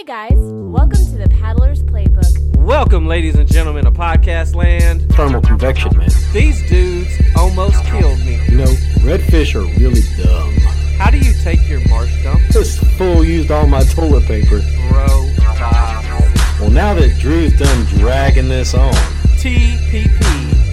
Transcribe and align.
Hey 0.00 0.06
guys, 0.06 0.38
welcome 0.38 1.04
to 1.04 1.18
the 1.18 1.28
Paddler's 1.28 1.82
Playbook. 1.82 2.56
Welcome, 2.56 3.06
ladies 3.06 3.34
and 3.34 3.46
gentlemen, 3.46 3.84
to 3.84 3.90
podcast 3.90 4.54
land. 4.54 5.06
Thermal 5.12 5.42
convection, 5.42 5.94
man. 5.94 6.08
These 6.32 6.66
dudes 6.70 7.10
almost 7.36 7.84
killed 7.84 8.18
me. 8.20 8.42
You 8.48 8.56
know, 8.56 8.72
redfish 9.04 9.54
are 9.54 9.78
really 9.78 10.00
dumb. 10.16 10.54
How 10.96 11.10
do 11.10 11.18
you 11.18 11.34
take 11.42 11.68
your 11.68 11.86
marsh 11.90 12.10
dump? 12.22 12.40
This 12.48 12.78
fool 12.96 13.22
used 13.22 13.50
all 13.50 13.66
my 13.66 13.82
toilet 13.82 14.24
paper. 14.24 14.60
Bro, 14.88 15.06
vibes. 15.36 16.60
Well, 16.60 16.70
now 16.70 16.94
that 16.94 17.18
Drew's 17.18 17.58
done 17.58 17.84
dragging 17.98 18.48
this 18.48 18.72
on, 18.72 18.94
TPP 19.36 20.08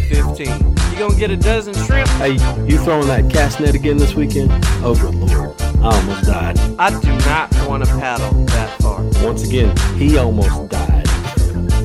15. 0.08 0.78
You 0.94 0.98
gonna 0.98 1.20
get 1.20 1.32
a 1.32 1.36
dozen 1.36 1.74
shrimp? 1.74 2.08
hey, 2.12 2.38
you 2.66 2.78
throwing 2.78 3.08
that 3.08 3.30
cast 3.30 3.60
net 3.60 3.76
again 3.76 3.98
this 3.98 4.16
weekend? 4.16 4.52
Oh, 4.82 4.96
good 4.96 5.16
lord. 5.16 5.62
I 5.62 5.96
almost 5.98 6.24
died. 6.24 6.58
I 6.80 6.98
do 6.98 7.10
not 7.26 7.68
want 7.68 7.84
to 7.84 7.90
paddle 7.92 8.32
that 8.46 8.82
far. 8.82 8.87
Once 9.24 9.48
again, 9.48 9.76
he 9.98 10.18
almost 10.18 10.70
died. 10.70 11.08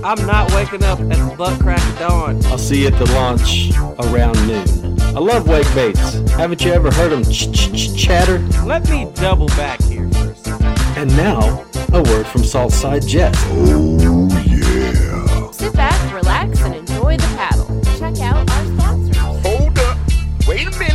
I'm 0.05 0.25
not 0.27 0.51
waking 0.53 0.83
up 0.83 1.01
at 1.01 1.09
the 1.09 1.35
butt 1.37 1.61
crack 1.61 1.83
of 1.93 1.99
dawn. 1.99 2.45
I'll 2.47 2.59
see 2.59 2.83
you 2.83 2.89
at 2.89 2.99
the 2.99 3.07
launch 3.13 3.71
around 4.01 4.35
noon. 4.47 5.01
I 5.01 5.21
love 5.21 5.47
wake 5.47 5.73
baits. 5.75 6.15
Haven't 6.31 6.65
you 6.65 6.73
ever 6.73 6.91
heard 6.91 7.11
them 7.11 7.25
ch 7.25 7.51
ch 7.53 7.73
ch 7.73 7.97
chatter? 7.97 8.39
Let 8.65 8.89
me 8.91 9.11
double 9.15 9.47
back 9.49 9.81
here 9.83 10.09
for 10.11 10.31
a 10.31 10.35
second. 10.37 10.79
And 10.97 11.17
now, 11.17 11.65
a 11.93 12.03
word 12.03 12.27
from 12.27 12.43
Saltside 12.43 13.07
Jess. 13.07 13.37
Oh, 13.51 15.51
Sit 15.53 15.73
back, 15.75 16.15
relax, 16.15 16.61
and 16.63 16.75
enjoy 16.75 17.17
the 17.17 17.35
paddle. 17.37 17.67
Check 17.99 18.21
out 18.21 18.51
our 18.51 18.65
sponsors. 18.67 19.17
Hold 19.47 19.79
up. 19.79 19.99
Wait 20.47 20.67
a 20.67 20.71
minute. 20.79 20.92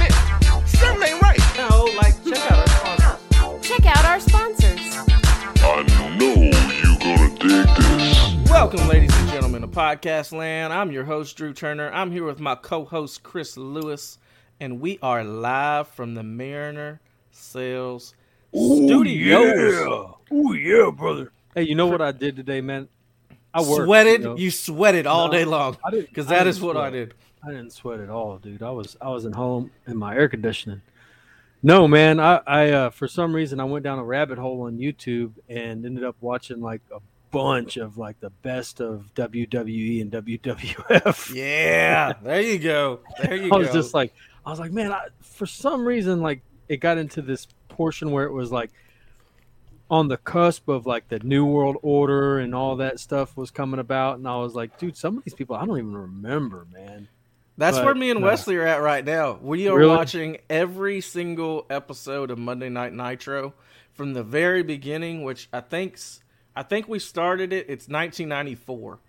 Welcome, 8.68 8.90
ladies 8.90 9.16
and 9.16 9.30
gentlemen, 9.30 9.62
to 9.62 9.68
Podcast 9.70 10.34
Land. 10.34 10.74
I'm 10.74 10.92
your 10.92 11.06
host, 11.06 11.38
Drew 11.38 11.54
Turner. 11.54 11.90
I'm 11.90 12.12
here 12.12 12.26
with 12.26 12.42
my 12.42 12.56
co 12.56 12.84
host, 12.84 13.24
Chris 13.24 13.56
Lewis, 13.56 14.18
and 14.60 14.82
we 14.82 15.00
are 15.02 15.24
live 15.24 15.88
from 15.88 16.16
the 16.16 16.24
Mariner 16.24 17.00
Sales 17.32 18.14
Studios. 18.54 20.12
Oh, 20.30 20.52
yeah, 20.52 20.92
brother. 20.92 21.32
Hey, 21.56 21.64
you 21.64 21.76
know 21.76 21.88
what 21.88 22.02
I 22.02 22.12
did 22.12 22.36
today, 22.36 22.60
man? 22.60 22.90
I 23.54 23.62
worked. 23.62 23.86
Sweated? 23.86 24.20
you 24.20 24.28
know. 24.28 24.36
You 24.36 24.52
sweated 24.52 25.08
all 25.08 25.28
No, 25.28 25.32
day 25.32 25.46
long. 25.46 25.78
Because 25.90 26.28
that 26.28 26.46
is 26.46 26.60
that 26.60 26.66
didn't 26.66 26.76
what 26.76 26.76
I 26.76 26.90
did. 26.90 27.14
I 27.46 27.52
didn't 27.52 27.72
sweat 27.72 28.02
at 28.02 28.10
all, 28.10 28.38
dude. 28.38 28.62
I 28.62 28.72
was 28.72 28.98
I 29.00 29.08
was 29.08 29.26
at 29.26 29.36
home 29.36 29.72
in 29.88 29.96
my 29.96 30.14
air 30.14 30.28
conditioning. 30.28 30.82
No, 31.64 31.88
man. 31.88 32.20
I 32.20 32.42
I 32.46 32.72
uh, 32.72 32.90
for 32.90 33.08
some 33.08 33.34
reason 33.34 33.62
I 33.62 33.64
went 33.64 33.86
down 33.86 33.98
a 33.98 34.04
rabbit 34.04 34.38
hole 34.38 34.64
on 34.64 34.78
YouTube 34.78 35.36
and 35.48 35.86
ended 35.86 36.04
up 36.04 36.18
watching 36.20 36.60
like 36.60 36.82
a 36.94 37.00
bunch 37.32 37.78
of 37.78 37.98
like 37.98 38.20
the 38.20 38.30
best 38.30 38.80
of 38.82 39.12
WWE 39.16 40.02
and 40.02 40.12
WWF. 40.12 41.34
Yeah, 41.34 42.14
there 42.24 42.42
you 42.42 42.60
go. 42.60 43.00
There 43.22 43.36
you 43.36 43.48
I 43.48 43.50
go. 43.50 43.58
was 43.60 43.72
just 43.72 43.94
like, 43.94 44.14
I 44.46 44.50
was 44.50 44.60
like, 44.60 44.72
man. 44.72 44.92
I, 44.92 45.08
for 45.22 45.46
some 45.46 45.86
reason, 45.88 46.22
like 46.22 46.42
it 46.68 46.78
got 46.78 46.98
into 46.98 47.22
this 47.22 47.48
portion 47.70 48.12
where 48.12 48.26
it 48.26 48.32
was 48.32 48.52
like 48.52 48.72
on 49.90 50.08
the 50.10 50.18
cusp 50.18 50.68
of 50.68 50.86
like 50.86 51.08
the 51.08 51.20
New 51.20 51.46
World 51.46 51.78
Order 51.82 52.40
and 52.40 52.54
all 52.54 52.78
that 52.78 53.00
stuff 53.00 53.38
was 53.38 53.52
coming 53.52 53.80
about, 53.80 54.18
and 54.18 54.28
I 54.28 54.38
was 54.38 54.54
like, 54.54 54.78
dude, 54.78 54.98
some 54.98 55.18
of 55.18 55.24
these 55.24 55.34
people 55.34 55.56
I 55.56 55.66
don't 55.66 55.78
even 55.78 55.96
remember, 55.96 56.66
man. 56.74 57.08
That's 57.60 57.78
but, 57.78 57.86
where 57.86 57.96
me 57.96 58.12
and 58.12 58.22
Wesley 58.22 58.56
are 58.58 58.68
at 58.68 58.82
right 58.84 59.04
now. 59.04 59.40
We 59.42 59.68
are 59.68 59.76
Really? 59.76 59.96
watching 59.96 60.38
every 60.48 61.02
single 61.02 61.66
episode 61.72 62.30
of 62.30 62.38
Monday 62.38 62.70
Night 62.70 62.94
Nitro 62.94 63.54
from 63.94 64.14
the 64.14 64.22
very 64.22 64.62
beginning, 64.62 65.24
which 65.24 65.50
I 65.52 65.62
think's 65.62 66.22
I 66.58 66.64
think 66.64 66.88
we 66.88 66.98
started 67.00 67.54
it. 67.54 67.68
It's 67.70 67.88
1994, 67.88 69.00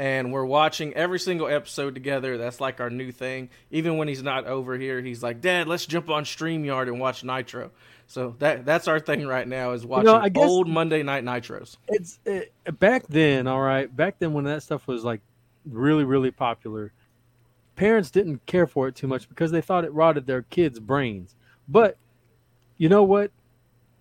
and 0.00 0.32
we're 0.32 0.44
watching 0.44 0.92
every 0.94 1.20
single 1.20 1.46
episode 1.46 1.94
together. 1.94 2.36
That's 2.36 2.60
like 2.60 2.80
our 2.80 2.90
new 2.90 3.12
thing. 3.12 3.50
Even 3.70 3.96
when 3.98 4.08
he's 4.08 4.22
not 4.22 4.46
over 4.46 4.76
here, 4.76 5.00
he's 5.00 5.22
like, 5.22 5.40
"Dad, 5.40 5.68
let's 5.68 5.86
jump 5.86 6.10
on 6.10 6.24
Streamyard 6.24 6.88
and 6.88 6.98
watch 6.98 7.22
Nitro." 7.22 7.70
So 8.08 8.34
that 8.40 8.64
that's 8.64 8.88
our 8.88 8.98
thing 8.98 9.26
right 9.26 9.46
now 9.46 9.72
is 9.72 9.86
watching 9.86 10.08
I 10.08 10.28
guess- 10.28 10.48
old 10.48 10.66
Monday 10.66 11.02
Night 11.02 11.24
Nitros. 11.24 11.76
it's 11.88 12.18
it, 12.24 12.52
back 12.80 13.06
then 13.06 13.46
all 13.46 13.60
right 13.60 13.94
back 13.94 14.18
then 14.18 14.32
when 14.32 14.44
that 14.44 14.62
stuff 14.62 14.86
was 14.88 15.04
like 15.04 15.20
really 15.66 16.04
really 16.04 16.30
popular 16.30 16.90
parents 17.76 18.10
didn't 18.10 18.44
care 18.46 18.66
for 18.66 18.88
it 18.88 18.94
too 18.96 19.06
much 19.06 19.28
because 19.28 19.50
they 19.50 19.60
thought 19.60 19.84
it 19.84 19.92
rotted 19.92 20.26
their 20.26 20.40
kids 20.40 20.80
brains 20.80 21.36
but 21.68 21.98
you 22.78 22.88
know 22.88 23.02
what 23.02 23.30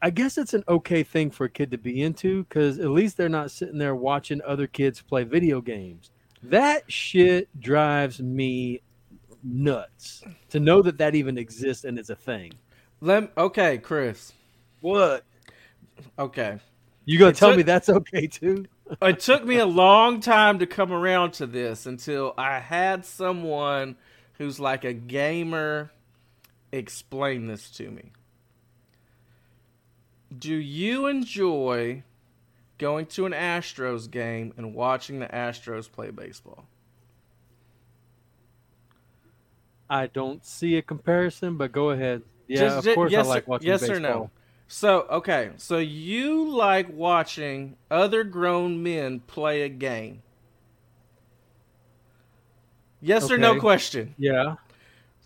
i 0.02 0.10
guess 0.10 0.38
it's 0.38 0.54
an 0.54 0.64
okay 0.68 1.04
thing 1.04 1.30
for 1.32 1.46
a 1.46 1.50
kid 1.50 1.72
to 1.72 1.78
be 1.78 2.02
into 2.04 2.44
because 2.44 2.80
at 2.80 2.90
least 2.90 3.18
they're 3.18 3.30
not 3.30 3.52
sitting 3.52 3.78
there 3.78 3.96
watching 3.96 4.42
other 4.46 4.68
kids 4.68 5.02
play 5.02 5.24
video 5.24 5.60
games 5.62 6.12
that 6.44 6.90
shit 6.92 7.48
drives 7.60 8.22
me 8.22 8.82
nuts 9.44 10.24
to 10.50 10.60
know 10.60 10.82
that 10.82 10.98
that 10.98 11.16
even 11.16 11.38
exists 11.38 11.84
and 11.84 11.98
is 12.00 12.10
a 12.10 12.16
thing 12.16 12.52
Let 13.02 13.32
okay, 13.38 13.78
Chris. 13.78 14.34
what 14.82 15.24
Okay. 16.20 16.60
you 17.06 17.18
gonna 17.20 17.32
It 17.32 17.36
tell 17.38 17.50
took- 17.50 17.58
me 17.58 17.64
that's 17.64 17.90
okay 17.90 18.28
too 18.28 18.66
it 19.02 19.20
took 19.20 19.44
me 19.46 19.58
a 19.58 19.66
long 19.66 20.22
time 20.22 20.60
to 20.60 20.66
come 20.66 20.94
around 20.94 21.32
to 21.34 21.46
this 21.46 21.86
until 21.86 22.34
I 22.38 22.60
had 22.60 23.06
someone 23.06 23.98
who's 24.38 24.60
like 24.60 24.86
a 24.86 24.94
gamer 24.94 25.92
explain 26.72 27.48
this 27.48 27.70
to 27.72 27.90
me. 27.92 28.12
Do 30.36 30.54
you 30.56 31.08
enjoy 31.08 32.04
going 32.78 33.06
to 33.08 33.26
an 33.26 33.32
Astros 33.34 34.10
game 34.10 34.54
and 34.58 34.74
watching 34.76 35.20
the 35.20 35.28
Astros 35.28 35.92
play 35.92 36.10
baseball? 36.12 36.66
I 39.90 40.08
don't 40.08 40.46
see 40.46 40.76
a 40.78 40.82
comparison, 40.82 41.56
but 41.58 41.72
go 41.72 41.92
ahead. 41.92 42.24
Yeah, 42.48 42.60
Just- 42.60 42.78
of 42.80 42.84
ju- 42.84 42.96
course 42.96 43.12
yes, 43.12 43.26
I 43.26 43.30
like 43.30 43.48
watching 43.48 43.68
yes 43.68 43.82
baseball. 43.82 43.96
or 43.98 44.00
no? 44.02 44.30
So, 44.70 45.02
okay, 45.10 45.52
so 45.56 45.78
you 45.78 46.50
like 46.50 46.90
watching 46.92 47.78
other 47.90 48.26
grown 48.26 48.84
men 48.84 49.22
play 49.22 49.62
a 49.62 49.70
game? 49.70 50.22
Yes 53.02 53.32
or 53.32 53.38
no 53.38 53.60
question. 53.60 54.14
Yeah, 54.18 54.56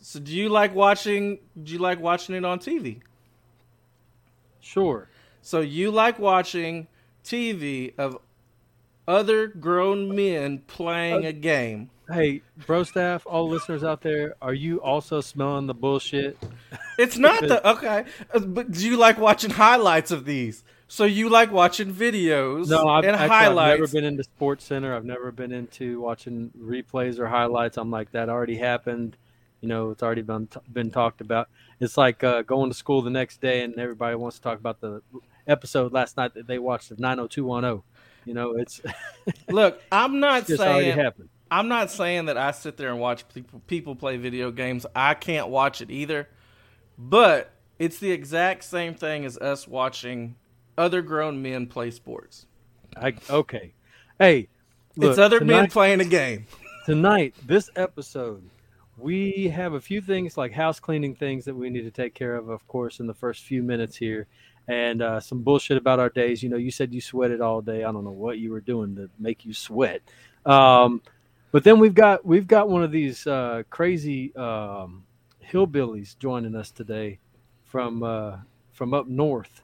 So 0.02 0.20
do 0.20 0.32
you 0.36 0.50
like 0.50 0.76
watching 0.76 1.40
do 1.64 1.74
you 1.74 1.80
like 1.80 2.00
watching 2.00 2.36
it 2.36 2.46
on 2.46 2.60
TV? 2.60 3.02
Sure. 4.62 5.10
So 5.42 5.60
you 5.60 5.92
like 5.92 6.20
watching 6.20 6.88
TV 7.24 7.94
of 7.98 8.18
other 9.08 9.48
grown 9.48 10.16
men 10.16 10.60
playing 10.60 11.26
a 11.26 11.34
game. 11.34 11.90
Hey, 12.12 12.42
bro, 12.68 12.84
staff, 12.84 13.26
all 13.26 13.48
listeners 13.50 13.84
out 13.84 14.02
there, 14.02 14.36
are 14.42 14.54
you 14.54 14.82
also 14.82 15.22
smelling 15.22 15.68
the 15.68 15.74
bullshit? 15.74 16.38
It's 16.98 17.18
not 17.18 17.42
the 17.42 17.68
okay, 17.68 18.06
uh, 18.34 18.40
but 18.40 18.72
do 18.72 18.86
you 18.86 18.98
like 18.98 19.18
watching 19.18 19.50
highlights 19.50 20.12
of 20.12 20.26
these? 20.26 20.64
So 20.88 21.06
you 21.06 21.30
like 21.30 21.52
watching 21.54 21.94
videos 21.94 22.68
No, 22.68 22.86
I've, 22.90 23.06
and 23.06 23.16
actually, 23.16 23.58
I've 23.58 23.80
never 23.80 23.88
been 23.88 24.04
into 24.04 24.24
Sports 24.24 24.66
Center. 24.66 24.94
I've 24.94 25.06
never 25.06 25.32
been 25.32 25.54
into 25.54 26.02
watching 26.02 26.52
replays 26.60 27.18
or 27.18 27.28
highlights. 27.28 27.78
I'm 27.78 27.90
like, 27.92 28.12
that 28.12 28.28
already 28.28 28.58
happened. 28.58 29.16
You 29.62 29.70
know, 29.70 29.92
it's 29.92 30.04
already 30.04 30.22
been 30.22 30.50
been 30.72 30.92
talked 30.92 31.22
about. 31.22 31.48
It's 31.82 31.98
like 31.98 32.24
uh, 32.24 32.44
going 32.44 32.70
to 32.70 32.76
school 32.76 33.02
the 33.02 33.10
next 33.10 33.42
day 33.42 33.64
and 33.64 33.76
everybody 33.78 34.16
wants 34.16 34.38
to 34.38 34.44
talk 34.44 34.60
about 34.60 34.80
the 34.80 35.02
episode 35.48 35.92
last 35.92 36.16
night 36.16 36.36
that 36.36 36.46
they 36.46 36.60
watched 36.60 36.92
of 36.92 37.00
90210. 37.00 37.84
You 38.26 38.34
know, 38.36 38.52
it's 38.52 38.82
Look, 39.50 39.82
I'm 39.92 40.20
not 40.20 40.46
saying. 40.46 41.12
I'm 41.50 41.68
not 41.68 41.92
saying 41.92 42.26
that 42.28 42.38
I 42.38 42.52
sit 42.52 42.78
there 42.78 42.92
and 42.92 43.00
watch 43.00 43.28
people 43.34 43.62
people 43.66 43.96
play 43.96 44.18
video 44.18 44.52
games. 44.52 44.86
I 44.96 45.16
can't 45.16 45.50
watch 45.50 45.82
it 45.82 45.90
either. 45.90 46.30
But 47.00 47.52
it's 47.80 47.98
the 47.98 48.12
exact 48.12 48.64
same 48.64 48.94
thing 48.94 49.26
as 49.26 49.40
us 49.40 49.68
watching 49.68 50.36
other 50.78 51.02
grown 51.02 51.42
men 51.42 51.66
play 51.66 51.90
sports. 51.90 52.46
I 52.96 53.16
okay. 53.28 53.74
Hey, 54.20 54.50
look, 54.96 55.10
it's 55.10 55.20
other 55.20 55.44
men 55.44 55.68
playing 55.68 56.00
a 56.00 56.06
game. 56.06 56.46
tonight, 56.86 57.34
this 57.44 57.72
episode, 57.76 58.44
we 59.02 59.50
have 59.50 59.74
a 59.74 59.82
few 59.82 60.02
things 60.02 60.38
like 60.38 60.52
house 60.52 60.80
cleaning 60.80 61.16
things 61.16 61.46
that 61.46 61.56
we 61.56 61.70
need 61.70 61.84
to 61.84 61.92
take 61.92 62.14
care 62.14 62.36
of, 62.36 62.50
of 62.50 62.66
course, 62.68 63.00
in 63.00 63.08
the 63.08 63.14
first 63.14 63.44
few 63.44 63.64
minutes 63.64 63.96
here, 63.96 64.28
and 64.68 65.02
uh, 65.02 65.20
some 65.20 65.42
bullshit 65.42 65.78
about 65.78 66.00
our 66.00 66.10
days. 66.10 66.44
You 66.44 66.50
know, 66.50 66.58
you 66.58 66.72
said 66.72 66.94
you 66.94 67.02
sweated 67.02 67.42
all 67.42 67.62
day. 67.62 67.84
I 67.84 67.92
don't 67.92 68.04
know 68.04 68.12
what 68.12 68.38
you 68.38 68.52
were 68.52 68.62
doing 68.62 68.96
to 68.96 69.10
make 69.20 69.46
you 69.46 69.54
sweat. 69.54 70.02
Um, 70.46 71.02
but 71.52 71.64
then 71.64 71.80
we've 71.80 71.94
got 71.94 72.26
we've 72.26 72.48
got 72.48 72.70
one 72.70 72.84
of 72.84 72.92
these 72.92 73.26
uh, 73.28 73.64
crazy 73.70 74.36
um, 74.36 75.04
hillbillies 75.44 76.18
joining 76.18 76.56
us 76.56 76.72
today 76.72 77.20
from 77.66 78.04
uh, 78.04 78.38
from 78.72 78.94
up 78.94 79.08
north, 79.08 79.64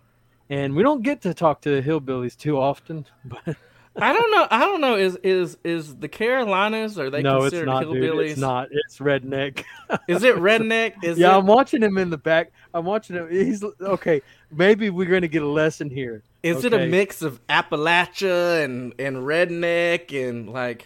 and 0.49 0.75
we 0.75 0.83
don't 0.83 1.03
get 1.03 1.21
to 1.21 1.33
talk 1.33 1.61
to 1.61 1.81
hillbillies 1.81 2.37
too 2.37 2.57
often, 2.57 3.05
but. 3.25 3.55
I 3.99 4.13
don't 4.13 4.31
know. 4.31 4.47
I 4.51 4.59
don't 4.59 4.81
know. 4.81 4.95
Is 4.95 5.15
is 5.23 5.57
is 5.63 5.95
the 5.95 6.07
Carolinas 6.07 6.99
are 6.99 7.09
they 7.09 7.21
no, 7.21 7.37
it's 7.37 7.43
considered 7.45 7.65
not, 7.65 7.83
dude. 7.83 8.03
hillbillies? 8.03 8.29
It's 8.31 8.39
not. 8.39 8.67
It's 8.71 8.99
redneck. 8.99 9.63
Is 10.07 10.23
it 10.23 10.35
redneck? 10.35 10.95
Is 11.03 11.17
yeah, 11.17 11.33
it, 11.33 11.39
I'm 11.39 11.47
watching 11.47 11.81
him 11.81 11.97
in 11.97 12.09
the 12.09 12.17
back. 12.17 12.51
I'm 12.73 12.85
watching 12.85 13.15
him. 13.15 13.29
He's 13.29 13.63
okay. 13.63 14.21
Maybe 14.51 14.89
we're 14.89 15.09
going 15.09 15.23
to 15.23 15.27
get 15.27 15.41
a 15.41 15.47
lesson 15.47 15.89
here. 15.89 16.23
Is 16.43 16.63
it 16.63 16.73
a 16.73 16.85
mix 16.85 17.21
of 17.21 17.45
Appalachia 17.47 18.63
and 18.63 18.93
and 18.99 19.17
redneck 19.17 20.13
and 20.29 20.49
like 20.49 20.85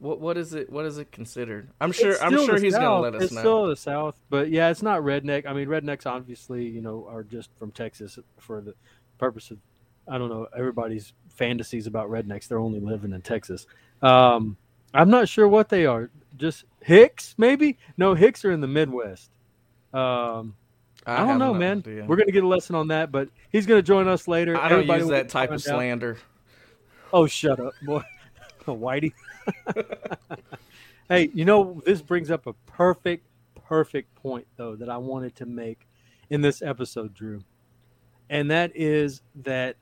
what 0.00 0.18
what 0.18 0.36
is 0.36 0.54
it 0.54 0.70
what 0.70 0.86
is 0.86 0.98
it 0.98 1.12
considered? 1.12 1.70
I'm 1.80 1.92
sure 1.92 2.20
I'm 2.22 2.32
sure 2.32 2.58
he's 2.58 2.74
gonna 2.74 3.00
let 3.00 3.14
us 3.14 3.24
it's 3.24 3.32
know. 3.32 3.40
still 3.40 3.66
the 3.66 3.76
South, 3.76 4.18
but 4.28 4.50
yeah, 4.50 4.70
it's 4.70 4.82
not 4.82 5.02
redneck. 5.02 5.46
I 5.46 5.52
mean, 5.52 5.68
rednecks 5.68 6.06
obviously, 6.06 6.66
you 6.66 6.80
know, 6.80 7.06
are 7.08 7.22
just 7.22 7.50
from 7.58 7.70
Texas 7.70 8.18
for 8.38 8.60
the 8.60 8.74
purpose 9.18 9.50
of, 9.50 9.58
I 10.10 10.18
don't 10.18 10.28
know, 10.28 10.48
everybody's 10.56 11.12
fantasies 11.28 11.86
about 11.86 12.10
rednecks. 12.10 12.48
They're 12.48 12.58
only 12.58 12.80
living 12.80 13.12
in 13.12 13.22
Texas. 13.22 13.66
Um, 14.02 14.56
I'm 14.92 15.08
not 15.08 15.28
sure 15.28 15.46
what 15.48 15.68
they 15.68 15.86
are. 15.86 16.10
Just 16.36 16.64
Hicks, 16.82 17.34
maybe? 17.38 17.78
No, 17.96 18.14
Hicks 18.14 18.44
are 18.44 18.50
in 18.50 18.60
the 18.60 18.66
Midwest. 18.66 19.30
Um, 19.92 20.56
I, 21.06 21.18
don't 21.18 21.38
know, 21.38 21.52
no 21.52 21.58
man. 21.58 21.78
idea. 21.78 22.04
We're 22.04 22.16
gonna 22.16 22.32
get 22.32 22.44
a 22.44 22.48
lesson 22.48 22.74
on 22.74 22.88
that, 22.88 23.10
but 23.10 23.28
he's 23.50 23.66
gonna 23.66 23.82
join 23.82 24.08
us 24.08 24.28
later. 24.28 24.56
I 24.56 24.68
don't 24.68 24.80
Everybody 24.80 25.00
use 25.02 25.10
that 25.10 25.28
type 25.28 25.50
of 25.50 25.62
find 25.62 25.74
out. 25.74 25.78
slander. 25.78 26.18
Oh, 27.12 27.26
shut 27.26 27.58
up, 27.58 27.72
boy. 27.82 28.02
Whitey. 28.66 29.12
hey, 31.08 31.30
you 31.34 31.44
know, 31.44 31.82
this 31.84 32.02
brings 32.02 32.30
up 32.30 32.46
a 32.46 32.52
perfect, 32.66 33.24
perfect 33.54 34.14
point, 34.14 34.46
though, 34.56 34.76
that 34.76 34.88
I 34.88 34.96
wanted 34.96 35.34
to 35.36 35.46
make 35.46 35.88
in 36.28 36.40
this 36.40 36.62
episode, 36.62 37.14
Drew. 37.14 37.42
And 38.28 38.50
that 38.50 38.70
is 38.74 39.22
that 39.42 39.76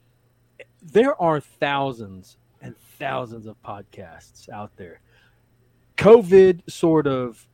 there 0.82 1.20
are 1.20 1.40
thousands 1.40 2.36
and 2.60 2.76
thousands 2.98 3.46
of 3.46 3.60
podcasts 3.62 4.48
out 4.48 4.76
there. 4.76 5.00
COVID 5.96 6.70
sort 6.70 7.06
of 7.06 7.46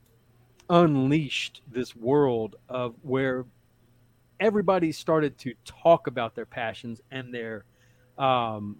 unleashed 0.68 1.62
this 1.70 1.94
world 1.94 2.56
of 2.68 2.94
where 3.02 3.44
everybody 4.40 4.92
started 4.92 5.38
to 5.38 5.54
talk 5.64 6.06
about 6.06 6.34
their 6.34 6.46
passions 6.46 7.00
and 7.10 7.32
their 7.32 7.64
um, 8.18 8.76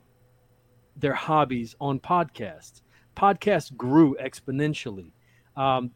their 0.97 1.15
hobbies 1.15 1.75
on 1.81 1.99
podcasts. 1.99 2.83
Podcasts 3.17 3.75
grew 3.77 4.17
exponentially. 4.23 5.11
Um, 5.57 5.91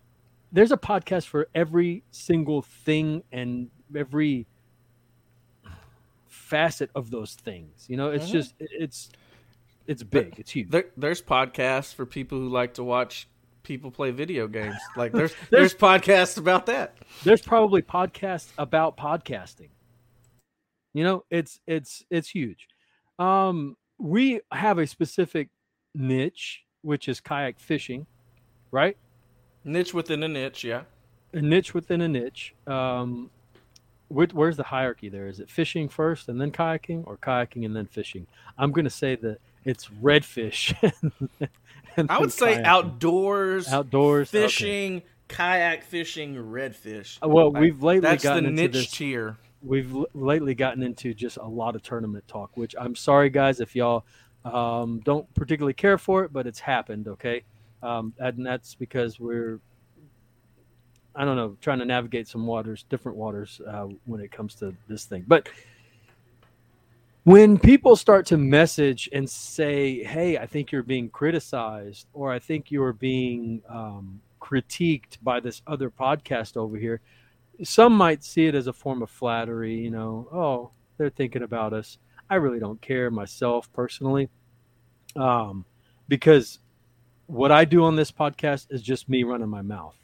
there's 0.50 0.72
a 0.72 0.76
podcast 0.76 1.26
for 1.26 1.48
every 1.54 2.02
single 2.10 2.62
thing 2.62 3.22
and 3.30 3.70
every 3.96 4.46
facet 6.48 6.90
of 6.94 7.10
those 7.10 7.34
things. 7.34 7.86
You 7.88 7.96
know, 7.96 8.10
it's 8.10 8.28
Mhm. 8.28 8.32
just 8.32 8.54
it's 8.58 9.10
it's 9.86 10.02
big. 10.02 10.38
It's 10.38 10.50
huge. 10.50 10.70
There, 10.70 10.86
there's 10.96 11.22
podcasts 11.22 11.94
for 11.94 12.04
people 12.06 12.38
who 12.38 12.48
like 12.48 12.74
to 12.74 12.84
watch 12.84 13.26
people 13.62 13.90
play 13.90 14.10
video 14.10 14.46
games. 14.48 14.76
Like 14.96 15.12
there's 15.12 15.32
There's- 15.50 15.50
there's 15.50 15.74
podcasts 15.74 16.38
about 16.38 16.66
that. 16.66 16.96
There's 17.24 17.42
probably 17.42 17.82
podcasts 17.82 18.50
about 18.58 18.96
podcasting. 18.96 19.70
You 20.94 21.04
know, 21.04 21.24
it's 21.30 21.60
it's 21.66 22.04
it's 22.10 22.28
huge. 22.30 22.66
Um, 23.18 23.76
we 23.98 24.40
have 24.52 24.78
a 24.78 24.86
specific 24.86 25.48
niche, 25.94 26.62
which 26.82 27.08
is 27.08 27.20
kayak 27.20 27.58
fishing, 27.60 28.06
right? 28.70 28.96
Niche 29.64 29.92
within 29.92 30.22
a 30.22 30.28
niche, 30.28 30.64
yeah. 30.64 30.82
a 31.32 31.42
niche 31.42 31.74
within 31.74 32.00
a 32.00 32.08
niche. 32.08 32.54
Um, 32.66 33.30
where, 34.08 34.26
where's 34.32 34.56
the 34.56 34.64
hierarchy 34.64 35.08
there? 35.08 35.26
Is 35.26 35.40
it 35.40 35.50
fishing 35.50 35.88
first 35.88 36.28
and 36.28 36.40
then 36.40 36.50
kayaking, 36.50 37.06
or 37.06 37.16
kayaking 37.16 37.64
and 37.64 37.74
then 37.76 37.86
fishing? 37.86 38.26
I'm 38.56 38.72
going 38.72 38.84
to 38.84 38.90
say 38.90 39.16
that 39.16 39.38
it's 39.64 39.88
redfish. 39.88 40.74
and 41.96 42.10
I 42.10 42.18
would 42.18 42.32
say 42.32 42.54
kayaking. 42.56 42.64
outdoors, 42.64 43.68
outdoors 43.68 44.28
okay. 44.34 44.42
fishing, 44.44 45.02
kayak 45.28 45.84
fishing, 45.84 46.34
redfish. 46.36 47.18
Uh, 47.22 47.28
Well, 47.28 47.52
Like, 47.52 47.60
we've 47.62 47.82
lately 47.82 48.00
That's 48.00 48.22
the 48.22 48.28
gotten 48.28 48.46
into 48.46 48.62
niche 48.62 48.72
this. 48.72 48.90
tier. 48.90 49.36
We've 49.62 49.92
l- 49.94 50.06
lately 50.14 50.54
gotten 50.54 50.82
into 50.82 51.12
just 51.14 51.36
a 51.36 51.46
lot 51.46 51.74
of 51.74 51.82
tournament 51.82 52.26
talk, 52.28 52.56
which 52.56 52.74
I'm 52.78 52.94
sorry, 52.94 53.28
guys, 53.28 53.60
if 53.60 53.74
y'all 53.74 54.04
um, 54.44 55.00
don't 55.04 55.32
particularly 55.34 55.74
care 55.74 55.98
for 55.98 56.24
it, 56.24 56.32
but 56.32 56.46
it's 56.46 56.60
happened. 56.60 57.08
Okay, 57.08 57.42
um, 57.82 58.14
and 58.18 58.46
that's 58.46 58.74
because 58.76 59.18
we're 59.18 59.58
I 61.18 61.24
don't 61.24 61.34
know, 61.34 61.56
trying 61.60 61.80
to 61.80 61.84
navigate 61.84 62.28
some 62.28 62.46
waters, 62.46 62.84
different 62.88 63.18
waters 63.18 63.60
uh, 63.66 63.88
when 64.06 64.20
it 64.20 64.30
comes 64.30 64.54
to 64.56 64.72
this 64.86 65.04
thing. 65.04 65.24
But 65.26 65.48
when 67.24 67.58
people 67.58 67.96
start 67.96 68.24
to 68.26 68.36
message 68.36 69.08
and 69.12 69.28
say, 69.28 70.04
"Hey, 70.04 70.38
I 70.38 70.46
think 70.46 70.70
you're 70.70 70.84
being 70.84 71.10
criticized," 71.10 72.06
or 72.12 72.30
"I 72.32 72.38
think 72.38 72.70
you're 72.70 72.92
being 72.92 73.62
um, 73.68 74.20
critiqued 74.40 75.18
by 75.20 75.40
this 75.40 75.60
other 75.66 75.90
podcast 75.90 76.56
over 76.56 76.76
here," 76.76 77.00
some 77.64 77.94
might 77.94 78.22
see 78.22 78.46
it 78.46 78.54
as 78.54 78.68
a 78.68 78.72
form 78.72 79.02
of 79.02 79.10
flattery. 79.10 79.74
You 79.74 79.90
know, 79.90 80.28
oh, 80.32 80.70
they're 80.98 81.10
thinking 81.10 81.42
about 81.42 81.72
us. 81.72 81.98
I 82.30 82.36
really 82.36 82.60
don't 82.60 82.80
care 82.80 83.10
myself 83.10 83.68
personally, 83.72 84.28
um, 85.16 85.64
because 86.06 86.60
what 87.26 87.50
I 87.50 87.64
do 87.64 87.82
on 87.82 87.96
this 87.96 88.12
podcast 88.12 88.68
is 88.70 88.82
just 88.82 89.08
me 89.08 89.24
running 89.24 89.48
my 89.48 89.62
mouth. 89.62 89.96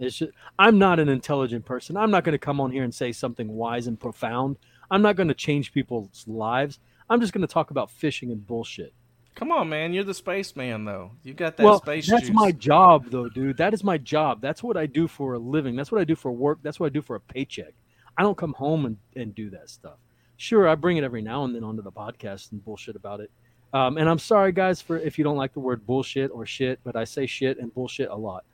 It's 0.00 0.16
just, 0.16 0.32
I'm 0.58 0.78
not 0.78 0.98
an 0.98 1.08
intelligent 1.08 1.64
person. 1.64 1.96
I'm 1.96 2.10
not 2.10 2.24
going 2.24 2.32
to 2.32 2.38
come 2.38 2.60
on 2.60 2.70
here 2.70 2.82
and 2.82 2.94
say 2.94 3.12
something 3.12 3.48
wise 3.48 3.86
and 3.86 4.00
profound. 4.00 4.56
I'm 4.90 5.02
not 5.02 5.16
going 5.16 5.28
to 5.28 5.34
change 5.34 5.72
people's 5.72 6.24
lives. 6.26 6.78
I'm 7.08 7.20
just 7.20 7.32
going 7.32 7.46
to 7.46 7.52
talk 7.52 7.70
about 7.70 7.90
fishing 7.90 8.32
and 8.32 8.46
bullshit. 8.46 8.94
Come 9.34 9.52
on, 9.52 9.68
man. 9.68 9.92
You're 9.92 10.04
the 10.04 10.14
spaceman, 10.14 10.84
though. 10.84 11.12
You 11.22 11.34
got 11.34 11.56
that 11.56 11.64
well, 11.64 11.80
space 11.80 12.08
that's 12.08 12.26
juice. 12.26 12.34
my 12.34 12.52
job, 12.52 13.10
though, 13.10 13.28
dude. 13.28 13.58
That 13.58 13.72
is 13.72 13.84
my 13.84 13.98
job. 13.98 14.40
That's 14.40 14.62
what 14.62 14.76
I 14.76 14.86
do 14.86 15.06
for 15.06 15.34
a 15.34 15.38
living. 15.38 15.76
That's 15.76 15.92
what 15.92 16.00
I 16.00 16.04
do 16.04 16.16
for 16.16 16.32
work. 16.32 16.58
That's 16.62 16.80
what 16.80 16.86
I 16.86 16.90
do 16.90 17.02
for 17.02 17.16
a 17.16 17.20
paycheck. 17.20 17.74
I 18.16 18.22
don't 18.22 18.36
come 18.36 18.54
home 18.54 18.86
and, 18.86 18.96
and 19.16 19.34
do 19.34 19.50
that 19.50 19.70
stuff. 19.70 19.98
Sure, 20.36 20.68
I 20.68 20.74
bring 20.74 20.96
it 20.96 21.04
every 21.04 21.22
now 21.22 21.44
and 21.44 21.54
then 21.54 21.64
onto 21.64 21.82
the 21.82 21.92
podcast 21.92 22.52
and 22.52 22.64
bullshit 22.64 22.96
about 22.96 23.20
it. 23.20 23.30
Um, 23.72 23.98
and 23.98 24.08
I'm 24.08 24.18
sorry, 24.18 24.52
guys, 24.52 24.80
for 24.80 24.98
if 24.98 25.16
you 25.16 25.24
don't 25.24 25.36
like 25.36 25.52
the 25.52 25.60
word 25.60 25.86
bullshit 25.86 26.30
or 26.32 26.44
shit, 26.44 26.80
but 26.82 26.96
I 26.96 27.04
say 27.04 27.26
shit 27.26 27.58
and 27.58 27.72
bullshit 27.72 28.10
a 28.10 28.16
lot. 28.16 28.44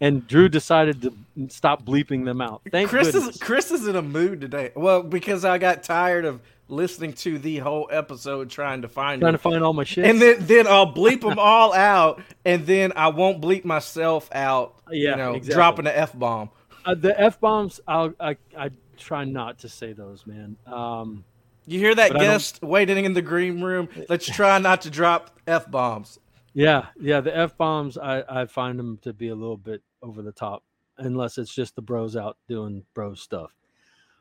and 0.00 0.26
Drew 0.26 0.48
decided 0.48 1.02
to 1.02 1.12
stop 1.48 1.84
bleeping 1.84 2.24
them 2.24 2.40
out. 2.40 2.62
Thank 2.70 2.90
Chris 2.90 3.12
goodness. 3.12 3.36
is 3.36 3.40
Chris 3.40 3.70
is 3.70 3.86
in 3.86 3.96
a 3.96 4.02
mood 4.02 4.40
today. 4.40 4.70
Well, 4.74 5.02
because 5.02 5.44
I 5.44 5.58
got 5.58 5.82
tired 5.82 6.24
of 6.24 6.40
listening 6.68 7.12
to 7.12 7.38
the 7.38 7.58
whole 7.58 7.88
episode 7.90 8.48
trying 8.48 8.82
to 8.82 8.88
find 8.88 9.20
trying 9.20 9.32
to 9.32 9.38
find 9.38 9.62
all 9.64 9.72
my 9.72 9.84
shit. 9.84 10.04
and 10.04 10.20
then 10.22 10.36
then 10.40 10.66
I'll 10.66 10.92
bleep 10.92 11.22
them 11.22 11.38
all 11.38 11.74
out, 11.74 12.22
and 12.44 12.66
then 12.66 12.92
I 12.94 13.08
won't 13.08 13.40
bleep 13.40 13.64
myself 13.64 14.28
out. 14.32 14.76
Yeah, 14.90 15.10
you 15.10 15.16
know, 15.16 15.34
exactly. 15.34 15.54
dropping 15.54 15.84
the 15.86 15.98
f 15.98 16.16
bomb. 16.16 16.50
uh, 16.84 16.94
the 16.94 17.18
f 17.20 17.40
bombs, 17.40 17.80
I'll 17.88 18.14
I, 18.20 18.36
I 18.56 18.70
try 18.96 19.24
not 19.24 19.58
to 19.60 19.68
say 19.68 19.92
those, 19.92 20.26
man. 20.26 20.56
Um, 20.66 21.24
You 21.66 21.78
hear 21.78 21.94
that 21.94 22.12
guest 22.12 22.62
waiting 22.62 23.04
in 23.04 23.14
the 23.14 23.22
green 23.22 23.60
room? 23.62 23.88
Let's 24.08 24.26
try 24.34 24.58
not 24.58 24.82
to 24.82 24.90
drop 24.90 25.38
f 25.46 25.70
bombs. 25.70 26.18
Yeah, 26.52 26.86
yeah, 27.00 27.20
the 27.20 27.36
f 27.36 27.56
bombs 27.56 27.96
I 27.96 28.24
I 28.28 28.46
find 28.46 28.78
them 28.78 28.98
to 29.02 29.12
be 29.12 29.28
a 29.28 29.34
little 29.34 29.56
bit 29.56 29.82
over 30.02 30.22
the 30.22 30.32
top, 30.32 30.64
unless 30.98 31.38
it's 31.38 31.54
just 31.54 31.76
the 31.76 31.82
bros 31.82 32.16
out 32.16 32.36
doing 32.48 32.84
bro 32.94 33.14
stuff. 33.14 33.54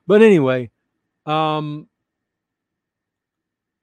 But 0.07 0.21
anyway, 0.21 0.71
um, 1.25 1.87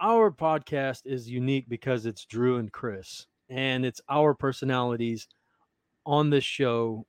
our 0.00 0.30
podcast 0.30 1.02
is 1.06 1.28
unique 1.28 1.68
because 1.68 2.06
it's 2.06 2.24
Drew 2.24 2.58
and 2.58 2.70
Chris, 2.72 3.26
and 3.48 3.84
it's 3.84 4.00
our 4.08 4.34
personalities 4.34 5.28
on 6.06 6.30
this 6.30 6.44
show 6.44 7.06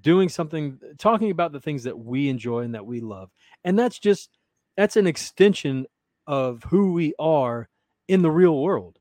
doing 0.00 0.28
something 0.28 0.78
talking 0.98 1.30
about 1.30 1.52
the 1.52 1.60
things 1.60 1.84
that 1.84 1.98
we 1.98 2.28
enjoy 2.28 2.60
and 2.60 2.74
that 2.74 2.86
we 2.86 3.00
love 3.00 3.30
and 3.64 3.78
that's 3.78 3.98
just 3.98 4.30
that's 4.76 4.96
an 4.96 5.06
extension 5.06 5.86
of 6.26 6.62
who 6.64 6.92
we 6.92 7.14
are 7.18 7.68
in 8.08 8.22
the 8.22 8.30
real 8.30 8.60
world 8.60 8.99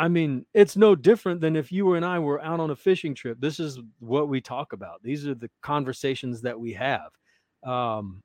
I 0.00 0.08
mean, 0.08 0.46
it's 0.54 0.78
no 0.78 0.94
different 0.94 1.42
than 1.42 1.56
if 1.56 1.70
you 1.70 1.92
and 1.92 2.06
I 2.06 2.18
were 2.20 2.40
out 2.40 2.58
on 2.58 2.70
a 2.70 2.74
fishing 2.76 3.14
trip. 3.14 3.38
This 3.38 3.60
is 3.60 3.78
what 3.98 4.30
we 4.30 4.40
talk 4.40 4.72
about. 4.72 5.02
These 5.02 5.26
are 5.26 5.34
the 5.34 5.50
conversations 5.60 6.40
that 6.40 6.58
we 6.58 6.72
have. 6.72 7.10
Um, 7.66 8.22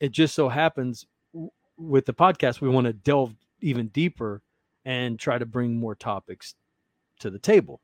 it 0.00 0.10
just 0.10 0.34
so 0.34 0.48
happens 0.48 1.06
w- 1.32 1.52
with 1.76 2.04
the 2.04 2.14
podcast, 2.14 2.60
we 2.60 2.68
want 2.68 2.88
to 2.88 2.92
delve 2.92 3.32
even 3.60 3.86
deeper 3.90 4.42
and 4.84 5.20
try 5.20 5.38
to 5.38 5.46
bring 5.46 5.78
more 5.78 5.94
topics 5.94 6.56
to 7.20 7.30
the 7.30 7.38
table. 7.38 7.80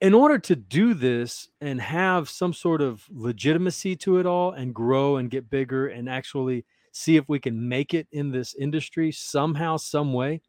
In 0.00 0.14
order 0.14 0.40
to 0.40 0.56
do 0.56 0.94
this 0.94 1.48
and 1.60 1.80
have 1.80 2.28
some 2.28 2.52
sort 2.52 2.82
of 2.82 3.04
legitimacy 3.08 3.94
to 3.98 4.18
it 4.18 4.26
all 4.26 4.50
and 4.50 4.74
grow 4.74 5.18
and 5.18 5.30
get 5.30 5.48
bigger 5.48 5.86
and 5.86 6.10
actually 6.10 6.64
see 6.90 7.14
if 7.14 7.28
we 7.28 7.38
can 7.38 7.68
make 7.68 7.94
it 7.94 8.08
in 8.10 8.32
this 8.32 8.52
industry 8.56 9.12
somehow, 9.12 9.76
some 9.76 10.12
way, 10.12 10.40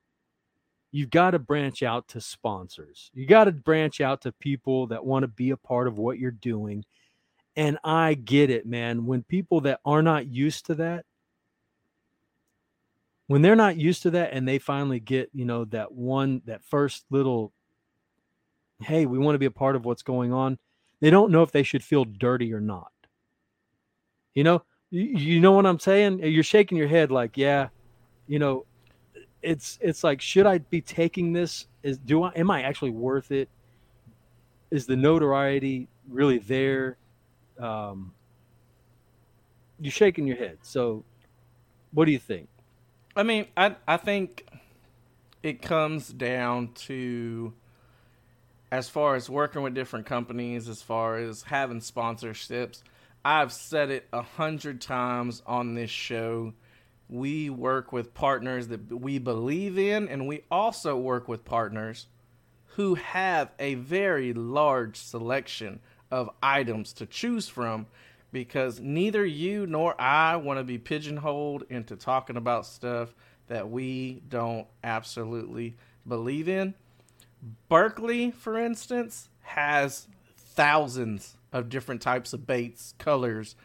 you've 0.91 1.09
got 1.09 1.31
to 1.31 1.39
branch 1.39 1.83
out 1.83 2.07
to 2.09 2.21
sponsors. 2.21 3.11
You 3.13 3.25
got 3.25 3.45
to 3.45 3.51
branch 3.51 4.01
out 4.01 4.21
to 4.21 4.31
people 4.31 4.87
that 4.87 5.05
want 5.05 5.23
to 5.23 5.27
be 5.27 5.51
a 5.51 5.57
part 5.57 5.87
of 5.87 5.97
what 5.97 6.19
you're 6.19 6.31
doing. 6.31 6.85
And 7.55 7.77
I 7.83 8.13
get 8.13 8.49
it, 8.49 8.65
man. 8.65 9.05
When 9.05 9.23
people 9.23 9.61
that 9.61 9.79
are 9.85 10.01
not 10.01 10.27
used 10.27 10.67
to 10.67 10.75
that, 10.75 11.05
when 13.27 13.41
they're 13.41 13.55
not 13.55 13.77
used 13.77 14.03
to 14.03 14.11
that 14.11 14.33
and 14.33 14.47
they 14.47 14.59
finally 14.59 14.99
get, 14.99 15.29
you 15.33 15.45
know, 15.45 15.65
that 15.65 15.91
one, 15.91 16.41
that 16.45 16.63
first 16.63 17.05
little, 17.09 17.51
hey, 18.81 19.05
we 19.05 19.17
want 19.17 19.33
to 19.35 19.39
be 19.39 19.47
a 19.47 19.51
part 19.51 19.75
of 19.75 19.85
what's 19.85 20.03
going 20.03 20.31
on, 20.31 20.59
they 21.01 21.09
don't 21.09 21.31
know 21.31 21.43
if 21.43 21.51
they 21.51 21.63
should 21.63 21.83
feel 21.83 22.05
dirty 22.05 22.53
or 22.53 22.61
not. 22.61 22.91
You 24.35 24.43
know, 24.43 24.63
You, 24.91 25.41
know 25.41 25.51
what 25.51 25.65
I'm 25.65 25.79
saying? 25.79 26.19
You're 26.19 26.43
shaking 26.43 26.77
your 26.77 26.87
head 26.87 27.11
like, 27.11 27.35
yeah, 27.35 27.69
you 28.27 28.37
know, 28.37 28.66
it's 29.41 29.77
it's 29.81 30.03
like, 30.03 30.21
should 30.21 30.45
I 30.45 30.59
be 30.59 30.81
taking 30.81 31.33
this? 31.33 31.67
Is 31.83 31.97
do 31.97 32.23
I 32.23 32.31
am 32.35 32.51
I 32.51 32.63
actually 32.63 32.91
worth 32.91 33.31
it? 33.31 33.49
Is 34.71 34.85
the 34.85 34.95
notoriety 34.95 35.87
really 36.07 36.39
there? 36.39 36.97
Um, 37.59 38.13
you're 39.79 39.91
shaking 39.91 40.27
your 40.27 40.37
head. 40.37 40.57
So, 40.61 41.03
what 41.91 42.05
do 42.05 42.11
you 42.11 42.19
think? 42.19 42.49
I 43.15 43.23
mean, 43.23 43.47
I 43.55 43.75
I 43.87 43.97
think 43.97 44.45
it 45.43 45.61
comes 45.61 46.09
down 46.09 46.73
to 46.73 47.53
as 48.71 48.89
far 48.89 49.15
as 49.15 49.29
working 49.29 49.61
with 49.61 49.73
different 49.73 50.05
companies, 50.05 50.67
as 50.67 50.81
far 50.81 51.17
as 51.17 51.43
having 51.43 51.79
sponsorships. 51.79 52.83
I've 53.23 53.51
said 53.51 53.89
it 53.89 54.07
a 54.11 54.21
hundred 54.21 54.81
times 54.81 55.41
on 55.45 55.73
this 55.75 55.89
show. 55.89 56.53
We 57.09 57.49
work 57.49 57.91
with 57.93 58.13
partners 58.13 58.67
that 58.67 58.91
we 58.91 59.17
believe 59.17 59.77
in, 59.77 60.09
and 60.09 60.27
we 60.27 60.43
also 60.51 60.97
work 60.97 61.27
with 61.27 61.45
partners 61.45 62.07
who 62.75 62.95
have 62.95 63.51
a 63.59 63.75
very 63.75 64.33
large 64.33 64.97
selection 64.97 65.79
of 66.11 66.29
items 66.43 66.93
to 66.93 67.05
choose 67.05 67.47
from 67.47 67.87
because 68.31 68.79
neither 68.79 69.25
you 69.25 69.65
nor 69.65 69.99
I 69.99 70.35
want 70.35 70.59
to 70.59 70.63
be 70.63 70.77
pigeonholed 70.77 71.63
into 71.69 71.95
talking 71.95 72.37
about 72.37 72.65
stuff 72.65 73.15
that 73.47 73.69
we 73.69 74.21
don't 74.27 74.67
absolutely 74.83 75.75
believe 76.07 76.49
in. 76.49 76.73
Berkley, 77.69 78.31
for 78.31 78.57
instance, 78.57 79.29
has 79.41 80.07
thousands 80.35 81.37
of 81.53 81.69
different 81.69 82.01
types 82.01 82.33
of 82.33 82.45
baits, 82.45 82.93
colors. 82.97 83.55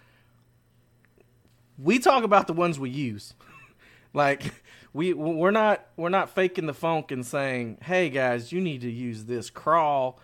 We 1.79 1.99
talk 1.99 2.25
about 2.25 2.47
the 2.47 2.52
ones 2.52 2.79
we 2.79 2.91
use. 2.91 3.35
like 4.12 4.52
we 4.93 5.12
we're 5.12 5.50
not 5.50 5.87
we're 5.97 6.09
not 6.09 6.31
faking 6.31 6.67
the 6.67 6.75
funk 6.75 7.11
and 7.11 7.25
saying, 7.25 7.79
"Hey 7.83 8.11
guys, 8.11 8.52
you 8.52 8.61
need 8.61 8.83
to 8.83 8.91
use 8.91 9.25
this 9.25 9.50
crawl, 9.50 10.21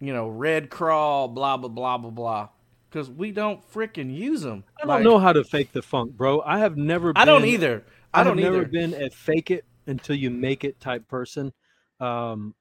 you 0.00 0.12
know, 0.12 0.28
red 0.28 0.70
crawl, 0.70 1.28
blah 1.28 1.56
blah 1.56 1.68
blah 1.68 1.98
blah 1.98 2.10
blah." 2.10 2.48
Cuz 2.90 3.08
we 3.08 3.30
don't 3.30 3.62
freaking 3.72 4.14
use 4.14 4.42
them. 4.42 4.64
I 4.82 4.86
don't 4.86 5.04
know 5.04 5.18
how 5.18 5.32
to 5.32 5.44
fake 5.44 5.72
the 5.72 5.82
funk, 5.82 6.16
bro. 6.16 6.40
I 6.42 6.58
have 6.58 6.76
never. 6.76 7.12
Been, 7.12 7.22
I 7.22 7.24
don't 7.24 7.44
either. 7.44 7.84
I, 8.12 8.20
I 8.20 8.24
don't 8.24 8.36
never 8.36 8.62
either. 8.62 8.66
been 8.66 8.94
a 8.94 9.10
fake 9.10 9.52
it 9.52 9.64
until 9.86 10.16
you 10.16 10.30
make 10.30 10.64
it 10.64 10.80
type 10.80 11.06
person. 11.06 11.52
Um, 12.00 12.54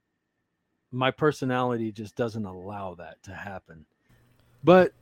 my 0.91 1.11
personality 1.11 1.91
just 1.91 2.15
doesn't 2.15 2.45
allow 2.45 2.95
that 2.95 3.21
to 3.23 3.31
happen. 3.31 3.85
But 4.63 4.93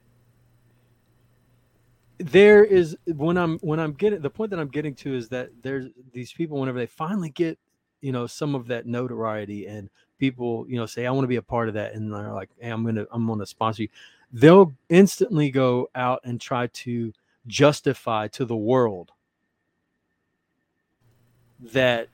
there 2.19 2.63
is 2.63 2.97
when 3.05 3.37
I'm 3.37 3.59
when 3.59 3.79
I'm 3.79 3.93
getting 3.93 4.21
the 4.21 4.29
point 4.29 4.51
that 4.51 4.59
I'm 4.59 4.69
getting 4.69 4.95
to 4.95 5.15
is 5.15 5.29
that 5.29 5.49
there's 5.61 5.87
these 6.13 6.31
people 6.31 6.59
whenever 6.59 6.79
they 6.79 6.87
finally 6.87 7.29
get 7.29 7.59
you 8.01 8.11
know 8.11 8.27
some 8.27 8.55
of 8.55 8.67
that 8.67 8.85
notoriety 8.85 9.67
and 9.67 9.89
people 10.17 10.65
you 10.67 10.77
know 10.77 10.85
say 10.85 11.05
I 11.05 11.11
want 11.11 11.23
to 11.23 11.29
be 11.29 11.35
a 11.35 11.41
part 11.41 11.67
of 11.67 11.75
that 11.75 11.93
and 11.93 12.11
they're 12.11 12.33
like 12.33 12.49
hey 12.59 12.69
I'm 12.69 12.83
gonna 12.83 13.05
I'm 13.11 13.27
gonna 13.27 13.45
sponsor 13.45 13.83
you 13.83 13.89
they'll 14.31 14.73
instantly 14.89 15.51
go 15.51 15.89
out 15.95 16.21
and 16.23 16.41
try 16.41 16.67
to 16.67 17.13
justify 17.45 18.27
to 18.29 18.45
the 18.45 18.57
world 18.57 19.11
that 21.59 22.07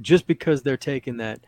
just 0.00 0.26
because 0.26 0.62
they're 0.62 0.76
taking 0.76 1.18
that 1.18 1.40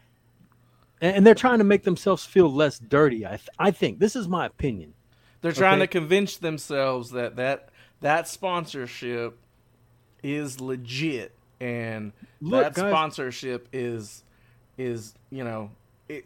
and 1.00 1.26
they're 1.26 1.34
trying 1.34 1.58
to 1.58 1.64
make 1.64 1.82
themselves 1.82 2.24
feel 2.24 2.48
less 2.48 2.78
dirty. 2.78 3.26
I 3.26 3.30
th- 3.30 3.48
I 3.58 3.72
think 3.72 3.98
this 3.98 4.14
is 4.14 4.28
my 4.28 4.46
opinion. 4.46 4.94
They're 5.42 5.52
trying 5.52 5.74
Okay. 5.74 5.86
to 5.86 5.86
convince 5.88 6.38
themselves 6.38 7.10
that 7.10 7.36
that 7.36 7.68
that 8.00 8.26
sponsorship 8.28 9.38
is 10.22 10.60
legit 10.60 11.34
and 11.60 12.12
Look, 12.40 12.62
that 12.62 12.74
guys- 12.74 12.90
sponsorship 12.90 13.68
is 13.72 14.24
is 14.78 15.14
you 15.30 15.44
know 15.44 15.70
it, 16.08 16.24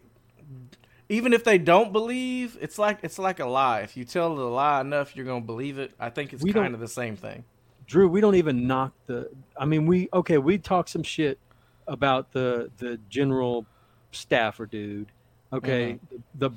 even 1.08 1.32
if 1.32 1.44
they 1.44 1.58
don't 1.58 1.92
believe 1.92 2.56
it's 2.61 2.78
like 2.78 2.99
it's 3.02 3.18
like 3.18 3.40
a 3.40 3.46
lie 3.46 3.80
if 3.80 3.96
you 3.96 4.04
tell 4.04 4.37
the 4.37 4.44
lie 4.44 4.80
enough 4.80 5.16
you're 5.16 5.25
going 5.25 5.42
to 5.42 5.46
believe 5.46 5.78
it 5.78 5.92
i 5.99 6.08
think 6.08 6.32
it's 6.32 6.44
kind 6.44 6.75
of 6.75 6.80
the 6.80 6.88
same 6.88 7.16
thing 7.16 7.44
Drew, 7.87 8.08
we 8.08 8.20
don't 8.20 8.35
even 8.35 8.66
knock 8.66 8.92
the. 9.06 9.30
I 9.56 9.64
mean, 9.64 9.87
we 9.87 10.08
okay. 10.12 10.38
We 10.38 10.58
talk 10.58 10.88
some 10.88 11.04
shit 11.04 11.38
about 11.87 12.32
the 12.32 12.70
the 12.78 12.99
general 13.08 13.64
staffer 14.11 14.66
dude. 14.66 15.12
Okay, 15.52 15.92
mm-hmm. 15.92 16.16
the 16.35 16.50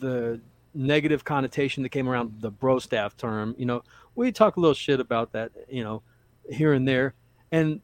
the 0.00 0.40
negative 0.74 1.24
connotation 1.24 1.82
that 1.84 1.90
came 1.90 2.08
around 2.08 2.34
the 2.40 2.50
bro 2.50 2.78
staff 2.78 3.16
term. 3.16 3.54
You 3.58 3.66
know, 3.66 3.82
we 4.14 4.32
talk 4.32 4.56
a 4.56 4.60
little 4.60 4.74
shit 4.74 5.00
about 5.00 5.32
that. 5.32 5.52
You 5.68 5.84
know, 5.84 6.02
here 6.50 6.72
and 6.72 6.86
there, 6.86 7.14
and 7.52 7.80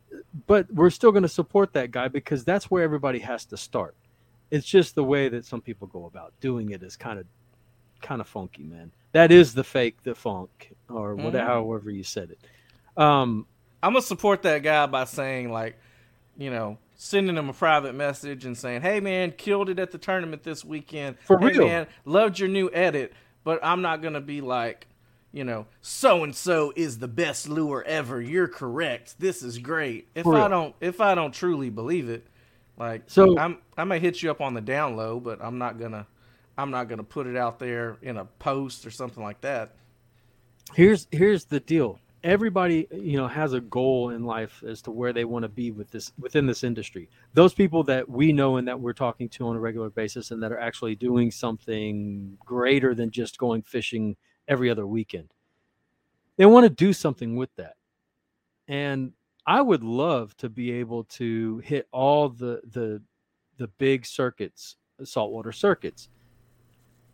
but 0.47 0.73
we're 0.73 0.91
still 0.91 1.13
going 1.13 1.23
to 1.23 1.29
support 1.29 1.73
that 1.75 1.91
guy 1.91 2.09
because 2.09 2.45
that's 2.45 2.71
where 2.71 2.83
everybody 2.83 3.21
has 3.21 3.45
to 3.47 3.57
start. 3.57 3.95
It's 4.51 4.67
just 4.67 4.95
the 4.97 5.05
way 5.05 5.29
that 5.29 5.45
some 5.45 5.61
people 5.61 5.87
go 5.87 6.07
about 6.07 6.33
doing 6.41 6.71
it 6.71 6.83
is 6.83 6.97
kind 6.97 7.19
of 7.19 7.27
kind 8.03 8.21
of 8.21 8.27
funky, 8.29 8.65
man. 8.65 8.91
That 9.13 9.31
is 9.33 9.55
the 9.55 9.65
fake, 9.65 10.03
the 10.05 10.15
funk, 10.15 10.73
or 10.89 11.15
whatever, 11.15 11.39
Mhm. 11.39 11.47
however 11.47 11.91
you 11.91 12.03
said 12.05 12.31
it. 12.31 12.39
Um, 13.01 13.47
i'm 13.83 13.93
going 13.93 14.03
to 14.03 14.07
support 14.07 14.43
that 14.43 14.59
guy 14.63 14.85
by 14.85 15.05
saying 15.05 15.51
like 15.51 15.79
you 16.37 16.51
know 16.51 16.77
sending 17.03 17.35
him 17.35 17.49
a 17.49 17.53
private 17.55 17.95
message 17.95 18.45
and 18.45 18.59
saying 18.59 18.83
hey 18.83 19.01
man 19.01 19.33
killed 19.33 19.71
it 19.71 19.79
at 19.79 19.91
the 19.91 19.97
tournament 19.97 20.43
this 20.43 20.63
weekend 20.63 21.17
For 21.25 21.39
hey 21.39 21.47
real. 21.47 21.67
man 21.67 21.87
loved 22.05 22.39
your 22.39 22.51
new 22.51 22.69
edit 22.75 23.15
but 23.43 23.59
i'm 23.63 23.81
not 23.81 24.03
going 24.03 24.13
to 24.13 24.21
be 24.21 24.43
like 24.43 24.87
you 25.33 25.45
know, 25.45 25.67
so 25.81 26.25
and 26.25 26.35
so 26.35 26.73
is 26.75 26.99
the 26.99 27.07
best 27.07 27.49
lure 27.49 27.85
ever. 27.87 28.21
You're 28.21 28.49
correct. 28.49 29.15
This 29.21 29.45
is 29.45 29.59
great. 29.59 30.09
If 30.17 30.25
For 30.25 30.35
I 30.35 30.39
real. 30.41 30.49
don't, 30.49 30.75
if 30.81 31.01
I 31.01 31.15
don't 31.15 31.33
truly 31.33 31.71
believe 31.71 32.09
it, 32.11 32.27
like, 32.77 33.03
So- 33.07 33.39
I'm, 33.39 33.59
I 33.77 33.85
may 33.85 34.01
hit 34.01 34.25
you 34.25 34.33
up 34.33 34.41
on 34.41 34.55
the 34.55 34.61
down 34.61 34.97
low, 34.97 35.21
but 35.21 35.39
I'm 35.41 35.57
not 35.57 35.79
gonna, 35.79 36.05
I'm 36.59 36.73
not 36.73 36.89
gonna 36.89 37.05
put 37.05 37.29
it 37.29 37.37
out 37.37 37.61
there 37.61 37.97
in 38.03 38.17
a 38.17 38.25
post 38.25 38.85
or 38.85 38.91
something 38.91 39.23
like 39.23 39.41
that. 39.43 39.77
here's 40.75 41.07
here's 41.13 41.45
the 41.45 41.61
deal 41.61 42.01
everybody 42.23 42.87
you 42.93 43.17
know 43.17 43.29
has 43.29 43.53
a 43.53 43.61
goal 43.61 44.11
in 44.11 44.25
life 44.25 44.63
as 44.67 44.83
to 44.83 44.91
where 44.91 45.13
they 45.13 45.25
want 45.25 45.43
to 45.43 45.49
be 45.49 45.71
with 45.71 45.91
this 45.91 46.13
within 46.19 46.47
this 46.47 46.65
industry. 46.65 47.09
Those 47.35 47.55
people 47.55 47.83
that 47.85 48.09
we 48.09 48.33
know 48.33 48.57
and 48.57 48.69
that 48.69 48.81
we're 48.81 48.93
talking 48.93 49.29
to 49.31 49.49
on 49.49 49.57
a 49.57 49.61
regular 49.61 49.91
basis 49.91 50.31
and 50.31 50.43
that 50.43 50.53
are 50.53 50.61
actually 50.61 50.95
doing 50.95 51.31
something 51.31 52.37
greater 52.45 52.95
than 52.95 53.11
just 53.11 53.39
going 53.39 53.63
fishing 53.63 54.17
every 54.49 54.71
other 54.71 54.87
weekend 54.87 55.33
they 56.41 56.47
want 56.47 56.65
to 56.65 56.71
do 56.71 56.95
something 56.95 57.37
with 57.37 57.55
that. 57.57 57.75
And 58.67 59.13
i 59.47 59.61
would 59.61 59.83
love 59.83 60.35
to 60.39 60.49
be 60.49 60.71
able 60.73 61.05
to 61.05 61.59
hit 61.59 61.87
all 61.93 62.31
the 62.31 62.63
the 62.73 63.03
the 63.59 63.69
big 63.77 64.07
circuits 64.07 64.77
saltwater 65.05 65.53
circuits. 65.53 66.09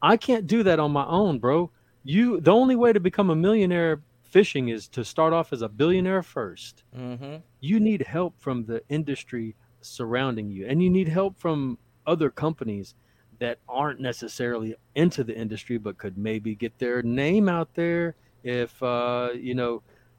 I 0.01 0.17
can't 0.17 0.47
do 0.47 0.63
that 0.63 0.79
on 0.79 0.93
my 0.93 1.07
own 1.07 1.41
bro. 1.41 1.73
You 2.05 2.41
the 2.41 2.53
only 2.53 2.77
way 2.77 2.93
to 2.93 3.01
become 3.01 3.31
a 3.31 3.35
millionaire 3.35 4.01
fishing 4.37 4.69
is 4.77 4.83
to 4.97 5.03
start 5.15 5.33
off 5.33 5.49
as 5.57 5.63
a 5.63 5.69
billionaire 5.81 6.23
first 6.23 6.75
Mm-hmm. 7.05 7.37
you 7.61 7.77
need 7.89 8.03
help 8.17 8.33
from 8.47 8.57
the 8.71 8.79
industry 8.99 9.49
surrounding 9.81 10.51
you 10.51 10.63
and 10.69 10.77
you 10.85 10.91
need 10.99 11.09
help 11.09 11.33
from 11.45 11.79
other 12.13 12.29
companies 12.45 12.95
that 13.39 13.57
aren't 13.69 14.01
necessarily 14.11 14.71
into 14.95 15.21
the 15.29 15.35
industry 15.45 15.79
but 15.79 15.97
could 16.03 16.17
maybe 16.31 16.55
get 16.55 16.73
their 16.79 16.99
name 17.03 17.49
out 17.59 17.71
there 17.75 18.15
if 18.61 18.73
uh 18.83 19.29
you 19.49 19.55
know 19.61 19.73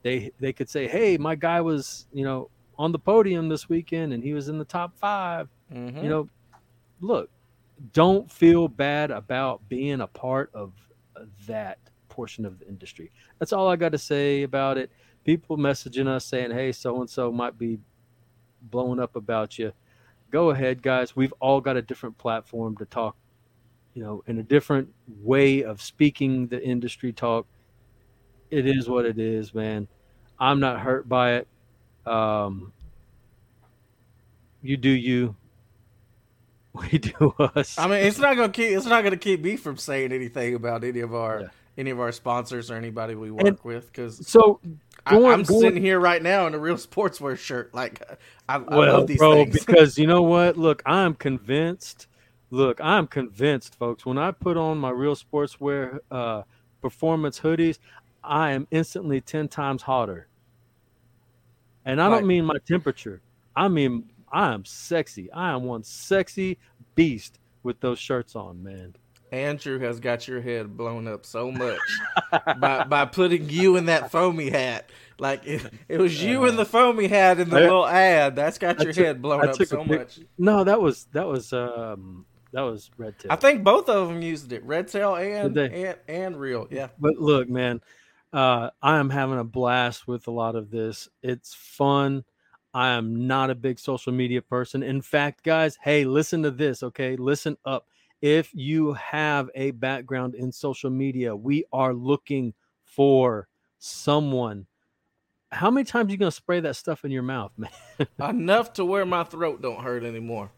they 0.06 0.32
they 0.44 0.54
could 0.58 0.70
say 0.76 0.84
hey 0.88 1.10
my 1.30 1.36
guy 1.36 1.60
was 1.72 2.08
you 2.20 2.24
know 2.28 2.50
on 2.84 2.92
the 2.92 3.00
podium 3.12 3.50
this 3.50 3.68
weekend 3.70 4.14
and 4.14 4.22
he 4.24 4.34
was 4.34 4.46
in 4.52 4.58
the 4.58 4.70
top 4.80 4.92
5 4.98 5.48
Mm-hmm. 5.74 6.02
you 6.04 6.10
know 6.14 6.24
look 7.02 7.30
don't 8.02 8.32
feel 8.32 8.68
bad 8.88 9.12
about 9.12 9.56
being 9.76 10.00
a 10.02 10.08
part 10.26 10.50
of 10.54 10.72
that 11.46 11.78
portion 12.18 12.48
of 12.48 12.58
the 12.58 12.68
industry. 12.68 13.12
That's 13.38 13.54
all 13.54 13.68
i 13.68 13.76
got 13.76 13.92
to 13.92 13.98
say 14.00 14.42
about 14.42 14.80
it. 14.80 14.90
People 15.24 15.56
messaging 15.56 16.08
us 16.08 16.26
saying 16.26 16.50
hey 16.50 16.72
so 16.72 17.00
and 17.00 17.08
so 17.08 17.32
might 17.32 17.60
be 17.60 17.78
blowing 18.60 19.00
up 19.00 19.16
about 19.16 19.60
you. 19.60 19.72
Go 20.32 20.50
ahead 20.50 20.82
guys. 20.82 21.16
We've 21.16 21.34
all 21.40 21.62
got 21.62 21.78
a 21.78 21.82
different 21.84 22.18
platform 22.18 22.76
to 22.78 22.86
talk 22.86 23.16
you 23.94 24.04
know 24.04 24.24
in 24.26 24.40
a 24.40 24.44
different 24.44 24.90
way 25.08 25.64
of 25.64 25.80
speaking 25.80 26.48
the 26.48 26.60
industry 26.64 27.14
talk. 27.14 27.46
It 28.50 28.66
is 28.66 28.90
what 28.90 29.06
it 29.06 29.20
is 29.20 29.54
man. 29.54 29.88
I'm 30.40 30.60
not 30.60 30.80
hurt 30.80 31.08
by 31.08 31.36
it. 31.36 31.48
Um 32.08 32.74
you 34.64 34.76
do 34.76 34.90
you. 34.90 35.36
We 36.92 37.00
do 37.00 37.34
us. 37.40 37.80
I 37.80 37.88
mean, 37.88 38.06
it's 38.06 38.20
not 38.20 38.36
gonna 38.36 38.54
keep, 38.54 38.70
it's 38.70 38.86
not 38.86 39.04
gonna 39.04 39.18
keep 39.18 39.42
me 39.42 39.56
from 39.58 39.78
saying 39.78 40.12
anything 40.12 40.54
about 40.54 40.84
any 40.84 41.00
of 41.00 41.12
our, 41.16 41.42
Yeah. 41.42 41.48
Any 41.78 41.92
of 41.92 42.00
our 42.00 42.12
sponsors 42.12 42.72
or 42.72 42.76
anybody 42.76 43.16
we 43.16 43.30
work 43.32 43.46
And- 43.48 43.60
with 43.64 43.88
because 43.92 44.28
so 44.28 44.60
going- 45.06 45.26
I'm 45.32 45.44
going- 45.44 45.62
sitting 45.62 45.82
here 45.82 46.00
right 46.00 46.22
now 46.22 46.48
in 46.48 46.54
a 46.54 46.60
real 46.60 46.76
sportswear 46.76 47.38
shirt. 47.38 47.74
Like, 47.74 48.02
I, 48.50 48.56
I 48.56 48.58
well, 48.58 48.98
love 49.00 49.08
these 49.08 49.18
bro, 49.18 49.36
things. 49.46 49.60
because 49.66 49.98
you 49.98 50.08
know 50.08 50.24
what? 50.24 50.58
Look, 50.58 50.82
I'm 50.86 51.14
convinced. 51.14 52.08
Look, 52.50 52.80
I'm 52.82 53.08
convinced, 53.08 53.76
folks. 53.76 54.06
When 54.06 54.18
I 54.18 54.32
put 54.32 54.58
on 54.58 54.78
my 54.78 54.90
real 54.90 55.16
sportswear 55.16 56.00
uh, 56.10 56.44
performance 56.82 57.40
hoodies, 57.40 57.78
I 58.24 58.52
am 58.52 58.68
instantly 58.72 59.22
10 59.22 59.48
times 59.50 59.82
hotter. 59.84 60.28
And 61.86 62.02
I 62.02 62.10
don't 62.10 62.28
mean 62.28 62.44
my 62.46 62.58
temperature. 62.68 63.22
I 63.56 63.68
mean 63.70 64.10
I 64.32 64.54
am 64.54 64.66
sexy. 64.66 65.32
I 65.32 65.52
am 65.52 65.64
one 65.64 65.84
sexy 65.84 66.58
beast 66.96 67.40
with 67.64 67.80
those 67.80 67.98
shirts 68.00 68.36
on, 68.36 68.62
man. 68.62 68.94
Andrew 69.32 69.80
has 69.80 70.00
got 70.00 70.28
your 70.28 70.42
head 70.42 70.78
blown 70.78 71.08
up 71.08 71.26
so 71.26 71.52
much 71.52 71.80
by 72.60 72.84
by 72.86 73.06
putting 73.06 73.50
you 73.50 73.76
in 73.76 73.86
that 73.88 74.12
foamy 74.12 74.50
hat. 74.50 74.90
Like 75.20 75.46
it, 75.46 75.72
it 75.90 76.00
was 76.00 76.22
you 76.24 76.46
in 76.46 76.56
the 76.56 76.66
foamy 76.66 77.08
hat 77.08 77.40
in 77.40 77.50
the 77.50 77.58
I- 77.58 77.62
little 77.62 77.86
ad. 77.86 78.36
That's 78.36 78.58
got 78.58 78.80
I 78.80 78.84
your 78.84 78.94
took- 78.94 79.06
head 79.06 79.22
blown 79.22 79.48
up 79.48 79.56
so 79.56 79.84
much. 79.84 80.20
No, 80.38 80.64
that 80.64 80.82
was 80.82 81.06
that 81.14 81.28
was 81.28 81.52
um 81.54 82.26
that 82.54 82.62
was 82.62 82.90
red 82.98 83.20
tail. 83.20 83.32
I 83.32 83.36
think 83.36 83.64
both 83.64 83.90
of 83.90 84.08
them 84.08 84.22
used 84.22 84.52
it, 84.54 84.64
red 84.64 84.88
tail 84.88 85.16
and 85.16 85.58
and, 85.58 85.98
and 86.08 86.40
real. 86.40 86.68
Yeah. 86.72 86.88
But 87.00 87.18
look, 87.18 87.50
man, 87.50 87.82
uh, 88.32 88.70
I 88.82 88.98
am 88.98 89.10
having 89.10 89.40
a 89.40 89.44
blast 89.44 90.08
with 90.08 90.28
a 90.28 90.32
lot 90.32 90.56
of 90.56 90.72
this. 90.72 91.10
It's 91.22 91.54
fun. 91.54 92.24
I 92.74 92.90
am 92.90 93.28
not 93.28 93.50
a 93.50 93.56
big 93.56 93.80
social 93.80 94.14
media 94.14 94.42
person. 94.42 94.84
In 94.84 95.02
fact, 95.02 95.44
guys, 95.44 95.78
hey, 95.82 96.06
listen 96.06 96.44
to 96.44 96.52
this, 96.52 96.84
okay? 96.84 97.16
Listen 97.16 97.58
up. 97.66 97.88
If 98.22 98.50
you 98.54 98.94
have 98.94 99.50
a 99.54 99.72
background 99.72 100.36
in 100.36 100.52
social 100.52 100.90
media, 100.90 101.36
we 101.36 101.66
are 101.72 101.94
looking 101.94 102.54
for 102.84 103.48
someone. 103.78 104.66
How 105.52 105.70
many 105.70 105.86
times 105.86 106.12
you 106.12 106.18
gonna 106.18 106.32
spray 106.32 106.60
that 106.62 106.76
stuff 106.76 107.06
in 107.06 107.12
your 107.12 107.24
mouth, 107.24 107.52
man? 107.58 107.70
Enough 108.20 108.74
to 108.74 108.86
where 108.86 109.06
my 109.06 109.24
throat 109.24 109.62
don't 109.62 109.82
hurt 109.82 110.04
anymore. 110.04 110.52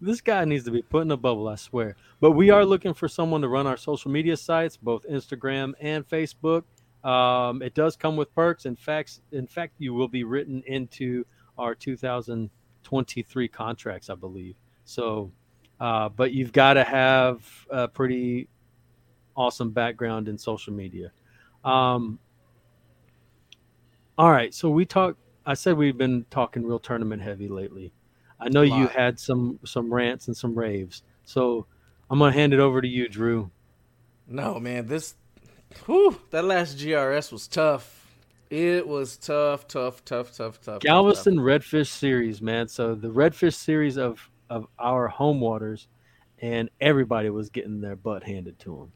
this 0.00 0.20
guy 0.20 0.44
needs 0.44 0.64
to 0.64 0.70
be 0.70 0.82
put 0.82 1.02
in 1.02 1.10
a 1.10 1.16
bubble, 1.16 1.48
I 1.48 1.56
swear. 1.56 1.96
But 2.20 2.32
we 2.32 2.50
are 2.50 2.64
looking 2.64 2.94
for 2.94 3.06
someone 3.08 3.42
to 3.42 3.48
run 3.48 3.66
our 3.66 3.76
social 3.76 4.10
media 4.10 4.36
sites, 4.36 4.76
both 4.76 5.04
Instagram 5.10 5.72
and 5.80 6.08
Facebook. 6.08 6.62
Um, 7.04 7.62
it 7.62 7.74
does 7.74 7.96
come 7.96 8.16
with 8.16 8.34
perks. 8.34 8.64
In 8.64 8.76
fact, 8.76 9.20
in 9.30 9.46
fact, 9.46 9.74
you 9.78 9.94
will 9.94 10.08
be 10.08 10.24
written 10.24 10.62
into 10.66 11.24
our 11.58 11.74
2023 11.74 13.48
contracts, 13.48 14.10
I 14.10 14.14
believe. 14.14 14.56
So, 14.84 15.32
uh, 15.80 16.08
but 16.08 16.32
you've 16.32 16.52
got 16.52 16.74
to 16.74 16.84
have 16.84 17.42
a 17.70 17.88
pretty 17.88 18.48
awesome 19.36 19.70
background 19.70 20.28
in 20.28 20.36
social 20.36 20.72
media. 20.72 21.12
Um, 21.64 22.18
all 24.16 24.30
right, 24.30 24.52
so 24.52 24.68
we 24.70 24.84
talked. 24.84 25.18
I 25.46 25.54
said 25.54 25.76
we've 25.76 25.96
been 25.96 26.26
talking 26.30 26.64
real 26.64 26.78
tournament 26.78 27.22
heavy 27.22 27.48
lately. 27.48 27.92
I 28.40 28.48
know 28.48 28.62
you 28.62 28.86
had 28.86 29.18
some 29.18 29.58
some 29.64 29.92
rants 29.92 30.28
and 30.28 30.36
some 30.36 30.54
raves. 30.54 31.02
So 31.24 31.66
I'm 32.10 32.18
gonna 32.18 32.32
hand 32.32 32.52
it 32.52 32.60
over 32.60 32.80
to 32.80 32.88
you, 32.88 33.08
Drew. 33.08 33.50
No, 34.26 34.58
man, 34.60 34.86
this 34.86 35.14
whew, 35.86 36.20
that 36.30 36.44
last 36.44 36.78
GRS 36.78 37.32
was 37.32 37.48
tough. 37.48 38.06
It 38.50 38.86
was 38.88 39.16
tough, 39.16 39.68
tough, 39.68 40.04
tough, 40.04 40.34
tough, 40.34 40.60
tough. 40.60 40.80
Galveston 40.80 41.36
tough. 41.36 41.44
Redfish 41.44 41.88
Series, 41.88 42.40
man. 42.40 42.68
So 42.68 42.94
the 42.94 43.08
Redfish 43.08 43.54
Series 43.54 43.98
of 43.98 44.30
of 44.50 44.66
our 44.78 45.08
home 45.08 45.40
waters, 45.40 45.88
and 46.40 46.70
everybody 46.80 47.30
was 47.30 47.50
getting 47.50 47.80
their 47.80 47.96
butt 47.96 48.24
handed 48.24 48.58
to 48.60 48.76
them. 48.76 48.92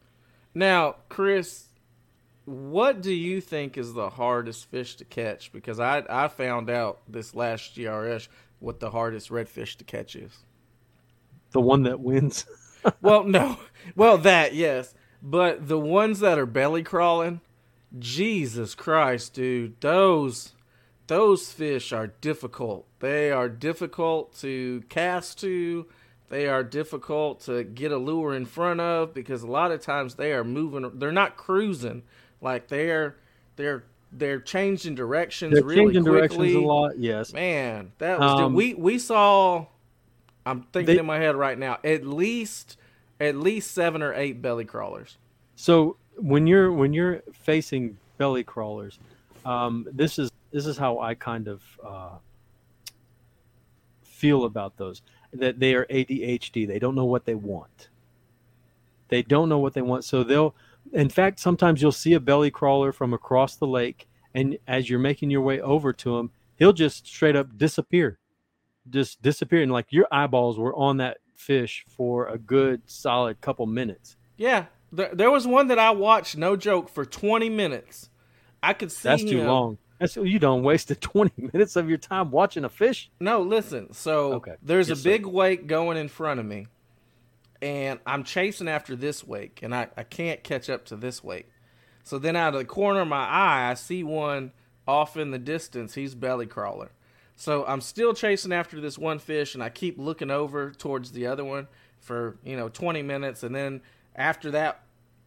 Now, 0.54 0.97
Chris, 1.09 1.66
what 2.44 3.00
do 3.00 3.12
you 3.12 3.40
think 3.40 3.78
is 3.78 3.94
the 3.94 4.11
hardest 4.11 4.71
fish 4.71 4.97
to 4.97 5.04
catch? 5.04 5.52
Because 5.52 5.80
I 5.80 6.02
I 6.09 6.28
found 6.28 6.71
out 6.71 7.00
this 7.09 7.35
last 7.35 7.76
GRS 7.76 8.28
what 8.59 8.80
the 8.80 8.90
hardest 8.90 9.30
redfish 9.30 9.76
to 9.76 9.85
catch 9.85 10.14
is. 10.16 10.32
The 11.50 11.61
one 11.61 11.82
that 11.82 12.00
wins. 12.00 12.47
well, 13.00 13.25
no. 13.25 13.59
Well, 13.97 14.18
that, 14.18 14.54
yes. 14.54 14.94
But 15.23 15.68
the 15.68 15.78
ones 15.78 16.21
that 16.21 16.38
are 16.38 16.47
belly 16.47 16.82
crawling, 16.82 17.40
Jesus 17.99 18.75
Christ, 18.75 19.35
dude, 19.35 19.80
those 19.80 20.52
those 21.06 21.50
fish 21.50 21.92
are 21.92 22.09
difficult. 22.21 22.87
They 23.00 23.30
are 23.30 23.49
difficult 23.49 24.37
to 24.40 24.83
cast 24.88 25.40
to. 25.40 25.87
They 26.29 26.48
are 26.48 26.64
difficult 26.64 27.40
to 27.42 27.62
get 27.64 27.92
a 27.92 27.98
lure 27.98 28.35
in 28.35 28.46
front 28.46 28.81
of 28.81 29.12
because 29.12 29.42
a 29.42 29.46
lot 29.46 29.70
of 29.72 29.83
times 29.83 30.14
they 30.14 30.33
are 30.33 30.44
moving. 30.44 30.90
They're 30.98 31.12
not 31.12 31.37
cruising 31.37 32.03
like 32.40 32.68
they're 32.68 33.16
they're 33.57 33.85
they're 34.12 34.40
changing 34.40 34.94
directions 34.94 35.55
They're 35.55 35.64
really 35.64 35.92
changing 35.94 36.05
quickly. 36.05 36.18
directions 36.53 36.55
a 36.55 36.61
lot. 36.66 36.98
Yes. 36.98 37.33
Man, 37.33 37.92
that 37.98 38.18
was 38.20 38.40
Um, 38.40 38.55
we 38.55 38.74
we 38.74 38.98
saw. 38.98 39.66
I'm 40.46 40.62
thinking 40.72 40.94
They- 40.96 41.00
in 41.00 41.07
my 41.07 41.18
head 41.18 41.37
right 41.37 41.59
now. 41.59 41.79
At 41.85 42.07
least 42.07 42.76
at 43.20 43.37
least 43.37 43.72
seven 43.72 44.03
or 44.03 44.12
eight 44.14 44.40
belly 44.42 44.64
crawlers. 44.64 45.18
So 45.55 45.96
when 46.16 46.46
you're 46.46 46.72
when 46.72 46.92
you're 46.94 47.22
facing 47.33 47.98
belly 48.16 48.42
crawlers, 48.42 48.98
um, 49.44 49.87
this 49.92 50.18
is 50.18 50.31
this 50.52 50.66
is 50.66 50.76
how 50.76 50.98
I 50.98 51.14
kind 51.14 51.48
of 51.48 51.62
uh, 51.84 52.16
feel 54.02 54.44
about 54.44 54.76
those. 54.76 55.02
That 55.32 55.58
they 55.58 55.74
are 55.74 55.86
ADHD. 55.86 56.68
They 56.68 56.78
don't 56.78 56.94
know 56.94 57.06
what 57.06 57.24
they 57.24 57.34
want. 57.34 57.88
They 59.08 59.22
don't 59.22 59.48
know 59.48 59.58
what 59.58 59.74
they 59.74 59.82
want. 59.82 60.04
So 60.04 60.22
they'll, 60.22 60.54
in 60.92 61.08
fact, 61.08 61.40
sometimes 61.40 61.80
you'll 61.80 61.92
see 61.92 62.12
a 62.12 62.20
belly 62.20 62.50
crawler 62.50 62.92
from 62.92 63.12
across 63.14 63.56
the 63.56 63.66
lake, 63.66 64.08
and 64.34 64.58
as 64.68 64.88
you're 64.88 64.98
making 64.98 65.30
your 65.30 65.40
way 65.40 65.60
over 65.60 65.92
to 65.94 66.18
him, 66.18 66.30
he'll 66.56 66.72
just 66.72 67.06
straight 67.06 67.36
up 67.36 67.56
disappear, 67.56 68.18
just 68.88 69.22
disappear, 69.22 69.62
and 69.62 69.72
like 69.72 69.86
your 69.90 70.06
eyeballs 70.12 70.58
were 70.58 70.74
on 70.74 70.98
that 70.98 71.18
fish 71.34 71.84
for 71.88 72.28
a 72.28 72.38
good 72.38 72.82
solid 72.86 73.40
couple 73.40 73.66
minutes. 73.66 74.16
Yeah, 74.36 74.66
there, 74.92 75.10
there 75.12 75.30
was 75.30 75.46
one 75.46 75.68
that 75.68 75.78
I 75.78 75.90
watched. 75.90 76.36
No 76.36 76.56
joke, 76.56 76.88
for 76.88 77.04
20 77.04 77.48
minutes. 77.48 78.10
I 78.62 78.74
could 78.74 78.92
see. 78.92 79.08
That's 79.08 79.24
too 79.24 79.44
him- 80.02 80.22
long. 80.22 80.24
That's 80.24 80.32
you 80.32 80.38
don't 80.38 80.62
wasted 80.62 81.00
twenty 81.00 81.48
minutes 81.52 81.76
of 81.76 81.88
your 81.88 81.98
time 81.98 82.30
watching 82.30 82.64
a 82.64 82.68
fish. 82.68 83.10
No, 83.20 83.40
listen. 83.42 83.92
So 83.92 84.34
Okay. 84.34 84.54
there's 84.62 84.88
Yes, 84.88 84.98
a 84.98 85.02
sir. 85.02 85.10
big 85.10 85.26
wake 85.26 85.66
going 85.66 85.96
in 85.96 86.08
front 86.08 86.40
of 86.40 86.46
me, 86.46 86.66
and 87.60 88.00
I'm 88.06 88.24
chasing 88.24 88.68
after 88.68 88.96
this 88.96 89.26
wake, 89.26 89.60
and 89.62 89.74
I, 89.74 89.88
I 89.96 90.02
can't 90.02 90.42
catch 90.42 90.68
up 90.68 90.84
to 90.86 90.96
this 90.96 91.22
wake. 91.22 91.48
So 92.04 92.18
then 92.18 92.34
out 92.34 92.54
of 92.54 92.60
the 92.60 92.64
corner 92.64 93.00
of 93.02 93.08
my 93.08 93.24
eye, 93.26 93.70
I 93.70 93.74
see 93.74 94.02
one 94.02 94.52
off 94.88 95.16
in 95.16 95.30
the 95.30 95.38
distance. 95.38 95.94
He's 95.94 96.14
belly 96.16 96.46
crawler. 96.46 96.90
So 97.36 97.64
I'm 97.66 97.80
still 97.80 98.12
chasing 98.14 98.52
after 98.52 98.80
this 98.80 98.98
one 98.98 99.18
fish, 99.18 99.54
and 99.54 99.62
I 99.62 99.68
keep 99.68 99.98
looking 99.98 100.30
over 100.30 100.70
towards 100.72 101.12
the 101.12 101.26
other 101.26 101.44
one 101.44 101.68
for 102.00 102.36
you 102.44 102.56
know 102.56 102.68
20 102.68 103.02
minutes, 103.02 103.42
and 103.42 103.54
then 103.54 103.80
after 104.16 104.50
that 104.50 104.82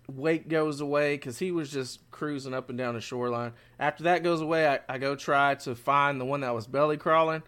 wake 0.10 0.48
goes 0.48 0.82
away 0.82 1.15
because 1.15 1.39
he 1.39 1.52
was 1.52 1.72
just 1.72 2.00
cruising 2.12 2.54
up 2.54 2.70
and 2.70 2.78
down 2.78 2.96
the 2.96 3.02
shoreline. 3.02 3.54
After 3.80 4.04
that 4.04 4.24
goes 4.24 4.41
away, 4.41 4.68
I, 4.68 4.80
I 4.88 4.98
go 4.98 5.15
try 5.15 5.56
to 5.56 5.76
find 5.76 6.20
the 6.20 6.26
one 6.26 6.41
that 6.41 6.54
was 6.54 6.68
belly 6.68 6.98
crawling, 6.98 7.44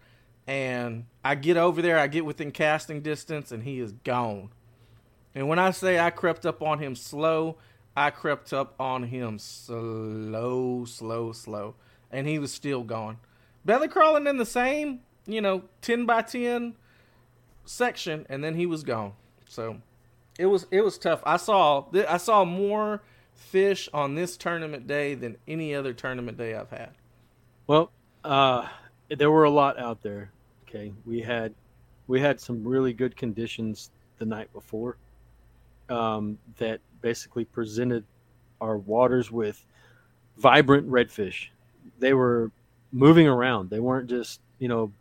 and 0.46 1.06
I 1.24 1.34
get 1.34 1.56
over 1.56 1.82
there. 1.82 1.98
I 1.98 2.06
get 2.06 2.24
within 2.24 2.50
casting 2.50 3.00
distance, 3.00 3.52
and 3.52 3.62
he 3.62 3.80
is 3.80 3.92
gone. 3.92 4.50
And 5.34 5.48
when 5.48 5.58
I 5.58 5.70
say 5.70 5.98
I 5.98 6.10
crept 6.10 6.46
up 6.46 6.62
on 6.62 6.78
him 6.78 6.94
slow, 6.94 7.58
I 7.96 8.10
crept 8.10 8.52
up 8.52 8.74
on 8.80 9.04
him 9.04 9.38
slow, 9.38 10.84
slow, 10.84 11.32
slow, 11.32 11.74
and 12.10 12.26
he 12.26 12.38
was 12.38 12.52
still 12.52 12.82
gone. 12.82 13.18
Belly 13.64 13.88
crawling 13.88 14.26
in 14.26 14.36
the 14.36 14.46
same, 14.46 15.00
you 15.26 15.40
know, 15.40 15.62
ten 15.82 16.06
by 16.06 16.22
ten 16.22 16.74
section, 17.64 18.26
and 18.28 18.42
then 18.42 18.54
he 18.54 18.66
was 18.66 18.82
gone. 18.82 19.12
So 19.48 19.80
it 20.38 20.46
was 20.46 20.66
it 20.70 20.80
was 20.80 20.96
tough. 20.96 21.20
I 21.26 21.36
saw 21.36 21.84
I 22.08 22.16
saw 22.16 22.44
more 22.44 23.02
fish 23.34 23.88
on 23.92 24.14
this 24.14 24.36
tournament 24.36 24.86
day 24.86 25.14
than 25.14 25.36
any 25.46 25.74
other 25.74 25.92
tournament 25.92 26.38
day 26.38 26.54
I've 26.54 26.70
had. 26.70 26.90
Well, 27.66 27.90
uh, 28.24 28.66
there 29.10 29.30
were 29.30 29.44
a 29.44 29.50
lot 29.50 29.78
out 29.78 30.02
there. 30.02 30.30
Okay, 30.66 30.92
we 31.04 31.20
had 31.20 31.52
we 32.06 32.20
had 32.20 32.40
some 32.40 32.64
really 32.64 32.92
good 32.92 33.16
conditions 33.16 33.90
the 34.18 34.24
night 34.24 34.52
before 34.52 34.96
um, 35.88 36.38
that 36.56 36.80
basically 37.02 37.44
presented 37.44 38.04
our 38.60 38.78
waters 38.78 39.30
with 39.30 39.64
vibrant 40.36 40.88
redfish. 40.88 41.48
They 41.98 42.14
were 42.14 42.50
moving 42.92 43.26
around. 43.26 43.70
They 43.70 43.80
weren't 43.80 44.08
just 44.08 44.40
you 44.60 44.68
know 44.68 44.92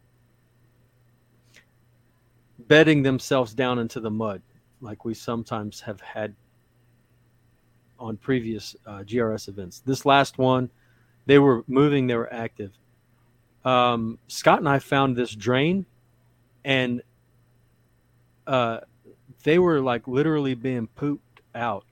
bedding 2.68 3.04
themselves 3.04 3.54
down 3.54 3.78
into 3.78 4.00
the 4.00 4.10
mud 4.10 4.42
like 4.82 5.06
we 5.06 5.14
sometimes 5.14 5.82
have 5.82 6.02
had 6.02 6.36
on 8.00 8.18
previous 8.18 8.76
uh, 8.86 9.00
GRS 9.00 9.48
events. 9.48 9.82
This 9.86 10.06
last 10.06 10.38
one, 10.38 10.70
they 11.26 11.40
were 11.40 11.64
moving, 11.68 12.08
they 12.08 12.16
were 12.16 12.32
active. 12.32 12.72
Um, 13.66 14.20
Scott 14.28 14.60
and 14.60 14.70
I 14.70 14.80
found 14.80 15.16
this 15.16 15.32
drain, 15.32 15.86
and 16.64 17.02
uh, 18.46 18.80
they 19.44 19.60
were 19.60 19.82
like 19.82 20.08
literally 20.08 20.54
being 20.54 20.88
pooped 20.88 21.42
out 21.56 21.86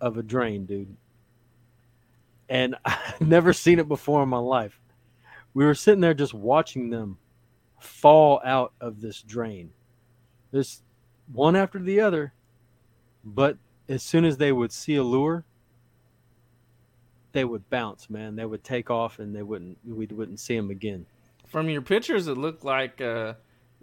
of 0.00 0.18
a 0.18 0.22
drain, 0.22 0.66
dude. 0.66 0.96
And 2.48 2.76
I've 2.84 3.20
never 3.20 3.52
seen 3.52 3.78
it 3.78 3.88
before 3.88 4.22
in 4.22 4.28
my 4.28 4.38
life. 4.38 4.78
We 5.54 5.64
were 5.64 5.74
sitting 5.74 6.00
there 6.00 6.14
just 6.14 6.34
watching 6.34 6.90
them 6.90 7.18
fall 7.78 8.40
out 8.44 8.72
of 8.80 9.00
this 9.00 9.22
drain. 9.22 9.70
This 10.50 10.82
one 11.32 11.56
after 11.56 11.78
the 11.78 12.00
other, 12.00 12.32
but 13.24 13.56
as 13.88 14.02
soon 14.02 14.24
as 14.24 14.36
they 14.36 14.52
would 14.52 14.72
see 14.72 14.96
a 14.96 15.02
lure, 15.02 15.44
they 17.32 17.44
would 17.44 17.68
bounce, 17.70 18.10
man. 18.10 18.36
They 18.36 18.44
would 18.44 18.64
take 18.64 18.90
off, 18.90 19.18
and 19.18 19.34
they 19.34 19.42
wouldn't 19.42 19.78
we 19.86 20.06
wouldn't 20.06 20.40
see 20.40 20.56
them 20.56 20.70
again. 20.70 21.06
From 21.48 21.68
your 21.68 21.82
pictures, 21.82 22.28
it 22.28 22.36
looked 22.38 22.64
like 22.64 23.00
uh, 23.00 23.34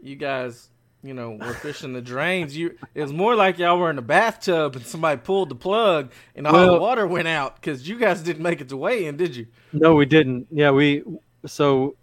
you 0.01 0.15
guys, 0.15 0.69
you 1.03 1.13
know, 1.13 1.31
were 1.31 1.53
fishing 1.53 1.93
the 1.93 2.01
drains. 2.01 2.55
You, 2.55 2.77
it 2.95 3.01
was 3.01 3.13
more 3.13 3.35
like 3.35 3.57
y'all 3.57 3.77
were 3.77 3.89
in 3.89 3.97
a 3.97 4.03
bathtub 4.03 4.75
and 4.75 4.85
somebody 4.85 5.19
pulled 5.21 5.49
the 5.49 5.55
plug 5.55 6.12
and 6.35 6.47
all 6.47 6.65
the 6.65 6.79
water 6.79 7.05
went 7.05 7.27
out 7.27 7.55
because 7.55 7.88
you 7.88 7.99
guys 7.99 8.21
didn't 8.21 8.41
make 8.41 8.62
it 8.62 8.69
to 8.69 8.77
weigh 8.77 9.05
in, 9.05 9.17
did 9.17 9.35
you? 9.35 9.47
No, 9.71 9.93
we 9.93 10.05
didn't. 10.05 10.47
Yeah, 10.51 10.71
we 10.71 11.03
so 11.45 11.95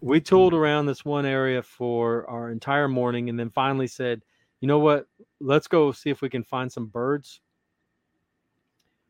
we 0.00 0.20
tooled 0.20 0.54
around 0.54 0.86
this 0.86 1.04
one 1.04 1.24
area 1.24 1.62
for 1.62 2.28
our 2.28 2.50
entire 2.50 2.88
morning, 2.88 3.28
and 3.28 3.38
then 3.38 3.50
finally 3.50 3.86
said, 3.86 4.22
"You 4.62 4.68
know 4.68 4.78
what? 4.78 5.08
Let's 5.40 5.66
go 5.66 5.90
see 5.92 6.08
if 6.08 6.22
we 6.22 6.30
can 6.30 6.44
find 6.44 6.72
some 6.72 6.86
birds." 6.86 7.40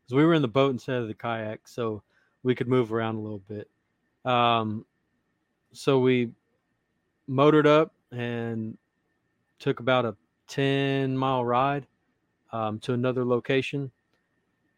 Because 0.03 0.17
we 0.17 0.25
were 0.25 0.35
in 0.35 0.43
the 0.43 0.49
boat 0.49 0.71
instead 0.73 0.97
of 0.97 1.09
the 1.09 1.15
kayak, 1.15 1.69
so 1.69 2.03
we 2.43 2.55
could 2.55 2.69
move 2.69 2.93
around 2.93 3.17
a 3.17 3.21
little 3.21 3.43
bit. 3.47 3.69
Um, 4.25 4.87
so 5.73 6.01
we 6.01 6.31
motored 7.29 7.67
up 7.67 7.93
and 8.11 8.79
took 9.59 9.81
about 9.81 10.07
a 10.07 10.17
ten 10.49 11.17
mile 11.17 11.45
ride 11.45 11.87
um, 12.51 12.79
to 12.81 12.95
another 12.95 13.25
location, 13.25 13.91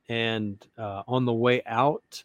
and 0.09 0.67
uh, 0.77 1.05
on 1.07 1.25
the 1.25 1.33
way 1.33 1.63
out, 1.67 2.25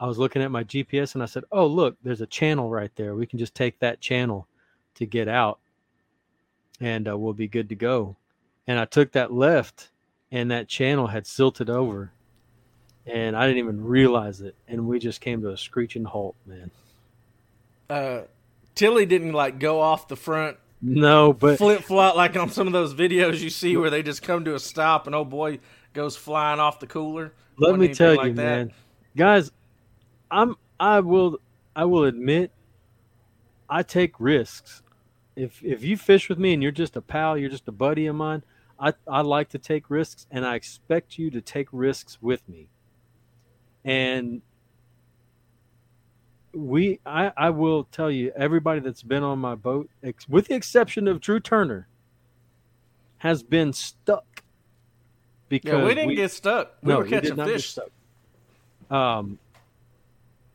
I 0.00 0.06
was 0.06 0.18
looking 0.18 0.42
at 0.42 0.50
my 0.50 0.64
GPS 0.64 1.14
and 1.14 1.22
I 1.22 1.26
said, 1.26 1.44
"Oh, 1.52 1.66
look, 1.66 1.96
there's 2.02 2.20
a 2.22 2.26
channel 2.26 2.70
right 2.70 2.94
there. 2.96 3.14
We 3.14 3.26
can 3.26 3.38
just 3.38 3.54
take 3.54 3.78
that 3.80 4.00
channel 4.00 4.48
to 4.94 5.06
get 5.06 5.28
out, 5.28 5.60
and 6.80 7.08
uh, 7.08 7.16
we'll 7.16 7.32
be 7.32 7.48
good 7.48 7.68
to 7.70 7.74
go." 7.74 8.16
And 8.66 8.78
I 8.78 8.84
took 8.84 9.12
that 9.12 9.32
left, 9.32 9.90
and 10.30 10.50
that 10.50 10.68
channel 10.68 11.06
had 11.06 11.26
silted 11.26 11.70
over, 11.70 12.12
and 13.06 13.36
I 13.36 13.46
didn't 13.46 13.58
even 13.58 13.84
realize 13.84 14.40
it. 14.40 14.56
And 14.66 14.86
we 14.86 14.98
just 14.98 15.20
came 15.20 15.42
to 15.42 15.50
a 15.50 15.56
screeching 15.56 16.04
halt, 16.04 16.36
man. 16.46 16.70
Uh, 17.88 18.22
Tilly 18.76 19.06
didn't 19.06 19.32
like 19.32 19.58
go 19.58 19.80
off 19.80 20.06
the 20.06 20.16
front 20.16 20.58
No, 20.80 21.32
but 21.32 21.58
flip 21.58 21.82
flop 21.82 22.14
like 22.14 22.36
on 22.36 22.50
some 22.50 22.66
of 22.66 22.72
those 22.72 22.94
videos 22.94 23.40
you 23.40 23.50
see 23.50 23.76
where 23.76 23.90
they 23.90 24.02
just 24.02 24.22
come 24.22 24.44
to 24.44 24.54
a 24.54 24.58
stop 24.60 25.06
and 25.06 25.14
oh 25.14 25.24
boy 25.24 25.58
goes 25.92 26.16
flying 26.16 26.60
off 26.60 26.78
the 26.78 26.86
cooler. 26.86 27.32
let 27.58 27.78
me 27.78 27.94
tell 27.94 28.16
like 28.16 28.28
you, 28.28 28.34
that. 28.34 28.42
man, 28.42 28.72
guys, 29.16 29.50
I'm 30.30 30.56
I 30.78 31.00
will 31.00 31.40
I 31.74 31.86
will 31.86 32.04
admit 32.04 32.52
I 33.68 33.82
take 33.82 34.20
risks. 34.20 34.82
If 35.36 35.62
if 35.62 35.84
you 35.84 35.96
fish 35.96 36.28
with 36.28 36.38
me 36.38 36.54
and 36.54 36.62
you're 36.62 36.72
just 36.72 36.96
a 36.96 37.02
pal, 37.02 37.36
you're 37.36 37.50
just 37.50 37.68
a 37.68 37.72
buddy 37.72 38.06
of 38.06 38.16
mine, 38.16 38.42
I 38.80 38.94
I 39.06 39.20
like 39.20 39.50
to 39.50 39.58
take 39.58 39.90
risks 39.90 40.26
and 40.30 40.46
I 40.46 40.54
expect 40.54 41.18
you 41.18 41.30
to 41.30 41.40
take 41.40 41.68
risks 41.72 42.18
with 42.22 42.48
me. 42.48 42.68
And 43.84 44.42
we 46.54 47.00
I 47.04 47.32
I 47.36 47.50
will 47.50 47.84
tell 47.84 48.10
you 48.10 48.32
everybody 48.34 48.80
that's 48.80 49.02
been 49.02 49.22
on 49.22 49.38
my 49.38 49.54
boat 49.54 49.90
ex- 50.02 50.28
with 50.28 50.48
the 50.48 50.54
exception 50.54 51.06
of 51.06 51.20
Drew 51.20 51.38
Turner 51.38 51.86
has 53.18 53.42
been 53.42 53.72
stuck 53.72 54.42
because 55.48 55.72
Yeah, 55.72 55.84
we 55.84 55.94
didn't 55.94 56.14
get 56.14 56.30
stuck. 56.30 56.74
We 56.82 56.92
no, 56.92 56.98
were 56.98 57.04
we 57.04 57.10
did 57.10 57.22
catching 57.22 57.36
get 57.36 57.46
fish. 57.46 57.70
stuck. 57.70 57.90
Um, 58.90 59.38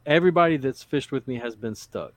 everybody 0.06 0.58
that's 0.58 0.84
fished 0.84 1.12
with 1.12 1.28
me 1.28 1.36
has 1.38 1.56
been 1.56 1.76
stuck. 1.76 2.14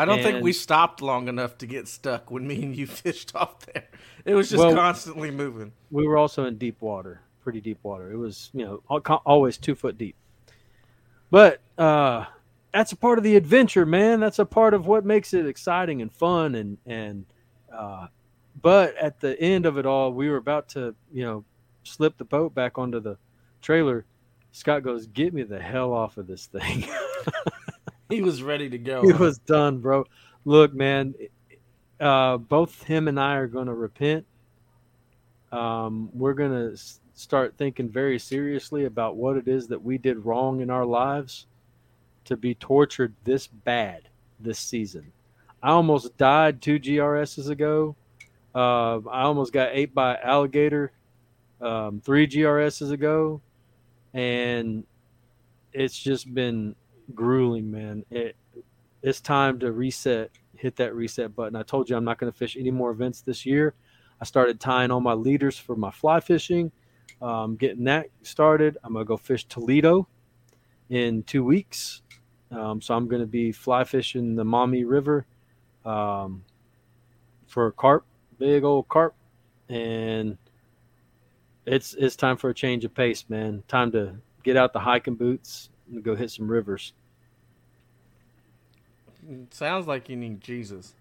I 0.00 0.04
don't 0.06 0.22
think 0.22 0.42
we 0.42 0.52
stopped 0.52 1.02
long 1.02 1.28
enough 1.28 1.58
to 1.58 1.66
get 1.66 1.86
stuck 1.86 2.30
when 2.30 2.46
me 2.46 2.62
and 2.62 2.74
you 2.76 2.86
fished 2.86 3.34
off 3.34 3.66
there. 3.66 3.88
It 4.24 4.34
was 4.34 4.48
just 4.48 4.62
Well- 4.62 4.74
constantly 4.74 5.30
moving. 5.30 5.72
We 5.90 6.06
were 6.06 6.16
also 6.16 6.44
in 6.46 6.56
deep 6.56 6.80
water, 6.80 7.20
pretty 7.42 7.60
deep 7.60 7.78
water. 7.82 8.10
It 8.10 8.16
was, 8.16 8.50
you 8.54 8.64
know, 8.64 9.00
always 9.26 9.58
two 9.58 9.74
foot 9.74 9.98
deep. 9.98 10.16
But 11.30 11.60
uh, 11.78 12.24
that's 12.72 12.92
a 12.92 12.96
part 12.96 13.18
of 13.18 13.24
the 13.24 13.36
adventure, 13.36 13.84
man. 13.86 14.20
That's 14.20 14.38
a 14.38 14.46
part 14.46 14.74
of 14.74 14.86
what 14.86 15.04
makes 15.04 15.34
it 15.34 15.46
exciting 15.46 16.02
and 16.02 16.12
fun. 16.12 16.54
And 16.54 16.78
and 16.86 17.26
uh, 17.72 18.06
but 18.60 18.96
at 18.96 19.20
the 19.20 19.40
end 19.40 19.66
of 19.66 19.78
it 19.78 19.86
all, 19.86 20.12
we 20.12 20.28
were 20.28 20.36
about 20.38 20.70
to, 20.70 20.94
you 21.12 21.24
know, 21.24 21.44
slip 21.84 22.16
the 22.18 22.24
boat 22.24 22.54
back 22.54 22.78
onto 22.78 23.00
the 23.00 23.16
trailer. 23.60 24.06
Scott 24.52 24.82
goes, 24.82 25.06
"Get 25.06 25.32
me 25.32 25.42
the 25.44 25.60
hell 25.60 25.92
off 25.92 26.16
of 26.16 26.26
this 26.26 26.46
thing." 26.46 26.88
He 28.14 28.22
was 28.22 28.42
ready 28.42 28.68
to 28.68 28.78
go. 28.78 29.02
He 29.02 29.12
was 29.12 29.38
done, 29.38 29.78
bro. 29.78 30.04
Look, 30.44 30.74
man, 30.74 31.14
uh, 32.00 32.38
both 32.38 32.82
him 32.82 33.08
and 33.08 33.20
I 33.20 33.36
are 33.36 33.46
going 33.46 33.66
to 33.66 33.74
repent. 33.74 34.26
Um, 35.52 36.10
we're 36.12 36.34
going 36.34 36.50
to 36.50 36.72
s- 36.72 37.00
start 37.14 37.54
thinking 37.56 37.88
very 37.88 38.18
seriously 38.18 38.84
about 38.84 39.16
what 39.16 39.36
it 39.36 39.48
is 39.48 39.68
that 39.68 39.82
we 39.82 39.98
did 39.98 40.24
wrong 40.24 40.60
in 40.60 40.70
our 40.70 40.84
lives 40.84 41.46
to 42.24 42.36
be 42.36 42.54
tortured 42.54 43.14
this 43.24 43.46
bad 43.46 44.08
this 44.38 44.58
season. 44.58 45.12
I 45.62 45.70
almost 45.70 46.16
died 46.16 46.62
two 46.62 46.78
GRSs 46.78 47.50
ago. 47.50 47.96
Uh, 48.54 48.98
I 49.08 49.22
almost 49.22 49.52
got 49.52 49.70
ate 49.72 49.94
by 49.94 50.16
alligator 50.16 50.92
um, 51.60 52.00
three 52.00 52.26
GRSs 52.26 52.90
ago, 52.90 53.40
and 54.14 54.84
it's 55.72 55.98
just 55.98 56.32
been 56.32 56.74
grueling, 57.14 57.70
man. 57.70 58.04
It 58.10 58.36
it's 59.02 59.20
time 59.20 59.58
to 59.60 59.72
reset, 59.72 60.30
hit 60.56 60.76
that 60.76 60.94
reset 60.94 61.34
button. 61.34 61.56
I 61.56 61.62
told 61.62 61.88
you 61.88 61.96
I'm 61.96 62.04
not 62.04 62.18
going 62.18 62.30
to 62.30 62.36
fish 62.36 62.56
any 62.58 62.70
more 62.70 62.90
events 62.90 63.22
this 63.22 63.46
year. 63.46 63.74
I 64.20 64.24
started 64.26 64.60
tying 64.60 64.90
all 64.90 65.00
my 65.00 65.14
leaders 65.14 65.56
for 65.56 65.74
my 65.74 65.90
fly 65.90 66.20
fishing, 66.20 66.70
um, 67.22 67.56
getting 67.56 67.84
that 67.84 68.08
started. 68.22 68.76
I'm 68.84 68.92
gonna 68.92 69.04
go 69.04 69.16
fish 69.16 69.44
Toledo 69.46 70.06
in 70.90 71.22
two 71.22 71.42
weeks, 71.42 72.02
um, 72.50 72.82
so 72.82 72.94
I'm 72.94 73.08
gonna 73.08 73.26
be 73.26 73.50
fly 73.50 73.84
fishing 73.84 74.36
the 74.36 74.44
Maumee 74.44 74.84
River 74.84 75.26
um, 75.86 76.44
for 77.46 77.72
carp, 77.72 78.04
big 78.38 78.62
old 78.62 78.88
carp, 78.88 79.14
and 79.70 80.36
it's 81.64 81.94
it's 81.94 82.16
time 82.16 82.36
for 82.36 82.50
a 82.50 82.54
change 82.54 82.84
of 82.84 82.94
pace, 82.94 83.24
man. 83.30 83.62
Time 83.68 83.90
to 83.92 84.16
get 84.42 84.56
out 84.58 84.74
the 84.74 84.80
hiking 84.80 85.14
boots 85.14 85.70
and 85.90 86.02
go 86.02 86.14
hit 86.14 86.30
some 86.30 86.50
rivers. 86.50 86.92
Sounds 89.50 89.86
like 89.86 90.08
you 90.08 90.16
need 90.16 90.40
Jesus. 90.40 90.94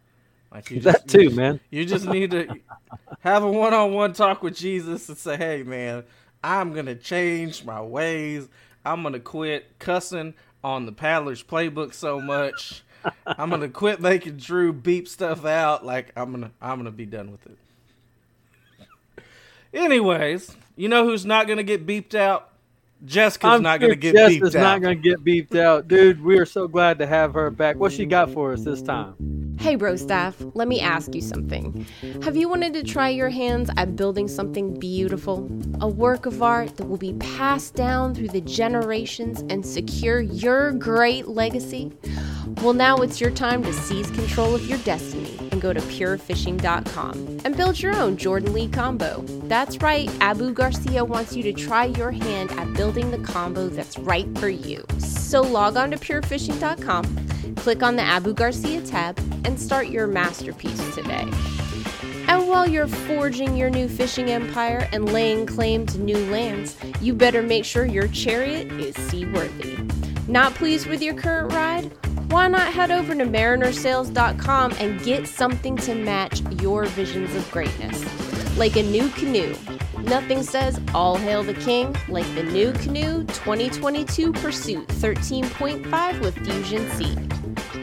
Like 0.52 0.72
you 0.72 0.80
That 0.82 0.94
just, 0.94 1.08
too, 1.08 1.24
you, 1.26 1.30
man. 1.32 1.60
You 1.70 1.86
just 1.86 2.08
need 2.08 2.32
to 2.32 2.48
have 3.22 3.44
a 3.44 3.52
one-on-one 3.52 4.13
talk 4.13 4.44
with 4.44 4.56
Jesus 4.56 5.10
and 5.10 5.18
say, 5.18 5.38
"Hey, 5.38 5.63
man, 5.63 6.04
I'm 6.44 6.74
gonna 6.74 6.96
change 6.96 7.65
my 7.65 7.82
ways. 7.82 8.48
I'm 8.86 9.04
gonna 9.04 9.20
quit 9.20 9.80
cussing 9.80 10.34
on 10.63 10.86
the 10.86 10.92
paddler's 10.92 11.44
playbook 11.44 11.94
so 11.94 12.20
much. 12.20 12.84
I'm 13.26 13.50
gonna 13.50 13.70
quit 13.70 14.02
making 14.02 14.38
Drew 14.38 14.74
beep 14.74 15.08
stuff 15.08 15.46
out. 15.46 15.86
Like 15.86 16.12
I'm 16.15 16.32
gonna, 16.32 16.52
I'm 16.62 16.78
gonna 16.78 16.92
be 16.92 17.06
done 17.06 17.32
with 17.32 17.46
it." 17.46 17.58
Anyways, 19.74 20.56
you 20.76 20.88
know 20.88 21.06
who's 21.06 21.26
not 21.26 21.48
gonna 21.48 21.63
get 21.63 21.86
beeped 21.86 22.15
out? 22.15 22.50
Jessica's 23.05 23.49
I'm 23.49 23.63
not 23.63 23.79
gonna 23.79 23.95
get 23.95 24.15
Jess 24.15 24.31
beeped 24.33 24.55
out. 24.55 24.62
not 24.62 24.81
going 24.81 25.01
to 25.01 25.09
get 25.09 25.23
beeped 25.23 25.57
out, 25.57 25.88
dude. 25.88 26.21
We 26.21 26.38
are 26.38 26.45
so 26.45 26.67
glad 26.67 26.99
to 26.99 27.07
have 27.07 27.33
her 27.33 27.49
back. 27.49 27.77
What 27.77 27.93
she 27.93 28.05
got 28.05 28.31
for 28.31 28.51
us 28.51 28.63
this 28.63 28.81
time? 28.81 29.38
Hey, 29.60 29.76
bro 29.76 29.98
staff, 29.98 30.38
let 30.54 30.69
me 30.69 30.80
ask 30.80 31.13
you 31.13 31.19
something. 31.22 31.86
Have 32.24 32.38
you 32.38 32.48
wanted 32.48 32.72
to 32.76 32.84
try 32.84 33.10
your 33.10 33.28
hands 33.28 33.69
at 33.76 33.98
building 33.98 34.30
something 34.30 34.80
beautiful? 34.80 35.52
A 35.82 35.88
work 35.88 36.26
of 36.26 36.41
art 36.41 36.78
that 36.78 36.86
will 36.86 36.98
be 36.98 37.12
passed 37.15 37.76
down 37.76 38.15
through 38.15 38.30
the 38.30 38.39
generations 38.39 39.41
and 39.50 39.65
secure 39.65 40.22
your 40.22 40.72
great 40.72 41.28
legacy? 41.28 41.91
Well, 42.62 42.72
now 42.72 42.98
it's 42.98 43.19
your 43.19 43.32
time 43.32 43.62
to 43.63 43.74
seize 43.74 44.10
control 44.12 44.56
of 44.56 44.65
your 44.65 44.80
destiny 44.80 45.38
and 45.52 45.62
go 45.62 45.74
to 45.74 45.82
purefishing.com 45.82 47.41
and 47.43 47.58
build 47.58 47.82
your 47.82 47.95
own 47.95 48.15
Jordan 48.15 48.54
Lee 48.54 48.69
combo. 48.69 49.22
That's 49.48 49.78
right, 49.82 50.10
Abu 50.22 50.54
Garcia 50.54 51.04
wants 51.04 51.36
you 51.36 51.43
to 51.43 51.52
try 51.54 51.86
your 51.86 52.12
hand 52.12 52.52
at 52.54 52.74
building 52.76 53.12
the 53.12 53.19
combo 53.19 53.67
that's 53.67 54.00
right 54.00 54.26
for 54.39 54.50
you. 54.50 54.86
So 55.00 55.41
log 55.41 55.76
on 55.76 55.91
to 55.91 55.98
purefishing.com, 55.98 57.18
click 57.60 57.84
on 57.84 57.95
the 57.95 58.02
Abu 58.02 58.34
Garcia 58.34 58.82
tab, 58.82 59.19
and 59.45 59.60
start 59.60 59.88
your 59.88 60.08
masterpiece 60.08 60.95
today. 60.95 61.30
And 62.28 62.48
while 62.48 62.69
you're 62.69 62.88
forging 62.88 63.58
your 63.58 63.69
new 63.69 63.89
fishing 63.89 64.30
empire 64.30 64.88
and 64.91 65.12
laying 65.12 65.45
claim 65.45 65.86
to 65.88 65.98
new 66.00 66.17
lands, 66.32 66.78
you 67.02 67.13
better 67.13 67.41
make 67.41 67.65
sure 67.65 67.86
your 67.86 68.08
chariot 68.08 68.72
is 68.74 68.95
seaworthy. 68.95 69.78
Not 70.28 70.54
pleased 70.54 70.88
with 70.88 71.02
your 71.02 71.15
current 71.15 71.54
ride? 71.54 71.91
Why 72.32 72.48
not 72.48 72.72
head 72.72 72.91
over 72.91 73.15
to 73.15 73.26
marinersales.com 73.26 74.74
and 74.80 75.04
get 75.04 75.28
something 75.28 75.76
to 75.78 75.95
match 75.95 76.41
your 76.62 76.86
visions 76.86 77.34
of 77.34 77.50
greatness? 77.50 78.06
Like 78.58 78.76
a 78.76 78.84
new 78.84 79.10
canoe. 79.10 79.56
Nothing 80.04 80.43
says 80.43 80.80
all 80.93 81.17
hail 81.17 81.41
the 81.43 81.56
king 81.56 81.95
like 82.08 82.28
the 82.36 82.41
NuCanoe 82.41 83.28
2022 83.28 84.32
Pursuit 84.34 84.88
13.5 84.88 86.19
with 86.22 86.36
Fusion 86.45 86.89
Seat. 86.91 87.38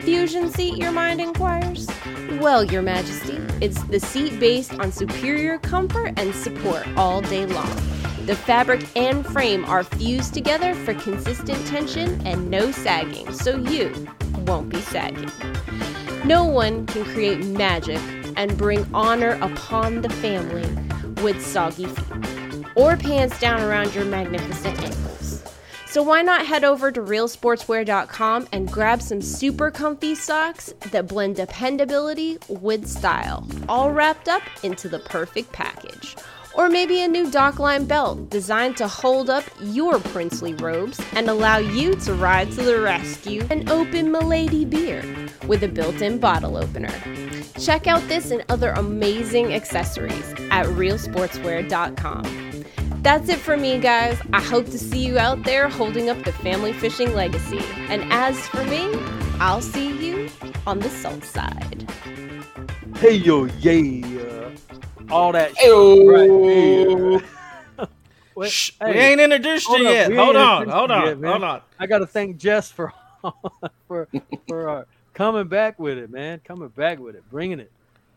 Fusion 0.06 0.48
seat, 0.52 0.76
your 0.76 0.92
mind 0.92 1.20
inquires? 1.20 1.88
Well, 2.38 2.62
Your 2.62 2.80
Majesty, 2.80 3.38
it's 3.60 3.82
the 3.88 3.98
seat 3.98 4.38
based 4.38 4.72
on 4.74 4.92
superior 4.92 5.58
comfort 5.58 6.12
and 6.16 6.32
support 6.32 6.86
all 6.96 7.20
day 7.22 7.44
long. 7.44 7.74
The 8.24 8.36
fabric 8.36 8.86
and 8.96 9.26
frame 9.26 9.64
are 9.64 9.82
fused 9.82 10.32
together 10.32 10.76
for 10.76 10.94
consistent 10.94 11.66
tension 11.66 12.24
and 12.24 12.48
no 12.48 12.70
sagging, 12.70 13.32
so 13.32 13.56
you 13.56 13.92
won't 14.46 14.68
be 14.68 14.80
sagging. 14.80 15.28
No 16.24 16.44
one 16.44 16.86
can 16.86 17.04
create 17.06 17.44
magic 17.44 18.00
and 18.36 18.56
bring 18.56 18.86
honor 18.94 19.36
upon 19.42 20.02
the 20.02 20.10
family 20.10 20.68
with 21.20 21.44
soggy 21.44 21.86
feet 21.86 22.64
or 22.76 22.96
pants 22.96 23.40
down 23.40 23.60
around 23.60 23.92
your 23.92 24.04
magnificent 24.04 24.80
ankles. 24.84 25.15
So 25.96 26.02
why 26.02 26.20
not 26.20 26.44
head 26.44 26.62
over 26.62 26.92
to 26.92 27.00
realsportswear.com 27.00 28.48
and 28.52 28.70
grab 28.70 29.00
some 29.00 29.22
super 29.22 29.70
comfy 29.70 30.14
socks 30.14 30.74
that 30.90 31.08
blend 31.08 31.36
dependability 31.36 32.36
with 32.48 32.86
style, 32.86 33.48
all 33.66 33.90
wrapped 33.90 34.28
up 34.28 34.42
into 34.62 34.90
the 34.90 34.98
perfect 34.98 35.52
package. 35.52 36.14
Or 36.54 36.68
maybe 36.68 37.00
a 37.00 37.08
new 37.08 37.30
Dockline 37.30 37.88
belt 37.88 38.28
designed 38.28 38.76
to 38.76 38.86
hold 38.86 39.30
up 39.30 39.44
your 39.62 39.98
princely 39.98 40.52
robes 40.52 41.00
and 41.14 41.30
allow 41.30 41.56
you 41.56 41.94
to 41.94 42.12
ride 42.12 42.52
to 42.52 42.62
the 42.62 42.78
rescue 42.78 43.46
and 43.48 43.70
open 43.70 44.12
Milady 44.12 44.66
beer 44.66 45.02
with 45.46 45.62
a 45.62 45.68
built 45.68 46.02
in 46.02 46.18
bottle 46.18 46.58
opener. 46.58 46.92
Check 47.58 47.86
out 47.86 48.06
this 48.06 48.30
and 48.30 48.44
other 48.50 48.72
amazing 48.72 49.54
accessories 49.54 50.30
at 50.50 50.66
realsportswear.com. 50.66 52.55
That's 53.06 53.28
it 53.28 53.38
for 53.38 53.56
me, 53.56 53.78
guys. 53.78 54.20
I 54.32 54.40
hope 54.42 54.66
to 54.66 54.78
see 54.80 55.06
you 55.06 55.16
out 55.16 55.44
there 55.44 55.68
holding 55.68 56.10
up 56.10 56.20
the 56.24 56.32
family 56.32 56.72
fishing 56.72 57.14
legacy. 57.14 57.60
And 57.88 58.02
as 58.12 58.36
for 58.48 58.64
me, 58.64 58.92
I'll 59.38 59.62
see 59.62 59.92
you 60.04 60.28
on 60.66 60.80
the 60.80 60.88
salt 60.90 61.22
side. 61.22 61.88
Hey 62.96 63.14
yo, 63.14 63.44
yeah, 63.60 64.50
all 65.08 65.30
that 65.30 65.56
shit 65.56 65.70
Ayo. 65.70 66.08
right 66.08 67.78
there. 67.78 67.88
Wait, 68.34 68.50
Shh, 68.50 68.72
hey, 68.80 68.90
we 68.90 68.98
ain't 68.98 69.20
introduced 69.20 69.68
you 69.68 69.84
yet. 69.84 70.10
we 70.10 70.16
Hold 70.16 70.34
on, 70.34 70.68
hold 70.68 70.90
on, 70.90 71.06
yet, 71.06 71.20
man. 71.20 71.30
hold 71.30 71.44
on. 71.44 71.60
I 71.78 71.86
got 71.86 71.98
to 71.98 72.06
thank 72.08 72.38
Jess 72.38 72.72
for 72.72 72.92
for 73.86 74.08
for 74.48 74.68
uh, 74.68 74.84
coming 75.14 75.46
back 75.46 75.78
with 75.78 75.96
it, 75.96 76.10
man. 76.10 76.40
Coming 76.44 76.70
back 76.70 76.98
with 76.98 77.14
it, 77.14 77.22
bringing 77.30 77.60
it 77.60 77.70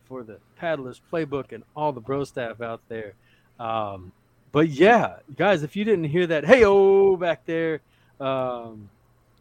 for 0.08 0.24
the 0.24 0.40
paddlers 0.56 1.00
playbook 1.14 1.52
and 1.52 1.64
all 1.76 1.92
the 1.92 2.02
bro 2.02 2.24
staff 2.24 2.60
out 2.60 2.82
there. 2.90 3.14
Um, 3.60 4.14
but 4.52 4.70
yeah, 4.70 5.18
guys, 5.36 5.64
if 5.64 5.76
you 5.76 5.84
didn't 5.84 6.06
hear 6.06 6.28
that, 6.28 6.46
hey 6.46 6.64
oh 6.66 7.16
back 7.18 7.46
there, 7.46 7.82
um, 8.20 8.90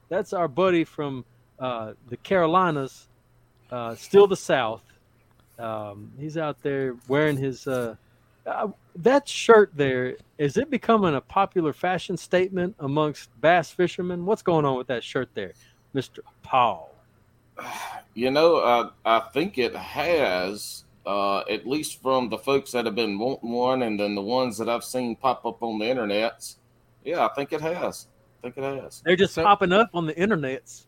that's 0.09 0.33
our 0.33 0.49
buddy 0.49 0.85
from 0.85 1.25
uh, 1.59 1.93
the 2.09 2.17
Carolinas, 2.19 3.09
uh, 3.71 3.95
still 3.95 4.27
the 4.27 4.37
South. 4.37 4.83
Um, 5.59 6.13
he's 6.19 6.37
out 6.37 6.63
there 6.63 6.95
wearing 7.09 7.37
his 7.37 7.67
uh, 7.67 7.97
uh, 8.47 8.69
that 8.97 9.29
shirt 9.29 9.73
there. 9.75 10.17
Is 10.39 10.57
it 10.57 10.71
becoming 10.71 11.15
a 11.15 11.21
popular 11.21 11.73
fashion 11.73 12.17
statement 12.17 12.77
amongst 12.79 13.29
bass 13.41 13.71
fishermen? 13.71 14.25
What's 14.25 14.43
going 14.43 14.65
on 14.65 14.77
with 14.79 14.87
that 14.87 15.03
shirt 15.05 15.31
there, 15.35 15.53
Mister 15.93 16.23
Paul? 16.43 16.95
You 18.15 18.33
know, 18.33 18.57
I 18.57 18.91
I 19.05 19.21
think 19.33 19.59
it 19.59 19.77
has, 19.77 20.83
uh, 21.09 21.41
at 21.51 21.67
least 21.67 22.03
from 22.03 22.29
the 22.29 22.39
folks 22.39 22.73
that 22.73 22.85
have 22.85 22.95
been 22.95 23.19
wanting 23.19 23.51
one, 23.51 23.83
and 23.83 23.99
then 23.99 24.15
the 24.15 24.21
ones 24.23 24.59
that 24.59 24.69
I've 24.69 24.85
seen 24.85 25.17
pop 25.17 25.47
up 25.47 25.63
on 25.63 25.79
the 25.79 25.87
internets. 25.87 26.57
Yeah, 27.05 27.25
I 27.25 27.29
think 27.35 27.53
it 27.53 27.61
has. 27.63 28.07
I 28.45 28.51
think 28.51 28.59
it 28.59 28.83
has. 28.83 29.01
They're 29.05 29.17
just 29.17 29.35
So- 29.35 29.43
popping 29.43 29.73
up 29.73 29.91
on 29.95 30.07
the 30.07 30.15
internets. 30.15 30.85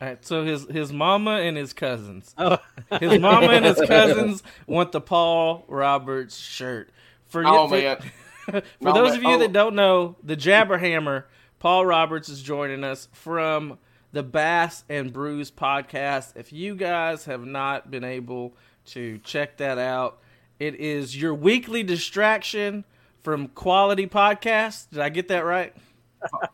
All 0.00 0.08
right, 0.08 0.26
so 0.26 0.44
his 0.44 0.66
his 0.68 0.92
mama 0.92 1.36
and 1.36 1.56
his 1.56 1.72
cousins. 1.72 2.34
Oh. 2.36 2.58
His 2.98 3.20
mama 3.20 3.46
and 3.52 3.64
his 3.64 3.80
cousins 3.86 4.42
want 4.66 4.90
the 4.90 5.00
Paul 5.00 5.64
Roberts 5.68 6.36
shirt. 6.36 6.90
For, 7.26 7.46
Oh 7.46 7.68
for, 7.68 7.76
man, 7.76 7.98
for 8.46 8.62
No, 8.80 8.92
those 8.94 9.10
man. 9.12 9.16
of 9.18 9.22
you 9.22 9.28
Oh. 9.36 9.38
that 9.38 9.52
don't 9.52 9.76
know, 9.76 10.16
the 10.24 10.36
Jabberhammer, 10.36 11.24
Paul 11.60 11.86
Roberts 11.86 12.28
is 12.28 12.42
joining 12.42 12.82
us 12.82 13.06
from 13.12 13.78
the 14.10 14.24
Bass 14.24 14.82
and 14.88 15.12
Brews 15.12 15.52
podcast. 15.52 16.36
If 16.36 16.52
you 16.52 16.74
guys 16.74 17.26
have 17.26 17.46
not 17.46 17.90
been 17.92 18.02
able 18.04 18.56
to 18.86 19.18
check 19.18 19.56
that 19.58 19.78
out, 19.78 20.18
it 20.58 20.74
is 20.76 21.20
your 21.20 21.34
weekly 21.34 21.82
distraction 21.82 22.84
from 23.20 23.48
quality 23.48 24.06
podcasts. 24.06 24.88
Did 24.90 25.00
I 25.00 25.08
get 25.08 25.28
that 25.28 25.44
right? 25.44 25.74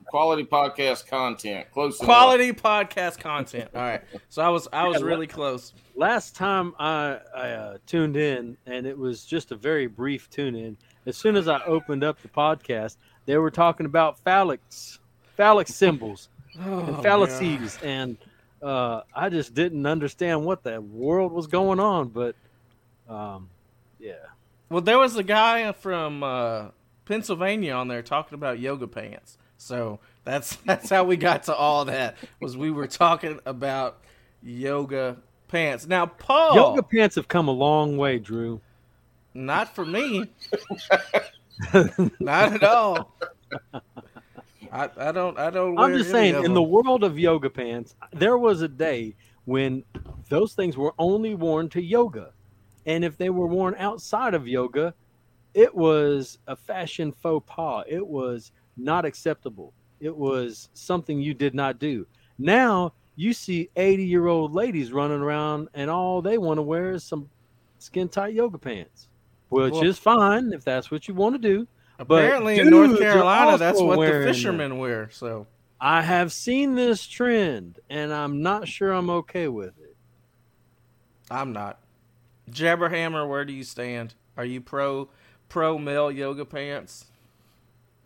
quality 0.06 0.44
podcast 0.44 1.06
content. 1.06 1.66
Close 1.72 1.98
enough. 2.00 2.06
Quality 2.06 2.52
podcast 2.52 3.18
content. 3.18 3.68
All 3.74 3.82
right. 3.82 4.02
So 4.30 4.42
I 4.42 4.48
was 4.48 4.66
I 4.72 4.88
was 4.88 5.02
really 5.02 5.26
close. 5.26 5.74
Last 5.94 6.34
time 6.34 6.74
I, 6.78 7.18
I 7.36 7.50
uh, 7.50 7.78
tuned 7.86 8.16
in, 8.16 8.56
and 8.66 8.86
it 8.86 8.96
was 8.96 9.24
just 9.24 9.52
a 9.52 9.56
very 9.56 9.86
brief 9.86 10.30
tune 10.30 10.54
in. 10.54 10.76
As 11.06 11.16
soon 11.16 11.36
as 11.36 11.48
I 11.48 11.62
opened 11.64 12.02
up 12.04 12.20
the 12.22 12.28
podcast, 12.28 12.96
they 13.26 13.36
were 13.36 13.50
talking 13.50 13.84
about 13.86 14.22
phallics, 14.24 14.98
phallic 15.36 15.68
symbols, 15.68 16.28
Oh, 16.64 16.78
and 16.80 16.94
God. 16.96 17.02
fallacies, 17.02 17.78
and 17.82 18.16
uh, 18.62 19.02
I 19.14 19.28
just 19.28 19.54
didn't 19.54 19.86
understand 19.86 20.44
what 20.44 20.62
the 20.62 20.80
world 20.80 21.32
was 21.32 21.46
going 21.46 21.80
on. 21.80 22.08
But 22.08 22.34
um, 23.08 23.48
yeah, 23.98 24.14
Well, 24.68 24.82
there 24.82 24.98
was 24.98 25.16
a 25.16 25.22
guy 25.22 25.72
from 25.72 26.22
uh, 26.22 26.68
Pennsylvania 27.04 27.72
on 27.74 27.88
there 27.88 28.02
talking 28.02 28.34
about 28.34 28.58
yoga 28.58 28.86
pants. 28.86 29.38
So 29.56 30.00
that's 30.24 30.56
that's 30.66 30.90
how 30.90 31.04
we 31.04 31.16
got 31.16 31.44
to 31.44 31.54
all 31.54 31.84
that. 31.86 32.16
Was 32.40 32.56
we 32.56 32.70
were 32.70 32.86
talking 32.86 33.40
about 33.46 33.98
yoga 34.42 35.16
pants. 35.48 35.86
Now, 35.86 36.06
Paul, 36.06 36.54
yoga 36.54 36.82
pants 36.82 37.16
have 37.16 37.28
come 37.28 37.48
a 37.48 37.52
long 37.52 37.96
way, 37.96 38.18
Drew. 38.18 38.60
not 39.34 39.74
for 39.74 39.84
me, 39.84 40.26
not 42.20 42.52
at 42.52 42.62
all. 42.62 43.14
I, 44.72 44.90
I 44.96 45.12
don't 45.12 45.38
I 45.38 45.50
don't. 45.50 45.78
I'm 45.78 45.96
just 45.96 46.10
saying, 46.10 46.44
in 46.44 46.54
the 46.54 46.62
world 46.62 47.04
of 47.04 47.18
yoga 47.18 47.50
pants, 47.50 47.94
there 48.12 48.38
was 48.38 48.62
a 48.62 48.68
day 48.68 49.14
when 49.44 49.82
those 50.28 50.54
things 50.54 50.76
were 50.76 50.94
only 50.98 51.34
worn 51.34 51.68
to 51.70 51.82
yoga. 51.82 52.32
And 52.86 53.04
if 53.04 53.16
they 53.16 53.30
were 53.30 53.46
worn 53.46 53.74
outside 53.78 54.34
of 54.34 54.48
yoga, 54.48 54.94
it 55.54 55.74
was 55.74 56.38
a 56.46 56.56
fashion 56.56 57.12
faux 57.12 57.44
pas. 57.46 57.84
It 57.88 58.06
was 58.06 58.52
not 58.76 59.04
acceptable. 59.04 59.72
It 60.00 60.16
was 60.16 60.68
something 60.74 61.20
you 61.20 61.34
did 61.34 61.54
not 61.54 61.78
do. 61.78 62.06
Now 62.38 62.92
you 63.16 63.32
see 63.32 63.68
80 63.76 64.04
year 64.04 64.26
old 64.26 64.54
ladies 64.54 64.92
running 64.92 65.20
around 65.20 65.68
and 65.74 65.90
all 65.90 66.22
they 66.22 66.38
want 66.38 66.58
to 66.58 66.62
wear 66.62 66.92
is 66.92 67.02
some 67.02 67.28
skin 67.78 68.08
tight 68.08 68.34
yoga 68.34 68.58
pants, 68.58 69.08
which 69.48 69.72
Well- 69.72 69.82
is 69.82 69.98
fine 69.98 70.52
if 70.52 70.64
that's 70.64 70.90
what 70.90 71.08
you 71.08 71.14
want 71.14 71.34
to 71.34 71.38
do. 71.38 71.66
But 72.06 72.24
apparently 72.24 72.58
in 72.58 72.70
North 72.70 72.98
Carolina, 72.98 73.58
that's 73.58 73.80
what 73.80 73.94
the 73.94 73.98
wearing 73.98 74.24
them. 74.26 74.34
fishermen 74.34 74.78
wear. 74.78 75.10
So 75.10 75.46
I 75.80 76.02
have 76.02 76.32
seen 76.32 76.74
this 76.74 77.06
trend, 77.06 77.80
and 77.90 78.12
I'm 78.12 78.42
not 78.42 78.68
sure 78.68 78.92
I'm 78.92 79.10
okay 79.10 79.48
with 79.48 79.78
it. 79.78 79.96
I'm 81.30 81.52
not. 81.52 81.78
Jabberhammer, 82.50 83.28
where 83.28 83.44
do 83.44 83.52
you 83.52 83.64
stand? 83.64 84.14
Are 84.36 84.44
you 84.44 84.60
pro 84.60 85.08
pro 85.48 85.78
male 85.78 86.10
yoga 86.10 86.44
pants? 86.44 87.06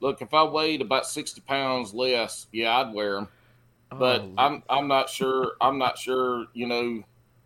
Look, 0.00 0.20
if 0.20 0.35
I 0.35 0.42
weighed 0.42 0.81
about 0.81 1.07
sixty 1.07 1.40
pounds 1.40 1.94
less, 1.94 2.46
yeah, 2.52 2.76
I'd 2.78 2.92
wear 2.94 3.14
them. 3.14 3.28
Oh, 3.92 3.96
but 3.98 4.22
Oh, 4.22 4.33
I'm 4.38 4.62
I'm 4.68 4.88
not 4.88 5.09
sure. 5.11 5.52
I'm 5.61 5.78
not 5.78 5.98
sure. 5.98 6.46
You 6.55 6.66
know, 6.66 7.02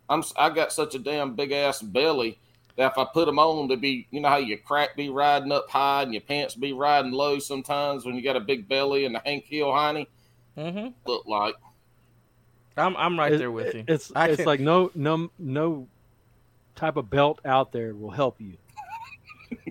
I'm 0.08 0.22
I 0.36 0.50
got 0.50 0.72
such 0.72 0.94
a 0.94 0.98
damn 0.98 1.34
big 1.34 1.52
ass 1.52 1.82
belly 1.82 2.38
that 2.76 2.92
if 2.92 2.98
I 2.98 3.04
put 3.12 3.26
them 3.26 3.38
on, 3.38 3.68
to 3.68 3.76
be 3.76 4.06
you 4.10 4.20
know 4.20 4.28
how 4.28 4.36
your 4.36 4.58
crack 4.58 4.96
be 4.96 5.08
riding 5.08 5.52
up 5.52 5.68
high 5.70 6.02
and 6.02 6.12
your 6.12 6.20
pants 6.22 6.54
be 6.54 6.72
riding 6.72 7.12
low 7.12 7.38
sometimes 7.38 8.04
when 8.04 8.14
you 8.14 8.22
got 8.22 8.36
a 8.36 8.40
big 8.40 8.68
belly 8.68 9.04
and 9.04 9.16
a 9.16 9.22
Hank 9.24 9.44
Hill 9.46 9.68
hiney 9.68 10.06
hmm 10.56 10.88
look 11.06 11.26
like. 11.26 11.54
I'm 12.76 12.96
I'm 12.96 13.18
right 13.18 13.32
It- 13.32 13.38
there 13.38 13.50
with 13.50 13.74
you. 13.74 13.84
It's 13.88 14.12
I 14.14 14.28
it's 14.28 14.36
can- 14.36 14.46
like 14.46 14.60
no 14.60 14.90
no 14.94 15.30
no 15.38 15.88
type 16.74 16.96
of 16.96 17.08
belt 17.08 17.40
out 17.44 17.72
there 17.72 17.94
will 17.94 18.10
help 18.10 18.40
you. 18.40 18.54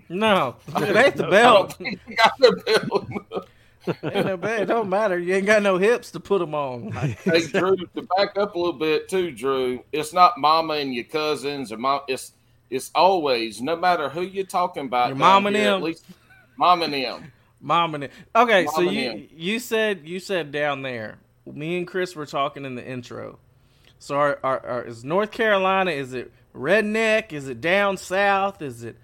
no, 0.09 0.55
it 0.77 0.95
ain't 0.95 1.15
the 1.15 1.27
belt. 1.27 1.75
don't 1.79 1.99
got 2.17 2.31
the 2.39 2.51
belly. 2.65 4.15
ain't 4.15 4.25
no 4.25 4.37
belt. 4.37 4.61
It 4.61 4.65
don't 4.65 4.89
matter. 4.89 5.19
You 5.19 5.35
ain't 5.35 5.45
got 5.45 5.61
no 5.61 5.77
hips 5.77 6.11
to 6.11 6.19
put 6.19 6.39
them 6.39 6.55
on. 6.55 6.91
hey 7.25 7.45
Drew, 7.47 7.75
to 7.77 8.01
back 8.17 8.37
up 8.37 8.55
a 8.55 8.57
little 8.57 8.73
bit 8.73 9.07
too, 9.09 9.31
Drew. 9.31 9.83
It's 9.91 10.13
not 10.13 10.37
mama 10.39 10.73
and 10.75 10.93
your 10.95 11.03
cousins 11.05 11.71
or 11.71 11.77
mom. 11.77 12.01
It's 12.07 12.31
it's 12.69 12.91
always 12.95 13.61
no 13.61 13.75
matter 13.75 14.09
who 14.09 14.21
you're 14.21 14.45
talking 14.45 14.85
about. 14.85 15.09
Your 15.09 15.17
mom 15.17 15.47
and 15.47 15.55
here, 15.55 15.65
them. 15.65 15.77
At 15.77 15.83
least 15.83 16.05
mom 16.57 16.81
and 16.81 16.93
them. 16.93 17.31
Mom 17.61 17.95
and 17.95 18.03
it. 18.03 18.11
Okay, 18.35 18.67
so 18.67 18.81
Mom 18.81 18.87
and 18.89 18.95
you 18.95 19.09
him. 19.09 19.27
you 19.35 19.59
said 19.59 20.01
you 20.03 20.19
said 20.19 20.51
down 20.51 20.83
there. 20.83 21.17
Me 21.51 21.77
and 21.77 21.87
Chris 21.87 22.15
were 22.15 22.25
talking 22.25 22.63
in 22.63 22.75
the 22.75 22.85
intro. 22.85 23.39
So 23.97 24.15
are, 24.15 24.39
are, 24.43 24.65
are 24.65 24.83
is 24.83 25.03
North 25.03 25.31
Carolina? 25.31 25.89
Is 25.89 26.13
it 26.13 26.31
redneck? 26.53 27.33
Is 27.33 27.47
it 27.47 27.61
down 27.61 27.97
south? 27.97 28.61
Is 28.61 28.83
it 28.83 28.97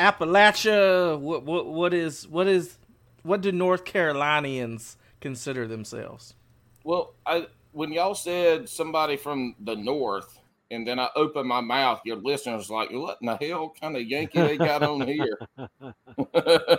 Appalachia? 0.00 1.18
What 1.18 1.44
what 1.44 1.66
what 1.66 1.94
is 1.94 2.26
what 2.26 2.48
is 2.48 2.78
what 3.22 3.40
do 3.40 3.52
North 3.52 3.84
Carolinians 3.84 4.96
consider 5.20 5.68
themselves? 5.68 6.34
Well, 6.82 7.14
I 7.26 7.46
when 7.72 7.92
y'all 7.92 8.14
said 8.14 8.68
somebody 8.68 9.16
from 9.16 9.54
the 9.60 9.76
north, 9.76 10.37
and 10.70 10.86
then 10.86 10.98
I 10.98 11.08
open 11.16 11.46
my 11.46 11.60
mouth, 11.60 12.00
your 12.04 12.16
listeners 12.16 12.70
like, 12.70 12.90
what 12.90 13.18
in 13.20 13.26
the 13.26 13.36
hell 13.36 13.74
kind 13.80 13.96
of 13.96 14.02
Yankee 14.02 14.40
they 14.40 14.56
got 14.56 14.82
on 14.82 15.06
here? 15.06 15.38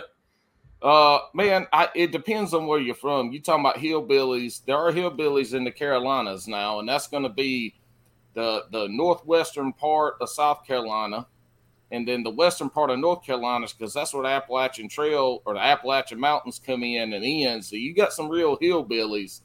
Uh, 0.82 1.18
man, 1.34 1.66
I, 1.72 1.88
it 1.94 2.10
depends 2.10 2.54
on 2.54 2.66
where 2.66 2.80
you're 2.80 2.94
from. 2.94 3.32
You 3.32 3.40
talking 3.40 3.64
about 3.64 3.76
hillbillies? 3.76 4.64
There 4.64 4.76
are 4.76 4.92
hillbillies 4.92 5.52
in 5.52 5.64
the 5.64 5.70
Carolinas 5.70 6.48
now, 6.48 6.78
and 6.78 6.88
that's 6.88 7.06
going 7.06 7.22
to 7.22 7.28
be 7.28 7.74
the 8.32 8.64
the 8.72 8.88
northwestern 8.88 9.72
part 9.74 10.14
of 10.22 10.30
South 10.30 10.66
Carolina, 10.66 11.26
and 11.90 12.08
then 12.08 12.22
the 12.22 12.30
western 12.30 12.70
part 12.70 12.90
of 12.90 12.98
North 12.98 13.24
Carolina, 13.24 13.66
because 13.78 13.92
that's 13.92 14.14
where 14.14 14.22
the 14.22 14.30
Appalachian 14.30 14.88
Trail 14.88 15.42
or 15.44 15.52
the 15.54 15.60
Appalachian 15.60 16.18
Mountains 16.18 16.58
come 16.64 16.82
in 16.82 17.12
and 17.12 17.24
end. 17.24 17.62
So 17.62 17.76
you 17.76 17.94
got 17.94 18.14
some 18.14 18.30
real 18.30 18.56
hillbillies. 18.56 19.42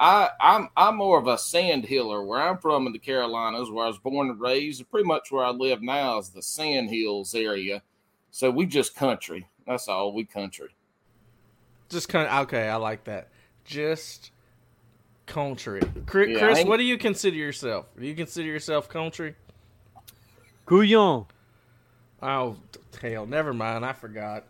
I, 0.00 0.30
I'm 0.40 0.68
I'm 0.78 0.96
more 0.96 1.18
of 1.18 1.26
a 1.26 1.36
sand 1.36 1.84
hiller. 1.84 2.24
Where 2.24 2.40
I'm 2.40 2.56
from 2.56 2.86
in 2.86 2.94
the 2.94 2.98
Carolinas, 2.98 3.70
where 3.70 3.84
I 3.84 3.88
was 3.88 3.98
born 3.98 4.30
and 4.30 4.40
raised, 4.40 4.90
pretty 4.90 5.06
much 5.06 5.30
where 5.30 5.44
I 5.44 5.50
live 5.50 5.82
now 5.82 6.18
is 6.18 6.30
the 6.30 6.42
Sand 6.42 6.88
Hills 6.88 7.34
area. 7.34 7.82
So 8.30 8.50
we 8.50 8.64
just 8.64 8.94
country. 8.96 9.46
That's 9.66 9.88
all. 9.88 10.14
We 10.14 10.24
country. 10.24 10.70
Just 11.90 12.08
kind 12.08 12.26
of 12.26 12.44
okay. 12.44 12.68
I 12.68 12.76
like 12.76 13.04
that. 13.04 13.28
Just 13.66 14.30
country. 15.26 15.82
Chris, 16.06 16.30
Yeah, 16.30 16.38
Chris 16.38 16.64
what 16.64 16.78
do 16.78 16.84
you 16.84 16.96
consider 16.96 17.36
yourself? 17.36 17.86
Do 17.98 18.06
you 18.06 18.14
consider 18.14 18.48
yourself 18.48 18.88
country? 18.88 19.34
Couillon. 20.64 21.26
Oh 22.22 22.56
hell, 23.02 23.26
never 23.26 23.52
mind. 23.52 23.84
I 23.84 23.92
forgot. 23.92 24.46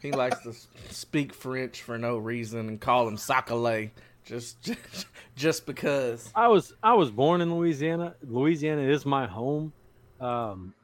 He 0.00 0.12
likes 0.12 0.38
to 0.42 0.54
speak 0.94 1.34
French 1.34 1.82
for 1.82 1.98
no 1.98 2.16
reason 2.16 2.68
and 2.68 2.80
call 2.80 3.08
him 3.08 3.16
sac-a-lait 3.16 3.90
just, 4.28 4.62
just 4.62 5.06
just 5.36 5.66
because. 5.66 6.30
I 6.34 6.48
was 6.48 6.72
I 6.82 6.94
was 6.94 7.10
born 7.10 7.40
in 7.40 7.54
Louisiana. 7.54 8.14
Louisiana 8.22 8.82
is 8.82 9.06
my 9.06 9.26
home. 9.26 9.72
Um, 10.20 10.74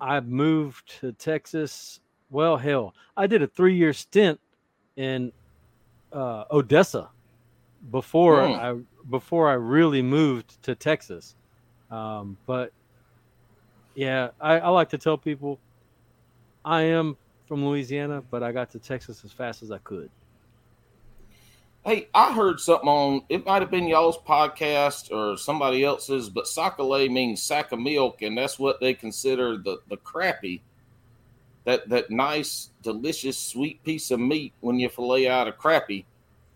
I 0.00 0.20
moved 0.20 1.00
to 1.00 1.12
Texas. 1.12 2.00
Well, 2.30 2.56
hell, 2.56 2.94
I 3.16 3.26
did 3.26 3.42
a 3.42 3.46
three 3.46 3.76
year 3.76 3.92
stint 3.92 4.40
in 4.96 5.32
uh, 6.12 6.44
Odessa 6.50 7.10
before 7.90 8.46
Hmm. 8.46 8.52
I 8.52 8.74
before 9.08 9.48
I 9.48 9.54
really 9.54 10.02
moved 10.02 10.62
to 10.64 10.74
Texas. 10.74 11.34
Um, 11.90 12.36
but 12.46 12.72
yeah, 13.94 14.30
I, 14.40 14.58
I 14.58 14.68
like 14.68 14.88
to 14.90 14.98
tell 14.98 15.16
people 15.16 15.58
I 16.64 16.82
am 16.82 17.16
from 17.46 17.64
Louisiana, 17.64 18.22
but 18.30 18.42
I 18.42 18.50
got 18.52 18.70
to 18.70 18.78
Texas 18.80 19.24
as 19.24 19.32
fast 19.32 19.62
as 19.62 19.70
I 19.70 19.78
could. 19.78 20.10
Hey, 21.86 22.08
I 22.12 22.32
heard 22.32 22.58
something 22.58 22.88
on 22.88 23.22
it 23.28 23.46
might 23.46 23.62
have 23.62 23.70
been 23.70 23.86
y'all's 23.86 24.18
podcast 24.18 25.12
or 25.12 25.36
somebody 25.36 25.84
else's, 25.84 26.28
but 26.28 26.48
sac-a-lait 26.48 27.12
means 27.12 27.40
sack 27.40 27.70
of 27.70 27.78
milk, 27.78 28.22
and 28.22 28.36
that's 28.36 28.58
what 28.58 28.80
they 28.80 28.92
consider 28.92 29.56
the 29.56 29.78
the 29.88 29.96
crappy. 29.98 30.62
That 31.62 31.88
that 31.88 32.10
nice, 32.10 32.70
delicious, 32.82 33.38
sweet 33.38 33.84
piece 33.84 34.10
of 34.10 34.18
meat 34.18 34.52
when 34.62 34.80
you 34.80 34.88
fillet 34.88 35.28
out 35.28 35.46
a 35.46 35.52
crappie. 35.52 36.04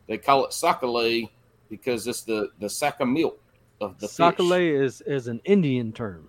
They 0.08 0.18
call 0.18 0.44
it 0.46 0.52
sac-a-lait 0.52 1.30
because 1.68 2.08
it's 2.08 2.22
the 2.22 2.50
the 2.58 2.68
sack 2.68 2.98
of 2.98 3.06
milk 3.06 3.40
of 3.80 4.00
the 4.00 4.08
fish. 4.08 4.16
sac-a-lait 4.16 4.74
is 4.74 5.00
is 5.02 5.28
an 5.28 5.40
Indian 5.44 5.92
term. 5.92 6.28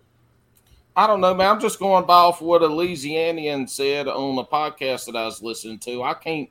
I 0.95 1.07
don't 1.07 1.21
know, 1.21 1.33
man. 1.33 1.47
I'm 1.47 1.59
just 1.59 1.79
going 1.79 2.05
by 2.05 2.13
off 2.13 2.39
what 2.39 2.61
a 2.61 2.67
Louisianian 2.67 3.67
said 3.67 4.07
on 4.07 4.35
the 4.35 4.43
podcast 4.43 5.07
that 5.07 5.15
I 5.15 5.25
was 5.25 5.41
listening 5.41 5.79
to. 5.79 6.03
I 6.03 6.13
can't 6.13 6.49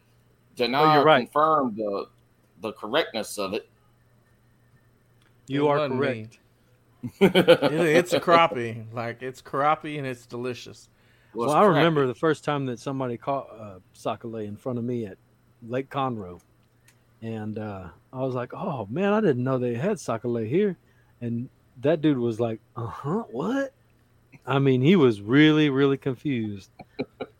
deny 0.56 0.80
Oh, 0.80 0.92
you're 0.94 1.02
or 1.02 1.04
right. 1.04 1.26
confirm 1.26 1.76
the 1.76 2.06
the 2.60 2.72
correctness 2.72 3.38
of 3.38 3.54
it. 3.54 3.68
You 5.46 5.66
It 5.66 5.70
are 5.70 5.88
correct. 5.88 6.38
It- 7.20 7.34
it's 7.96 8.12
a 8.12 8.20
crappie. 8.20 8.84
Like 8.92 9.22
it's 9.22 9.40
crappie 9.42 9.98
and 9.98 10.06
it's 10.06 10.26
delicious. 10.26 10.88
Was 11.34 11.48
Well, 11.48 11.56
I 11.56 11.60
crappy. 11.60 11.76
remember 11.78 12.06
the 12.06 12.14
first 12.14 12.44
time 12.44 12.66
that 12.66 12.78
somebody 12.78 13.16
caught 13.16 13.48
uh, 13.58 13.78
sac-a-lait 13.92 14.48
in 14.48 14.56
front 14.56 14.78
of 14.78 14.84
me 14.84 15.06
at 15.06 15.16
Lake 15.66 15.88
Conroe, 15.88 16.40
and 17.22 17.58
uh, 17.58 17.88
I 18.12 18.18
was 18.20 18.34
like, 18.34 18.52
"Oh 18.52 18.86
man, 18.90 19.12
I 19.12 19.20
didn't 19.20 19.44
know 19.44 19.56
they 19.58 19.74
had 19.74 19.98
sac-a-lait 20.00 20.48
here." 20.48 20.76
And 21.20 21.48
that 21.82 22.00
dude 22.02 22.18
was 22.18 22.40
like, 22.40 22.60
"Uh 22.76 22.86
huh, 22.86 23.24
what?" 23.30 23.72
I 24.46 24.58
mean, 24.58 24.82
he 24.82 24.96
was 24.96 25.20
really, 25.22 25.70
really 25.70 25.96
confused. 25.98 26.70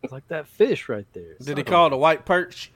It's 0.03 0.13
like 0.13 0.27
that 0.29 0.47
fish 0.47 0.89
right 0.89 1.07
there. 1.13 1.35
Did 1.43 1.59
he 1.59 1.65
call 1.65 1.87
it 1.89 1.93
a 1.93 1.97
white 1.97 2.25
perch? 2.25 2.71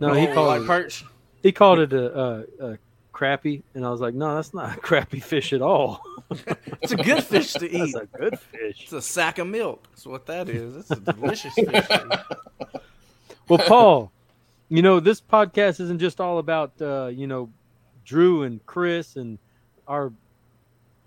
No, 0.00 0.12
he 0.14 0.26
called 0.26 0.48
white 0.48 0.62
it. 0.62 0.66
perch. 0.66 1.04
He 1.42 1.52
called 1.52 1.78
it 1.78 1.92
a, 1.92 2.20
a, 2.20 2.44
a 2.72 2.78
crappie, 3.12 3.62
and 3.74 3.84
I 3.84 3.90
was 3.90 4.00
like, 4.00 4.14
"No, 4.14 4.34
that's 4.34 4.54
not 4.54 4.76
a 4.76 4.80
crappy 4.80 5.20
fish 5.20 5.52
at 5.52 5.62
all. 5.62 6.00
It's 6.82 6.92
a 6.92 6.96
good 6.96 7.24
fish 7.24 7.54
to 7.54 7.66
eat. 7.70 7.80
It's 7.80 7.94
a 7.94 8.06
good 8.06 8.38
fish." 8.38 8.82
It's 8.82 8.92
a 8.92 9.00
sack 9.00 9.38
of 9.38 9.46
milk. 9.46 9.86
That's 9.90 10.06
what 10.06 10.26
that 10.26 10.48
is. 10.48 10.76
It's 10.76 10.90
a 10.90 10.96
delicious 11.12 11.54
fish. 11.54 11.86
Well, 13.48 13.58
Paul, 13.58 14.12
you 14.68 14.82
know, 14.82 15.00
this 15.00 15.20
podcast 15.20 15.80
isn't 15.80 15.98
just 15.98 16.20
all 16.20 16.38
about, 16.38 16.72
uh, 16.82 17.06
you 17.06 17.26
know, 17.26 17.50
Drew 18.04 18.42
and 18.42 18.64
Chris 18.66 19.16
and 19.16 19.38
our 19.86 20.12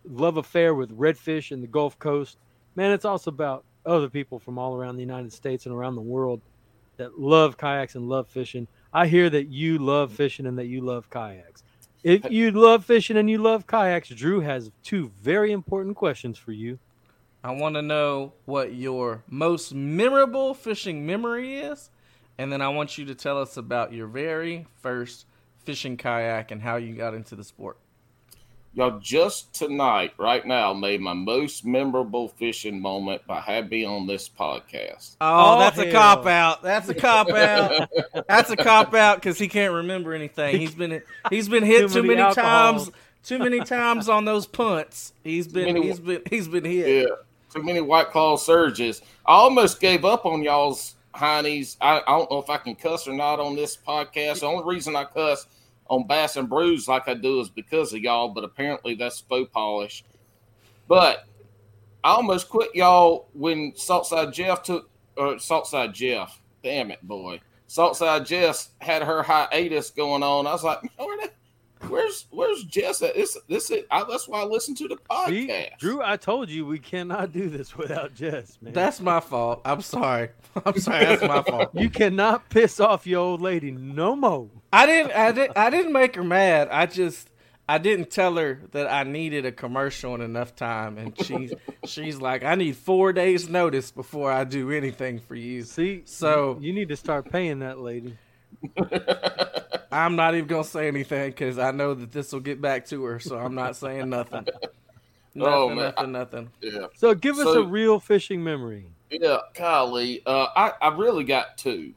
love 0.06 0.38
affair 0.38 0.74
with 0.74 0.98
redfish 0.98 1.52
and 1.52 1.62
the 1.62 1.68
Gulf 1.68 2.00
Coast. 2.00 2.38
Man, 2.76 2.92
it's 2.92 3.06
also 3.06 3.30
about 3.30 3.64
other 3.86 4.10
people 4.10 4.40
from 4.40 4.58
all 4.58 4.76
around 4.76 4.96
the 4.96 5.02
United 5.02 5.32
States 5.34 5.66
and 5.68 5.76
around 5.76 5.96
the 5.96 6.02
world 6.02 6.42
that 6.98 7.20
love 7.20 7.58
kayaks 7.58 7.96
and 7.96 8.10
love 8.10 8.28
fishing. 8.28 8.68
I 8.94 9.08
hear 9.08 9.30
that 9.30 9.48
you 9.48 9.78
love 9.78 10.10
mm-hmm. 10.10 10.18
fishing 10.18 10.46
and 10.46 10.58
that 10.58 10.68
you 10.68 10.82
love 10.82 11.10
kayaks. 11.10 11.64
If 12.04 12.30
you 12.32 12.52
love 12.52 12.84
fishing 12.84 13.18
and 13.18 13.30
you 13.30 13.38
love 13.38 13.68
kayaks, 13.68 14.10
Drew 14.10 14.40
has 14.42 14.72
two 14.84 15.12
very 15.22 15.52
important 15.52 15.96
questions 15.96 16.38
for 16.38 16.52
you. 16.52 16.80
I 17.44 17.52
want 17.52 17.76
to 17.76 17.82
know 17.82 18.34
what 18.46 18.74
your 18.74 19.24
most 19.28 19.74
memorable 19.74 20.54
fishing 20.54 21.06
memory 21.06 21.58
is, 21.58 21.90
and 22.38 22.52
then 22.52 22.62
I 22.62 22.70
want 22.70 22.98
you 22.98 23.06
to 23.06 23.16
tell 23.16 23.40
us 23.40 23.58
about 23.58 23.94
your 23.94 24.08
very 24.08 24.68
first 24.82 25.26
fishing 25.64 25.98
kayak 25.98 26.52
and 26.52 26.62
how 26.62 26.76
you 26.76 26.94
got 26.96 27.14
into 27.14 27.36
the 27.36 27.44
sport. 27.44 27.78
Y'all 28.74 29.00
just 29.00 29.54
tonight, 29.54 30.14
right 30.18 30.46
now, 30.48 30.74
made 30.74 31.02
my 31.02 31.12
most 31.12 31.66
memorable 31.66 32.30
fishing 32.30 32.80
moment 32.82 33.22
by 33.28 33.42
having 33.42 33.70
me 33.70 33.84
on 33.86 34.08
this 34.08 34.30
podcast. 34.30 35.18
Oh, 35.20 35.56
Oh, 35.56 35.60
that's 35.60 35.78
a 35.78 35.92
cop 35.92 36.26
out. 36.26 36.64
That's 36.64 36.88
a 36.88 36.94
cop 36.94 37.30
out. 37.32 37.90
that's 38.30 38.50
a 38.50 38.56
cop 38.56 38.94
out 38.94 39.18
because 39.18 39.38
he 39.38 39.50
can't 39.50 39.74
remember 39.74 40.14
anything. 40.14 40.58
He's 40.58 40.74
been 40.74 41.02
he's 41.30 41.50
been 41.50 41.64
hit 41.64 41.82
Too 41.90 41.96
too, 41.96 42.04
many 42.04 42.22
many, 42.22 42.34
times. 42.34 42.90
Too 43.26 43.40
many 43.40 43.60
times 43.60 44.08
on 44.08 44.24
those 44.24 44.48
punts. 44.48 45.12
He's 45.22 45.50
been 45.50 45.74
many- 45.74 45.88
he's 45.88 46.00
been 46.00 46.22
he's 46.30 46.48
been 46.48 46.64
hit. 46.64 47.04
Yeah, 47.10 47.16
too 47.54 47.64
many 47.64 47.82
white 47.82 48.08
claw 48.08 48.38
surges. 48.38 49.02
I 49.26 49.34
almost 49.34 49.82
gave 49.82 50.06
up 50.06 50.26
on 50.26 50.44
y'all's 50.44 50.96
heinies. 51.14 51.76
I, 51.82 51.98
I 52.08 52.18
don't 52.18 52.32
know 52.32 52.40
if 52.40 52.50
I 52.50 52.56
can 52.56 52.76
cuss 52.76 53.06
or 53.06 53.14
not 53.14 53.42
on 53.42 53.54
this 53.58 53.76
podcast. 53.76 54.40
The 54.40 54.46
only 54.46 54.64
reason 54.64 54.96
I 54.96 55.04
cuss 55.04 55.46
on 55.92 56.08
Bass 56.08 56.38
and 56.38 56.50
Brews 56.50 56.88
like 56.88 57.10
I 57.10 57.14
do 57.14 57.42
is 57.42 57.50
because 57.50 57.94
of 57.94 58.00
y'all, 58.00 58.30
but 58.30 58.46
apparently 58.46 58.96
that's 58.96 59.20
faux 59.20 59.52
polish. 59.52 60.06
But 60.88 61.28
I 62.02 62.12
almost 62.12 62.48
quit 62.48 62.74
y'all 62.74 63.28
when 63.34 63.74
Saltside 63.74 64.32
Jeff 64.34 64.64
took 64.64 64.90
or 65.18 65.34
Saltside 65.36 65.94
Jeff. 65.94 66.42
Damn 66.64 66.92
it, 66.92 67.06
boy. 67.06 67.42
Saltside 67.68 68.26
Jess 68.26 68.70
had 68.80 69.04
her 69.04 69.22
hiatus 69.22 69.92
going 69.92 70.24
on. 70.24 70.48
I 70.48 70.54
was 70.54 70.64
like, 70.64 70.82
"Man, 70.82 70.92
where's 71.92 72.28
where's 72.32 72.64
Jess 72.64 73.02
at? 73.02 73.14
This 73.16 73.38
this 73.48 73.70
it. 73.72 73.86
I, 73.92 74.04
that's 74.10 74.28
why 74.28 74.42
I 74.42 74.46
listen 74.46 74.74
to 74.76 74.88
the 74.88 74.96
See, 75.28 75.48
podcast. 75.48 75.78
Drew, 75.78 76.02
I 76.02 76.18
told 76.18 76.50
you 76.50 76.66
we 76.66 76.80
cannot 76.80 77.32
do 77.32 77.50
this 77.50 77.76
without 77.78 78.14
Jess, 78.16 78.58
man. 78.62 78.74
That's 78.74 79.00
my 79.00 79.20
fault. 79.20 79.62
I'm 79.66 79.82
sorry. 79.82 80.30
I'm 80.66 80.80
sorry. 80.80 81.06
That's 81.06 81.22
my 81.22 81.44
fault. 81.44 81.70
You 81.74 81.90
cannot 81.90 82.50
piss 82.50 82.80
off 82.80 83.06
your 83.06 83.20
old 83.20 83.42
lady 83.42 83.72
no 83.72 84.16
more. 84.16 84.50
I 84.74 84.86
didn't. 84.86 85.12
I 85.12 85.32
didn't. 85.32 85.58
I 85.58 85.70
didn't 85.70 85.94
make 85.94 86.16
her 86.16 86.24
mad. 86.24 86.70
I 86.72 86.86
just. 86.86 87.28
I 87.70 87.78
didn't 87.78 88.10
tell 88.10 88.36
her 88.36 88.60
that 88.72 88.92
I 88.92 89.04
needed 89.04 89.46
a 89.46 89.52
commercial 89.52 90.14
in 90.16 90.20
enough 90.22 90.56
time, 90.58 90.98
and 90.98 91.18
she's 91.26 91.54
she's 91.86 92.20
like, 92.20 92.44
I 92.44 92.56
need 92.56 92.76
four 92.76 93.14
days 93.14 93.48
notice 93.48 93.92
before 93.92 94.30
I 94.30 94.44
do 94.44 94.72
anything 94.72 95.20
for 95.20 95.36
you. 95.36 95.64
See, 95.64 96.02
So- 96.06 96.58
you 96.60 96.74
need 96.74 96.90
to 96.90 96.98
start 96.98 97.32
paying 97.32 97.60
that 97.60 97.80
lady. 97.80 98.18
I'm 99.92 100.16
not 100.16 100.36
even 100.36 100.48
gonna 100.48 100.64
say 100.64 100.88
anything 100.88 101.32
because 101.32 101.58
I 101.60 101.72
know 101.72 101.94
that 101.94 102.12
this 102.12 102.32
will 102.32 102.40
get 102.40 102.62
back 102.62 102.86
to 102.88 103.04
her, 103.04 103.20
so 103.20 103.38
I'm 103.38 103.56
not 103.56 103.76
saying 103.76 104.10
nothing. 104.10 104.46
Nothing, 105.34 105.54
Oh, 105.54 105.70
man. 105.70 105.78
nothing, 105.78 106.12
nothing. 106.12 106.52
yeah. 106.62 106.88
So 106.96 107.14
give 107.16 107.38
us 107.38 107.46
So- 107.46 107.62
a 107.62 107.66
real 107.66 108.02
fishing 108.02 108.44
memory. 108.44 108.88
Yeah, 109.10 109.38
Kylie, 109.56 110.22
Uh, 110.26 110.48
I, 110.56 110.74
I 110.82 110.88
really 110.96 111.24
got 111.24 111.58
two. 111.58 111.94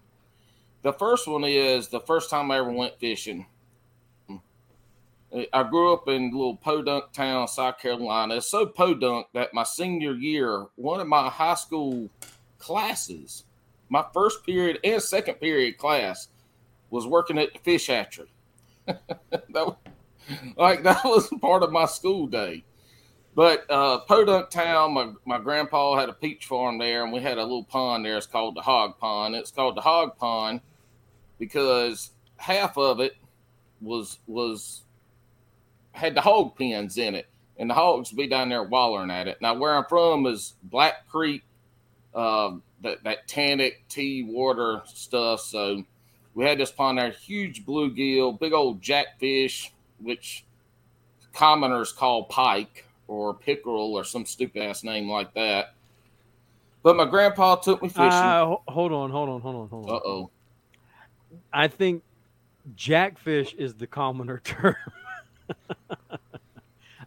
The 0.83 0.93
first 0.93 1.27
one 1.27 1.43
is 1.43 1.89
the 1.89 1.99
first 1.99 2.31
time 2.31 2.53
I 2.53 2.59
ever 2.59 2.71
went 2.71 2.97
fishing. 3.01 3.47
I 5.53 5.65
grew 5.65 5.93
up 5.93 6.07
in 6.07 6.31
a 6.33 6.37
little 6.37 6.57
podunk 6.57 7.11
town, 7.13 7.49
South 7.49 7.79
Carolina. 7.81 8.37
It's 8.37 8.49
so 8.49 8.67
podunk 8.67 9.27
that 9.33 9.53
my 9.53 9.65
senior 9.65 10.13
year, 10.15 10.67
one 10.77 11.01
of 11.01 11.09
my 11.09 11.29
high 11.29 11.55
school 11.57 12.09
classes, 12.59 13.43
my 13.89 14.05
first 14.15 14.47
period 14.47 14.79
and 14.85 15.03
second 15.03 15.35
period 15.41 15.77
class, 15.77 16.29
was 16.95 17.09
working 17.09 17.39
at 17.39 17.53
the 17.53 17.59
fish 17.59 17.89
hatchery. 17.89 18.33
that 18.87 19.77
like 20.57 20.85
that 20.85 21.05
was 21.05 21.29
part 21.41 21.65
of 21.65 21.73
my 21.73 21.87
school 21.87 22.29
day. 22.29 22.65
But 23.35 23.69
uh, 23.69 23.99
Podunk 23.99 24.49
Town, 24.51 24.95
my, 24.95 25.11
my 25.25 25.39
grandpa 25.41 25.97
had 25.99 26.09
a 26.09 26.13
peach 26.13 26.47
farm 26.47 26.79
there, 26.79 27.03
and 27.03 27.13
we 27.13 27.21
had 27.21 27.37
a 27.37 27.43
little 27.43 27.65
pond 27.65 28.05
there. 28.05 28.17
It's 28.17 28.29
called 28.29 28.55
the 28.55 28.61
Hog 28.61 28.97
Pond. 29.01 29.35
It's 29.35 29.51
called 29.51 29.77
the 29.77 29.81
Hog 29.81 30.17
Pond 30.17 30.61
because 31.41 32.13
half 32.37 32.79
of 32.79 33.01
it 33.01 33.17
was 33.81 34.21
was 34.29 34.85
had 35.91 36.15
the 36.15 36.21
hog 36.21 36.57
pens 36.57 36.97
in 36.97 37.17
it, 37.17 37.27
and 37.57 37.69
the 37.69 37.75
hogs 37.75 38.13
would 38.13 38.19
be 38.19 38.29
down 38.29 38.51
there 38.51 38.63
wallering 38.63 39.11
at 39.11 39.27
it. 39.27 39.39
Now, 39.43 39.55
where 39.55 39.77
I'm 39.77 39.85
from 39.87 40.27
is 40.27 40.55
Black 40.63 41.09
Creek, 41.09 41.43
uh, 42.15 42.53
that 42.83 43.03
that 43.03 43.27
tannic 43.27 43.83
tea 43.89 44.23
water 44.23 44.83
stuff. 44.87 45.41
So 45.41 45.83
we 46.35 46.45
had 46.45 46.59
this 46.59 46.71
pond 46.71 46.99
there, 46.99 47.11
huge 47.11 47.65
bluegill, 47.65 48.39
big 48.39 48.53
old 48.53 48.83
jackfish, 48.83 49.73
which 49.99 50.45
commoners 51.33 51.93
call 51.93 52.25
pike 52.25 52.87
or 53.09 53.35
pickerel 53.35 53.95
or 53.95 54.05
some 54.05 54.25
stupid 54.25 54.63
ass 54.63 54.83
name 54.83 55.09
like 55.09 55.33
that. 55.35 55.75
But 56.83 56.97
my 56.97 57.07
grandpa 57.07 57.57
took 57.57 57.83
me 57.83 57.89
fishing. 57.89 58.03
Uh, 58.03 58.57
hold 58.69 58.93
on, 58.93 59.11
hold 59.11 59.29
on, 59.29 59.41
hold 59.41 59.57
on, 59.57 59.69
hold 59.69 59.89
on. 59.89 59.97
Uh 59.97 60.01
oh. 60.05 60.31
I 61.53 61.69
think 61.69 62.03
jackfish 62.77 63.55
is 63.55 63.75
the 63.75 63.87
commoner 63.87 64.39
term. 64.45 64.77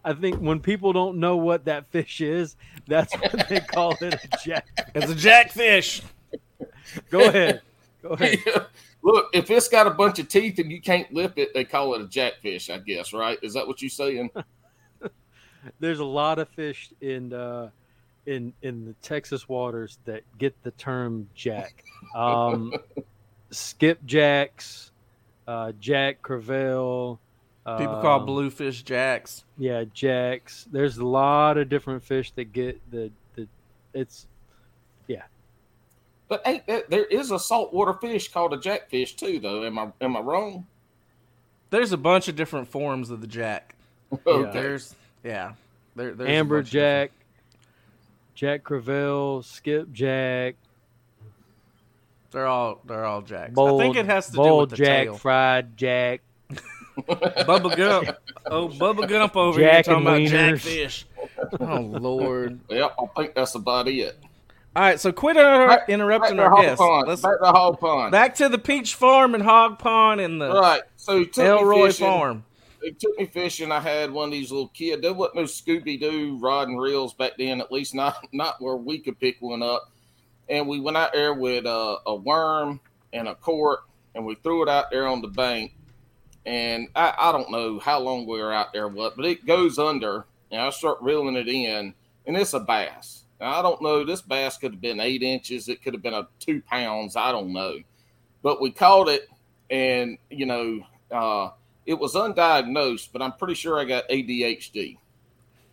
I 0.03 0.13
think 0.13 0.38
when 0.38 0.61
people 0.61 0.93
don't 0.93 1.17
know 1.17 1.36
what 1.36 1.65
that 1.65 1.88
fish 1.88 2.21
is, 2.21 2.55
that's 2.88 3.13
what 3.13 3.49
they 3.49 3.59
call 3.73 3.91
it 3.99 4.13
a 4.13 4.38
jack. 4.43 4.65
It's 4.95 5.11
a 5.11 5.15
jackfish. 5.15 6.01
Go 7.09 7.28
ahead. 7.28 7.61
Go 8.01 8.09
ahead. 8.09 8.39
Look, 9.08 9.30
if 9.32 9.49
it's 9.49 9.70
got 9.70 9.88
a 9.88 9.91
bunch 9.91 10.20
of 10.20 10.28
teeth 10.28 10.60
and 10.60 10.70
you 10.70 10.82
can't 10.82 11.14
lip 11.14 11.36
it, 11.38 11.53
they 11.53 11.64
call 11.64 11.93
it 11.93 12.01
a 12.01 12.08
jackfish, 12.08 12.70
I 12.70 12.80
guess, 12.80 13.14
right? 13.14 13.39
Is 13.41 13.53
that 13.53 13.66
what 13.66 13.82
you're 13.82 13.89
saying? 13.89 14.32
There's 15.80 15.99
a 15.99 16.05
lot 16.05 16.39
of 16.39 16.49
fish 16.49 16.91
in 16.99 17.32
uh, 17.32 17.70
in 18.26 18.51
in 18.62 18.84
the 18.84 18.91
Texas 19.01 19.47
waters 19.47 19.97
that 20.03 20.24
get 20.38 20.62
the 20.64 20.72
term 20.72 21.30
jack. 21.34 21.86
Um, 22.18 22.74
skipjacks, 23.51 24.91
uh, 25.47 25.72
jack 25.80 26.22
crevalle. 26.22 27.18
People 27.78 28.01
call 28.01 28.20
um, 28.20 28.26
bluefish 28.26 28.84
jacks. 28.84 29.45
Yeah, 29.58 29.86
jacks. 29.93 30.68
There's 30.70 30.97
a 30.97 31.05
lot 31.05 31.58
of 31.58 31.70
different 31.70 32.03
fish 32.03 32.32
that 32.32 32.51
get 32.51 32.82
the 32.91 33.10
the. 33.36 33.47
It's 33.93 34.28
But 36.30 36.41
ain't 36.45 36.67
that, 36.67 36.89
there 36.89 37.05
is 37.05 37.32
a 37.32 37.39
saltwater 37.39 37.93
fish 37.93 38.32
called 38.32 38.53
a 38.53 38.57
jackfish 38.57 39.15
too, 39.15 39.39
though. 39.39 39.63
Am 39.63 39.80
I 39.80 39.88
am 40.01 40.17
I 40.17 40.19
wrong? 40.19 40.65
There's 41.69 41.91
a 41.91 41.97
bunch 41.97 42.28
of 42.28 42.36
different 42.36 42.67
forms 42.67 43.09
of 43.09 43.21
the 43.21 43.28
jack. 43.28 43.75
Okay. 44.25 44.51
There's 44.51 44.95
yeah. 45.23 45.53
There, 45.95 46.13
there's 46.13 46.30
a 46.30 46.34
amber 46.34 46.57
bunch 46.59 46.67
of 46.67 46.71
different- 46.73 47.11
jack, 48.36 48.61
jack 48.61 48.63
crevalle, 48.63 49.43
skipjack, 49.43 50.55
They're 52.32 52.47
all 52.47 52.80
they're 52.86 53.05
all 53.05 53.21
jacks. 53.21 53.53
bold, 53.53 53.82
I 53.82 53.84
think 53.86 53.95
it 53.97 54.05
has 54.05 54.28
to 54.28 54.32
do 54.34 54.38
bold 54.38 54.61
with 54.71 54.80
the 54.80 54.86
jack, 54.86 55.05
tail. 55.05 55.15
fried 55.17 55.78
jack. 55.78 56.21
Bubba 56.97 57.75
Gump. 57.75 58.17
Oh, 58.45 58.67
Bubba 58.69 59.07
Gump 59.07 59.36
over 59.36 59.59
Jack 59.59 59.86
here 59.86 59.95
talking 59.95 60.07
about 60.07 60.19
wieners. 60.21 60.30
jackfish. 60.63 61.05
Oh 61.59 61.80
Lord. 61.82 62.59
Yep, 62.69 62.95
I 62.99 63.05
think 63.21 63.36
that's 63.36 63.55
about 63.55 63.88
it. 63.88 64.17
All 64.78 64.84
right, 64.84 64.99
so 64.99 65.11
quit 65.11 65.38
inter- 65.38 65.67
Back- 65.69 65.89
interrupting 65.89 66.38
back 66.38 66.51
our 66.51 66.61
guests. 66.61 66.78
pond. 66.78 67.07
Let's 67.07 67.21
back 67.23 67.39
to 67.41 67.47
hog 67.47 67.80
pond. 67.80 68.11
back 68.11 68.36
to 68.36 68.47
the 68.47 68.59
peach 68.59 68.93
farm 68.93 69.34
and 69.34 69.43
hog 69.43 69.80
pond 69.80 70.21
and 70.21 70.39
the 70.39 70.51
right. 70.53 70.84
So 70.97 71.17
he 71.17 71.25
took 71.25 71.38
me 71.43 71.49
Elroy 71.49 71.88
fishing. 71.88 72.05
farm. 72.05 72.45
He 72.84 72.91
took 72.91 73.17
me 73.17 73.25
fishing. 73.25 73.71
I 73.71 73.80
had 73.80 74.11
one 74.11 74.25
of 74.28 74.32
these 74.34 74.51
little 74.51 74.67
kids. 74.67 75.01
There 75.01 75.15
wasn't 75.15 75.36
no 75.38 75.43
Scooby 75.45 75.99
Doo 75.99 76.38
rod 76.39 76.67
and 76.67 76.80
reels 76.80 77.15
back 77.15 77.32
then. 77.39 77.59
At 77.59 77.71
least 77.71 77.95
not 77.95 78.23
not 78.34 78.61
where 78.61 78.75
we 78.75 78.99
could 78.99 79.19
pick 79.19 79.38
one 79.39 79.63
up. 79.63 79.91
And 80.47 80.67
we 80.67 80.80
went 80.80 80.95
out 80.95 81.11
there 81.11 81.34
with 81.34 81.65
uh, 81.65 81.97
a 82.05 82.15
worm 82.15 82.80
and 83.13 83.28
a 83.28 83.34
cork, 83.34 83.89
and 84.13 84.28
we 84.28 84.36
threw 84.36 84.61
it 84.61 84.69
out 84.69 84.91
there 84.91 85.07
on 85.07 85.23
the 85.23 85.28
bank. 85.28 85.73
And 86.45 86.88
I, 86.95 87.15
I 87.19 87.32
don't 87.32 87.49
know 87.49 87.80
how 87.80 87.99
long 87.99 88.28
we 88.28 88.39
were 88.39 88.53
out 88.53 88.73
there, 88.73 88.88
what, 88.88 89.15
but 89.17 89.25
it 89.25 89.45
goes 89.47 89.80
under, 89.80 90.28
and 90.51 90.61
I 90.61 90.69
start 90.69 90.99
reeling 91.01 91.36
it 91.36 91.47
in, 91.49 91.95
and 92.28 92.38
it's 92.38 92.53
a 92.53 92.59
bass. 92.59 93.23
I 93.39 93.61
don't 93.61 93.81
know. 93.81 94.03
This 94.03 94.21
bass 94.21 94.57
could 94.57 94.73
have 94.73 94.81
been 94.81 94.99
eight 94.99 95.21
inches. 95.21 95.69
It 95.69 95.83
could 95.83 95.93
have 95.93 96.01
been 96.01 96.13
a 96.13 96.27
two 96.39 96.61
pounds. 96.61 97.15
I 97.15 97.31
don't 97.31 97.53
know. 97.53 97.75
But 98.41 98.61
we 98.61 98.71
caught 98.71 99.09
it, 99.09 99.27
and 99.69 100.17
you 100.29 100.45
know, 100.45 100.81
uh, 101.11 101.49
it 101.85 101.95
was 101.95 102.15
undiagnosed, 102.15 103.09
but 103.13 103.21
I'm 103.21 103.33
pretty 103.33 103.53
sure 103.53 103.79
I 103.79 103.85
got 103.85 104.09
ADHD 104.09 104.97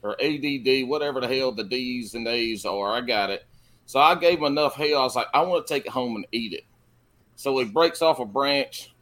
or 0.02 0.16
ADD, 0.22 0.86
whatever 0.88 1.20
the 1.20 1.28
hell 1.28 1.52
the 1.52 1.64
D's 1.64 2.14
and 2.14 2.28
A's 2.28 2.66
are. 2.66 2.92
I 2.92 3.00
got 3.00 3.30
it. 3.30 3.46
So 3.86 3.98
I 3.98 4.14
gave 4.14 4.38
him 4.38 4.44
enough 4.44 4.74
hell. 4.74 4.98
I 4.98 5.04
was 5.04 5.16
like, 5.16 5.26
I 5.32 5.40
want 5.42 5.66
to 5.66 5.74
take 5.74 5.86
it 5.86 5.92
home 5.92 6.16
and 6.16 6.26
eat 6.32 6.52
it. 6.52 6.64
So 7.36 7.58
he 7.58 7.64
breaks 7.64 8.02
off 8.02 8.20
a 8.20 8.24
branch. 8.24 8.94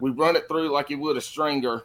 We 0.00 0.10
run 0.10 0.36
it 0.36 0.48
through 0.48 0.70
like 0.70 0.90
you 0.90 0.98
would 0.98 1.16
a 1.16 1.20
stringer, 1.20 1.84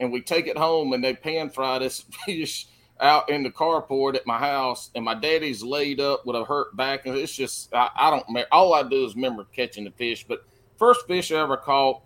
and 0.00 0.12
we 0.12 0.20
take 0.20 0.46
it 0.46 0.56
home 0.56 0.92
and 0.92 1.02
they 1.02 1.14
pan 1.14 1.50
fry 1.50 1.78
this 1.78 2.04
fish 2.26 2.66
out 3.00 3.30
in 3.30 3.42
the 3.42 3.50
carport 3.50 4.14
at 4.14 4.26
my 4.26 4.38
house. 4.38 4.90
And 4.94 5.04
my 5.04 5.14
daddy's 5.14 5.62
laid 5.62 6.00
up 6.00 6.26
with 6.26 6.36
a 6.36 6.44
hurt 6.44 6.76
back, 6.76 7.06
and 7.06 7.16
it's 7.16 7.34
just 7.34 7.72
I, 7.74 7.90
I 7.94 8.10
don't. 8.10 8.46
All 8.52 8.74
I 8.74 8.82
do 8.82 9.04
is 9.04 9.14
remember 9.14 9.44
catching 9.54 9.84
the 9.84 9.90
fish. 9.90 10.24
But 10.26 10.44
first 10.76 11.06
fish 11.06 11.32
I 11.32 11.36
ever 11.40 11.56
caught, 11.56 12.02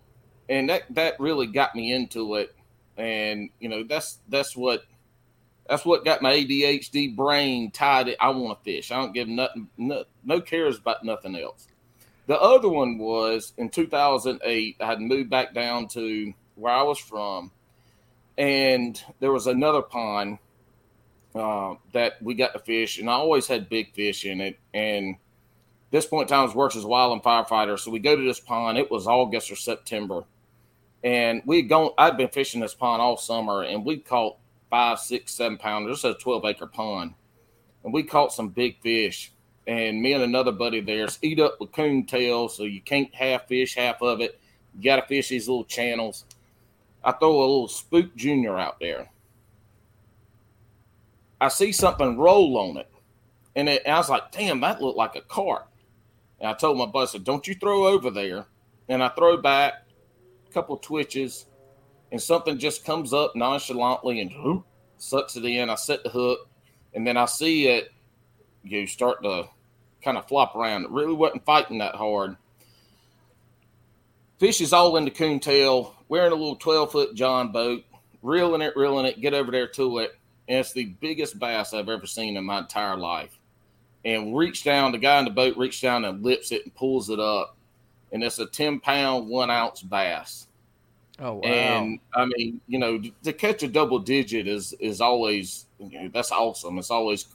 and 0.48 0.68
that 0.68 0.82
that 0.94 1.20
really 1.20 1.46
got 1.46 1.74
me 1.74 1.92
into 1.92 2.36
it. 2.36 2.54
And 2.96 3.50
you 3.58 3.68
know 3.68 3.84
that's 3.84 4.18
that's 4.28 4.56
what 4.56 4.84
that's 5.68 5.84
what 5.84 6.04
got 6.04 6.22
my 6.22 6.32
ADHD 6.32 7.14
brain 7.14 7.70
tied. 7.70 8.08
It. 8.08 8.18
I 8.20 8.30
want 8.30 8.58
to 8.58 8.64
fish. 8.64 8.90
I 8.90 8.96
don't 8.96 9.14
give 9.14 9.28
nothing, 9.28 9.68
no, 9.78 10.04
no 10.24 10.40
cares 10.40 10.78
about 10.78 11.04
nothing 11.04 11.36
else. 11.36 11.68
The 12.26 12.38
other 12.38 12.68
one 12.68 12.98
was 12.98 13.52
in 13.56 13.68
2008. 13.68 14.76
I 14.80 14.86
had 14.86 15.00
moved 15.00 15.30
back 15.30 15.54
down 15.54 15.88
to 15.88 16.32
where 16.56 16.72
I 16.72 16.82
was 16.82 16.98
from, 16.98 17.50
and 18.36 19.02
there 19.20 19.32
was 19.32 19.46
another 19.46 19.82
pond 19.82 20.38
uh, 21.34 21.74
that 21.92 22.22
we 22.22 22.34
got 22.34 22.52
the 22.52 22.58
fish, 22.58 22.98
and 22.98 23.08
I 23.08 23.14
always 23.14 23.46
had 23.46 23.68
big 23.68 23.94
fish 23.94 24.24
in 24.24 24.40
it. 24.40 24.58
And 24.74 25.16
this 25.90 26.06
point 26.06 26.30
in 26.30 26.34
time, 26.34 26.40
I 26.40 26.44
was 26.44 26.54
working 26.54 26.80
as 26.80 26.86
wildland 26.86 27.22
firefighter, 27.22 27.78
so 27.78 27.90
we 27.90 27.98
go 27.98 28.16
to 28.16 28.24
this 28.24 28.40
pond. 28.40 28.78
It 28.78 28.90
was 28.90 29.06
August 29.06 29.50
or 29.50 29.56
September, 29.56 30.24
and 31.04 31.42
we 31.46 31.62
gone. 31.62 31.90
I'd 31.98 32.16
been 32.16 32.28
fishing 32.28 32.60
this 32.60 32.74
pond 32.74 33.02
all 33.02 33.16
summer, 33.16 33.62
and 33.62 33.84
we 33.84 33.98
caught 33.98 34.36
five, 34.70 34.98
six, 34.98 35.34
seven 35.34 35.58
pounders. 35.58 36.04
It's 36.04 36.04
a 36.04 36.14
twelve 36.14 36.44
acre 36.44 36.66
pond, 36.66 37.14
and 37.84 37.92
we 37.92 38.02
caught 38.02 38.32
some 38.32 38.48
big 38.48 38.80
fish. 38.80 39.32
And 39.66 40.02
me 40.02 40.12
and 40.12 40.24
another 40.24 40.50
buddy 40.50 40.80
there's 40.80 41.20
eat 41.22 41.38
up 41.38 41.60
with 41.60 41.70
coon 41.72 42.04
tail, 42.04 42.48
so 42.48 42.64
you 42.64 42.80
can't 42.80 43.14
half 43.14 43.46
fish 43.46 43.76
half 43.76 44.02
of 44.02 44.20
it. 44.20 44.40
You 44.74 44.82
got 44.82 44.96
to 44.96 45.06
fish 45.06 45.28
these 45.28 45.46
little 45.46 45.64
channels. 45.64 46.24
I 47.04 47.12
throw 47.12 47.30
a 47.30 47.40
little 47.40 47.68
spook 47.68 48.14
junior 48.16 48.58
out 48.58 48.80
there. 48.80 49.10
I 51.42 51.48
see 51.48 51.72
something 51.72 52.16
roll 52.16 52.56
on 52.56 52.76
it, 52.76 52.88
and, 53.56 53.68
it, 53.68 53.82
and 53.84 53.92
I 53.92 53.98
was 53.98 54.08
like, 54.08 54.30
"Damn, 54.30 54.60
that 54.60 54.80
looked 54.80 54.96
like 54.96 55.16
a 55.16 55.22
carp." 55.22 55.68
And 56.38 56.48
I 56.48 56.54
told 56.54 56.78
my 56.78 56.86
buddy, 56.86 57.02
I 57.02 57.06
said, 57.06 57.24
"Don't 57.24 57.48
you 57.48 57.56
throw 57.56 57.84
over 57.88 58.12
there?" 58.12 58.46
And 58.88 59.02
I 59.02 59.08
throw 59.08 59.36
back, 59.36 59.82
a 60.48 60.52
couple 60.52 60.76
twitches, 60.76 61.46
and 62.12 62.22
something 62.22 62.58
just 62.58 62.84
comes 62.84 63.12
up 63.12 63.34
nonchalantly 63.34 64.20
and 64.20 64.30
whoop, 64.30 64.64
sucks 64.98 65.34
it 65.34 65.44
in. 65.44 65.68
I 65.68 65.74
set 65.74 66.04
the 66.04 66.10
hook, 66.10 66.48
and 66.94 67.04
then 67.04 67.16
I 67.16 67.24
see 67.24 67.66
it, 67.66 67.90
you 68.62 68.86
start 68.86 69.24
to 69.24 69.48
kind 70.00 70.16
of 70.16 70.28
flop 70.28 70.54
around. 70.54 70.84
It 70.84 70.90
really 70.90 71.14
wasn't 71.14 71.44
fighting 71.44 71.78
that 71.78 71.96
hard. 71.96 72.36
Fish 74.38 74.60
is 74.60 74.72
all 74.72 74.96
in 74.96 75.06
the 75.06 75.10
coontail, 75.10 75.96
wearing 76.08 76.30
a 76.30 76.36
little 76.36 76.54
12 76.54 76.92
foot 76.92 77.14
John 77.16 77.50
boat, 77.50 77.82
reeling 78.22 78.62
it, 78.62 78.76
reeling 78.76 79.06
it, 79.06 79.20
get 79.20 79.34
over 79.34 79.50
there 79.50 79.66
to 79.68 79.98
it. 79.98 80.12
And 80.52 80.60
it's 80.60 80.74
the 80.74 80.84
biggest 81.00 81.38
bass 81.38 81.72
I've 81.72 81.88
ever 81.88 82.06
seen 82.06 82.36
in 82.36 82.44
my 82.44 82.58
entire 82.58 82.98
life. 82.98 83.38
And 84.04 84.36
reach 84.36 84.64
down, 84.64 84.92
the 84.92 84.98
guy 84.98 85.18
in 85.18 85.24
the 85.24 85.30
boat 85.30 85.56
reaches 85.56 85.80
down 85.80 86.04
and 86.04 86.22
lips 86.22 86.52
it 86.52 86.64
and 86.64 86.74
pulls 86.74 87.08
it 87.08 87.18
up. 87.18 87.56
And 88.12 88.22
it's 88.22 88.38
a 88.38 88.44
10 88.44 88.80
pound, 88.80 89.28
one 89.28 89.50
ounce 89.50 89.80
bass. 89.80 90.48
Oh 91.18 91.36
wow. 91.36 91.40
And 91.44 92.00
I 92.14 92.26
mean, 92.26 92.60
you 92.68 92.78
know, 92.78 93.00
to 93.22 93.32
catch 93.32 93.62
a 93.62 93.68
double 93.68 93.98
digit 93.98 94.46
is 94.46 94.74
is 94.78 95.00
always 95.00 95.64
you 95.78 96.02
know, 96.02 96.10
that's 96.12 96.30
awesome. 96.30 96.76
It's 96.76 96.90
always 96.90 97.28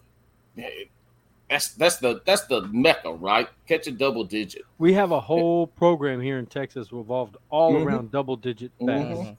that's 1.50 1.70
that's 1.70 1.98
the 1.98 2.22
that's 2.24 2.46
the 2.46 2.68
mecca, 2.68 3.14
right? 3.14 3.50
Catch 3.68 3.88
a 3.88 3.92
double 3.92 4.26
digit. 4.26 4.62
We 4.78 4.94
have 4.94 5.12
a 5.12 5.20
whole 5.20 5.66
program 5.66 6.22
here 6.22 6.38
in 6.38 6.46
Texas 6.46 6.94
revolved 6.94 7.38
all 7.50 7.74
Mhm. 7.74 7.86
around 7.86 8.12
double 8.12 8.36
digit 8.36 8.72
bass. 8.80 9.18
Mhm. 9.18 9.38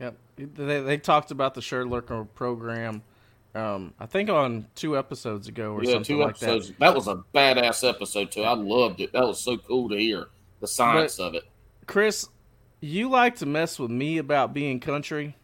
Yep. 0.00 0.16
They, 0.36 0.80
they 0.80 0.98
talked 0.98 1.30
about 1.30 1.54
the 1.54 1.60
ShareLunker 1.60 2.28
program, 2.34 3.02
um, 3.54 3.94
I 3.98 4.06
think 4.06 4.30
on 4.30 4.66
two 4.74 4.96
episodes 4.96 5.48
ago 5.48 5.72
or 5.72 5.82
Yeah, 5.82 5.94
something 5.94 6.16
two 6.16 6.22
like 6.22 6.30
episodes. 6.30 6.72
That. 6.78 6.94
was 6.94 7.08
a 7.08 7.24
badass 7.34 7.88
episode 7.88 8.30
too. 8.30 8.42
I 8.42 8.52
loved 8.52 9.00
it. 9.00 9.12
That 9.12 9.26
was 9.26 9.40
so 9.40 9.56
cool 9.56 9.88
to 9.88 9.96
hear 9.96 10.28
the 10.60 10.68
science 10.68 11.18
of 11.18 11.34
it. 11.34 11.44
Chris, 11.86 12.28
you 12.80 13.08
like 13.08 13.36
to 13.36 13.46
mess 13.46 13.78
with 13.78 13.90
me 13.90 14.18
about 14.18 14.54
being 14.54 14.78
country. 14.80 15.34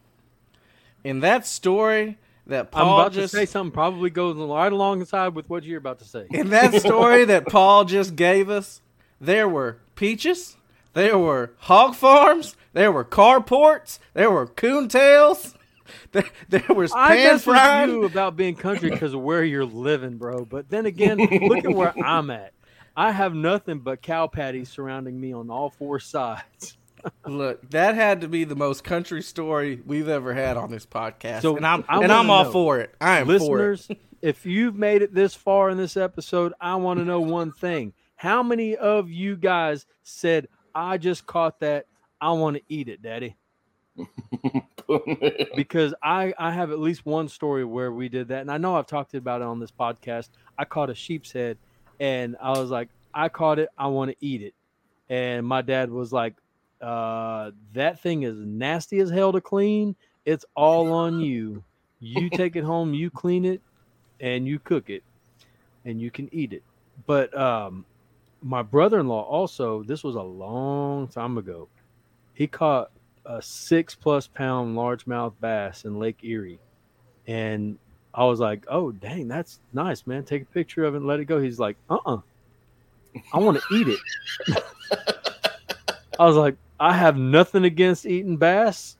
In 1.03 1.21
that 1.21 1.47
story, 1.47 2.19
that 2.47 2.69
I'm 2.73 2.85
Paul 2.85 3.01
about 3.01 3.13
just 3.13 3.33
to 3.33 3.39
say 3.39 3.47
something 3.47 3.73
probably 3.73 4.11
goes 4.11 4.37
right 4.37 4.73
alongside 4.73 5.29
with 5.35 5.49
what 5.49 5.65
you're 5.65 5.79
about 5.79 5.99
to 6.01 6.05
say. 6.05 6.27
in 6.31 6.51
that 6.51 6.75
story 6.81 7.25
that 7.25 7.47
Paul 7.49 7.85
just 7.85 8.17
gave 8.17 8.51
us, 8.51 8.81
there 9.21 9.49
were 9.49 9.79
peaches, 9.97 10.57
there 10.93 11.19
were 11.19 11.53
hog 11.59 11.95
farms, 11.95 12.57
there 12.75 12.93
were 12.93 13.05
carports, 13.05 13.99
there 14.13 14.31
were 14.31 14.47
coontails, 14.47 15.55
there, 16.13 16.29
there 16.49 16.65
was 16.69 16.93
I 16.93 17.17
pan 17.17 17.33
with 17.35 17.43
fried. 17.45 17.89
you 17.89 18.05
about 18.05 18.37
being 18.37 18.55
country 18.57 18.91
because 18.91 19.15
of 19.15 19.21
where 19.23 19.43
you're 19.43 19.65
living, 19.65 20.19
bro. 20.19 20.45
But 20.45 20.69
then 20.69 20.87
again, 20.87 21.19
look 21.19 21.65
at 21.65 21.73
where 21.75 21.95
I'm 22.05 22.31
at. 22.31 22.53
I 22.97 23.11
have 23.11 23.35
nothing 23.35 23.81
but 23.81 24.03
cow 24.03 24.27
patties 24.27 24.69
surrounding 24.69 25.19
me 25.21 25.33
on 25.33 25.51
all 25.51 25.71
four 25.71 25.99
sides. 25.99 26.77
Look, 27.27 27.69
that 27.71 27.95
had 27.97 28.23
to 28.23 28.29
be 28.29 28.45
the 28.45 28.55
most 28.57 28.83
country 28.83 29.21
story 29.21 29.83
we've 29.85 30.09
ever 30.09 30.33
had 30.33 30.57
on 30.57 30.71
this 30.71 30.87
podcast, 30.87 31.43
So, 31.43 31.57
and 31.57 31.67
I'm 31.67 31.85
I 31.89 32.03
and 32.03 32.11
I'm 32.11 32.31
all 32.31 32.45
know, 32.45 32.51
for 32.53 32.81
it. 32.81 32.95
I 33.01 33.19
am 33.19 33.27
for 33.27 33.33
it. 33.33 33.41
Listeners, 33.41 33.89
if 34.23 34.47
you've 34.47 34.75
made 34.77 35.03
it 35.03 35.13
this 35.13 35.35
far 35.35 35.69
in 35.69 35.77
this 35.77 35.99
episode, 35.99 36.55
I 36.61 36.77
want 36.77 37.01
to 37.01 37.05
know 37.05 37.21
one 37.21 37.53
thing. 37.53 37.93
How 38.17 38.43
many 38.43 38.75
of 38.77 39.11
you 39.11 39.37
guys 39.37 39.85
said, 40.03 40.49
I 40.75 40.97
just 40.97 41.27
caught 41.27 41.61
that. 41.61 41.87
I 42.25 42.31
want 42.33 42.57
to 42.57 42.63
eat 42.71 42.89
it, 42.89 43.03
daddy? 43.03 43.37
Because 45.57 45.95
I, 46.03 46.33
I 46.39 46.51
have 46.53 46.71
at 46.71 46.79
least 46.79 47.05
one 47.05 47.29
story 47.29 47.65
where 47.67 47.93
we 47.93 48.09
did 48.09 48.29
that. 48.29 48.41
And 48.41 48.51
I 48.51 48.57
know 48.57 48.77
I've 48.77 48.87
talked 48.87 49.15
about 49.15 49.43
it 49.43 49.45
on 49.45 49.61
this 49.61 49.71
podcast. 49.71 50.31
I 50.59 50.65
caught 50.65 50.89
a 50.89 50.95
sheep's 50.95 51.33
head 51.33 51.59
and 52.01 52.35
I 52.41 52.51
was 52.53 52.71
like, 52.71 52.89
I 53.13 53.29
caught 53.29 53.59
it. 53.59 53.69
I 53.77 53.89
want 53.89 54.11
to 54.11 54.17
eat 54.21 54.41
it. 54.41 54.55
And 55.11 55.47
my 55.47 55.61
dad 55.61 55.91
was 55.91 56.15
like, 56.15 56.35
uh, 56.81 57.51
that 57.75 58.01
thing 58.01 58.23
is 58.23 58.39
nasty 58.39 59.01
as 59.01 59.11
hell 59.11 59.33
to 59.33 59.43
clean. 59.43 59.95
It's 60.25 60.47
all 60.55 60.93
on 60.93 61.21
you. 61.21 61.63
You 62.01 62.31
take 62.31 62.57
it 62.57 62.65
home, 62.65 62.95
you 62.95 63.11
clean 63.11 63.45
it, 63.45 63.61
and 64.21 64.47
you 64.47 64.59
cook 64.59 64.89
it, 64.89 65.03
and 65.85 66.01
you 66.01 66.11
can 66.11 66.29
eat 66.33 66.55
it. 66.55 66.63
But 67.07 67.37
um, 67.39 67.85
my 68.43 68.63
brother 68.63 69.01
in 69.01 69.09
law 69.09 69.23
also, 69.23 69.83
this 69.83 70.03
was 70.03 70.15
a 70.15 70.23
long 70.23 71.09
time 71.09 71.39
ago, 71.39 71.69
he 72.35 72.47
caught 72.47 72.91
a 73.25 73.41
six 73.41 73.95
plus 73.95 74.27
pound 74.27 74.77
largemouth 74.77 75.33
bass 75.41 75.85
in 75.85 75.99
Lake 75.99 76.19
Erie. 76.23 76.61
And 77.27 77.79
I 78.13 78.25
was 78.25 78.39
like, 78.39 78.65
oh, 78.69 78.93
dang, 78.93 79.29
that's 79.29 79.61
nice, 79.73 80.07
man. 80.07 80.25
Take 80.25 80.43
a 80.43 80.47
picture 80.47 80.85
of 80.85 80.95
it 80.95 80.99
and 80.99 81.07
let 81.07 81.21
it 81.21 81.25
go. 81.25 81.41
He's 81.41 81.59
like, 81.59 81.77
uh 81.89 81.99
uh 82.05 82.19
I 83.33 83.39
want 83.39 83.59
to 83.59 83.75
eat 83.75 83.89
it. 83.89 84.63
I 86.19 86.27
was 86.27 86.37
like, 86.37 86.57
I 86.79 86.93
have 86.93 87.17
nothing 87.17 87.65
against 87.65 88.07
eating 88.07 88.37
bass, 88.37 88.97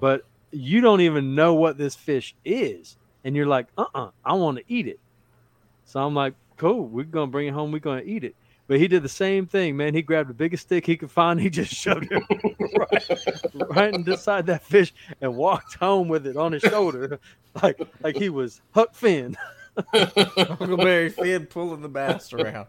but 0.00 0.24
you 0.50 0.80
don't 0.80 1.00
even 1.00 1.34
know 1.34 1.54
what 1.54 1.76
this 1.76 1.94
fish 1.94 2.34
is. 2.44 2.96
And 3.24 3.36
you're 3.36 3.46
like, 3.46 3.66
uh 3.76 3.86
uh 3.94 4.10
I 4.24 4.34
want 4.34 4.58
to 4.58 4.64
eat 4.68 4.86
it. 4.86 4.98
So 5.84 6.00
I'm 6.00 6.14
like, 6.14 6.34
cool, 6.56 6.86
we're 6.86 7.04
going 7.04 7.28
to 7.28 7.30
bring 7.30 7.48
it 7.48 7.54
home. 7.54 7.72
We're 7.72 7.80
going 7.80 8.02
to 8.02 8.08
eat 8.08 8.24
it. 8.24 8.34
But 8.68 8.78
he 8.78 8.88
did 8.88 9.02
the 9.02 9.08
same 9.08 9.46
thing, 9.46 9.76
man. 9.76 9.92
He 9.92 10.02
grabbed 10.02 10.30
the 10.30 10.34
biggest 10.34 10.64
stick 10.64 10.86
he 10.86 10.96
could 10.96 11.10
find. 11.10 11.40
He 11.40 11.50
just 11.50 11.72
shoved 11.74 12.08
it 12.10 12.22
right, 13.54 13.70
right 13.70 13.94
inside 13.94 14.46
that 14.46 14.62
fish 14.62 14.94
and 15.20 15.36
walked 15.36 15.74
home 15.74 16.08
with 16.08 16.26
it 16.26 16.36
on 16.36 16.52
his 16.52 16.62
shoulder, 16.62 17.18
like 17.62 17.80
like 18.02 18.16
he 18.16 18.28
was 18.28 18.60
Huck 18.72 18.94
Finn. 18.94 19.36
Huckleberry 19.94 21.10
Finn 21.10 21.46
pulling 21.46 21.80
the 21.80 21.88
bass 21.88 22.32
around. 22.32 22.66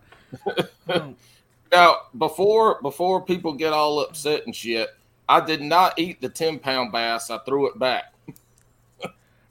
Now, 1.71 1.97
before 2.17 2.79
before 2.81 3.25
people 3.25 3.53
get 3.53 3.73
all 3.73 3.99
upset 3.99 4.45
and 4.45 4.55
shit, 4.55 4.89
I 5.27 5.43
did 5.43 5.61
not 5.61 5.97
eat 5.97 6.21
the 6.21 6.29
ten 6.29 6.59
pound 6.59 6.91
bass. 6.91 7.29
I 7.29 7.39
threw 7.39 7.67
it 7.67 7.79
back. 7.79 8.12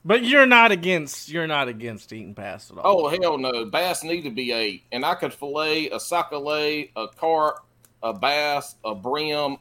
But 0.05 0.25
you're 0.25 0.47
not 0.47 0.73
against 0.73 1.29
you're 1.29 1.47
not 1.47 1.69
against 1.69 2.13
eating 2.13 2.35
bass 2.35 2.71
at 2.71 2.79
all. 2.79 3.07
Oh 3.07 3.09
hell 3.09 3.39
no, 3.39 3.65
bass 3.67 4.03
need 4.03 4.23
to 4.23 4.31
be 4.31 4.51
ate, 4.51 4.83
and 4.91 5.05
I 5.05 5.15
could 5.15 5.33
fillet 5.33 5.91
a 5.91 6.01
sac-a-lait, 6.01 6.93
carp, 7.17 7.65
a 8.03 8.13
bass, 8.13 8.75
a 8.85 8.95
brim. 8.95 9.59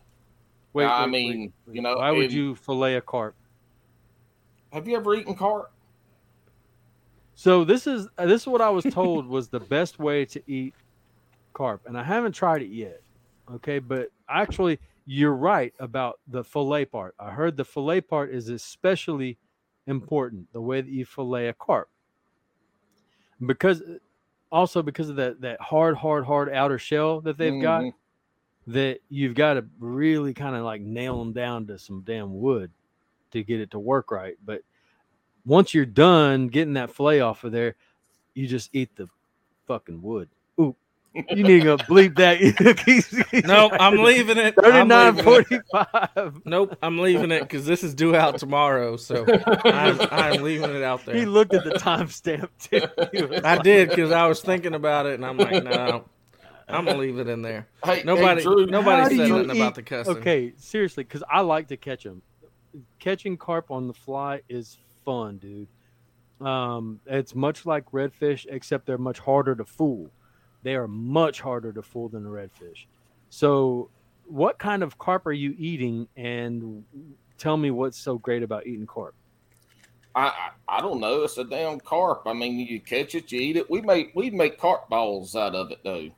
Wait, 0.73 0.85
I 0.85 1.03
wait, 1.03 1.11
mean, 1.11 1.27
wait, 1.27 1.51
wait. 1.67 1.75
you 1.75 1.81
know, 1.81 1.95
why 1.97 2.11
would 2.11 2.25
and- 2.25 2.33
you 2.33 2.55
fillet 2.55 2.95
a 2.95 3.01
carp? 3.01 3.35
Have 4.73 4.87
you 4.87 4.95
ever 4.95 5.13
eaten 5.15 5.35
carp? 5.35 5.71
So 7.35 7.63
this 7.63 7.85
is 7.87 8.07
uh, 8.17 8.25
this 8.25 8.41
is 8.41 8.47
what 8.47 8.61
I 8.61 8.69
was 8.69 8.85
told 8.85 9.27
was 9.27 9.49
the 9.49 9.59
best 9.59 9.99
way 9.99 10.25
to 10.25 10.41
eat 10.47 10.73
carp, 11.53 11.81
and 11.85 11.97
I 11.97 12.03
haven't 12.03 12.33
tried 12.33 12.61
it 12.63 12.69
yet. 12.69 13.01
Okay, 13.55 13.79
but 13.79 14.09
actually, 14.29 14.79
you're 15.05 15.33
right 15.33 15.73
about 15.79 16.19
the 16.27 16.43
fillet 16.43 16.85
part. 16.85 17.13
I 17.19 17.31
heard 17.31 17.57
the 17.57 17.65
fillet 17.65 18.01
part 18.01 18.33
is 18.33 18.49
especially 18.49 19.37
important. 19.87 20.51
The 20.53 20.61
way 20.61 20.81
that 20.81 20.89
you 20.91 21.05
fillet 21.05 21.47
a 21.47 21.53
carp, 21.53 21.89
because 23.45 23.81
also 24.51 24.81
because 24.81 25.09
of 25.09 25.15
that 25.15 25.41
that 25.41 25.59
hard, 25.61 25.95
hard, 25.95 26.25
hard 26.25 26.49
outer 26.53 26.77
shell 26.77 27.21
that 27.21 27.37
they've 27.37 27.61
got, 27.61 27.83
Mhm. 27.83 27.93
that 28.67 28.99
you've 29.09 29.35
got 29.35 29.55
to 29.55 29.65
really 29.79 30.33
kind 30.33 30.55
of 30.55 30.63
like 30.63 30.81
nail 30.81 31.17
them 31.19 31.33
down 31.33 31.65
to 31.67 31.77
some 31.79 32.01
damn 32.01 32.39
wood 32.39 32.71
to 33.31 33.43
get 33.43 33.59
it 33.59 33.71
to 33.71 33.79
work 33.79 34.11
right. 34.11 34.37
But 34.45 34.61
once 35.45 35.73
you're 35.73 35.85
done 35.85 36.47
getting 36.47 36.73
that 36.73 36.91
fillet 36.91 37.21
off 37.21 37.43
of 37.43 37.51
there, 37.51 37.75
you 38.35 38.47
just 38.47 38.69
eat 38.73 38.95
the 38.95 39.07
fucking 39.65 40.01
wood. 40.01 40.29
Ooh, 40.59 40.75
you 41.13 41.43
need 41.43 41.63
to 41.63 41.77
bleep 41.77 42.15
that. 42.15 42.39
No, 43.45 43.69
I'm 43.71 43.97
leaving 43.97 44.37
it. 44.37 44.53
I'm 44.57 44.63
Thirty-nine 44.63 45.15
leaving 45.15 45.19
it. 45.19 45.65
forty-five. 45.73 46.41
Nope, 46.45 46.77
I'm 46.81 46.99
leaving 46.99 47.31
it 47.31 47.41
because 47.41 47.65
this 47.65 47.83
is 47.83 47.93
due 47.93 48.15
out 48.15 48.37
tomorrow. 48.37 48.95
So 48.97 49.25
I'm, 49.65 49.99
I'm 50.11 50.41
leaving 50.41 50.73
it 50.73 50.83
out 50.83 51.05
there. 51.05 51.15
He 51.15 51.25
looked 51.25 51.53
at 51.53 51.63
the 51.63 51.71
timestamp 51.71 52.49
too. 52.59 53.41
I 53.43 53.55
like, 53.55 53.63
did 53.63 53.89
because 53.89 54.11
I 54.11 54.27
was 54.27 54.41
thinking 54.41 54.73
about 54.73 55.05
it, 55.05 55.15
and 55.15 55.25
I'm 55.25 55.37
like, 55.37 55.63
no, 55.63 56.05
I'm 56.69 56.85
gonna 56.85 56.97
leave 56.97 57.19
it 57.19 57.27
in 57.27 57.41
there. 57.41 57.67
Hey, 57.83 58.03
Nobody, 58.05 58.41
hey, 58.41 58.43
Drew, 58.43 58.65
nobody 58.65 59.17
said 59.17 59.27
you 59.27 59.43
nothing 59.43 59.61
about 59.61 59.75
the 59.75 59.83
cussing. 59.83 60.17
Okay, 60.17 60.53
seriously, 60.57 61.03
because 61.03 61.23
I 61.29 61.41
like 61.41 61.67
to 61.69 61.77
catch 61.77 62.03
them. 62.03 62.21
Catching 62.99 63.37
carp 63.37 63.69
on 63.69 63.87
the 63.87 63.93
fly 63.93 64.41
is 64.47 64.77
fun, 65.03 65.37
dude. 65.37 65.67
Um, 66.45 66.99
it's 67.05 67.35
much 67.35 67.65
like 67.65 67.91
redfish, 67.91 68.45
except 68.49 68.85
they're 68.85 68.97
much 68.97 69.19
harder 69.19 69.55
to 69.55 69.65
fool. 69.65 70.09
They 70.63 70.75
are 70.75 70.87
much 70.87 71.41
harder 71.41 71.71
to 71.73 71.81
fool 71.81 72.09
than 72.09 72.23
the 72.23 72.29
redfish. 72.29 72.85
So, 73.29 73.89
what 74.25 74.59
kind 74.59 74.83
of 74.83 74.97
carp 74.97 75.25
are 75.25 75.33
you 75.33 75.55
eating? 75.57 76.07
And 76.15 76.83
tell 77.37 77.57
me 77.57 77.71
what's 77.71 77.97
so 77.97 78.17
great 78.17 78.43
about 78.43 78.67
eating 78.67 78.85
carp. 78.85 79.15
I, 80.13 80.27
I 80.27 80.49
I 80.77 80.81
don't 80.81 80.99
know. 80.99 81.23
It's 81.23 81.37
a 81.37 81.43
damn 81.43 81.79
carp. 81.79 82.23
I 82.25 82.33
mean, 82.33 82.59
you 82.59 82.79
catch 82.79 83.15
it, 83.15 83.31
you 83.31 83.39
eat 83.39 83.57
it. 83.57 83.69
We 83.69 83.81
make 83.81 84.11
we 84.13 84.29
make 84.29 84.57
carp 84.59 84.89
balls 84.89 85.35
out 85.35 85.55
of 85.55 85.71
it 85.71 85.79
though. 85.83 86.09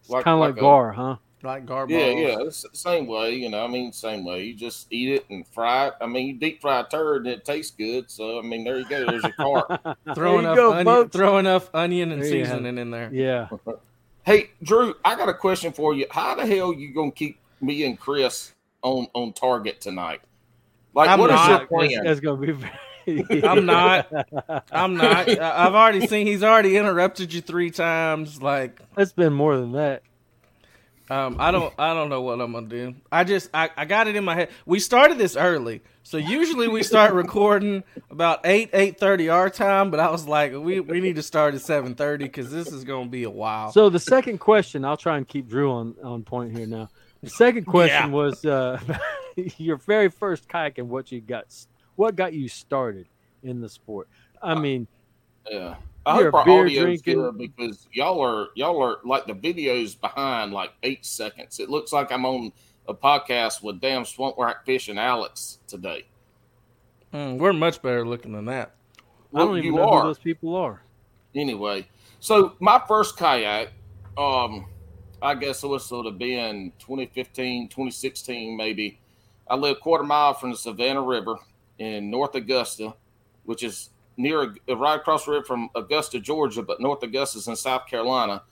It's 0.00 0.12
kind 0.24 0.28
of 0.28 0.40
like, 0.40 0.56
a- 0.56 0.60
gar, 0.60 0.92
huh? 0.92 1.16
Like 1.46 1.64
garballs. 1.64 1.90
Yeah, 1.90 2.06
yeah, 2.08 2.36
it's 2.40 2.62
the 2.62 2.76
same 2.76 3.06
way. 3.06 3.34
You 3.34 3.48
know, 3.48 3.64
I 3.64 3.68
mean, 3.68 3.92
same 3.92 4.24
way. 4.24 4.42
You 4.42 4.54
just 4.54 4.88
eat 4.90 5.10
it 5.10 5.26
and 5.30 5.46
fry 5.46 5.86
it. 5.86 5.94
I 6.00 6.06
mean, 6.06 6.26
you 6.26 6.34
deep 6.34 6.60
fry 6.60 6.80
a 6.80 6.84
turd 6.84 7.26
and 7.26 7.28
it 7.28 7.44
tastes 7.44 7.70
good. 7.70 8.10
So 8.10 8.40
I 8.40 8.42
mean, 8.42 8.64
there 8.64 8.78
you 8.78 8.88
go. 8.88 9.06
There's 9.06 9.22
your 9.22 9.32
carp. 9.32 9.68
Throw 10.14 10.14
There 10.14 10.32
you 10.32 10.38
enough, 10.40 10.56
go, 10.56 10.70
onion, 10.72 10.84
folks. 10.84 11.12
throw 11.16 11.38
enough 11.38 11.72
onion 11.72 12.10
and 12.10 12.20
There 12.20 12.28
seasoning 12.28 12.78
in 12.78 12.90
there. 12.90 13.10
Yeah. 13.12 13.48
hey, 14.24 14.50
Drew, 14.62 14.94
I 15.04 15.14
got 15.14 15.28
a 15.28 15.34
question 15.34 15.72
for 15.72 15.94
you. 15.94 16.06
How 16.10 16.34
the 16.34 16.44
hell 16.44 16.74
you 16.74 16.92
gonna 16.92 17.12
keep 17.12 17.38
me 17.60 17.84
and 17.84 17.98
Chris 17.98 18.52
on 18.82 19.06
on 19.14 19.32
target 19.32 19.80
tonight? 19.80 20.22
Like, 20.94 21.08
I'm 21.08 21.20
what 21.20 21.30
is 21.30 21.36
not. 21.36 21.48
your 21.48 21.58
That's, 21.58 21.68
plan? 21.68 22.04
that's 22.04 22.20
gonna 22.20 22.40
be. 22.44 22.52
Very... 22.52 23.44
I'm 23.44 23.66
not. 23.66 24.08
I'm 24.72 24.94
not. 24.96 25.28
I've 25.28 25.74
already 25.74 26.08
seen 26.08 26.26
he's 26.26 26.42
already 26.42 26.76
interrupted 26.76 27.32
you 27.32 27.40
three 27.40 27.70
times. 27.70 28.42
Like, 28.42 28.80
It's 28.96 29.12
been 29.12 29.32
more 29.32 29.56
than 29.56 29.72
that. 29.72 30.02
Um, 31.10 31.36
I 31.38 31.50
don't, 31.50 31.72
I 31.78 31.94
don't 31.94 32.08
know 32.08 32.22
what 32.22 32.40
I'm 32.40 32.52
gonna 32.52 32.66
do. 32.66 32.94
I 33.12 33.24
just, 33.24 33.50
I, 33.54 33.70
I 33.76 33.84
got 33.84 34.08
it 34.08 34.16
in 34.16 34.24
my 34.24 34.34
head. 34.34 34.48
We 34.64 34.80
started 34.80 35.18
this 35.18 35.36
early, 35.36 35.82
so 36.02 36.16
usually 36.16 36.68
we 36.68 36.82
start 36.82 37.12
recording 37.24 37.84
about 38.10 38.40
eight, 38.44 38.70
eight 38.72 38.98
thirty 38.98 39.28
our 39.28 39.48
time. 39.50 39.90
But 39.90 40.00
I 40.00 40.10
was 40.10 40.26
like, 40.26 40.52
we, 40.52 40.80
we 40.80 41.00
need 41.00 41.16
to 41.16 41.22
start 41.22 41.54
at 41.54 41.60
seven 41.60 41.94
thirty 41.94 42.24
because 42.24 42.50
this 42.50 42.72
is 42.72 42.84
gonna 42.84 43.08
be 43.08 43.24
a 43.24 43.30
while. 43.30 43.70
So 43.72 43.88
the 43.88 44.00
second 44.00 44.38
question, 44.38 44.84
I'll 44.84 44.96
try 44.96 45.16
and 45.16 45.26
keep 45.26 45.48
Drew 45.48 45.70
on, 45.72 45.94
on 46.02 46.22
point 46.24 46.56
here 46.56 46.66
now. 46.66 46.88
The 47.22 47.30
second 47.30 47.64
question 47.64 48.10
Yeah. 48.10 48.16
was 48.16 48.44
uh, 48.44 48.80
your 49.58 49.76
very 49.76 50.08
first 50.10 50.48
kayak 50.48 50.78
and 50.78 50.88
what 50.88 51.10
you 51.12 51.20
got, 51.20 51.46
what 51.96 52.14
got 52.16 52.32
you 52.32 52.48
started 52.48 53.06
in 53.42 53.60
the 53.60 53.68
sport. 53.68 54.08
I 54.42 54.54
mean, 54.54 54.86
Yeah. 55.50 55.76
I 56.06 56.20
You're 56.20 56.30
hope 56.30 56.34
our 56.34 56.42
a 56.42 56.44
beer 56.44 56.84
audio's 56.84 57.02
good 57.02 57.36
because 57.36 57.88
y'all 57.92 58.20
are 58.20 58.48
y'all 58.54 58.80
are 58.80 58.98
like 59.04 59.26
the 59.26 59.34
videos 59.34 60.00
behind 60.00 60.52
like 60.52 60.70
eight 60.84 61.04
seconds. 61.04 61.58
It 61.58 61.68
looks 61.68 61.92
like 61.92 62.12
I'm 62.12 62.24
on 62.24 62.52
a 62.86 62.94
podcast 62.94 63.60
with 63.60 63.80
damn 63.80 64.04
Swamp 64.04 64.36
Rat 64.38 64.64
Fish 64.64 64.88
and 64.88 65.00
Alex 65.00 65.58
today. 65.66 66.04
Mm, 67.12 67.38
we're 67.38 67.52
much 67.52 67.82
better 67.82 68.06
looking 68.06 68.32
than 68.32 68.44
that. 68.44 68.76
I 69.34 69.40
don't 69.40 69.58
even 69.58 69.64
you 69.64 69.72
know 69.72 69.88
are 69.88 70.02
who 70.02 70.06
those 70.06 70.18
people 70.20 70.54
are. 70.54 70.80
anyway. 71.34 71.88
So 72.20 72.54
my 72.60 72.80
first 72.86 73.16
kayak, 73.16 73.72
um, 74.16 74.66
I 75.20 75.34
guess 75.34 75.64
it 75.64 75.66
was 75.66 75.84
sort 75.84 76.06
of 76.06 76.18
been 76.18 76.72
2015, 76.78 77.68
2016, 77.68 78.56
maybe. 78.56 79.00
I 79.48 79.56
live 79.56 79.76
a 79.76 79.80
quarter 79.80 80.04
mile 80.04 80.34
from 80.34 80.52
the 80.52 80.56
Savannah 80.56 81.02
River 81.02 81.36
in 81.78 82.10
North 82.10 82.36
Augusta, 82.36 82.94
which 83.44 83.64
is 83.64 83.90
near 84.16 84.54
right 84.68 84.96
across 84.96 85.24
the 85.24 85.32
river 85.32 85.44
from 85.44 85.68
Augusta, 85.74 86.20
Georgia, 86.20 86.62
but 86.62 86.80
North 86.80 87.02
Augusta's 87.02 87.48
in 87.48 87.56
South 87.56 87.86
Carolina. 87.86 88.42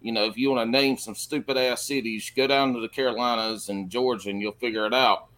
You 0.00 0.12
know, 0.12 0.24
if 0.24 0.36
you 0.36 0.50
want 0.50 0.66
to 0.66 0.70
name 0.70 0.96
some 0.96 1.14
stupid 1.14 1.56
ass 1.56 1.84
cities, 1.84 2.30
go 2.34 2.46
down 2.46 2.74
to 2.74 2.80
the 2.80 2.88
Carolinas 2.88 3.68
and 3.68 3.88
Georgia, 3.88 4.30
and 4.30 4.40
you'll 4.40 4.52
figure 4.52 4.86
it 4.86 4.94
out. 4.94 5.28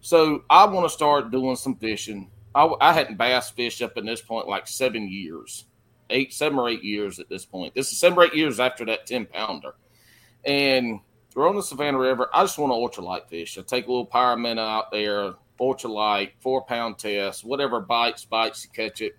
So 0.00 0.44
I 0.50 0.66
want 0.66 0.84
to 0.84 0.90
start 0.90 1.30
doing 1.30 1.56
some 1.56 1.76
fishing. 1.76 2.30
I, 2.54 2.70
I 2.80 2.92
hadn't 2.92 3.16
bass 3.16 3.50
fished 3.50 3.80
up 3.80 3.96
in 3.96 4.04
this 4.04 4.20
point 4.20 4.48
like 4.48 4.66
seven 4.66 5.08
years, 5.08 5.64
eight, 6.10 6.34
seven 6.34 6.58
or 6.58 6.68
eight 6.68 6.84
years 6.84 7.20
at 7.20 7.28
this 7.30 7.46
point. 7.46 7.74
This 7.74 7.90
is 7.90 7.98
seven 7.98 8.18
or 8.18 8.24
eight 8.24 8.34
years 8.34 8.60
after 8.60 8.84
that 8.86 9.06
ten 9.06 9.24
pounder, 9.24 9.74
and 10.44 11.00
we're 11.34 11.48
on 11.48 11.56
the 11.56 11.62
Savannah 11.62 11.98
River. 11.98 12.28
I 12.34 12.42
just 12.42 12.58
want 12.58 12.72
to 12.72 13.00
ultralight 13.00 13.28
fish. 13.28 13.56
I 13.56 13.62
take 13.62 13.86
a 13.86 13.88
little 13.88 14.04
pyramid 14.04 14.58
out 14.58 14.90
there, 14.90 15.34
ultralight, 15.58 16.32
four 16.40 16.64
pound 16.64 16.98
test, 16.98 17.44
whatever 17.44 17.80
bites, 17.80 18.26
bites, 18.26 18.64
you 18.64 18.70
catch 18.70 19.00
it. 19.00 19.16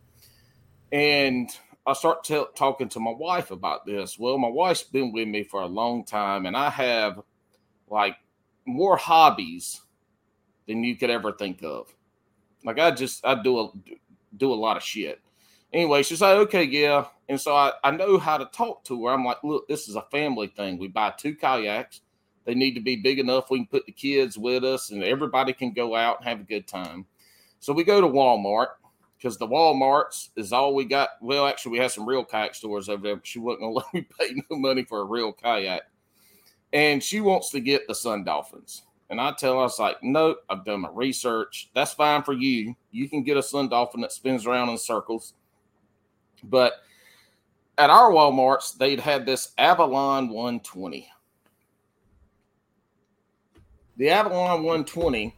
And 0.94 1.50
I 1.88 1.94
start 1.94 2.24
t- 2.24 2.46
talking 2.56 2.88
to 2.90 3.00
my 3.00 3.12
wife 3.12 3.50
about 3.50 3.84
this. 3.84 4.20
Well, 4.20 4.38
my 4.38 4.48
wife's 4.48 4.84
been 4.84 5.12
with 5.12 5.28
me 5.28 5.44
for 5.44 5.64
a 5.64 5.68
long 5.68 6.06
time, 6.06 6.46
and 6.46 6.56
I 6.56 6.70
have 6.70 7.20
like 7.90 8.16
more 8.66 8.96
hobbies 8.96 9.82
than 10.68 10.84
you 10.84 10.96
could 10.96 11.10
ever 11.10 11.32
think 11.32 11.64
of. 11.64 11.92
Like 12.64 12.78
I 12.78 12.92
just 12.92 13.26
I 13.26 13.42
do 13.42 13.60
a 13.60 13.72
do 14.38 14.54
a 14.54 14.56
lot 14.56 14.78
of 14.78 14.84
shit. 14.84 15.20
Anyway, 15.74 16.04
she's 16.04 16.22
like, 16.22 16.38
okay, 16.38 16.64
yeah. 16.64 17.06
And 17.28 17.42
so 17.42 17.56
I, 17.56 17.72
I 17.84 17.90
know 17.90 18.20
how 18.20 18.38
to 18.38 18.46
talk 18.46 18.84
to 18.86 19.08
her. 19.08 19.14
I'm 19.14 19.26
like, 19.26 19.44
look, 19.44 19.68
this 19.68 19.90
is 19.90 19.96
a 19.96 20.04
family 20.12 20.46
thing. 20.46 20.78
We 20.78 20.90
buy 20.90 21.12
two 21.18 21.36
kayaks. 21.36 22.02
They 22.46 22.54
need 22.54 22.76
to 22.76 22.82
be 22.82 22.98
big 22.98 23.18
enough 23.18 23.50
we 23.50 23.60
can 23.60 23.68
put 23.68 23.88
the 23.88 23.92
kids 23.92 24.38
with 24.38 24.64
us 24.64 24.92
and 24.92 25.04
everybody 25.04 25.54
can 25.54 25.74
go 25.74 25.96
out 25.96 26.20
and 26.20 26.28
have 26.28 26.42
a 26.42 26.44
good 26.44 26.68
time. 26.68 27.08
So 27.60 27.74
we 27.74 27.84
go 27.84 28.00
to 28.00 28.08
Walmart 28.08 28.68
because 29.24 29.38
the 29.38 29.48
Walmarts 29.48 30.30
is 30.36 30.52
all 30.52 30.76
we 30.76 30.84
got. 30.84 31.12
Well, 31.22 31.48
actually, 31.48 31.72
we 31.72 31.78
have 31.78 31.94
some 31.94 32.06
real 32.06 32.26
kayak 32.26 32.56
stores 32.56 32.90
over 32.90 33.02
there, 33.02 33.16
but 33.16 33.26
she 33.26 33.40
wasn't 33.40 33.62
to 33.62 33.68
let 33.70 33.94
me 33.94 34.06
pay 34.20 34.34
no 34.50 34.58
money 34.58 34.84
for 34.84 35.00
a 35.00 35.06
real 35.06 35.32
kayak. 35.32 35.84
And 36.74 37.02
she 37.02 37.22
wants 37.22 37.50
to 37.52 37.62
get 37.62 37.88
the 37.88 37.96
Sun 37.96 38.26
Dolphins. 38.26 38.84
And 39.10 39.22
I 39.22 39.32
tell 39.32 39.54
her, 39.54 39.60
I 39.60 39.64
was 39.64 39.80
like, 39.80 39.98
nope, 40.04 40.40
I've 40.50 40.66
done 40.66 40.82
my 40.82 40.90
research. 40.92 41.70
That's 41.74 41.94
fine 41.94 42.24
for 42.24 42.34
you. 42.34 42.76
You 42.92 43.08
can 43.08 43.24
get 43.24 43.38
a 43.38 43.44
Sun 43.44 43.70
Dolphin 43.70 44.02
that 44.02 44.12
spins 44.12 44.46
around 44.46 44.70
in 44.70 44.78
circles. 44.78 45.36
But 46.44 46.74
at 47.78 47.90
our 47.90 48.12
Walmarts, 48.12 48.78
they'd 48.78 49.00
had 49.00 49.26
this 49.26 49.54
Avalon 49.58 50.30
120. 50.30 51.10
The 53.96 54.10
Avalon 54.10 54.64
120 54.64 55.34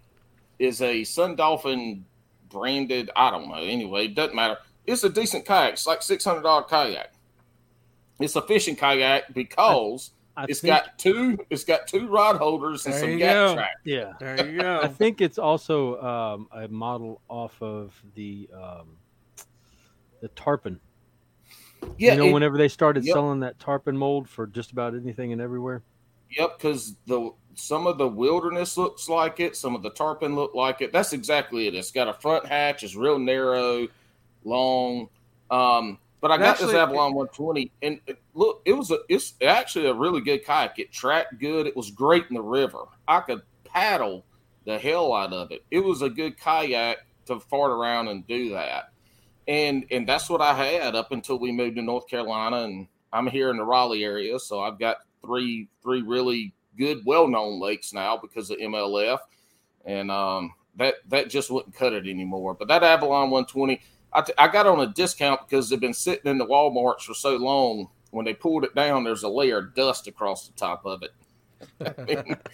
is 0.57 0.81
a 0.81 1.03
Sun 1.03 1.36
Dolphin 1.36 2.05
branded, 2.55 3.11
I 3.15 3.31
don't 3.31 3.49
know. 3.49 3.55
Anyway, 3.55 4.05
it 4.05 4.15
doesn't 4.15 4.35
matter. 4.35 4.57
It's 4.87 5.03
a 5.03 5.09
decent 5.09 5.45
kayak. 5.45 5.73
It's 5.73 5.85
like 5.85 5.99
$600 5.99 6.67
kayak. 6.69 7.11
It's 8.19 8.35
a 8.35 8.41
fishing 8.41 8.77
kayak 8.77 9.33
because 9.33 10.11
I 10.37 10.45
it's 10.47 10.61
think, 10.61 10.73
got 10.73 10.97
two 10.97 11.37
it's 11.49 11.65
got 11.65 11.85
two 11.87 12.07
rod 12.07 12.37
holders 12.37 12.85
and 12.85 12.95
some 12.95 13.09
you 13.11 13.17
gap 13.17 13.33
go. 13.33 13.53
track. 13.55 13.75
yeah. 13.83 14.13
There 14.19 14.47
you 14.49 14.61
go. 14.61 14.79
I 14.81 14.87
think 14.87 15.19
it's 15.19 15.37
also 15.37 15.99
um, 16.01 16.47
a 16.53 16.69
model 16.69 17.21
off 17.27 17.61
of 17.61 17.93
the 18.15 18.49
um, 18.53 18.97
the 20.21 20.29
tarpon. 20.29 20.79
Yeah, 21.97 22.13
you 22.13 22.19
know, 22.19 22.25
it- 22.27 22.33
whenever 22.33 22.57
they 22.57 22.69
started 22.69 23.03
yep. 23.03 23.15
selling 23.15 23.41
that 23.41 23.59
tarpon 23.59 23.97
mold 23.97 24.29
for 24.29 24.47
just 24.47 24.71
about 24.71 24.95
anything 24.95 25.33
and 25.33 25.41
everywhere. 25.41 25.83
Yep, 26.32 26.57
because 26.57 26.95
the 27.05 27.32
some 27.55 27.88
of 27.88 27.97
the 27.97 28.07
wilderness 28.07 28.78
looks 28.78 29.07
like 29.07 29.39
it, 29.39 29.55
some 29.55 29.76
of 29.76 29.82
the 29.82 29.89
tarpon 29.89 30.36
look 30.36 30.53
like 30.53 30.82
it. 30.82 30.91
That's 30.91 31.13
exactly 31.13 31.67
it. 31.67 31.76
It's 31.76 31.91
got 31.91 32.07
a 32.07 32.13
front 32.13 32.45
hatch, 32.45 32.84
it's 32.84 32.95
real 32.95 33.17
narrow, 33.17 33.88
long. 34.43 35.09
Um, 35.49 35.99
but 36.21 36.32
I 36.32 36.38
got 36.38 36.57
this 36.57 36.67
Actually, 36.67 36.80
Avalon 36.80 37.13
120, 37.13 37.71
and 37.84 37.99
it, 38.07 38.19
look, 38.34 38.61
it 38.65 38.73
was 38.73 38.89
a, 38.91 38.97
it's 39.09 39.36
actually 39.45 39.88
a 39.88 39.93
really 39.93 40.21
good 40.21 40.43
kayak. 40.43 40.80
It 40.80 40.91
tracked 40.91 41.39
good. 41.39 41.67
It 41.67 41.76
was 41.76 41.91
great 41.91 42.26
in 42.30 42.36
the 42.36 42.41
river. 42.41 42.80
I 43.07 43.19
could 43.19 43.41
paddle 43.63 44.26
the 44.65 44.80
hell 44.80 45.13
out 45.13 45.34
of 45.34 45.51
it. 45.51 45.63
It 45.69 45.82
was 45.82 46.01
a 46.01 46.09
good 46.09 46.39
kayak 46.39 47.05
to 47.28 47.39
fart 47.39 47.71
around 47.71 48.07
and 48.07 48.26
do 48.28 48.49
that. 48.51 48.91
And 49.47 49.86
and 49.91 50.09
that's 50.09 50.30
what 50.30 50.41
I 50.41 50.53
had 50.53 50.95
up 50.95 51.11
until 51.11 51.38
we 51.38 51.51
moved 51.51 51.76
to 51.76 51.84
North 51.84 52.07
Carolina, 52.07 52.63
and 52.63 52.88
I'm 53.13 53.28
here 53.28 53.51
in 53.51 53.57
the 53.57 53.63
Raleigh 53.63 54.03
area, 54.03 54.39
so 54.39 54.61
I've 54.61 54.80
got 54.80 54.97
three 55.26 55.67
three 55.82 56.01
really 56.01 56.53
good, 56.78 57.01
well 57.05 57.28
known 57.28 57.59
lakes 57.59 57.93
now 57.93 58.17
because 58.17 58.49
of 58.51 58.57
MLF, 58.57 59.19
and 59.86 60.11
um, 60.11 60.53
that 60.78 60.95
that 61.09 61.30
just 61.30 61.49
wouldn't 61.49 61.76
cut 61.76 61.93
it 61.93 62.07
anymore. 62.07 62.53
But 62.53 62.67
that 62.67 62.84
Avalon 62.84 63.30
120, 63.30 63.82
I, 64.13 64.21
t- 64.21 64.34
I 64.38 64.47
got 64.47 64.67
on 64.67 64.80
a 64.82 64.88
discount 64.88 65.41
because 65.47 65.69
they've 65.69 65.80
been 65.80 65.93
sitting 65.93 66.30
in 66.30 66.38
the 66.38 66.45
WalMarts 66.45 67.01
for 67.01 67.13
so 67.13 67.36
long. 67.38 67.89
When 68.11 68.26
they 68.26 68.34
pulled 68.34 68.63
it 68.63 68.73
down, 68.76 69.03
there's 69.03 69.23
a 69.23 69.30
layer 69.30 69.57
of 69.57 69.76
dust 69.76 70.07
across 70.07 70.47
the 70.47 70.53
top 70.53 70.86
of 70.86 71.03
it. 71.03 72.38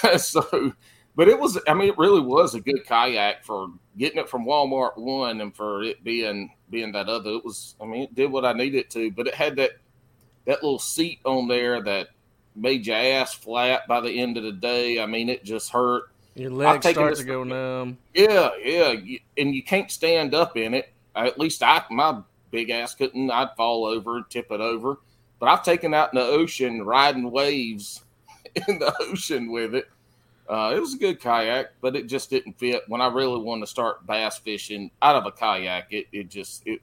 So, 0.18 0.72
but 1.14 1.28
it 1.28 1.38
was, 1.38 1.58
I 1.68 1.74
mean, 1.74 1.88
it 1.88 1.98
really 1.98 2.20
was 2.20 2.54
a 2.54 2.60
good 2.60 2.84
kayak 2.86 3.44
for 3.44 3.68
getting 3.98 4.18
it 4.18 4.28
from 4.28 4.46
Walmart 4.46 4.96
one 4.96 5.40
and 5.40 5.54
for 5.54 5.82
it 5.82 6.02
being 6.02 6.50
being 6.70 6.92
that 6.92 7.08
other. 7.08 7.30
It 7.32 7.44
was, 7.44 7.76
I 7.80 7.84
mean, 7.84 8.02
it 8.04 8.14
did 8.14 8.32
what 8.32 8.44
I 8.44 8.52
needed 8.52 8.90
to, 8.90 9.10
but 9.10 9.26
it 9.26 9.34
had 9.34 9.56
that 9.56 9.72
that 10.44 10.62
little 10.62 10.78
seat 10.78 11.20
on 11.24 11.48
there 11.48 11.82
that 11.82 12.08
made 12.54 12.86
your 12.86 12.96
ass 12.96 13.34
flat 13.34 13.86
by 13.88 14.00
the 14.00 14.20
end 14.20 14.36
of 14.36 14.42
the 14.42 14.52
day. 14.52 15.00
I 15.00 15.06
mean, 15.06 15.28
it 15.28 15.44
just 15.44 15.70
hurt. 15.70 16.04
Your 16.34 16.50
legs 16.50 16.88
start 16.88 17.16
to 17.16 17.24
go 17.24 17.44
numb. 17.44 17.98
Yeah, 18.14 18.50
yeah, 18.62 18.94
and 19.36 19.54
you 19.54 19.62
can't 19.62 19.90
stand 19.90 20.34
up 20.34 20.56
in 20.56 20.74
it. 20.74 20.92
At 21.14 21.38
least 21.38 21.62
I, 21.62 21.84
my 21.90 22.20
big 22.50 22.70
ass 22.70 22.94
couldn't. 22.94 23.30
I'd 23.30 23.54
fall 23.56 23.84
over, 23.84 24.22
tip 24.22 24.50
it 24.50 24.60
over. 24.60 24.98
But 25.38 25.48
I've 25.48 25.64
taken 25.64 25.92
out 25.92 26.14
in 26.14 26.20
the 26.20 26.24
ocean, 26.24 26.84
riding 26.84 27.30
waves 27.30 28.02
in 28.68 28.78
the 28.78 28.94
ocean 29.00 29.50
with 29.50 29.74
it. 29.74 29.88
Uh, 30.48 30.72
it 30.74 30.80
was 30.80 30.94
a 30.94 30.98
good 30.98 31.20
kayak, 31.20 31.72
but 31.80 31.96
it 31.96 32.06
just 32.06 32.30
didn't 32.30 32.58
fit. 32.58 32.82
When 32.88 33.00
I 33.00 33.08
really 33.08 33.40
wanted 33.40 33.62
to 33.62 33.66
start 33.66 34.06
bass 34.06 34.38
fishing 34.38 34.90
out 35.00 35.16
of 35.16 35.26
a 35.26 35.32
kayak, 35.32 35.86
it 35.90 36.06
it 36.12 36.28
just 36.28 36.62
it 36.66 36.80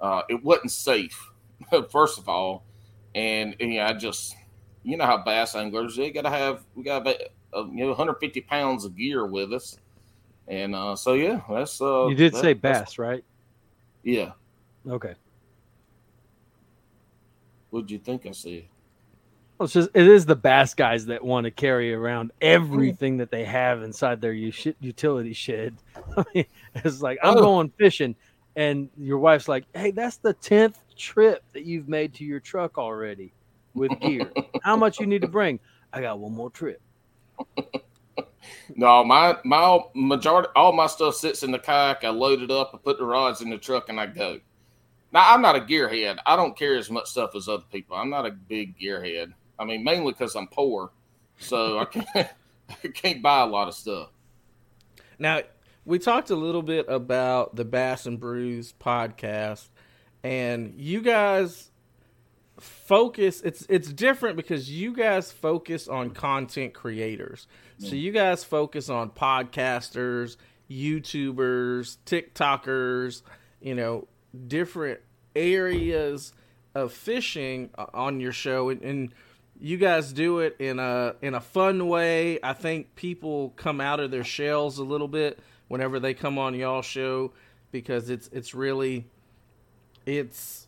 uh, 0.00 0.22
it 0.28 0.42
wasn't 0.42 0.70
safe. 0.70 1.30
First 1.90 2.18
of 2.18 2.28
all, 2.28 2.64
and, 3.14 3.54
and 3.60 3.72
yeah, 3.72 3.88
I 3.88 3.92
just 3.94 4.34
you 4.82 4.96
know 4.96 5.06
how 5.06 5.18
bass 5.24 5.54
anglers 5.54 5.96
they 5.96 6.10
got 6.10 6.22
to 6.22 6.30
have 6.30 6.64
we 6.74 6.82
got 6.84 7.04
to 7.04 7.18
uh, 7.54 7.64
you 7.66 7.84
know 7.84 7.88
150 7.88 8.40
pounds 8.42 8.84
of 8.84 8.96
gear 8.96 9.24
with 9.26 9.52
us, 9.52 9.78
and 10.48 10.74
uh, 10.74 10.94
so 10.96 11.14
yeah, 11.14 11.40
that's 11.48 11.80
uh, 11.80 12.08
you 12.08 12.14
did 12.14 12.32
that- 12.32 12.40
say 12.40 12.52
bass, 12.52 12.98
right? 12.98 13.24
Yeah, 14.02 14.32
Okay. 14.88 15.14
what'd 17.70 17.90
you 17.90 17.98
think 17.98 18.26
I 18.26 18.32
said? 18.32 18.64
Well, 19.58 19.64
it's 19.64 19.72
just 19.74 19.90
it 19.94 20.06
is 20.06 20.26
the 20.26 20.36
bass 20.36 20.74
guys 20.74 21.06
that 21.06 21.24
want 21.24 21.44
to 21.44 21.50
carry 21.50 21.94
around 21.94 22.32
everything 22.40 23.18
that 23.18 23.30
they 23.30 23.44
have 23.44 23.82
inside 23.82 24.20
their 24.20 24.32
utility 24.32 25.32
shed. 25.32 25.76
I 26.16 26.24
mean, 26.34 26.44
it's 26.74 27.00
like 27.00 27.18
I'm 27.22 27.36
Oh. 27.38 27.40
going 27.40 27.72
fishing, 27.78 28.16
and 28.56 28.90
your 28.98 29.18
wife's 29.18 29.48
like, 29.48 29.64
"Hey, 29.72 29.92
that's 29.92 30.16
the 30.18 30.32
tenth 30.34 30.76
trip 30.96 31.42
that 31.52 31.64
you've 31.64 31.88
made 31.88 32.14
to 32.14 32.24
your 32.24 32.40
truck 32.40 32.78
already 32.78 33.32
with 33.74 33.98
gear. 34.00 34.30
How 34.62 34.76
much 34.76 35.00
you 35.00 35.06
need 35.06 35.22
to 35.22 35.28
bring? 35.28 35.60
I 35.92 36.00
got 36.00 36.18
one 36.18 36.32
more 36.32 36.50
trip. 36.50 36.80
No, 38.76 39.04
my 39.04 39.36
my 39.44 39.78
majority, 39.94 40.48
all 40.56 40.72
my 40.72 40.86
stuff 40.86 41.14
sits 41.14 41.42
in 41.42 41.50
the 41.50 41.58
kayak. 41.58 42.04
I 42.04 42.10
load 42.10 42.42
it 42.42 42.50
up, 42.50 42.70
I 42.74 42.78
put 42.78 42.98
the 42.98 43.04
rods 43.04 43.40
in 43.40 43.50
the 43.50 43.58
truck, 43.58 43.88
and 43.88 44.00
I 44.00 44.06
go. 44.06 44.40
Now 45.12 45.32
I'm 45.32 45.42
not 45.42 45.56
a 45.56 45.60
gearhead. 45.60 46.18
I 46.26 46.36
don't 46.36 46.56
carry 46.56 46.78
as 46.78 46.90
much 46.90 47.06
stuff 47.06 47.34
as 47.36 47.48
other 47.48 47.64
people. 47.70 47.96
I'm 47.96 48.10
not 48.10 48.26
a 48.26 48.30
big 48.30 48.78
gearhead. 48.78 49.32
I 49.58 49.64
mean, 49.64 49.84
mainly 49.84 50.12
because 50.12 50.34
I'm 50.34 50.48
poor, 50.48 50.90
so 51.38 51.78
I 51.78 51.84
can't 51.84 52.28
I 52.68 52.88
can't 52.88 53.22
buy 53.22 53.40
a 53.40 53.46
lot 53.46 53.68
of 53.68 53.74
stuff. 53.74 54.08
Now, 55.18 55.42
we 55.84 55.98
talked 55.98 56.30
a 56.30 56.36
little 56.36 56.62
bit 56.62 56.86
about 56.88 57.54
the 57.56 57.64
Bass 57.64 58.06
and 58.06 58.18
Brews 58.18 58.74
podcast, 58.80 59.68
and 60.24 60.74
you 60.76 61.02
guys 61.02 61.70
focus 62.58 63.42
it's 63.42 63.66
it's 63.68 63.92
different 63.92 64.36
because 64.36 64.70
you 64.70 64.94
guys 64.94 65.30
focus 65.30 65.86
on 65.86 66.10
content 66.10 66.74
creators. 66.74 67.46
So 67.78 67.94
you 67.94 68.12
guys 68.12 68.44
focus 68.44 68.88
on 68.88 69.10
podcasters, 69.10 70.36
YouTubers, 70.70 71.98
TikTokers, 72.06 73.22
you 73.60 73.74
know, 73.74 74.06
different 74.46 75.00
areas 75.36 76.32
of 76.74 76.92
fishing 76.92 77.70
uh, 77.76 77.86
on 77.92 78.20
your 78.20 78.32
show 78.32 78.68
and, 78.70 78.80
and 78.82 79.14
you 79.60 79.76
guys 79.76 80.12
do 80.12 80.38
it 80.38 80.56
in 80.58 80.78
a 80.78 81.16
in 81.20 81.34
a 81.34 81.40
fun 81.40 81.88
way. 81.88 82.38
I 82.42 82.54
think 82.54 82.94
people 82.94 83.50
come 83.56 83.80
out 83.80 84.00
of 84.00 84.10
their 84.10 84.24
shells 84.24 84.78
a 84.78 84.84
little 84.84 85.08
bit 85.08 85.38
whenever 85.68 86.00
they 86.00 86.14
come 86.14 86.38
on 86.38 86.54
y'all 86.54 86.82
show 86.82 87.32
because 87.72 88.08
it's 88.08 88.28
it's 88.32 88.54
really 88.54 89.06
it's 90.06 90.66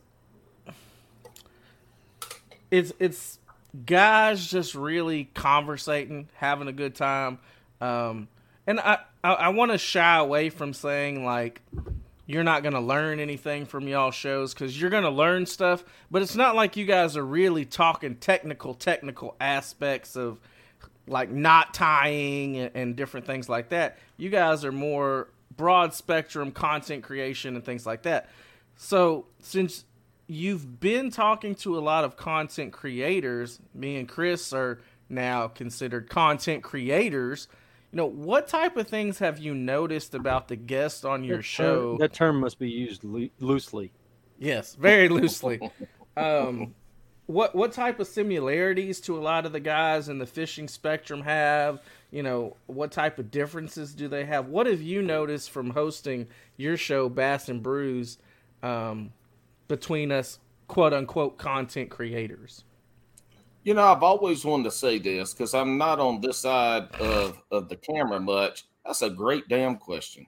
it's 2.71 2.93
it's 2.99 3.39
guys 3.85 4.47
just 4.47 4.75
really 4.75 5.31
conversating, 5.35 6.29
having 6.35 6.69
a 6.69 6.73
good 6.73 6.95
time. 6.95 7.39
Um 7.81 8.29
and 8.67 8.81
I 8.81 8.99
I, 9.23 9.33
I 9.33 9.49
want 9.51 9.73
to 9.73 9.79
shy 9.79 10.19
away 10.19 10.51
from 10.51 10.73
saying 10.73 11.25
like 11.25 11.63
you're 12.27 12.45
not 12.45 12.63
going 12.63 12.75
to 12.75 12.81
learn 12.81 13.21
anything 13.21 13.67
from 13.67 13.87
y'all 13.87 14.11
shows 14.11 14.53
because 14.53 14.81
you're 14.81 14.91
going 14.91 15.05
to 15.05 15.11
learn 15.11 15.47
stuff, 15.47 15.85
but 16.11 16.23
it's 16.23 16.35
not 16.35 16.57
like 16.57 16.77
you 16.77 16.85
guys 16.85 17.17
are 17.17 17.25
really 17.25 17.65
talking 17.65 18.17
technical, 18.17 18.75
technical 18.75 19.37
aspects 19.41 20.17
of 20.17 20.41
like 21.07 21.31
knot 21.31 21.73
tying 21.73 22.59
and 22.59 22.97
different 22.97 23.27
things 23.27 23.49
like 23.49 23.69
that. 23.69 23.99
You 24.17 24.29
guys 24.29 24.65
are 24.65 24.73
more 24.73 25.29
broad 25.57 25.95
spectrum 25.95 26.51
content 26.51 27.05
creation 27.05 27.55
and 27.55 27.65
things 27.65 27.87
like 27.87 28.03
that. 28.03 28.29
So 28.77 29.27
since 29.41 29.85
you've 30.27 30.81
been 30.81 31.11
talking 31.11 31.55
to 31.57 31.79
a 31.79 31.81
lot 31.81 32.05
of 32.05 32.17
content 32.17 32.73
creators, 32.73 33.59
me 33.75 33.97
and 33.97 34.09
Chris 34.09 34.53
are 34.53 34.81
now 35.09 35.49
considered 35.49 36.09
content 36.09 36.63
creators 36.63 37.49
you 37.93 37.99
know, 37.99 38.07
what 38.07 38.49
type 38.49 38.77
of 38.77 38.89
things 38.89 39.21
have 39.21 39.39
you 39.39 39.55
noticed 39.55 40.15
about 40.15 40.49
the 40.49 40.57
guests 40.57 41.05
on 41.05 41.25
your 41.25 41.39
that 41.39 41.45
show? 41.45 41.91
Term, 41.93 41.99
that 41.99 42.13
term 42.13 42.41
must 42.41 42.59
be 42.59 42.69
used 42.69 43.05
lo- 43.05 43.31
loosely. 43.39 43.93
Yes, 44.39 44.75
very 44.75 45.09
loosely. 45.09 45.61
um, 46.17 46.75
what 47.27 47.55
what 47.55 47.73
type 47.73 47.99
of 47.99 48.07
similarities 48.07 49.01
to 49.03 49.17
a 49.17 49.21
lot 49.21 49.47
of 49.47 49.53
the 49.53 49.61
guys 49.61 50.09
in 50.11 50.19
the 50.19 50.27
fishing 50.27 50.69
spectrum 50.69 51.23
have? 51.23 51.81
You 52.11 52.23
know, 52.23 52.57
what 52.67 52.93
type 52.93 53.19
of 53.19 53.31
differences 53.31 53.95
do 53.95 54.09
they 54.09 54.27
have? 54.27 54.49
What 54.49 54.67
have 54.67 54.83
you 54.83 55.01
noticed 55.01 55.51
from 55.51 55.71
hosting 55.71 56.27
your 56.57 56.77
show, 56.77 57.09
Bass 57.09 57.49
and 57.49 57.63
Brews, 57.63 58.19
um, 58.67 59.13
between 59.69 60.13
us, 60.13 60.39
quote 60.69 60.93
unquote, 60.93 61.39
content 61.39 61.91
creators? 61.91 62.65
You 63.63 63.75
know, 63.75 63.85
I've 63.85 64.03
always 64.03 64.45
wanted 64.45 64.65
to 64.65 64.71
say 64.71 64.99
this 64.99 65.33
because 65.33 65.55
I'm 65.55 65.77
not 65.77 65.99
on 65.99 66.21
this 66.21 66.39
side 66.39 66.95
of, 67.01 67.41
of 67.51 67.69
the 67.69 67.77
camera 67.77 68.21
much. 68.21 68.65
That's 68.85 69.03
a 69.03 69.11
great 69.11 69.49
damn 69.49 69.77
question. 69.77 70.27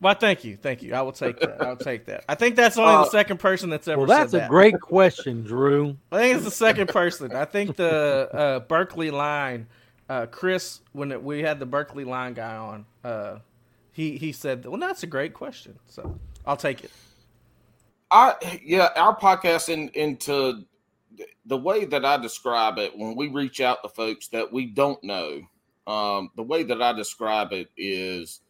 Well, 0.00 0.14
thank 0.14 0.44
you, 0.44 0.56
thank 0.56 0.82
you. 0.82 0.94
I 0.94 1.00
will 1.02 1.12
take 1.12 1.38
that. 1.40 1.62
I'll 1.62 1.76
take 1.76 2.06
that. 2.06 2.24
I 2.28 2.34
think 2.34 2.56
that's 2.56 2.76
only 2.76 2.92
Uh, 2.92 3.04
the 3.04 3.10
second 3.10 3.38
person 3.38 3.70
that's 3.70 3.88
ever. 3.88 3.98
Well, 3.98 4.06
that's 4.06 4.32
said 4.32 4.46
a 4.46 4.48
great 4.48 4.78
question, 4.80 5.44
Drew. 5.44 5.96
I 6.12 6.18
think 6.18 6.36
it's 6.36 6.44
the 6.44 6.50
second 6.50 6.88
person. 6.88 7.34
I 7.34 7.44
think 7.44 7.76
the 7.76 8.28
uh, 8.32 8.60
Berkley 8.60 9.10
line, 9.10 9.66
uh, 10.08 10.26
Chris, 10.26 10.80
when 10.92 11.12
it, 11.12 11.22
we 11.22 11.42
had 11.42 11.58
the 11.58 11.66
Berkley 11.66 12.04
line 12.04 12.34
guy 12.34 12.56
on, 12.56 12.86
uh, 13.02 13.38
he 13.92 14.18
he 14.18 14.32
said, 14.32 14.66
"Well, 14.66 14.78
that's 14.78 15.04
a 15.04 15.06
great 15.06 15.32
question." 15.32 15.78
So 15.86 16.18
I'll 16.46 16.56
take 16.56 16.84
it. 16.84 16.90
I 18.10 18.34
yeah, 18.62 18.90
our 18.96 19.16
podcast 19.16 19.68
in, 19.68 19.88
into 19.90 20.64
the 21.46 21.56
way 21.56 21.84
that 21.84 22.04
I 22.04 22.16
describe 22.16 22.78
it 22.78 22.96
when 22.96 23.16
we 23.16 23.28
reach 23.28 23.60
out 23.60 23.82
to 23.82 23.88
folks 23.88 24.28
that 24.28 24.52
we 24.52 24.66
don't 24.66 25.02
know, 25.02 25.42
um, 25.86 26.30
the 26.36 26.42
way 26.42 26.62
that 26.62 26.80
I 26.80 26.92
describe 26.92 27.52
it 27.52 27.68
is 27.76 28.40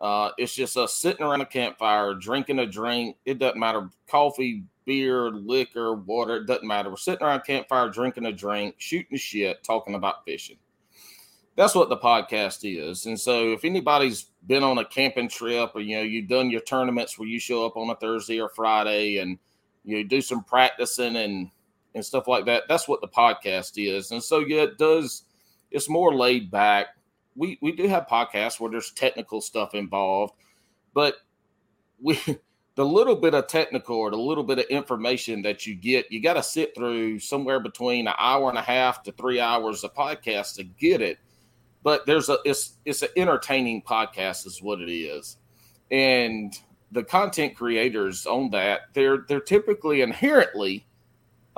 uh, 0.00 0.30
it's 0.38 0.54
just 0.54 0.76
us 0.76 0.94
sitting 0.94 1.26
around 1.26 1.40
a 1.40 1.46
campfire, 1.46 2.14
drinking 2.14 2.60
a 2.60 2.66
drink. 2.66 3.16
It 3.24 3.38
doesn't 3.38 3.58
matter 3.58 3.90
coffee, 4.08 4.64
beer, 4.84 5.30
liquor, 5.30 5.94
water, 5.94 6.36
it 6.36 6.46
doesn't 6.46 6.66
matter. 6.66 6.90
We're 6.90 6.96
sitting 6.96 7.26
around 7.26 7.40
a 7.40 7.42
campfire, 7.44 7.88
drinking 7.88 8.26
a 8.26 8.32
drink, 8.32 8.76
shooting 8.78 9.18
shit, 9.18 9.64
talking 9.64 9.94
about 9.94 10.24
fishing. 10.24 10.58
That's 11.56 11.74
what 11.74 11.88
the 11.88 11.96
podcast 11.96 12.60
is. 12.62 13.06
And 13.06 13.18
so 13.18 13.52
if 13.52 13.64
anybody's 13.64 14.26
been 14.48 14.64
on 14.64 14.78
a 14.78 14.84
camping 14.84 15.28
trip 15.28 15.70
or 15.74 15.80
you 15.80 15.96
know, 15.96 16.02
you've 16.02 16.28
done 16.28 16.50
your 16.50 16.62
tournaments 16.62 17.18
where 17.18 17.28
you 17.28 17.38
show 17.38 17.64
up 17.64 17.76
on 17.76 17.90
a 17.90 17.94
Thursday 17.94 18.40
or 18.40 18.48
Friday 18.48 19.18
and 19.18 19.38
you 19.84 20.02
do 20.02 20.20
some 20.20 20.42
practicing 20.42 21.16
and 21.16 21.50
and 21.94 22.04
stuff 22.04 22.26
like 22.26 22.46
that. 22.46 22.64
That's 22.68 22.88
what 22.88 23.00
the 23.00 23.08
podcast 23.08 23.72
is. 23.76 24.10
And 24.10 24.22
so 24.22 24.40
yeah, 24.40 24.62
it 24.62 24.78
does 24.78 25.24
it's 25.70 25.88
more 25.88 26.14
laid 26.14 26.50
back. 26.50 26.88
We 27.36 27.58
we 27.62 27.72
do 27.72 27.86
have 27.86 28.08
podcasts 28.08 28.58
where 28.58 28.70
there's 28.70 28.90
technical 28.90 29.40
stuff 29.40 29.74
involved, 29.74 30.34
but 30.94 31.16
we 32.00 32.18
the 32.78 32.84
little 32.84 33.16
bit 33.16 33.34
of 33.34 33.48
technical 33.48 33.96
or 33.96 34.10
the 34.10 34.16
little 34.16 34.44
bit 34.44 34.60
of 34.60 34.64
information 34.66 35.42
that 35.42 35.66
you 35.66 35.74
get, 35.74 36.12
you 36.12 36.22
got 36.22 36.34
to 36.34 36.42
sit 36.44 36.76
through 36.76 37.18
somewhere 37.18 37.58
between 37.58 38.06
an 38.06 38.14
hour 38.16 38.48
and 38.48 38.56
a 38.56 38.62
half 38.62 39.02
to 39.02 39.10
three 39.10 39.40
hours 39.40 39.82
of 39.82 39.92
podcast 39.94 40.54
to 40.54 40.62
get 40.62 41.02
it. 41.02 41.18
But 41.82 42.06
there's 42.06 42.28
a 42.28 42.38
it's 42.44 42.76
it's 42.84 43.02
an 43.02 43.08
entertaining 43.16 43.82
podcast 43.82 44.46
is 44.46 44.60
what 44.62 44.80
it 44.80 44.92
is. 44.92 45.36
And 45.90 46.52
the 46.90 47.04
content 47.04 47.54
creators 47.56 48.26
on 48.26 48.50
that, 48.50 48.82
they're 48.94 49.24
they're 49.28 49.40
typically 49.40 50.00
inherently 50.00 50.86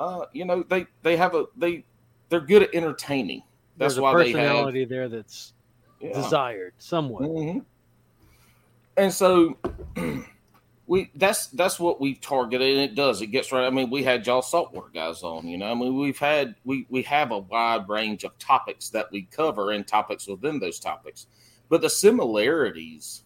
uh, 0.01 0.25
you 0.33 0.45
know, 0.45 0.63
they 0.67 0.87
they 1.03 1.15
have 1.15 1.35
a 1.35 1.45
they 1.55 1.85
they're 2.29 2.41
good 2.41 2.63
at 2.63 2.73
entertaining. 2.73 3.43
That's 3.77 3.93
There's 3.93 4.01
why 4.01 4.15
they 4.17 4.31
have 4.31 4.39
personality 4.39 4.85
there 4.85 5.07
that's 5.07 5.53
yeah. 5.99 6.13
desired 6.13 6.73
somewhat. 6.79 7.23
Mhm. 7.23 7.63
And 8.97 9.13
so 9.13 9.57
we 10.91 11.09
that's 11.15 11.47
that's 11.47 11.79
what 11.79 12.01
we've 12.01 12.19
targeted, 12.19 12.67
and 12.77 12.81
it 12.91 12.95
does. 12.95 13.21
It 13.21 13.27
gets 13.27 13.53
right. 13.53 13.65
I 13.65 13.69
mean, 13.69 13.89
we 13.89 14.03
had 14.03 14.27
y'all 14.27 14.41
saltwater 14.41 14.89
guys 14.93 15.23
on. 15.23 15.47
You 15.47 15.57
know, 15.57 15.71
I 15.71 15.73
mean, 15.73 15.95
we've 15.97 16.19
had 16.19 16.55
we 16.65 16.85
we 16.89 17.01
have 17.03 17.31
a 17.31 17.37
wide 17.37 17.87
range 17.87 18.25
of 18.25 18.37
topics 18.39 18.89
that 18.89 19.09
we 19.09 19.21
cover 19.21 19.71
and 19.71 19.87
topics 19.87 20.27
within 20.27 20.59
those 20.59 20.81
topics, 20.81 21.27
but 21.69 21.79
the 21.81 21.89
similarities 21.89 23.23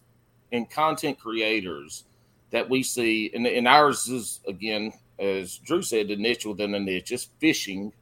in 0.52 0.66
content 0.66 1.18
creators 1.18 2.04
that 2.52 2.70
we 2.70 2.84
see, 2.84 3.32
and, 3.34 3.44
and 3.48 3.66
ours 3.66 4.06
is 4.06 4.38
again, 4.46 4.92
as 5.18 5.58
Drew 5.58 5.82
said, 5.82 6.06
the 6.06 6.14
niche 6.14 6.46
within 6.46 6.70
the 6.70 6.78
niche 6.78 7.10
is 7.10 7.30
fishing. 7.40 7.92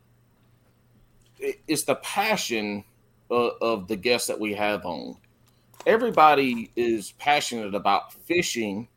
It- 1.38 1.60
It's 1.66 1.84
the 1.84 1.94
passion 1.96 2.84
of, 3.30 3.52
of 3.62 3.88
the 3.88 3.96
guests 3.96 4.28
that 4.28 4.38
we 4.38 4.52
have 4.52 4.84
on 4.84 5.16
everybody 5.86 6.70
is 6.76 7.12
passionate 7.12 7.74
about 7.74 8.12
fishing, 8.26 8.88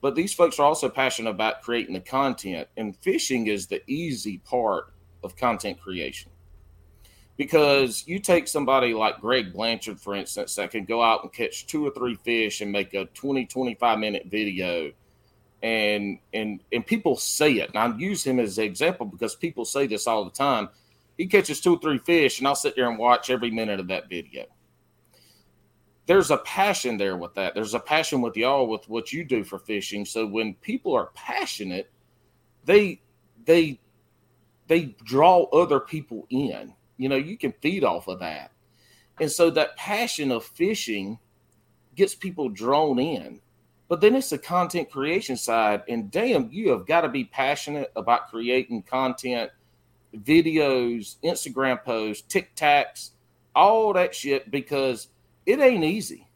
but 0.00 0.14
these 0.14 0.32
folks 0.32 0.58
are 0.58 0.64
also 0.64 0.88
passionate 0.88 1.30
about 1.30 1.62
creating 1.62 1.94
the 1.94 2.00
content. 2.00 2.68
And 2.76 2.96
fishing 2.96 3.46
is 3.48 3.66
the 3.66 3.82
easy 3.90 4.38
part 4.38 4.92
of 5.22 5.36
content 5.36 5.80
creation. 5.80 6.30
Because 7.36 8.06
you 8.06 8.18
take 8.18 8.48
somebody 8.48 8.92
like 8.92 9.20
Greg 9.20 9.52
Blanchard, 9.52 10.00
for 10.00 10.14
instance, 10.14 10.54
that 10.56 10.70
can 10.70 10.84
go 10.84 11.02
out 11.02 11.22
and 11.22 11.32
catch 11.32 11.66
two 11.66 11.86
or 11.86 11.90
three 11.90 12.14
fish 12.16 12.60
and 12.60 12.70
make 12.70 12.92
a 12.94 13.06
20, 13.06 13.46
25 13.46 13.98
minute 13.98 14.26
video. 14.26 14.92
And 15.62 16.18
and 16.32 16.60
and 16.72 16.86
people 16.86 17.16
say 17.16 17.52
it. 17.54 17.70
And 17.74 17.78
I 17.78 17.96
use 17.98 18.24
him 18.24 18.40
as 18.40 18.56
an 18.56 18.64
example 18.64 19.06
because 19.06 19.34
people 19.34 19.66
say 19.66 19.86
this 19.86 20.06
all 20.06 20.24
the 20.24 20.30
time. 20.30 20.70
He 21.18 21.26
catches 21.26 21.60
two 21.60 21.74
or 21.74 21.78
three 21.78 21.98
fish, 21.98 22.38
and 22.38 22.48
I'll 22.48 22.54
sit 22.54 22.76
there 22.76 22.88
and 22.88 22.98
watch 22.98 23.28
every 23.28 23.50
minute 23.50 23.78
of 23.78 23.88
that 23.88 24.08
video 24.08 24.46
there's 26.06 26.30
a 26.30 26.38
passion 26.38 26.96
there 26.96 27.16
with 27.16 27.34
that. 27.34 27.54
There's 27.54 27.74
a 27.74 27.80
passion 27.80 28.20
with 28.20 28.36
y'all 28.36 28.66
with 28.66 28.88
what 28.88 29.12
you 29.12 29.24
do 29.24 29.44
for 29.44 29.58
fishing. 29.58 30.04
So 30.04 30.26
when 30.26 30.54
people 30.54 30.94
are 30.94 31.10
passionate, 31.14 31.90
they 32.64 33.00
they 33.44 33.80
they 34.66 34.96
draw 35.04 35.44
other 35.44 35.80
people 35.80 36.26
in. 36.30 36.74
You 36.96 37.08
know, 37.08 37.16
you 37.16 37.36
can 37.36 37.52
feed 37.60 37.84
off 37.84 38.08
of 38.08 38.20
that. 38.20 38.52
And 39.20 39.30
so 39.30 39.50
that 39.50 39.76
passion 39.76 40.30
of 40.30 40.44
fishing 40.44 41.18
gets 41.94 42.14
people 42.14 42.48
drawn 42.48 42.98
in. 42.98 43.40
But 43.88 44.00
then 44.00 44.14
it's 44.14 44.30
the 44.30 44.38
content 44.38 44.90
creation 44.90 45.36
side. 45.36 45.82
And 45.88 46.10
damn, 46.10 46.50
you 46.52 46.70
have 46.70 46.86
got 46.86 47.00
to 47.00 47.08
be 47.08 47.24
passionate 47.24 47.90
about 47.96 48.28
creating 48.28 48.82
content, 48.82 49.50
videos, 50.16 51.16
Instagram 51.24 51.82
posts, 51.82 52.24
TikToks, 52.32 53.10
all 53.54 53.92
that 53.94 54.14
shit 54.14 54.50
because 54.50 55.08
it 55.50 55.60
ain't 55.60 55.84
easy. 55.84 56.26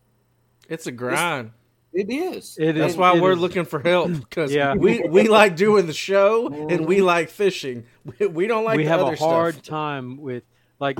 It's 0.68 0.86
a 0.86 0.92
grind. 0.92 1.52
It 1.92 2.10
is. 2.10 2.56
It 2.58 2.72
That's 2.74 2.94
is- 2.94 2.98
why 2.98 3.16
it 3.16 3.22
we're 3.22 3.32
is- 3.32 3.38
looking 3.38 3.64
for 3.64 3.78
help 3.80 4.10
because 4.18 4.52
Yeah. 4.52 4.74
we, 4.74 5.00
we 5.08 5.28
like 5.40 5.56
doing 5.56 5.86
the 5.86 5.92
show 5.92 6.48
and 6.68 6.86
we 6.86 7.00
like 7.02 7.30
fishing. 7.30 7.84
We, 8.18 8.26
we 8.26 8.46
don't 8.46 8.64
like 8.64 8.76
we 8.78 8.82
the 8.84 8.88
have 8.90 9.00
other 9.00 9.12
a 9.14 9.18
hard 9.18 9.54
stuff. 9.54 9.64
time 9.66 10.16
with 10.16 10.42
like 10.80 10.98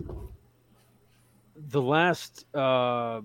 the 1.57 1.83
last 1.83 2.45
uh, 2.55 3.21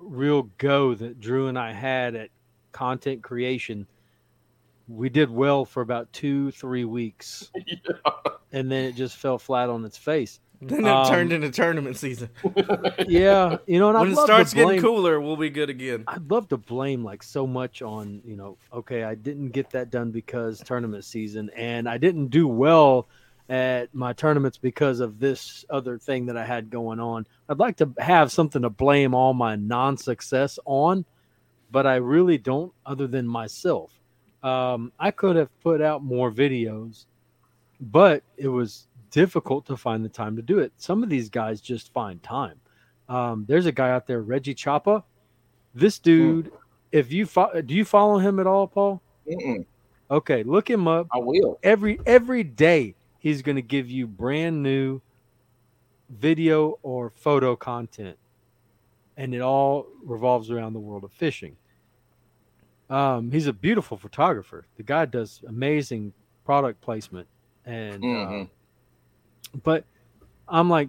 real 0.00 0.42
go 0.58 0.94
that 0.94 1.20
Drew 1.20 1.48
and 1.48 1.58
I 1.58 1.72
had 1.72 2.14
at 2.14 2.30
content 2.72 3.22
creation. 3.22 3.86
We 4.86 5.08
did 5.08 5.30
well 5.30 5.64
for 5.64 5.80
about 5.82 6.10
two, 6.12 6.50
three 6.52 6.84
weeks, 6.84 7.50
and 8.52 8.70
then 8.72 8.84
it 8.86 8.94
just 8.94 9.16
fell 9.16 9.38
flat 9.38 9.68
on 9.68 9.84
its 9.84 9.98
face. 9.98 10.40
Then 10.62 10.84
it 10.86 10.88
Um, 10.88 11.06
turned 11.08 11.32
into 11.32 11.50
tournament 11.50 11.96
season. 11.96 12.30
Yeah, 13.08 13.58
you 13.66 13.78
know, 13.78 13.90
and 13.90 13.98
when 13.98 14.08
I'd 14.08 14.12
it 14.12 14.16
starts 14.16 14.50
to 14.50 14.56
getting 14.56 14.80
cooler, 14.80 15.20
we'll 15.20 15.36
be 15.36 15.50
good 15.50 15.70
again. 15.70 16.02
I'd 16.08 16.28
love 16.30 16.48
to 16.48 16.56
blame 16.56 17.04
like 17.04 17.22
so 17.22 17.46
much 17.46 17.80
on, 17.80 18.20
you 18.24 18.34
know, 18.36 18.56
okay, 18.72 19.04
I 19.04 19.14
didn't 19.14 19.50
get 19.50 19.70
that 19.70 19.90
done 19.90 20.10
because 20.10 20.60
tournament 20.60 21.04
season 21.04 21.50
and 21.56 21.88
I 21.88 21.96
didn't 21.98 22.28
do 22.28 22.48
well 22.48 23.06
at 23.48 23.94
my 23.94 24.12
tournaments 24.12 24.58
because 24.58 24.98
of 25.00 25.20
this 25.20 25.64
other 25.70 25.96
thing 25.96 26.26
that 26.26 26.36
I 26.36 26.44
had 26.44 26.70
going 26.70 26.98
on. 26.98 27.24
I'd 27.48 27.60
like 27.60 27.76
to 27.76 27.90
have 27.98 28.32
something 28.32 28.62
to 28.62 28.68
blame 28.70 29.14
all 29.14 29.34
my 29.34 29.54
non-success 29.54 30.58
on, 30.66 31.04
but 31.70 31.86
I 31.86 31.96
really 31.96 32.36
don't 32.36 32.72
other 32.84 33.06
than 33.06 33.28
myself. 33.28 33.92
Um, 34.42 34.90
I 34.98 35.12
could 35.12 35.36
have 35.36 35.48
put 35.60 35.80
out 35.80 36.02
more 36.02 36.30
videos, 36.32 37.06
but 37.80 38.22
it 38.36 38.48
was 38.48 38.87
difficult 39.10 39.66
to 39.66 39.76
find 39.76 40.04
the 40.04 40.08
time 40.08 40.36
to 40.36 40.42
do 40.42 40.58
it. 40.58 40.72
Some 40.76 41.02
of 41.02 41.08
these 41.08 41.28
guys 41.28 41.60
just 41.60 41.92
find 41.92 42.22
time. 42.22 42.60
Um, 43.08 43.44
there's 43.48 43.66
a 43.66 43.72
guy 43.72 43.90
out 43.90 44.06
there, 44.06 44.20
Reggie 44.22 44.54
Choppa. 44.54 45.02
This 45.74 45.98
dude 45.98 46.50
if 46.92 47.12
you 47.12 47.26
fo- 47.26 47.60
do 47.62 47.74
you 47.74 47.84
follow 47.84 48.18
him 48.18 48.38
at 48.40 48.46
all, 48.46 48.66
Paul? 48.66 49.02
Mm-mm. 49.28 49.64
Okay, 50.10 50.42
look 50.42 50.68
him 50.68 50.88
up. 50.88 51.06
I 51.12 51.18
will. 51.18 51.58
Every 51.62 52.00
every 52.06 52.42
day 52.42 52.94
he's 53.18 53.42
going 53.42 53.56
to 53.56 53.62
give 53.62 53.90
you 53.90 54.06
brand 54.06 54.62
new 54.62 55.00
video 56.10 56.78
or 56.82 57.10
photo 57.10 57.54
content, 57.56 58.16
and 59.16 59.34
it 59.34 59.40
all 59.42 59.86
revolves 60.02 60.50
around 60.50 60.72
the 60.72 60.78
world 60.80 61.04
of 61.04 61.12
fishing. 61.12 61.56
Um, 62.88 63.30
he's 63.30 63.46
a 63.46 63.52
beautiful 63.52 63.98
photographer. 63.98 64.66
The 64.76 64.82
guy 64.82 65.04
does 65.04 65.42
amazing 65.46 66.14
product 66.46 66.80
placement, 66.80 67.28
and 67.66 68.02
uh, 68.02 68.06
Mhm. 68.06 68.48
But 69.62 69.84
I'm 70.48 70.68
like, 70.70 70.88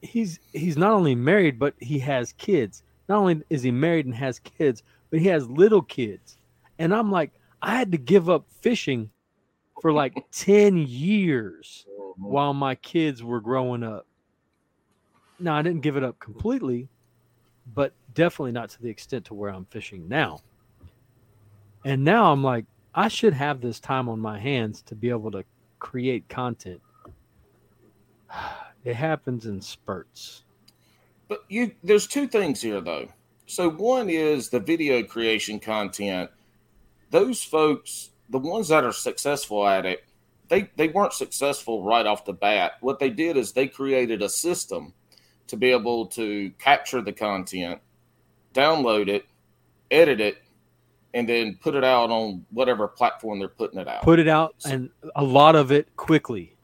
he's 0.00 0.40
he's 0.52 0.76
not 0.76 0.92
only 0.92 1.14
married, 1.14 1.58
but 1.58 1.74
he 1.78 1.98
has 2.00 2.32
kids. 2.32 2.82
Not 3.08 3.18
only 3.18 3.42
is 3.50 3.62
he 3.62 3.70
married 3.70 4.06
and 4.06 4.14
has 4.14 4.38
kids, 4.38 4.82
but 5.10 5.20
he 5.20 5.26
has 5.28 5.48
little 5.48 5.82
kids. 5.82 6.38
And 6.78 6.94
I'm 6.94 7.10
like, 7.10 7.32
I 7.60 7.76
had 7.76 7.92
to 7.92 7.98
give 7.98 8.28
up 8.28 8.46
fishing 8.60 9.10
for 9.80 9.92
like 9.92 10.14
10 10.32 10.78
years 10.78 11.86
uh-huh. 11.88 12.12
while 12.16 12.54
my 12.54 12.74
kids 12.74 13.22
were 13.22 13.40
growing 13.40 13.82
up. 13.82 14.06
Now, 15.38 15.56
I 15.56 15.62
didn't 15.62 15.82
give 15.82 15.96
it 15.96 16.04
up 16.04 16.18
completely, 16.20 16.88
but 17.74 17.92
definitely 18.14 18.52
not 18.52 18.70
to 18.70 18.82
the 18.82 18.88
extent 18.88 19.26
to 19.26 19.34
where 19.34 19.50
I'm 19.50 19.64
fishing 19.66 20.08
now. 20.08 20.40
And 21.84 22.04
now 22.04 22.32
I'm 22.32 22.44
like, 22.44 22.64
I 22.94 23.08
should 23.08 23.32
have 23.32 23.60
this 23.60 23.80
time 23.80 24.08
on 24.08 24.20
my 24.20 24.38
hands 24.38 24.82
to 24.82 24.94
be 24.94 25.10
able 25.10 25.30
to 25.32 25.44
create 25.78 26.28
content. 26.28 26.80
It 28.84 28.96
happens 28.96 29.46
in 29.46 29.60
spurts. 29.60 30.42
But 31.28 31.44
you, 31.48 31.70
there's 31.84 32.08
two 32.08 32.26
things 32.26 32.60
here 32.60 32.80
though. 32.80 33.08
So 33.46 33.70
one 33.70 34.10
is 34.10 34.48
the 34.48 34.58
video 34.58 35.04
creation 35.04 35.60
content. 35.60 36.30
Those 37.10 37.44
folks, 37.44 38.10
the 38.28 38.38
ones 38.38 38.68
that 38.68 38.82
are 38.82 38.92
successful 38.92 39.64
at 39.68 39.86
it, 39.86 40.04
they 40.48 40.68
they 40.76 40.88
weren't 40.88 41.12
successful 41.12 41.84
right 41.84 42.04
off 42.04 42.24
the 42.24 42.32
bat. 42.32 42.72
What 42.80 42.98
they 42.98 43.08
did 43.08 43.36
is 43.36 43.52
they 43.52 43.68
created 43.68 44.20
a 44.20 44.28
system 44.28 44.94
to 45.46 45.56
be 45.56 45.70
able 45.70 46.06
to 46.06 46.50
capture 46.58 47.02
the 47.02 47.12
content, 47.12 47.80
download 48.52 49.08
it, 49.08 49.26
edit 49.90 50.20
it, 50.20 50.42
and 51.14 51.28
then 51.28 51.58
put 51.60 51.74
it 51.74 51.84
out 51.84 52.10
on 52.10 52.44
whatever 52.50 52.88
platform 52.88 53.38
they're 53.38 53.48
putting 53.48 53.78
it 53.78 53.88
out. 53.88 54.02
Put 54.02 54.18
it 54.18 54.28
out 54.28 54.54
and 54.64 54.90
a 55.14 55.24
lot 55.24 55.54
of 55.56 55.72
it 55.72 55.94
quickly. 55.96 56.54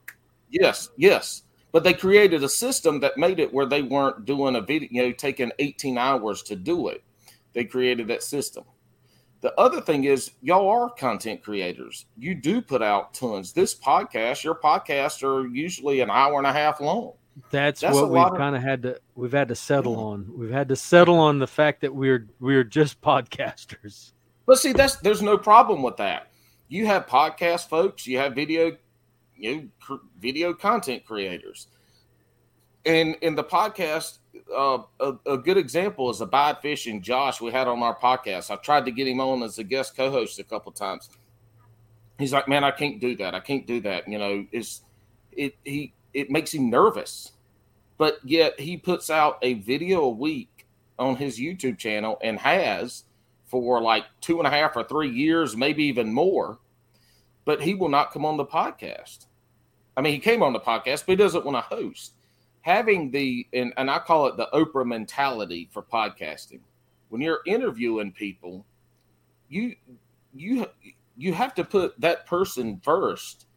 Yes, 0.49 0.89
yes. 0.97 1.43
But 1.71 1.83
they 1.83 1.93
created 1.93 2.43
a 2.43 2.49
system 2.49 2.99
that 3.01 3.17
made 3.17 3.39
it 3.39 3.53
where 3.53 3.65
they 3.65 3.83
weren't 3.83 4.25
doing 4.25 4.55
a 4.55 4.61
video, 4.61 4.89
you 4.91 5.03
know, 5.03 5.11
taking 5.11 5.51
18 5.59 5.97
hours 5.97 6.41
to 6.43 6.55
do 6.55 6.87
it. 6.87 7.03
They 7.53 7.63
created 7.63 8.07
that 8.07 8.23
system. 8.23 8.63
The 9.41 9.53
other 9.57 9.79
thing 9.79 10.03
is, 10.03 10.31
y'all 10.41 10.67
are 10.69 10.89
content 10.89 11.43
creators. 11.43 12.05
You 12.17 12.35
do 12.35 12.61
put 12.61 12.81
out 12.81 13.13
tons. 13.13 13.53
This 13.53 13.73
podcast, 13.73 14.43
your 14.43 14.55
podcasts 14.55 15.23
are 15.23 15.47
usually 15.47 16.01
an 16.01 16.09
hour 16.09 16.37
and 16.37 16.47
a 16.47 16.51
half 16.51 16.81
long. 16.81 17.13
That's, 17.51 17.81
That's 17.81 17.95
what 17.95 18.09
we've 18.09 18.37
kind 18.37 18.55
of 18.55 18.61
had 18.61 18.83
to 18.83 18.99
we've 19.15 19.31
had 19.31 19.47
to 19.47 19.55
settle 19.55 19.97
on. 19.97 20.29
We've 20.35 20.51
had 20.51 20.69
to 20.69 20.75
settle 20.75 21.17
on 21.17 21.39
the 21.39 21.47
fact 21.47 21.81
that 21.81 21.95
we're 21.95 22.27
we're 22.39 22.65
just 22.65 22.99
podcasters. 23.01 24.11
But 24.45 24.59
see, 24.59 24.73
that's 24.73 24.97
there's 24.97 25.21
no 25.21 25.37
problem 25.37 25.81
with 25.81 25.97
that. 25.97 26.31
You 26.67 26.85
have 26.87 27.07
podcast 27.07 27.69
folks, 27.69 28.05
you 28.05 28.17
have 28.17 28.35
video, 28.35 28.77
you 29.39 29.55
know, 29.55 29.67
cr- 29.79 30.05
video 30.19 30.53
content 30.53 31.05
creators, 31.05 31.67
and 32.85 33.15
in 33.21 33.35
the 33.35 33.43
podcast, 33.43 34.19
uh, 34.55 34.79
a, 34.99 35.13
a 35.25 35.37
good 35.37 35.57
example 35.57 36.09
is 36.09 36.21
Abide 36.21 36.59
Fish 36.61 36.87
and 36.87 37.03
Josh 37.03 37.41
we 37.41 37.51
had 37.51 37.67
on 37.67 37.81
our 37.83 37.97
podcast. 37.97 38.51
I 38.51 38.55
tried 38.57 38.85
to 38.85 38.91
get 38.91 39.07
him 39.07 39.19
on 39.19 39.43
as 39.43 39.57
a 39.59 39.63
guest 39.63 39.95
co-host 39.95 40.39
a 40.39 40.43
couple 40.43 40.71
times. 40.71 41.09
He's 42.17 42.33
like, 42.33 42.47
"Man, 42.47 42.63
I 42.63 42.71
can't 42.71 42.99
do 42.99 43.15
that. 43.17 43.35
I 43.35 43.39
can't 43.39 43.65
do 43.65 43.79
that." 43.81 44.07
You 44.07 44.17
know, 44.17 44.45
it's 44.51 44.81
it 45.31 45.55
he 45.63 45.93
it 46.13 46.29
makes 46.29 46.53
him 46.53 46.69
nervous, 46.69 47.33
but 47.97 48.19
yet 48.23 48.59
he 48.59 48.77
puts 48.77 49.09
out 49.09 49.39
a 49.41 49.55
video 49.55 50.01
a 50.03 50.09
week 50.09 50.67
on 50.97 51.15
his 51.15 51.39
YouTube 51.39 51.77
channel 51.77 52.17
and 52.21 52.37
has 52.39 53.05
for 53.45 53.81
like 53.81 54.05
two 54.21 54.37
and 54.37 54.47
a 54.47 54.49
half 54.49 54.75
or 54.75 54.83
three 54.83 55.09
years, 55.09 55.55
maybe 55.57 55.83
even 55.85 56.13
more. 56.13 56.59
But 57.45 57.61
he 57.61 57.73
will 57.73 57.89
not 57.89 58.11
come 58.11 58.25
on 58.25 58.37
the 58.37 58.45
podcast. 58.45 59.25
I 59.99 60.01
mean, 60.01 60.13
he 60.13 60.19
came 60.19 60.41
on 60.41 60.53
the 60.53 60.61
podcast, 60.61 61.03
but 61.05 61.09
he 61.09 61.15
doesn't 61.17 61.43
want 61.43 61.57
to 61.57 61.75
host. 61.75 62.13
Having 62.61 63.11
the 63.11 63.45
and, 63.51 63.73
and 63.75 63.91
I 63.91 63.99
call 63.99 64.27
it 64.27 64.37
the 64.37 64.47
Oprah 64.53 64.85
mentality 64.85 65.67
for 65.73 65.81
podcasting. 65.83 66.61
When 67.09 67.19
you're 67.19 67.41
interviewing 67.45 68.13
people, 68.13 68.65
you 69.49 69.75
you 70.33 70.67
you 71.17 71.33
have 71.33 71.53
to 71.55 71.65
put 71.65 71.99
that 71.99 72.25
person 72.25 72.79
first. 72.81 73.47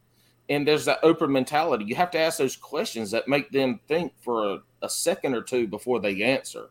And 0.48 0.66
there's 0.66 0.84
that 0.86 1.00
Oprah 1.02 1.30
mentality. 1.30 1.84
You 1.84 1.94
have 1.94 2.10
to 2.10 2.18
ask 2.18 2.38
those 2.38 2.56
questions 2.56 3.12
that 3.12 3.28
make 3.28 3.52
them 3.52 3.78
think 3.86 4.12
for 4.20 4.54
a, 4.54 4.58
a 4.82 4.90
second 4.90 5.34
or 5.34 5.42
two 5.42 5.68
before 5.68 6.00
they 6.00 6.22
answer. 6.24 6.70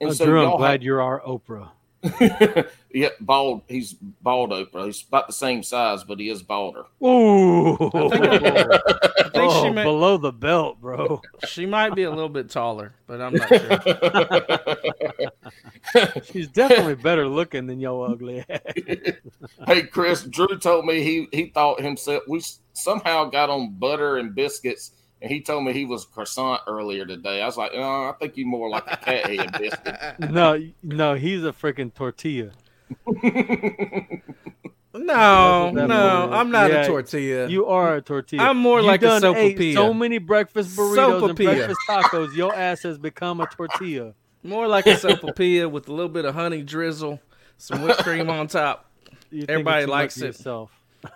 And 0.00 0.08
Oh, 0.08 0.24
Drew, 0.24 0.42
I'm 0.42 0.56
glad 0.56 0.70
have- 0.72 0.82
you're 0.82 1.02
our 1.02 1.20
Oprah. 1.20 1.68
yeah, 2.92 3.08
bald. 3.20 3.62
He's 3.68 3.92
bald 3.92 4.50
Oprah. 4.50 4.86
He's 4.86 5.04
about 5.06 5.28
the 5.28 5.32
same 5.32 5.62
size, 5.62 6.02
but 6.02 6.18
he 6.18 6.28
is 6.28 6.42
balder. 6.42 6.84
Ooh, 7.02 7.74
I 7.74 8.08
think, 8.08 8.24
I 8.24 9.22
think 9.22 9.34
oh, 9.34 9.62
she, 9.62 9.70
may, 9.70 9.84
below 9.84 10.16
the 10.16 10.32
belt, 10.32 10.80
bro. 10.80 11.22
she 11.46 11.64
might 11.64 11.94
be 11.94 12.02
a 12.02 12.10
little 12.10 12.28
bit 12.28 12.50
taller, 12.50 12.94
but 13.06 13.20
I'm 13.20 13.34
not 13.34 13.48
sure. 13.48 13.80
She's 16.24 16.48
definitely 16.48 16.96
better 16.96 17.28
looking 17.28 17.66
than 17.66 17.78
yo 17.78 18.02
ugly 18.02 18.44
ass. 18.48 18.60
hey, 19.66 19.82
Chris, 19.82 20.24
Drew 20.24 20.58
told 20.58 20.84
me 20.84 21.02
he 21.02 21.28
he 21.32 21.50
thought 21.50 21.80
himself. 21.80 22.24
We 22.26 22.42
somehow 22.72 23.26
got 23.26 23.48
on 23.48 23.74
butter 23.78 24.16
and 24.16 24.34
biscuits, 24.34 24.90
and 25.22 25.30
he 25.30 25.40
told 25.40 25.64
me 25.64 25.72
he 25.72 25.84
was 25.86 26.04
croissant 26.04 26.60
earlier 26.66 27.06
today. 27.06 27.40
I 27.40 27.46
was 27.46 27.56
like, 27.56 27.70
oh, 27.74 27.80
I 28.10 28.12
think 28.20 28.36
you're 28.36 28.46
more 28.46 28.68
like 28.68 28.84
a 28.86 28.96
cat 28.98 29.26
head 29.30 29.52
biscuit. 29.58 30.30
No, 30.30 30.60
no, 30.82 31.14
he's 31.14 31.44
a 31.44 31.52
freaking 31.52 31.94
tortilla. 31.94 32.50
No, 34.94 35.06
That's 35.06 35.74
what 35.74 35.74
that 35.74 35.88
no. 35.88 36.30
I'm 36.32 36.50
not 36.50 36.70
Yeah, 36.70 36.82
a 36.82 36.86
tortilla. 36.86 37.48
You 37.48 37.64
are 37.66 37.96
a 37.96 38.02
tortilla. 38.02 38.42
I'm 38.42 38.58
more 38.58 38.80
You 38.80 38.86
like 38.86 39.00
a 39.02 39.06
done 39.06 39.24
ate 39.36 39.56
sopapilla. 39.56 39.72
So 39.74 39.94
many 39.94 40.18
breakfast 40.18 40.76
burritos 40.76 41.30
and 41.30 41.38
Sopapilla. 41.38 41.54
breakfast 41.54 41.80
tacos, 41.88 42.36
your 42.36 42.54
ass 42.54 42.82
has 42.82 42.98
become 42.98 43.40
a 43.40 43.46
tortilla. 43.46 44.12
More 44.42 44.68
like 44.68 44.86
a 44.86 44.96
sopapilla 44.96 45.70
with 45.70 45.88
a 45.88 45.92
little 45.92 46.10
bit 46.10 46.26
of 46.26 46.34
honey 46.34 46.62
drizzle, 46.62 47.20
some 47.56 47.80
whipped 47.82 48.02
cream 48.02 48.28
on 48.28 48.48
top. 48.48 48.90
You 49.30 49.40
think 49.40 49.50
Everybody 49.50 49.86
likes 49.86 50.18
it. 50.18 50.26
Yourself. 50.26 50.70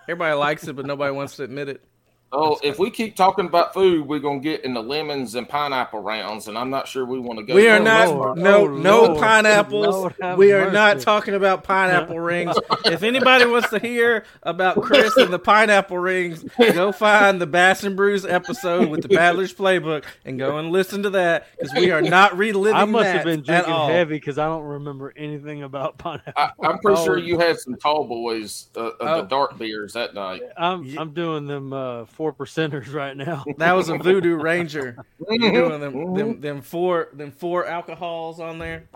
Everybody 0.09 0.33
likes 0.33 0.67
it, 0.67 0.75
but 0.75 0.87
nobody 0.87 1.13
wants 1.13 1.35
to 1.35 1.43
admit 1.43 1.69
it. 1.69 1.83
Oh, 2.29 2.59
if 2.61 2.77
we 2.77 2.89
keep 2.89 3.15
talking 3.15 3.45
about 3.45 3.73
food, 3.73 4.05
we're 4.05 4.19
gonna 4.19 4.39
get 4.39 4.65
in 4.65 4.73
the 4.73 4.83
lemons 4.83 5.35
and 5.35 5.47
pineapple 5.47 6.01
rounds, 6.01 6.49
and 6.49 6.57
I'm 6.57 6.69
not 6.69 6.85
sure 6.87 7.05
we 7.05 7.19
want 7.19 7.39
to 7.39 7.45
go. 7.45 7.55
We 7.55 7.69
are 7.69 7.79
Oh, 7.79 7.83
not 7.83 8.07
Lord. 8.09 8.37
no 8.37 8.55
Oh, 8.63 8.67
no 8.67 9.01
Lord. 9.05 9.19
pineapples. 9.21 9.95
Lord 10.19 10.37
we 10.37 10.51
are 10.51 10.69
not 10.69 10.99
talking 10.99 11.35
about 11.35 11.63
pineapple 11.63 12.19
rings. 12.19 12.53
If 12.85 13.03
anybody 13.03 13.45
wants 13.45 13.69
to 13.69 13.79
hear 13.79 14.25
about 14.43 14.81
Chris 14.81 15.15
and 15.15 15.31
the 15.31 15.39
pineapple 15.39 15.97
rings, 15.99 16.43
go 16.57 16.91
find 16.91 17.39
the 17.39 17.47
Bass 17.47 17.83
and 17.85 17.95
Brews 17.95 18.25
episode 18.25 18.89
with 18.89 19.03
the 19.03 19.09
Paddlers 19.09 19.53
Playbook 19.55 20.03
and 20.25 20.37
go 20.37 20.57
and 20.57 20.69
listen 20.71 21.03
to 21.03 21.09
that 21.11 21.47
because 21.57 21.73
we 21.75 21.91
are 21.91 22.01
not 22.01 22.37
reliving 22.37 22.75
I 22.75 22.83
must 22.83 23.05
that 23.05 23.15
have 23.15 23.25
been 23.25 23.41
drinking 23.41 23.73
heavy 23.73 24.15
because 24.15 24.37
I 24.37 24.47
don't 24.47 24.63
remember 24.65 25.13
anything 25.15 25.63
about 25.63 25.97
pineapple. 25.97 26.33
I, 26.35 26.51
I'm 26.61 26.79
pretty 26.79 26.99
Oh. 26.99 27.05
sure 27.05 27.17
you 27.17 27.39
had 27.39 27.57
some 27.57 27.75
tall 27.77 28.03
boys 28.05 28.67
uh, 28.75 28.81
of 28.81 28.95
Oh. 28.99 29.21
the 29.21 29.27
dark 29.27 29.57
beers 29.57 29.93
that 29.93 30.13
night. 30.13 30.41
I'm 30.57 30.97
I'm 30.97 31.13
doing 31.13 31.47
them 31.47 31.71
uh, 31.71 32.03
four 32.17 32.33
percenters 32.33 32.91
right 32.93 33.15
now. 33.15 33.45
That 33.57 33.73
was 33.73 33.89
a 33.89 33.97
Voodoo 33.97 34.35
Ranger. 34.35 34.97
Doing 35.29 35.79
them, 35.79 35.93
Mm-hmm. 35.93 36.15
them 36.17 36.41
them 36.41 36.61
four 36.61 37.09
them 37.13 37.31
four 37.31 37.65
alcohols 37.67 38.39
on 38.39 38.57
there. 38.59 38.89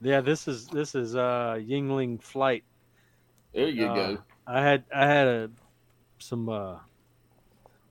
yeah, 0.00 0.20
this 0.20 0.46
is 0.48 0.68
this 0.68 0.94
is 0.94 1.16
uh 1.16 1.58
Yuengling 1.60 2.22
Flight. 2.22 2.62
There 3.52 3.68
you 3.68 3.86
Uh, 3.86 3.94
go. 3.94 4.18
I 4.46 4.62
had 4.62 4.84
I 4.94 5.06
had 5.06 5.26
a 5.26 5.50
some 6.18 6.48
uh 6.48 6.76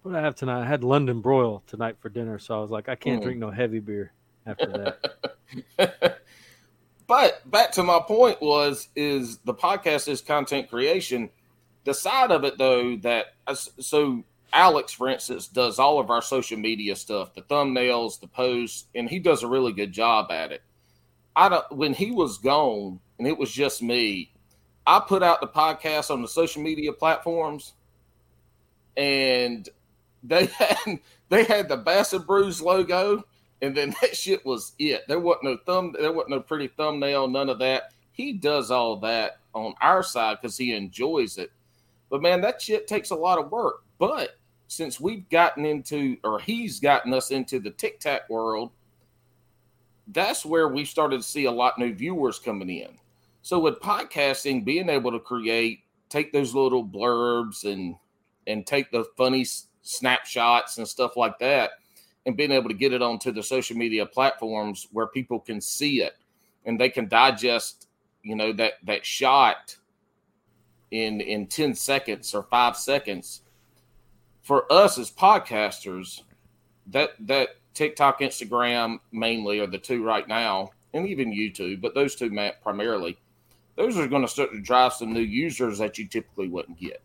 what 0.02 0.12
did 0.14 0.20
I 0.20 0.22
have 0.22 0.36
tonight? 0.36 0.62
I 0.62 0.66
had 0.66 0.84
London 0.86 1.20
broil 1.20 1.62
tonight 1.68 1.98
for 2.00 2.08
dinner, 2.10 2.40
so 2.40 2.58
I 2.58 2.62
was 2.62 2.72
like, 2.72 2.88
I 2.88 2.96
can't 2.96 3.20
Mm. 3.20 3.24
drink 3.26 3.40
no 3.40 3.52
heavy 3.52 3.80
beer 3.80 4.14
after 4.46 4.96
that. 5.78 6.18
but 7.08 7.50
back 7.52 7.72
to 7.74 7.84
my 7.84 8.00
point 8.00 8.42
was 8.42 8.88
is 8.96 9.38
the 9.40 9.54
podcast 9.54 10.08
is 10.08 10.22
content 10.22 10.70
creation. 10.70 11.30
The 11.84 11.94
side 11.94 12.32
of 12.32 12.44
it 12.44 12.58
though 12.58 12.96
that 12.98 13.28
so 13.80 14.24
Alex, 14.54 14.94
for 14.94 15.10
instance, 15.10 15.48
does 15.48 15.80
all 15.80 16.00
of 16.00 16.10
our 16.10 16.22
social 16.22 16.58
media 16.58 16.96
stuff, 16.96 17.34
the 17.34 17.42
thumbnails, 17.42 18.20
the 18.20 18.28
posts, 18.28 18.86
and 18.96 19.10
he 19.10 19.20
does 19.20 19.44
a 19.44 19.48
really 19.48 19.74
good 19.74 19.92
job 19.92 20.32
at 20.32 20.52
it. 20.52 20.62
I 21.36 21.50
don't 21.50 21.72
when 21.72 21.94
he 21.94 22.12
was 22.12 22.38
gone 22.38 23.00
and 23.20 23.28
it 23.28 23.38
was 23.38 23.52
just 23.52 23.82
me, 23.82 24.32
I 24.86 25.02
put 25.06 25.22
out 25.22 25.42
the 25.42 25.48
podcast 25.48 26.10
on 26.10 26.22
the 26.22 26.28
social 26.28 26.62
media 26.64 26.94
platforms 26.94 27.74
and 28.96 29.68
they 30.24 30.46
had 30.58 31.00
they 31.30 31.44
had 31.44 31.70
the 31.70 31.78
Bass 31.78 32.14
and 32.14 32.26
Brews 32.26 32.62
logo, 32.62 33.24
and 33.62 33.76
then 33.76 33.94
that 34.02 34.16
shit 34.16 34.46
was 34.46 34.74
it. 34.80 35.04
There 35.08 35.20
wasn't 35.20 35.44
no 35.46 35.58
thumb, 35.66 35.96
there 35.98 36.12
wasn't 36.12 36.32
no 36.32 36.40
pretty 36.40 36.68
thumbnail, 36.68 37.28
none 37.28 37.50
of 37.50 37.60
that. 37.60 37.94
he 38.12 38.34
does 38.34 38.72
all 38.72 38.98
that 38.98 39.40
on 39.54 39.74
our 39.82 40.04
side 40.04 40.38
because 40.42 40.58
he 40.58 40.74
enjoys 40.74 41.38
it. 41.38 41.52
But 42.10 42.22
man, 42.22 42.42
that 42.42 42.62
shit 42.62 42.88
takes 42.88 43.12
a 43.12 43.16
lot 43.16 43.40
of 43.40 43.52
work. 43.52 43.84
But 44.00 44.38
since 44.68 45.00
we've 45.00 45.28
gotten 45.30 45.66
into, 45.66 46.18
or 46.24 46.40
he's 46.40 46.80
gotten 46.80 47.14
us 47.14 47.32
into 47.32 47.60
the 47.60 47.72
TikTok 47.72 48.30
world, 48.30 48.72
that's 50.10 50.46
where 50.46 50.68
we 50.68 50.86
started 50.86 51.18
to 51.18 51.28
see 51.28 51.46
a 51.46 51.52
lot 51.52 51.80
new 51.80 51.94
viewers 51.94 52.40
coming 52.40 52.70
in. 52.70 52.98
So 53.42 53.60
with 53.60 53.80
podcasting, 53.80 54.66
being 54.66 54.90
able 54.90 55.12
to 55.12 55.20
create, 55.20 55.82
take 56.10 56.32
those 56.32 56.54
little 56.54 56.86
blurbs 56.86 57.64
and 57.64 57.96
and 58.46 58.66
take 58.66 58.92
the 58.92 59.04
funny 59.18 59.46
snapshots 59.82 60.78
and 60.78 60.88
stuff 60.88 61.18
like 61.18 61.38
that, 61.40 61.72
and 62.26 62.38
being 62.38 62.52
able 62.52 62.70
to 62.70 62.76
get 62.76 62.94
it 62.94 63.02
onto 63.02 63.32
the 63.32 63.44
social 63.44 63.76
media 63.76 64.06
platforms 64.06 64.88
where 64.92 65.08
people 65.08 65.40
can 65.40 65.60
see 65.60 66.02
it 66.02 66.16
and 66.66 66.80
they 66.80 66.90
can 66.90 67.08
digest, 67.08 67.88
you 68.24 68.36
know, 68.36 68.54
that 68.54 68.74
that 68.84 69.06
shot 69.06 69.76
in 70.92 71.20
in 71.20 71.48
10 71.48 71.76
seconds 71.76 72.34
or 72.34 72.44
5 72.44 72.78
seconds 72.78 73.42
for 74.48 74.72
us 74.72 74.98
as 74.98 75.12
podcasters 75.12 76.22
that 76.88 77.12
that 77.20 77.50
TikTok, 77.74 78.22
Instagram 78.22 79.00
mainly 79.12 79.60
are 79.60 79.68
the 79.68 79.78
two 79.78 80.04
right 80.04 80.26
now, 80.26 80.72
and 80.94 81.06
even 81.06 81.34
YouTube, 81.34 81.82
but 81.82 81.94
those 81.94 82.16
two 82.16 82.30
ma- 82.30 82.52
primarily. 82.64 83.18
Those 83.76 83.98
are 83.98 84.08
going 84.08 84.22
to 84.22 84.28
start 84.28 84.54
to 84.54 84.62
drive 84.62 84.94
some 84.94 85.14
new 85.14 85.20
users 85.20 85.78
that 85.80 85.98
you 86.00 86.08
typically 86.08 86.48
wouldn't 86.48 86.80
get. 86.80 87.02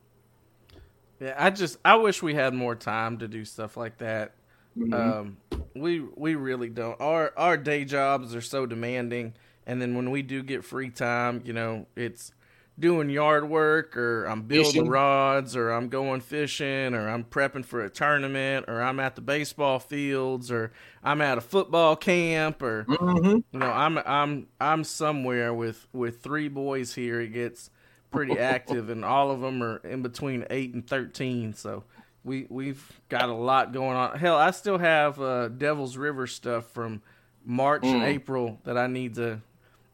Yeah, 1.20 1.34
I 1.36 1.50
just 1.50 1.78
I 1.84 1.96
wish 1.96 2.22
we 2.22 2.32
had 2.32 2.54
more 2.54 2.76
time 2.76 3.18
to 3.18 3.28
do 3.28 3.44
stuff 3.44 3.76
like 3.76 3.98
that. 3.98 4.34
Mm-hmm. 4.78 4.94
Um, 4.94 5.36
we 5.74 6.00
we 6.00 6.36
really 6.36 6.70
don't. 6.70 6.98
Our 7.00 7.32
our 7.36 7.56
day 7.56 7.84
jobs 7.84 8.36
are 8.36 8.40
so 8.40 8.66
demanding, 8.66 9.34
and 9.66 9.82
then 9.82 9.96
when 9.96 10.12
we 10.12 10.22
do 10.22 10.44
get 10.44 10.64
free 10.64 10.90
time, 10.90 11.42
you 11.44 11.52
know, 11.52 11.86
it's 11.96 12.32
doing 12.78 13.10
yard 13.10 13.48
work 13.48 13.96
or 13.96 14.24
I'm 14.24 14.42
building 14.42 14.72
Fishing. 14.72 14.88
rods 14.88 15.54
or 15.56 15.70
I'm 15.70 15.88
going 15.88 16.20
fishing 16.20 16.94
or 16.94 17.08
I'm 17.08 17.22
prepping 17.24 17.64
for 17.64 17.84
a 17.84 17.90
tournament 17.90 18.64
or 18.68 18.80
I'm 18.82 18.98
at 18.98 19.14
the 19.14 19.20
baseball 19.20 19.78
fields 19.78 20.50
or 20.50 20.72
I'm 21.04 21.20
at 21.20 21.36
a 21.38 21.42
football 21.42 21.96
camp 21.96 22.62
or 22.62 22.84
Mm-hmm. 22.88 23.26
you 23.52 23.58
know 23.58 23.70
I'm 23.70 23.98
I'm 23.98 24.46
I'm 24.60 24.84
somewhere 24.84 25.52
with 25.52 25.86
with 25.92 26.22
three 26.22 26.48
boys 26.48 26.94
here. 26.94 27.20
It 27.20 27.32
gets 27.34 27.70
pretty 28.10 28.38
active, 28.38 28.90
and 28.90 29.04
all 29.04 29.30
of 29.30 29.40
them 29.40 29.62
are 29.62 29.76
in 29.78 30.02
between 30.02 30.44
eight 30.50 30.74
and 30.74 30.86
thirteen. 30.86 31.54
So 31.54 31.84
we 32.24 32.46
we've 32.48 33.00
got 33.08 33.28
a 33.28 33.34
lot 33.34 33.72
going 33.72 33.96
on. 33.96 34.18
Hell, 34.18 34.36
I 34.36 34.50
still 34.50 34.78
have 34.78 35.20
uh, 35.20 35.48
Devil's 35.48 35.96
River 35.96 36.26
stuff 36.26 36.66
from 36.72 37.02
March 37.44 37.84
and 37.84 38.02
Mm. 38.02 38.06
April 38.06 38.58
that 38.64 38.78
I 38.78 38.86
need 38.86 39.14
to 39.16 39.40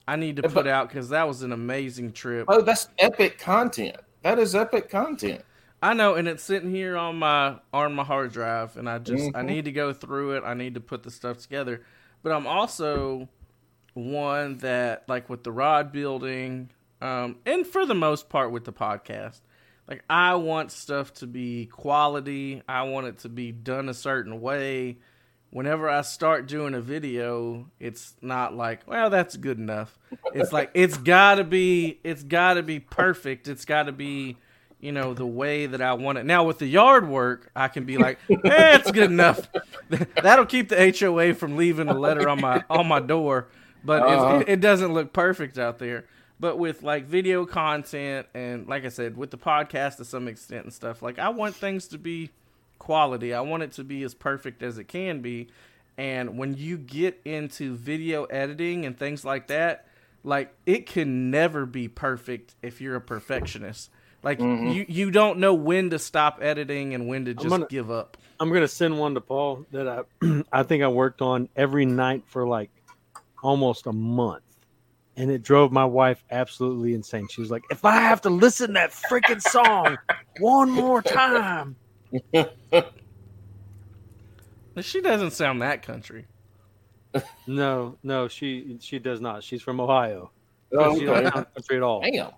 I 0.08 0.16
need 0.16 0.36
to 0.36 0.42
put 0.42 0.54
but- 0.54 0.66
out 0.66 0.88
because 0.88 1.10
that 1.10 1.28
was 1.28 1.42
an 1.42 1.52
amazing 1.52 2.12
trip. 2.12 2.46
Oh, 2.48 2.60
that's 2.62 2.88
epic 2.98 3.38
content. 3.38 3.96
That 4.22 4.38
is 4.38 4.54
epic 4.54 4.88
content. 4.88 5.42
I 5.80 5.94
know, 5.94 6.14
and 6.14 6.26
it's 6.26 6.42
sitting 6.42 6.70
here 6.70 6.96
on 6.96 7.16
my 7.20 7.56
on 7.72 7.94
my 7.94 8.02
hard 8.02 8.32
drive, 8.32 8.76
and 8.76 8.88
I 8.88 8.98
just 8.98 9.30
I 9.36 9.42
Mhm. 9.42 9.46
need 9.46 9.64
to 9.66 9.72
go 9.72 9.92
through 9.92 10.32
it. 10.36 10.42
I 10.44 10.54
need 10.54 10.74
to 10.74 10.80
put 10.80 11.02
the 11.04 11.10
stuff 11.10 11.38
together. 11.38 11.82
But 12.22 12.32
I'm 12.32 12.46
also 12.48 13.28
one 13.94 14.58
that 14.58 15.04
like 15.08 15.28
with 15.28 15.44
the 15.44 15.52
rod 15.52 15.92
building, 15.92 16.70
um, 17.00 17.36
and 17.46 17.66
for 17.66 17.86
the 17.86 17.94
most 17.94 18.28
part 18.28 18.50
with 18.50 18.64
the 18.64 18.72
podcast, 18.72 19.40
like 19.88 20.02
I 20.10 20.34
want 20.34 20.72
stuff 20.72 21.12
to 21.14 21.26
be 21.26 21.66
quality. 21.66 22.62
I 22.68 22.82
want 22.82 23.06
it 23.06 23.18
to 23.18 23.28
be 23.28 23.52
done 23.52 23.88
a 23.88 23.94
certain 23.94 24.40
way. 24.40 24.98
Whenever 25.50 25.88
I 25.88 26.02
start 26.02 26.46
doing 26.46 26.74
a 26.74 26.80
video, 26.80 27.66
it's 27.80 28.14
not 28.20 28.54
like, 28.54 28.80
well, 28.86 29.08
that's 29.08 29.36
good 29.36 29.58
enough. 29.58 29.98
It's 30.34 30.52
like 30.52 30.70
it's 30.74 30.96
gotta 30.98 31.42
be, 31.44 31.98
it's 32.04 32.22
gotta 32.22 32.62
be 32.62 32.80
perfect. 32.80 33.48
It's 33.48 33.64
gotta 33.64 33.92
be 33.92 34.36
you 34.80 34.92
know, 34.92 35.12
the 35.12 35.26
way 35.26 35.66
that 35.66 35.82
I 35.82 35.94
want 35.94 36.18
it. 36.18 36.24
Now 36.24 36.44
with 36.44 36.58
the 36.58 36.66
yard 36.66 37.08
work, 37.08 37.50
I 37.56 37.66
can 37.66 37.84
be 37.84 37.98
like, 37.98 38.20
eh, 38.30 38.76
it's 38.76 38.92
good 38.92 39.10
enough. 39.10 39.48
That'll 40.22 40.46
keep 40.46 40.68
the 40.68 40.94
HOA 40.96 41.34
from 41.34 41.56
leaving 41.56 41.88
a 41.88 41.98
letter 41.98 42.28
on 42.28 42.40
my 42.40 42.62
on 42.70 42.86
my 42.86 43.00
door, 43.00 43.48
but 43.82 44.02
Uh-huh. 44.02 44.38
it, 44.40 44.48
it 44.48 44.60
doesn't 44.60 44.94
look 44.94 45.12
perfect 45.12 45.58
out 45.58 45.78
there. 45.80 46.04
But 46.38 46.58
with 46.58 46.84
like 46.84 47.06
video 47.06 47.44
content 47.44 48.28
and 48.34 48.68
like 48.68 48.84
I 48.84 48.88
said, 48.90 49.16
with 49.16 49.32
the 49.32 49.38
podcast 49.38 49.96
to 49.96 50.04
some 50.04 50.28
extent 50.28 50.62
and 50.64 50.72
stuff, 50.72 51.02
like 51.02 51.18
I 51.18 51.30
want 51.30 51.56
things 51.56 51.88
to 51.88 51.98
be 51.98 52.30
quality. 52.78 53.34
I 53.34 53.40
want 53.40 53.62
it 53.62 53.72
to 53.72 53.84
be 53.84 54.02
as 54.02 54.14
perfect 54.14 54.62
as 54.62 54.78
it 54.78 54.84
can 54.84 55.20
be. 55.20 55.48
And 55.96 56.38
when 56.38 56.54
you 56.56 56.78
get 56.78 57.20
into 57.24 57.76
video 57.76 58.24
editing 58.24 58.86
and 58.86 58.96
things 58.96 59.24
like 59.24 59.48
that, 59.48 59.86
like 60.22 60.54
it 60.66 60.86
can 60.86 61.30
never 61.30 61.66
be 61.66 61.88
perfect 61.88 62.54
if 62.62 62.80
you're 62.80 62.96
a 62.96 63.00
perfectionist. 63.00 63.90
Like 64.22 64.38
mm-hmm. 64.38 64.68
you, 64.68 64.86
you 64.88 65.10
don't 65.10 65.38
know 65.38 65.54
when 65.54 65.90
to 65.90 65.98
stop 65.98 66.38
editing 66.40 66.94
and 66.94 67.08
when 67.08 67.24
to 67.26 67.34
just 67.34 67.48
gonna- 67.48 67.66
give 67.66 67.90
up. 67.90 68.16
I'm 68.40 68.52
gonna 68.52 68.68
send 68.68 68.98
one 68.98 69.14
to 69.14 69.20
Paul 69.20 69.66
that 69.72 69.88
I 69.88 70.02
I 70.52 70.62
think 70.62 70.84
I 70.84 70.88
worked 70.88 71.22
on 71.22 71.48
every 71.56 71.86
night 71.86 72.22
for 72.26 72.46
like 72.46 72.70
almost 73.42 73.86
a 73.86 73.92
month. 73.92 74.42
And 75.16 75.32
it 75.32 75.42
drove 75.42 75.72
my 75.72 75.84
wife 75.84 76.22
absolutely 76.30 76.94
insane. 76.94 77.26
She 77.28 77.40
was 77.40 77.50
like, 77.50 77.64
if 77.70 77.84
I 77.84 77.96
have 77.96 78.20
to 78.20 78.30
listen 78.30 78.68
to 78.68 78.72
that 78.74 78.92
freaking 78.92 79.42
song 79.42 79.98
one 80.38 80.70
more 80.70 81.02
time. 81.02 81.74
She 84.80 85.00
doesn't 85.00 85.32
sound 85.32 85.60
that 85.62 85.82
country. 85.82 86.26
No, 87.46 87.96
no, 88.02 88.28
she 88.28 88.76
she 88.80 88.98
does 88.98 89.20
not. 89.20 89.42
She's 89.42 89.62
from 89.62 89.80
Ohio. 89.80 90.30
Oh, 90.72 90.98
She 90.98 91.04
doesn't 91.06 91.32
sound 91.32 91.46
country 91.54 91.76
at 91.76 91.82
all. 91.82 92.02
Damn. 92.02 92.30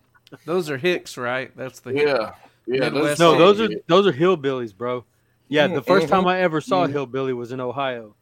Those 0.46 0.70
are 0.70 0.78
Hicks, 0.78 1.18
right? 1.18 1.54
That's 1.56 1.80
the 1.80 1.92
Yeah. 1.92 2.32
Yeah. 2.66 2.88
Midwest 2.90 3.18
No, 3.20 3.36
those 3.36 3.60
are 3.60 3.68
those 3.88 4.06
are 4.06 4.12
hillbillies, 4.12 4.74
bro. 4.74 5.04
Yeah, 5.48 5.66
the 5.66 5.82
1st 5.82 6.08
time 6.08 6.22
Mhm. 6.24 6.28
I 6.30 6.40
ever 6.40 6.60
saw 6.60 6.84
a 6.84 6.88
Mhm. 6.88 6.92
hillbilly 6.92 7.32
was 7.32 7.50
in 7.52 7.60
Ohio. 7.60 8.14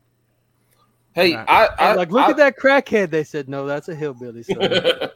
Hey, 1.13 1.35
Right. 1.37 1.45
I, 1.49 1.69
I 1.79 1.95
like, 1.95 2.11
look 2.11 2.27
I, 2.27 2.31
at 2.31 2.37
that 2.39 2.57
crackhead. 2.59 3.11
They 3.11 3.25
said, 3.25 3.49
no, 3.49 3.67
that's 3.67 3.89
a 3.89 3.95
hillbilly. 3.95 4.45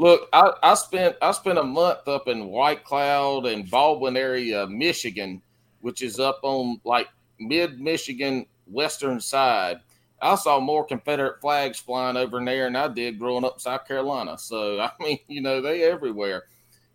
Look, 0.00 0.28
I, 0.32 0.52
I 0.62 0.74
spent 0.74 1.16
I 1.20 1.32
spent 1.32 1.58
a 1.58 1.62
month 1.64 2.06
up 2.06 2.28
in 2.28 2.46
White 2.46 2.84
Cloud 2.84 3.46
and 3.46 3.68
Baldwin 3.68 4.16
area, 4.16 4.64
Michigan, 4.68 5.42
which 5.80 6.02
is 6.02 6.18
up 6.18 6.40
on 6.42 6.80
like 6.84 7.08
mid 7.38 7.80
Michigan 7.80 8.46
western 8.66 9.20
side. 9.20 9.80
I 10.20 10.34
saw 10.34 10.58
more 10.58 10.84
Confederate 10.84 11.40
flags 11.40 11.78
flying 11.78 12.16
over 12.16 12.44
there 12.44 12.64
than 12.64 12.76
I 12.76 12.88
did 12.88 13.18
growing 13.18 13.44
up 13.44 13.60
South 13.60 13.86
Carolina. 13.86 14.36
So 14.36 14.80
I 14.80 14.90
mean, 15.00 15.18
you 15.28 15.40
know, 15.40 15.60
they 15.60 15.84
everywhere. 15.84 16.44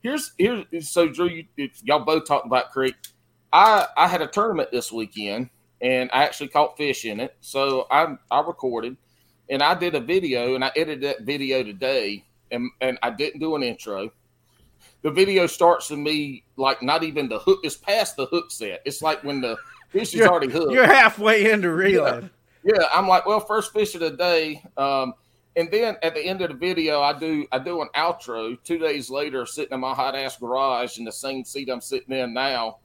Here's 0.02 0.34
here's 0.38 0.90
so 0.90 1.08
Drew, 1.08 1.44
you, 1.56 1.70
y'all 1.84 2.04
both 2.04 2.26
talked 2.28 2.46
about 2.46 2.72
creek. 2.72 2.96
I 3.52 3.88
I 3.96 4.08
had 4.08 4.22
a 4.22 4.28
tournament 4.28 4.70
this 4.72 4.92
weekend 4.92 5.50
and 5.82 6.10
I 6.14 6.24
actually 6.24 6.50
caught 6.50 6.78
fish 6.78 7.06
in 7.06 7.20
it. 7.20 7.36
So 7.42 7.88
I 7.90 8.16
I 8.30 8.42
recorded 8.42 8.98
and 9.50 9.62
I 9.62 9.76
did 9.76 9.96
a 9.96 10.00
video 10.00 10.56
and 10.56 10.64
I 10.64 10.72
edited 10.76 11.02
that 11.04 11.22
video 11.22 11.64
today 11.64 12.24
and, 12.52 12.70
and 12.82 12.98
I 13.04 13.10
didn't 13.12 13.40
do 13.40 13.56
an 13.56 13.64
intro. 13.64 14.12
The 15.04 15.12
video 15.12 15.48
starts 15.48 15.90
with 15.90 16.00
me 16.00 16.46
like 16.56 16.82
not 16.82 17.04
even 17.04 17.30
the 17.30 17.40
hook 17.40 17.60
is 17.64 17.76
past 17.76 18.16
the 18.16 18.26
hook 18.28 18.52
set. 18.52 18.82
It's 18.86 19.02
like 19.02 19.24
when 19.24 19.42
the 19.42 19.58
fish 19.90 20.14
is 20.16 20.22
already 20.22 20.52
hooked. 20.52 20.72
You're 20.72 20.88
halfway 20.88 21.52
into 21.52 21.72
reeling. 21.72 22.30
Yeah, 22.64 22.86
I'm 22.94 23.08
like, 23.08 23.26
well, 23.26 23.42
first 23.42 23.74
fish 23.74 23.94
of 23.96 24.02
the 24.02 24.12
day. 24.12 24.64
Um, 24.78 25.14
and 25.56 25.70
then 25.70 25.98
at 26.02 26.16
the 26.16 26.22
end 26.22 26.42
of 26.42 26.50
the 26.50 26.56
video, 26.56 27.02
I 27.02 27.18
do 27.18 27.46
I 27.52 27.60
do 27.60 27.82
an 27.82 27.90
outro. 27.96 28.58
Two 28.64 28.80
days 28.80 29.10
later, 29.10 29.46
sitting 29.46 29.74
in 29.74 29.82
my 29.82 29.94
hot 29.94 30.16
ass 30.16 30.38
garage 30.38 30.98
in 30.98 31.06
the 31.06 31.12
same 31.12 31.44
seat 31.44 31.70
I'm 31.70 31.82
sitting 31.82 32.16
in 32.16 32.34
now, 32.34 32.80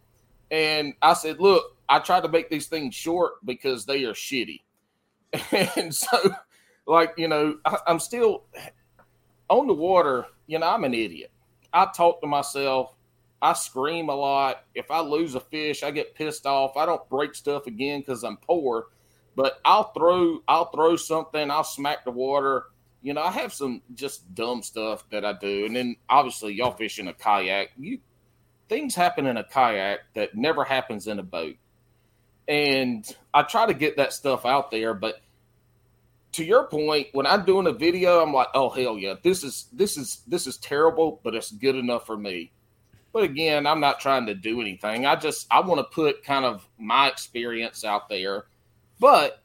and 0.51 0.95
I 1.01 1.15
said, 1.15 1.41
look, 1.41 1.77
I 1.89 1.99
tried 2.01 2.25
to 2.25 2.29
make 2.29 2.51
these 2.51 2.67
things 2.67 2.95
short 2.95 3.45
because 3.47 3.87
they 3.87 4.05
are 4.05 4.13
shitty, 4.13 4.61
and 5.77 5.95
so, 5.95 6.19
like 6.87 7.15
you 7.17 7.29
know, 7.29 7.59
I, 7.65 7.79
I'm 7.87 8.01
still 8.01 8.45
on 9.49 9.67
the 9.67 9.75
water. 9.75 10.27
You 10.47 10.59
know, 10.59 10.69
I'm 10.69 10.85
an 10.85 10.95
idiot. 10.95 11.31
I 11.73 11.87
talk 11.87 12.21
to 12.21 12.27
myself. 12.27 12.95
I 13.41 13.53
scream 13.53 14.09
a 14.09 14.15
lot. 14.15 14.65
If 14.75 14.91
I 14.91 15.01
lose 15.01 15.35
a 15.35 15.41
fish, 15.41 15.83
I 15.83 15.91
get 15.91 16.15
pissed 16.15 16.47
off. 16.47 16.77
I 16.77 16.87
don't 16.87 17.09
break 17.09 17.35
stuff 17.35 17.67
again 17.67 18.01
because 18.01 18.25
I'm 18.25 18.37
poor 18.37 18.89
but 19.39 19.61
I'll 19.65 19.93
throw 19.93 20.41
I'll 20.49 20.69
throw 20.73 20.97
something, 20.97 21.49
I'll 21.49 21.63
smack 21.63 22.05
the 22.05 22.11
water. 22.11 22.65
You 23.03 23.15
know, 23.15 23.23
I 23.23 23.31
have 23.31 23.55
some 23.55 23.83
just 23.95 24.35
dumb 24.35 24.65
stuff 24.65 25.09
that 25.11 25.25
I 25.25 25.33
do. 25.33 25.65
And 25.65 25.77
then 25.77 25.95
obviously 26.11 26.55
y'all 26.55 26.73
fish 26.73 26.99
in 26.99 27.07
a 27.07 27.15
kayak. 27.15 27.69
You 27.79 28.01
things 28.69 28.97
happen 28.97 29.27
in 29.27 29.37
a 29.37 29.45
kayak 29.45 30.01
that 30.15 30.35
never 30.35 30.65
happens 30.65 31.07
in 31.07 31.21
a 31.21 31.23
boat. 31.23 31.55
And 32.49 33.09
I 33.33 33.43
try 33.45 33.67
to 33.67 33.75
get 33.75 33.99
that 33.99 34.13
stuff 34.13 34.45
out 34.45 34.73
there, 34.73 34.93
but 34.93 35.21
to 36.33 36.45
your 36.45 36.67
point, 36.69 37.09
when 37.13 37.27
I'm 37.27 37.45
doing 37.45 37.67
a 37.67 37.73
video, 37.73 38.21
I'm 38.23 38.33
like, 38.33 38.49
oh 38.55 38.71
hell 38.71 38.99
yeah, 38.99 39.15
this 39.23 39.43
is 39.45 39.67
this 39.73 39.97
is 39.97 40.23
this 40.27 40.47
is 40.47 40.57
terrible, 40.59 41.21
but 41.25 41.35
it's 41.35 41.51
good 41.51 41.77
enough 41.77 42.07
for 42.07 42.17
me. 42.17 42.53
But 43.13 43.25
again, 43.25 43.67
I'm 43.67 43.81
not 43.81 44.01
trying 44.01 44.27
to 44.27 44.35
do 44.35 44.61
anything. 44.61 45.07
I 45.07 45.17
just 45.17 45.47
I 45.51 45.61
want 45.61 45.79
to 45.81 45.85
put 45.85 46.23
kind 46.23 46.45
of 46.45 46.69
my 46.79 47.09
experience 47.09 47.85
out 47.85 48.09
there 48.09 48.45
but 49.01 49.43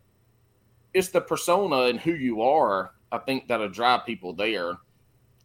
it's 0.96 1.10
the 1.10 1.22
persona 1.22 1.84
and 1.84 2.00
who 2.00 2.12
you 2.12 2.42
are, 2.42 2.92
I 3.12 3.20
think, 3.20 3.48
that'll 3.48 3.70
drive 3.70 4.06
people 4.06 4.34
there. 4.34 4.78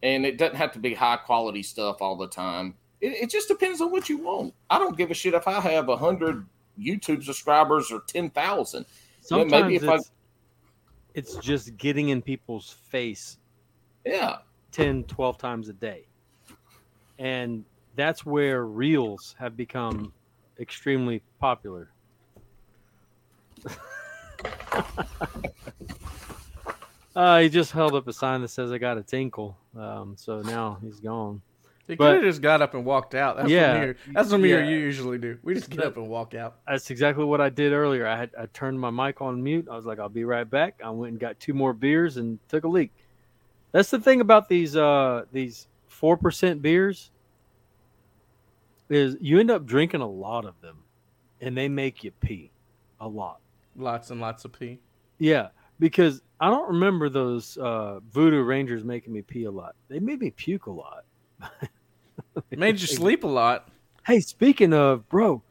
and 0.01 0.25
it 0.25 0.37
doesn't 0.37 0.55
have 0.55 0.71
to 0.73 0.79
be 0.79 0.93
high 0.93 1.17
quality 1.17 1.61
stuff 1.61 2.01
all 2.01 2.15
the 2.15 2.27
time. 2.27 2.75
It, 3.01 3.13
it 3.23 3.29
just 3.29 3.47
depends 3.47 3.81
on 3.81 3.91
what 3.91 4.09
you 4.09 4.17
want. 4.17 4.53
I 4.69 4.79
don't 4.79 4.97
give 4.97 5.11
a 5.11 5.13
shit 5.13 5.33
if 5.33 5.47
I 5.47 5.59
have 5.61 5.89
a 5.89 5.97
hundred 5.97 6.45
YouTube 6.79 7.23
subscribers 7.23 7.91
or 7.91 8.01
ten 8.07 8.29
thousand. 8.29 8.85
Sometimes 9.21 9.51
maybe 9.51 9.75
if 9.75 9.87
I- 9.87 9.99
it's, 11.19 11.35
just 11.37 11.75
getting 11.77 12.09
in 12.09 12.21
people's 12.21 12.71
face 12.89 13.37
Yeah, 14.05 14.37
10, 14.71 15.03
12 15.03 15.37
times 15.37 15.69
a 15.69 15.73
day. 15.73 16.07
And 17.17 17.65
that's 17.95 18.25
where 18.25 18.65
reels 18.65 19.35
have 19.37 19.57
become 19.57 20.13
extremely 20.59 21.21
popular. 21.39 21.91
uh, 27.15 27.39
he 27.39 27.49
just 27.49 27.73
held 27.73 27.93
up 27.93 28.07
a 28.07 28.13
sign 28.13 28.41
that 28.41 28.47
says 28.47 28.71
I 28.71 28.77
got 28.77 28.97
a 28.97 29.03
tinkle. 29.03 29.57
Um, 29.77 30.15
so 30.17 30.41
now 30.41 30.77
he's 30.81 31.01
gone. 31.01 31.41
He 31.89 31.97
could 31.97 32.15
have 32.15 32.23
just 32.23 32.41
got 32.41 32.61
up 32.61 32.75
and 32.75 32.85
walked 32.85 33.15
out. 33.15 33.37
That's 33.37 33.49
Yeah, 33.49 33.73
what 33.73 33.81
me, 33.81 33.87
or- 33.87 33.97
that's 34.13 34.31
what 34.31 34.39
me 34.39 34.53
or 34.53 34.61
you 34.61 34.77
usually 34.77 35.17
do. 35.17 35.39
We 35.41 35.55
just 35.55 35.69
get 35.71 35.83
up 35.83 35.97
and 35.97 36.07
walk 36.07 36.35
out. 36.35 36.59
That's 36.67 36.89
exactly 36.91 37.25
what 37.25 37.41
I 37.41 37.49
did 37.49 37.73
earlier. 37.73 38.05
I 38.05 38.15
had 38.15 38.29
I 38.39 38.45
turned 38.47 38.79
my 38.79 38.91
mic 38.91 39.21
on 39.21 39.41
mute. 39.43 39.67
I 39.69 39.75
was 39.75 39.85
like, 39.85 39.97
I'll 39.99 40.07
be 40.07 40.23
right 40.23 40.47
back. 40.47 40.79
I 40.85 40.91
went 40.91 41.11
and 41.13 41.19
got 41.19 41.39
two 41.39 41.53
more 41.55 41.73
beers 41.73 42.17
and 42.17 42.37
took 42.47 42.63
a 42.63 42.67
leak. 42.67 42.91
That's 43.71 43.89
the 43.89 43.99
thing 43.99 44.21
about 44.21 44.47
these 44.49 44.75
uh 44.75 45.25
these 45.31 45.67
four 45.87 46.15
percent 46.15 46.61
beers 46.61 47.09
is 48.89 49.17
you 49.19 49.39
end 49.39 49.51
up 49.51 49.65
drinking 49.65 50.01
a 50.01 50.07
lot 50.09 50.45
of 50.45 50.59
them, 50.61 50.77
and 51.41 51.57
they 51.57 51.67
make 51.67 52.03
you 52.03 52.11
pee 52.11 52.51
a 52.99 53.07
lot. 53.07 53.39
Lots 53.75 54.11
and 54.11 54.19
lots 54.21 54.45
of 54.45 54.51
pee. 54.53 54.79
Yeah, 55.19 55.49
because 55.79 56.21
I 56.39 56.49
don't 56.49 56.67
remember 56.69 57.09
those 57.09 57.57
uh, 57.57 57.99
Voodoo 58.11 58.41
Rangers 58.43 58.83
making 58.83 59.11
me 59.13 59.21
pee 59.21 59.45
a 59.45 59.51
lot. 59.51 59.75
They 59.89 59.99
made 59.99 60.19
me 60.19 60.31
puke 60.31 60.67
a 60.67 60.71
lot. 60.71 61.03
Made 62.51 62.79
you 62.81 62.87
sleep 62.87 63.23
a 63.23 63.27
lot. 63.27 63.69
Hey, 64.05 64.19
speaking 64.19 64.73
of, 64.73 65.07
bro, 65.09 65.41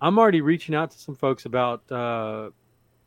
I'm 0.00 0.18
already 0.18 0.40
reaching 0.40 0.74
out 0.74 0.90
to 0.90 0.98
some 0.98 1.14
folks 1.14 1.44
about 1.44 1.82
uh, 1.90 2.50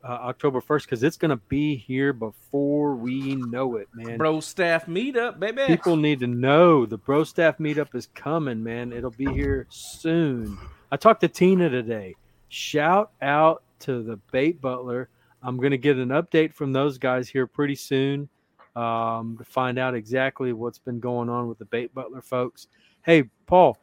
uh, 0.04 0.08
October 0.08 0.60
1st 0.60 0.84
because 0.84 1.02
it's 1.02 1.16
going 1.16 1.30
to 1.30 1.42
be 1.48 1.76
here 1.76 2.12
before 2.12 2.94
we 2.94 3.36
know 3.36 3.76
it, 3.76 3.88
man. 3.94 4.18
Bro 4.18 4.40
staff 4.40 4.86
meetup, 4.86 5.38
baby. 5.38 5.62
People 5.66 5.96
need 5.96 6.20
to 6.20 6.26
know 6.26 6.86
the 6.86 6.98
Bro 6.98 7.24
Staff 7.24 7.58
meetup 7.58 7.94
is 7.94 8.08
coming, 8.14 8.62
man. 8.62 8.92
It'll 8.92 9.10
be 9.10 9.26
here 9.26 9.66
soon. 9.70 10.58
I 10.90 10.96
talked 10.96 11.20
to 11.22 11.28
Tina 11.28 11.70
today. 11.70 12.14
Shout 12.48 13.12
out 13.22 13.62
to 13.80 14.02
the 14.02 14.16
Bait 14.30 14.60
Butler. 14.60 15.08
I'm 15.42 15.56
going 15.56 15.70
to 15.70 15.78
get 15.78 15.96
an 15.96 16.10
update 16.10 16.52
from 16.52 16.72
those 16.72 16.98
guys 16.98 17.28
here 17.28 17.46
pretty 17.46 17.74
soon 17.74 18.28
um, 18.76 19.36
to 19.38 19.44
find 19.44 19.78
out 19.78 19.94
exactly 19.94 20.52
what's 20.52 20.78
been 20.78 21.00
going 21.00 21.28
on 21.28 21.48
with 21.48 21.58
the 21.58 21.64
Bait 21.64 21.94
Butler 21.94 22.22
folks. 22.22 22.68
Hey, 23.04 23.24
Paul, 23.46 23.78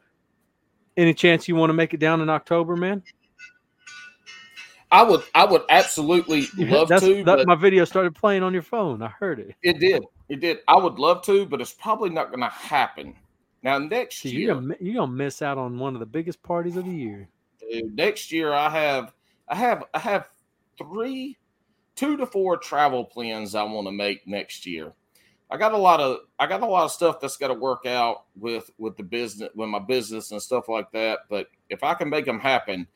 any 0.96 1.14
chance 1.14 1.48
you 1.48 1.56
want 1.56 1.70
to 1.70 1.74
make 1.74 1.94
it 1.94 2.00
down 2.00 2.20
in 2.20 2.28
October, 2.28 2.76
man? 2.76 3.02
I 4.92 5.02
would. 5.02 5.22
I 5.34 5.44
would 5.44 5.62
absolutely 5.68 6.46
love 6.56 6.88
That's, 6.88 7.04
to. 7.04 7.22
that, 7.24 7.46
my 7.46 7.54
video 7.54 7.84
started 7.84 8.14
playing 8.14 8.42
on 8.42 8.52
your 8.52 8.62
phone. 8.62 9.02
I 9.02 9.08
heard 9.08 9.38
it. 9.38 9.54
it 9.62 9.78
did. 9.78 10.04
It 10.28 10.40
did. 10.40 10.58
I 10.66 10.76
would 10.76 10.98
love 10.98 11.22
to, 11.26 11.46
but 11.46 11.60
it's 11.60 11.72
probably 11.72 12.10
not 12.10 12.28
going 12.28 12.40
to 12.40 12.48
happen. 12.48 13.14
Now 13.62 13.78
next 13.78 14.24
year, 14.24 14.40
you're 14.40 14.54
gonna, 14.54 14.74
you're 14.80 14.94
gonna 14.94 15.12
miss 15.12 15.42
out 15.42 15.58
on 15.58 15.78
one 15.78 15.94
of 15.94 16.00
the 16.00 16.06
biggest 16.06 16.42
parties 16.42 16.76
of 16.76 16.86
the 16.86 16.90
year. 16.90 17.28
dude, 17.60 17.94
next 17.94 18.32
year 18.32 18.52
I 18.52 18.70
have 18.70 19.12
I 19.48 19.54
have 19.54 19.84
I 19.92 19.98
have 19.98 20.28
three 20.78 21.36
two 21.94 22.16
to 22.16 22.24
four 22.24 22.56
travel 22.56 23.04
plans 23.04 23.54
I 23.54 23.62
want 23.64 23.86
to 23.86 23.92
make 23.92 24.26
next 24.26 24.64
year. 24.64 24.94
I 25.50 25.56
got 25.56 25.72
a 25.72 25.76
lot 25.78 26.00
of 26.00 26.18
I 26.38 26.46
got 26.46 26.62
a 26.62 26.66
lot 26.66 26.84
of 26.84 26.92
stuff 26.92 27.20
that's 27.20 27.36
got 27.36 27.48
to 27.48 27.54
work 27.54 27.84
out 27.86 28.24
with 28.36 28.70
with 28.78 28.96
the 28.96 29.02
business 29.02 29.50
with 29.54 29.68
my 29.68 29.78
business 29.80 30.30
and 30.30 30.40
stuff 30.40 30.68
like 30.68 30.90
that, 30.92 31.20
but 31.28 31.48
if 31.68 31.82
I 31.82 31.94
can 31.94 32.08
make 32.08 32.24
them 32.24 32.38
happen, 32.40 32.86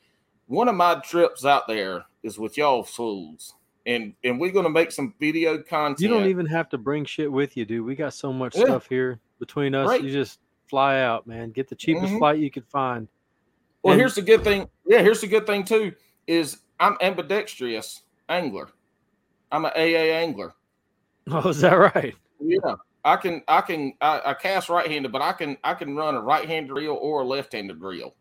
one 0.46 0.68
of 0.68 0.74
my 0.76 0.96
trips 0.96 1.44
out 1.44 1.66
there 1.66 2.04
is 2.22 2.38
with 2.38 2.56
y'all 2.56 2.82
fools. 2.84 3.54
And 3.86 4.14
and 4.24 4.40
we're 4.40 4.52
going 4.52 4.64
to 4.64 4.70
make 4.70 4.92
some 4.92 5.14
video 5.20 5.58
content. 5.62 6.00
You 6.00 6.08
don't 6.08 6.26
even 6.28 6.46
have 6.46 6.68
to 6.70 6.78
bring 6.78 7.04
shit 7.04 7.30
with 7.30 7.56
you, 7.56 7.64
dude. 7.66 7.84
We 7.84 7.94
got 7.94 8.14
so 8.14 8.32
much 8.32 8.56
Yeah. 8.56 8.64
stuff 8.64 8.86
here 8.88 9.20
between 9.38 9.74
us. 9.74 9.86
Right. 9.88 10.02
You 10.02 10.10
just 10.10 10.40
fly 10.70 11.00
out, 11.00 11.26
man. 11.26 11.50
Get 11.50 11.68
the 11.68 11.74
cheapest 11.74 12.14
Mhm. 12.14 12.18
flight 12.18 12.38
you 12.38 12.50
could 12.50 12.66
find. 12.66 13.08
Well, 13.82 13.92
And- 13.92 14.00
here's 14.00 14.14
the 14.14 14.22
good 14.22 14.42
thing. 14.42 14.70
Yeah, 14.86 15.02
here's 15.02 15.20
the 15.20 15.26
good 15.26 15.46
thing 15.46 15.64
too 15.64 15.92
is 16.26 16.60
I'm 16.80 16.96
ambidextrous 17.02 18.02
angler. 18.28 18.68
I'm 19.52 19.64
an 19.66 19.72
AA 19.76 20.12
angler. 20.12 20.54
Oh, 21.30 21.48
is 21.48 21.60
that 21.62 21.72
right? 21.74 22.14
Yeah, 22.44 22.76
I 23.04 23.16
can 23.16 23.42
I 23.48 23.60
can 23.60 23.94
I, 24.00 24.20
I 24.26 24.34
cast 24.34 24.68
right-handed, 24.68 25.12
but 25.12 25.22
I 25.22 25.32
can 25.32 25.56
I 25.64 25.74
can 25.74 25.96
run 25.96 26.14
a 26.14 26.20
right-handed 26.20 26.72
reel 26.72 26.98
or 27.00 27.22
a 27.22 27.24
left-handed 27.24 27.80
reel. 27.80 28.14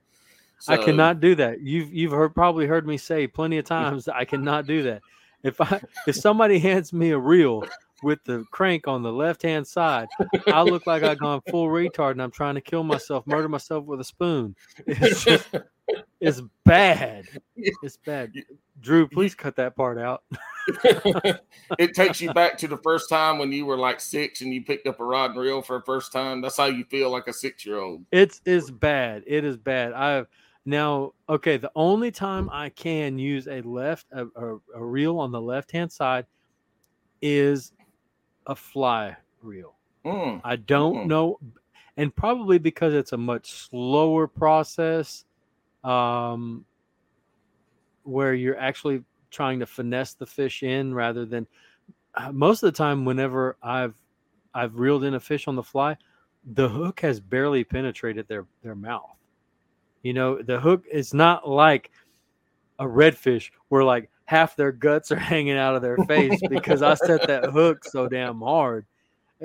I 0.68 0.78
cannot 0.78 1.20
do 1.20 1.36
that. 1.36 1.62
You've 1.62 1.94
you've 1.94 2.12
heard 2.14 2.34
probably 2.34 2.68
heard 2.68 2.88
me 2.88 2.98
say 2.98 3.28
plenty 3.28 3.58
of 3.58 3.66
times 3.66 4.06
that 4.06 4.16
I 4.16 4.26
cannot 4.26 4.66
do 4.66 4.84
that. 4.84 5.02
If 5.44 5.60
I 5.60 5.82
if 6.08 6.16
somebody 6.16 6.60
hands 6.60 6.94
me 6.94 7.12
a 7.12 7.18
reel 7.18 7.66
with 8.02 8.24
the 8.24 8.46
crank 8.52 8.88
on 8.88 9.04
the 9.04 9.12
left 9.12 9.42
hand 9.42 9.68
side, 9.68 10.08
I 10.48 10.62
look 10.62 10.88
like 10.88 11.04
I've 11.04 11.20
gone 11.20 11.42
full 11.50 11.68
retard 11.68 12.12
and 12.12 12.22
I'm 12.22 12.32
trying 12.32 12.56
to 12.56 12.62
kill 12.62 12.84
myself, 12.84 13.28
murder 13.28 13.50
myself 13.50 13.86
with 13.86 14.00
a 14.00 14.06
spoon. 14.06 14.56
It's 14.88 15.24
just 15.24 15.48
it's 16.24 16.42
bad. 16.66 17.26
It's 17.84 17.98
bad. 17.98 18.34
Drew, 18.82 19.08
please 19.08 19.36
cut 19.36 19.56
that 19.58 19.76
part 19.76 19.98
out. 19.98 20.24
it 21.78 21.94
takes 21.94 22.20
you 22.20 22.34
back 22.34 22.58
to 22.58 22.68
the 22.68 22.78
first 22.78 23.10
time 23.10 23.38
when 23.38 23.52
you 23.52 23.66
were 23.66 23.78
like 23.78 24.00
six 24.00 24.42
and 24.42 24.54
you 24.54 24.64
picked 24.64 24.88
up 24.88 25.00
a 25.00 25.04
rod 25.04 25.32
and 25.32 25.40
reel 25.40 25.62
for 25.62 25.78
the 25.78 25.86
first 25.86 26.12
time. 26.12 26.42
That's 26.42 26.58
how 26.58 26.66
you 26.66 26.84
feel 26.86 27.10
like 27.10 27.28
a 27.28 27.34
six-year-old. 27.34 28.06
It's 28.12 28.42
is 28.46 28.72
bad. 28.72 29.24
It 29.28 29.44
is 29.46 29.58
bad. 29.58 29.94
I've 29.94 30.28
now 30.66 31.14
okay. 31.30 31.58
The 31.58 31.72
only 31.76 32.12
time 32.12 32.50
I 32.52 32.70
can 32.70 33.20
use 33.20 33.48
a 33.48 33.62
left 33.62 34.08
a, 34.12 34.26
a, 34.36 34.58
a 34.76 34.84
reel 34.84 35.20
on 35.20 35.32
the 35.32 35.42
left 35.42 35.72
hand 35.72 35.92
side 35.92 36.26
is 37.22 37.72
a 38.48 38.56
fly 38.56 39.16
reel. 39.42 39.76
Mm, 40.06 40.42
I 40.44 40.56
don't 40.56 40.96
Mm. 40.96 41.08
know, 41.08 41.40
and 41.98 42.16
probably 42.16 42.58
because 42.58 42.94
it's 42.94 43.14
a 43.14 43.18
much 43.18 43.52
slower 43.52 44.28
process, 44.28 45.26
um, 45.84 46.66
where 48.04 48.34
you're 48.34 48.60
actually 48.60 49.04
trying 49.32 49.60
to 49.60 49.66
finesse 49.66 50.14
the 50.14 50.26
fish 50.26 50.64
in 50.64 50.94
rather 50.94 51.26
than 51.26 51.48
uh, 52.16 52.32
most 52.32 52.64
of 52.64 52.72
the 52.72 52.78
time. 52.78 53.06
Whenever 53.06 53.58
I've 53.62 53.96
I've 54.54 54.76
reeled 54.76 55.04
in 55.04 55.16
a 55.16 55.20
fish 55.20 55.48
on 55.48 55.56
the 55.56 55.64
fly, 55.64 55.98
the 56.54 56.70
hook 56.70 57.00
has 57.02 57.20
barely 57.20 57.64
penetrated 57.64 58.28
their 58.28 58.46
their 58.62 58.76
mouth. 58.76 59.16
You 60.04 60.14
know, 60.14 60.42
the 60.42 60.60
hook 60.60 60.86
is 60.92 61.14
not 61.14 61.48
like 61.48 61.92
a 62.80 62.86
redfish 62.86 63.52
where 63.70 63.84
like 63.84 64.10
half 64.26 64.56
their 64.56 64.72
guts 64.72 65.12
are 65.12 65.16
hanging 65.20 65.58
out 65.58 65.76
of 65.76 65.82
their 65.82 65.98
face 66.06 66.40
because 66.50 66.82
I 66.82 66.94
set 66.96 67.28
that 67.28 67.46
hook 67.46 67.86
so 67.86 68.08
damn 68.08 68.40
hard. 68.40 68.86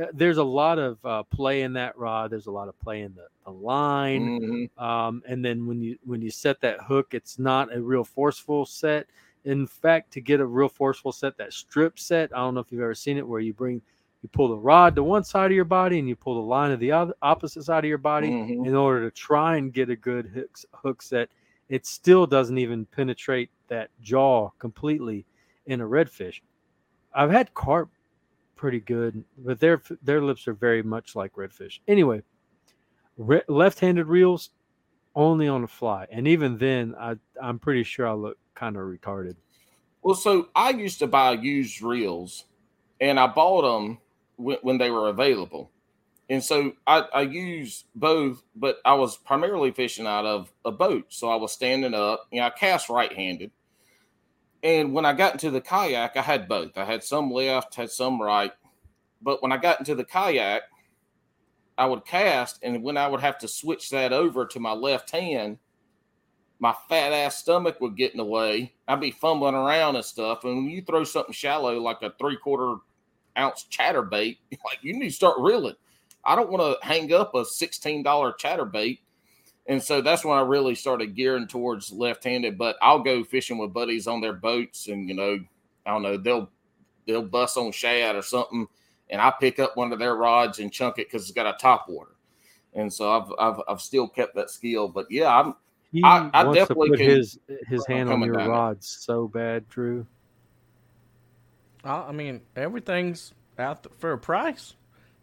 Uh, 0.01 0.07
There's 0.13 0.39
a 0.39 0.45
lot 0.45 0.79
of 0.79 1.05
uh, 1.05 1.23
play 1.25 1.63
in 1.63 1.73
that 1.75 1.97
rod. 1.99 2.31
There's 2.31 2.47
a 2.47 2.51
lot 2.51 2.69
of 2.69 2.79
play 2.81 3.03
in 3.03 3.15
the, 3.15 3.27
the 3.45 3.51
line, 3.51 4.69
mhm. 4.77 4.83
um, 4.83 5.23
and 5.27 5.45
then 5.45 5.67
when 5.67 5.81
you 5.83 5.99
when 6.05 6.21
you 6.23 6.31
set 6.31 6.61
that 6.61 6.81
hook, 6.81 7.15
it's 7.15 7.39
not 7.39 7.75
a 7.75 7.81
real 7.81 8.05
forceful 8.05 8.67
set. 8.67 9.07
In 9.45 9.67
fact, 9.67 10.13
to 10.13 10.21
get 10.21 10.41
a 10.41 10.47
real 10.47 10.69
forceful 10.69 11.13
set, 11.13 11.37
that 11.39 11.53
strip 11.53 11.99
set, 11.99 12.31
I 12.35 12.39
don't 12.39 12.55
know 12.55 12.61
if 12.61 12.71
you've 12.71 12.83
ever 12.83 12.95
seen 12.95 13.17
it, 13.17 13.27
where 13.27 13.41
you 13.41 13.55
bring 13.55 13.81
you 14.23 14.29
pull 14.29 14.49
the 14.49 14.57
rod 14.57 14.95
to 14.97 15.03
one 15.03 15.23
side 15.25 15.47
of 15.51 15.55
your 15.55 15.65
body 15.65 15.99
and 15.99 16.09
you 16.09 16.17
pull 16.17 16.35
the 16.35 16.47
line 16.47 16.71
to 16.71 16.77
the 16.77 16.91
other 16.93 17.15
opposite 17.23 17.63
side 17.63 17.85
of 17.85 17.89
your 17.89 17.99
body 17.99 18.31
Mhm. 18.31 18.67
in 18.67 18.75
order 18.75 19.09
to 19.09 19.15
try 19.15 19.57
and 19.57 19.73
get 19.73 19.91
a 19.91 19.97
good 19.97 20.27
hook, 20.27 20.59
hook 20.75 21.03
set. 21.03 21.31
It 21.69 21.87
still 21.87 22.27
doesn't 22.27 22.59
even 22.59 22.85
penetrate 22.87 23.51
that 23.69 23.91
jaw 24.01 24.51
completely 24.59 25.25
in 25.67 25.81
a 25.81 25.85
redfish. 25.87 26.41
I've 27.15 27.31
had 27.31 27.55
carp 27.55 27.91
pretty 28.59 28.81
good, 28.81 29.25
but 29.39 29.59
their 29.61 29.81
their 30.03 30.21
lips 30.21 30.47
are 30.47 30.53
very 30.53 30.83
much 30.83 31.17
like 31.17 31.33
redfish. 31.33 31.81
Anyway, 31.89 32.23
re- 33.17 33.43
left-handed 33.49 34.07
reels 34.07 34.51
only 35.15 35.49
on 35.49 35.65
a 35.65 35.67
fly, 35.69 36.07
and 36.11 36.29
even 36.29 36.59
then, 36.59 36.95
I 37.01 37.15
I'm 37.43 37.59
pretty 37.59 37.85
sure 37.85 38.07
I 38.07 38.13
look 38.13 38.37
kind 38.55 38.77
of 38.77 38.83
retarded. 38.83 39.37
Well, 40.03 40.15
so 40.15 40.49
I 40.55 40.71
used 40.71 40.99
to 40.99 41.07
buy 41.07 41.33
used 41.33 41.81
reels, 41.81 42.45
and 43.01 43.19
I 43.19 43.29
bought 43.29 43.63
them 43.63 43.99
when, 44.37 44.59
when 44.63 44.79
they 44.79 44.91
were 44.91 45.09
available, 45.09 45.71
and 46.29 46.45
so 46.45 46.73
I, 46.87 47.05
I 47.15 47.23
used 47.23 47.87
both, 47.95 48.43
but 48.55 48.79
I 48.85 48.95
was 48.95 49.17
primarily 49.17 49.71
fishing 49.71 50.07
out 50.07 50.27
of 50.27 50.53
a 50.65 50.71
boat, 50.71 51.07
so 51.09 51.31
I 51.31 51.37
was 51.37 51.53
standing 51.53 51.95
up. 51.95 52.27
You 52.31 52.41
know, 52.41 52.47
I 52.47 52.51
cast 52.51 52.91
right-handed, 52.91 53.51
and 54.63 54.93
when 54.93 55.05
I 55.05 55.13
got 55.13 55.35
into 55.35 55.51
the 55.51 55.61
kayak, 55.61 56.17
I 56.17 56.23
had 56.23 56.49
both. 56.49 56.77
I 56.77 56.85
had 56.85 57.05
some 57.05 57.31
left, 57.31 57.75
had 57.75 57.91
some 57.91 58.21
right, 58.21 58.53
but 59.23 59.43
when 59.43 59.53
I 59.53 59.57
got 59.57 59.79
into 59.79 59.95
the 59.95 60.05
kayak, 60.05 60.63
I 61.77 61.87
would 61.87 62.05
cast, 62.05 62.59
and 62.63 62.83
when 62.83 62.97
I 62.97 63.07
would 63.07 63.21
have 63.21 63.39
to 63.39 63.49
switch 63.49 63.91
that 63.91 64.13
over 64.13 64.47
to 64.47 64.61
my 64.61 64.73
left 64.73 65.11
hand, 65.11 65.59
my 66.59 66.75
fat 66.89 67.13
ass 67.13 67.37
stomach 67.37 67.81
would 67.81 67.97
get 67.97 68.13
in 68.13 68.19
the 68.19 68.25
way. 68.25 68.75
I'd 68.89 69.01
be 69.01 69.13
fumbling 69.13 69.55
around 69.55 69.97
and 69.97 70.05
stuff. 70.05 70.45
And 70.45 70.57
when 70.57 70.71
you 70.71 70.83
throw 70.83 71.05
something 71.05 71.33
shallow 71.33 71.79
like 71.81 72.03
a 72.03 72.13
three 72.19 72.37
quarter 72.37 72.81
ounce 73.37 73.67
chatterbait, 73.71 74.39
like 74.65 74.79
you 74.83 74.95
need 74.95 75.11
to 75.11 75.15
start 75.15 75.39
reeling. 75.39 75.77
I 76.25 76.35
don't 76.35 76.51
want 76.51 76.81
to 76.81 76.87
hang 76.87 77.13
up 77.13 77.35
a 77.35 77.43
$16 77.43 78.05
chatterbait. 78.05 78.99
And 79.69 79.83
so 79.83 80.01
that's 80.01 80.25
when 80.25 80.37
I 80.37 80.41
really 80.41 80.75
started 80.75 81.15
gearing 81.15 81.47
towards 81.47 81.93
left-handed. 81.93 82.57
But 82.59 82.77
I'll 82.81 83.01
go 83.03 83.23
fishing 83.23 83.59
with 83.59 83.73
buddies 83.75 84.07
on 84.09 84.21
their 84.21 84.33
boats, 84.33 84.89
and 84.89 85.09
you 85.09 85.15
know, 85.15 85.39
I 85.87 85.91
don't 85.93 86.03
know, 86.03 86.17
they'll 86.17 86.51
they'll 87.07 87.23
bust 87.23 87.57
on 87.59 87.71
shad 87.73 88.17
or 88.17 88.23
something, 88.23 88.67
and 89.11 89.21
I 89.21 89.31
pick 89.39 89.59
up 89.59 89.77
one 89.77 89.93
of 89.93 89.99
their 89.99 90.17
rods 90.17 90.59
and 90.59 90.73
chunk 90.73 90.99
it 90.99 91.07
because 91.09 91.23
it's 91.23 91.33
got 91.33 91.47
a 91.55 91.57
top 91.59 91.87
water. 91.89 92.13
And 92.75 92.93
so 92.93 93.11
I've, 93.11 93.31
I've 93.39 93.63
I've 93.69 93.81
still 93.81 94.09
kept 94.09 94.35
that 94.37 94.51
skill. 94.51 94.89
But 94.89 95.07
yeah, 95.11 95.35
I'm 95.39 95.55
He 95.93 96.03
I- 96.03 96.31
I 96.33 96.45
wants 96.45 96.59
definitely 96.59 96.89
to 96.89 96.93
put 96.93 97.01
can- 97.01 97.11
his 97.11 97.39
his 97.69 97.87
hand 97.87 98.11
on 98.11 98.23
your 98.23 98.35
down 98.37 98.49
rods 98.49 98.87
so 98.89 99.29
bad, 99.29 99.69
Drew. 99.69 100.07
I 101.85 101.91
I 102.09 102.13
mean, 102.13 102.41
everything's 102.57 103.35
out 103.59 103.83
th- 103.85 103.95
for 103.99 104.13
a 104.13 104.19
price. 104.19 104.75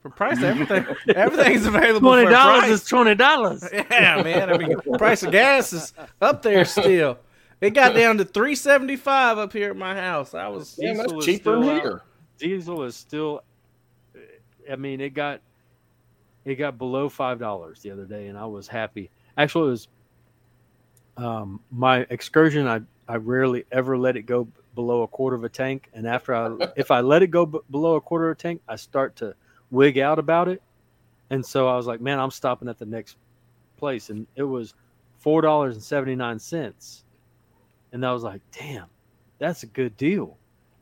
For 0.06 0.12
price, 0.12 0.44
everything 0.44 0.86
everything's 1.16 1.66
available 1.66 2.12
for 2.12 2.22
twenty 2.22 2.30
dollars. 2.30 2.70
is 2.70 2.84
twenty 2.84 3.16
dollars. 3.16 3.68
Yeah, 3.74 4.22
man. 4.22 4.52
I 4.52 4.58
mean, 4.60 4.78
price 5.00 5.24
of 5.24 5.32
gas 5.32 5.74
is 5.74 5.94
up 6.22 6.44
there 6.44 6.64
still. 6.64 7.18
It 7.60 7.72
got 7.72 7.96
down 7.96 8.20
to 8.20 8.26
three 8.26 8.54
seventy 8.54 8.98
five 8.98 9.40
up 9.40 9.52
here 9.52 9.72
at 9.72 9.76
my 9.76 9.96
house. 9.96 10.36
I 10.36 10.48
was 10.50 10.76
Damn, 10.76 10.98
that's 10.98 11.12
Diesel 11.12 11.20
is 11.20 11.26
cheaper 11.26 11.60
than 11.60 11.64
here. 11.64 12.02
Diesel 12.38 12.84
is 12.84 12.96
still. 12.96 13.42
I 14.72 14.76
mean, 14.76 15.02
it 15.02 15.16
got 15.16 15.42
it 16.44 16.54
got 16.54 16.78
below 16.78 17.10
five 17.10 17.40
dollars 17.40 17.80
the 17.82 17.90
other 17.90 18.06
day, 18.06 18.28
and 18.28 18.38
I 18.38 18.46
was 18.46 18.68
happy. 18.68 19.10
Actually, 19.40 19.70
it 19.70 19.72
was 19.72 19.88
um, 21.18 21.62
my 21.72 22.06
excursion. 22.12 22.68
I 22.68 22.82
I 23.08 23.16
rarely 23.16 23.66
ever 23.72 23.98
let 23.98 24.18
it 24.18 24.28
go 24.28 24.48
below 24.76 25.02
a 25.02 25.08
quarter 25.08 25.36
of 25.36 25.44
a 25.44 25.50
tank, 25.50 25.90
and 25.96 26.06
after 26.06 26.36
I 26.36 26.68
if 26.78 26.92
I 26.92 27.00
let 27.02 27.24
it 27.24 27.32
go 27.32 27.48
b- 27.48 27.60
below 27.72 27.96
a 27.96 28.02
quarter 28.02 28.30
of 28.30 28.38
a 28.38 28.40
tank, 28.40 28.62
I 28.68 28.76
start 28.76 29.16
to 29.16 29.34
wig 29.72 29.98
out 29.98 30.20
about 30.20 30.48
it, 30.48 30.62
and 31.30 31.46
so 31.46 31.68
I 31.68 31.76
was 31.76 31.88
like, 31.88 32.02
man, 32.02 32.20
I'm 32.20 32.32
stopping 32.32 32.70
at 32.70 32.78
the 32.78 32.86
next 32.86 33.18
place, 33.78 34.10
and 34.10 34.28
it 34.36 34.44
was 34.44 34.74
four 35.18 35.42
dollars 35.42 35.76
and 35.76 35.84
seventy 35.84 36.16
nine 36.16 36.40
cents, 36.40 37.04
and 37.92 38.06
I 38.06 38.12
was 38.14 38.24
like, 38.24 38.42
damn, 38.52 38.86
that's 39.40 39.64
a 39.64 39.68
good 39.68 39.96
deal, 39.98 40.38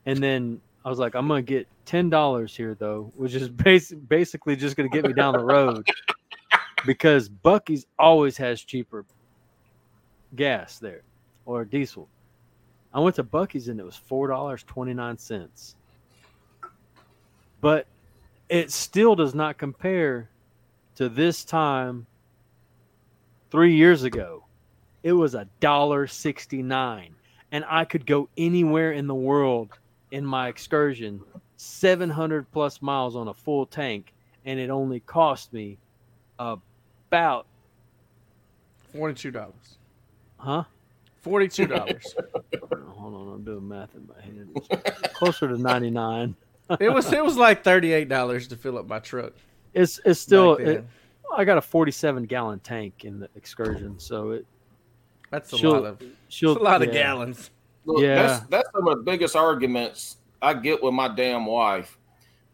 and 0.06 0.18
then 0.18 0.60
I 0.84 0.90
was 0.90 0.98
like, 0.98 1.14
I'm 1.14 1.26
gonna 1.26 1.42
get 1.42 1.66
ten 1.86 2.10
dollars 2.10 2.56
here 2.56 2.74
though, 2.74 3.10
which 3.16 3.34
is 3.34 3.48
bas- 3.48 3.92
basically 3.92 4.56
just 4.56 4.76
gonna 4.76 4.88
get 4.88 5.06
me 5.06 5.12
down 5.12 5.34
the 5.34 5.44
road. 5.44 5.88
Because 6.86 7.30
Buc-ee's 7.30 7.86
always 7.98 8.36
has 8.36 8.60
cheaper 8.60 9.06
gas 10.36 10.78
there 10.78 11.00
or 11.46 11.64
diesel. 11.64 12.10
I 12.92 13.00
went 13.00 13.16
to 13.16 13.24
Buc-ee's 13.24 13.68
and 13.68 13.80
it 13.80 13.84
was 13.84 13.96
four 13.96 14.28
dollars 14.28 14.64
twenty 14.64 14.92
nine 14.92 15.16
cents, 15.16 15.76
but 17.62 17.86
it 18.48 18.70
still 18.70 19.14
does 19.16 19.34
not 19.34 19.58
compare 19.58 20.28
to 20.96 21.08
this 21.08 21.44
time 21.44 22.06
three 23.50 23.74
years 23.74 24.02
ago. 24.04 24.44
It 25.02 25.12
was 25.12 25.34
a 25.34 25.46
dollar 25.60 26.06
sixty 26.06 26.62
nine, 26.62 27.14
and 27.52 27.64
I 27.68 27.84
could 27.84 28.06
go 28.06 28.28
anywhere 28.36 28.92
in 28.92 29.06
the 29.06 29.14
world 29.14 29.78
in 30.10 30.24
my 30.24 30.48
excursion 30.48 31.20
700 31.56 32.50
plus 32.52 32.80
miles 32.82 33.16
on 33.16 33.28
a 33.28 33.34
full 33.34 33.66
tank 33.66 34.12
and 34.44 34.60
it 34.60 34.70
only 34.70 35.00
cost 35.00 35.52
me 35.52 35.76
about 36.38 37.46
forty 38.92 39.14
two 39.14 39.30
dollars. 39.30 39.78
huh 40.36 40.64
Forty 41.22 41.48
two 41.48 41.66
dollars. 41.66 42.14
hold 42.88 43.14
on 43.14 43.34
i'm 43.34 43.44
doing 43.44 43.66
math 43.66 43.94
in 43.94 44.06
my 44.06 44.20
head 44.22 44.48
It's 44.86 45.14
closer 45.16 45.48
to 45.48 45.56
99 45.58 46.36
it 46.80 46.88
was 46.92 47.12
it 47.12 47.22
was 47.24 47.36
like 47.36 47.62
thirty 47.64 47.92
eight 47.92 48.08
dollars 48.08 48.48
to 48.48 48.56
fill 48.56 48.78
up 48.78 48.86
my 48.86 48.98
truck. 48.98 49.32
it's 49.74 50.00
it's 50.04 50.20
still 50.20 50.56
it, 50.56 50.84
i 51.36 51.44
got 51.44 51.58
a 51.58 51.62
47 51.62 52.24
gallon 52.24 52.60
tank 52.60 53.04
in 53.04 53.18
the 53.20 53.28
excursion 53.36 53.98
so 53.98 54.30
it 54.32 54.46
That's 55.30 55.52
a 55.52 55.56
lot 55.56 55.84
of 55.84 56.02
she'll 56.28 56.54
that's 56.54 56.60
a 56.60 56.64
lot 56.64 56.82
of 56.82 56.92
gallons. 56.92 57.50
Look, 57.86 58.02
Yeah. 58.02 58.14
that's 58.14 58.46
that's 58.46 58.68
some 58.72 58.86
of 58.88 58.96
the 58.98 59.02
biggest 59.02 59.36
arguments 59.36 60.16
I 60.40 60.54
get 60.54 60.82
with 60.82 60.94
my 60.94 61.08
damn 61.08 61.44
wife. 61.46 61.98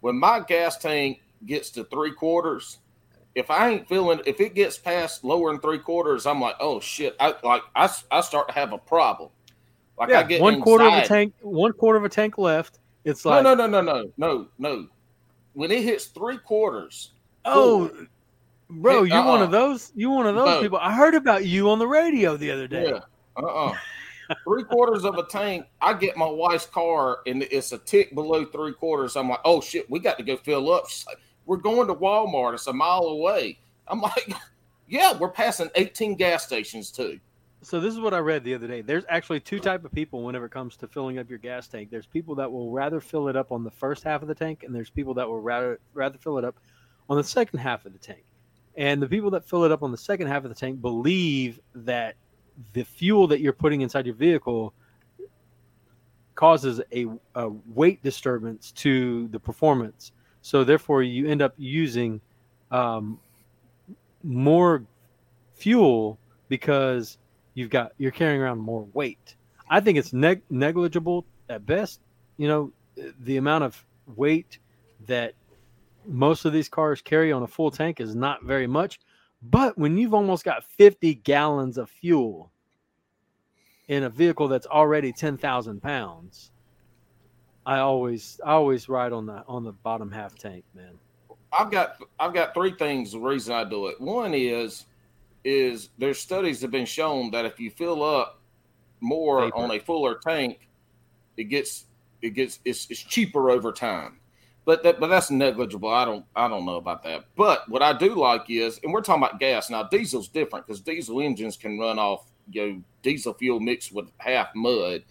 When 0.00 0.16
my 0.18 0.40
gas 0.40 0.78
tank 0.78 1.20
gets 1.46 1.70
to 1.70 1.84
three 1.84 2.12
quarters, 2.12 2.78
if 3.34 3.50
I 3.50 3.68
ain't 3.68 3.88
feeling, 3.88 4.20
if 4.26 4.40
it 4.40 4.54
gets 4.54 4.78
past 4.78 5.24
lower 5.24 5.52
than 5.52 5.60
three 5.60 5.78
quarters, 5.78 6.26
I'm 6.26 6.40
like, 6.40 6.56
oh 6.58 6.80
shit, 6.80 7.14
I 7.20 7.34
like 7.44 7.62
I, 7.76 7.90
I 8.10 8.20
start 8.22 8.48
to 8.48 8.54
have 8.54 8.72
a 8.72 8.78
problem. 8.78 9.30
Like 9.98 10.12
I 10.12 10.22
get 10.22 10.40
one 10.40 10.60
quarter 10.62 10.84
of 10.86 10.94
a 10.94 11.06
tank 11.06 11.34
one 11.42 11.72
quarter 11.74 11.98
of 11.98 12.04
a 12.04 12.08
tank 12.08 12.38
left 12.38 12.78
it's 13.04 13.24
No, 13.24 13.30
like 13.30 13.42
no, 13.44 13.54
no, 13.54 13.66
no, 13.66 13.80
no, 13.80 14.10
no, 14.16 14.48
no. 14.58 14.86
When 15.54 15.70
it 15.70 15.82
hits 15.82 16.06
three 16.06 16.38
quarters, 16.38 17.12
oh 17.44 17.90
bro 18.68 19.04
Hey, 19.04 19.10
you 19.14 19.24
one 19.24 19.38
uh-uh. 19.40 19.44
of 19.44 19.50
those 19.50 19.92
You're 19.96 20.10
one 20.14 20.26
of 20.26 20.34
those 20.36 20.46
No. 20.46 20.60
people 20.62 20.78
i 20.78 20.94
heard 20.94 21.14
about 21.14 21.44
you 21.44 21.70
on 21.70 21.78
the 21.80 21.88
radio 21.88 22.36
the 22.36 22.50
other 22.50 22.68
day 22.68 22.90
Yeah. 22.90 23.00
Uh 23.36 23.46
uh 23.46 23.74
three 24.44 24.62
quarters 24.62 25.04
of 25.04 25.16
a 25.18 25.24
tank. 25.24 25.66
I 25.80 25.92
get 25.92 26.16
my 26.16 26.28
wife's 26.28 26.66
car 26.66 27.18
and 27.26 27.42
it's 27.44 27.72
a 27.72 27.78
tick 27.78 28.14
below 28.14 28.44
three 28.44 28.72
quarters. 28.72 29.16
I'm 29.16 29.28
like, 29.28 29.40
oh 29.44 29.60
shit, 29.60 29.90
we 29.90 29.98
got 29.98 30.18
to 30.18 30.22
go 30.22 30.36
fill 30.36 30.72
up. 30.72 30.88
She's 30.88 31.04
like, 31.06 31.18
we're 31.46 31.56
going 31.56 31.88
to 31.88 31.94
Walmart. 31.96 32.54
It's 32.54 32.68
a 32.68 32.72
mile 32.72 33.02
away. 33.06 33.58
I'm 33.88 34.00
like, 34.00 34.32
yeah, 34.88 35.18
we're 35.18 35.30
passing 35.32 35.68
18 35.74 36.14
gas 36.14 36.44
stations 36.46 36.92
too. 36.92 37.18
So 37.62 37.78
this 37.78 37.92
is 37.92 38.00
what 38.00 38.14
I 38.14 38.18
read 38.18 38.42
the 38.42 38.54
other 38.54 38.66
day. 38.66 38.80
There's 38.80 39.04
actually 39.08 39.40
two 39.40 39.58
type 39.58 39.84
of 39.84 39.92
people 39.92 40.22
whenever 40.22 40.46
it 40.46 40.50
comes 40.50 40.76
to 40.78 40.88
filling 40.88 41.18
up 41.18 41.28
your 41.28 41.38
gas 41.38 41.68
tank. 41.68 41.90
There's 41.90 42.06
people 42.06 42.34
that 42.36 42.50
will 42.50 42.70
rather 42.70 43.00
fill 43.00 43.28
it 43.28 43.36
up 43.36 43.52
on 43.52 43.64
the 43.64 43.70
first 43.70 44.02
half 44.02 44.22
of 44.22 44.28
the 44.28 44.34
tank, 44.34 44.62
and 44.62 44.74
there's 44.74 44.88
people 44.88 45.12
that 45.14 45.28
will 45.28 45.40
rather 45.40 45.78
rather 45.92 46.16
fill 46.16 46.38
it 46.38 46.44
up 46.44 46.56
on 47.10 47.18
the 47.18 47.24
second 47.24 47.58
half 47.58 47.84
of 47.84 47.92
the 47.92 47.98
tank. 47.98 48.24
And 48.76 49.02
the 49.02 49.08
people 49.08 49.30
that 49.32 49.44
fill 49.44 49.64
it 49.64 49.72
up 49.72 49.82
on 49.82 49.90
the 49.90 49.98
second 49.98 50.28
half 50.28 50.44
of 50.44 50.48
the 50.48 50.54
tank 50.54 50.80
believe 50.80 51.60
that 51.74 52.14
the 52.72 52.84
fuel 52.84 53.26
that 53.26 53.40
you're 53.40 53.52
putting 53.52 53.82
inside 53.82 54.06
your 54.06 54.14
vehicle 54.14 54.72
causes 56.34 56.80
a, 56.92 57.06
a 57.34 57.50
weight 57.74 58.02
disturbance 58.02 58.72
to 58.72 59.28
the 59.28 59.38
performance. 59.38 60.12
So 60.40 60.64
therefore, 60.64 61.02
you 61.02 61.28
end 61.28 61.42
up 61.42 61.52
using 61.58 62.22
um, 62.70 63.20
more 64.22 64.84
fuel 65.52 66.18
because 66.48 67.18
you've 67.54 67.70
got 67.70 67.92
you're 67.98 68.10
carrying 68.10 68.40
around 68.40 68.58
more 68.58 68.86
weight. 68.92 69.36
I 69.68 69.80
think 69.80 69.98
it's 69.98 70.12
neg- 70.12 70.42
negligible 70.50 71.24
at 71.48 71.64
best. 71.66 72.00
You 72.36 72.48
know, 72.48 72.72
the 73.20 73.36
amount 73.36 73.64
of 73.64 73.84
weight 74.16 74.58
that 75.06 75.34
most 76.06 76.44
of 76.44 76.52
these 76.52 76.68
cars 76.68 77.02
carry 77.02 77.32
on 77.32 77.42
a 77.42 77.46
full 77.46 77.70
tank 77.70 78.00
is 78.00 78.14
not 78.14 78.42
very 78.42 78.66
much. 78.66 79.00
But 79.42 79.78
when 79.78 79.96
you've 79.96 80.14
almost 80.14 80.44
got 80.44 80.64
50 80.64 81.14
gallons 81.16 81.78
of 81.78 81.88
fuel 81.88 82.50
in 83.88 84.04
a 84.04 84.10
vehicle 84.10 84.48
that's 84.48 84.66
already 84.66 85.12
10,000 85.12 85.80
pounds, 85.80 86.50
I 87.64 87.78
always 87.78 88.40
I 88.44 88.52
always 88.52 88.88
ride 88.88 89.12
on 89.12 89.26
the 89.26 89.44
on 89.46 89.64
the 89.64 89.72
bottom 89.72 90.10
half 90.10 90.34
tank, 90.36 90.64
man. 90.74 90.98
I've 91.56 91.70
got 91.70 91.96
I've 92.18 92.34
got 92.34 92.54
three 92.54 92.72
things 92.72 93.12
the 93.12 93.18
reason 93.18 93.54
I 93.54 93.64
do 93.64 93.86
it. 93.88 94.00
One 94.00 94.34
is 94.34 94.86
is 95.44 95.90
there's 95.98 96.18
studies 96.18 96.60
have 96.62 96.70
been 96.70 96.86
shown 96.86 97.30
that 97.30 97.44
if 97.44 97.58
you 97.58 97.70
fill 97.70 98.02
up 98.02 98.40
more 99.00 99.42
Vapor. 99.44 99.56
on 99.56 99.70
a 99.70 99.78
fuller 99.78 100.16
tank, 100.16 100.68
it 101.36 101.44
gets 101.44 101.86
it 102.22 102.30
gets 102.30 102.60
it's, 102.64 102.86
it's 102.90 103.00
cheaper 103.00 103.50
over 103.50 103.72
time. 103.72 104.18
But 104.66 104.82
that 104.82 105.00
but 105.00 105.06
that's 105.08 105.30
negligible. 105.30 105.88
I 105.88 106.04
don't 106.04 106.24
I 106.36 106.46
don't 106.48 106.66
know 106.66 106.76
about 106.76 107.02
that. 107.04 107.24
But 107.36 107.68
what 107.68 107.82
I 107.82 107.92
do 107.96 108.14
like 108.14 108.44
is, 108.50 108.78
and 108.84 108.92
we're 108.92 109.00
talking 109.00 109.22
about 109.22 109.40
gas 109.40 109.70
now. 109.70 109.84
Diesel's 109.84 110.28
different 110.28 110.66
because 110.66 110.80
diesel 110.80 111.20
engines 111.20 111.56
can 111.56 111.78
run 111.78 111.98
off 111.98 112.26
you 112.52 112.66
know 112.66 112.82
diesel 113.02 113.32
fuel 113.34 113.58
mixed 113.60 113.92
with 113.92 114.10
half 114.18 114.48
mud. 114.54 115.02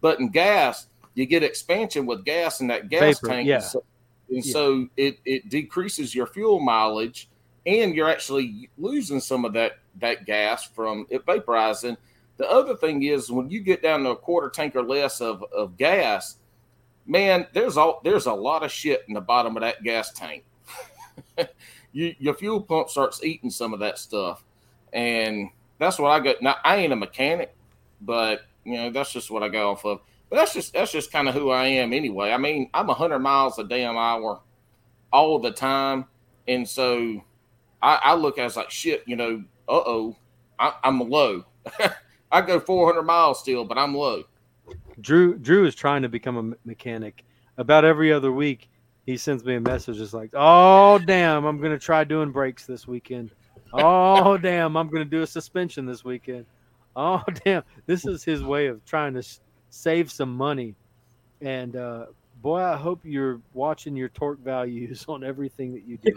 But 0.00 0.18
in 0.20 0.28
gas, 0.30 0.88
you 1.14 1.24
get 1.24 1.42
expansion 1.44 2.04
with 2.04 2.24
gas 2.24 2.60
in 2.60 2.66
that 2.66 2.88
gas 2.88 3.20
Vapor, 3.20 3.28
tank. 3.28 3.48
yeah. 3.48 3.60
So, 3.60 3.84
and 4.28 4.44
Yeah. 4.44 4.52
so 4.52 4.88
it, 4.96 5.18
it 5.24 5.48
decreases 5.48 6.14
your 6.14 6.26
fuel 6.26 6.58
mileage 6.60 7.28
and 7.66 7.94
you're 7.94 8.08
actually 8.08 8.70
losing 8.78 9.20
some 9.20 9.44
of 9.44 9.52
that 9.52 9.78
that 10.00 10.24
gas 10.24 10.64
from 10.64 11.06
it 11.10 11.26
vaporizing. 11.26 11.96
The 12.36 12.48
other 12.48 12.76
thing 12.76 13.02
is 13.02 13.30
when 13.30 13.50
you 13.50 13.60
get 13.60 13.82
down 13.82 14.04
to 14.04 14.10
a 14.10 14.16
quarter 14.16 14.48
tank 14.48 14.76
or 14.76 14.82
less 14.82 15.20
of, 15.20 15.42
of 15.56 15.76
gas, 15.76 16.36
man, 17.06 17.46
there's 17.52 17.76
all 17.76 18.00
there's 18.04 18.26
a 18.26 18.32
lot 18.32 18.62
of 18.62 18.70
shit 18.70 19.04
in 19.08 19.14
the 19.14 19.20
bottom 19.20 19.56
of 19.56 19.62
that 19.62 19.82
gas 19.82 20.12
tank. 20.12 20.44
you, 21.92 22.14
your 22.18 22.34
fuel 22.34 22.60
pump 22.60 22.88
starts 22.88 23.24
eating 23.24 23.50
some 23.50 23.74
of 23.74 23.80
that 23.80 23.98
stuff, 23.98 24.44
and 24.92 25.50
that's 25.78 25.98
what 25.98 26.10
I 26.10 26.20
got. 26.20 26.40
Now 26.40 26.56
I 26.64 26.76
ain't 26.76 26.92
a 26.92 26.96
mechanic, 26.96 27.54
but 28.00 28.42
you 28.64 28.74
know 28.76 28.90
that's 28.90 29.12
just 29.12 29.30
what 29.30 29.42
I 29.42 29.48
go 29.48 29.72
off 29.72 29.84
of. 29.84 30.00
But 30.28 30.36
that's 30.36 30.54
just 30.54 30.74
that's 30.74 30.92
just 30.92 31.10
kind 31.10 31.28
of 31.28 31.34
who 31.34 31.50
I 31.50 31.66
am 31.66 31.92
anyway. 31.92 32.32
I 32.32 32.36
mean, 32.36 32.70
I'm 32.74 32.88
hundred 32.88 33.20
miles 33.20 33.58
a 33.58 33.64
damn 33.64 33.96
hour 33.96 34.40
all 35.12 35.38
the 35.38 35.52
time, 35.52 36.04
and 36.46 36.68
so 36.68 37.22
I, 37.82 38.00
I 38.02 38.14
look 38.14 38.38
at 38.38 38.42
it 38.42 38.46
as 38.46 38.56
like 38.56 38.70
shit. 38.70 39.02
You 39.06 39.16
know, 39.16 39.44
uh 39.68 39.82
oh, 39.86 40.16
I'm 40.58 41.00
low. 41.00 41.44
I 42.32 42.40
go 42.40 42.58
400 42.58 43.02
miles 43.02 43.40
still, 43.40 43.64
but 43.64 43.78
I'm 43.78 43.94
low. 43.94 44.24
Drew 45.00 45.36
Drew 45.38 45.66
is 45.66 45.74
trying 45.74 46.02
to 46.02 46.08
become 46.08 46.36
a 46.36 46.56
mechanic. 46.66 47.24
About 47.58 47.84
every 47.84 48.12
other 48.12 48.32
week, 48.32 48.68
he 49.06 49.16
sends 49.16 49.44
me 49.44 49.54
a 49.54 49.60
message 49.60 49.98
just 49.98 50.14
like, 50.14 50.30
"Oh 50.34 50.98
damn, 50.98 51.44
I'm 51.44 51.60
gonna 51.60 51.78
try 51.78 52.04
doing 52.04 52.32
brakes 52.32 52.66
this 52.66 52.86
weekend. 52.86 53.30
Oh 53.72 54.36
damn, 54.42 54.76
I'm 54.76 54.88
gonna 54.88 55.04
do 55.04 55.22
a 55.22 55.26
suspension 55.26 55.86
this 55.86 56.04
weekend. 56.04 56.46
Oh 56.94 57.22
damn, 57.44 57.62
this 57.86 58.06
is 58.06 58.24
his 58.24 58.42
way 58.42 58.66
of 58.66 58.84
trying 58.84 59.12
to 59.14 59.20
s- 59.20 59.40
save 59.70 60.10
some 60.10 60.34
money. 60.34 60.74
And 61.42 61.76
uh, 61.76 62.06
boy, 62.40 62.60
I 62.60 62.76
hope 62.76 63.00
you're 63.04 63.40
watching 63.52 63.94
your 63.96 64.08
torque 64.08 64.40
values 64.40 65.04
on 65.08 65.22
everything 65.22 65.72
that 65.74 65.84
you 65.86 65.98
do. 65.98 66.14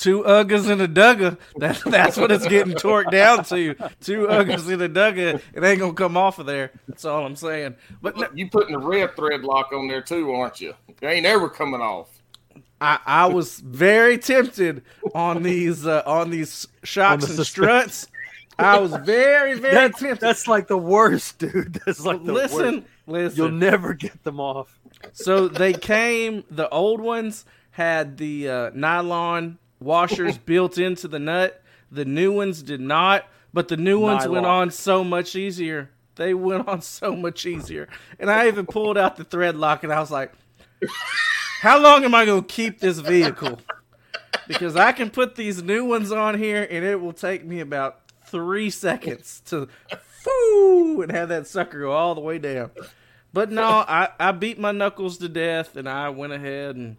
Two 0.00 0.22
Uggas 0.22 0.70
and 0.70 0.80
a 0.80 0.88
Dugga. 0.88 1.36
That, 1.56 1.78
that's 1.84 2.16
what 2.16 2.32
it's 2.32 2.46
getting 2.48 2.72
torqued 2.72 3.10
down 3.10 3.44
to. 3.44 3.74
Two 4.00 4.26
Uggas 4.28 4.72
and 4.72 4.80
a 4.80 4.88
Dugga. 4.88 5.42
It 5.52 5.62
ain't 5.62 5.78
gonna 5.78 5.92
come 5.92 6.16
off 6.16 6.38
of 6.38 6.46
there. 6.46 6.70
That's 6.88 7.04
all 7.04 7.26
I'm 7.26 7.36
saying. 7.36 7.76
But 8.00 8.16
no, 8.16 8.26
You 8.32 8.48
putting 8.48 8.72
the 8.72 8.78
red 8.78 9.14
thread 9.14 9.42
lock 9.42 9.72
on 9.74 9.88
there 9.88 10.00
too, 10.00 10.32
aren't 10.32 10.58
you? 10.58 10.72
It 10.88 11.06
ain't 11.06 11.26
ever 11.26 11.50
coming 11.50 11.82
off. 11.82 12.08
I, 12.80 12.98
I 13.04 13.26
was 13.26 13.60
very 13.60 14.16
tempted 14.16 14.82
on 15.14 15.42
these 15.42 15.86
uh, 15.86 16.02
on 16.06 16.30
these 16.30 16.66
shocks 16.82 17.26
the 17.26 17.34
and 17.34 17.46
struts. 17.46 18.06
I 18.58 18.78
was 18.78 18.92
very 19.04 19.58
very 19.58 19.74
that's, 19.74 20.00
tempted. 20.00 20.20
that's 20.20 20.48
like 20.48 20.66
the 20.66 20.78
worst, 20.78 21.38
dude. 21.38 21.74
That's 21.84 22.04
like 22.04 22.24
the 22.24 22.32
listen, 22.32 22.74
worst. 22.74 22.86
listen. 23.06 23.38
You'll 23.38 23.52
never 23.52 23.92
get 23.92 24.22
them 24.24 24.40
off. 24.40 24.78
So 25.12 25.48
they 25.48 25.74
came. 25.74 26.44
The 26.50 26.68
old 26.70 27.00
ones 27.00 27.44
had 27.80 28.18
the 28.18 28.46
uh, 28.46 28.70
nylon 28.74 29.58
washers 29.80 30.36
built 30.52 30.76
into 30.76 31.08
the 31.08 31.18
nut. 31.18 31.62
The 31.90 32.04
new 32.04 32.30
ones 32.30 32.62
did 32.62 32.80
not, 32.80 33.26
but 33.54 33.68
the 33.68 33.78
new 33.78 33.98
ones 33.98 34.28
went 34.28 34.44
on 34.44 34.70
so 34.70 35.02
much 35.02 35.34
easier. 35.34 35.90
They 36.16 36.34
went 36.34 36.68
on 36.68 36.82
so 36.82 37.16
much 37.16 37.46
easier. 37.46 37.88
And 38.18 38.30
I 38.30 38.48
even 38.48 38.66
pulled 38.66 38.98
out 38.98 39.16
the 39.16 39.24
thread 39.24 39.56
lock, 39.56 39.82
and 39.82 39.90
I 39.90 39.98
was 39.98 40.10
like, 40.10 40.32
"How 41.62 41.80
long 41.80 42.04
am 42.04 42.14
I 42.14 42.26
going 42.26 42.42
to 42.42 42.46
keep 42.46 42.80
this 42.80 42.98
vehicle?" 42.98 43.58
Because 44.46 44.76
I 44.76 44.92
can 44.92 45.08
put 45.08 45.36
these 45.36 45.62
new 45.62 45.86
ones 45.86 46.12
on 46.12 46.38
here, 46.38 46.66
and 46.70 46.84
it 46.84 47.00
will 47.00 47.14
take 47.14 47.46
me 47.46 47.60
about 47.60 48.00
three 48.26 48.68
seconds 48.68 49.40
to 49.46 49.68
foo 50.22 51.00
and 51.00 51.10
have 51.10 51.30
that 51.30 51.46
sucker 51.46 51.80
go 51.80 51.92
all 51.92 52.14
the 52.14 52.20
way 52.20 52.38
down. 52.38 52.70
But 53.32 53.50
no, 53.50 53.62
I, 53.64 54.08
I 54.18 54.32
beat 54.32 54.58
my 54.58 54.72
knuckles 54.72 55.16
to 55.18 55.28
death, 55.30 55.76
and 55.76 55.88
I 55.88 56.10
went 56.10 56.34
ahead 56.34 56.76
and 56.76 56.98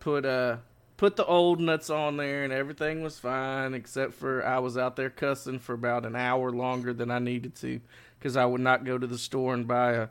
put 0.00 0.24
uh 0.24 0.56
put 0.96 1.16
the 1.16 1.24
old 1.24 1.60
nuts 1.60 1.88
on 1.88 2.16
there, 2.16 2.44
and 2.44 2.52
everything 2.52 3.02
was 3.02 3.18
fine 3.18 3.72
except 3.72 4.14
for 4.14 4.44
I 4.44 4.58
was 4.58 4.76
out 4.76 4.96
there 4.96 5.10
cussing 5.10 5.58
for 5.58 5.74
about 5.74 6.04
an 6.04 6.16
hour 6.16 6.50
longer 6.50 6.92
than 6.92 7.10
I 7.10 7.18
needed 7.18 7.54
to 7.56 7.80
because 8.18 8.36
I 8.36 8.44
would 8.44 8.60
not 8.60 8.84
go 8.84 8.98
to 8.98 9.06
the 9.06 9.16
store 9.16 9.54
and 9.54 9.66
buy 9.66 9.92
a 9.92 10.08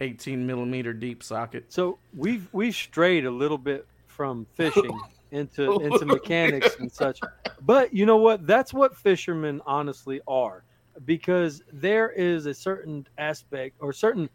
18 0.00 0.46
millimeter 0.46 0.92
deep 0.92 1.22
socket. 1.22 1.72
So 1.72 1.98
we've 2.16 2.48
we've 2.52 2.74
strayed 2.74 3.26
a 3.26 3.30
little 3.30 3.58
bit 3.58 3.86
from 4.06 4.46
fishing 4.54 4.98
into 5.30 5.78
into 5.80 6.06
mechanics 6.06 6.76
and 6.78 6.90
such. 6.90 7.20
But 7.62 7.92
you 7.92 8.06
know 8.06 8.16
what? 8.16 8.46
That's 8.46 8.72
what 8.72 8.96
fishermen 8.96 9.60
honestly 9.66 10.22
are. 10.26 10.64
Because 11.04 11.62
there 11.70 12.08
is 12.08 12.46
a 12.46 12.54
certain 12.54 13.06
aspect 13.18 13.76
or 13.80 13.92
certain 13.92 14.30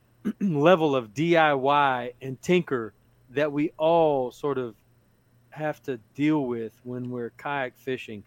level 0.40 0.96
of 0.96 1.12
DIY 1.12 2.14
and 2.22 2.40
tinker 2.40 2.94
that 3.30 3.52
we 3.52 3.72
all 3.76 4.30
sort 4.32 4.58
of 4.58 4.74
have 5.50 5.82
to 5.82 5.98
deal 6.14 6.44
with 6.44 6.72
when 6.84 7.10
we're 7.10 7.32
kayak 7.36 7.76
fishing. 7.76 8.22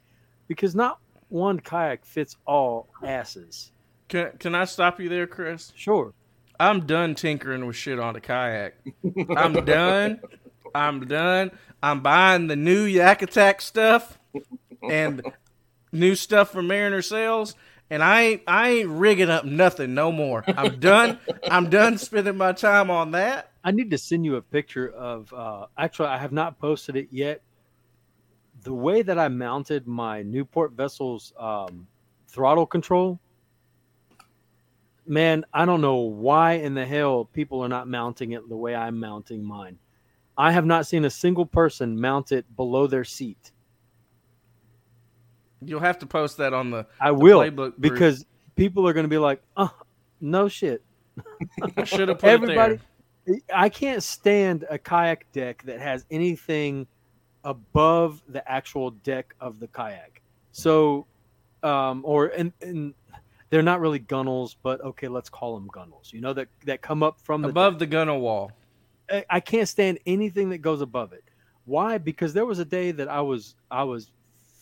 Because 0.48 0.76
not 0.76 1.00
one 1.30 1.60
kayak 1.60 2.06
fits 2.06 2.38
all 2.46 2.88
asses. 3.04 3.72
Can 4.08 4.32
can 4.40 4.56
I 4.56 4.66
stop 4.66 5.00
you 5.00 5.10
there, 5.10 5.28
Chris? 5.28 5.72
Sure. 5.76 6.14
I'm 6.60 6.86
done 6.86 7.16
tinkering 7.16 7.66
with 7.66 7.76
shit 7.76 8.00
on 8.00 8.16
a 8.16 8.22
kayak. 8.22 8.76
I'm 9.36 9.66
done. 9.66 10.20
I'm 10.76 11.06
done. 11.08 11.52
I'm 11.82 12.02
buying 12.02 12.48
the 12.48 12.56
new 12.56 12.84
Yak 12.84 13.22
Attack 13.22 13.62
stuff 13.62 14.20
and 14.82 15.24
new 15.92 16.16
stuff 16.16 16.52
from 16.52 16.68
Mariner 16.68 17.02
Sales, 17.02 17.56
and 17.94 18.04
I 18.04 18.22
ain't 18.24 18.42
I 18.48 18.70
ain't 18.70 18.90
rigging 18.90 19.30
up 19.30 19.46
nothing 19.46 19.94
no 19.94 20.12
more. 20.12 20.44
I'm 20.48 20.80
done. 20.80 21.20
I'm 21.52 21.70
done 21.70 22.00
spending 22.00 22.36
my 22.36 22.52
time 22.52 22.90
on 22.90 23.12
that. 23.12 23.52
I 23.64 23.70
need 23.70 23.92
to 23.92 24.00
send 24.00 24.26
you 24.26 24.36
a 24.38 24.42
picture 24.42 24.90
of. 24.90 25.32
Uh, 25.32 25.68
actually, 25.78 26.08
I 26.08 26.18
have 26.18 26.32
not 26.32 26.60
posted 26.60 26.96
it 26.96 27.10
yet. 27.12 27.44
The 28.64 28.74
way 28.74 29.04
that 29.04 29.20
I 29.20 29.28
mounted 29.28 29.86
my 29.86 30.24
Newport 30.24 30.72
vessel's 30.72 31.34
um, 31.38 31.86
throttle 32.28 32.66
control, 32.66 33.20
man, 35.06 35.46
I 35.54 35.66
don't 35.66 35.82
know 35.82 35.98
why 35.98 36.54
in 36.54 36.74
the 36.74 36.88
hell 36.88 37.26
people 37.26 37.62
are 37.62 37.70
not 37.70 37.88
mounting 37.88 38.32
it 38.32 38.50
the 38.50 38.58
way 38.58 38.74
I'm 38.74 39.00
mounting 39.00 39.44
mine. 39.44 39.78
I 40.36 40.52
have 40.52 40.66
not 40.66 40.88
seen 40.88 41.06
a 41.06 41.12
single 41.12 41.46
person 41.46 42.02
mount 42.02 42.32
it 42.32 42.56
below 42.56 42.88
their 42.88 43.04
seat. 43.04 43.52
You'll 45.66 45.80
have 45.80 46.00
to 46.00 46.06
post 46.06 46.38
that 46.38 46.54
on 46.54 46.72
the. 46.72 46.86
I 47.00 47.12
will 47.12 47.40
playbook 47.40 47.56
group. 47.56 47.82
because 47.82 48.26
people 48.56 48.88
are 48.88 48.94
going 48.94 49.06
to 49.06 49.10
be 49.10 49.18
like, 49.18 49.42
"Oh, 49.58 49.74
no 50.22 50.48
shit." 50.48 50.84
I 51.78 51.84
should 51.84 52.10
have 52.10 52.20
put 52.20 52.28
everybody 52.30 52.80
i 53.54 53.70
can't 53.70 54.02
stand 54.02 54.66
a 54.70 54.78
kayak 54.80 55.32
deck 55.32 55.62
that 55.64 55.80
has 55.80 56.04
anything 56.10 56.88
above 57.44 58.22
the 58.28 58.50
actual 58.52 58.92
deck 58.92 59.36
of 59.40 59.60
the 59.60 59.68
kayak 59.68 60.22
so 60.52 61.06
um 61.62 62.02
or 62.04 62.28
and, 62.28 62.52
and 62.62 62.94
they're 63.50 63.62
not 63.62 63.80
really 63.80 64.00
gunnels 64.00 64.56
but 64.64 64.82
okay 64.82 65.08
let's 65.08 65.30
call 65.30 65.54
them 65.56 65.68
gunnels 65.72 66.12
you 66.12 66.20
know 66.22 66.34
that 66.34 66.48
that 66.66 66.82
come 66.82 67.04
up 67.04 67.20
from 67.22 67.42
the 67.44 67.50
above 67.50 67.80
the 67.80 67.86
gunner 67.86 68.18
wall. 68.18 68.52
I- 69.12 69.26
I 69.30 69.40
can't 69.40 69.68
stand 69.70 70.00
anything 70.08 70.50
that 70.52 70.60
goes 70.60 70.82
above 70.82 71.12
it. 71.14 71.24
Why? 71.66 71.98
Because 71.98 72.34
there 72.34 72.46
was 72.46 72.60
a 72.60 72.66
day 72.66 72.92
that 72.92 73.08
I 73.10 73.22
was 73.22 73.56
I 73.70 73.84
was 73.84 74.10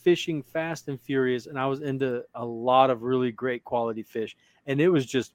fishing 0.04 0.44
fast 0.44 0.88
and 0.88 1.00
furious, 1.00 1.48
and 1.48 1.60
I 1.60 1.66
was 1.68 1.82
into 1.82 2.24
a 2.36 2.46
lot 2.46 2.90
of 2.90 3.04
really 3.04 3.32
great 3.32 3.64
quality 3.64 4.04
fish, 4.04 4.36
and 4.66 4.80
it 4.80 4.90
was 4.90 5.06
just 5.06 5.34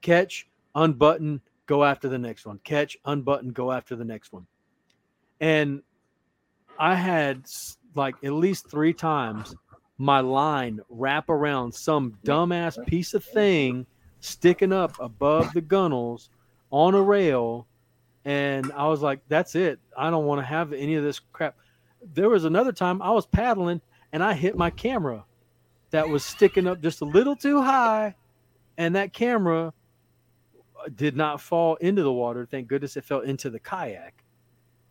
catch, 0.00 0.48
unbutton, 0.74 1.40
go 1.66 1.84
after 1.84 2.08
the 2.08 2.18
next 2.18 2.46
one, 2.46 2.60
catch, 2.64 2.96
unbutton, 3.04 3.50
go 3.50 3.72
after 3.72 3.96
the 3.96 4.04
next 4.04 4.32
one, 4.32 4.46
and 5.40 5.82
I 6.78 6.94
had 6.94 7.44
like 7.94 8.14
at 8.22 8.32
least 8.32 8.70
three 8.70 8.92
times 8.92 9.54
my 9.98 10.20
line 10.20 10.80
wrap 10.88 11.28
around 11.28 11.72
some 11.72 12.16
dumbass 12.24 12.84
piece 12.86 13.14
of 13.14 13.24
thing 13.24 13.86
sticking 14.20 14.72
up 14.72 14.94
above 15.00 15.52
the 15.52 15.60
gunnels 15.60 16.30
on 16.70 16.94
a 16.94 17.02
rail 17.02 17.66
and 18.24 18.70
I 18.72 18.86
was 18.88 19.00
like, 19.00 19.20
"That's 19.28 19.54
it. 19.54 19.80
I 19.96 20.10
don't 20.10 20.26
want 20.26 20.40
to 20.40 20.44
have 20.44 20.72
any 20.72 20.96
of 20.96 21.04
this 21.04 21.18
crap." 21.18 21.56
There 22.14 22.28
was 22.28 22.44
another 22.44 22.72
time 22.72 23.02
I 23.02 23.10
was 23.10 23.26
paddling 23.26 23.80
and 24.12 24.22
I 24.22 24.34
hit 24.34 24.56
my 24.56 24.70
camera 24.70 25.24
that 25.90 26.08
was 26.08 26.24
sticking 26.24 26.66
up 26.66 26.80
just 26.82 27.00
a 27.00 27.04
little 27.04 27.36
too 27.36 27.62
high, 27.62 28.14
and 28.76 28.94
that 28.94 29.12
camera 29.12 29.72
did 30.94 31.16
not 31.16 31.40
fall 31.40 31.76
into 31.76 32.02
the 32.02 32.12
water. 32.12 32.46
Thank 32.46 32.68
goodness 32.68 32.96
it 32.96 33.04
fell 33.04 33.20
into 33.20 33.50
the 33.50 33.58
kayak, 33.58 34.22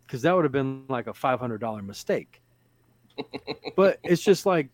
because 0.06 0.22
that 0.22 0.34
would 0.34 0.44
have 0.44 0.52
been 0.52 0.84
like 0.88 1.06
a 1.06 1.14
five 1.14 1.38
hundred 1.40 1.60
dollar 1.60 1.82
mistake. 1.82 2.42
but 3.76 3.98
it's 4.02 4.22
just 4.22 4.46
like 4.46 4.68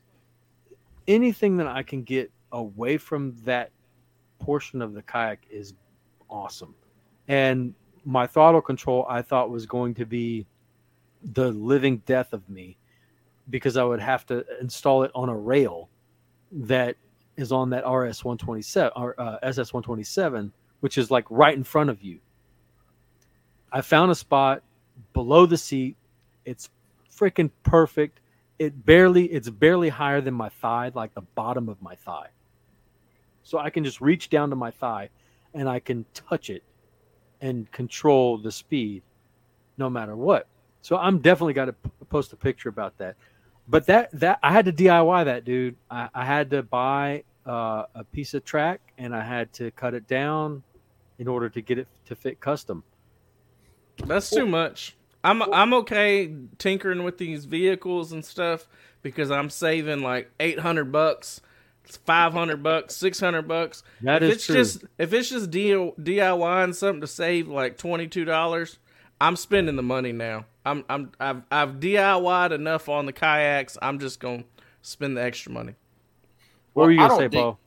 anything 1.08 1.56
that 1.58 1.66
I 1.66 1.82
can 1.82 2.02
get 2.02 2.30
away 2.52 2.96
from 2.96 3.34
that 3.44 3.70
portion 4.38 4.82
of 4.82 4.94
the 4.94 5.02
kayak 5.02 5.40
is 5.50 5.74
awesome. 6.30 6.74
And 7.28 7.74
my 8.04 8.26
throttle 8.26 8.60
control 8.60 9.06
I 9.08 9.22
thought 9.22 9.50
was 9.50 9.66
going 9.66 9.94
to 9.94 10.04
be 10.04 10.46
the 11.32 11.50
living 11.52 11.98
death 12.06 12.32
of 12.32 12.48
me 12.48 12.76
because 13.50 13.76
I 13.76 13.84
would 13.84 14.00
have 14.00 14.26
to 14.26 14.44
install 14.60 15.02
it 15.02 15.10
on 15.14 15.28
a 15.28 15.36
rail 15.36 15.88
that 16.52 16.96
is 17.36 17.52
on 17.52 17.70
that 17.70 17.88
RS 17.88 18.24
127 18.24 18.92
or 18.96 19.20
uh, 19.20 19.38
SS 19.42 19.72
127, 19.72 20.52
which 20.80 20.98
is 20.98 21.10
like 21.10 21.24
right 21.30 21.54
in 21.54 21.64
front 21.64 21.90
of 21.90 22.02
you. 22.02 22.20
I 23.72 23.80
found 23.80 24.10
a 24.10 24.14
spot 24.14 24.62
below 25.12 25.46
the 25.46 25.56
seat. 25.56 25.96
It's 26.44 26.70
freaking 27.10 27.50
perfect. 27.62 28.20
It 28.58 28.86
barely 28.86 29.26
it's 29.26 29.50
barely 29.50 29.88
higher 29.88 30.20
than 30.20 30.34
my 30.34 30.48
thigh, 30.48 30.92
like 30.94 31.14
the 31.14 31.22
bottom 31.22 31.68
of 31.68 31.82
my 31.82 31.96
thigh. 31.96 32.28
So 33.42 33.58
I 33.58 33.70
can 33.70 33.84
just 33.84 34.00
reach 34.00 34.30
down 34.30 34.50
to 34.50 34.56
my 34.56 34.70
thigh 34.70 35.10
and 35.52 35.68
I 35.68 35.80
can 35.80 36.06
touch 36.14 36.50
it 36.50 36.62
and 37.40 37.70
control 37.72 38.38
the 38.38 38.52
speed 38.52 39.02
no 39.76 39.90
matter 39.90 40.16
what. 40.16 40.46
So 40.84 40.98
I'm 40.98 41.20
definitely 41.20 41.54
got 41.54 41.64
to 41.64 41.72
p- 41.72 41.90
post 42.10 42.34
a 42.34 42.36
picture 42.36 42.68
about 42.68 42.98
that. 42.98 43.16
But 43.66 43.86
that 43.86 44.10
that 44.20 44.38
I 44.42 44.52
had 44.52 44.66
to 44.66 44.72
DIY 44.72 45.24
that, 45.24 45.46
dude. 45.46 45.76
I, 45.90 46.10
I 46.14 46.26
had 46.26 46.50
to 46.50 46.62
buy 46.62 47.24
uh, 47.46 47.84
a 47.94 48.04
piece 48.04 48.34
of 48.34 48.44
track 48.44 48.82
and 48.98 49.16
I 49.16 49.24
had 49.24 49.50
to 49.54 49.70
cut 49.70 49.94
it 49.94 50.06
down 50.06 50.62
in 51.18 51.26
order 51.26 51.48
to 51.48 51.62
get 51.62 51.78
it 51.78 51.88
to 52.04 52.14
fit 52.14 52.38
custom. 52.38 52.84
That's 54.04 54.28
too 54.28 54.44
much. 54.46 54.94
I'm 55.24 55.40
I'm 55.54 55.72
okay 55.72 56.30
tinkering 56.58 57.02
with 57.02 57.16
these 57.16 57.46
vehicles 57.46 58.12
and 58.12 58.22
stuff 58.22 58.68
because 59.00 59.30
I'm 59.30 59.48
saving 59.48 60.02
like 60.02 60.30
800 60.38 60.92
bucks 60.92 61.40
five 62.04 62.34
hundred 62.34 62.62
bucks, 62.62 62.94
six 62.94 63.20
hundred 63.20 63.48
bucks. 63.48 63.82
That 64.02 64.22
if 64.22 64.28
is 64.28 64.36
it's 64.36 64.46
true. 64.46 64.54
just 64.54 64.84
if 64.98 65.14
it's 65.14 65.30
just 65.30 65.50
DIY 65.50 66.64
and 66.64 66.76
something 66.76 67.00
to 67.00 67.06
save 67.06 67.48
like 67.48 67.78
twenty 67.78 68.06
two 68.06 68.26
dollars, 68.26 68.78
I'm 69.18 69.36
spending 69.36 69.76
the 69.76 69.82
money 69.82 70.12
now. 70.12 70.44
I'm 70.64 70.84
I'm 70.88 71.12
I've 71.20 71.42
I've 71.50 71.80
DIY'd 71.80 72.52
enough 72.52 72.88
on 72.88 73.06
the 73.06 73.12
kayaks. 73.12 73.76
I'm 73.82 73.98
just 73.98 74.20
gonna 74.20 74.44
spend 74.82 75.16
the 75.16 75.22
extra 75.22 75.52
money. 75.52 75.74
what 76.72 76.84
were 76.84 76.92
you 76.92 76.98
gonna 76.98 77.16
say, 77.16 77.28
don't 77.28 77.42
Paul? 77.42 77.60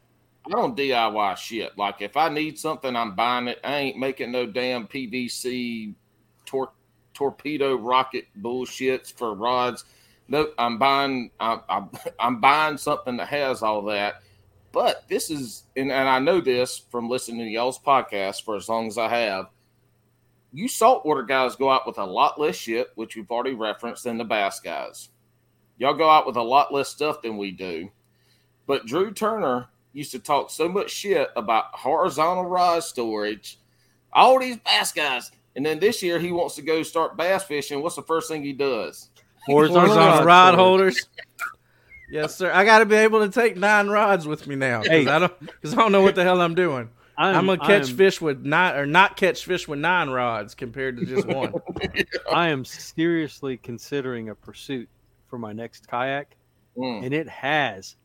I 0.45 0.49
don't 0.49 0.77
DIY 0.77 1.37
shit. 1.37 1.77
Like 1.77 2.01
if 2.01 2.15
I 2.15 2.29
need 2.29 2.57
something, 2.57 2.95
I'm 2.95 3.15
buying 3.15 3.47
it. 3.47 3.59
I 3.63 3.77
ain't 3.77 3.97
making 3.97 4.31
no 4.31 4.45
damn 4.45 4.87
PVC 4.87 5.93
tor- 6.45 6.71
torpedo 7.13 7.75
rocket 7.75 8.27
bullshits 8.41 9.13
for 9.13 9.33
rods. 9.33 9.83
No, 10.29 10.49
I'm 10.57 10.77
buying. 10.77 11.31
I'm, 11.39 11.61
I'm, 11.69 11.89
I'm 12.19 12.39
buying 12.39 12.77
something 12.77 13.17
that 13.17 13.27
has 13.27 13.61
all 13.61 13.83
that. 13.83 14.21
But 14.71 15.07
this 15.07 15.29
is, 15.29 15.63
and, 15.75 15.91
and 15.91 16.07
I 16.07 16.19
know 16.19 16.39
this 16.41 16.77
from 16.91 17.09
listening 17.09 17.45
to 17.45 17.51
y'all's 17.51 17.79
podcast 17.79 18.43
for 18.43 18.55
as 18.55 18.69
long 18.69 18.87
as 18.87 18.97
I 18.97 19.07
have. 19.09 19.47
You 20.57 20.67
saltwater 20.67 21.21
guys 21.21 21.55
go 21.55 21.69
out 21.69 21.85
with 21.85 21.99
a 21.99 22.03
lot 22.03 22.39
less 22.39 22.55
shit, 22.55 22.87
which 22.95 23.15
we've 23.15 23.29
already 23.29 23.53
referenced, 23.53 24.05
than 24.05 24.17
the 24.17 24.23
bass 24.23 24.59
guys. 24.59 25.09
Y'all 25.77 25.93
go 25.93 26.09
out 26.09 26.25
with 26.25 26.35
a 26.35 26.41
lot 26.41 26.73
less 26.73 26.89
stuff 26.89 27.21
than 27.21 27.37
we 27.37 27.51
do. 27.51 27.91
But 28.65 28.87
Drew 28.87 29.11
Turner 29.11 29.67
used 29.93 30.13
to 30.13 30.19
talk 30.19 30.49
so 30.49 30.67
much 30.67 30.89
shit 30.89 31.29
about 31.35 31.65
horizontal 31.73 32.45
rod 32.45 32.83
storage, 32.83 33.59
all 34.11 34.39
these 34.39 34.57
bass 34.57 34.91
guys. 34.91 35.29
And 35.55 35.63
then 35.63 35.77
this 35.77 36.01
year 36.01 36.17
he 36.17 36.31
wants 36.31 36.55
to 36.55 36.63
go 36.63 36.81
start 36.81 37.15
bass 37.15 37.43
fishing. 37.43 37.83
What's 37.83 37.95
the 37.95 38.01
first 38.01 38.27
thing 38.27 38.41
he 38.41 38.53
does? 38.53 39.11
Horizontal, 39.45 39.81
Horizontal 39.81 40.25
rod 40.25 40.25
rod 40.25 40.55
holders. 40.55 41.07
yes, 42.09 42.35
sir. 42.35 42.51
I 42.51 42.65
got 42.65 42.79
to 42.79 42.87
be 42.87 42.95
able 42.95 43.23
to 43.23 43.29
take 43.29 43.57
nine 43.57 43.89
rods 43.89 44.25
with 44.25 44.47
me 44.47 44.55
now 44.55 44.81
Hey. 44.81 45.07
I 45.07 45.19
don't 45.19 45.39
because 45.39 45.73
I 45.73 45.77
don't 45.77 45.91
know 45.91 46.01
what 46.01 46.15
the 46.15 46.23
hell 46.23 46.41
I'm 46.41 46.55
doing. 46.55 46.89
I'm, 47.17 47.35
I'm 47.35 47.45
gonna 47.47 47.59
catch 47.59 47.87
I'm- 47.87 47.97
fish 47.97 48.21
with 48.21 48.45
nine 48.45 48.75
or 48.75 48.85
not 48.85 49.17
catch 49.17 49.43
fish 49.45 49.67
with 49.67 49.79
nine 49.79 50.09
rods 50.09 50.53
compared 50.55 50.97
to 50.97 51.05
just 51.05 51.27
one. 51.27 51.53
I 52.31 52.49
am 52.49 52.63
seriously 52.63 53.57
considering 53.57 54.29
a 54.29 54.35
pursuit 54.35 54.87
for 55.27 55.37
my 55.39 55.53
next 55.53 55.87
kayak, 55.87 56.35
Mm. 56.77 57.05
and 57.05 57.13
it 57.13 57.27
has 57.27 57.95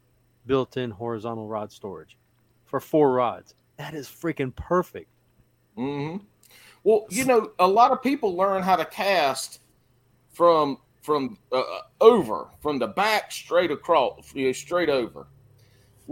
built-in 0.47 0.91
horizontal 0.91 1.47
rod 1.47 1.71
storage 1.71 2.17
for 2.65 2.81
four 2.81 3.13
rods. 3.13 3.55
That 3.77 3.93
is 3.95 4.09
freaking 4.09 4.55
perfect. 4.57 5.09
hmm 5.77 6.17
Well, 6.83 7.05
you 7.11 7.27
know, 7.27 7.53
a 7.59 7.69
lot 7.69 7.93
of 7.93 8.03
people 8.03 8.35
learn 8.35 8.63
how 8.63 8.77
to 8.77 8.85
cast 8.87 9.61
from 10.33 10.79
from 11.03 11.37
uh, 11.53 11.63
over, 12.01 12.47
from 12.61 12.79
the 12.79 12.87
back 12.87 13.31
straight 13.33 13.71
across, 13.71 14.33
you 14.35 14.47
know, 14.47 14.53
straight 14.53 14.89
over. 14.89 15.27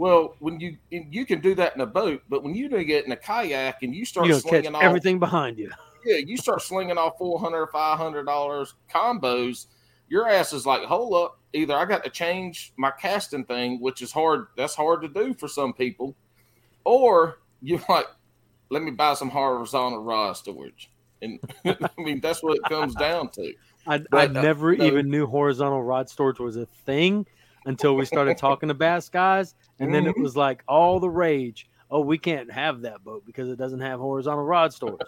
Well, 0.01 0.35
when 0.39 0.59
you 0.59 0.77
you 0.89 1.27
can 1.27 1.41
do 1.41 1.53
that 1.53 1.75
in 1.75 1.81
a 1.81 1.85
boat, 1.85 2.23
but 2.27 2.41
when 2.41 2.55
you 2.55 2.67
do 2.67 2.83
get 2.83 3.05
in 3.05 3.11
a 3.11 3.15
kayak 3.15 3.83
and 3.83 3.93
you 3.93 4.03
start 4.03 4.25
catch 4.25 4.41
slinging 4.41 4.73
off 4.73 4.81
everything 4.81 5.19
behind 5.19 5.59
you. 5.59 5.69
yeah, 6.03 6.17
you 6.17 6.37
start 6.37 6.63
slinging 6.63 6.97
off 6.97 7.19
400 7.19 7.67
500 7.67 8.25
dollars 8.25 8.73
combos, 8.91 9.67
your 10.09 10.27
ass 10.27 10.53
is 10.53 10.65
like, 10.65 10.81
hold 10.85 11.13
up, 11.13 11.39
either 11.53 11.75
I 11.75 11.85
got 11.85 12.03
to 12.03 12.09
change 12.09 12.73
my 12.77 12.89
casting 12.89 13.45
thing, 13.45 13.79
which 13.79 14.01
is 14.01 14.11
hard. 14.11 14.47
That's 14.57 14.73
hard 14.73 15.03
to 15.03 15.07
do 15.07 15.35
for 15.35 15.47
some 15.47 15.71
people, 15.71 16.15
or 16.83 17.37
you're 17.61 17.79
like, 17.89 18.07
let 18.71 18.81
me 18.81 18.89
buy 18.89 19.13
some 19.13 19.29
horizontal 19.29 20.01
rod 20.01 20.35
storage. 20.35 20.89
And 21.21 21.39
I 21.63 21.77
mean, 21.99 22.21
that's 22.21 22.41
what 22.41 22.57
it 22.57 22.63
comes 22.63 22.95
down 22.95 23.29
to. 23.33 23.53
I, 23.85 23.93
I 23.93 23.99
But, 24.09 24.35
uh, 24.35 24.41
never 24.41 24.75
no. 24.75 24.83
even 24.83 25.11
knew 25.11 25.27
horizontal 25.27 25.83
rod 25.83 26.09
storage 26.09 26.39
was 26.39 26.57
a 26.57 26.65
thing 26.65 27.27
until 27.65 27.95
we 27.95 28.05
started 28.05 28.37
talking 28.37 28.69
to 28.69 28.73
bass 28.73 29.09
guys, 29.09 29.55
and 29.81 29.93
then 29.93 30.07
it 30.07 30.15
Mhm. 30.15 30.21
was 30.23 30.37
like 30.37 30.63
all 30.67 30.99
the 30.99 31.09
rage. 31.09 31.67
Oh, 31.89 31.99
we 31.99 32.17
can't 32.17 32.49
have 32.51 32.81
that 32.83 33.03
boat 33.03 33.23
because 33.25 33.49
it 33.49 33.57
doesn't 33.57 33.81
have 33.81 33.99
horizontal 33.99 34.45
rod 34.45 34.73
storage. 34.73 35.01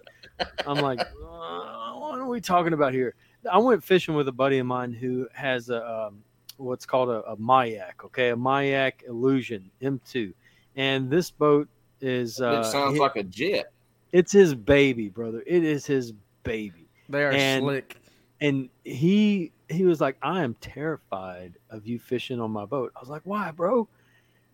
I'm 0.68 0.80
like, 0.82 1.00
uh, 1.24 1.94
what 1.94 2.20
are 2.20 2.28
we 2.28 2.42
talking 2.42 2.74
about 2.74 2.94
here? 2.94 3.16
I 3.50 3.58
went 3.58 3.84
fishing 3.84 4.16
with 4.16 4.28
a 4.28 4.32
buddy 4.34 4.58
of 4.60 4.66
mine 4.66 4.92
who 4.92 5.28
has 5.34 5.70
a 5.70 5.86
um, 6.08 6.24
what's 6.58 6.86
called 6.86 7.10
a, 7.10 7.24
a 7.24 7.38
Mayak, 7.38 8.04
okay, 8.06 8.30
a 8.30 8.36
Mayak 8.36 9.04
Illusion 9.08 9.70
M2, 9.82 10.34
and 10.76 11.10
this 11.10 11.32
boat 11.32 11.68
is 12.02 12.42
uh, 12.42 12.64
it 12.66 12.72
sounds 12.72 12.98
it- 12.98 13.02
like 13.02 13.16
a 13.16 13.24
jet. 13.24 13.72
it's 14.12 14.32
his 14.32 14.54
baby, 14.54 15.08
brother. 15.10 15.42
It 15.48 15.64
is 15.64 15.86
his 15.86 16.12
baby 16.44 16.88
They 17.10 17.24
are 17.24 17.32
And- 17.32 17.64
slick. 17.64 17.98
and 18.42 18.70
he 18.84 19.52
he 19.70 19.86
was 19.86 20.02
like, 20.02 20.18
"I 20.22 20.44
am 20.44 20.54
terrified 20.56 21.54
of 21.70 21.88
you 21.88 21.98
fishing 22.00 22.40
on 22.42 22.52
my 22.52 22.66
boat." 22.66 22.92
I 22.96 23.00
was 23.00 23.10
like, 23.10 23.22
"Why, 23.24 23.52
bro?" 23.52 23.88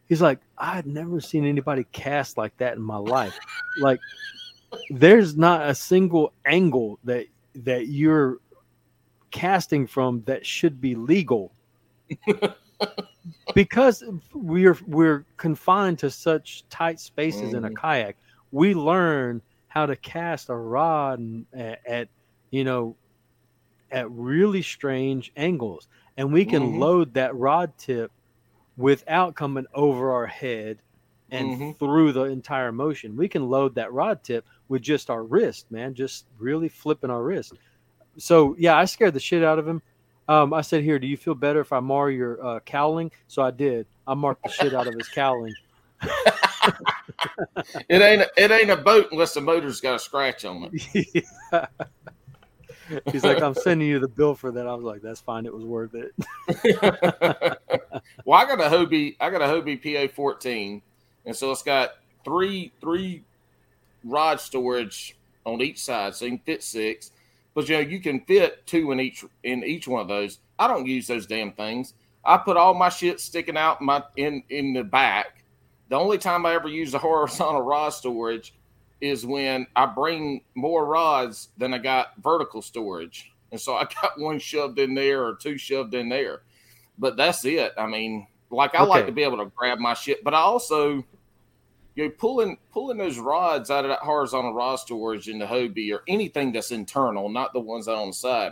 He's 0.10 0.22
like, 0.24 0.40
"I 0.58 0.74
had 0.74 0.88
never 0.88 1.22
seen 1.22 1.46
anybody 1.46 1.86
cast 1.92 2.36
like 2.38 2.58
that 2.58 2.76
in 2.76 2.82
my 2.82 2.98
life. 2.98 3.38
like, 3.80 4.00
there's 4.92 5.38
not 5.38 5.70
a 5.70 5.76
single 5.76 6.34
angle 6.46 7.00
that 7.04 7.28
that 7.56 7.88
you're 7.88 8.40
casting 9.32 9.88
from 9.88 10.24
that 10.26 10.46
should 10.46 10.82
be 10.82 10.96
legal." 10.96 11.54
because 13.56 14.04
we're 14.34 14.78
we're 14.88 15.26
confined 15.38 16.00
to 16.00 16.10
such 16.10 16.66
tight 16.70 17.00
spaces 17.00 17.54
in 17.54 17.66
a 17.66 17.70
Mhm. 17.70 17.76
kayak, 17.82 18.18
we 18.52 18.74
learn 18.76 19.42
how 19.70 19.86
to 19.86 19.96
cast 19.98 20.50
a 20.50 20.56
rod 20.56 21.20
and, 21.20 21.46
at, 21.54 21.80
at 21.88 22.10
you 22.52 22.64
know 22.64 22.98
at 23.92 24.10
really 24.12 24.62
strange 24.64 25.32
angles, 25.38 25.88
and 26.18 26.34
we 26.34 26.46
can 26.46 26.64
Mhm. 26.64 26.80
load 26.80 27.14
that 27.16 27.36
rod 27.36 27.74
tip 27.78 28.12
without 28.80 29.36
coming 29.36 29.66
over 29.74 30.12
our 30.12 30.26
head 30.26 30.82
and 31.32 31.52
Mhm. 31.52 31.78
through 31.80 32.14
the 32.14 32.24
entire 32.24 32.72
motion. 32.72 33.16
We 33.18 33.28
can 33.28 33.50
load 33.50 33.76
that 33.76 33.92
rod 33.92 34.24
tip 34.24 34.48
with 34.70 34.82
just 34.82 35.10
our 35.10 35.24
wrist, 35.24 35.70
man, 35.70 35.94
just 35.94 36.26
really 36.38 36.70
flipping 36.70 37.10
our 37.10 37.22
wrist. 37.22 37.54
So 38.18 38.56
yeah, 38.58 38.78
I 38.78 38.86
scared 38.86 39.14
the 39.14 39.20
shit 39.20 39.44
out 39.44 39.60
of 39.60 39.68
him. 39.68 39.82
Um, 40.30 40.54
I 40.54 40.62
said, 40.62 40.84
"Here, 40.84 40.98
do 41.00 41.08
you 41.08 41.18
feel 41.18 41.36
better 41.36 41.60
if 41.60 41.74
I 41.74 41.82
mar 41.82 42.10
your 42.10 42.44
uh, 42.44 42.60
cowling?" 42.62 43.12
So 43.28 43.42
I 43.42 43.52
did. 43.52 43.86
I 44.08 44.14
marked 44.14 44.44
the 44.44 44.50
shit 44.50 44.74
out 44.74 44.88
of 44.88 44.96
his 44.96 45.10
cowling. 45.10 45.58
It 47.90 48.02
ain't 48.02 48.22
a, 48.22 48.30
it 48.38 48.52
ain't 48.52 48.70
a 48.70 48.78
boat 48.78 49.08
unless 49.12 49.34
the 49.34 49.42
motor's 49.42 49.82
got 49.82 49.96
a 49.96 50.00
scratch 50.00 50.46
on 50.46 50.72
it. 50.72 51.26
He's 53.12 53.24
like, 53.24 53.42
"I'm 53.42 53.54
sending 53.56 53.88
you 53.88 54.00
the 54.00 54.08
bill 54.08 54.36
for 54.36 54.52
that." 54.52 54.68
I 54.68 54.74
was 54.74 54.84
like, 54.84 55.02
"That's 55.02 55.22
fine. 55.22 55.46
It 55.46 55.54
was 55.54 55.64
worth 55.64 55.96
it." 55.96 56.14
well, 58.26 58.40
I 58.40 58.46
got 58.46 58.60
a 58.60 58.70
Hobie. 58.70 59.16
I 59.20 59.30
got 59.30 59.42
a 59.42 59.46
Hobie 59.46 59.82
PA 59.82 60.14
fourteen, 60.14 60.82
and 61.26 61.36
so 61.36 61.52
it's 61.52 61.64
got 61.64 61.92
three 62.24 62.72
three 62.82 63.24
rod 64.04 64.40
storage 64.40 65.18
on 65.46 65.62
each 65.62 65.82
side, 65.82 66.16
so 66.16 66.26
you 66.26 66.32
can 66.32 66.40
fit 66.40 66.64
six. 66.64 67.12
But 67.54 67.68
you 67.68 67.76
know, 67.76 67.82
you 67.82 68.00
can 68.00 68.22
fit 68.22 68.66
two 68.66 68.92
in 68.92 69.00
each 69.00 69.24
in 69.44 69.64
each 69.64 69.88
one 69.88 70.02
of 70.02 70.08
those. 70.08 70.40
I 70.58 70.68
don't 70.68 70.86
use 70.86 71.08
those 71.08 71.26
damn 71.26 71.52
things. 71.54 71.94
I 72.24 72.38
put 72.38 72.58
all 72.58 72.74
my 72.74 72.90
shit 72.90 73.20
sticking 73.20 73.58
out 73.58 73.82
my 73.82 74.04
in 74.18 74.44
in 74.50 74.74
the 74.74 74.84
back. 74.84 75.44
The 75.90 75.96
only 75.96 76.18
time 76.18 76.46
I 76.46 76.54
ever 76.54 76.68
use 76.70 76.94
a 76.94 77.00
horizontal 77.00 77.62
rod 77.62 77.90
storage 77.90 78.54
is 79.02 79.26
when 79.26 79.68
I 79.76 79.86
bring 79.86 80.42
more 80.56 80.86
rods 80.86 81.50
than 81.58 81.74
I 81.74 81.78
got 81.78 82.14
vertical 82.22 82.62
storage, 82.62 83.32
and 83.52 83.60
so 83.60 83.76
I 83.76 83.88
got 84.02 84.20
one 84.20 84.40
shoved 84.40 84.80
in 84.80 84.94
there 84.94 85.26
or 85.26 85.36
two 85.36 85.58
shoved 85.58 85.94
in 85.94 86.10
there 86.10 86.42
but 87.00 87.16
that's 87.16 87.44
it. 87.46 87.74
I 87.78 87.88
mean, 87.88 88.28
like 88.52 88.76
I 88.76 88.84
like 88.84 89.06
to 89.06 89.12
be 89.12 89.24
able 89.24 89.38
to 89.38 89.52
grab 89.56 89.80
my 89.80 89.94
shit, 89.94 90.24
but 90.24 90.34
I 90.34 90.40
also, 90.40 91.04
you 91.96 92.04
know, 92.04 92.10
pulling 92.10 92.58
pulling 92.72 92.98
those 92.98 93.18
rods 93.18 93.72
out 93.72 93.86
of 93.86 93.90
that 93.90 94.00
horizontal 94.00 94.54
rod 94.54 94.76
storage 94.76 95.30
in 95.30 95.40
the 95.40 95.46
Hobie 95.46 95.94
or 95.94 96.04
anything 96.08 96.52
that's 96.52 96.72
internal, 96.72 97.30
not 97.30 97.54
the 97.54 97.60
ones 97.60 97.88
out 97.88 97.98
on 97.98 98.08
the 98.08 98.14
side. 98.14 98.52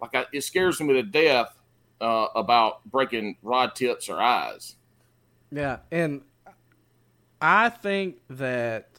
Like 0.00 0.14
I, 0.14 0.24
it 0.32 0.42
scares 0.42 0.80
me 0.80 0.94
to 0.94 1.02
death 1.02 1.58
uh, 2.00 2.28
about 2.34 2.84
breaking 2.84 3.36
rod 3.42 3.74
tips 3.74 4.08
or 4.08 4.20
eyes. 4.20 4.76
Yeah, 5.50 5.78
and 5.90 6.22
I 7.40 7.68
think 7.68 8.18
that 8.30 8.91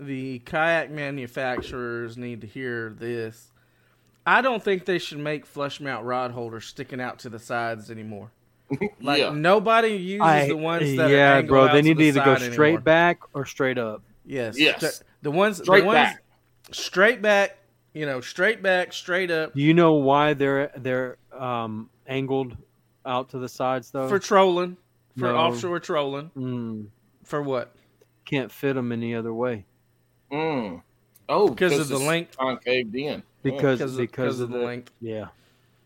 the 0.00 0.38
kayak 0.40 0.90
manufacturers 0.90 2.16
need 2.16 2.40
to 2.40 2.46
hear 2.46 2.90
this. 2.98 3.50
I 4.26 4.42
don't 4.42 4.62
think 4.62 4.84
they 4.84 4.98
should 4.98 5.18
make 5.18 5.46
flush 5.46 5.80
mount 5.80 6.04
rod 6.04 6.30
holders 6.32 6.66
sticking 6.66 7.00
out 7.00 7.18
to 7.20 7.28
the 7.28 7.38
sides 7.38 7.90
anymore. 7.90 8.30
Like 9.00 9.18
yeah, 9.18 9.30
nobody 9.30 9.96
uses 9.96 10.48
the 10.48 10.56
ones 10.56 10.96
that 10.96 11.10
yeah, 11.10 11.34
angled 11.38 11.48
bro. 11.48 11.64
out 11.66 11.72
They 11.72 11.82
to 11.82 11.88
need 11.88 11.96
the 11.98 12.12
to 12.12 12.20
either 12.20 12.24
go 12.24 12.34
straight 12.36 12.66
anymore. 12.68 12.80
back 12.82 13.18
or 13.34 13.44
straight 13.44 13.78
up. 13.78 14.02
Yes, 14.24 14.56
Yes. 14.58 15.02
the 15.22 15.30
ones 15.30 15.58
straight 15.58 15.80
the 15.80 15.86
ones, 15.86 15.96
back. 15.96 16.22
straight 16.70 17.20
back. 17.22 17.56
You 17.94 18.06
know, 18.06 18.20
straight 18.20 18.62
back, 18.62 18.92
straight 18.92 19.32
up 19.32 19.54
Do 19.54 19.60
you 19.60 19.74
know 19.74 19.94
why 19.94 20.34
they're 20.34 20.70
they're 20.76 21.16
um, 21.36 21.90
angled 22.06 22.56
out 23.04 23.30
to 23.30 23.38
the 23.38 23.48
sides 23.48 23.90
though? 23.90 24.08
for 24.08 24.20
trolling, 24.20 24.76
for 25.18 25.24
No. 25.32 25.36
offshore 25.36 25.80
trolling. 25.80 26.30
mm, 26.36 26.86
For 27.24 27.42
what? 27.42 27.74
can't 28.24 28.52
fit 28.52 28.74
them 28.74 28.92
any 28.92 29.12
other 29.16 29.34
way 29.34 29.64
Mm. 30.32 30.82
Oh, 31.28 31.48
Because 31.50 31.78
of 31.78 31.88
the 31.88 31.98
length. 31.98 32.36
concaved 32.38 32.94
in. 32.94 33.22
because 33.42 33.78
Because 33.78 33.92
of, 33.92 33.98
because 33.98 34.40
of 34.40 34.44
of 34.48 34.52
the 34.52 34.58
the 34.58 34.64
length. 34.64 34.92
yeah 35.00 35.28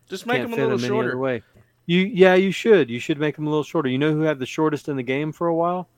Just 0.09 0.27
make 0.27 0.39
can't 0.39 0.51
them 0.51 0.59
a 0.59 0.63
little 0.63 0.79
them 0.79 0.89
shorter. 0.89 1.19
way. 1.19 1.43
You 1.87 2.01
yeah, 2.01 2.35
you 2.35 2.51
should. 2.51 2.89
You 2.89 2.99
should 2.99 3.19
make 3.19 3.37
them 3.37 3.47
a 3.47 3.51
little 3.51 3.63
shorter. 3.65 3.89
You 3.91 3.99
know 3.99 4.13
who 4.13 4.23
had 4.23 4.39
the 4.39 4.47
shortest 4.47 4.89
in 4.89 4.97
the 4.97 5.03
game 5.03 5.33
for 5.33 5.47
a 5.49 5.55
while? 5.55 5.89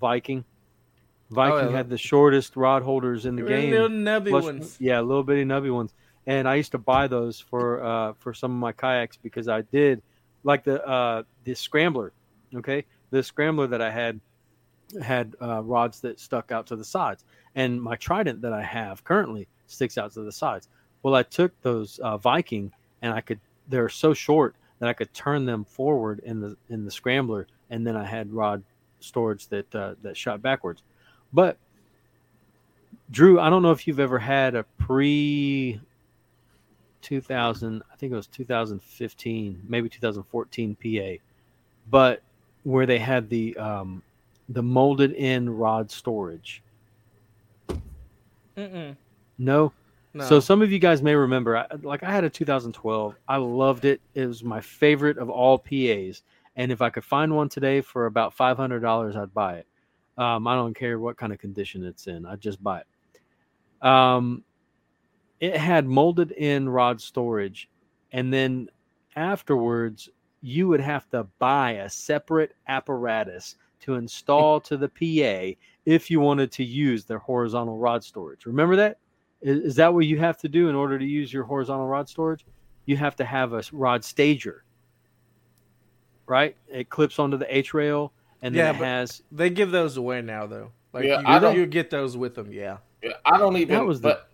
Viking. 0.00 0.44
Viking 1.30 1.66
Oh, 1.68 1.70
yeah. 1.70 1.76
had 1.76 1.88
the 1.90 1.98
shortest 1.98 2.56
rod 2.56 2.82
holders 2.82 3.26
in 3.26 3.36
the 3.36 3.42
game. 3.42 3.70
Little 3.70 3.88
nubby 3.88 4.30
Plus- 4.30 4.44
ones. 4.44 4.76
Yeah, 4.80 5.00
little 5.00 5.22
bitty 5.22 5.44
nubby 5.44 5.72
ones. 5.72 5.92
And 6.26 6.48
I 6.48 6.56
used 6.56 6.72
to 6.72 6.78
buy 6.78 7.06
those 7.06 7.38
for 7.40 7.82
uh, 7.82 8.12
for 8.18 8.34
some 8.34 8.50
of 8.52 8.58
my 8.58 8.72
kayaks 8.72 9.16
because 9.16 9.46
I 9.48 9.62
did 9.62 10.02
like 10.42 10.64
the 10.64 10.84
uh, 10.86 11.22
the 11.44 11.54
scrambler. 11.54 12.12
Okay, 12.54 12.84
the 13.10 13.22
scrambler 13.22 13.66
that 13.68 13.80
I 13.82 13.90
had 13.90 14.20
had 15.02 15.34
uh, 15.40 15.62
rods 15.62 16.00
that 16.00 16.20
stuck 16.20 16.52
out 16.52 16.66
to 16.68 16.76
the 16.76 16.84
sides, 16.84 17.24
and 17.54 17.80
my 17.80 17.96
trident 17.96 18.40
that 18.42 18.52
I 18.52 18.62
have 18.62 19.04
currently 19.04 19.48
sticks 19.66 19.98
out 19.98 20.12
to 20.12 20.22
the 20.22 20.32
sides. 20.32 20.68
Well, 21.02 21.14
I 21.14 21.22
took 21.22 21.52
those 21.62 21.98
uh, 22.00 22.16
Viking 22.16 22.72
and 23.02 23.12
I 23.12 23.20
could 23.20 23.40
they're 23.68 23.88
so 23.88 24.14
short 24.14 24.54
that 24.78 24.88
I 24.88 24.92
could 24.92 25.12
turn 25.12 25.44
them 25.44 25.64
forward 25.64 26.20
in 26.24 26.40
the 26.40 26.56
in 26.68 26.84
the 26.84 26.90
scrambler, 26.90 27.46
and 27.70 27.86
then 27.86 27.96
I 27.96 28.04
had 28.04 28.32
rod 28.32 28.62
storage 29.00 29.46
that 29.48 29.72
uh, 29.74 29.94
that 30.02 30.16
shot 30.16 30.42
backwards. 30.42 30.82
But 31.32 31.56
Drew, 33.10 33.40
I 33.40 33.50
don't 33.50 33.62
know 33.62 33.72
if 33.72 33.86
you've 33.86 34.00
ever 34.00 34.18
had 34.18 34.54
a 34.54 34.64
pre 34.78 35.80
2000, 37.02 37.82
I 37.92 37.96
think 37.96 38.12
it 38.12 38.16
was 38.16 38.26
2015, 38.26 39.62
maybe 39.68 39.88
2014 39.88 40.76
PA, 40.76 41.22
but 41.90 42.22
where 42.64 42.86
they 42.86 42.98
had 42.98 43.30
the 43.30 43.56
um, 43.56 44.02
the 44.48 44.62
molded 44.62 45.12
in 45.12 45.48
rod 45.50 45.90
storage. 45.90 46.62
Mm-mm. 48.56 48.96
No, 49.38 49.72
No. 50.14 50.24
so 50.24 50.40
some 50.40 50.62
of 50.62 50.72
you 50.72 50.78
guys 50.78 51.02
may 51.02 51.14
remember, 51.14 51.56
I, 51.56 51.66
like 51.82 52.02
I 52.02 52.10
had 52.10 52.24
a 52.24 52.30
2012. 52.30 53.14
I 53.28 53.36
loved 53.36 53.84
it. 53.84 54.00
It 54.14 54.26
was 54.26 54.42
my 54.42 54.60
favorite 54.60 55.18
of 55.18 55.30
all 55.30 55.58
PAs. 55.58 56.22
And 56.56 56.72
if 56.72 56.82
I 56.82 56.90
could 56.90 57.04
find 57.04 57.36
one 57.36 57.48
today 57.48 57.80
for 57.80 58.06
about 58.06 58.36
$500, 58.36 59.16
I'd 59.16 59.34
buy 59.34 59.58
it. 59.58 59.66
Um, 60.16 60.48
I 60.48 60.56
don't 60.56 60.74
care 60.74 60.98
what 60.98 61.16
kind 61.16 61.32
of 61.32 61.38
condition 61.38 61.84
it's 61.84 62.08
in. 62.08 62.26
I'd 62.26 62.40
just 62.40 62.62
buy 62.62 62.80
it. 62.80 63.86
Um, 63.86 64.42
it 65.38 65.56
had 65.56 65.86
molded 65.86 66.32
in 66.32 66.68
rod 66.68 67.00
storage. 67.00 67.68
And 68.10 68.32
then 68.32 68.68
afterwards, 69.14 70.08
you 70.40 70.66
would 70.66 70.80
have 70.80 71.08
to 71.10 71.24
buy 71.38 71.72
a 71.72 71.88
separate 71.88 72.56
apparatus 72.66 73.54
to 73.80 73.94
install 73.94 74.60
to 74.62 74.76
the 74.76 74.88
PA 74.88 75.56
if 75.86 76.10
you 76.10 76.20
wanted 76.20 76.52
to 76.52 76.64
use 76.64 77.04
their 77.04 77.18
horizontal 77.18 77.78
rod 77.78 78.02
storage. 78.04 78.46
Remember 78.46 78.76
that? 78.76 78.98
Is, 79.40 79.58
is 79.60 79.76
that 79.76 79.92
what 79.94 80.06
you 80.06 80.18
have 80.18 80.36
to 80.38 80.48
do 80.48 80.68
in 80.68 80.74
order 80.74 80.98
to 80.98 81.04
use 81.04 81.32
your 81.32 81.44
horizontal 81.44 81.86
rod 81.86 82.08
storage? 82.08 82.44
You 82.86 82.96
have 82.96 83.16
to 83.16 83.24
have 83.24 83.52
a 83.52 83.62
rod 83.72 84.04
stager, 84.04 84.64
right? 86.26 86.56
It 86.68 86.88
clips 86.88 87.18
onto 87.18 87.36
the 87.36 87.54
H 87.56 87.74
rail, 87.74 88.12
and 88.42 88.54
then 88.54 88.74
Yeah, 88.74 88.80
it 88.80 88.84
has. 88.84 89.22
they 89.30 89.50
give 89.50 89.70
those 89.70 89.96
away 89.96 90.22
now 90.22 90.46
though. 90.46 90.72
Like 90.92 91.04
Yeah, 91.04 91.20
you, 91.20 91.26
I 91.26 91.38
don't- 91.38 91.56
you 91.56 91.66
get 91.66 91.90
those 91.90 92.16
with 92.16 92.34
them. 92.34 92.52
Yeah. 92.52 92.78
Yeah, 93.02 93.12
I 93.24 93.38
don't 93.38 93.56
even. 93.56 93.74
That 93.76 93.86
was 93.86 94.00
the- 94.00 94.08
but 94.08 94.30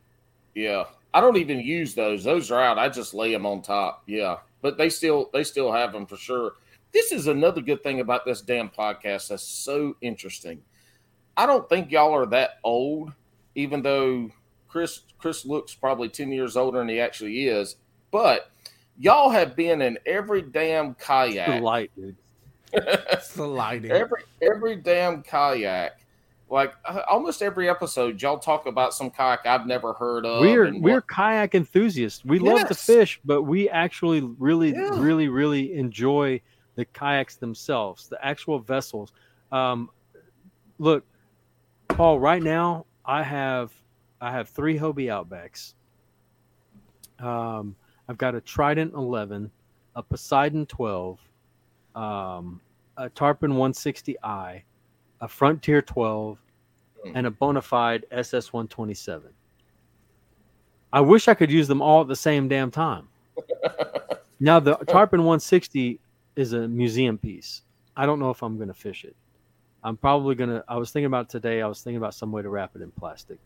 yeah, 0.54 0.84
I 1.12 1.20
don't 1.20 1.36
even 1.36 1.60
use 1.60 1.94
those. 1.94 2.24
Those 2.24 2.50
are 2.50 2.60
out. 2.60 2.78
I 2.78 2.88
just 2.88 3.12
lay 3.12 3.32
them 3.32 3.44
on 3.44 3.60
top. 3.60 4.02
Yeah, 4.06 4.38
but 4.62 4.78
they 4.78 4.88
still 4.88 5.28
they 5.34 5.44
still 5.44 5.70
have 5.72 5.92
them 5.92 6.06
for 6.06 6.16
sure. 6.16 6.52
This 6.94 7.12
is 7.12 7.26
another 7.26 7.60
good 7.60 7.82
thing 7.82 8.00
about 8.00 8.24
this 8.24 8.40
damn 8.40 8.70
podcast 8.70 9.28
that's 9.28 9.42
so 9.42 9.96
interesting. 10.00 10.62
I 11.36 11.44
don't 11.44 11.68
think 11.68 11.90
y'all 11.90 12.14
are 12.14 12.26
that 12.26 12.60
old, 12.62 13.12
even 13.56 13.82
though 13.82 14.30
Chris 14.68 15.00
Chris 15.18 15.44
looks 15.44 15.74
probably 15.74 16.08
ten 16.08 16.30
years 16.32 16.56
older 16.56 16.78
than 16.78 16.88
he 16.88 17.00
actually 17.00 17.48
is. 17.48 17.76
But 18.12 18.50
y'all 18.98 19.30
have 19.30 19.56
been 19.56 19.82
in 19.82 19.98
every 20.06 20.42
damn 20.42 20.90
The 20.90 20.94
kayak, 20.94 21.62
light, 21.62 21.90
dude. 21.96 22.16
It's 22.72 23.32
the 23.34 23.46
lighting. 23.46 23.90
every 23.90 24.22
every 24.40 24.76
damn 24.76 25.22
kayak. 25.22 25.98
Like 26.50 26.74
uh, 26.84 27.00
almost 27.08 27.42
every 27.42 27.68
episode, 27.68 28.20
y'all 28.22 28.38
talk 28.38 28.66
about 28.66 28.94
some 28.94 29.10
kayak 29.10 29.46
I've 29.46 29.66
never 29.66 29.94
heard 29.94 30.24
of. 30.26 30.42
we're 30.42 30.72
we're 30.78 30.94
what- 30.96 31.08
kayak 31.08 31.56
enthusiasts. 31.56 32.24
We 32.24 32.38
love 32.38 32.68
to 32.68 32.74
fish, 32.74 33.18
but 33.24 33.42
we 33.42 33.68
actually 33.68 34.20
really 34.38 34.70
Yeah. 34.72 34.90
really 35.00 35.26
really 35.28 35.72
enjoy 35.74 36.40
the 36.74 36.84
kayaks 36.86 37.36
themselves, 37.36 38.08
the 38.08 38.24
actual 38.24 38.58
vessels. 38.58 39.12
Um, 39.52 39.90
look, 40.78 41.04
Paul. 41.88 42.18
Right 42.18 42.42
now, 42.42 42.86
I 43.04 43.22
have 43.22 43.72
I 44.20 44.32
have 44.32 44.48
three 44.48 44.78
Hobie 44.78 45.06
Outbacks. 45.06 45.74
Um, 47.24 47.76
I've 48.08 48.18
got 48.18 48.34
a 48.34 48.40
Trident 48.40 48.92
11, 48.94 49.50
a 49.94 50.02
Poseidon 50.02 50.66
12, 50.66 51.18
um, 51.94 52.60
a 52.96 53.08
Tarpon 53.08 53.52
160i, 53.52 54.62
a 55.20 55.28
Frontier 55.28 55.80
12, 55.80 56.38
and 57.14 57.26
a 57.26 57.30
Bonafide 57.30 58.04
SS 58.10 58.52
127. 58.52 59.30
I 60.92 61.00
wish 61.00 61.28
I 61.28 61.34
could 61.34 61.50
use 61.50 61.68
them 61.68 61.82
all 61.82 62.02
at 62.02 62.08
the 62.08 62.16
same 62.16 62.48
damn 62.48 62.70
time. 62.70 63.08
now 64.40 64.60
the 64.60 64.76
Tarpon 64.76 65.20
160 65.20 66.00
is 66.36 66.52
a 66.52 66.68
museum 66.68 67.18
piece. 67.18 67.62
I 67.96 68.06
don't 68.06 68.18
know 68.18 68.30
if 68.30 68.42
I'm 68.42 68.56
going 68.56 68.68
to 68.68 68.74
fish 68.74 69.04
it. 69.04 69.16
I'm 69.82 69.96
probably 69.96 70.34
going 70.34 70.50
to 70.50 70.64
I 70.66 70.76
was 70.76 70.90
thinking 70.90 71.06
about 71.06 71.28
today. 71.28 71.62
I 71.62 71.66
was 71.66 71.82
thinking 71.82 71.98
about 71.98 72.14
some 72.14 72.32
way 72.32 72.42
to 72.42 72.48
wrap 72.48 72.74
it 72.74 72.82
in 72.82 72.90
plastic 72.92 73.38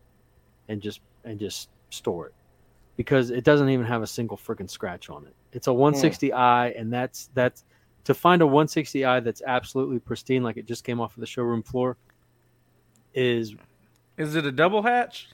and 0.68 0.80
just 0.80 1.00
and 1.24 1.38
just 1.38 1.68
store 1.90 2.26
it. 2.26 2.34
Because 2.96 3.30
it 3.30 3.44
doesn't 3.44 3.68
even 3.68 3.86
have 3.86 4.02
a 4.02 4.06
single 4.06 4.36
freaking 4.36 4.70
scratch 4.70 5.10
on 5.10 5.26
it. 5.26 5.34
It's 5.52 5.66
a 5.66 5.72
hmm. 5.72 5.80
160i 5.80 6.80
and 6.80 6.92
that's 6.92 7.30
that's 7.34 7.64
to 8.04 8.14
find 8.14 8.40
a 8.40 8.44
160i 8.44 9.22
that's 9.22 9.42
absolutely 9.46 9.98
pristine 9.98 10.42
like 10.42 10.56
it 10.56 10.66
just 10.66 10.84
came 10.84 11.00
off 11.00 11.14
of 11.14 11.20
the 11.20 11.26
showroom 11.26 11.62
floor 11.62 11.96
is 13.14 13.54
Is 14.16 14.36
it 14.36 14.46
a 14.46 14.52
double 14.52 14.82
hatch? 14.82 15.28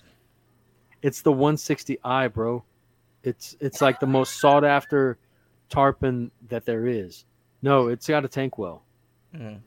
it's 1.04 1.20
the 1.20 1.30
160i, 1.30 2.32
bro. 2.32 2.64
It's 3.22 3.56
it's 3.60 3.82
like 3.82 4.00
the 4.00 4.06
most 4.06 4.40
sought 4.40 4.64
after 4.64 5.18
tarpon 5.68 6.30
that 6.48 6.64
there 6.64 6.86
is. 6.86 7.26
No, 7.64 7.88
it's 7.88 8.06
got 8.06 8.26
a 8.26 8.28
tank 8.28 8.58
well. 8.58 8.82
Mm. 9.34 9.58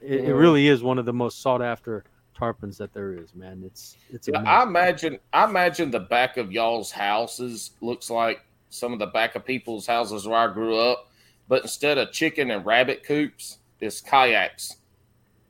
It, 0.00 0.26
it 0.26 0.34
really 0.34 0.68
is 0.68 0.84
one 0.84 0.96
of 0.96 1.06
the 1.06 1.12
most 1.12 1.42
sought 1.42 1.60
after 1.60 2.04
tarpons 2.38 2.76
that 2.76 2.94
there 2.94 3.14
is, 3.14 3.34
man. 3.34 3.64
It's 3.66 3.96
it's 4.12 4.28
Yeah, 4.28 4.42
I 4.42 4.62
imagine 4.62 5.18
I 5.32 5.42
imagine 5.42 5.90
the 5.90 5.98
back 5.98 6.36
of 6.36 6.52
y'all's 6.52 6.92
houses 6.92 7.72
looks 7.80 8.10
like 8.10 8.42
some 8.70 8.92
of 8.92 9.00
the 9.00 9.06
back 9.06 9.34
of 9.34 9.44
people's 9.44 9.88
houses 9.88 10.28
where 10.28 10.38
I 10.38 10.52
grew 10.52 10.78
up, 10.78 11.10
but 11.48 11.62
instead 11.62 11.98
of 11.98 12.12
chicken 12.12 12.52
and 12.52 12.64
rabbit 12.64 13.02
coops, 13.02 13.58
it's 13.80 14.00
kayaks 14.00 14.76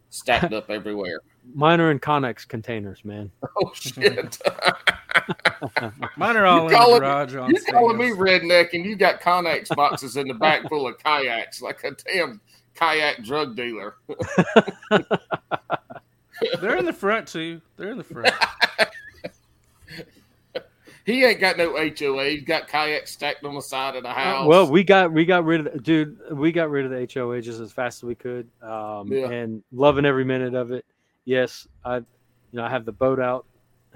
stacked 0.09 0.53
up 0.55 0.71
everywhere. 0.71 1.21
Mine 1.55 1.83
are 1.83 1.91
in 1.91 1.99
Conex 1.99 2.49
containers, 2.49 3.05
man. 3.05 3.31
Oh 3.43 3.71
shit! 3.75 4.39
Mine 6.17 6.37
are 6.37 6.47
all 6.47 6.67
in 6.69 6.73
the 6.73 6.99
garage 6.99 7.35
on 7.37 7.51
You're 7.51 7.63
calling 7.65 7.99
me 7.99 8.11
redneck, 8.11 8.73
and 8.73 8.85
you 8.85 8.97
got 8.97 9.21
Conex 9.21 9.75
boxes 9.75 10.17
in 10.17 10.29
the 10.29 10.35
back 10.35 10.69
full 10.69 10.87
of 10.87 10.99
kayaks, 11.03 11.63
like 11.63 11.83
a 11.85 11.93
damn 11.93 12.41
kayak 12.75 13.23
drug 13.25 13.57
dealer. 13.57 13.97
They're 16.61 16.77
in 16.77 16.85
the 16.85 16.93
front 16.93 17.29
too. 17.29 17.61
They're 17.77 17.91
in 17.91 17.99
the 17.99 18.05
front. 18.05 18.35
He 21.07 21.25
ain't 21.25 21.39
got 21.39 21.57
no 21.57 21.71
HOA. 21.77 22.31
He's 22.31 22.43
got 22.43 22.67
kayaks 22.67 23.13
stacked 23.13 23.45
on 23.45 23.55
the 23.55 23.61
side 23.63 23.95
of 23.95 24.03
the 24.03 24.11
house. 24.11 24.45
Uh, 24.45 24.49
Well, 24.49 24.69
we 24.69 24.83
got 24.83 25.13
we 25.13 25.25
got 25.25 25.45
rid 25.45 25.65
of 25.65 25.73
the, 25.73 25.79
dude. 25.79 26.19
We 26.33 26.51
got 26.51 26.69
rid 26.69 26.85
of 26.85 26.91
the 26.91 27.09
HOA 27.15 27.41
just 27.41 27.61
as 27.61 27.71
fast 27.71 28.01
as 28.01 28.03
we 28.03 28.17
could, 28.17 28.49
um, 28.61 29.07
Yeah. 29.13 29.31
and 29.31 29.63
loving 29.71 30.05
every 30.05 30.25
minute 30.25 30.55
of 30.57 30.73
it. 30.73 30.85
Yes, 31.25 31.69
I, 31.85 31.99
you 31.99 32.05
know, 32.55 32.65
I 32.65 32.71
have 32.71 32.85
the 32.85 32.91
boat 32.91 33.21
out 33.21 33.47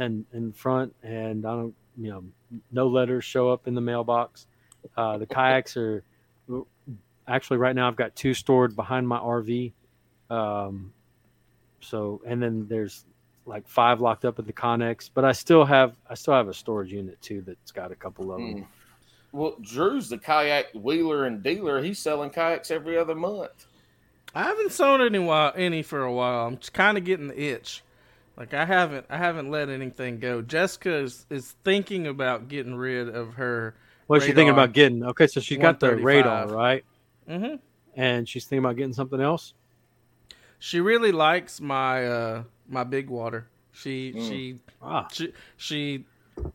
and 0.00 0.24
in 0.32 0.52
front, 0.52 0.94
and 1.02 1.46
I 1.46 1.50
don't, 1.50 1.74
you 1.96 2.10
know, 2.10 2.24
no 2.72 2.88
letters 2.88 3.24
show 3.24 3.50
up 3.50 3.68
in 3.68 3.74
the 3.74 3.80
mailbox. 3.80 4.46
Uh, 4.96 5.18
the 5.18 5.26
kayaks 5.26 5.76
are 5.76 6.02
actually 7.28 7.58
right 7.58 7.76
now. 7.76 7.86
I've 7.86 7.96
got 7.96 8.16
two 8.16 8.34
stored 8.34 8.74
behind 8.74 9.06
my 9.06 9.18
RV. 9.18 9.72
Um, 10.30 10.92
so, 11.80 12.22
and 12.26 12.42
then 12.42 12.66
there's 12.68 13.04
like 13.46 13.68
five 13.68 14.00
locked 14.00 14.24
up 14.24 14.38
at 14.38 14.46
the 14.46 14.52
Conex, 14.52 15.10
but 15.12 15.24
I 15.24 15.32
still 15.32 15.64
have 15.64 15.96
I 16.08 16.14
still 16.14 16.34
have 16.34 16.48
a 16.48 16.54
storage 16.54 16.92
unit 16.92 17.20
too 17.20 17.42
that's 17.46 17.72
got 17.72 17.92
a 17.92 17.96
couple 17.96 18.32
of 18.32 18.38
them. 18.38 18.52
Hmm. 18.52 18.62
Well, 19.32 19.56
Drew's 19.60 20.08
the 20.08 20.18
kayak 20.18 20.66
wheeler 20.74 21.26
and 21.26 21.42
dealer. 21.42 21.82
He's 21.82 21.98
selling 21.98 22.30
kayaks 22.30 22.70
every 22.70 22.98
other 22.98 23.14
month. 23.14 23.66
I 24.34 24.44
haven't 24.44 24.72
sold 24.72 25.00
any 25.00 25.18
while, 25.18 25.52
any 25.54 25.82
for 25.82 26.02
a 26.02 26.12
while. 26.12 26.46
I'm 26.46 26.56
kind 26.72 26.96
of 26.96 27.04
getting 27.04 27.28
the 27.28 27.40
itch. 27.40 27.82
Like 28.40 28.54
I 28.54 28.64
haven't 28.64 29.04
I 29.10 29.18
haven't 29.18 29.50
let 29.50 29.68
anything 29.68 30.18
go. 30.18 30.40
Jessica 30.40 30.94
is, 30.96 31.26
is 31.28 31.54
thinking 31.62 32.06
about 32.06 32.48
getting 32.48 32.74
rid 32.74 33.08
of 33.14 33.34
her. 33.34 33.74
What's 34.06 34.24
she 34.24 34.32
thinking 34.32 34.48
about 34.54 34.72
getting? 34.72 35.04
Okay, 35.04 35.26
so 35.26 35.40
she's 35.40 35.58
got 35.58 35.78
the 35.78 35.94
radar, 35.94 36.46
135. 36.46 36.50
right? 36.50 36.84
hmm 37.28 37.56
And 37.94 38.26
she's 38.26 38.46
thinking 38.46 38.64
about 38.64 38.76
getting 38.76 38.94
something 38.94 39.20
else. 39.20 39.52
She 40.58 40.80
really 40.80 41.12
likes 41.12 41.60
my 41.60 42.06
uh 42.06 42.42
my 42.66 42.82
big 42.82 43.10
water. 43.10 43.46
She 43.72 44.14
Mm. 44.16 44.28
she 44.28 44.58
Ah, 44.80 45.06
she 45.12 45.32
she 45.58 46.04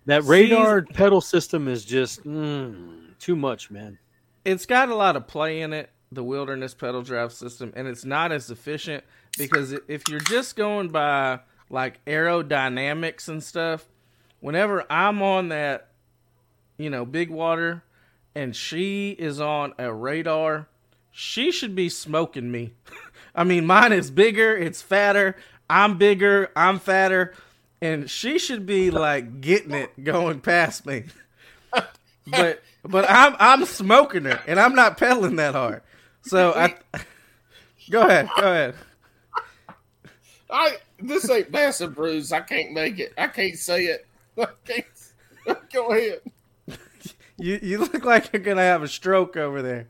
that 0.07 0.23
Sees- 0.23 0.29
radar 0.29 0.81
pedal 0.81 1.21
system 1.21 1.67
is 1.67 1.85
just 1.85 2.23
mm, 2.23 3.15
too 3.19 3.35
much, 3.35 3.69
man. 3.69 3.99
it's 4.43 4.65
got 4.65 4.89
a 4.89 4.95
lot 4.95 5.15
of 5.15 5.27
play 5.27 5.61
in 5.61 5.71
it, 5.71 5.91
the 6.11 6.23
wilderness 6.23 6.73
pedal 6.73 7.03
drive 7.03 7.31
system, 7.31 7.71
and 7.75 7.87
it's 7.87 8.03
not 8.05 8.31
as 8.31 8.49
efficient 8.49 9.03
because 9.37 9.73
if 9.87 10.09
you're 10.09 10.19
just 10.21 10.55
going 10.55 10.89
by 10.89 11.39
like 11.69 12.03
aerodynamics 12.05 13.27
and 13.27 13.43
stuff, 13.43 13.85
whenever 14.39 14.85
I'm 14.89 15.21
on 15.21 15.49
that, 15.49 15.89
you 16.77 16.89
know, 16.89 17.05
big 17.05 17.29
water 17.29 17.83
and 18.35 18.55
she 18.55 19.11
is 19.11 19.39
on 19.39 19.73
a 19.77 19.93
radar, 19.93 20.67
she 21.11 21.51
should 21.51 21.75
be 21.75 21.89
smoking 21.89 22.51
me. 22.51 22.73
I 23.35 23.43
mean, 23.43 23.65
mine 23.65 23.91
is 23.91 24.11
bigger, 24.11 24.55
it's 24.55 24.81
fatter, 24.81 25.35
I'm 25.69 25.97
bigger, 25.97 26.51
I'm 26.55 26.79
fatter, 26.79 27.33
and 27.81 28.09
she 28.09 28.39
should 28.39 28.65
be 28.65 28.91
like 28.91 29.41
getting 29.41 29.71
it 29.71 30.03
going 30.03 30.41
past 30.41 30.85
me. 30.85 31.05
but 32.27 32.61
but 32.83 33.05
I'm 33.09 33.35
I'm 33.39 33.65
smoking 33.65 34.25
her 34.25 34.41
and 34.47 34.59
I'm 34.59 34.75
not 34.75 34.97
pedaling 34.97 35.37
that 35.37 35.55
hard. 35.55 35.81
So 36.23 36.53
I 36.53 36.75
go 37.89 38.01
ahead, 38.03 38.29
go 38.39 38.51
ahead. 38.51 38.75
I 40.49 40.77
this 40.99 41.29
ain't 41.29 41.51
massive 41.51 41.95
bruise. 41.95 42.31
I 42.31 42.41
can't 42.41 42.71
make 42.71 42.99
it. 42.99 43.13
I 43.17 43.27
can't 43.27 43.57
say 43.57 43.85
it. 43.85 44.07
I 44.37 44.47
can't. 44.65 44.85
Go 45.73 45.91
ahead. 45.91 46.21
You 47.37 47.59
you 47.61 47.79
look 47.79 48.05
like 48.05 48.31
you're 48.31 48.41
gonna 48.41 48.61
have 48.61 48.81
a 48.81 48.87
stroke 48.87 49.35
over 49.35 49.61
there. 49.61 49.89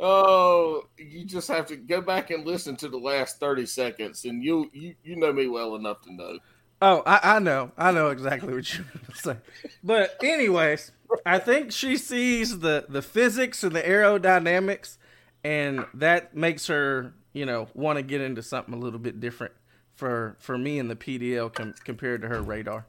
Oh, 0.00 0.88
you 0.98 1.24
just 1.24 1.46
have 1.48 1.66
to 1.66 1.76
go 1.76 2.00
back 2.00 2.30
and 2.30 2.44
listen 2.44 2.76
to 2.76 2.88
the 2.88 2.98
last 2.98 3.38
thirty 3.38 3.66
seconds, 3.66 4.24
and 4.24 4.42
you 4.42 4.68
you 4.72 4.94
you 5.04 5.16
know 5.16 5.32
me 5.32 5.46
well 5.46 5.76
enough 5.76 6.00
to 6.02 6.12
know. 6.12 6.38
Oh, 6.80 7.02
I, 7.06 7.36
I 7.36 7.38
know. 7.38 7.70
I 7.78 7.92
know 7.92 8.08
exactly 8.08 8.52
what 8.52 8.74
you're 8.74 8.84
say. 9.14 9.36
But 9.84 10.16
anyways, 10.22 10.90
I 11.24 11.38
think 11.38 11.70
she 11.70 11.96
sees 11.96 12.58
the 12.58 12.86
the 12.88 13.02
physics 13.02 13.62
and 13.62 13.76
the 13.76 13.82
aerodynamics, 13.82 14.96
and 15.44 15.86
that 15.94 16.34
makes 16.34 16.66
her, 16.66 17.14
you 17.32 17.46
know, 17.46 17.68
want 17.74 17.96
to 17.96 18.02
get 18.02 18.20
into 18.20 18.42
something 18.42 18.74
a 18.74 18.78
little 18.78 18.98
bit 18.98 19.20
different 19.20 19.52
for 19.94 20.36
for 20.38 20.56
me 20.56 20.78
and 20.78 20.90
the 20.90 20.96
PDL 20.96 21.52
com- 21.52 21.74
compared 21.84 22.22
to 22.22 22.28
her 22.28 22.42
radar. 22.42 22.86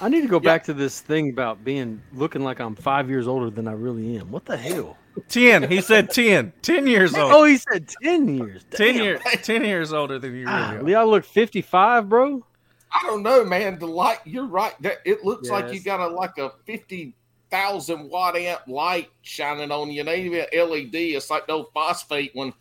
I 0.00 0.08
need 0.08 0.20
to 0.20 0.28
go 0.28 0.40
back 0.40 0.64
to 0.64 0.74
this 0.74 1.00
thing 1.00 1.30
about 1.30 1.64
being 1.64 2.02
looking 2.12 2.44
like 2.44 2.60
I'm 2.60 2.74
five 2.74 3.08
years 3.08 3.26
older 3.26 3.48
than 3.48 3.66
I 3.66 3.72
really 3.72 4.18
am. 4.18 4.30
What 4.30 4.44
the 4.44 4.56
hell? 4.56 4.98
Ten. 5.28 5.68
He 5.68 5.80
said 5.80 6.10
ten. 6.10 6.52
Ten 6.62 6.86
years 6.86 7.14
oh, 7.16 7.22
old. 7.22 7.32
Oh, 7.32 7.44
he 7.44 7.56
said 7.56 7.88
ten 8.02 8.36
years. 8.36 8.64
ten 8.70 8.96
years. 8.96 9.20
Ten 9.42 9.64
years 9.64 9.92
older 9.92 10.18
than 10.18 10.32
you 10.32 10.46
really 10.46 10.76
Golly, 10.78 10.94
are. 10.94 11.00
I 11.00 11.04
look 11.04 11.24
55, 11.24 12.08
bro. 12.08 12.44
I 12.92 13.02
don't 13.06 13.22
know, 13.22 13.44
man. 13.44 13.78
The 13.78 13.86
light, 13.86 14.18
you're 14.24 14.46
right. 14.46 14.74
That 14.82 14.98
it 15.04 15.24
looks 15.24 15.48
like 15.48 15.72
you 15.72 15.80
got 15.80 16.00
a 16.00 16.08
like 16.08 16.38
a 16.38 16.52
fifty 16.64 17.14
thousand 17.50 18.08
watt 18.10 18.36
amp 18.36 18.60
light 18.68 19.10
shining 19.22 19.70
on 19.70 19.90
you. 19.90 20.02
It 20.02 20.08
ain't 20.08 20.26
even 20.26 20.46
LED. 20.52 20.94
It's 20.94 21.30
like 21.30 21.48
no 21.48 21.64
phosphate 21.74 22.30
when 22.34 22.52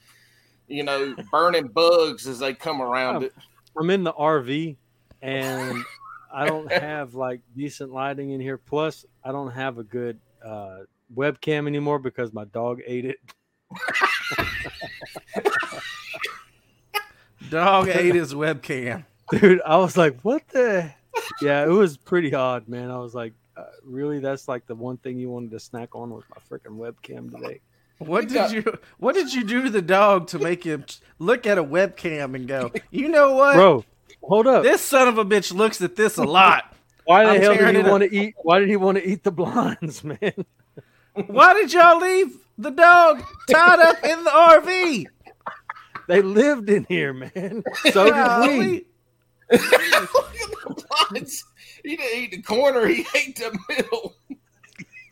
you 0.68 0.84
know 0.84 1.16
burning 1.32 1.68
bugs 1.68 2.28
as 2.28 2.40
they 2.40 2.54
come 2.54 2.82
around 2.82 3.18
Oh. 3.18 3.26
it. 3.28 3.34
I'm 3.78 3.90
in 3.92 4.04
the 4.04 4.14
RV 4.14 4.76
and 5.22 5.84
I 6.34 6.46
don't 6.48 6.72
have 6.72 7.14
like 7.16 7.42
decent 7.56 7.92
lighting 7.92 8.32
in 8.32 8.42
here. 8.42 8.58
Plus, 8.58 9.06
I 9.24 9.32
don't 9.32 9.52
have 9.52 9.78
a 9.78 9.84
good 9.84 10.20
uh, 10.46 10.80
webcam 11.16 11.68
anymore 11.68 12.00
because 12.00 12.34
my 12.34 12.46
dog 12.46 12.82
ate 12.86 13.06
it. 13.06 13.18
Dog 17.50 17.88
ate 17.88 18.16
his 18.16 18.34
webcam. 18.34 19.06
Dude, 19.32 19.62
I 19.66 19.78
was 19.78 19.98
like, 19.98 20.20
what 20.22 20.48
the? 20.50 20.92
Yeah, 21.42 21.64
it 21.64 21.70
was 21.70 21.98
pretty 21.98 22.34
odd, 22.34 22.68
man. 22.68 22.92
I 22.92 22.98
was 22.98 23.16
like, 23.16 23.34
uh, 23.60 23.66
really? 23.84 24.20
That's 24.20 24.48
like 24.48 24.66
the 24.68 24.76
one 24.76 24.98
thing 24.98 25.18
you 25.20 25.30
wanted 25.30 25.52
to 25.52 25.60
snack 25.60 25.96
on 25.96 26.10
with 26.12 26.26
my 26.30 26.38
freaking 26.50 26.78
webcam 26.78 27.32
today. 27.32 27.60
What 28.00 28.28
did 28.30 28.34
got- 28.34 28.52
you 28.54 28.78
What 28.98 29.16
did 29.16 29.34
you 29.34 29.44
do 29.44 29.64
to 29.64 29.70
the 29.70 29.82
dog 29.82 30.28
to 30.28 30.40
make 30.40 30.64
him 30.64 30.86
look 31.20 31.46
at 31.46 31.58
a 31.58 31.64
webcam 31.64 32.36
and 32.36 32.48
go, 32.48 32.72
you 32.92 33.10
know 33.10 33.34
what, 33.36 33.56
Bro, 33.56 33.86
hold 34.24 34.48
up. 34.48 34.64
This 34.64 34.82
son 34.82 35.08
of 35.08 35.18
a 35.18 35.26
bitch 35.26 35.54
looks 35.54 35.82
at 35.82 35.96
this 35.96 36.18
a 36.18 36.24
lot. 36.24 36.74
Why 37.06 37.26
the 37.26 37.32
I'm 37.32 37.42
hell 37.42 37.52
did 37.54 37.60
tearing 37.60 37.76
he 37.76 37.90
want 37.90 38.04
to 38.04 38.16
eat? 38.16 38.36
Why 38.44 38.60
did 38.60 38.70
he 38.70 38.76
want 38.78 38.98
to 39.00 39.08
eat 39.08 39.24
the 39.24 39.32
blinds, 39.32 40.04
man? 40.06 40.46
Why 41.28 41.54
did 41.56 41.74
y'all 41.74 42.00
leave 42.00 42.38
the 42.58 42.70
dog 42.70 43.24
tied 43.50 43.80
up 43.80 44.04
in 44.04 44.24
the 44.24 44.30
RV? 44.30 45.06
They 46.08 46.22
lived 46.22 46.70
in 46.70 46.86
here, 46.88 47.14
man. 47.14 47.64
So 47.92 48.06
did 48.46 48.60
we. 48.60 48.86
Look 49.52 49.62
at 49.74 50.10
the 50.12 50.86
blinds. 51.10 51.46
He 51.84 51.96
didn't 51.96 52.20
eat 52.20 52.32
the 52.32 52.42
corner. 52.42 52.86
He 52.88 53.06
ate 53.16 53.36
the 53.38 53.58
middle. 53.70 54.16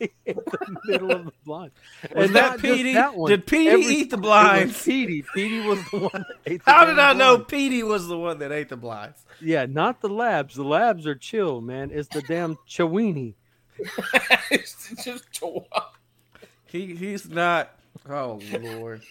the 0.00 0.76
middle 0.84 1.10
of 1.10 1.24
the 1.26 1.32
blind. 1.44 1.72
Was 2.14 2.26
And 2.26 2.36
that 2.36 2.50
not 2.52 2.58
Petey? 2.60 2.94
that. 2.94 3.14
Did 3.26 3.46
Petey 3.46 3.68
Every- 3.68 3.84
eat 3.86 4.10
the 4.10 4.16
It 4.16 4.20
was 4.20 4.26
blinds? 4.26 4.84
Petey. 4.84 5.24
Petey 5.34 5.60
was 5.60 5.90
the 5.90 5.98
one 5.98 6.10
that 6.12 6.36
ate 6.46 6.64
the 6.64 6.70
How 6.70 6.84
did 6.84 6.98
I 6.98 7.08
damn 7.08 7.18
know 7.18 7.36
blinds. 7.36 7.50
Petey 7.50 7.82
was 7.82 8.06
the 8.06 8.18
one 8.18 8.38
that 8.38 8.52
ate 8.52 8.68
the 8.68 8.76
blinds? 8.76 9.24
Yeah, 9.40 9.66
not 9.66 10.00
the 10.00 10.08
labs. 10.08 10.54
The 10.54 10.62
labs 10.64 11.06
are 11.06 11.14
chill, 11.16 11.60
man. 11.60 11.90
It's 11.92 12.08
the 12.08 12.22
damn 12.22 12.56
Chiweenie. 12.68 13.34
it's 14.50 14.92
just 15.04 15.30
chihuahua. 15.32 15.86
He 16.66 16.94
he's 16.96 17.28
not. 17.28 17.70
Oh 18.08 18.40
lord. 18.60 19.02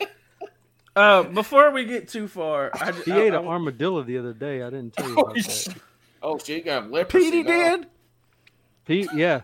Uh, 0.96 1.24
before 1.24 1.72
we 1.72 1.86
get 1.86 2.08
too 2.10 2.28
far, 2.28 2.72
I, 2.74 2.92
He 2.92 3.12
I, 3.12 3.20
ate 3.22 3.34
I, 3.34 3.40
an 3.40 3.46
armadillo 3.48 4.04
the 4.04 4.18
other 4.18 4.34
day. 4.34 4.62
I 4.64 4.70
didn't 4.70 4.94
tell 4.94 5.08
you 5.08 5.14
about 5.18 5.36
that. 5.36 5.76
Oh, 6.22 6.38
she 6.38 6.62
got 6.62 6.90
leprosy. 6.92 7.32
Petey 7.32 7.44
now. 7.44 7.78
did. 7.78 7.88
Pete, 8.86 9.10
yeah, 9.14 9.42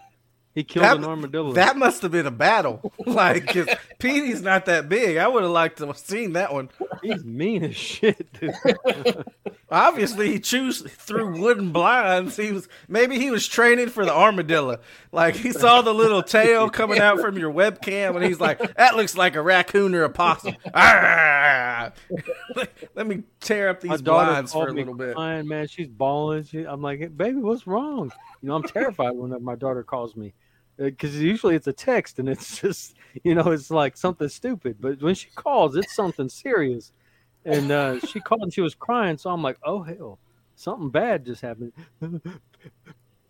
he 0.55 0.63
killed 0.63 0.85
That- 0.85 0.97
an 0.97 1.05
armadillo. 1.05 1.53
That 1.53 1.77
must 1.77 2.01
have 2.03 2.11
been 2.11 2.27
a 2.27 2.31
battle. 2.31 2.91
Like, 3.05 3.47
'cause 3.47 3.67
Petey's 3.99 4.41
not 4.41 4.65
that 4.65 4.87
big. 4.89 5.17
I 5.17 5.27
would 5.27 5.43
have 5.43 5.51
liked 5.51 5.77
to 5.79 5.87
have 5.87 5.97
seen 5.97 6.33
that 6.33 6.51
one. 6.53 6.69
He's 7.01 7.23
mean 7.23 7.63
as 7.63 7.75
shit, 7.75 8.31
dude. 8.39 8.53
Obviously, 9.71 10.31
he 10.31 10.39
chews 10.39 10.81
through 10.81 11.39
wooden 11.41 11.71
blinds. 11.71 12.37
He 12.37 12.51
was 12.51 12.67
maybe 12.87 13.17
he 13.19 13.29
was 13.31 13.47
training 13.47 13.89
for 13.89 14.05
the 14.05 14.13
armadillo. 14.13 14.79
Like 15.11 15.35
he 15.35 15.51
saw 15.51 15.81
the 15.81 15.93
little 15.93 16.21
tail 16.23 16.69
coming 16.79 16.99
out 16.99 17.19
from 17.19 17.37
your 17.37 17.51
webcam, 17.51 18.15
and 18.15 18.23
he's 18.23 18.39
like, 18.39 18.75
"That 18.75 18.95
looks 18.95 19.17
like 19.17 19.35
a 19.35 19.41
raccoon 19.41 19.93
or 19.95 20.03
a 20.03 20.09
possum." 20.09 20.55
Ah! 20.73 21.91
Let 22.95 23.07
me 23.07 23.23
tear 23.39 23.69
up 23.69 23.81
these 23.81 24.01
blinds 24.01 24.53
for 24.53 24.67
a 24.67 24.71
little 24.73 24.95
bit. 24.95 25.15
crying, 25.15 25.47
man. 25.47 25.67
She's 25.67 25.87
bawling. 25.87 26.43
She, 26.45 26.63
I'm 26.63 26.81
like, 26.81 27.15
baby, 27.17 27.37
what's 27.37 27.65
wrong? 27.67 28.11
You 28.41 28.49
know, 28.49 28.55
I'm 28.55 28.63
terrified 28.63 29.11
when 29.11 29.43
my 29.43 29.55
daughter 29.55 29.83
calls 29.83 30.15
me 30.15 30.33
because 30.77 31.19
usually 31.19 31.55
it's 31.55 31.67
a 31.67 31.73
text 31.73 32.19
and 32.19 32.29
it's 32.29 32.57
just, 32.61 32.95
you 33.23 33.35
know, 33.35 33.51
it's 33.51 33.69
like 33.69 33.97
something 33.97 34.29
stupid. 34.29 34.77
But 34.79 35.01
when 35.01 35.15
she 35.15 35.29
calls, 35.35 35.75
it's 35.75 35.95
something 35.95 36.29
serious. 36.29 36.91
And 37.45 37.71
uh, 37.71 37.99
she 37.99 38.19
called 38.19 38.43
and 38.43 38.53
she 38.53 38.61
was 38.61 38.73
crying, 38.73 39.17
so 39.17 39.29
I'm 39.29 39.43
like, 39.43 39.57
oh 39.63 39.83
hell, 39.83 40.17
something 40.55 40.89
bad 40.89 41.25
just 41.25 41.41
happened. 41.41 41.73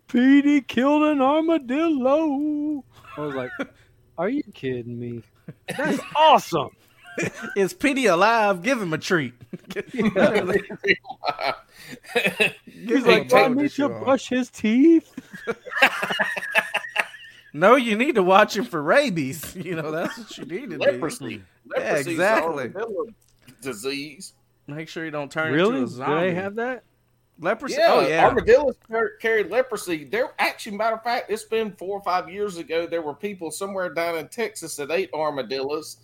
Petey 0.07 0.61
killed 0.61 1.03
an 1.03 1.21
armadillo. 1.21 2.83
I 3.17 3.21
was 3.21 3.33
like, 3.33 3.49
are 4.17 4.29
you 4.29 4.43
kidding 4.53 4.99
me? 4.99 5.23
That's 5.75 5.99
awesome. 6.15 6.69
Is 7.55 7.73
Petey 7.73 8.05
alive? 8.05 8.61
Give 8.61 8.81
him 8.81 8.93
a 8.93 8.97
treat. 8.97 9.33
He's 9.73 9.93
like, 13.05 13.31
why 13.31 13.45
him 13.45 13.57
a 13.57 13.61
I 13.61 13.63
need 13.63 13.71
treat. 13.71 13.77
to 13.77 13.89
brush 13.89 14.29
his 14.29 14.49
teeth. 14.51 15.11
No, 17.53 17.75
you 17.75 17.95
need 17.95 18.15
to 18.15 18.23
watch 18.23 18.57
him 18.57 18.65
for 18.65 18.81
rabies. 18.81 19.55
You 19.63 19.75
know 19.75 19.91
that's 19.91 20.17
what 20.17 20.37
you 20.37 20.45
need 20.45 20.69
to 20.71 20.77
leprosy. 20.77 21.37
do. 21.37 21.43
Yeah, 21.77 21.93
Leprosy's 21.95 22.07
exactly. 22.07 22.71
disease. 23.61 24.33
Make 24.67 24.89
sure 24.89 25.05
you 25.05 25.11
don't 25.11 25.31
turn 25.31 25.53
Really? 25.53 25.79
into 25.79 26.01
a 26.03 26.05
Do 26.07 26.15
they 26.19 26.33
have 26.33 26.55
that? 26.55 26.83
leprosy? 27.39 27.75
Yeah, 27.77 27.87
oh 27.93 28.07
yeah. 28.07 28.25
armadillos 28.25 28.75
car- 28.89 29.11
carried 29.21 29.49
leprosy. 29.49 30.05
There, 30.05 30.31
actually, 30.39 30.77
matter 30.77 30.95
of 30.95 31.03
fact, 31.03 31.29
it's 31.31 31.43
been 31.43 31.71
four 31.73 31.97
or 31.97 32.01
five 32.03 32.29
years 32.29 32.57
ago. 32.57 32.85
There 32.87 33.01
were 33.01 33.13
people 33.13 33.51
somewhere 33.51 33.89
down 33.93 34.17
in 34.17 34.27
Texas 34.29 34.75
that 34.77 34.91
ate 34.91 35.09
armadillos 35.13 35.97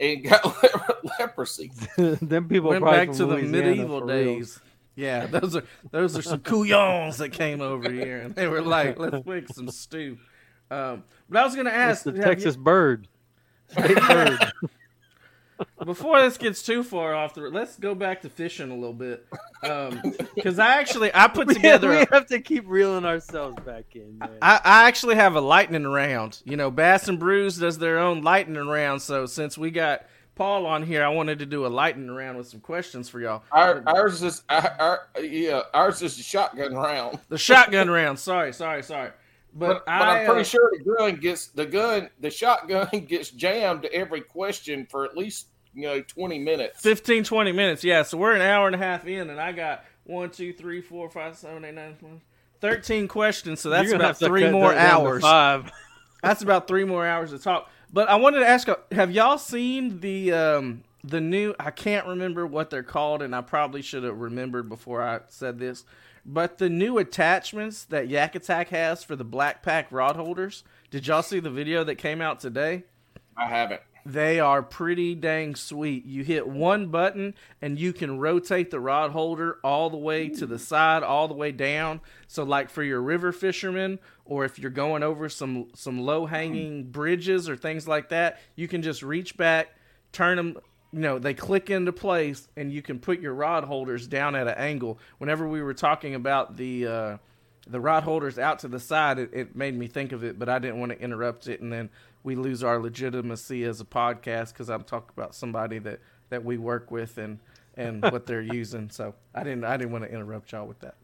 and 0.00 0.24
got 0.28 0.44
le- 0.44 1.10
leprosy. 1.18 1.70
Them 1.96 2.48
people 2.48 2.70
Went 2.70 2.84
back 2.84 3.08
from 3.08 3.16
to 3.18 3.26
the 3.26 3.36
medieval 3.38 4.00
for 4.00 4.06
real. 4.06 4.24
days. 4.36 4.60
Yeah, 4.96 5.26
those 5.26 5.56
are 5.56 5.62
those 5.92 6.16
are 6.18 6.22
some 6.22 6.40
couillons 6.40 7.18
that 7.18 7.30
came 7.30 7.60
over 7.60 7.90
here, 7.90 8.18
and 8.20 8.34
they 8.34 8.46
were 8.48 8.60
like, 8.60 8.98
"Let's 8.98 9.24
make 9.24 9.48
some 9.48 9.70
stew." 9.70 10.18
Um, 10.70 11.04
but 11.28 11.40
I 11.40 11.44
was 11.44 11.56
gonna 11.56 11.70
It's 11.70 11.76
ask 11.78 12.02
the 12.04 12.10
have 12.12 12.18
you- 12.18 12.24
Texas 12.24 12.56
bird. 12.56 13.08
State 13.70 13.96
bird. 14.08 14.52
before 15.84 16.20
this 16.22 16.36
gets 16.38 16.62
too 16.62 16.82
far 16.82 17.14
off 17.14 17.34
the. 17.34 17.42
Let's 17.42 17.76
go 17.76 17.94
back 17.94 18.22
to 18.22 18.28
fishing 18.28 18.70
a 18.70 18.74
little 18.74 18.92
bit, 18.94 19.26
because 20.34 20.58
I 20.58 20.78
actually 20.80 21.10
I 21.14 21.28
put 21.28 21.48
together. 21.52 21.90
we 21.90 22.04
have 22.12 22.26
to 22.28 22.40
keep 22.40 22.64
reeling 22.66 23.04
ourselves 23.04 23.56
back 23.64 23.84
in. 23.94 24.18
Man. 24.18 24.30
I, 24.42 24.60
I 24.64 24.88
actually 24.88 25.16
have 25.16 25.36
a 25.36 25.40
lightning 25.40 25.86
round. 25.86 26.40
You 26.44 26.56
know, 26.56 26.70
Bass 26.70 27.08
and 27.08 27.18
Brews 27.18 27.58
does 27.58 27.78
their 27.78 27.98
own 27.98 28.22
lightning 28.22 28.66
round. 28.66 29.02
So 29.02 29.26
since 29.26 29.56
we 29.58 29.70
got 29.70 30.06
Paul 30.34 30.66
on 30.66 30.82
here, 30.82 31.04
I 31.04 31.08
wanted 31.10 31.38
to 31.40 31.46
do 31.46 31.66
a 31.66 31.68
lightning 31.68 32.10
round 32.10 32.38
with 32.38 32.48
some 32.48 32.60
questions 32.60 33.08
for 33.08 33.20
y'all. 33.20 33.42
Our, 33.52 33.82
ours 33.86 34.22
is 34.22 34.42
our, 34.48 34.76
our, 35.14 35.22
yeah, 35.22 35.60
ours 35.74 36.00
is 36.02 36.18
a 36.18 36.22
shotgun 36.22 36.74
round. 36.74 37.18
The 37.28 37.38
shotgun 37.38 37.90
round. 37.90 38.18
Sorry, 38.18 38.52
sorry, 38.52 38.82
sorry. 38.82 39.10
But, 39.52 39.68
But, 39.68 39.86
but 39.86 39.92
I, 39.92 40.20
I'm 40.20 40.26
pretty 40.26 40.40
uh, 40.42 40.44
sure 40.44 40.70
the 40.72 40.84
gun 40.96 41.16
gets 41.16 41.48
the 41.48 41.66
gun, 41.66 42.10
the 42.20 42.30
shotgun 42.30 42.88
gets 43.08 43.30
jammed 43.30 43.82
to 43.82 43.92
every 43.92 44.20
question 44.20 44.86
for 44.90 45.04
at 45.04 45.16
least 45.16 45.48
you 45.74 45.82
know 45.82 46.00
20 46.02 46.38
minutes. 46.38 46.80
15, 46.80 47.24
20 47.24 47.52
minutes. 47.52 47.84
Yeah, 47.84 48.02
so 48.02 48.18
we're 48.18 48.34
an 48.34 48.42
hour 48.42 48.66
and 48.66 48.74
a 48.74 48.78
half 48.78 49.06
in, 49.06 49.30
and 49.30 49.40
I 49.40 49.52
got 49.52 49.84
one, 50.04 50.30
two, 50.30 50.52
three, 50.52 50.80
four, 50.80 51.08
five, 51.10 51.36
seven, 51.36 51.64
eight, 51.64 51.74
nine, 51.74 51.96
10, 52.00 52.20
13 52.60 53.08
questions. 53.08 53.60
So 53.60 53.70
that's 53.70 53.92
about 53.92 54.18
three 54.18 54.50
more 54.50 54.72
that 54.72 54.88
down 54.88 55.00
to 55.00 55.06
hours. 55.06 55.22
Five. 55.22 55.72
That's 56.22 56.42
about 56.42 56.68
three 56.68 56.84
more 56.84 57.06
hours 57.06 57.30
to 57.30 57.38
talk. 57.38 57.70
But 57.90 58.10
I 58.10 58.16
wanted 58.16 58.40
to 58.40 58.46
ask: 58.46 58.68
uh, 58.68 58.76
Have 58.92 59.10
y'all 59.10 59.38
seen 59.38 60.00
the 60.00 60.32
um, 60.32 60.84
the 61.02 61.20
new? 61.20 61.54
I 61.58 61.70
can't 61.70 62.06
remember 62.06 62.46
what 62.46 62.68
they're 62.68 62.82
called, 62.82 63.22
and 63.22 63.34
I 63.34 63.40
probably 63.40 63.80
should 63.80 64.04
have 64.04 64.18
remembered 64.18 64.68
before 64.68 65.02
I 65.02 65.20
said 65.28 65.58
this. 65.58 65.84
But 66.32 66.58
the 66.58 66.70
new 66.70 66.98
attachments 66.98 67.84
that 67.86 68.08
Yak 68.08 68.36
Attack 68.36 68.68
has 68.68 69.02
for 69.02 69.16
the 69.16 69.24
Black 69.24 69.64
Pack 69.64 69.90
rod 69.90 70.14
holders. 70.14 70.62
Did 70.88 71.08
y'all 71.08 71.24
see 71.24 71.40
the 71.40 71.50
video 71.50 71.82
that 71.82 71.96
came 71.96 72.20
out 72.20 72.38
today? 72.38 72.84
I 73.36 73.46
haven't. 73.46 73.80
They 74.06 74.38
are 74.38 74.62
pretty 74.62 75.16
dang 75.16 75.56
sweet. 75.56 76.06
You 76.06 76.22
hit 76.22 76.46
one 76.46 76.86
button 76.86 77.34
and 77.60 77.80
you 77.80 77.92
can 77.92 78.20
rotate 78.20 78.70
the 78.70 78.78
rod 78.78 79.10
holder 79.10 79.58
all 79.64 79.90
the 79.90 79.96
way 79.96 80.28
to 80.28 80.46
the 80.46 80.58
side, 80.58 81.02
all 81.02 81.26
the 81.26 81.34
way 81.34 81.50
down. 81.50 82.00
So 82.28 82.44
like 82.44 82.70
for 82.70 82.84
your 82.84 83.02
river 83.02 83.32
fishermen 83.32 83.98
or 84.24 84.44
if 84.44 84.56
you're 84.56 84.70
going 84.70 85.02
over 85.02 85.28
some 85.28 85.66
some 85.74 85.98
low-hanging 85.98 86.92
bridges 86.92 87.48
or 87.48 87.56
things 87.56 87.88
like 87.88 88.10
that, 88.10 88.38
you 88.54 88.68
can 88.68 88.82
just 88.82 89.02
reach 89.02 89.36
back, 89.36 89.74
turn 90.12 90.36
them, 90.36 90.56
you 90.92 91.00
know, 91.00 91.18
they 91.18 91.34
click 91.34 91.70
into 91.70 91.92
place 91.92 92.48
and 92.56 92.72
you 92.72 92.82
can 92.82 92.98
put 92.98 93.20
your 93.20 93.34
rod 93.34 93.64
holders 93.64 94.06
down 94.06 94.34
at 94.34 94.48
an 94.48 94.54
angle. 94.54 94.98
Whenever 95.18 95.46
we 95.48 95.62
were 95.62 95.74
talking 95.74 96.14
about 96.14 96.56
the 96.56 96.86
uh 96.86 97.16
the 97.66 97.80
rod 97.80 98.02
holders 98.02 98.38
out 98.38 98.58
to 98.60 98.68
the 98.68 98.80
side, 98.80 99.18
it, 99.18 99.30
it 99.32 99.56
made 99.56 99.76
me 99.76 99.86
think 99.86 100.12
of 100.12 100.24
it, 100.24 100.38
but 100.38 100.48
I 100.48 100.58
didn't 100.58 100.80
want 100.80 100.92
to 100.92 101.00
interrupt 101.00 101.46
it, 101.46 101.60
and 101.60 101.72
then 101.72 101.90
we 102.22 102.34
lose 102.34 102.64
our 102.64 102.80
legitimacy 102.80 103.64
as 103.64 103.80
a 103.80 103.84
podcast 103.84 104.52
because 104.52 104.68
I'm 104.68 104.82
talking 104.82 105.10
about 105.16 105.34
somebody 105.34 105.78
that, 105.80 106.00
that 106.30 106.44
we 106.44 106.58
work 106.58 106.90
with 106.90 107.18
and 107.18 107.38
and 107.76 108.02
what 108.12 108.26
they're 108.26 108.40
using. 108.40 108.90
So 108.90 109.14
I 109.34 109.44
didn't 109.44 109.64
I 109.64 109.76
didn't 109.76 109.92
want 109.92 110.04
to 110.04 110.10
interrupt 110.10 110.52
y'all 110.52 110.66
with 110.66 110.80
that. 110.80 110.94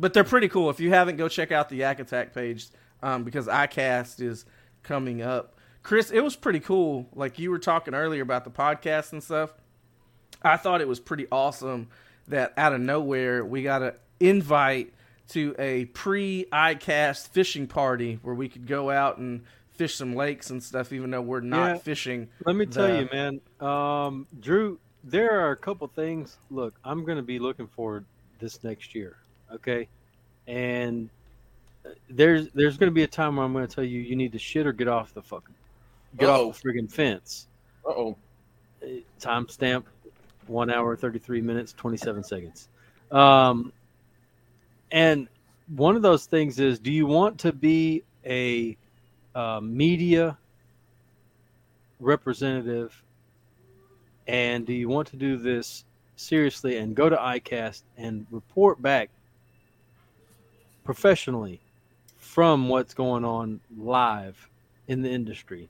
But 0.00 0.14
they're 0.14 0.24
pretty 0.24 0.48
cool. 0.48 0.70
If 0.70 0.80
you 0.80 0.90
haven't, 0.90 1.16
go 1.16 1.28
check 1.28 1.52
out 1.52 1.68
the 1.68 1.76
Yak 1.76 2.00
Attack 2.00 2.34
page 2.34 2.68
um, 3.02 3.24
because 3.24 3.46
ICAST 3.46 4.20
is 4.20 4.44
coming 4.82 5.22
up. 5.22 5.54
Chris, 5.82 6.10
it 6.10 6.20
was 6.20 6.36
pretty 6.36 6.60
cool. 6.60 7.06
Like 7.14 7.38
you 7.38 7.50
were 7.50 7.58
talking 7.58 7.94
earlier 7.94 8.22
about 8.22 8.44
the 8.44 8.50
podcast 8.50 9.12
and 9.12 9.22
stuff. 9.22 9.52
I 10.42 10.56
thought 10.56 10.80
it 10.80 10.88
was 10.88 11.00
pretty 11.00 11.26
awesome 11.30 11.88
that 12.28 12.52
out 12.56 12.72
of 12.72 12.80
nowhere 12.80 13.44
we 13.44 13.62
got 13.62 13.82
an 13.82 13.92
invite 14.20 14.92
to 15.30 15.54
a 15.58 15.86
pre 15.86 16.46
ICAST 16.52 17.28
fishing 17.28 17.66
party 17.66 18.18
where 18.22 18.34
we 18.34 18.48
could 18.48 18.66
go 18.66 18.90
out 18.90 19.18
and 19.18 19.42
fish 19.70 19.94
some 19.96 20.14
lakes 20.14 20.50
and 20.50 20.62
stuff, 20.62 20.92
even 20.92 21.10
though 21.10 21.22
we're 21.22 21.40
not 21.40 21.66
Yeah. 21.68 21.78
fishing. 21.78 22.28
Let 22.44 22.56
me 22.56 22.66
tell 22.66 22.94
you, 22.94 23.08
man. 23.12 23.40
Um, 23.60 24.26
Drew, 24.40 24.78
there 25.02 25.40
are 25.40 25.50
a 25.52 25.56
couple 25.56 25.86
things. 25.88 26.36
Look, 26.50 26.74
I'm 26.84 27.04
going 27.04 27.16
to 27.16 27.22
be 27.22 27.38
looking 27.38 27.66
forward 27.66 28.04
this 28.38 28.62
next 28.62 28.94
year. 28.94 29.16
Okay, 29.52 29.88
and 30.46 31.10
uh, 31.84 31.90
there's 32.08 32.48
there's 32.54 32.76
going 32.78 32.90
to 32.90 32.94
be 32.94 33.02
a 33.02 33.08
time 33.08 33.36
where 33.36 33.44
I'm 33.44 33.52
going 33.52 33.66
to 33.66 33.74
tell 33.74 33.84
you 33.84 34.00
you 34.00 34.16
need 34.16 34.32
to 34.32 34.38
shit 34.38 34.66
or 34.66 34.72
get 34.72 34.88
off 34.88 35.12
the 35.14 35.22
fucking 35.22 35.54
get 36.18 36.28
Uh-oh. 36.28 36.50
off 36.50 36.62
the 36.62 36.68
friggin' 36.68 36.90
fence. 36.90 37.48
Uh 37.86 37.90
oh. 37.90 38.16
Timestamp: 39.20 39.84
one 40.46 40.70
hour, 40.70 40.96
thirty 40.96 41.18
three 41.18 41.40
minutes, 41.40 41.72
twenty 41.72 41.96
seven 41.96 42.24
seconds. 42.24 42.68
Um, 43.10 43.72
and 44.90 45.28
one 45.68 45.96
of 45.96 46.02
those 46.02 46.26
things 46.26 46.58
is, 46.58 46.78
do 46.78 46.90
you 46.90 47.06
want 47.06 47.38
to 47.40 47.52
be 47.52 48.02
a 48.26 48.76
uh, 49.34 49.60
media 49.62 50.36
representative 52.00 53.02
and 54.26 54.66
do 54.66 54.72
you 54.72 54.88
want 54.88 55.08
to 55.08 55.16
do 55.16 55.36
this 55.36 55.84
seriously 56.16 56.76
and 56.76 56.94
go 56.94 57.08
to 57.08 57.16
ICAST 57.16 57.82
and 57.96 58.26
report 58.30 58.80
back 58.80 59.10
professionally 60.84 61.60
from 62.18 62.68
what's 62.68 62.94
going 62.94 63.24
on 63.24 63.60
live 63.76 64.48
in 64.88 65.02
the 65.02 65.10
industry? 65.10 65.68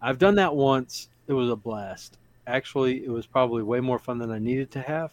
I've 0.00 0.18
done 0.18 0.34
that 0.36 0.54
once. 0.54 1.08
It 1.26 1.32
was 1.32 1.50
a 1.50 1.56
blast. 1.56 2.18
Actually, 2.46 3.04
it 3.04 3.10
was 3.10 3.26
probably 3.26 3.62
way 3.62 3.80
more 3.80 3.98
fun 3.98 4.18
than 4.18 4.30
I 4.30 4.38
needed 4.38 4.70
to 4.72 4.80
have. 4.82 5.12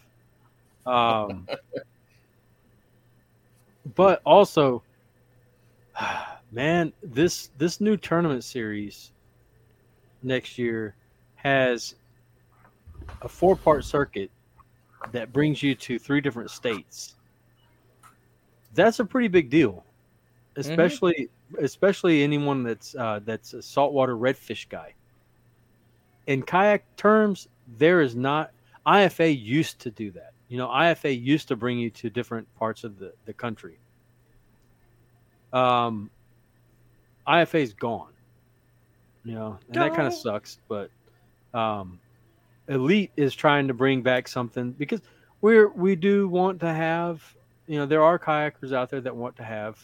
Um, 0.86 1.48
but 3.94 4.20
also, 4.24 4.82
man, 6.52 6.92
this 7.02 7.50
this 7.58 7.80
new 7.80 7.96
tournament 7.96 8.44
series 8.44 9.12
next 10.22 10.58
year 10.58 10.94
has 11.36 11.94
a 13.22 13.28
four 13.28 13.56
part 13.56 13.84
circuit 13.84 14.30
that 15.12 15.32
brings 15.32 15.62
you 15.62 15.74
to 15.74 15.98
three 15.98 16.20
different 16.20 16.50
states. 16.50 17.16
That's 18.74 18.98
a 19.00 19.04
pretty 19.04 19.28
big 19.28 19.50
deal, 19.50 19.84
especially 20.56 21.28
especially 21.60 22.22
anyone 22.22 22.62
that's 22.62 22.94
uh, 22.94 23.20
that's 23.24 23.54
a 23.54 23.62
saltwater 23.62 24.16
redfish 24.16 24.68
guy. 24.68 24.94
In 26.26 26.42
kayak 26.42 26.96
terms, 26.96 27.48
there 27.78 28.00
is 28.00 28.14
not 28.14 28.50
IFA 28.86 29.42
used 29.42 29.80
to 29.80 29.90
do 29.90 30.10
that. 30.12 30.32
You 30.48 30.58
know, 30.58 30.68
IFA 30.68 31.20
used 31.22 31.48
to 31.48 31.56
bring 31.56 31.78
you 31.78 31.90
to 31.90 32.10
different 32.10 32.52
parts 32.56 32.84
of 32.84 32.98
the, 32.98 33.12
the 33.24 33.32
country. 33.32 33.78
Um, 35.52 36.10
IFA's 37.26 37.72
gone. 37.72 38.12
You 39.24 39.34
know, 39.34 39.58
and 39.68 39.76
that 39.76 39.94
kind 39.94 40.06
of 40.06 40.12
sucks. 40.12 40.58
But 40.68 40.90
um, 41.54 41.98
Elite 42.68 43.12
is 43.16 43.34
trying 43.34 43.68
to 43.68 43.74
bring 43.74 44.02
back 44.02 44.28
something 44.28 44.72
because 44.72 45.00
we're 45.40 45.68
we 45.68 45.96
do 45.96 46.28
want 46.28 46.60
to 46.60 46.72
have. 46.72 47.22
You 47.66 47.78
know, 47.78 47.86
there 47.86 48.02
are 48.02 48.18
kayakers 48.18 48.74
out 48.74 48.90
there 48.90 49.00
that 49.00 49.16
want 49.16 49.36
to 49.36 49.42
have, 49.42 49.78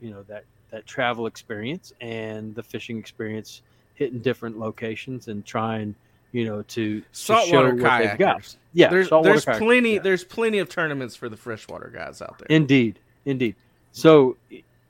you 0.00 0.10
know, 0.10 0.24
that 0.24 0.44
that 0.70 0.86
travel 0.86 1.26
experience 1.26 1.92
and 2.00 2.54
the 2.54 2.62
fishing 2.62 2.98
experience, 2.98 3.62
hitting 3.94 4.20
different 4.20 4.58
locations 4.58 5.28
and 5.28 5.44
trying, 5.44 5.94
you 6.32 6.44
know, 6.44 6.62
to, 6.62 7.00
to 7.00 7.06
Saltwater 7.12 7.74
kayakers. 7.74 8.56
Yeah, 8.72 8.88
there's 8.88 9.10
there's 9.10 9.44
plenty 9.44 9.94
yeah. 9.94 10.00
there's 10.00 10.24
plenty 10.24 10.58
of 10.58 10.68
tournaments 10.68 11.16
for 11.16 11.28
the 11.28 11.36
freshwater 11.36 11.90
guys 11.92 12.22
out 12.22 12.38
there. 12.38 12.46
Indeed, 12.48 12.98
indeed. 13.24 13.56
So, 13.92 14.36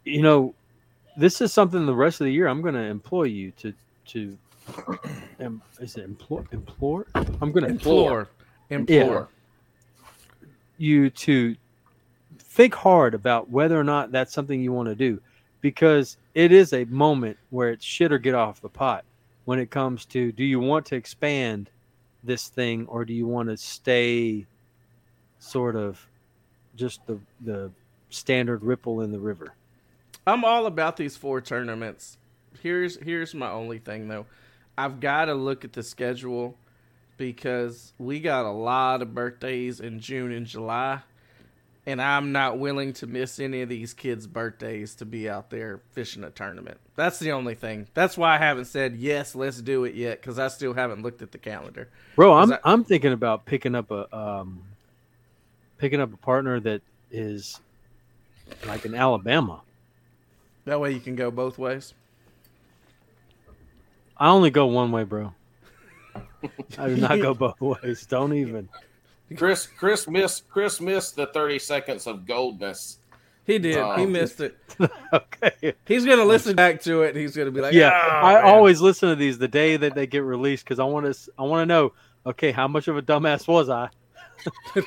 you 0.05 0.23
know, 0.23 0.55
this 1.17 1.41
is 1.41 1.53
something 1.53 1.87
the 1.87 1.95
rest 1.95 2.21
of 2.21 2.27
the 2.27 2.33
year 2.33 2.47
I'm 2.47 2.63
going 2.63 2.75
to 2.75 2.81
employ 2.81 3.25
you 3.25 3.53
to 3.53 3.73
to. 4.07 4.39
Um, 5.41 5.63
is 5.81 5.97
it 5.97 6.05
implore? 6.05 6.45
Implore? 6.53 7.07
I'm 7.15 7.51
going 7.51 7.65
to 7.65 7.71
implore 7.71 8.29
implore, 8.69 9.01
implore. 9.03 9.29
you 10.79 11.11
to 11.11 11.57
think 12.39 12.75
hard 12.75 13.15
about 13.15 13.51
whether 13.51 13.79
or 13.79 13.85
not 13.85 14.13
that's 14.13 14.33
something 14.33 14.61
you 14.61 14.73
want 14.73 14.89
to 14.89 14.95
do, 14.95 15.21
because 15.61 16.17
it 16.35 16.53
is 16.53 16.73
a 16.73 16.85
moment 16.87 17.37
where 17.51 17.71
it's 17.71 17.85
shit 17.85 18.13
or 18.13 18.19
get 18.19 18.35
off 18.35 18.61
the 18.61 18.69
pot. 18.69 19.05
When 19.45 19.59
it 19.59 19.71
comes 19.71 20.05
to, 20.07 20.33
do 20.33 20.45
you 20.45 20.61
want 20.61 20.87
to 20.87 20.97
expand 20.97 21.71
this 22.23 22.49
thing 22.49 22.87
or 22.87 23.05
do 23.05 23.13
you 23.13 23.27
want 23.27 23.49
to 23.49 23.57
stay 23.57 24.47
sort 25.39 25.75
of 25.75 26.07
just 26.77 27.05
the 27.07 27.19
the 27.41 27.71
standard 28.11 28.63
ripple 28.63 29.01
in 29.01 29.11
the 29.11 29.19
river? 29.19 29.55
I'm 30.27 30.45
all 30.45 30.67
about 30.67 30.97
these 30.97 31.17
four 31.17 31.41
tournaments. 31.41 32.19
Here's 32.63 32.97
here's 33.01 33.35
my 33.35 33.51
only 33.51 33.79
thing 33.79 34.09
though. 34.09 34.27
I've 34.77 35.01
got 35.01 35.27
to 35.27 35.35
look 35.35 35.65
at 35.65 35.73
the 35.73 35.83
schedule 35.83 36.57
because 37.17 37.93
we 37.99 38.21
got 38.21 38.47
a 38.47 38.51
lot 38.51 39.03
of 39.03 39.15
birthdays 39.15 39.81
in 39.81 40.01
June 40.01 40.33
and 40.33 40.47
July 40.47 41.01
and 41.91 42.01
I'm 42.01 42.33
not 42.33 42.59
willing 42.59 42.93
to 42.95 43.07
miss 43.07 43.39
any 43.39 43.63
of 43.63 43.69
these 43.69 43.93
kids' 43.93 44.27
birthdays 44.27 44.95
to 44.97 45.05
be 45.05 45.29
out 45.29 45.51
there 45.51 45.81
fishing 45.93 46.25
a 46.25 46.31
tournament. 46.31 46.79
That's 46.97 47.19
the 47.19 47.33
only 47.33 47.55
thing. 47.55 47.89
That's 47.95 48.17
why 48.17 48.35
I 48.35 48.39
haven't 48.39 48.67
said 48.67 48.97
yes, 48.97 49.35
let's 49.35 49.61
do 49.61 49.85
it 49.85 49.95
yet 49.95 50.23
cuz 50.23 50.39
I 50.39 50.49
still 50.49 50.75
haven't 50.75 51.03
looked 51.03 51.23
at 51.23 51.33
the 51.33 51.39
calendar. 51.39 51.89
Bro, 52.17 52.33
I'm 52.35 52.49
that- 52.51 52.61
I'm 52.65 52.85
thinking 52.85 53.13
about 53.13 53.45
picking 53.45 53.75
up 53.75 53.91
a 53.91 54.15
um 54.17 54.63
picking 55.79 56.01
up 56.01 56.13
a 56.13 56.17
partner 56.17 56.61
that 56.61 56.83
is 57.11 57.61
like 58.67 58.85
in 58.85 58.95
Alabama. 58.95 59.63
That 60.65 60.81
way 60.81 60.93
you 60.93 61.01
can 61.01 61.17
go 61.17 61.31
both 61.31 61.59
ways. 61.59 61.95
I 64.17 64.29
only 64.29 64.51
go 64.51 64.67
one 64.67 64.93
way, 64.93 65.05
bro. 65.05 65.33
I 66.79 66.89
do 66.89 66.97
not 66.97 67.21
go 67.21 67.33
both 67.35 67.61
ways. 67.61 68.05
Don't 68.07 68.35
even. 68.35 68.69
Chris, 69.37 69.67
Chris 69.67 70.09
missed, 70.09 70.49
Chris 70.49 70.81
missed 70.81 71.17
the 71.17 71.27
thirty 71.27 71.59
seconds 71.59 72.07
of 72.07 72.27
goldness. 72.27 72.99
He 73.47 73.59
did. 73.59 73.79
Oh. 73.79 73.97
he 73.97 74.05
um, 74.05 74.13
missed 74.13 74.41
it. 74.41 74.57
okay. 75.13 75.75
He's 75.87 76.05
going 76.05 76.19
to 76.19 76.25
listen 76.25 76.55
back 76.55 76.83
to 76.83 77.03
it. 77.03 77.11
and 77.11 77.19
He's 77.19 77.35
going 77.35 77.47
to 77.47 77.53
be 77.53 77.61
like, 77.61 77.75
Yeah, 77.75 77.91
"Oh, 77.91 78.27
I 78.27 78.35
man." 78.35 78.45
always 78.45 78.81
listen 78.81 79.09
to 79.09 79.17
these 79.17 79.39
the 79.39 79.49
day 79.49 79.77
that 79.77 79.95
they 79.95 80.07
get 80.07 80.23
released 80.23 80.65
because 80.65 80.79
I 80.79 80.85
want 80.85 81.13
to. 81.13 81.31
I 81.39 81.43
want 81.43 81.63
to 81.63 81.67
know. 81.67 81.93
Okay, 82.27 82.53
how 82.53 82.69
much 82.69 82.87
of 82.87 82.97
a 82.97 83.03
dumbass 83.03 83.49
was 83.49 83.69
I? 83.69 83.89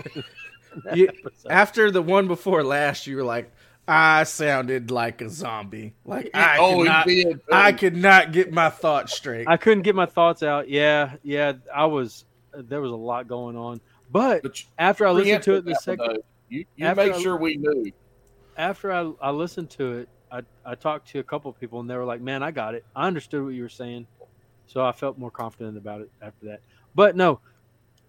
You- 0.96 1.10
after 1.50 1.92
the 1.92 2.02
one 2.02 2.28
before 2.28 2.64
last, 2.64 3.06
you 3.06 3.18
were 3.18 3.24
like, 3.24 3.52
I 3.88 4.24
sounded 4.24 4.92
like 4.92 5.22
a 5.22 5.30
zombie. 5.30 5.94
Like 6.06 6.32
I 6.34 6.58
oh, 6.58 6.78
could 6.78 6.86
not, 6.86 7.08
did. 7.08 7.42
I 7.52 7.72
could 7.74 7.96
not 7.96 8.32
get 8.32 8.52
my 8.52 8.70
thoughts 8.70 9.16
straight. 9.16 9.48
I 9.48 9.58
couldn't 9.58 9.84
get 9.84 9.94
my 9.94 10.06
thoughts 10.06 10.42
out. 10.42 10.70
Yeah, 10.70 11.16
yeah, 11.22 11.54
I 11.74 11.86
was. 11.86 12.26
There 12.56 12.82
was 12.82 12.92
a 12.92 12.96
lot 12.96 13.28
going 13.28 13.58
on, 13.58 13.82
but 14.14 14.44
But 14.44 14.62
you- 14.62 14.68
after 14.80 15.06
I 15.06 15.12
listened 15.12 15.44
to 15.44 15.56
it 15.56 15.66
the 15.66 15.72
preempted 15.74 15.76
that 15.76 15.92
one, 15.92 15.98
second, 15.98 16.16
though. 16.18 16.24
You, 16.50 16.66
you 16.78 16.86
after 16.86 17.04
make 17.06 17.14
I- 17.16 17.22
sure 17.22 17.36
we 17.36 17.58
knew. 17.58 17.92
after 18.58 18.92
I, 18.94 19.12
I 19.22 19.32
listened 19.32 19.70
to 19.72 19.92
it, 20.00 20.10
I, 20.32 20.42
I 20.66 20.76
talked 20.76 21.10
to 21.10 21.20
a 21.20 21.24
couple 21.24 21.52
of 21.52 21.60
people 21.60 21.80
and 21.82 21.90
they 21.90 21.96
were 21.98 22.06
like, 22.06 22.22
"Man, 22.22 22.42
I 22.42 22.52
got 22.52 22.74
it. 22.76 22.86
I 22.96 23.08
understood 23.08 23.44
what 23.44 23.54
you 23.54 23.62
were 23.64 23.70
saying," 23.70 24.08
so 24.68 24.84
I 24.86 24.92
felt 24.92 25.18
more 25.18 25.30
confident 25.32 25.78
about 25.78 26.02
it 26.02 26.10
after 26.22 26.46
that. 26.48 26.62
But 26.96 27.16
no, 27.16 27.40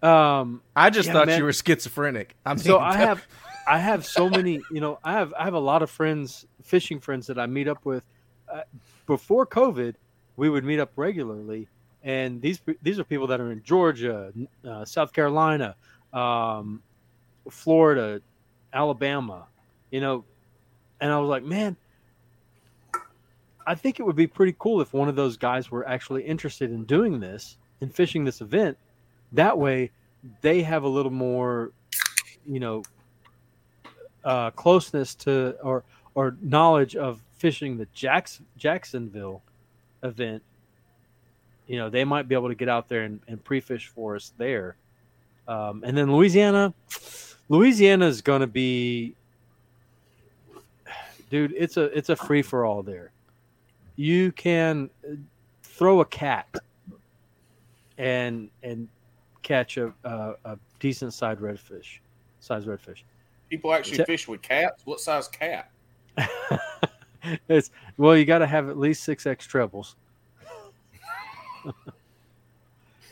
um, 0.02 0.62
I 0.76 0.90
just 0.90 1.06
Yeah, 1.08 1.14
thought 1.14 1.26
man. 1.28 1.38
you 1.38 1.44
were 1.44 1.52
schizophrenic. 1.52 2.36
I 2.44 2.50
mean, 2.54 2.58
so 2.58 2.78
I 2.78 2.96
have 2.96 3.26
I 3.66 3.78
have 3.78 4.04
so 4.04 4.28
many. 4.28 4.60
You 4.70 4.80
know, 4.80 4.98
I 5.04 5.12
have 5.12 5.32
I 5.38 5.44
have 5.44 5.54
a 5.54 5.58
lot 5.58 5.82
of 5.82 5.90
friends, 5.90 6.46
fishing 6.62 7.00
friends 7.00 7.26
that 7.28 7.38
I 7.38 7.46
meet 7.46 7.68
up 7.68 7.84
with. 7.84 8.04
Uh, 8.52 8.60
before 9.06 9.46
COVID, 9.46 9.94
we 10.36 10.50
would 10.50 10.64
meet 10.64 10.78
up 10.80 10.92
regularly, 10.96 11.68
and 12.02 12.40
these 12.42 12.60
these 12.82 12.98
are 12.98 13.04
people 13.04 13.26
that 13.28 13.40
are 13.40 13.52
in 13.52 13.62
Georgia, 13.62 14.32
uh, 14.68 14.84
South 14.84 15.12
Carolina, 15.12 15.76
um, 16.14 16.82
Florida, 17.50 18.22
Alabama. 18.72 19.46
You 19.90 20.00
know, 20.00 20.24
and 21.00 21.12
I 21.12 21.18
was 21.18 21.28
like, 21.28 21.42
man. 21.44 21.76
I 23.66 23.74
think 23.74 23.98
it 23.98 24.02
would 24.02 24.16
be 24.16 24.26
pretty 24.26 24.54
cool 24.58 24.82
if 24.82 24.92
one 24.92 25.08
of 25.08 25.16
those 25.16 25.38
guys 25.38 25.70
were 25.70 25.88
actually 25.88 26.22
interested 26.22 26.70
in 26.70 26.84
doing 26.84 27.18
this, 27.18 27.56
in 27.80 27.88
fishing 27.88 28.24
this 28.24 28.42
event. 28.42 28.76
That 29.32 29.56
way, 29.56 29.90
they 30.42 30.62
have 30.62 30.82
a 30.82 30.88
little 30.88 31.10
more, 31.10 31.72
you 32.46 32.60
know, 32.60 32.82
uh, 34.22 34.50
closeness 34.50 35.14
to 35.14 35.56
or 35.62 35.82
or 36.14 36.36
knowledge 36.42 36.94
of 36.94 37.22
fishing 37.36 37.76
the 37.76 37.86
Jacks, 37.94 38.40
Jacksonville 38.56 39.42
event. 40.02 40.42
You 41.66 41.78
know, 41.78 41.90
they 41.90 42.04
might 42.04 42.28
be 42.28 42.34
able 42.34 42.48
to 42.48 42.54
get 42.54 42.68
out 42.68 42.88
there 42.88 43.02
and, 43.02 43.20
and 43.26 43.42
pre-fish 43.42 43.88
for 43.88 44.14
us 44.14 44.32
there. 44.36 44.76
Um, 45.46 45.82
and 45.84 45.96
then 45.96 46.12
Louisiana, 46.12 46.72
Louisiana 47.48 48.06
is 48.06 48.22
going 48.22 48.40
to 48.40 48.46
be, 48.46 49.14
dude. 51.30 51.54
It's 51.56 51.76
a 51.76 51.84
it's 51.96 52.08
a 52.08 52.16
free 52.16 52.42
for 52.42 52.64
all 52.64 52.82
there. 52.82 53.10
You 53.96 54.32
can 54.32 54.88
throw 55.62 56.00
a 56.00 56.04
cat 56.06 56.48
and 57.98 58.48
and 58.62 58.88
catch 59.42 59.76
a 59.76 59.92
a, 60.04 60.34
a 60.44 60.58
decent 60.80 61.12
sized 61.12 61.40
redfish, 61.40 61.98
size 62.40 62.64
redfish. 62.64 63.02
People 63.50 63.72
actually 63.72 63.98
Te- 63.98 64.04
fish 64.04 64.26
with 64.26 64.40
cats. 64.42 64.86
What 64.86 65.00
size 65.00 65.28
cat? 65.28 65.70
it's 67.48 67.70
well, 67.98 68.16
you 68.16 68.24
got 68.24 68.38
to 68.38 68.46
have 68.46 68.68
at 68.68 68.78
least 68.78 69.04
six 69.04 69.26
X 69.26 69.46
trebles. 69.46 69.96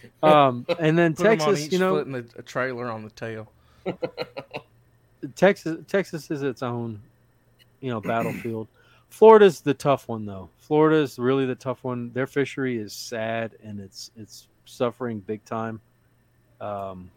um, 0.23 0.67
and 0.79 0.99
then 0.99 1.15
put 1.15 1.27
'em 1.27 1.39
Texas, 1.39 1.73
you 1.73 1.79
know, 1.79 1.97
foot 1.97 2.07
and 2.07 2.17
a, 2.17 2.25
a 2.39 2.43
trailer 2.43 2.91
on 2.91 3.05
the 3.05 3.11
tail. 3.11 3.51
Texas, 5.37 5.79
Texas 5.87 6.31
is 6.31 6.43
its 6.43 6.63
own, 6.63 7.01
you 7.81 7.91
know, 7.91 8.01
battlefield. 8.01 8.69
Florida's 9.09 9.61
the 9.61 9.75
tough 9.75 10.09
one 10.09 10.25
though. 10.25 10.49
Florida's 10.59 11.19
really 11.19 11.47
the 11.47 11.55
tough 11.55 11.85
one. 11.85 12.11
Their 12.13 12.27
fishery 12.27 12.79
is 12.79 12.93
sad 12.93 13.53
and 13.63 13.79
it's 13.79 14.11
it's 14.17 14.49
suffering 14.65 15.21
big 15.21 15.45
time. 15.45 15.81
Um, 16.61 17.11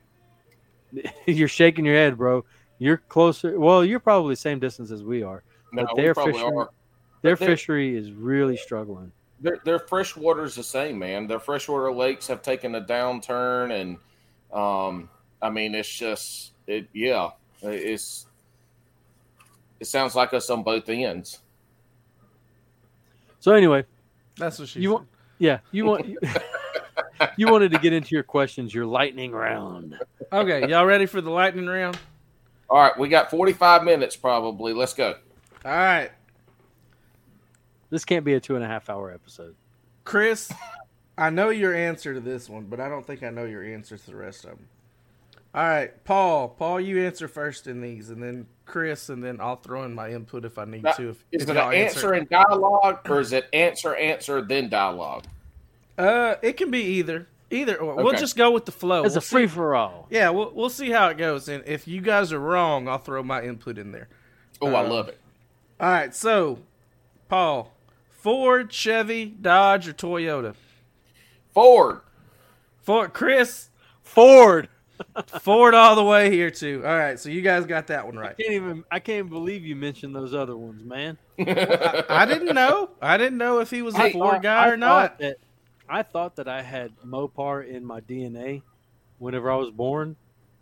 you're 1.25 1.47
shaking 1.47 1.85
your 1.85 1.95
head, 1.95 2.17
bro. 2.17 2.43
You're 2.79 2.97
closer. 2.97 3.57
Well, 3.59 3.85
you're 3.85 3.99
probably 4.01 4.33
the 4.33 4.41
same 4.41 4.59
distance 4.59 4.91
as 4.91 5.03
we 5.03 5.23
are. 5.23 5.43
No, 5.71 5.83
But 5.85 5.95
we 5.95 6.01
their 6.03 6.13
probably 6.13 6.33
fishery- 6.33 6.51
are. 6.57 6.69
Their 7.21 7.35
they're- 7.35 7.47
fishery 7.47 7.95
is 7.95 8.11
really 8.11 8.57
struggling. 8.57 9.11
Their 9.41 9.59
their 9.65 9.79
freshwater 9.79 10.43
is 10.43 10.55
the 10.55 10.63
same, 10.63 10.97
man. 10.99 11.27
Their 11.27 11.39
freshwater 11.39 11.91
lakes 11.91 12.27
have 12.27 12.41
taken 12.41 12.75
a 12.75 12.81
downturn, 12.81 13.71
and 13.79 13.97
um, 14.57 15.09
I 15.41 15.49
mean, 15.49 15.75
it's 15.75 15.89
just 15.89 16.53
it. 16.67 16.87
Yeah, 16.93 17.31
it's 17.61 18.27
it 19.79 19.87
sounds 19.87 20.15
like 20.15 20.33
us 20.33 20.49
on 20.49 20.63
both 20.63 20.87
ends. 20.89 21.39
So 23.39 23.51
anyway, 23.53 23.83
That's 24.37 24.57
what 24.57 24.69
she. 24.69 24.79
You 24.79 24.89
said. 24.89 24.93
want- 24.93 25.07
yeah, 25.37 25.59
you 25.71 25.85
want 25.85 26.05
you 27.37 27.47
wanted 27.51 27.71
to 27.71 27.79
get 27.79 27.91
into 27.91 28.15
your 28.15 28.23
questions, 28.23 28.73
your 28.73 28.85
lightning 28.85 29.33
round. 29.33 29.99
Okay, 30.31 30.67
y'all 30.69 30.85
ready 30.85 31.05
for 31.05 31.19
the 31.19 31.29
lightning 31.29 31.65
round? 31.67 31.99
All 32.69 32.79
right, 32.81 32.97
we 32.97 33.09
got 33.09 33.29
forty 33.29 33.51
five 33.51 33.83
minutes 33.83 34.15
probably. 34.15 34.71
Let's 34.73 34.93
go. 34.93 35.15
All 35.65 35.71
right, 35.71 36.11
This 37.95 38.03
can't 38.03 38.25
be 38.25 38.33
a 38.33 38.41
two 38.41 38.55
and 38.55 38.65
a 38.65 38.67
half 38.67 38.89
hour 38.89 39.09
episode. 39.09 39.55
Chris. 40.03 40.51
I 41.17 41.29
know 41.29 41.47
your 41.47 41.73
answer 41.73 42.13
to 42.13 42.19
this 42.19 42.49
one, 42.49 42.65
but 42.65 42.81
I 42.81 42.89
don't 42.89 43.07
think 43.07 43.23
I 43.23 43.29
know 43.29 43.45
your 43.45 43.63
answer 43.63 43.97
to 43.97 44.05
the 44.05 44.17
rest 44.17 44.43
of 44.43 44.49
them. 44.57 44.67
All 45.53 45.63
right, 45.63 46.03
Paul. 46.03 46.49
Paul, 46.49 46.81
you 46.81 47.05
answer 47.05 47.29
first 47.29 47.67
in 47.67 47.79
these, 47.79 48.09
and 48.09 48.21
then 48.21 48.47
Chris, 48.65 49.07
and 49.07 49.23
then 49.23 49.39
I'll 49.39 49.55
throw 49.55 49.83
in 49.83 49.95
my 49.95 50.09
input 50.09 50.43
if 50.43 50.57
I 50.57 50.65
need 50.65 50.83
Now, 50.83 50.91
to. 50.91 51.11
If, 51.11 51.23
Is 51.31 51.43
if 51.43 51.49
it 51.51 51.55
an 51.55 51.73
answer 51.73 52.13
in 52.13 52.27
dialogue 52.29 52.99
or 53.09 53.21
is 53.21 53.31
it 53.31 53.47
answer 53.53 53.95
answer 53.95 54.41
then 54.41 54.67
dialogue? 54.67 55.23
Uh, 55.97 56.35
it 56.41 56.57
can 56.57 56.69
be 56.71 56.81
either. 56.83 57.29
Either. 57.49 57.77
Or. 57.77 57.95
We'll 58.03 58.17
just 58.17 58.35
go 58.35 58.51
with 58.51 58.65
the 58.65 58.73
flow. 58.73 59.05
It's 59.05 59.13
We'll 59.13 59.19
a 59.19 59.21
free 59.21 59.47
for 59.47 59.73
all. 59.73 60.07
Yeah, 60.09 60.31
we'll 60.31 60.51
we'll 60.53 60.69
see 60.69 60.91
how 60.91 61.07
it 61.07 61.17
goes, 61.17 61.47
and 61.47 61.63
if 61.65 61.87
you 61.87 62.01
guys 62.01 62.33
are 62.33 62.39
wrong, 62.39 62.89
I'll 62.89 62.97
throw 62.97 63.23
my 63.23 63.41
input 63.41 63.77
in 63.77 63.93
there. 63.93 64.09
Oh, 64.61 64.73
I 64.75 64.83
Um, 64.83 64.89
love 64.89 65.07
it. 65.07 65.17
All 65.79 65.89
right, 65.89 66.13
so 66.13 66.59
Paul, 67.29 67.71
Ford, 68.25 68.73
Chevy, 68.73 69.27
Dodge, 69.27 69.87
or 69.87 69.93
Toyota? 69.93 70.55
Ford. 71.53 72.01
Ford, 72.81 73.13
Chris, 73.13 73.69
Ford. 74.01 74.67
Ford 75.41 75.75
all 75.75 75.95
the 75.95 76.03
way 76.03 76.31
here 76.31 76.49
too. 76.49 76.81
All 76.83 76.97
right, 76.97 77.19
so 77.19 77.29
you 77.29 77.43
guys 77.43 77.67
got 77.67 77.85
that 77.87 78.03
one 78.03 78.17
right. 78.17 78.31
I 78.31 78.41
can't 78.41 78.53
even. 78.53 78.83
I 78.89 78.97
can't 78.97 79.29
believe 79.29 79.63
you 79.63 79.75
mentioned 79.75 80.15
those 80.15 80.33
other 80.33 80.57
ones, 80.57 80.83
man. 80.83 81.19
I 81.37 82.25
didn't 82.27 82.55
know. 82.55 82.89
I 82.99 83.17
didn't 83.17 83.37
know 83.37 83.59
if 83.59 83.69
he 83.69 83.83
was 83.83 83.93
a 83.93 84.11
Ford 84.11 84.37
I- 84.37 84.39
guy 84.39 84.65
I 84.65 84.69
or 84.69 84.77
not. 84.77 85.19
That, 85.19 85.37
I 85.87 86.01
thought 86.01 86.37
that 86.37 86.47
I 86.47 86.63
had 86.63 86.93
Mopar 87.05 87.67
in 87.67 87.85
my 87.85 88.01
DNA 88.01 88.63
whenever 89.19 89.51
I 89.51 89.55
was 89.55 89.69
born, 89.69 90.15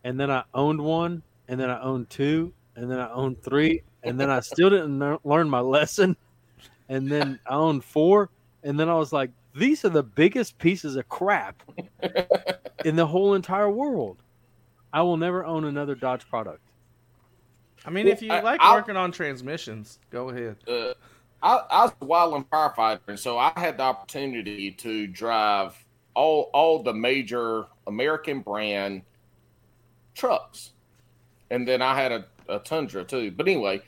and 0.04 0.20
then 0.20 0.30
I 0.30 0.44
owned 0.54 0.82
one, 0.82 1.24
and 1.48 1.58
then 1.58 1.70
I 1.70 1.80
owned 1.80 2.10
two, 2.10 2.52
and 2.76 2.92
then 2.92 3.00
I 3.00 3.10
owned 3.10 3.42
three, 3.42 3.84
and 4.04 4.20
then 4.20 4.30
I 4.30 4.42
still 4.42 4.70
didn't 4.70 5.00
learn 5.26 5.50
my 5.50 5.62
lesson, 5.62 6.18
and 6.90 7.08
then 7.12 7.40
I 7.46 7.54
owned 7.56 7.84
four, 7.84 8.30
and 8.64 8.80
then 8.80 8.90
I 8.90 8.96
was 8.96 9.12
like, 9.14 9.32
these 9.56 9.86
are 9.86 9.90
the 9.90 10.04
biggest 10.04 10.58
pieces 10.58 10.96
of 10.96 11.08
crap 11.10 11.62
in 12.86 12.96
the 12.96 13.06
whole 13.06 13.34
entire 13.36 13.70
world. 13.70 14.18
I 14.92 15.02
will 15.02 15.18
never 15.18 15.46
own 15.46 15.66
another 15.66 15.96
Dodge 15.96 16.28
product. 16.30 16.62
I 17.86 17.90
mean, 17.90 18.08
if 18.08 18.22
you 18.22 18.32
I- 18.32 18.42
like 18.42 18.60
I'll- 18.62 18.76
working 18.76 18.96
on 18.98 19.12
transmissions, 19.12 20.00
go 20.10 20.30
ahead. 20.30 20.56
uh, 20.68 20.94
I, 21.42 21.62
I 21.70 21.84
was 21.84 21.92
a 22.02 22.06
wildland 22.06 22.48
firefighter, 22.48 23.00
and 23.08 23.20
so 23.20 23.38
I 23.38 23.52
had 23.58 23.78
the 23.78 23.84
opportunity 23.84 24.72
to 24.72 25.08
drive 25.08 25.76
all 26.16 26.50
all 26.54 26.82
the 26.84 26.94
major 26.94 27.66
American 27.88 28.40
brand 28.42 29.02
trucks, 30.16 30.72
and 31.52 31.68
then 31.68 31.82
I 31.82 31.96
had 31.96 32.12
a, 32.12 32.26
a 32.48 32.60
Tundra 32.60 33.04
too. 33.04 33.32
But 33.32 33.48
anyway, 33.48 33.78
it- 33.78 33.86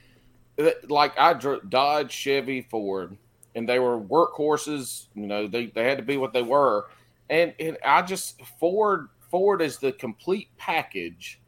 like 0.87 1.17
I 1.17 1.33
dr- 1.33 1.69
Dodge, 1.69 2.11
Chevy, 2.11 2.61
Ford, 2.61 3.17
and 3.55 3.67
they 3.67 3.79
were 3.79 3.99
workhorses. 3.99 5.07
You 5.15 5.27
know, 5.27 5.47
they 5.47 5.67
they 5.67 5.83
had 5.83 5.97
to 5.97 6.03
be 6.03 6.17
what 6.17 6.33
they 6.33 6.41
were, 6.43 6.87
and 7.29 7.53
and 7.59 7.77
I 7.85 8.01
just 8.01 8.41
Ford 8.59 9.09
Ford 9.31 9.61
is 9.61 9.77
the 9.77 9.91
complete 9.91 10.49
package. 10.57 11.41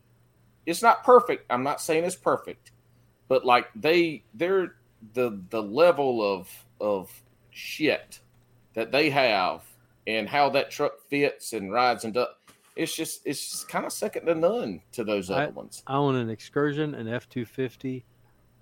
It's 0.66 0.82
not 0.82 1.04
perfect. 1.04 1.46
I'm 1.50 1.64
not 1.64 1.80
saying 1.82 2.04
it's 2.04 2.16
perfect, 2.16 2.72
but 3.28 3.46
like 3.46 3.68
they 3.76 4.24
they're 4.34 4.76
the 5.14 5.40
the 5.50 5.62
level 5.62 6.22
of 6.22 6.50
of 6.82 7.12
shit 7.52 8.20
that 8.74 8.92
they 8.92 9.10
have 9.10 9.64
and 10.06 10.28
how 10.30 10.50
that 10.50 10.70
truck 10.70 11.00
fits 11.10 11.54
and 11.54 11.72
rides 11.72 12.04
and 12.06 12.14
does 12.14 12.28
it's 12.76 12.96
just 12.96 13.22
it's 13.26 13.52
just 13.52 13.68
kind 13.68 13.86
of 13.86 13.92
second 13.92 14.28
to 14.28 14.36
none 14.36 14.82
to 14.92 15.04
those 15.04 15.32
I- 15.32 15.46
other 15.46 15.52
ones. 15.54 15.84
I 15.88 15.96
own 15.96 16.16
an 16.16 16.30
Excursion, 16.30 16.94
an 16.94 17.08
F 17.08 17.28
two 17.28 17.44
fifty, 17.46 18.06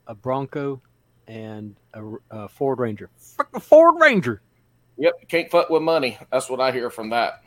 a 0.08 0.16
Bronco, 0.16 0.82
and 1.28 1.76
a, 1.94 2.04
a 2.32 2.48
Ford 2.50 2.80
Ranger. 2.80 3.10
Frickin' 3.38 3.62
Ford 3.62 3.96
Ranger. 4.00 4.42
Yep, 4.98 5.14
you 5.22 5.28
can't 5.28 5.52
fuck 5.52 5.70
with 5.70 5.82
money. 5.82 6.18
That's 6.32 6.50
what 6.50 6.60
I 6.62 6.72
hear 6.72 6.90
from 6.90 7.10
that. 7.10 7.42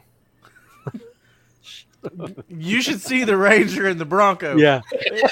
You 2.48 2.80
should 2.80 3.01
see 3.01 3.24
the 3.24 3.36
Ranger 3.36 3.89
and 3.89 3.98
the 4.01 4.05
Bronco. 4.05 4.56
Yeah, 4.56 4.82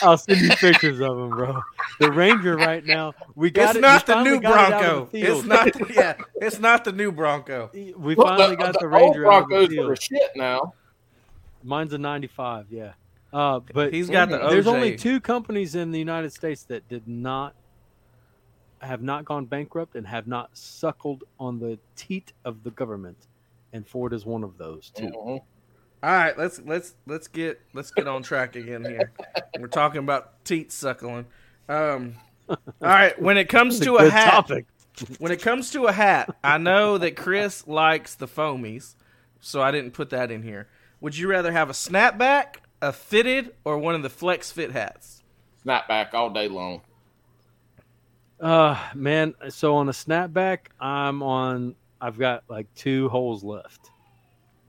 I'll 0.03 0.19
send 0.19 0.41
you 0.41 0.49
pictures 0.51 1.01
of 1.01 1.17
them, 1.17 1.31
bro. 1.31 1.61
The 2.01 2.11
Ranger 2.11 2.57
right 2.57 2.85
now, 2.85 3.15
we 3.37 3.51
got 3.51 3.77
it's 3.77 3.79
it. 3.79 3.81
not 3.83 4.07
we 4.09 4.15
the 4.15 4.23
new 4.25 4.41
finally 4.41 4.41
got 4.41 4.73
it 4.73 4.87
Bronco. 4.87 5.09
the. 5.13 5.23
It's 5.23 5.45
not. 5.45 5.73
The, 5.73 5.93
yeah, 5.95 6.15
it's 6.37 6.59
not 6.59 6.85
the 6.85 6.93
new 6.93 7.13
Bronco. 7.13 7.71
We 7.97 8.15
Well, 8.17 8.27
finally 8.27 8.57
got 8.57 8.75
the 8.81 8.87
old 8.87 8.93
Ranger 9.17 9.31
out 9.31 9.43
of 9.45 9.49
the 9.49 9.55
Broncos 9.55 9.69
field. 9.69 9.91
are 9.91 9.97
shit 9.97 10.31
now. 10.35 10.75
Mine's 11.63 11.93
a 11.93 11.99
'95. 11.99 12.67
Yeah, 12.71 12.93
uh, 13.33 13.61
but 13.75 13.93
He's 13.93 14.09
got 14.09 14.29
the 14.31 14.39
OJ. 14.39 14.51
there's 14.51 14.67
only 14.67 14.97
two 14.97 15.21
companies 15.21 15.75
in 15.75 15.91
the 15.91 15.99
United 15.99 16.33
States 16.33 16.63
that 16.65 16.89
did 16.89 17.07
not 17.09 17.55
have 18.81 19.03
not 19.03 19.25
gone 19.25 19.47
bankrupt 19.47 19.95
and 19.97 20.07
have 20.07 20.27
not 20.27 20.51
suckled 20.57 21.25
on 21.41 21.59
the 21.59 21.79
teat 21.97 22.33
of 22.45 22.63
the 22.63 22.71
government, 22.71 23.17
and 23.73 23.87
Ford 23.87 24.13
is 24.13 24.25
one 24.27 24.45
of 24.45 24.59
those 24.59 24.91
too. 24.91 25.07
Mhm. 25.07 25.41
All 26.03 26.13
right, 26.13 26.37
let's 26.39 26.61
let's 26.65 26.95
let's 27.07 27.27
get 27.27 27.61
let's 27.73 27.91
get 27.91 28.07
on 28.07 28.23
track 28.23 28.55
again 28.55 28.85
here. 28.85 29.13
We're 29.59 29.67
talking 29.69 29.99
about 30.01 30.45
teat 30.45 30.71
suckling. 30.71 31.27
Um, 31.69 32.15
all 32.49 32.57
right, 32.81 33.21
when 33.21 33.39
it 33.39 33.49
comes 33.49 33.77
It's 33.79 33.83
a 33.87 33.91
to 33.91 33.97
a 33.97 34.11
hat, 34.11 34.31
topic. 34.31 34.67
when 35.19 35.33
it 35.33 35.41
comes 35.43 35.71
to 35.73 35.87
a 35.87 35.93
hat, 35.93 36.37
I 36.45 36.59
know 36.59 36.97
that 36.99 37.17
Chris 37.17 37.67
likes 37.67 38.15
the 38.15 38.29
foamies, 38.29 38.95
so 39.41 39.63
I 39.63 39.71
didn't 39.73 39.93
put 39.93 40.11
that 40.11 40.31
in 40.31 40.43
here. 40.43 40.69
Would 41.01 41.17
you 41.17 41.29
rather 41.29 41.51
have 41.51 41.71
a 41.71 41.73
snapback, 41.73 42.57
a 42.83 42.93
fitted, 42.93 43.55
or 43.65 43.79
one 43.79 43.95
of 43.95 44.03
the 44.03 44.11
flex 44.11 44.51
fit 44.51 44.73
hats? 44.73 45.23
Snapback 45.65 46.15
all 46.15 46.31
day 46.31 46.49
long. 46.49 46.83
Uh, 48.41 48.79
man. 48.95 49.35
So 49.49 49.77
on 49.77 49.89
a 49.89 49.93
snapback, 49.93 50.59
I'm 50.81 51.23
on. 51.23 51.75
I've 52.01 52.19
got 52.19 52.45
like 52.49 52.67
two 52.75 53.09
holes 53.09 53.43
left 53.43 53.91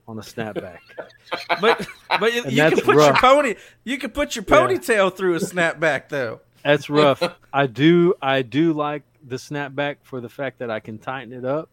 on 0.07 0.17
a 0.17 0.21
snapback. 0.21 0.79
But 1.59 1.85
but 2.19 2.33
you, 2.33 2.37
you 2.43 2.43
can 2.43 2.55
that's 2.55 2.81
put 2.81 2.95
your 2.95 3.13
pony 3.15 3.55
you 3.83 3.97
can 3.97 4.11
put 4.11 4.35
your 4.37 4.45
Yeah. 4.47 4.55
ponytail 4.55 5.13
through 5.15 5.35
a 5.35 5.39
snapback 5.39 6.07
though. 6.07 6.39
That's 6.63 6.89
rough. 6.89 7.21
I 7.51 7.67
do. 7.67 8.13
I 8.21 8.41
do 8.43 8.71
like 8.71 9.03
the 9.25 9.35
snapback 9.35 9.97
for 10.03 10.21
the 10.21 10.29
fact 10.29 10.59
that 10.59 10.71
I 10.71 10.79
can 10.79 10.97
tighten 10.99 11.33
it 11.33 11.43
up 11.43 11.69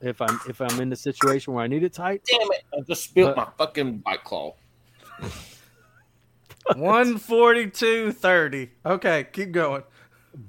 if 0.00 0.20
I'm 0.22 0.38
if 0.48 0.60
I'm 0.60 0.80
in 0.80 0.88
the 0.90 0.96
situation 0.96 1.52
where 1.52 1.64
I 1.64 1.66
need 1.66 1.82
it 1.82 1.92
tight. 1.92 2.22
Damn 2.30 2.40
it! 2.52 2.62
I 2.72 2.80
just 2.82 3.02
spilled 3.04 3.34
But- 3.34 3.48
my 3.58 3.64
fucking 3.66 3.98
bike 3.98 4.22
claw. 4.22 4.54
One 6.76 7.18
forty 7.18 7.68
two 7.68 8.12
thirty. 8.12 8.70
Okay, 8.84 9.26
keep 9.32 9.52
going. 9.52 9.82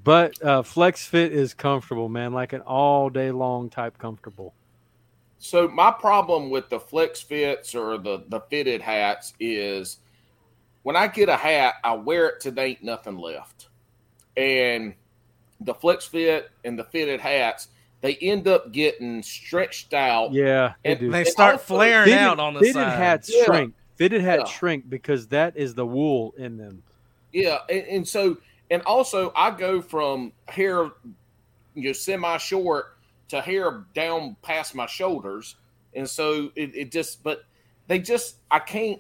But 0.04 0.42
uh, 0.44 0.62
flex 0.62 1.06
fit 1.06 1.34
is 1.34 1.54
comfortable, 1.54 2.10
man. 2.10 2.34
Like 2.34 2.54
an 2.54 2.62
all 2.62 3.10
day 3.10 3.32
long 3.32 3.70
type 3.70 3.98
comfortable. 3.98 4.54
So 5.40 5.68
my 5.68 5.90
problem 5.92 6.52
with 6.52 6.70
the 6.70 6.80
flex 6.80 7.22
fits 7.22 7.74
or 7.74 7.98
the 7.98 8.24
the 8.28 8.42
fitted 8.42 8.82
hats 8.82 9.34
is 9.40 9.98
when 10.84 10.96
I 10.96 11.08
get 11.08 11.30
a 11.30 11.36
hat, 11.38 11.76
I 11.84 11.94
wear 11.94 12.28
it 12.30 12.42
till 12.42 12.52
there 12.52 12.68
ain't 12.68 12.84
nothing 12.84 13.18
left, 13.18 13.70
and 14.38 14.94
the 15.60 15.74
flex 15.74 16.06
fit 16.06 16.52
and 16.64 16.78
the 16.78 16.84
fitted 16.84 17.20
hats 17.20 17.68
they 18.02 18.16
end 18.16 18.48
up 18.48 18.72
getting 18.72 19.22
stretched 19.24 19.94
out. 19.94 20.32
Yeah, 20.34 20.74
they 20.84 20.92
And 20.92 21.00
do. 21.00 21.12
They 21.12 21.24
start 21.24 21.54
also- 21.54 21.66
flaring 21.76 22.06
Fitted- 22.06 22.20
out 22.20 22.40
on 22.40 22.54
the 22.56 22.60
fitted 22.60 22.74
side. 22.76 22.98
hats 22.98 23.32
Yeah. 23.34 23.44
shrink. 23.46 23.74
Fitted 24.02 24.22
hats 24.24 24.50
Yeah. 24.50 24.58
shrink 24.58 24.90
because 24.90 25.28
that 25.28 25.56
is 25.56 25.76
the 25.76 25.86
wool 25.86 26.34
in 26.36 26.58
them. 26.58 26.82
Yeah, 27.34 27.60
and, 27.70 27.86
and 27.86 28.08
so 28.08 28.36
and 28.72 28.82
also 28.82 29.32
I 29.36 29.52
go 29.52 29.80
from 29.80 30.34
hair, 30.48 30.90
you 31.76 31.84
know, 31.84 31.94
semi 31.94 32.38
short 32.38 32.98
to 33.28 33.42
hair 33.42 33.86
down 33.94 34.38
past 34.42 34.74
my 34.74 34.88
shoulders, 34.88 35.56
and 35.94 36.10
so 36.10 36.52
it, 36.56 36.76
it 36.76 36.92
just. 36.92 37.22
But 37.22 37.44
they 37.86 38.00
just 38.00 38.38
I 38.50 38.58
can't. 38.58 39.00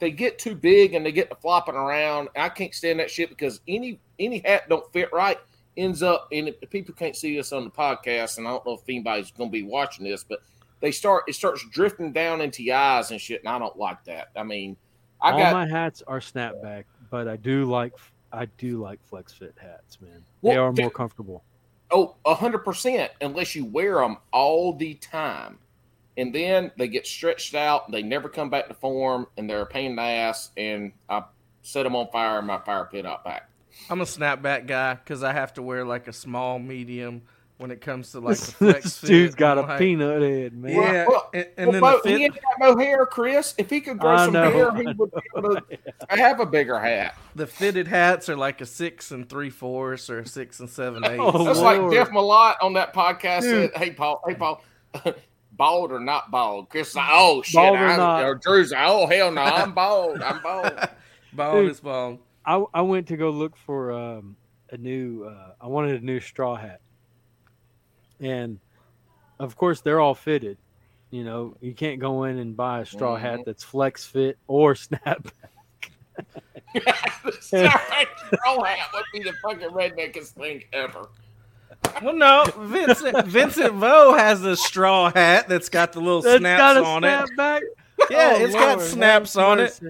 They 0.00 0.10
get 0.10 0.38
too 0.38 0.54
big 0.54 0.92
and 0.92 1.06
they 1.06 1.12
get 1.12 1.30
to 1.30 1.36
flopping 1.36 1.74
around. 1.74 2.28
I 2.36 2.50
can't 2.50 2.74
stand 2.74 3.00
that 3.00 3.10
shit 3.10 3.30
because 3.30 3.62
any 3.66 3.98
any 4.18 4.40
hat 4.40 4.68
don't 4.68 4.92
fit 4.92 5.10
right 5.14 5.38
ends 5.78 6.02
up 6.02 6.28
and 6.30 6.54
people 6.68 6.94
can't 6.94 7.16
see 7.16 7.40
us 7.40 7.52
on 7.52 7.64
the 7.64 7.70
podcast, 7.70 8.36
and 8.36 8.46
I 8.46 8.50
don't 8.50 8.66
know 8.66 8.74
if 8.74 8.82
anybody's 8.86 9.30
going 9.30 9.48
to 9.48 9.52
be 9.52 9.62
watching 9.62 10.04
this, 10.04 10.24
but 10.24 10.42
they 10.80 10.92
start 10.92 11.24
it 11.26 11.34
starts 11.34 11.64
drifting 11.70 12.12
down 12.12 12.40
into 12.40 12.62
your 12.62 12.76
eyes 12.76 13.10
and 13.10 13.20
shit, 13.20 13.40
and 13.40 13.48
I 13.48 13.58
don't 13.58 13.76
like 13.76 14.04
that. 14.04 14.28
I 14.36 14.42
mean, 14.42 14.76
I 15.20 15.32
All 15.32 15.38
got 15.38 15.52
my 15.52 15.66
hats 15.66 16.02
are 16.06 16.20
snapback, 16.20 16.84
but 17.10 17.28
I 17.28 17.36
do 17.36 17.64
like 17.64 17.92
I 18.32 18.46
do 18.58 18.80
like 18.80 19.02
flex 19.04 19.32
fit 19.32 19.54
hats, 19.56 20.00
man. 20.00 20.24
They 20.42 20.56
are 20.56 20.72
more 20.72 20.90
comfortable. 20.90 21.42
Oh, 21.90 22.16
a 22.24 22.34
hundred 22.34 22.64
percent. 22.64 23.12
Unless 23.20 23.54
you 23.54 23.64
wear 23.64 23.96
them 23.96 24.18
all 24.32 24.72
the 24.74 24.94
time, 24.94 25.58
and 26.16 26.34
then 26.34 26.70
they 26.76 26.88
get 26.88 27.06
stretched 27.06 27.54
out. 27.54 27.90
They 27.90 28.02
never 28.02 28.28
come 28.28 28.50
back 28.50 28.68
to 28.68 28.74
form, 28.74 29.26
and 29.36 29.48
they're 29.48 29.62
a 29.62 29.66
pain 29.66 29.90
in 29.90 29.96
the 29.96 30.02
ass. 30.02 30.50
And 30.56 30.92
I 31.08 31.24
set 31.62 31.84
them 31.84 31.96
on 31.96 32.08
fire 32.10 32.38
in 32.38 32.46
my 32.46 32.58
fire 32.58 32.88
pit 32.90 33.06
out 33.06 33.24
back. 33.24 33.48
I'm 33.90 34.00
a 34.00 34.04
snapback 34.04 34.66
guy 34.66 34.94
because 34.94 35.22
I 35.22 35.32
have 35.32 35.54
to 35.54 35.62
wear 35.62 35.84
like 35.84 36.08
a 36.08 36.12
small, 36.12 36.58
medium 36.58 37.22
when 37.58 37.70
it 37.70 37.80
comes 37.80 38.12
to 38.12 38.20
like 38.20 38.36
this 38.38 39.00
dude's 39.04 39.34
got 39.34 39.56
a 39.58 39.62
I'm 39.62 39.68
like, 39.68 39.78
peanut 39.78 40.22
head, 40.22 40.52
man. 40.54 40.72
Yeah, 40.74 41.06
Well, 41.08 41.30
and, 41.32 41.46
and 41.56 41.74
then 41.74 41.80
well, 41.80 42.00
the 42.02 42.02
Bo, 42.02 42.08
he 42.08 42.14
fit. 42.16 42.22
ain't 42.22 42.34
got 42.34 42.58
no 42.60 42.76
hair, 42.78 43.06
Chris. 43.06 43.54
If 43.56 43.70
he 43.70 43.80
could 43.80 43.98
grow 43.98 44.12
I 44.14 44.24
some 44.26 44.34
know, 44.34 44.50
hair, 44.50 44.70
I 44.72 44.78
he 44.78 44.86
would 44.92 45.10
be 45.10 45.20
able 45.36 45.54
to 45.54 45.62
have 46.10 46.40
a 46.40 46.46
bigger 46.46 46.78
hat. 46.78 47.16
The 47.34 47.46
fitted 47.46 47.88
hats 47.88 48.28
are 48.28 48.36
like 48.36 48.60
a 48.60 48.66
six 48.66 49.10
and 49.10 49.28
three 49.28 49.50
fourths 49.50 50.10
or 50.10 50.18
a 50.20 50.26
six 50.26 50.60
and 50.60 50.68
seven 50.68 51.04
eighths. 51.04 51.16
Oh, 51.18 51.44
That's 51.44 51.58
Lord. 51.60 51.82
like 51.84 51.92
Jeff 51.92 52.10
Malott 52.10 52.56
on 52.60 52.74
that 52.74 52.92
podcast 52.92 53.42
Dude. 53.42 53.72
said, 53.72 53.82
"Hey 53.82 53.90
Paul, 53.92 54.22
hey 54.26 54.34
Paul." 54.34 54.62
Bald 55.52 55.90
or 55.90 56.00
not 56.00 56.30
bald? 56.30 56.68
Chris, 56.68 56.90
is 56.90 56.96
like, 56.96 57.08
oh 57.10 57.40
shit, 57.40 57.54
Bald 57.54 57.76
or 57.78 57.86
I, 57.86 57.96
not. 57.96 58.24
or 58.24 58.34
Drew's 58.34 58.72
like, 58.72 58.82
oh 58.84 59.06
hell 59.06 59.32
no, 59.32 59.40
I'm 59.40 59.72
bald, 59.72 60.20
I'm 60.20 60.42
bald. 60.42 60.70
bald 61.32 61.62
Dude. 61.62 61.70
is 61.70 61.80
bald. 61.80 62.18
I 62.44 62.62
I 62.74 62.82
went 62.82 63.08
to 63.08 63.16
go 63.16 63.30
look 63.30 63.56
for 63.56 63.90
um, 63.90 64.36
a 64.70 64.76
new. 64.76 65.24
Uh, 65.24 65.52
I 65.58 65.66
wanted 65.68 66.02
a 66.02 66.04
new 66.04 66.20
straw 66.20 66.56
hat, 66.56 66.80
and 68.20 68.58
of 69.38 69.56
course 69.56 69.80
they're 69.80 70.00
all 70.00 70.14
fitted. 70.14 70.58
You 71.10 71.24
know, 71.24 71.56
you 71.60 71.72
can't 71.72 72.00
go 72.00 72.24
in 72.24 72.38
and 72.38 72.56
buy 72.56 72.80
a 72.80 72.86
straw 72.86 73.16
hat 73.16 73.34
mm-hmm. 73.34 73.42
that's 73.46 73.62
flex 73.62 74.04
fit 74.04 74.38
or 74.48 74.74
snap. 74.74 75.28
Straw 77.40 77.68
hat 77.68 78.88
would 78.94 79.04
be 79.12 79.22
the 79.22 79.32
fucking 79.42 79.68
redneckest 79.70 80.30
thing 80.30 80.64
ever. 80.72 81.08
Well, 82.02 82.14
no, 82.14 82.44
Vincent 82.58 83.26
Vincent 83.26 83.74
Vo 83.74 84.14
has 84.14 84.42
a 84.42 84.56
straw 84.56 85.10
hat 85.12 85.48
that's 85.48 85.68
got 85.68 85.92
the 85.92 86.00
little 86.00 86.22
That's 86.22 86.38
snaps 86.38 86.58
got 86.58 86.76
a 86.76 86.84
on 86.84 87.02
snapback. 87.02 87.60
it. 87.62 88.10
Yeah, 88.10 88.34
Oh, 88.36 88.44
it's 88.44 88.54
got 88.54 88.80
snaps 88.80 89.34
have 89.34 89.44
on 89.44 89.60
it. 89.60 89.80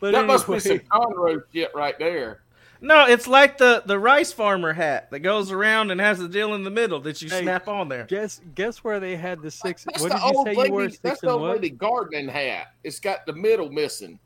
But 0.00 0.12
That 0.12 0.26
must 0.26 0.46
be 0.46 0.58
some 0.60 0.72
anyway, 0.72 0.86
Conroe 0.90 1.42
shit 1.52 1.74
right 1.74 1.98
there. 1.98 2.42
No, 2.84 3.06
it's 3.06 3.26
like 3.26 3.56
the 3.58 3.82
the 3.86 3.98
rice 3.98 4.30
farmer 4.32 4.72
hat 4.74 5.10
that 5.10 5.20
goes 5.20 5.50
around 5.50 5.90
and 5.90 6.00
has 6.00 6.18
the 6.18 6.28
deal 6.28 6.52
in 6.54 6.64
the 6.64 6.70
middle 6.70 7.00
that 7.00 7.22
you 7.22 7.30
Hey, 7.30 7.42
snap 7.42 7.66
on 7.66 7.88
there. 7.88 8.04
guess 8.04 8.40
guess 8.54 8.84
where 8.84 9.00
they 9.00 9.16
had 9.16 9.40
the 9.40 9.50
six. 9.50 9.84
That's 9.84 10.02
what 10.02 10.10
the 10.12 10.16
did 10.18 10.22
you 10.24 10.36
old 10.36 10.46
say 10.46 10.54
lady. 10.54 10.68
you 10.68 10.74
were? 10.74 10.82
that's 10.88 11.00
Six 11.00 11.20
the 11.22 11.30
old 11.30 11.42
lady 11.42 11.70
gardening 11.70 12.28
hat. 12.28 12.74
It's 12.84 13.00
got 13.00 13.24
the 13.26 13.32
middle 13.32 13.70
missing. 13.70 14.18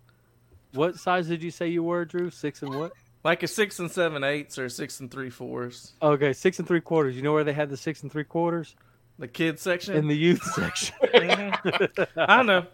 What 0.73 0.97
size 0.97 1.29
did 1.29 1.43
you 1.43 1.51
say 1.53 1.69
you 1.69 1.83
were, 1.85 2.05
Drew? 2.05 2.31
Six 2.31 2.63
and 2.63 2.75
what? 2.75 2.93
Like 3.25 3.43
a 3.43 3.47
six 3.49 3.79
and 3.79 3.91
seven 3.91 4.25
eighths 4.25 4.59
or 4.59 4.65
a 4.67 4.71
six 4.71 5.01
and 5.01 5.11
three 5.11 5.31
fours. 5.31 5.93
Okay, 6.03 6.33
six 6.33 6.59
and 6.59 6.67
three 6.67 6.81
quarters. 6.81 7.15
You 7.17 7.23
know 7.23 7.33
where 7.33 7.45
they 7.45 7.53
had 7.53 7.71
the 7.71 7.77
six 7.77 8.03
and 8.03 8.11
three 8.11 8.25
quarters 8.25 8.75
The 9.19 9.29
kids 9.29 9.63
section. 9.63 9.95
in 9.95 10.09
the 10.09 10.17
youth 10.17 10.43
section. 10.43 10.95
I 12.17 12.43
know. 12.43 12.67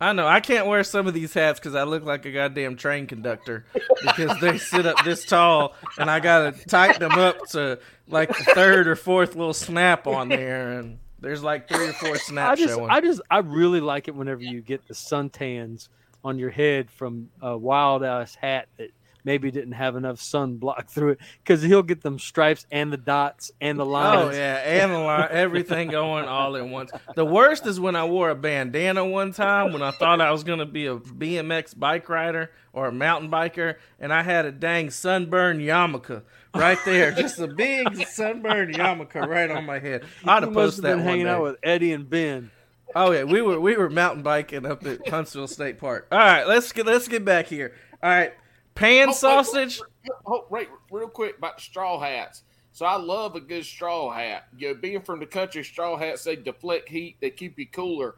I 0.00 0.12
know. 0.12 0.26
I 0.26 0.40
can't 0.40 0.66
wear 0.66 0.84
some 0.84 1.06
of 1.06 1.14
these 1.14 1.32
hats 1.32 1.58
because 1.58 1.74
I 1.74 1.84
look 1.84 2.04
like 2.04 2.26
a 2.26 2.32
goddamn 2.32 2.76
train 2.76 3.06
conductor 3.06 3.64
because 4.02 4.38
they 4.40 4.58
sit 4.58 4.84
up 4.84 5.02
this 5.04 5.24
tall 5.24 5.74
and 5.98 6.10
I 6.10 6.20
gotta 6.20 6.52
tighten 6.66 7.00
them 7.00 7.18
up 7.18 7.46
to 7.50 7.78
like 8.06 8.28
the 8.28 8.44
third 8.54 8.88
or 8.88 8.96
fourth 8.96 9.34
little 9.34 9.54
snap 9.54 10.06
on 10.06 10.28
there, 10.28 10.72
and 10.78 10.98
there's 11.20 11.42
like 11.42 11.68
three 11.68 11.88
or 11.88 11.92
four 11.94 12.16
snaps. 12.18 12.60
I 12.60 12.62
just, 12.62 12.74
showing. 12.74 12.90
I 12.90 13.00
just, 13.00 13.20
I 13.30 13.38
really 13.38 13.80
like 13.80 14.08
it 14.08 14.14
whenever 14.14 14.42
you 14.42 14.60
get 14.60 14.86
the 14.86 14.94
suntans 14.94 15.88
on 16.22 16.38
your 16.38 16.50
head 16.50 16.90
from 16.90 17.30
a 17.40 17.56
wild 17.56 18.04
ass 18.04 18.34
hat 18.34 18.68
that 18.76 18.90
maybe 19.26 19.50
didn't 19.50 19.72
have 19.72 19.96
enough 19.96 20.20
sun 20.20 20.56
block 20.56 20.86
through 20.88 21.10
it 21.10 21.18
because 21.42 21.60
he'll 21.60 21.82
get 21.82 22.00
them 22.00 22.18
stripes 22.18 22.64
and 22.70 22.90
the 22.90 22.96
dots 22.96 23.50
and 23.60 23.78
the 23.78 23.84
oh, 23.84 23.88
lines. 23.88 24.34
Oh 24.34 24.38
yeah, 24.38 24.56
and 24.56 24.92
the 24.92 24.98
line, 24.98 25.28
everything 25.30 25.88
going 25.88 26.24
all 26.24 26.56
at 26.56 26.66
once. 26.66 26.92
The 27.14 27.26
worst 27.26 27.66
is 27.66 27.78
when 27.78 27.96
I 27.96 28.04
wore 28.04 28.30
a 28.30 28.34
bandana 28.34 29.04
one 29.04 29.32
time 29.32 29.72
when 29.72 29.82
I 29.82 29.90
thought 29.90 30.20
I 30.22 30.30
was 30.30 30.44
gonna 30.44 30.64
be 30.64 30.86
a 30.86 30.96
BMX 30.96 31.78
bike 31.78 32.08
rider 32.08 32.52
or 32.72 32.86
a 32.86 32.92
mountain 32.92 33.30
biker, 33.30 33.76
and 34.00 34.12
I 34.12 34.22
had 34.22 34.46
a 34.46 34.52
dang 34.52 34.90
sunburned 34.90 35.60
yarmulke 35.60 36.22
right 36.54 36.78
there, 36.84 37.10
just 37.16 37.38
a 37.38 37.48
big 37.48 38.06
sunburned 38.06 38.74
yarmulke 38.74 39.26
right 39.26 39.50
on 39.50 39.66
my 39.66 39.80
head. 39.80 40.04
I'd 40.24 40.44
have 40.44 40.54
posted 40.54 40.84
that 40.84 40.96
been 40.96 40.98
one 41.00 41.06
hanging 41.08 41.24
day. 41.26 41.32
out 41.32 41.42
with 41.42 41.56
Eddie 41.62 41.92
and 41.92 42.08
Ben. 42.08 42.50
Oh 42.94 43.10
yeah, 43.10 43.24
we 43.24 43.42
were 43.42 43.60
we 43.60 43.76
were 43.76 43.90
mountain 43.90 44.22
biking 44.22 44.64
up 44.64 44.86
at 44.86 45.08
Huntsville 45.08 45.48
State 45.48 45.78
Park. 45.78 46.06
All 46.12 46.18
right, 46.18 46.46
let's 46.46 46.72
get 46.72 46.86
let's 46.86 47.08
get 47.08 47.24
back 47.24 47.46
here. 47.46 47.74
All 48.02 48.08
right, 48.08 48.32
pan 48.76 49.08
Oh, 49.08 49.12
sausage. 49.12 49.80
wait, 50.26 50.46
wait, 50.50 50.68
real 50.90 51.08
quick 51.08 51.38
about 51.38 51.56
the 51.56 51.62
straw 51.62 51.98
hats. 51.98 52.44
So 52.72 52.86
I 52.86 52.96
love 52.96 53.34
a 53.36 53.40
good 53.40 53.64
straw 53.64 54.12
hat. 54.12 54.48
You 54.56 54.68
know, 54.68 54.74
being 54.74 55.02
from 55.02 55.18
the 55.20 55.26
country, 55.26 55.64
straw 55.64 55.96
hats 55.96 56.24
they 56.24 56.36
deflect 56.36 56.88
heat, 56.88 57.16
they 57.20 57.30
keep 57.30 57.58
you 57.58 57.66
cooler. 57.66 58.16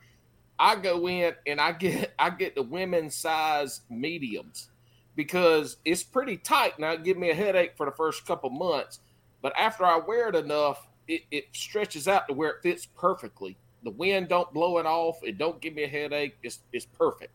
I 0.58 0.74
go 0.76 1.08
in 1.08 1.34
and 1.46 1.60
I 1.60 1.72
get 1.72 2.14
I 2.18 2.30
get 2.30 2.56
the 2.56 2.62
women's 2.64 3.14
size 3.14 3.82
mediums 3.88 4.70
because 5.16 5.78
it's 5.84 6.02
pretty 6.02 6.36
tight. 6.36 6.78
Now 6.78 6.92
it 6.92 7.04
give 7.04 7.16
me 7.18 7.30
a 7.30 7.34
headache 7.34 7.76
for 7.76 7.86
the 7.86 7.92
first 7.92 8.26
couple 8.26 8.50
months, 8.50 9.00
but 9.42 9.52
after 9.58 9.84
I 9.84 9.98
wear 9.98 10.28
it 10.28 10.34
enough, 10.36 10.88
it, 11.06 11.22
it 11.30 11.44
stretches 11.52 12.08
out 12.08 12.28
to 12.28 12.34
where 12.34 12.50
it 12.50 12.62
fits 12.62 12.86
perfectly. 12.86 13.56
The 13.84 13.90
wind 13.92 14.28
don't 14.28 14.52
blow 14.52 14.78
it 14.78 14.86
off. 14.86 15.20
It 15.22 15.38
don't 15.38 15.60
give 15.60 15.74
me 15.74 15.84
a 15.84 15.88
headache. 15.88 16.36
It's 16.42 16.60
it's 16.72 16.86
perfect. 16.86 17.32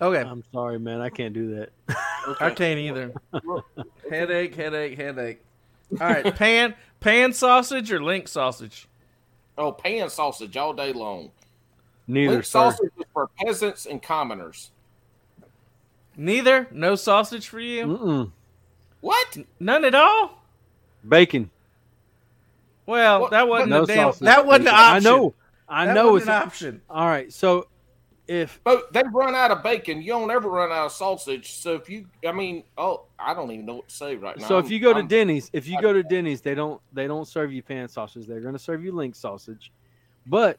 Okay, 0.00 0.20
I'm 0.28 0.42
sorry, 0.52 0.78
man. 0.78 1.00
I 1.00 1.08
can't 1.08 1.32
do 1.34 1.54
that. 1.56 1.70
I 2.40 2.50
can't 2.50 2.78
either. 2.78 3.12
headache, 4.10 4.54
headache, 4.54 4.98
headache. 4.98 5.40
All 6.00 6.06
right, 6.08 6.34
pan 6.34 6.74
pan 7.00 7.32
sausage 7.32 7.92
or 7.92 8.02
link 8.02 8.26
sausage? 8.28 8.88
Oh, 9.56 9.70
pan 9.72 10.10
sausage 10.10 10.56
all 10.56 10.72
day 10.72 10.92
long. 10.92 11.30
Neither, 12.08 12.32
Link 12.32 12.44
sir. 12.44 12.48
sausage 12.48 12.90
is 12.98 13.04
for 13.12 13.30
peasants 13.38 13.86
and 13.86 14.02
commoners. 14.02 14.70
Neither. 16.16 16.68
No 16.70 16.94
sausage 16.96 17.48
for 17.48 17.60
you. 17.60 17.86
Mm-mm. 17.86 18.30
What? 19.00 19.36
None 19.60 19.84
at 19.84 19.94
all. 19.94 20.42
Bacon. 21.08 21.50
Well, 22.86 23.22
What- 23.22 23.30
that 23.30 23.48
wasn't 23.48 23.70
No 23.70 23.86
the 23.86 23.94
damn. 23.94 24.08
sausage. 24.08 24.24
That 24.26 24.46
wasn't 24.46 24.64
the 24.66 24.70
option. 24.74 24.94
I 24.94 24.98
know. 25.10 25.34
I 25.68 25.86
That 25.86 25.94
know 25.94 26.12
wasn't 26.12 26.20
it's 26.20 26.28
an 26.28 26.42
option. 26.42 26.80
all 26.90 27.06
right. 27.06 27.32
So 27.32 27.66
if 28.26 28.60
But 28.64 28.92
they 28.92 29.02
run 29.12 29.34
out 29.34 29.50
of 29.50 29.62
bacon. 29.62 30.00
You 30.00 30.08
don't 30.08 30.30
ever 30.30 30.48
run 30.48 30.70
out 30.72 30.86
of 30.86 30.92
sausage. 30.92 31.52
So 31.52 31.74
if 31.74 31.90
you, 31.90 32.06
I 32.26 32.32
mean, 32.32 32.64
oh, 32.78 33.04
I 33.18 33.34
don't 33.34 33.50
even 33.50 33.66
know 33.66 33.76
what 33.76 33.88
to 33.88 33.94
say 33.94 34.16
right 34.16 34.36
now. 34.38 34.46
so 34.48 34.58
if 34.58 34.64
I'm- 34.64 34.72
you 34.72 34.80
go 34.80 34.92
to 34.92 35.00
I'm- 35.00 35.08
Denny's, 35.08 35.50
if 35.52 35.66
you 35.68 35.80
go 35.80 35.92
to 35.92 36.02
Denny's, 36.02 36.40
they 36.40 36.54
don't 36.54 36.80
they 36.92 37.06
don't 37.06 37.26
serve 37.28 37.52
you 37.52 37.62
pan 37.62 37.88
sausage. 37.88 38.26
They're 38.26 38.40
going 38.40 38.54
to 38.54 38.58
serve 38.58 38.82
you 38.84 38.92
link 38.92 39.14
sausage. 39.14 39.72
But 40.26 40.58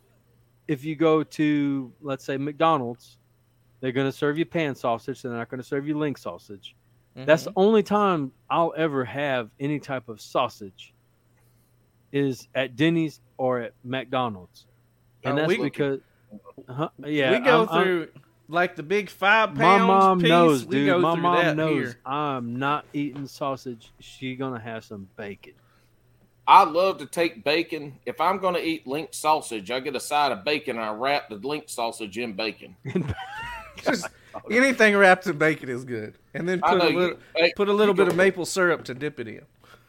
if 0.67 0.83
you 0.85 0.95
go 0.95 1.23
to 1.23 1.91
let's 2.01 2.23
say 2.23 2.37
McDonald's, 2.37 3.17
they're 3.81 3.91
going 3.91 4.07
to 4.07 4.15
serve 4.17 4.37
you 4.37 4.45
pan 4.45 4.75
sausage. 4.75 5.21
They're 5.21 5.31
not 5.31 5.49
going 5.49 5.61
to 5.61 5.67
serve 5.67 5.87
you 5.87 5.97
link 5.97 6.17
sausage. 6.17 6.75
That's 7.15 7.43
the 7.45 7.51
Mm-hmm. 7.51 7.59
only 7.59 7.83
time 7.83 8.31
I'll 8.49 8.73
ever 8.75 9.05
have 9.05 9.49
any 9.59 9.79
type 9.79 10.09
of 10.09 10.19
sausage 10.19 10.93
is 12.11 12.47
at 12.55 12.75
Denny's 12.75 13.21
or 13.37 13.59
at 13.61 13.73
McDonald's, 13.83 14.67
and 15.23 15.37
that's 15.37 15.47
we- 15.49 15.57
because, 15.57 15.99
uh 16.67 16.87
yeah, 17.05 17.31
we 17.31 17.39
go 17.45 17.61
I'm- 17.61 17.69
I'm- 17.69 17.83
through 17.83 18.07
like 18.47 18.75
the 18.75 18.83
big 18.83 19.09
five 19.09 19.49
pounds. 19.55 19.57
my 19.59 19.77
pounds 19.77 19.87
mom 19.87 20.19
piece. 20.19 20.29
knows, 20.29 20.65
we 20.65 20.75
dude. 20.75 20.85
go 20.87 20.99
My 20.99 21.15
mom 21.15 21.55
knows 21.57 21.73
here. 21.93 21.95
I'm 22.05 22.59
not 22.59 22.85
eating 22.93 23.25
sausage. 23.27 23.91
She 23.99 24.35
gonna 24.35 24.59
have 24.59 24.83
some 24.83 25.07
bacon. 25.17 25.53
I 26.47 26.63
love 26.63 26.99
to 26.99 27.07
take 27.07 27.43
bacon. 27.43 27.97
If 28.05 28.21
I'm 28.21 28.37
going 28.37 28.53
to 28.53 28.61
eat 28.63 28.85
link 28.85 29.15
sausage, 29.15 29.71
I 29.71 29.79
get 29.79 29.95
a 29.95 29.99
side 29.99 30.31
of 30.31 30.43
bacon 30.45 30.75
and 30.75 30.85
I 30.85 30.91
wrap 30.93 31.27
the 31.27 31.37
link 31.37 31.63
sausage 31.65 32.19
in 32.19 32.33
bacon. 32.33 32.75
Just 33.77 34.07
anything 34.51 34.95
wrapped 34.95 35.25
in 35.25 35.39
bacon 35.39 35.69
is 35.69 35.83
good, 35.83 36.13
and 36.35 36.47
then 36.47 36.61
put 36.61 36.77
know 36.77 36.85
a 36.87 36.91
you- 36.91 36.99
little 36.99 37.17
hey, 37.35 37.51
put 37.55 37.67
a 37.67 37.73
little 37.73 37.95
bit 37.95 38.03
can- 38.03 38.11
of 38.11 38.17
maple 38.17 38.45
syrup 38.45 38.83
to 38.85 38.93
dip 38.93 39.19
it 39.19 39.27
in. 39.27 39.41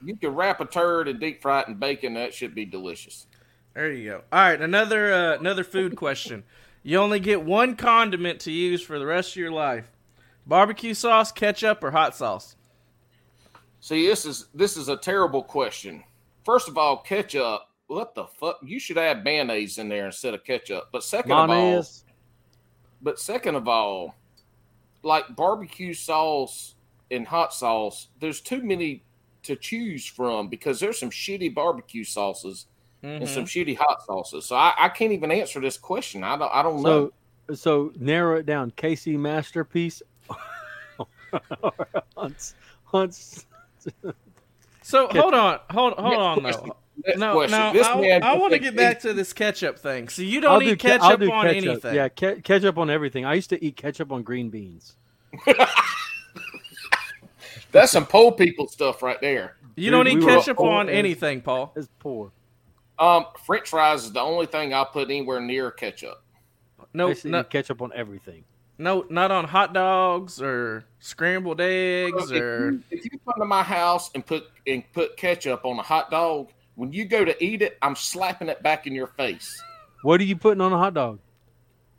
You 0.02 0.16
can 0.16 0.34
wrap 0.34 0.60
a 0.62 0.64
turd 0.64 1.08
and 1.08 1.20
deep 1.20 1.42
fry 1.42 1.60
it 1.60 1.68
in 1.68 1.74
bacon. 1.74 2.14
That 2.14 2.32
should 2.32 2.54
be 2.54 2.64
delicious. 2.64 3.26
There 3.76 3.92
you 3.92 4.08
go. 4.08 4.22
All 4.32 4.40
right, 4.40 4.58
another 4.58 5.12
uh, 5.12 5.36
another 5.38 5.62
food 5.62 5.96
question. 5.96 6.44
You 6.82 6.96
only 6.96 7.20
get 7.20 7.42
one 7.42 7.76
condiment 7.76 8.40
to 8.40 8.50
use 8.50 8.80
for 8.80 8.98
the 8.98 9.04
rest 9.04 9.32
of 9.32 9.36
your 9.36 9.52
life: 9.52 9.92
barbecue 10.46 10.94
sauce, 10.94 11.30
ketchup, 11.30 11.84
or 11.84 11.90
hot 11.90 12.16
sauce. 12.16 12.56
See, 13.80 14.06
this 14.06 14.24
is 14.24 14.46
this 14.54 14.78
is 14.78 14.88
a 14.88 14.96
terrible 14.96 15.42
question. 15.42 16.02
First 16.42 16.68
of 16.68 16.78
all, 16.78 16.96
ketchup. 16.96 17.68
What 17.86 18.14
the 18.14 18.24
fuck? 18.24 18.60
You 18.64 18.80
should 18.80 18.96
add 18.96 19.22
mayonnaise 19.22 19.76
in 19.76 19.90
there 19.90 20.06
instead 20.06 20.32
of 20.32 20.42
ketchup. 20.42 20.88
But 20.90 21.04
second 21.04 21.32
of 21.32 21.38
all, 21.38 21.46
Mayonnaise. 21.46 22.04
but 23.02 23.20
second 23.20 23.56
of 23.56 23.68
all, 23.68 24.14
like 25.02 25.36
barbecue 25.36 25.92
sauce 25.92 26.76
and 27.10 27.26
hot 27.26 27.52
sauce, 27.52 28.08
there's 28.20 28.40
too 28.40 28.62
many 28.62 29.04
to 29.42 29.54
choose 29.54 30.06
from 30.06 30.48
because 30.48 30.80
there's 30.80 30.98
some 30.98 31.10
shitty 31.10 31.54
barbecue 31.54 32.04
sauces 32.04 32.66
and 33.02 33.22
Mhm. 33.22 33.28
some 33.28 33.44
shitty 33.44 33.76
hot 33.76 34.04
sauces. 34.04 34.46
So 34.46 34.56
I, 34.56 34.74
I 34.78 34.88
can't 34.88 35.12
even 35.12 35.30
answer 35.30 35.60
this 35.60 35.78
question. 35.78 36.24
I 36.24 36.36
don't 36.36 36.52
I 36.52 36.62
don't 36.62 36.82
know. 36.82 37.12
So 37.48 37.54
so 37.54 37.92
narrow 37.98 38.36
it 38.38 38.46
down. 38.46 38.70
KC 38.72 39.16
Masterpiece. 39.18 40.02
or 40.98 41.06
Hunt's, 42.16 42.54
Hunt's. 42.84 43.46
So 44.82 45.08
hold 45.08 45.34
on, 45.34 45.58
hold 45.70 45.94
hold 45.94 46.12
Next 46.12 46.18
on 46.18 46.40
question. 46.40 46.66
though. 46.68 46.76
Next 47.06 47.18
No, 47.18 47.32
question. 47.34 47.58
no, 47.58 47.72
This 47.74 47.86
I, 47.86 48.18
I 48.30 48.34
want 48.38 48.52
to 48.54 48.58
get 48.58 48.74
back 48.74 49.00
to 49.00 49.12
this 49.12 49.32
ketchup 49.34 49.78
thing. 49.78 50.08
So 50.08 50.22
you 50.22 50.38
I'll 50.38 50.58
don't 50.58 50.62
eat 50.62 50.78
do, 50.80 50.88
ke- 50.88 50.92
I'll 50.92 50.98
ketchup 51.00 51.20
do 51.20 51.30
on 51.32 51.46
ketchup. 51.46 51.68
anything. 51.68 51.94
Yeah, 51.94 52.08
ke- 52.08 52.42
ketchup 52.42 52.78
on 52.78 52.88
everything. 52.90 53.24
I 53.26 53.34
used 53.34 53.50
to 53.50 53.62
eat 53.64 53.76
ketchup 53.76 54.10
on 54.12 54.22
green 54.22 54.48
beans. 54.48 54.96
That's 57.72 57.92
some 57.92 58.06
poor 58.06 58.32
people 58.32 58.68
stuff 58.68 59.02
right 59.02 59.20
there. 59.20 59.56
You 59.76 59.90
Dude, 59.90 59.92
don't 59.92 60.08
eat 60.08 60.24
were 60.24 60.30
ketchup 60.36 60.58
on 60.60 60.88
anything, 60.88 61.42
Paul. 61.42 61.72
It's 61.76 61.88
poor. 61.98 62.32
Um, 62.98 63.26
French 63.44 63.68
fries 63.68 64.04
is 64.04 64.12
the 64.12 64.20
only 64.20 64.46
thing 64.46 64.72
I'll 64.72 64.86
put 64.86 65.10
anywhere 65.10 65.40
near 65.40 65.70
ketchup. 65.70 66.22
No, 66.94 67.08
used 67.08 67.22
to 67.22 67.44
ketchup 67.44 67.82
on 67.82 67.92
everything. 67.94 68.44
no, 68.78 69.04
not 69.10 69.30
on 69.30 69.44
hot 69.44 69.74
dogs 69.74 70.40
or 70.40 70.84
scrambled 70.98 71.60
eggs 71.60 72.30
If 72.30 72.40
or. 72.42 72.70
you, 72.70 72.82
if 72.90 73.04
you 73.04 73.10
come 73.24 73.34
to 73.38 73.44
my 73.44 73.62
house 73.62 74.10
and 74.14 74.24
put 74.24 74.44
and 74.66 74.82
put 74.92 75.16
ketchup 75.16 75.64
on 75.64 75.78
a 75.78 75.82
hot 75.82 76.10
dog, 76.10 76.48
when 76.74 76.92
you 76.92 77.04
go 77.04 77.24
to 77.24 77.44
eat 77.44 77.60
it, 77.62 77.76
I'm 77.82 77.96
slapping 77.96 78.48
it 78.48 78.62
back 78.62 78.86
in 78.86 78.94
your 78.94 79.08
face. 79.08 79.62
What 80.02 80.20
are 80.20 80.24
you 80.24 80.36
putting 80.36 80.60
on 80.62 80.72
a 80.72 80.78
hot 80.78 80.94
dog? 80.94 81.18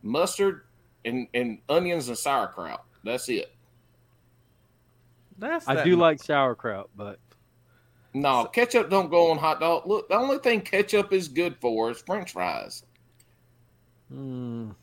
Mustard 0.01 0.63
and, 1.05 1.27
and 1.33 1.59
onions 1.69 2.07
and 2.07 2.17
sauerkraut. 2.17 2.83
That's 3.03 3.29
it. 3.29 3.51
That's 5.37 5.67
I 5.67 5.75
that- 5.75 5.85
do 5.85 5.95
like 5.95 6.21
sauerkraut, 6.23 6.89
but 6.95 7.19
No, 8.21 8.45
ketchup 8.45 8.89
don't 8.89 9.09
go 9.09 9.31
on 9.31 9.37
hot 9.37 9.59
dog. 9.59 9.85
Look, 9.85 10.09
the 10.09 10.15
only 10.15 10.39
thing 10.39 10.61
ketchup 10.61 11.13
is 11.13 11.27
good 11.27 11.55
for 11.61 11.91
is 11.91 11.99
French 12.01 12.31
fries. 12.33 12.83
mm, 14.13 14.73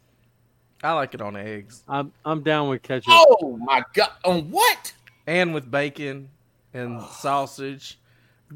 I 0.83 0.93
like 0.93 1.15
it 1.15 1.21
on 1.21 1.37
eggs 1.37 1.83
I'm 1.89 2.13
I'm 2.25 2.43
down 2.43 2.69
with 2.69 2.83
ketchup. 2.83 3.07
Oh 3.09 3.59
my 3.63 3.83
god! 3.95 4.11
On 4.25 4.51
what? 4.51 4.93
and 5.27 5.55
with 5.55 5.71
bacon 5.71 6.29
and 6.75 7.01
sausage. 7.03 7.99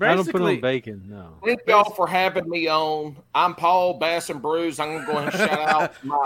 I 0.01 0.15
don't 0.15 0.31
put 0.31 0.43
it 0.43 0.45
on 0.45 0.61
bacon. 0.61 1.03
No. 1.09 1.33
Thank 1.45 1.61
y'all 1.67 1.91
for 1.95 2.07
having 2.07 2.49
me 2.49 2.69
on. 2.69 3.17
I'm 3.35 3.55
Paul 3.55 3.95
Bass 3.95 4.29
and 4.31 4.41
Brews. 4.41 4.79
I'm 4.79 4.93
gonna 4.95 5.07
go 5.07 5.13
ahead 5.19 5.35
and 5.35 5.49
shout 5.51 5.59
out. 5.69 6.05
My, 6.05 6.17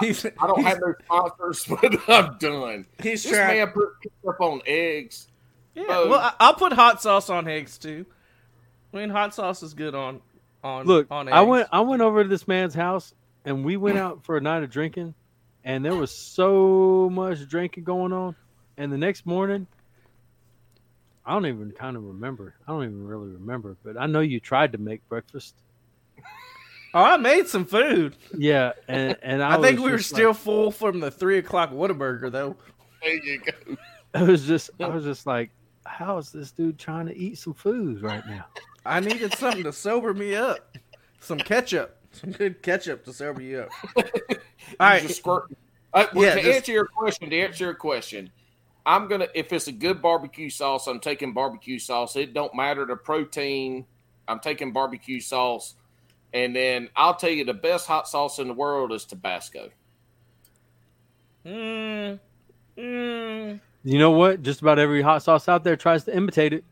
I 0.42 0.46
don't 0.46 0.62
have 0.62 0.78
no 0.80 0.94
sponsors, 1.04 1.64
but 1.80 2.08
I'm 2.08 2.36
done. 2.38 2.86
he's 3.02 3.22
This 3.22 3.32
trying. 3.32 3.58
man 3.58 3.68
put 3.68 3.88
ketchup 4.02 4.40
on 4.40 4.60
eggs. 4.66 5.28
Yeah, 5.74 5.86
well, 5.86 6.34
I'll 6.38 6.52
put 6.54 6.72
hot 6.74 7.00
sauce 7.00 7.30
on 7.30 7.48
eggs 7.48 7.78
too. 7.78 8.04
I 8.92 8.96
mean, 8.96 9.10
hot 9.10 9.34
sauce 9.34 9.62
is 9.62 9.74
good 9.74 9.94
on 9.94 10.20
on 10.62 10.86
Look, 10.86 11.06
on 11.10 11.28
eggs. 11.28 11.34
I 11.34 11.40
went 11.42 11.68
I 11.72 11.80
went 11.80 12.02
over 12.02 12.22
to 12.22 12.28
this 12.28 12.46
man's 12.46 12.74
house 12.74 13.14
and 13.44 13.64
we 13.64 13.76
went 13.76 13.98
out 13.98 14.24
for 14.24 14.36
a 14.36 14.40
night 14.40 14.62
of 14.62 14.70
drinking, 14.70 15.14
and 15.64 15.84
there 15.84 15.94
was 15.94 16.10
so 16.10 17.10
much 17.12 17.48
drinking 17.48 17.84
going 17.84 18.12
on. 18.12 18.36
And 18.76 18.92
the 18.92 18.98
next 18.98 19.26
morning, 19.26 19.66
I 21.26 21.32
don't 21.32 21.46
even 21.46 21.72
kind 21.72 21.96
of 21.96 22.04
remember. 22.04 22.54
I 22.66 22.72
don't 22.72 22.84
even 22.84 23.06
really 23.06 23.30
remember, 23.30 23.76
but 23.84 23.96
I 23.98 24.06
know 24.06 24.20
you 24.20 24.40
tried 24.40 24.72
to 24.72 24.78
make 24.78 25.06
breakfast. 25.08 25.54
Oh, 26.94 27.02
I 27.02 27.16
made 27.16 27.48
some 27.48 27.64
food. 27.64 28.16
Yeah, 28.36 28.72
and 28.86 29.16
and 29.22 29.42
I, 29.42 29.56
I, 29.56 29.62
think 29.62 29.80
we 29.80 29.90
were 29.90 29.98
still 29.98 30.32
like- 30.32 30.36
full 30.36 30.70
from 30.70 31.00
the 31.00 31.10
three 31.10 31.38
o'clock 31.38 31.70
Whataburger 31.72 32.30
though. 32.30 32.54
There 33.02 33.14
you 33.14 33.40
go. 33.40 33.76
I 34.12 34.22
was 34.24 34.46
just 34.46 34.68
I 34.78 34.88
was 34.88 35.02
just 35.02 35.26
like, 35.26 35.48
how 35.86 36.18
is 36.18 36.30
this 36.32 36.52
dude 36.52 36.78
trying 36.78 37.06
to 37.06 37.16
eat 37.16 37.38
some 37.38 37.54
food 37.54 38.02
right 38.02 38.22
now? 38.26 38.44
I 38.84 39.00
needed 39.00 39.34
something 39.34 39.62
to 39.64 39.72
sober 39.72 40.12
me 40.14 40.34
up. 40.34 40.76
Some 41.20 41.38
ketchup, 41.38 41.96
some 42.12 42.32
good 42.32 42.62
ketchup 42.62 43.04
to 43.04 43.12
sober 43.12 43.40
you 43.42 43.60
up. 43.60 43.70
All 43.96 44.04
You 44.28 44.36
right, 44.80 45.02
just 45.02 45.18
squirt. 45.18 45.52
Uh, 45.94 46.06
well, 46.14 46.24
Yeah, 46.24 46.34
to 46.34 46.42
just- 46.42 46.56
answer 46.56 46.72
your 46.72 46.86
question, 46.86 47.30
to 47.30 47.40
answer 47.40 47.64
your 47.64 47.74
question, 47.74 48.30
I'm 48.84 49.06
gonna 49.06 49.28
if 49.34 49.52
it's 49.52 49.68
a 49.68 49.72
good 49.72 50.02
barbecue 50.02 50.50
sauce, 50.50 50.88
I'm 50.88 50.98
taking 50.98 51.32
barbecue 51.32 51.78
sauce. 51.78 52.16
It 52.16 52.34
don't 52.34 52.52
matter 52.54 52.84
the 52.84 52.96
protein. 52.96 53.84
I'm 54.26 54.40
taking 54.40 54.72
barbecue 54.72 55.20
sauce, 55.20 55.74
and 56.34 56.54
then 56.56 56.88
I'll 56.96 57.14
tell 57.14 57.30
you 57.30 57.44
the 57.44 57.54
best 57.54 57.86
hot 57.86 58.08
sauce 58.08 58.40
in 58.40 58.48
the 58.48 58.54
world 58.54 58.92
is 58.92 59.04
Tabasco. 59.04 59.70
Mm, 61.46 62.18
mm, 62.78 63.60
You 63.84 63.98
know 63.98 64.10
what? 64.12 64.42
Just 64.42 64.60
about 64.62 64.78
every 64.78 65.02
hot 65.02 65.22
sauce 65.22 65.48
out 65.48 65.64
there 65.64 65.76
tries 65.76 66.04
to 66.04 66.16
imitate 66.16 66.52
it. 66.52 66.64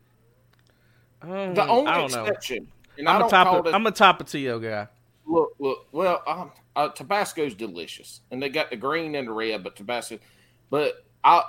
Um, 1.21 1.53
The 1.53 1.67
only 1.67 1.91
I 1.91 1.97
don't 1.97 2.11
know. 2.11 2.25
exception, 2.25 2.67
and 2.97 3.07
I 3.07 3.11
I'm 3.13 3.17
a 3.17 3.19
don't 3.21 3.29
call 3.31 3.55
top. 3.55 3.67
it. 3.67 3.73
I'm 3.75 3.85
a 3.87 3.91
Tapatio 3.91 4.61
guy. 4.61 4.87
Look, 5.25 5.53
look. 5.59 5.87
Well, 5.91 6.21
um, 6.27 6.51
uh, 6.75 6.89
Tabasco's 6.89 7.53
delicious, 7.55 8.21
and 8.31 8.41
they 8.41 8.49
got 8.49 8.69
the 8.69 8.75
green 8.77 9.15
and 9.15 9.27
the 9.27 9.31
red, 9.33 9.63
but 9.63 9.75
Tabasco. 9.75 10.19
But 10.69 11.05
I, 11.23 11.43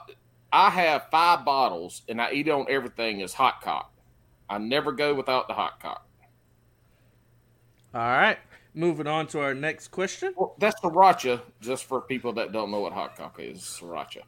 I 0.53 0.71
have 0.71 1.07
five 1.11 1.45
bottles, 1.45 2.03
and 2.09 2.21
I 2.21 2.33
eat 2.33 2.49
on 2.49 2.67
everything 2.69 3.23
as 3.23 3.33
hot 3.33 3.61
cock. 3.63 3.93
I 4.51 4.59
never 4.59 4.93
go 4.93 5.15
without 5.15 5.49
the 5.49 5.55
hot 5.55 5.81
cock. 5.81 6.07
All 7.95 8.01
right, 8.01 8.39
moving 8.75 9.07
on 9.07 9.27
to 9.29 9.41
our 9.41 9.55
next 9.55 9.89
question. 9.89 10.35
Well, 10.37 10.55
that's 10.59 10.81
sriracha, 10.81 11.41
just 11.61 11.85
for 11.85 12.01
people 12.01 12.33
that 12.35 12.53
don't 12.53 12.71
know 12.71 12.81
what 12.81 12.93
hot 12.93 13.17
cock 13.17 13.37
is. 13.39 13.61
Sriracha. 13.61 14.23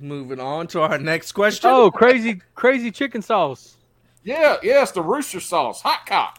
Moving 0.00 0.38
on 0.38 0.66
to 0.68 0.80
our 0.82 0.98
next 0.98 1.32
question. 1.32 1.68
Oh, 1.70 1.90
crazy, 1.90 2.40
crazy 2.54 2.90
chicken 2.90 3.20
sauce. 3.22 3.77
Yeah, 4.28 4.58
yeah, 4.62 4.82
it's 4.82 4.90
the 4.90 5.00
rooster 5.00 5.40
sauce, 5.40 5.80
hot 5.80 6.04
cock. 6.04 6.38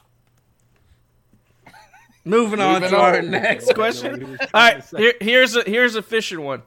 Moving 2.24 2.60
on 2.60 2.84
Moving 2.84 2.90
to 2.91 2.98
our 2.99 3.22
next 3.24 3.74
question. 3.74 4.38
All 4.40 4.48
right, 4.53 4.84
here, 4.95 5.14
here's 5.20 5.56
a 5.56 5.64
here's 5.64 5.95
a 5.95 6.03
fishing 6.03 6.44
one. 6.44 6.61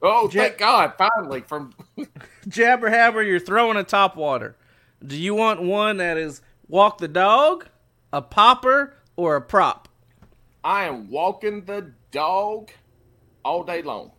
Oh, 0.00 0.30
Ja- 0.30 0.42
thank 0.42 0.58
God! 0.58 0.92
Finally, 0.96 1.40
from 1.40 1.74
Jabber 2.48 2.88
Hammer, 2.90 3.22
you're 3.22 3.40
throwing 3.40 3.76
a 3.76 3.82
top 3.82 4.14
water. 4.14 4.54
Do 5.04 5.16
you 5.16 5.34
want 5.34 5.62
one 5.62 5.96
that 5.96 6.16
is 6.16 6.42
walk 6.68 6.98
the 6.98 7.08
dog, 7.08 7.66
a 8.12 8.22
popper, 8.22 8.94
or 9.16 9.34
a 9.34 9.40
prop? 9.42 9.88
I 10.62 10.84
am 10.84 11.10
walking 11.10 11.64
the 11.64 11.90
dog 12.12 12.70
all 13.44 13.64
day 13.64 13.82
long. 13.82 14.12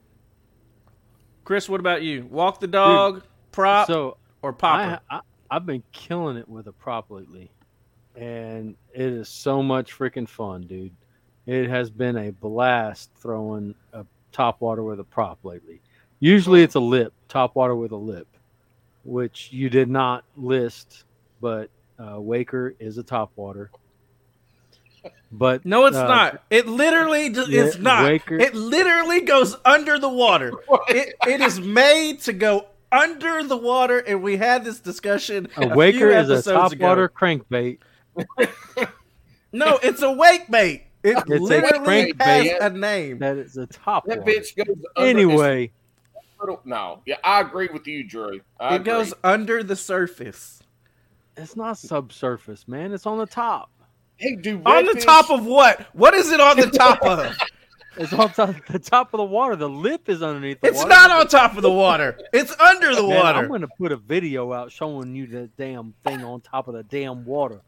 Chris, 1.46 1.70
what 1.70 1.80
about 1.80 2.02
you? 2.02 2.26
Walk 2.30 2.60
the 2.60 2.68
dog, 2.68 3.24
prop, 3.54 3.88
So 3.88 4.18
or 4.42 4.52
popper? 4.52 5.00
I, 5.10 5.18
I 5.18 5.22
I've 5.50 5.66
been 5.66 5.84
killing 5.92 6.38
it 6.38 6.48
with 6.48 6.68
a 6.68 6.72
prop 6.72 7.10
lately, 7.10 7.50
and 8.16 8.76
it 8.94 9.02
is 9.14 9.30
so 9.30 9.64
much 9.64 9.98
freaking 9.98 10.28
fun, 10.28 10.62
dude. 10.64 10.92
It 11.46 11.70
has 11.70 11.90
been 11.90 12.18
a 12.18 12.32
blast 12.32 13.12
throwing 13.18 13.74
a 13.94 14.06
top 14.32 14.60
water 14.60 14.84
with 14.84 15.00
a 15.00 15.04
prop 15.06 15.40
lately. 15.44 15.80
Usually 16.20 16.64
it's 16.64 16.76
a 16.76 16.80
lip, 16.80 17.14
top 17.30 17.56
water 17.56 17.76
with 17.76 17.92
a 17.92 17.98
lip, 17.98 18.28
which 19.06 19.52
you 19.52 19.70
did 19.70 19.90
not 19.90 20.24
list, 20.36 21.06
but 21.40 21.70
uh, 22.00 22.20
Waker 22.20 22.76
is 22.80 22.98
a 22.98 23.04
top 23.04 23.32
water. 23.36 23.72
But 25.32 25.66
no, 25.66 25.86
it's 25.86 25.96
uh, 25.98 26.08
not. 26.08 26.44
It 26.50 26.68
literally 26.68 27.30
d- 27.30 27.46
yeah, 27.50 27.64
it's 27.64 27.78
not. 27.78 28.04
Waker- 28.04 28.40
It 28.40 28.56
literally 28.56 29.22
goes 29.22 29.56
under 29.66 30.00
the 30.00 30.10
water. 30.10 30.54
it, 30.90 31.16
it 31.26 31.42
is 31.42 31.60
made 31.60 32.22
to 32.22 32.34
go 32.34 32.66
under 32.92 33.44
the 33.44 33.58
water, 33.58 34.00
and 34.00 34.22
we 34.24 34.38
had 34.38 34.64
this 34.66 34.80
discussion. 34.80 35.48
A 35.58 35.68
few 35.68 35.76
Waker 35.76 36.10
is 36.10 36.30
a 36.30 36.34
episodes 36.34 36.46
top 36.46 36.72
ago. 36.74 36.86
water 36.88 37.10
crankbait. 37.10 37.80
No, 39.54 39.80
it's 39.82 40.02
a 40.02 40.12
wake 40.12 40.52
bait. 40.52 40.84
It 41.04 41.18
It's 41.18 41.30
a 41.32 41.36
literally 41.40 42.14
crankbait. 42.14 42.60
has 42.62 42.72
a 42.74 42.76
name. 42.76 43.20
That 43.20 43.38
is 43.38 43.56
a 43.56 43.66
top 43.66 44.06
That 44.06 44.20
water. 44.20 44.32
bitch 44.32 44.56
goes 44.58 44.76
under, 44.96 45.10
Anyway, 45.10 45.72
it's 46.16 46.26
little- 46.40 46.62
no, 46.66 47.02
yeah, 47.06 47.16
I 47.24 47.40
agree 47.42 47.70
with 47.72 47.88
you, 47.88 48.04
Drew. 48.04 48.42
I 48.60 48.76
It 48.76 48.84
goes 48.84 49.14
under 49.24 49.64
the 49.64 49.76
surface. 49.78 50.62
it's 51.38 51.56
not 51.56 51.78
subsurface, 51.78 52.68
man. 52.68 52.92
It's 52.94 53.06
on 53.06 53.18
the 53.20 53.26
top. 53.26 53.70
Hey, 54.18 54.36
do 54.36 54.62
On 54.66 54.86
the 54.86 54.92
redfish- 54.94 55.06
top 55.06 55.30
of 55.32 55.46
what? 55.46 55.88
What 55.94 56.14
is 56.14 56.32
it 56.32 56.42
on 56.42 56.58
the 56.60 56.68
top 56.70 57.02
of? 57.04 57.34
It's 57.98 58.14
on 58.14 58.32
top, 58.32 58.56
the 58.70 58.80
top 58.80 59.14
of 59.14 59.18
the 59.18 59.24
water. 59.26 59.56
The 59.56 59.70
lip 59.70 60.10
is 60.10 60.22
underneath 60.24 60.62
the 60.62 60.68
water. 60.68 60.74
It's 60.76 60.84
water. 60.84 60.90
not 60.90 61.12
on 61.12 61.28
top 61.28 61.56
of 61.56 61.62
the 61.64 61.72
water. 61.72 62.20
It's 62.34 62.58
under 62.60 62.96
the 62.96 63.04
Man, 63.08 63.36
I'm 63.36 63.48
going 63.48 63.62
to 63.62 63.68
put 63.68 63.92
a 63.92 63.98
video 63.98 64.54
out 64.54 64.72
showing 64.72 65.16
you 65.16 65.28
the 65.28 65.48
damn 65.58 65.94
thing 66.06 66.24
on 66.24 66.42
top 66.42 66.68
of 66.68 66.74
the 66.76 66.84
damn 66.84 67.26
water. 67.26 67.62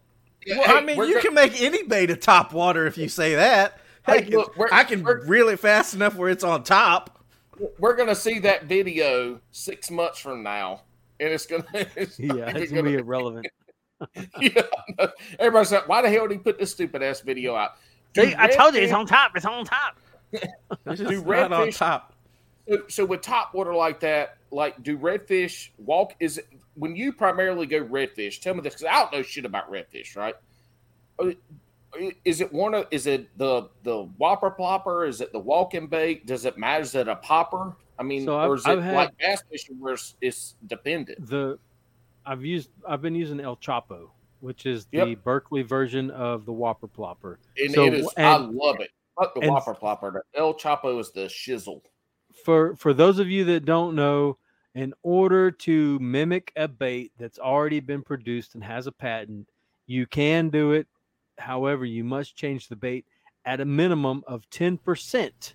Yeah, 0.45 0.59
Well, 0.59 0.67
hey, 0.67 0.73
I 0.77 0.81
mean, 0.81 0.97
we're 0.97 1.05
you 1.05 1.19
can 1.19 1.33
make 1.33 1.59
any 1.61 1.83
bait 1.83 2.09
a 2.11 2.15
top 2.15 2.53
water 2.53 2.85
if 2.85 2.97
you 2.97 3.09
say 3.09 3.35
that. 3.35 3.79
Hey, 4.05 4.21
Heck, 4.23 4.29
look, 4.29 4.55
we're- 4.57 4.69
I 4.71 4.83
can 4.85 5.03
we're- 5.03 5.21
reel 5.27 5.49
it 5.49 5.59
fast 5.59 5.93
enough 5.93 6.15
where 6.15 6.29
it's 6.29 6.43
on 6.43 6.63
top. 6.63 7.19
we're 7.77 7.95
gonna 7.95 8.15
see 8.15 8.39
that 8.39 8.63
video 8.65 9.41
six 9.51 9.91
months 9.91 10.17
from 10.19 10.41
now, 10.43 10.81
and 11.19 11.29
it's 11.29 11.45
gonna. 11.45 11.65
It's 11.97 12.17
Yeah, 12.17 12.33
not 12.33 12.55
it's 12.57 12.71
even 12.71 12.75
going 12.75 12.85
to 12.85 12.91
be 12.91 12.97
irrelevant. 12.97 13.47
yeah. 14.39 14.61
Everybody's 15.37 15.73
like, 15.73 15.87
"Why 15.89 16.01
the 16.01 16.09
hell 16.09 16.25
did 16.27 16.35
he 16.35 16.39
put 16.39 16.57
this 16.57 16.71
stupid 16.71 17.03
ass 17.03 17.19
video 17.19 17.53
out?" 17.55 17.71
Do 18.13 18.23
See, 18.23 18.33
I 18.37 18.47
told 18.47 18.73
you 18.75 18.81
it's 18.81 18.93
on 18.93 19.05
top. 19.05 19.33
It's 19.35 19.45
on 19.45 19.65
top. 19.65 19.97
Do 20.33 21.23
not 21.23 21.51
on 21.51 21.67
redfish- 21.67 21.77
top. 21.77 22.13
So, 22.67 22.83
so 22.87 23.05
with 23.05 23.21
top 23.21 23.53
water 23.53 23.73
like 23.73 23.99
that, 24.01 24.37
like 24.51 24.81
do 24.83 24.97
redfish 24.97 25.69
walk? 25.77 26.13
Is 26.19 26.37
it 26.37 26.47
when 26.75 26.95
you 26.95 27.11
primarily 27.13 27.65
go 27.65 27.83
redfish? 27.83 28.39
Tell 28.41 28.53
me 28.53 28.61
this 28.61 28.73
because 28.75 28.85
I 28.85 28.93
don't 29.01 29.11
know 29.11 29.21
shit 29.23 29.45
about 29.45 29.71
redfish, 29.71 30.15
right? 30.15 30.35
Uh, 31.17 31.31
Is 32.23 32.41
it 32.41 32.53
one 32.53 32.75
of? 32.75 32.85
Is 32.91 33.07
it 33.07 33.35
the 33.39 33.69
the 33.83 34.03
whopper 34.17 34.51
plopper? 34.51 35.07
Is 35.07 35.19
it 35.21 35.31
the 35.31 35.39
walking 35.39 35.87
bait? 35.87 36.27
Does 36.27 36.45
it 36.45 36.57
matter? 36.59 36.83
Is 36.83 36.93
it 36.93 37.07
a 37.07 37.15
popper? 37.15 37.75
I 37.97 38.03
mean, 38.03 38.25
So 38.25 38.37
I've- 38.37 38.49
or 38.49 38.55
is 38.55 38.65
it 38.67 38.69
I've 38.77 38.93
like 38.93 39.17
bass 39.17 39.41
fishing 39.49 39.79
where 39.79 39.93
it's, 39.95 40.15
it's 40.21 40.55
dependent? 40.67 41.27
The 41.27 41.57
I've 42.25 42.45
used 42.45 42.69
I've 42.87 43.01
been 43.01 43.15
using 43.15 43.39
El 43.39 43.57
Chapo, 43.57 44.09
which 44.41 44.67
is 44.67 44.85
the 44.91 44.97
Yep. 44.99 45.23
Berkley 45.23 45.63
version 45.63 46.11
of 46.11 46.45
the 46.45 46.53
Whopper 46.53 46.87
Plopper. 46.87 47.37
And 47.57 47.73
So, 47.73 47.85
it 47.85 47.95
is. 47.95 48.13
I 48.15 48.37
love 48.37 48.79
it. 48.79 48.91
Fuck 49.19 49.35
the 49.35 49.41
and- 49.41 49.51
whopper 49.51 49.75
plopper. 49.75 50.21
El 50.33 50.53
Chapo 50.53 50.99
is 50.99 51.11
the 51.11 51.25
shizzle. 51.25 51.81
For 52.45 52.75
for 52.75 52.93
those 52.93 53.19
of 53.19 53.29
you 53.29 53.43
that 53.45 53.65
don't 53.65 53.95
know, 53.95 54.37
in 54.75 54.93
order 55.03 55.51
to 55.51 55.99
mimic 55.99 56.51
a 56.55 56.67
bait 56.67 57.11
that's 57.17 57.39
already 57.39 57.79
been 57.79 58.03
produced 58.03 58.55
and 58.55 58.63
has 58.63 58.87
a 58.87 58.91
patent, 58.91 59.49
you 59.87 60.05
can 60.05 60.49
do 60.49 60.71
it. 60.71 60.87
However, 61.37 61.85
you 61.85 62.03
must 62.03 62.35
change 62.35 62.67
the 62.67 62.75
bait 62.75 63.05
at 63.45 63.59
a 63.59 63.65
minimum 63.65 64.23
of 64.27 64.49
10%. 64.49 65.53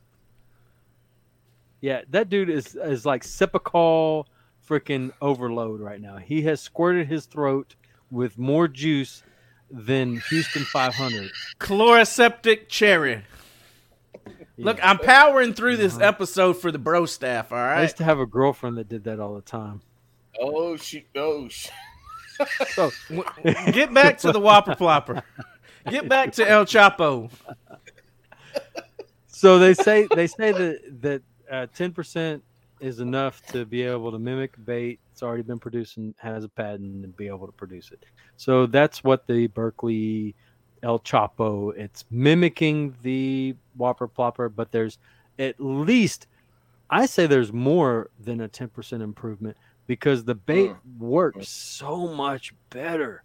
Yeah, 1.80 2.02
that 2.10 2.28
dude 2.28 2.50
is 2.50 2.74
is 2.74 3.06
like 3.06 3.22
Cepacol 3.22 4.24
freaking 4.66 5.12
overload 5.20 5.80
right 5.80 6.00
now. 6.00 6.16
He 6.16 6.42
has 6.42 6.60
squirted 6.60 7.06
his 7.06 7.26
throat 7.26 7.76
with 8.10 8.38
more 8.38 8.68
juice 8.68 9.22
than 9.70 10.22
Houston 10.30 10.64
500. 10.64 11.30
Chloraseptic 11.60 12.68
cherry. 12.68 13.22
Look, 14.56 14.78
I'm 14.82 14.98
powering 14.98 15.52
through 15.54 15.76
this 15.78 15.96
Uh-huh. 15.96 16.04
episode 16.06 16.54
for 16.54 16.70
the 16.70 16.78
bro 16.78 17.06
staff. 17.06 17.50
All 17.52 17.58
right. 17.58 17.78
I 17.78 17.82
used 17.82 17.96
to 17.98 18.04
have 18.04 18.18
a 18.20 18.26
girlfriend 18.26 18.76
that 18.78 18.88
did 18.88 19.04
that 19.04 19.18
all 19.20 19.34
the 19.34 19.40
time. 19.42 19.80
Oh 20.40 20.76
she 20.76 21.06
oh 21.16 21.48
she, 21.48 21.70
So 22.72 22.90
Get 23.72 23.92
back 23.94 24.18
to 24.18 24.32
the 24.32 24.40
Whopper 24.40 24.74
Plopper. 24.74 25.22
Get 25.88 26.08
back 26.08 26.32
to 26.32 26.48
El 26.48 26.64
Chapo. 26.66 27.30
so 29.26 29.58
they 29.58 29.74
say 29.74 30.06
they 30.14 30.26
say 30.26 30.52
that 30.52 30.80
that 31.02 31.22
uh, 31.50 31.66
ten 31.74 31.92
percent 31.92 32.42
is 32.80 33.00
enough 33.00 33.40
to 33.46 33.64
be 33.64 33.82
able 33.82 34.10
to 34.12 34.18
mimic 34.18 34.52
bait. 34.64 35.00
It's 35.12 35.22
already 35.22 35.42
been 35.42 35.58
produced 35.58 35.96
and 35.96 36.14
has 36.18 36.44
a 36.44 36.48
patent 36.48 37.04
and 37.04 37.16
be 37.16 37.28
able 37.28 37.46
to 37.46 37.52
produce 37.52 37.90
it. 37.92 38.04
So 38.36 38.66
that's 38.66 39.02
what 39.04 39.26
the 39.26 39.46
Berkley 39.48 40.34
El 40.84 41.00
Chapo. 41.00 41.76
It's 41.76 42.04
mimicking 42.10 42.94
the 43.02 43.56
Whopper 43.76 44.06
Plopper, 44.06 44.54
but 44.54 44.70
there's 44.70 44.98
at 45.38 45.56
least 45.58 46.28
I 46.90 47.06
say 47.06 47.26
there's 47.26 47.52
more 47.52 48.10
than 48.20 48.42
a 48.42 48.48
ten 48.48 48.68
percent 48.68 49.02
improvement 49.02 49.56
because 49.86 50.24
the 50.24 50.34
bait 50.34 50.70
mm. 50.70 50.98
works 50.98 51.48
so 51.48 52.06
much 52.08 52.54
better 52.70 53.24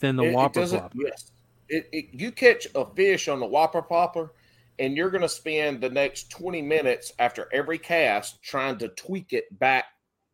than 0.00 0.16
the 0.16 0.24
It- 0.24 0.28
it 0.28 0.34
Whopper 0.34 0.60
doesn't- 0.60 0.80
Plopper. 0.80 0.92
Yes. 0.94 1.32
It, 1.68 1.88
it, 1.92 2.06
you 2.12 2.30
catch 2.30 2.68
a 2.76 2.86
fish 2.94 3.26
on 3.26 3.40
the 3.40 3.46
whopper 3.46 3.82
plopper, 3.82 4.30
and 4.78 4.96
you're 4.96 5.10
going 5.10 5.22
to 5.22 5.28
spend 5.28 5.80
the 5.80 5.90
next 5.90 6.30
20 6.30 6.62
minutes 6.62 7.12
after 7.18 7.48
every 7.52 7.76
cast 7.76 8.40
trying 8.40 8.78
to 8.78 8.88
tweak 8.90 9.32
it 9.32 9.46
back 9.58 9.86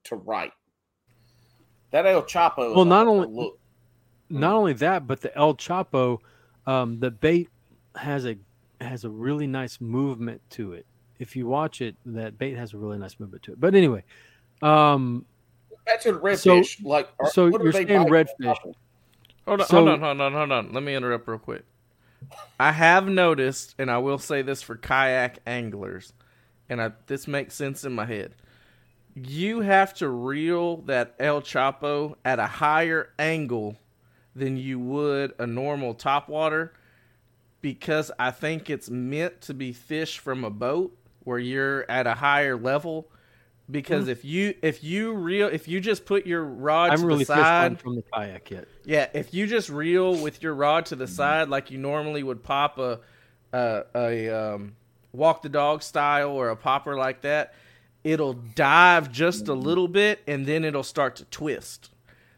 to 0.05 0.17
right. 0.17 0.53
That 1.91 2.05
El 2.05 2.23
Chapo. 2.25 2.75
Well, 2.75 2.85
not 2.85 3.07
only- 3.07 3.29
look. 3.29 3.59
not 4.29 4.53
mm. 4.53 4.57
only 4.57 4.73
that, 4.75 5.07
but 5.07 5.23
the 5.23 5.35
El 5.37 5.55
Chapo, 5.55 6.19
um, 6.67 7.01
the 7.01 7.11
bait 7.11 7.49
has 7.97 8.27
a 8.27 8.37
has 8.81 9.05
a 9.05 9.11
really 9.11 9.47
nice 9.47 9.81
movement 9.81 10.41
to 10.51 10.73
it. 10.73 10.87
If 11.19 11.37
you 11.37 11.47
watch 11.47 11.81
it, 11.81 11.95
that 12.07 12.37
bait 12.39 12.57
has 12.57 12.73
a 12.75 12.79
really 12.79 12.99
nice 12.99 13.21
movement 13.21 13.43
to 13.45 13.53
it. 13.53 13.61
But 13.61 13.75
anyway, 13.75 14.03
um, 14.61 15.25
back 15.87 16.01
to 16.03 16.13
the 16.13 16.37
so- 16.37 16.61
redfish. 16.61 16.85
like, 16.85 17.09
are- 17.21 17.31
so 17.31 17.47
you're 17.47 17.73
saying 17.73 17.87
redfish. 17.87 18.57
Hold 19.47 19.61
on, 19.61 19.67
So- 19.67 19.77
hold 19.77 19.89
on, 19.89 20.01
hold 20.01 20.21
on, 20.21 20.33
hold 20.33 20.53
on. 20.53 20.73
Let 20.73 20.83
me 20.83 20.95
interrupt 20.95 21.29
real 21.29 21.39
quick. 21.39 21.65
I 22.59 22.73
have 22.73 23.09
noticed, 23.09 23.75
and 23.79 23.91
I 23.91 23.99
will 23.99 24.19
say 24.19 24.43
this 24.43 24.63
for 24.63 24.77
kayak 24.77 25.41
anglers, 25.47 26.13
and 26.69 26.81
I, 26.81 26.93
this 27.07 27.27
makes 27.29 27.55
sense 27.55 27.85
in 27.85 27.93
my 27.93 28.07
head. 28.07 28.35
You 29.15 29.61
have 29.61 29.93
to 29.95 30.09
reel 30.09 30.79
that 30.83 31.15
El 31.19 31.43
Chapo 31.43 32.15
at 32.25 32.39
a 32.39 32.47
higher 32.47 33.11
angle 33.19 33.77
than 34.35 34.57
you 34.57 34.79
would 34.79 35.35
a 35.39 35.47
normal 35.47 35.95
topwater 35.95 36.71
because 37.61 38.11
I 38.19 38.31
think 38.31 38.71
it's 38.71 38.91
meant 38.91 39.41
to 39.43 39.55
be 39.55 39.73
fished 39.73 40.19
from 40.19 40.45
a 40.45 40.51
boat 40.51 40.97
where 41.25 41.39
you're 41.39 41.89
at 41.91 42.07
a 42.07 42.15
higher 42.15 42.57
level. 42.57 43.09
Because 43.71 44.09
if 44.09 44.25
you 44.25 44.55
if 44.63 44.83
you 44.83 45.13
reel 45.15 45.49
if 45.49 45.69
you 45.69 45.81
just 45.81 46.05
put 46.05 46.27
your 46.27 46.45
rod 46.45 46.93
I 46.93 46.97
to 46.97 47.07
really 47.07 47.25
the 47.25 47.25
side 47.25 47.79
from 47.81 47.95
the 47.97 48.03
kayak 48.13 48.51
yet. 48.51 48.69
yeah, 48.85 49.09
if 49.15 49.33
you 49.33 49.47
just 49.47 49.69
reel 49.71 50.17
with 50.17 50.43
your 50.43 50.55
rod 50.55 50.87
to 50.87 50.97
the 50.97 51.07
Mm-hmm. 51.07 51.15
side 51.15 51.49
like 51.49 51.71
you 51.71 51.79
normally 51.79 52.23
would 52.23 52.43
pop 52.43 52.79
a 52.79 53.01
a, 53.53 53.85
a 53.95 54.29
um, 54.31 54.77
walk 55.13 55.43
the 55.43 55.49
dog 55.49 55.83
style 55.83 56.31
or 56.31 56.49
a 56.51 56.57
popper 56.57 56.97
like 56.97 57.23
that, 57.23 57.55
it'll 58.05 58.35
dive 58.35 59.13
just 59.13 59.45
Mm-hmm. 59.45 59.53
a 59.53 59.55
little 59.55 59.89
bit 59.89 60.21
and 60.27 60.45
then 60.47 60.65
it'll 60.65 60.83
start 60.83 61.17
to 61.17 61.25
twist. 61.27 61.91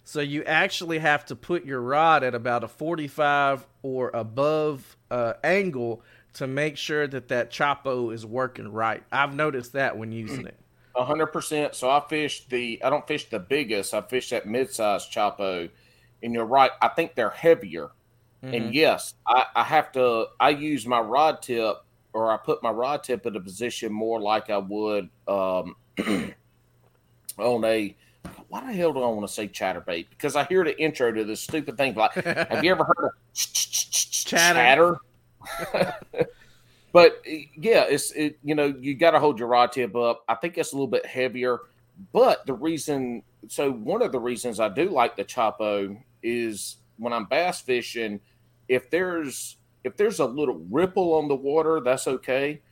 So 0.04 0.20
you 0.20 0.44
actually 0.44 0.98
have 0.98 1.24
to 1.26 1.36
put 1.36 1.64
your 1.64 1.80
rod 1.80 2.22
at 2.22 2.34
about 2.34 2.62
a 2.62 2.68
45 2.68 3.66
or 3.82 4.10
above 4.12 4.96
uh, 5.10 5.34
angle 5.42 6.02
to 6.34 6.46
make 6.46 6.76
sure 6.76 7.06
that 7.06 7.28
that 7.28 7.50
Chapo 7.50 8.12
is 8.12 8.26
working 8.26 8.68
right. 8.68 9.02
I've 9.10 9.34
noticed 9.34 9.72
that 9.72 9.96
when 9.96 10.12
using 10.12 10.46
it. 10.46 10.58
A 10.96 11.04
hundred 11.04 11.28
percent. 11.28 11.74
So 11.74 11.90
I 11.90 12.00
fish 12.08 12.46
the. 12.46 12.80
I 12.84 12.88
don't 12.88 13.04
fish 13.04 13.28
the 13.28 13.40
biggest. 13.40 13.94
I 13.94 14.00
fish 14.00 14.30
that 14.30 14.46
mid-sized 14.46 15.12
chapo, 15.12 15.68
and 16.22 16.32
you're 16.32 16.44
right. 16.44 16.70
I 16.80 16.86
think 16.86 17.16
they're 17.16 17.30
heavier. 17.30 17.88
Mm-hmm. 18.44 18.54
And 18.54 18.74
yes, 18.74 19.14
I, 19.26 19.46
I 19.56 19.64
have 19.64 19.90
to. 19.92 20.26
I 20.38 20.50
use 20.50 20.86
my 20.86 21.00
rod 21.00 21.42
tip 21.42 21.78
or 22.14 22.30
I 22.30 22.36
put 22.36 22.62
my 22.62 22.70
rod 22.70 23.02
tip 23.02 23.26
in 23.26 23.36
a 23.36 23.40
position 23.40 23.92
more 23.92 24.20
like 24.20 24.48
I 24.48 24.58
would 24.58 25.10
um, 25.28 25.74
on 27.38 27.64
a 27.64 27.94
why 28.48 28.66
the 28.66 28.72
hell 28.72 28.92
do 28.92 29.02
I 29.02 29.08
want 29.08 29.26
to 29.26 29.32
say 29.32 29.48
chatterbait? 29.48 30.06
Because 30.10 30.36
I 30.36 30.44
hear 30.44 30.64
the 30.64 30.80
intro 30.80 31.12
to 31.12 31.24
this 31.24 31.40
stupid 31.40 31.76
thing. 31.76 31.94
Like, 31.94 32.12
have 32.14 32.62
you 32.62 32.70
ever 32.70 32.84
heard 32.84 33.06
of 33.06 33.12
chatter? 33.34 34.98
but 36.92 37.20
yeah, 37.26 37.84
it's 37.88 38.12
it. 38.12 38.38
You 38.44 38.54
know, 38.54 38.66
you 38.80 38.94
got 38.94 39.10
to 39.10 39.18
hold 39.18 39.38
your 39.38 39.48
rod 39.48 39.72
tip 39.72 39.96
up. 39.96 40.24
I 40.28 40.34
think 40.36 40.56
it's 40.56 40.72
a 40.72 40.76
little 40.76 40.86
bit 40.86 41.04
heavier, 41.04 41.58
but 42.12 42.46
the 42.46 42.54
reason. 42.54 43.22
So 43.48 43.72
one 43.72 44.02
of 44.02 44.12
the 44.12 44.20
reasons 44.20 44.60
I 44.60 44.68
do 44.68 44.88
like 44.88 45.16
the 45.16 45.24
Chapo 45.24 46.00
is 46.22 46.76
when 46.96 47.12
I'm 47.12 47.26
bass 47.26 47.60
fishing, 47.60 48.20
if 48.68 48.88
there's 48.90 49.56
if 49.82 49.96
there's 49.96 50.20
a 50.20 50.24
little 50.24 50.60
ripple 50.70 51.14
on 51.14 51.28
the 51.28 51.34
water, 51.34 51.80
that's 51.80 52.06
okay. 52.06 52.62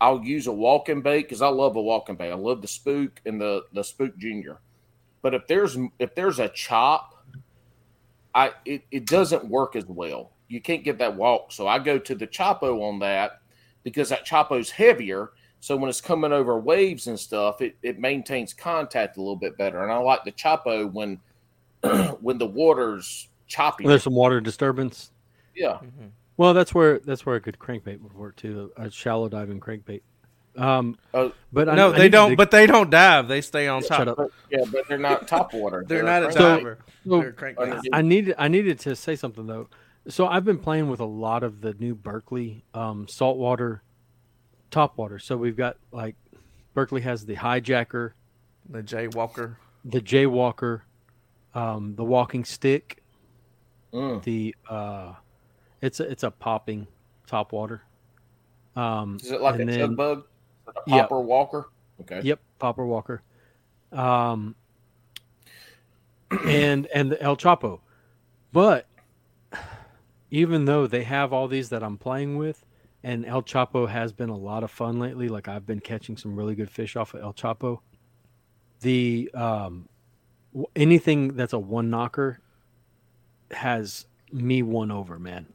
I'll 0.00 0.22
use 0.22 0.46
a 0.46 0.52
walking 0.52 1.02
bait 1.02 1.22
because 1.22 1.42
I 1.42 1.48
love 1.48 1.76
a 1.76 1.82
walking 1.82 2.16
bait. 2.16 2.30
I 2.30 2.34
love 2.34 2.62
the 2.62 2.68
spook 2.68 3.20
and 3.26 3.40
the 3.40 3.64
the 3.72 3.82
spook 3.82 4.16
junior. 4.16 4.60
But 5.26 5.34
if 5.34 5.48
there's 5.48 5.76
if 5.98 6.14
there's 6.14 6.38
a 6.38 6.48
chop, 6.50 7.26
I 8.32 8.52
it, 8.64 8.84
it 8.92 9.06
doesn't 9.06 9.44
work 9.48 9.74
as 9.74 9.84
well. 9.86 10.30
You 10.46 10.60
can't 10.60 10.84
get 10.84 10.98
that 10.98 11.16
walk. 11.16 11.50
So 11.50 11.66
I 11.66 11.80
go 11.80 11.98
to 11.98 12.14
the 12.14 12.28
Chapo 12.28 12.80
on 12.88 13.00
that 13.00 13.40
because 13.82 14.10
that 14.10 14.24
Chapo's 14.24 14.70
heavier. 14.70 15.30
So 15.58 15.76
when 15.76 15.88
it's 15.88 16.00
coming 16.00 16.32
over 16.32 16.60
waves 16.60 17.08
and 17.08 17.18
stuff, 17.18 17.60
it, 17.60 17.76
it 17.82 17.98
maintains 17.98 18.54
contact 18.54 19.16
a 19.16 19.20
little 19.20 19.34
bit 19.34 19.58
better. 19.58 19.82
And 19.82 19.90
I 19.90 19.98
like 19.98 20.22
the 20.22 20.30
Chapo 20.30 20.92
when 20.92 21.20
when 22.20 22.38
the 22.38 22.46
water's 22.46 23.26
choppy. 23.48 23.84
There's 23.84 24.04
some 24.04 24.14
water 24.14 24.40
disturbance. 24.40 25.10
Yeah. 25.56 25.80
Mm-hmm. 25.82 26.06
Well, 26.36 26.54
that's 26.54 26.72
where 26.72 27.00
that's 27.00 27.26
where 27.26 27.34
a 27.34 27.40
good 27.40 27.58
crankbait 27.58 28.00
would 28.00 28.14
work 28.14 28.36
too. 28.36 28.70
A 28.76 28.88
shallow 28.92 29.28
diving 29.28 29.58
crankbait. 29.58 30.02
Um, 30.58 30.96
Oh, 31.14 31.32
but 31.52 31.68
I, 31.68 31.74
no, 31.74 31.92
I 31.92 31.96
they 31.96 32.02
need 32.04 32.12
don't. 32.12 32.28
dig- 32.30 32.38
But 32.38 32.50
they 32.50 32.66
don't 32.66 32.90
dive. 32.90 33.28
They 33.28 33.40
stay 33.40 33.68
on 33.68 33.82
Shut 33.82 34.06
top. 34.06 34.16
but, 34.16 34.30
yeah, 34.50 34.64
but 34.72 34.88
they're 34.88 34.98
not 34.98 35.28
top 35.28 35.52
water. 35.54 35.84
They're 35.86 36.02
not 36.02 36.22
a 36.22 36.26
crankbait. 36.28 36.34
diver. 36.34 36.78
So- 37.06 37.20
They're 37.20 37.32
crankbaits. 37.32 37.58
Underneath. 37.58 37.90
I 37.92 38.02
needed 38.02 38.34
I 38.38 38.48
needed 38.48 38.78
to 38.80 38.96
say 38.96 39.16
something 39.16 39.46
though. 39.46 39.68
So 40.08 40.26
I've 40.26 40.44
been 40.44 40.58
playing 40.58 40.88
with 40.88 41.00
a 41.00 41.04
lot 41.04 41.42
of 41.42 41.60
the 41.60 41.74
new 41.74 41.94
Berkley 41.94 42.64
um, 42.74 43.06
saltwater 43.08 43.82
top 44.70 44.96
water. 44.98 45.18
So 45.18 45.36
we've 45.36 45.56
got 45.56 45.76
like 45.92 46.16
Berkley 46.74 47.00
has 47.02 47.26
the 47.26 47.36
hijacker, 47.36 48.12
The 48.68 48.82
Jaywalker. 48.82 49.56
the 49.84 50.00
jaywalker, 50.00 50.82
um, 51.54 51.94
the 51.96 52.04
walking 52.04 52.44
stick, 52.44 53.02
Mm. 53.92 54.22
the 54.24 54.54
uh, 54.68 55.14
it's 55.80 56.00
a, 56.00 56.10
it's 56.10 56.22
a 56.22 56.30
popping 56.30 56.86
top 57.26 57.52
water. 57.52 57.82
Um, 58.74 59.16
Is 59.22 59.30
it 59.30 59.40
like 59.40 59.58
a 59.58 59.62
and 59.62 59.70
chug 59.70 59.78
then- 59.80 59.94
bug? 59.94 60.24
A 60.68 60.72
Yeah. 60.86 61.06
walker? 61.10 61.68
Okay. 62.00 62.20
Yep, 62.22 62.40
Popper 62.58 62.86
Walker. 62.86 63.22
Um, 63.92 64.54
and 66.46 66.86
and 66.86 67.10
the 67.12 67.22
El 67.22 67.36
Chapo. 67.36 67.80
But 68.52 68.86
even 70.30 70.64
though 70.64 70.86
they 70.86 71.04
have 71.04 71.32
all 71.32 71.48
these 71.48 71.68
that 71.70 71.82
I'm 71.82 71.98
playing 71.98 72.36
with, 72.36 72.64
and 73.02 73.24
El 73.24 73.42
Chapo 73.42 73.88
has 73.88 74.12
been 74.12 74.28
a 74.28 74.36
lot 74.36 74.64
of 74.64 74.70
fun 74.70 74.98
lately, 74.98 75.28
like 75.28 75.48
I've 75.48 75.66
been 75.66 75.80
catching 75.80 76.16
some 76.16 76.34
really 76.36 76.54
good 76.54 76.70
fish 76.70 76.96
off 76.96 77.14
of 77.14 77.22
El 77.22 77.32
Chapo. 77.32 77.80
The 78.80 79.30
um, 79.34 79.88
anything 80.74 81.34
that's 81.34 81.52
a 81.52 81.58
one 81.58 81.90
knocker 81.90 82.40
has 83.50 84.06
me 84.32 84.62
won 84.62 84.90
over, 84.90 85.18
man. 85.18 85.46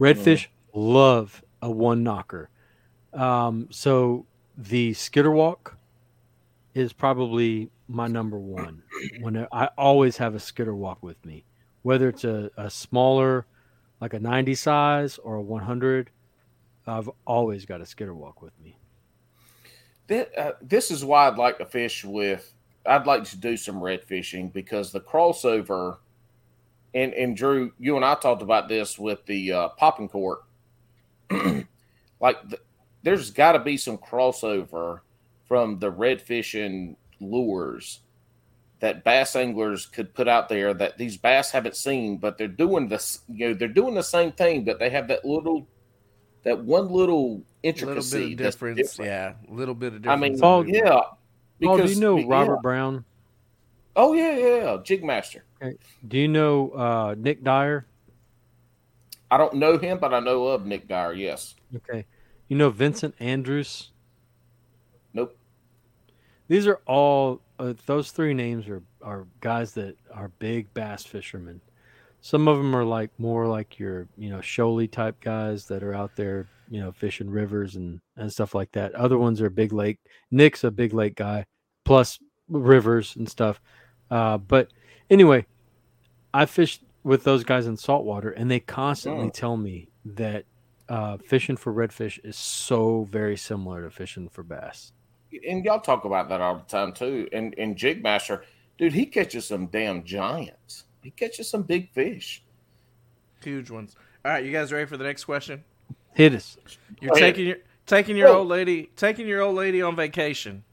Redfish 0.00 0.46
love 0.72 1.42
a 1.60 1.70
one 1.70 2.02
knocker. 2.02 2.48
Um, 3.12 3.68
so 3.70 4.26
the 4.68 4.92
skitter 4.94 5.30
walk 5.30 5.76
is 6.74 6.92
probably 6.92 7.70
my 7.88 8.06
number 8.06 8.38
one. 8.38 8.82
When 9.20 9.46
I 9.52 9.68
always 9.76 10.16
have 10.18 10.34
a 10.34 10.40
skitter 10.40 10.74
walk 10.74 11.02
with 11.02 11.22
me, 11.24 11.44
whether 11.82 12.08
it's 12.08 12.24
a, 12.24 12.50
a 12.56 12.70
smaller, 12.70 13.46
like 14.00 14.14
a 14.14 14.20
90 14.20 14.54
size 14.54 15.18
or 15.18 15.36
a 15.36 15.42
100, 15.42 16.10
I've 16.86 17.10
always 17.26 17.66
got 17.66 17.80
a 17.80 17.86
skitter 17.86 18.14
walk 18.14 18.40
with 18.40 18.52
me. 18.62 18.78
Thi- 20.08 20.34
uh, 20.36 20.52
this 20.62 20.90
is 20.90 21.04
why 21.04 21.26
I'd 21.26 21.38
like 21.38 21.58
to 21.58 21.66
fish 21.66 22.04
with. 22.04 22.52
I'd 22.86 23.06
like 23.06 23.24
to 23.24 23.36
do 23.36 23.56
some 23.56 23.82
red 23.82 24.04
fishing 24.04 24.48
because 24.48 24.92
the 24.92 25.00
crossover, 25.00 25.98
and 26.94 27.12
and 27.14 27.36
Drew, 27.36 27.72
you 27.78 27.96
and 27.96 28.04
I 28.04 28.14
talked 28.14 28.42
about 28.42 28.68
this 28.68 28.98
with 28.98 29.24
the 29.26 29.52
uh, 29.52 29.68
popping 29.70 30.08
cork. 30.08 30.44
like, 31.30 32.48
the, 32.48 32.58
there's 33.02 33.30
got 33.30 33.52
to 33.52 33.58
be 33.58 33.76
some 33.76 33.98
crossover 33.98 35.00
from 35.46 35.78
the 35.78 35.90
red 35.90 36.20
fishing 36.22 36.96
lures 37.20 38.00
that 38.80 39.04
bass 39.04 39.36
anglers 39.36 39.86
could 39.86 40.12
put 40.12 40.26
out 40.26 40.48
there 40.48 40.74
that 40.74 40.98
these 40.98 41.16
bass 41.16 41.52
haven't 41.52 41.76
seen, 41.76 42.16
but 42.16 42.36
they're 42.36 42.48
doing 42.48 42.88
this. 42.88 43.20
You 43.28 43.48
know, 43.48 43.54
they're 43.54 43.68
doing 43.68 43.94
the 43.94 44.02
same 44.02 44.32
thing, 44.32 44.64
but 44.64 44.80
they 44.80 44.90
have 44.90 45.08
that 45.08 45.24
little, 45.24 45.68
that 46.42 46.64
one 46.64 46.90
little 46.90 47.44
intricacy. 47.62 48.16
little 48.16 48.28
bit 48.28 48.32
of 48.32 48.38
difference. 48.38 48.76
different. 48.76 49.10
Yeah, 49.10 49.34
a 49.48 49.54
little 49.54 49.74
bit 49.74 49.94
of 49.94 50.08
I 50.08 50.16
mean, 50.16 50.38
Paul, 50.38 50.64
movement. 50.64 50.84
yeah. 50.84 51.00
oh, 51.68 51.78
do 51.78 51.92
you 51.92 52.00
know 52.00 52.16
yeah. 52.18 52.24
Robert 52.26 52.60
Brown? 52.60 53.04
Oh 53.94 54.14
yeah, 54.14 54.36
yeah, 54.36 54.56
yeah. 54.56 54.76
Jigmaster. 54.82 55.42
Do 56.08 56.18
you 56.18 56.28
know 56.28 56.70
uh, 56.70 57.14
Nick 57.16 57.44
Dyer? 57.44 57.86
I 59.30 59.38
don't 59.38 59.54
know 59.54 59.78
him, 59.78 59.98
but 59.98 60.12
I 60.12 60.18
know 60.18 60.48
of 60.48 60.66
Nick 60.66 60.88
Dyer. 60.88 61.12
Yes. 61.12 61.54
Okay. 61.76 62.04
You 62.52 62.58
know 62.58 62.68
Vincent 62.68 63.14
Andrews? 63.18 63.92
Nope. 65.14 65.34
These 66.48 66.66
are 66.66 66.82
all 66.86 67.40
uh, 67.58 67.72
those 67.86 68.10
three 68.10 68.34
names 68.34 68.68
are 68.68 68.82
are 69.00 69.26
guys 69.40 69.72
that 69.72 69.96
are 70.12 70.28
big 70.38 70.74
bass 70.74 71.02
fishermen. 71.02 71.62
Some 72.20 72.48
of 72.48 72.58
them 72.58 72.76
are 72.76 72.84
like 72.84 73.08
more 73.16 73.46
like 73.46 73.78
your 73.78 74.06
you 74.18 74.28
know 74.28 74.40
shoaly 74.40 74.90
type 74.90 75.18
guys 75.22 75.64
that 75.68 75.82
are 75.82 75.94
out 75.94 76.14
there 76.14 76.46
you 76.68 76.78
know 76.78 76.92
fishing 76.92 77.30
rivers 77.30 77.76
and 77.76 78.02
and 78.18 78.30
stuff 78.30 78.54
like 78.54 78.70
that. 78.72 78.94
Other 78.96 79.16
ones 79.16 79.40
are 79.40 79.48
big 79.48 79.72
lake. 79.72 80.00
Nick's 80.30 80.62
a 80.62 80.70
big 80.70 80.92
lake 80.92 81.14
guy, 81.16 81.46
plus 81.86 82.18
rivers 82.50 83.16
and 83.16 83.26
stuff. 83.30 83.62
Uh, 84.10 84.36
but 84.36 84.68
anyway, 85.08 85.46
I 86.34 86.44
fished 86.44 86.82
with 87.02 87.24
those 87.24 87.44
guys 87.44 87.66
in 87.66 87.78
saltwater, 87.78 88.28
and 88.30 88.50
they 88.50 88.60
constantly 88.60 89.28
Oh. 89.28 89.30
tell 89.30 89.56
me 89.56 89.88
that 90.04 90.44
uh, 90.92 91.16
fishing 91.18 91.56
for 91.56 91.72
redfish 91.72 92.18
is 92.24 92.36
so 92.36 93.04
very 93.10 93.36
similar 93.36 93.82
to 93.84 93.90
fishing 93.90 94.28
for 94.28 94.42
bass. 94.42 94.92
And 95.48 95.64
y'all 95.64 95.80
talk 95.80 96.04
about 96.04 96.28
that 96.28 96.40
all 96.42 96.56
the 96.56 96.62
time 96.64 96.92
too. 96.92 97.28
And 97.32 97.54
and 97.58 97.76
Jigmaster, 97.76 98.42
dude, 98.78 98.92
he 98.92 99.06
catches 99.06 99.46
some 99.46 99.66
damn 99.68 100.04
giants. 100.04 100.84
He 101.02 101.10
catches 101.10 101.48
some 101.48 101.62
big 101.62 101.90
fish. 101.92 102.42
huge 103.42 103.70
ones. 103.70 103.96
All 104.24 104.32
right, 104.32 104.44
you 104.44 104.52
guys 104.52 104.72
ready 104.72 104.86
for 104.86 104.96
the 104.98 105.04
next 105.04 105.24
question? 105.24 105.64
Hit 106.14 106.34
us. 106.34 106.58
You're 107.00 107.12
Go 107.12 107.16
ahead. 107.16 107.34
taking 107.34 107.46
your 107.48 107.56
taking 107.86 108.16
your 108.16 108.28
Whoa. 108.28 108.40
old 108.40 108.48
lady 108.48 108.90
taking 108.96 109.26
your 109.26 109.40
old 109.40 109.56
lady 109.56 109.80
on 109.82 109.96
vacation. 109.96 110.64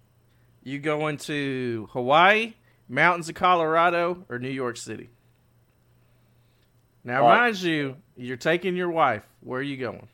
You 0.63 0.79
going 0.79 1.17
to 1.19 1.87
Hawaii, 1.93 2.55
mountains 2.89 3.29
of 3.29 3.35
Colorado, 3.35 4.25
or 4.29 4.39
New 4.39 4.49
York 4.49 4.75
City? 4.77 5.09
Now, 7.05 7.23
All 7.23 7.29
right. 7.29 7.43
mind 7.43 7.61
you, 7.61 7.95
you're 8.17 8.37
taking 8.37 8.75
your 8.75 8.89
wife. 8.91 9.28
Where 9.41 9.60
are 9.60 9.64
you 9.64 9.78
going? 9.78 10.07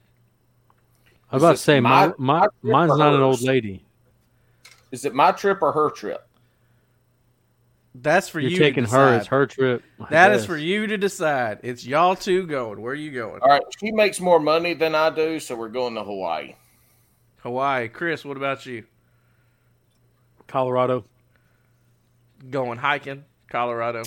I 1.32 1.36
was 1.36 1.44
about 1.44 1.52
to 1.54 1.58
say 1.58 1.80
my, 1.80 2.08
my- 2.08 2.14
my, 2.18 2.48
my 2.62 2.86
mine's 2.88 2.98
not 3.00 3.14
an 3.16 3.22
old 3.22 3.42
lady. 3.42 3.84
Is 4.92 5.06
it 5.06 5.14
my 5.14 5.32
trip 5.32 5.62
or 5.62 5.72
her 5.72 5.90
trip? 5.90 6.26
That's 7.96 8.28
for 8.30 8.40
You're 8.40 8.52
you. 8.52 8.58
taking 8.60 8.84
to 8.86 8.90
her. 8.92 9.06
decide. 9.06 9.18
It's 9.20 9.28
her 9.28 9.46
trip. 9.48 9.84
I 10.02 10.08
That 10.10 10.32
is 10.32 10.42
guess. 10.42 10.46
for 10.48 10.58
you 10.58 10.86
to 10.88 10.98
decide. 10.98 11.60
It's 11.64 11.86
y'all 11.86 12.16
two 12.16 12.46
going. 12.46 12.82
Where 12.82 12.92
are 12.92 12.96
you 12.96 13.12
going? 13.12 13.40
All 13.42 13.50
right, 13.50 13.62
she 13.80 13.92
makes 13.92 14.20
more 14.20 14.40
money 14.40 14.74
than 14.74 14.94
I 14.96 15.10
do, 15.10 15.40
so 15.40 15.56
we're 15.56 15.70
going 15.70 15.96
to 15.96 16.04
Hawaii. 16.04 16.56
Hawaii. 17.38 17.88
Chris, 17.88 18.26
what 18.26 18.36
about 18.38 18.66
you? 18.66 18.84
Colorado. 20.48 21.06
Going 22.50 22.78
hiking, 22.78 23.24
Colorado. 23.50 24.04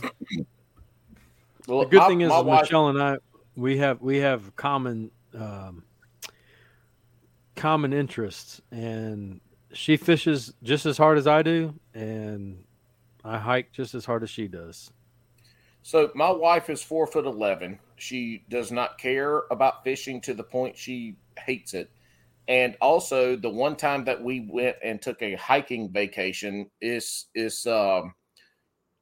Well, 1.67 1.81
The 1.81 1.87
good 1.87 2.01
my- 2.01 2.09
thing 2.09 2.21
is, 2.21 2.29
my 2.29 2.39
is 2.41 2.45
wife- 2.45 2.63
Michelle 2.63 2.89
and 2.89 3.03
I, 3.03 3.17
we 3.59 3.79
have 3.79 4.01
we 4.01 4.19
have 4.19 4.55
common 4.55 5.11
um, 5.35 5.83
common 7.57 7.93
interests, 7.93 8.63
and 8.71 9.41
she 9.73 9.97
fishes 9.97 10.55
just 10.63 10.87
as 10.87 10.97
hard 10.97 11.19
as 11.19 11.27
I 11.27 11.43
do, 11.43 11.75
and 11.93 12.65
I 13.25 13.39
hike 13.39 13.73
just 13.73 13.95
as 13.95 14.05
hard 14.05 14.23
as 14.23 14.31
she 14.31 14.47
does. 14.47 14.91
So 15.83 16.11
my 16.15 16.31
wife 16.31 16.71
is 16.71 16.83
four 16.83 17.07
foot 17.07 17.27
eleven. 17.27 17.81
She 17.97 18.45
does 18.49 18.71
not 18.71 18.99
care 18.99 19.43
about 19.51 19.83
fishing 19.83 20.21
to 20.23 20.35
the 20.35 20.45
point 20.45 20.79
she 20.79 21.17
hates 21.37 21.75
it. 21.75 21.91
And 22.47 22.77
also 22.81 23.37
the 23.37 23.51
one 23.51 23.77
time 23.77 24.05
that 24.05 24.23
we 24.23 24.47
went 24.49 24.77
and 24.83 25.03
took 25.03 25.21
a 25.21 25.35
hiking 25.35 25.91
vacation 25.91 26.71
is 26.81 27.27
is 27.35 27.67
um 27.67 28.15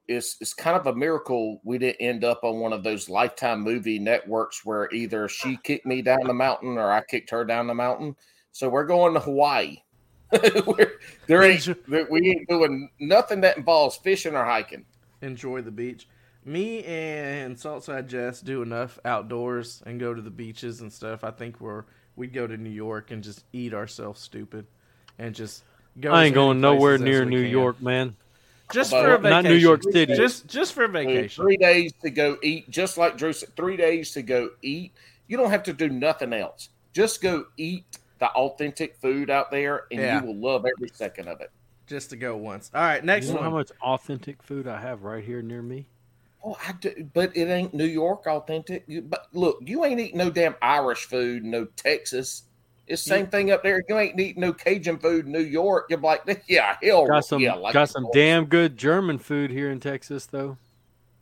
is 0.09 0.37
is 0.41 0.55
kind 0.55 0.77
of 0.77 0.87
a 0.87 0.95
miracle 0.95 1.61
we 1.65 1.79
didn't 1.79 2.01
end 2.01 2.25
up 2.25 2.45
on 2.45 2.61
one 2.61 2.73
of 2.73 2.85
those 2.85 3.09
lifetime 3.09 3.61
movie 3.61 3.99
networks 3.99 4.65
where 4.65 4.93
either 4.93 5.29
she 5.29 5.55
ah. 5.57 5.61
kicked 5.65 5.87
me 5.87 6.03
down 6.03 6.25
the 6.25 6.35
mountain 6.35 6.79
or 6.79 6.91
I 6.91 7.03
kicked 7.03 7.31
her 7.31 7.45
down 7.45 7.67
the 7.67 7.75
mountain. 7.75 8.17
So 8.53 8.69
we're 8.69 8.87
going 8.87 9.15
to 9.15 9.21
Hawaii. 9.21 9.79
We're- 10.67 10.93
there 11.27 11.43
ain't 11.43 11.69
we 12.11 12.31
ain't 12.31 12.49
doing 12.49 12.89
nothing 13.01 13.41
that 13.43 13.57
involves 13.57 13.97
fishing 13.97 14.35
or 14.35 14.45
hiking. 14.45 14.85
Enjoy 15.23 15.63
the 15.63 15.71
beach. 15.71 16.09
Me 16.45 16.85
and 16.85 17.57
Saltside 17.57 18.07
Jess 18.07 18.41
do 18.41 18.63
enough 18.63 19.01
outdoors 19.05 19.83
and 19.87 19.99
go 19.99 20.15
to 20.15 20.23
the 20.23 20.31
beaches 20.31 20.81
and 20.81 20.93
stuff. 20.93 21.25
I 21.25 21.33
think 21.33 21.61
we're 21.61 21.85
we'd 22.15 22.33
go 22.33 22.47
to 22.47 22.57
New 22.57 22.71
York 22.71 23.11
and 23.11 23.23
just 23.23 23.45
eat 23.53 23.75
ourselves 23.75 24.21
stupid 24.21 24.67
and 25.19 25.35
just 25.35 25.65
go. 26.01 26.13
I 26.13 26.25
ain't 26.25 26.35
going 26.35 26.61
nowhere 26.61 26.99
near 26.99 27.25
New 27.25 27.43
can. 27.43 27.51
York, 27.51 27.83
man. 27.83 28.17
Just 28.73 28.91
for 28.91 29.15
a 29.15 29.19
vacation. 29.19 29.31
Not 29.31 29.45
New 29.45 29.55
York 29.55 29.83
City. 29.83 30.15
Just 30.15 30.47
just 30.47 30.73
for 30.73 30.85
a 30.85 30.89
vacation. 30.89 31.43
Three 31.43 31.57
days 31.57 31.93
to 32.03 32.11
go 32.11 32.37
eat, 32.43 32.69
just 32.71 32.99
like 32.99 33.17
Drew 33.17 33.33
said. 33.33 33.55
Three 33.57 33.77
days 33.77 34.11
to 34.13 34.23
go 34.23 34.51
eat. 34.63 34.93
You 35.29 35.37
don't 35.37 35.51
have 35.51 35.63
to 35.65 35.73
do 35.73 35.89
nothing 35.89 36.33
else. 36.33 36.71
Just 36.93 37.23
go 37.23 37.47
eat 37.57 37.85
the 38.19 38.29
authentic 38.31 38.97
food 38.97 39.31
out 39.31 39.51
there, 39.51 39.85
and 39.91 40.01
Yeah. 40.01 40.21
you 40.21 40.27
will 40.27 40.37
love 40.37 40.65
every 40.67 40.89
second 40.89 41.29
of 41.29 41.41
it. 41.41 41.51
Just 41.87 42.11
to 42.11 42.17
go 42.17 42.37
once. 42.37 42.71
All 42.75 42.81
right, 42.81 43.05
next 43.05 43.29
You 43.29 43.35
know 43.35 43.43
how 43.43 43.51
much 43.51 43.71
authentic 43.83 44.43
food 44.43 44.67
I 44.67 44.81
have 44.81 45.03
right 45.05 45.23
here 45.23 45.43
near 45.43 45.63
me? 45.63 45.87
Oh, 46.45 46.57
I 46.67 46.73
do, 46.73 47.09
but 47.13 47.37
it 47.37 47.49
ain't 47.49 47.75
New 47.75 47.85
York 47.87 48.27
authentic. 48.27 48.85
You, 48.87 49.03
but 49.03 49.27
look, 49.33 49.59
you 49.63 49.85
ain't 49.85 50.01
eating 50.01 50.19
no 50.19 50.31
damn 50.31 50.55
Irish 50.63 51.05
food, 51.05 51.45
no 51.45 51.65
Texas. 51.77 52.45
It's 52.87 53.03
the 53.03 53.09
same 53.09 53.27
thing 53.27 53.51
up 53.51 53.63
there. 53.63 53.83
You 53.89 53.99
ain't 53.99 54.19
eating 54.19 54.41
no 54.41 54.53
Cajun 54.53 54.99
food 54.99 55.27
in 55.27 55.33
New 55.33 55.41
York. 55.41 55.87
You're 55.91 55.99
like, 55.99 56.45
yeah, 56.49 56.77
hell, 56.83 57.07
Got 57.07 57.25
some 57.25 57.43
yeah, 57.43 57.55
like 57.55 57.75
got 57.75 57.89
some 57.89 58.07
damn 58.13 58.45
good 58.45 58.77
German 58.77 59.19
food 59.19 59.51
here 59.51 59.71
in 59.71 59.81
Texas 59.81 60.27
though. 60.27 60.57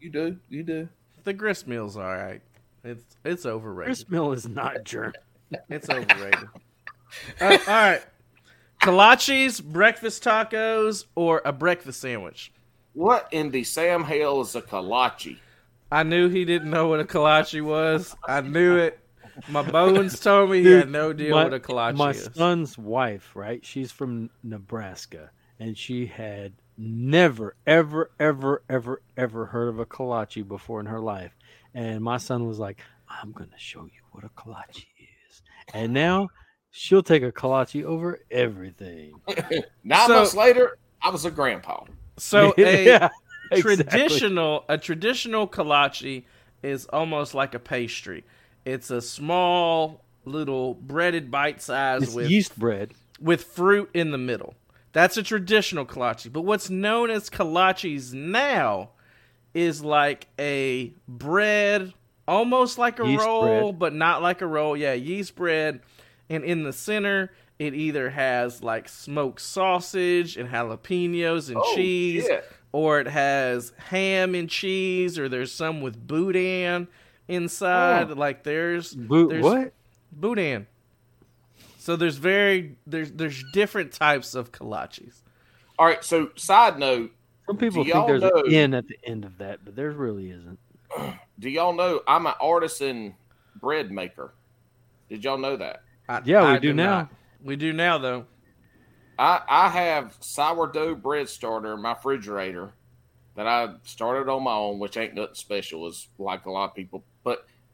You 0.00 0.10
do, 0.10 0.36
you 0.50 0.62
do. 0.62 0.88
The 1.24 1.32
grist 1.32 1.66
mill's 1.66 1.96
all 1.96 2.04
right. 2.04 2.42
It's 2.82 3.16
it's 3.24 3.46
overrated. 3.46 3.88
Grist 3.88 4.10
mill 4.10 4.32
is 4.32 4.46
not 4.46 4.84
German. 4.84 5.14
It's 5.68 5.88
overrated. 5.88 6.48
Uh, 7.40 7.58
all 7.68 7.74
right. 7.74 8.02
Kolaches, 8.82 9.62
breakfast 9.62 10.24
tacos, 10.24 11.04
or 11.14 11.40
a 11.44 11.52
breakfast 11.52 12.00
sandwich. 12.00 12.50
What 12.92 13.28
in 13.30 13.50
the 13.50 13.62
Sam 13.62 14.02
Hale 14.04 14.40
is 14.40 14.56
a 14.56 14.62
kolache? 14.62 15.38
I 15.92 16.02
knew 16.02 16.28
he 16.28 16.44
didn't 16.44 16.70
know 16.70 16.88
what 16.88 16.98
a 16.98 17.04
kolache 17.04 17.62
was. 17.62 18.16
I 18.26 18.40
knew 18.40 18.76
it. 18.78 18.98
My 19.48 19.62
bones 19.62 20.20
told 20.20 20.50
me 20.50 20.62
he 20.62 20.70
had 20.70 20.90
no 20.90 21.12
deal 21.12 21.34
my, 21.34 21.44
what 21.44 21.54
a 21.54 21.60
kolache 21.60 21.96
my 21.96 22.10
is. 22.10 22.28
son's 22.34 22.78
wife, 22.78 23.32
right? 23.34 23.64
She's 23.64 23.90
from 23.92 24.30
Nebraska, 24.42 25.30
and 25.58 25.76
she 25.76 26.06
had 26.06 26.52
never, 26.76 27.56
ever, 27.66 28.10
ever, 28.18 28.62
ever, 28.68 29.02
ever 29.16 29.46
heard 29.46 29.68
of 29.68 29.78
a 29.78 29.86
kolache 29.86 30.46
before 30.46 30.80
in 30.80 30.86
her 30.86 31.00
life. 31.00 31.36
And 31.74 32.02
my 32.02 32.18
son 32.18 32.46
was 32.46 32.58
like, 32.58 32.82
"I'm 33.08 33.32
gonna 33.32 33.50
show 33.58 33.84
you 33.84 34.00
what 34.12 34.24
a 34.24 34.28
kolache 34.30 34.86
is." 35.28 35.42
And 35.72 35.92
now 35.92 36.28
she'll 36.70 37.02
take 37.02 37.22
a 37.22 37.32
kolache 37.32 37.84
over 37.84 38.20
everything. 38.30 39.14
Nine 39.84 40.06
So- 40.06 40.14
months 40.14 40.34
later, 40.34 40.78
I 41.02 41.10
was 41.10 41.24
a 41.24 41.30
grandpa. 41.30 41.84
So 42.16 42.54
a 42.58 42.84
Yeah, 42.84 43.08
exactly. 43.50 43.76
traditional 43.84 44.64
a 44.68 44.78
traditional 44.78 45.48
kolache 45.48 46.24
is 46.62 46.86
almost 46.86 47.34
like 47.34 47.54
a 47.54 47.58
pastry. 47.58 48.24
It's 48.64 48.90
a 48.90 49.02
small 49.02 50.04
little 50.24 50.74
breaded 50.74 51.30
bite 51.30 51.60
size 51.60 52.14
with 52.14 52.30
yeast 52.30 52.58
bread. 52.58 52.92
with 53.20 53.44
fruit 53.44 53.90
in 53.94 54.10
the 54.10 54.18
middle. 54.18 54.54
That's 54.92 55.16
a 55.16 55.22
traditional 55.22 55.84
kolache. 55.84 56.32
But 56.32 56.42
what's 56.42 56.70
known 56.70 57.10
as 57.10 57.28
kolaches 57.28 58.12
now 58.14 58.90
is 59.52 59.82
like 59.84 60.28
a 60.38 60.92
bread, 61.08 61.92
almost 62.26 62.78
like 62.78 63.00
a 63.00 63.06
Yeast 63.06 63.24
roll, 63.24 63.72
bread. 63.72 63.78
but 63.78 63.94
not 63.94 64.22
like 64.22 64.40
a 64.40 64.46
roll. 64.46 64.76
Yeah, 64.76 64.94
yeast 64.94 65.34
bread. 65.34 65.80
And 66.30 66.42
in 66.44 66.62
the 66.62 66.72
center, 66.72 67.32
it 67.58 67.74
either 67.74 68.10
has 68.10 68.62
like 68.62 68.88
smoked 68.88 69.40
sausage 69.40 70.36
and 70.36 70.48
jalapenos 70.48 71.48
and 71.48 71.58
Oh, 71.58 71.74
cheese, 71.74 72.26
or 72.72 73.00
it 73.00 73.08
has 73.08 73.72
ham 73.88 74.34
and 74.34 74.48
cheese, 74.48 75.18
or 75.18 75.28
there's 75.28 75.52
some 75.52 75.80
with 75.82 76.06
boudin 76.06 76.88
inside. 77.28 78.10
Oh. 78.10 78.14
Like 78.14 78.42
there's 78.44 78.94
Bo- 78.94 79.28
there's 79.28 79.42
what? 79.44 79.72
boudin. 80.12 80.66
So 81.78 81.96
there's 81.96 82.16
very 82.16 82.76
there's 82.86 83.10
there's 83.12 83.44
different 83.52 83.92
types 83.92 84.34
of 84.34 84.52
kolaches. 84.52 85.20
All 85.78 85.86
right. 85.86 86.02
So, 86.04 86.30
side 86.36 86.78
note, 86.78 87.10
Some 87.46 87.56
people 87.58 87.84
Do 87.84 87.92
think 87.92 88.06
there's 88.06 88.22
know- 88.22 88.42
an 88.46 88.52
N 88.54 88.74
at 88.74 88.86
the 88.88 88.96
end 89.04 89.24
of 89.24 89.38
that, 89.38 89.60
but 89.64 89.74
there 89.76 89.90
really 89.90 90.30
isn't. 90.30 90.58
do 91.38 91.50
y'all 91.50 91.72
know 91.74 92.00
I'm 92.06 92.26
an 92.26 92.34
artisan 92.40 93.14
bread 93.60 93.90
maker? 93.90 94.32
Did 95.08 95.24
y'all 95.24 95.38
know 95.38 95.56
that? 95.56 95.82
I, 96.08 96.20
Yeah, 96.24 96.42
we 96.42 96.48
I 96.52 96.58
do 96.58 96.72
now. 96.72 96.84
not. 96.90 97.08
We 97.42 97.56
do 97.56 97.72
now 97.72 97.98
though. 97.98 98.26
I 99.18 99.42
I 99.48 99.68
have 99.68 100.16
sourdough 100.20 100.96
bread 100.96 101.28
starter 101.28 101.74
in 101.74 101.82
my 101.82 101.92
refrigerator 101.92 102.72
that 103.36 103.46
I 103.46 103.74
started 103.82 104.30
on 104.30 104.42
my 104.44 104.54
own, 104.54 104.78
which 104.78 104.96
ain't 104.96 105.14
nothing 105.14 105.34
special, 105.34 105.86
as 105.86 106.08
like 106.18 106.46
a 106.46 106.50
lot 106.50 106.70
of 106.70 106.74
people. 106.74 107.04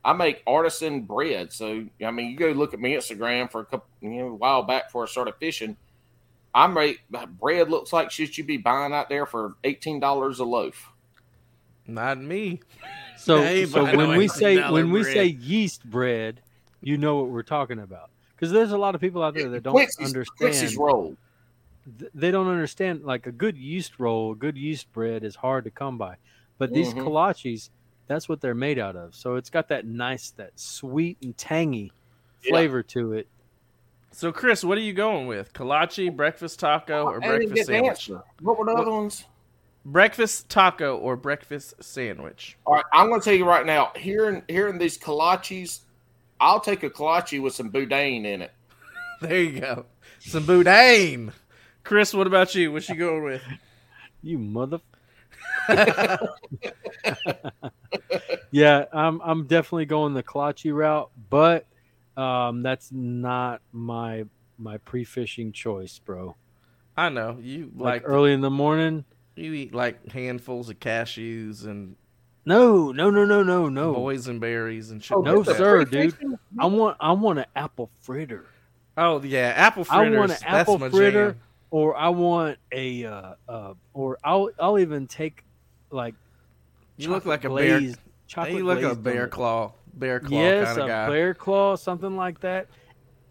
But 0.03 0.11
I 0.11 0.13
make 0.15 0.43
artisan 0.47 1.03
bread. 1.03 1.53
So 1.53 1.87
I 2.05 2.11
mean, 2.11 2.31
you 2.31 2.37
go 2.37 2.49
look 2.51 2.75
at 2.75 2.81
my 2.81 2.89
Instagram 2.89 3.51
for 3.51 3.61
a 3.61 3.65
couple, 3.65 3.87
you 4.01 4.11
know, 4.11 4.27
a 4.29 4.35
while 4.35 4.63
back 4.63 4.89
before 4.89 5.05
I 5.05 5.07
started 5.07 5.35
fishing. 5.39 5.77
I 6.55 6.67
make 6.67 7.01
bread 7.41 7.71
looks 7.71 7.93
like 7.93 8.11
shit 8.11 8.37
you 8.37 8.45
be 8.45 8.57
buying 8.57 8.93
out 8.93 9.09
there 9.09 9.27
for 9.27 9.55
eighteen 9.65 10.01
dollars 10.01 10.41
a 10.41 10.45
loaf. 10.45 10.91
Not 11.87 12.19
me. 12.21 12.61
So, 13.17 13.43
Hey, 13.43 13.67
so 13.67 13.85
but 13.85 13.89
I 13.89 13.93
know 13.93 14.09
when 14.09 14.17
we 14.19 14.29
say 14.29 14.57
$18 14.57 14.73
when 14.73 14.91
we 14.91 15.05
say 15.05 15.27
yeast 15.27 15.85
bread, 15.85 16.41
you 16.81 16.97
know 16.97 17.17
what 17.17 17.29
we're 17.31 17.43
talking 17.43 17.79
about. 17.81 18.11
Because 18.35 18.53
there's 18.53 18.73
a 18.73 18.79
lot 18.79 18.95
of 18.95 19.01
people 19.01 19.23
out 19.23 19.35
there 19.35 19.49
that 19.51 19.63
don't 19.63 19.75
Quincy's, 19.75 20.07
understand. 20.07 20.39
Quincy's 20.39 20.77
roll. 20.77 21.17
th- 21.99 22.11
They 22.15 22.31
don't 22.31 22.49
understand 22.49 23.05
like 23.05 23.27
a 23.27 23.33
good 23.33 23.59
yeast 23.59 23.99
roll, 23.99 24.33
a 24.33 24.37
good 24.37 24.57
yeast 24.57 24.91
bread 24.93 25.25
is 25.25 25.37
hard 25.37 25.65
to 25.65 25.71
come 25.71 25.99
by. 25.99 26.17
But 26.59 26.73
these 26.73 26.95
Mhm. 26.95 27.05
kolaches, 27.05 27.71
that's 28.11 28.29
what 28.29 28.41
they're 28.41 28.57
made 28.57 28.77
out 28.81 28.97
of. 28.97 29.15
So 29.15 29.37
it's 29.37 29.51
got 29.51 29.69
that 29.69 29.87
nice, 29.87 30.33
that 30.33 30.59
sweet 30.59 31.17
and 31.23 31.37
tangy 31.39 31.93
Yeah. 32.43 32.51
flavor 32.51 32.83
to 32.83 33.13
it. 33.13 33.29
So 34.11 34.33
Chris, 34.33 34.65
what 34.65 34.77
are 34.77 34.81
you 34.81 34.93
going 34.93 35.29
with? 35.29 35.53
Kolache, 35.53 36.15
breakfast 36.17 36.59
taco, 36.59 37.03
oh, 37.03 37.07
or 37.07 37.17
I 37.25 37.39
didn't 37.39 37.51
breakfast 37.53 37.55
get 37.55 37.67
sandwich? 37.67 38.11
What 38.41 38.59
were 38.59 38.65
the 38.65 38.73
What- 38.75 38.81
other 38.83 38.91
ones? 38.91 39.25
Breakfast 39.85 40.49
taco 40.49 40.97
or 40.99 41.15
breakfast 41.17 41.75
sandwich? 41.83 42.59
All 42.67 42.75
right, 42.75 42.85
I'm 42.93 43.09
going 43.09 43.21
to 43.21 43.25
tell 43.25 43.33
you 43.35 43.47
right 43.47 43.65
now. 43.65 43.93
Hearing 43.97 44.43
hearing 44.49 44.77
these 44.79 44.99
kolaches, 44.99 45.81
I'll 46.41 46.61
take 46.61 46.83
a 46.83 46.91
kolache 46.91 47.41
with 47.41 47.55
some 47.55 47.69
boudin 47.71 48.27
in 48.27 48.43
it. 48.43 48.51
There 49.23 49.41
you 49.41 49.61
go. 49.61 49.87
Some 50.19 50.47
boudin. 50.47 51.33
Chris, 51.85 52.13
what 52.13 52.27
about 52.27 52.55
you? 52.57 52.73
What 52.73 52.89
you 52.89 52.97
going 52.97 53.23
with? 53.23 53.43
You 54.23 54.39
mother. 54.39 54.81
yeah, 58.51 58.85
I'm 58.93 59.21
I'm 59.23 59.47
definitely 59.47 59.87
going 59.87 60.15
the 60.15 60.23
kolache 60.23 60.73
route, 60.75 61.11
but 61.29 61.67
um, 62.17 62.63
that's 62.63 62.91
not 62.93 63.63
my 63.73 64.25
my 64.59 64.79
pre-fishing 64.79 65.53
choice, 65.53 65.99
bro. 65.99 66.37
I 66.97 67.09
know 67.09 67.39
you 67.41 67.71
Like, 67.75 68.03
like, 68.03 68.03
early 68.05 68.33
in 68.33 68.41
the 68.41 68.51
morning. 68.51 69.05
you 69.37 69.53
eat 69.55 69.75
like 69.75 70.11
handfuls 70.11 70.69
of 70.69 70.79
cashews 70.81 71.65
and 71.65 71.97
No, 72.45 72.93
no, 72.93 73.11
no, 73.11 73.25
no, 73.25 73.43
no, 73.43 73.69
no. 73.69 73.95
boysenberries 73.95 74.91
and 74.91 75.03
shit. 75.03 75.17
Oh, 75.17 75.21
like 75.21 75.35
no, 75.35 75.43
sir, 75.45 75.85
dude. 75.85 76.17
I 76.59 76.67
want 76.67 76.97
I 77.01 77.13
want 77.13 77.39
an 77.39 77.47
apple 77.57 77.91
fritter, 78.01 78.47
Oh 78.97 79.23
yeah, 79.23 79.53
apple 79.57 79.87
I 79.89 80.11
want 80.11 80.33
an 80.33 80.39
apple 80.43 80.79
fritter. 80.79 81.33
jam. 81.33 81.41
Or 81.71 81.97
I 81.97 82.09
want 82.09 82.59
a 82.73 83.05
uh, 83.05 83.35
uh 83.49 83.75
or 83.95 84.19
I'll 84.25 84.51
I'll 84.59 84.79
even 84.79 85.07
take 85.07 85.45
like 85.91 86.15
You 86.97 87.09
look 87.11 87.25
like 87.27 87.41
a 87.41 87.43
chocolate 87.45 87.65
bear. 87.67 87.79
glazed- 87.81 87.99
chocolate 88.27 88.55
You 88.55 88.65
look 88.65 88.83
like 88.83 88.93
a 88.93 88.97
bear 88.97 89.27
donut. 89.27 89.31
claw, 89.31 89.73
bear 89.95 90.21
claw 90.21 90.39
yes, 90.39 90.67
kind 90.69 90.79
of 90.81 90.85
a 90.85 90.89
guy. 90.89 91.09
bear 91.09 91.35
claw, 91.35 91.77
something 91.77 92.17
like 92.17 92.41
that. 92.41 92.67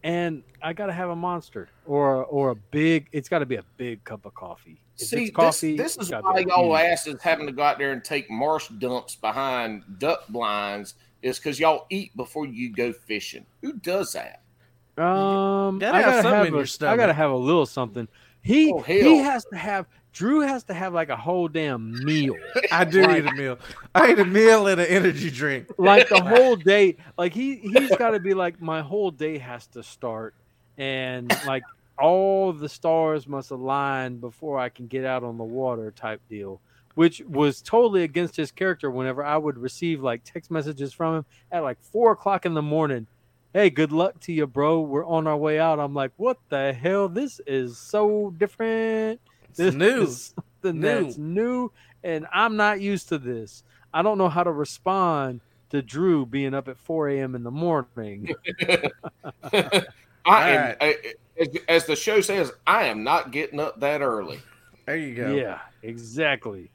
And 0.03 0.43
I 0.61 0.73
gotta 0.73 0.93
have 0.93 1.09
a 1.09 1.15
monster 1.15 1.67
or 1.85 2.23
or 2.25 2.51
a 2.51 2.55
big. 2.55 3.07
It's 3.11 3.27
got 3.27 3.39
to 3.39 3.45
be 3.45 3.55
a 3.55 3.63
big 3.77 4.03
cup 4.05 4.25
of 4.25 4.33
coffee. 4.33 4.79
If 4.97 5.07
See, 5.07 5.29
coffee, 5.29 5.77
this, 5.77 5.95
this 5.95 6.07
is 6.07 6.11
why 6.11 6.43
be 6.43 6.49
y'all 6.49 6.75
huge. 6.75 6.85
asses 6.91 7.21
having 7.21 7.47
to 7.47 7.53
go 7.53 7.63
out 7.63 7.77
there 7.77 7.91
and 7.91 8.03
take 8.03 8.29
marsh 8.29 8.67
dumps 8.67 9.15
behind 9.15 9.83
duck 9.99 10.27
blinds 10.29 10.95
is 11.21 11.37
because 11.37 11.59
y'all 11.59 11.85
eat 11.89 12.15
before 12.17 12.45
you 12.45 12.71
go 12.73 12.91
fishing. 12.93 13.45
Who 13.61 13.73
does 13.73 14.13
that? 14.13 14.41
Um, 15.01 15.77
I 15.77 15.79
gotta 15.79 16.21
something 16.21 16.31
have 16.31 16.47
in 16.47 16.53
a, 16.53 16.57
your 16.57 16.67
I 16.81 16.97
gotta 16.97 17.13
have 17.13 17.31
a 17.31 17.35
little 17.35 17.65
something. 17.65 18.07
He 18.41 18.71
Oh, 18.73 18.79
he 18.81 19.17
has 19.17 19.45
to 19.45 19.57
have. 19.57 19.85
Drew 20.11 20.39
has 20.41 20.63
to 20.65 20.73
have 20.73 20.93
like 20.93 21.09
a 21.09 21.15
whole 21.15 21.47
damn 21.47 21.93
meal, 22.03 22.35
I 22.71 22.83
do 22.83 23.03
Like- 23.03 23.23
eat 23.23 23.27
a 23.29 23.33
meal. 23.33 23.59
I 23.93 24.11
eat 24.11 24.19
a 24.19 24.25
meal 24.25 24.65
and 24.67 24.81
an 24.81 24.87
energy 24.87 25.29
drink. 25.29 25.67
like 25.77 26.09
the 26.09 26.21
whole 26.23 26.55
day. 26.55 26.97
Like 27.17 27.33
he 27.33 27.57
he's 27.57 27.95
got 27.95 28.11
to 28.11 28.19
be 28.19 28.33
like 28.33 28.59
my 28.61 28.81
whole 28.81 29.11
day 29.11 29.37
has 29.37 29.67
to 29.67 29.83
start, 29.83 30.33
and 30.77 31.31
like 31.45 31.63
all 31.99 32.53
the 32.53 32.69
stars 32.69 33.27
must 33.27 33.51
align 33.51 34.17
before 34.17 34.57
I 34.57 34.69
can 34.69 34.87
get 34.87 35.05
out 35.05 35.23
on 35.23 35.37
the 35.37 35.43
water 35.43 35.91
type 35.91 36.21
deal. 36.29 36.59
Which 36.95 37.21
was 37.29 37.61
totally 37.61 38.03
against 38.03 38.35
his 38.35 38.51
character. 38.51 38.89
Whenever 38.89 39.23
I 39.23 39.37
would 39.37 39.57
receive 39.57 40.01
like 40.01 40.23
text 40.23 40.49
messages 40.49 40.91
from 40.91 41.17
him 41.17 41.25
at 41.51 41.61
like 41.63 41.77
four 41.81 42.11
o'clock 42.11 42.45
in 42.45 42.55
the 42.55 42.61
morning, 42.63 43.05
"Hey, 43.53 43.69
good 43.69 43.91
luck 43.91 44.19
to 44.21 44.33
you, 44.33 44.45
bro. 44.47 44.81
We're 44.81 45.05
on 45.05 45.27
our 45.27 45.37
way 45.37 45.59
out." 45.59 45.79
I'm 45.79 45.93
like, 45.93 46.11
"What 46.17 46.37
the 46.49 46.73
hell? 46.73 47.09
This 47.09 47.39
is 47.47 47.77
so 47.77 48.31
different. 48.37 49.19
This 49.55 49.67
It's 49.69 49.75
new. 49.77 50.01
is 50.03 50.33
something 50.63 50.79
New. 50.81 51.03
that's 51.03 51.17
new, 51.17 51.71
and 52.03 52.27
I'm 52.33 52.55
not 52.55 52.81
used 52.81 53.09
to 53.09 53.17
this. 53.17 53.63
I 53.93 54.01
don't 54.01 54.17
know 54.17 54.29
how 54.29 54.43
to 54.43 54.51
respond 54.51 55.41
to 55.71 55.81
Drew 55.81 56.25
being 56.25 56.53
up 56.53 56.67
at 56.67 56.77
4 56.77 57.09
a.m. 57.09 57.35
in 57.35 57.43
the 57.43 57.51
morning. 57.51 58.29
I 59.43 59.51
am, 59.53 59.83
Alright. 60.25 60.77
I- 60.81 61.13
as, 61.39 61.47
as 61.69 61.85
the 61.85 61.95
show 61.95 62.19
says, 62.19 62.51
I 62.67 62.83
am 62.85 63.03
not 63.03 63.31
getting 63.31 63.59
up 63.61 63.79
that 63.79 64.01
early. 64.01 64.41
There 64.85 64.97
you 64.97 65.15
go. 65.15 65.33
yeah, 65.33 65.59
exactly. 65.81 66.69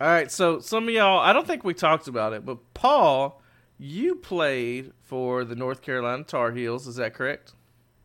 All 0.00 0.06
right, 0.06 0.30
so 0.30 0.60
some 0.60 0.84
of 0.86 0.90
y'all, 0.94 1.18
I 1.18 1.32
don't 1.32 1.46
think 1.46 1.64
we 1.64 1.74
talked 1.74 2.06
about 2.06 2.32
it, 2.32 2.44
but 2.44 2.58
Paul, 2.74 3.42
you 3.78 4.14
played 4.16 4.92
for 5.02 5.44
the 5.44 5.54
North 5.54 5.82
Carolina 5.82 6.24
Tar 6.24 6.52
Heels. 6.52 6.86
Is 6.86 6.96
that 6.96 7.14
correct? 7.14 7.52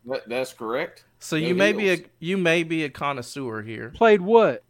That, 0.06 0.28
that's 0.28 0.52
correct. 0.52 1.04
So 1.18 1.38
Go 1.38 1.46
you 1.46 1.54
may 1.54 1.72
be 1.72 1.90
a 1.90 1.98
you 2.18 2.36
may 2.36 2.62
be 2.64 2.84
a 2.84 2.90
connoisseur 2.90 3.62
here. 3.62 3.90
Played 3.90 4.20
what? 4.20 4.64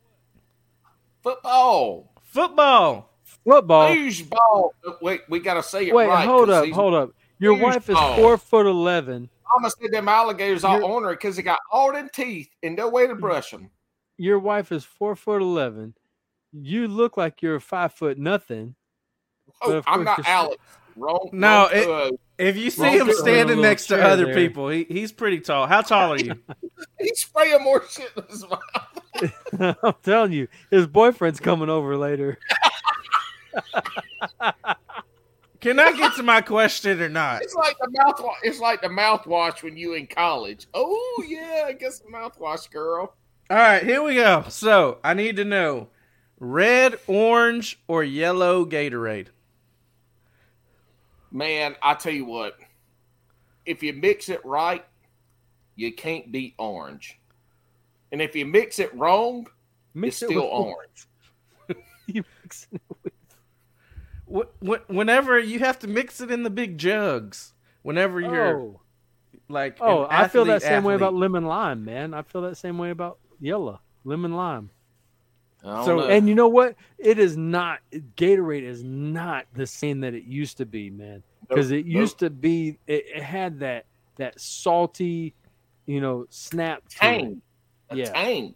Football. 1.22 2.12
Football. 2.22 3.08
Football. 3.44 3.92
Huge 3.92 4.28
ball. 4.28 4.74
Wait, 5.00 5.22
we 5.28 5.40
got 5.40 5.54
to 5.54 5.62
say 5.62 5.86
it 5.88 5.94
right. 5.94 6.06
Wait, 6.06 6.08
right. 6.08 6.26
hold 6.26 6.48
'cause 6.48 6.68
up, 6.68 6.74
hold 6.74 6.94
up. 6.94 7.10
Your 7.38 7.54
wife 7.56 7.88
is 7.88 7.94
ball. 7.94 8.16
four 8.16 8.38
foot 8.38 8.66
eleven. 8.66 9.28
Mama 9.56 9.70
said 9.70 9.90
them 9.92 10.08
alligators 10.08 10.64
all 10.64 10.76
You're- 10.78 10.86
on 10.92 11.02
her 11.04 11.10
because 11.10 11.36
they 11.36 11.42
got 11.42 11.60
all 11.70 11.92
them 11.92 12.08
teeth 12.12 12.48
and 12.62 12.76
no 12.76 12.88
way 12.88 13.06
to 13.06 13.14
brush 13.14 13.50
them. 13.50 13.70
Your 14.16 14.38
wife 14.38 14.70
is 14.72 14.84
four 14.84 15.16
foot 15.16 15.42
eleven. 15.42 15.94
You 16.52 16.86
look 16.88 17.16
like 17.16 17.42
you're 17.42 17.60
five 17.60 17.94
foot 17.94 18.18
nothing. 18.18 18.74
Oh, 19.62 19.82
I'm 19.86 20.04
not 20.04 20.26
Alex. 20.26 20.62
Wrong. 20.96 21.28
No, 21.32 21.48
wrong 21.48 21.68
it- 21.72 21.84
to- 21.84 22.18
If 22.38 22.56
you 22.56 22.70
see 22.70 22.90
him 22.98 23.10
standing 23.12 23.60
next 23.60 23.86
to 23.86 24.02
other 24.02 24.26
there. 24.26 24.34
people, 24.34 24.68
he, 24.68 24.84
he's 24.88 25.12
pretty 25.12 25.40
tall. 25.40 25.66
How 25.66 25.80
tall 25.82 26.12
are 26.14 26.18
you? 26.18 26.34
he's 26.98 27.20
spraying 27.20 27.62
more 27.62 27.84
shit 27.88 28.10
in 28.16 28.24
his 28.28 28.44
mouth. 28.48 29.76
I'm 29.82 29.94
telling 30.02 30.32
you, 30.32 30.48
his 30.70 30.86
boyfriend's 30.86 31.38
coming 31.40 31.68
over 31.70 31.96
later. 31.96 32.38
Can 35.60 35.78
I 35.78 35.92
get 35.92 36.16
to 36.16 36.24
my 36.24 36.40
question 36.40 37.00
or 37.00 37.08
not? 37.08 37.42
It's 37.42 37.54
like 37.54 37.76
the 37.78 37.86
mouthwash. 37.86 38.34
It's 38.42 38.58
like 38.58 38.80
the 38.80 38.88
mouthwash 38.88 39.62
when 39.62 39.76
you 39.76 39.94
in 39.94 40.08
college. 40.08 40.66
Oh 40.74 41.24
yeah, 41.28 41.66
I 41.66 41.72
guess 41.72 42.00
the 42.00 42.08
mouthwash 42.10 42.68
girl. 42.70 43.14
All 43.48 43.56
right, 43.56 43.82
here 43.84 44.02
we 44.02 44.16
go. 44.16 44.44
So 44.48 44.98
I 45.04 45.14
need 45.14 45.36
to 45.36 45.44
know 45.44 45.88
red, 46.40 46.98
orange, 47.06 47.78
or 47.86 48.02
yellow 48.02 48.64
Gatorade. 48.64 49.28
Man, 51.32 51.74
I 51.82 51.94
tell 51.94 52.12
you 52.12 52.26
what, 52.26 52.58
if 53.64 53.82
you 53.82 53.92
mix 53.94 54.28
it 54.28 54.44
right, 54.44 54.84
you 55.76 55.92
can't 55.92 56.30
beat 56.30 56.54
orange. 56.58 57.18
And 58.12 58.20
if 58.20 58.36
you 58.36 58.44
mix 58.44 58.78
it 58.78 58.94
wrong, 58.94 59.46
Mix 59.94 60.16
it's 60.16 60.22
it 60.22 60.26
still 60.26 60.42
with 60.42 60.50
orange. 60.52 61.06
You 62.06 62.24
mix 62.42 62.66
it 62.72 62.82
with- 63.02 63.12
Wh- 64.62 64.66
wh- 64.66 64.90
Whenever 64.90 65.38
you 65.38 65.60
have 65.60 65.78
to 65.80 65.88
mix 65.88 66.20
it 66.20 66.30
in 66.30 66.42
the 66.42 66.50
big 66.50 66.76
jugs. 66.78 67.54
Whenever 67.82 68.20
you're 68.20 68.58
Oh, 68.58 68.80
like, 69.48 69.78
oh, 69.80 70.00
an 70.02 70.04
oh 70.04 70.06
I 70.10 70.28
feel 70.28 70.44
that 70.46 70.56
athlete, 70.56 70.68
same 70.68 70.84
way 70.84 70.94
about 70.94 71.14
lemon 71.14 71.46
lime, 71.46 71.84
man. 71.84 72.12
I 72.14 72.22
feel 72.22 72.42
that 72.42 72.56
same 72.56 72.76
way 72.78 72.90
about 72.90 73.18
yellow 73.40 73.80
lemon 74.04 74.34
lime. 74.34 74.70
I 75.64 75.76
don't 75.76 75.84
So- 75.84 75.96
know. 75.98 76.06
And 76.08 76.28
you 76.28 76.34
know 76.34 76.48
what? 76.48 76.74
It 76.98 77.18
is 77.18 77.36
not 77.36 77.80
Gatorade 78.16 78.62
is 78.64 78.82
not 78.82 79.46
the 79.54 79.66
same 79.66 80.00
that 80.00 80.14
it 80.14 80.24
used 80.24 80.58
to 80.58 80.66
be, 80.66 80.90
man. 80.90 81.22
Because 81.48 81.70
Nope, 81.70 81.80
it 81.80 81.86
nope. 81.86 81.94
used 82.00 82.18
to 82.20 82.30
be, 82.30 82.78
it, 82.86 83.04
it 83.14 83.22
had 83.22 83.60
that 83.60 83.86
that 84.16 84.38
salty, 84.40 85.34
you 85.86 86.00
know, 86.00 86.26
snap. 86.30 86.86
to 86.88 86.96
tang, 86.98 87.42
a 87.90 87.96
Yeah. 87.96 88.12
tang. 88.12 88.54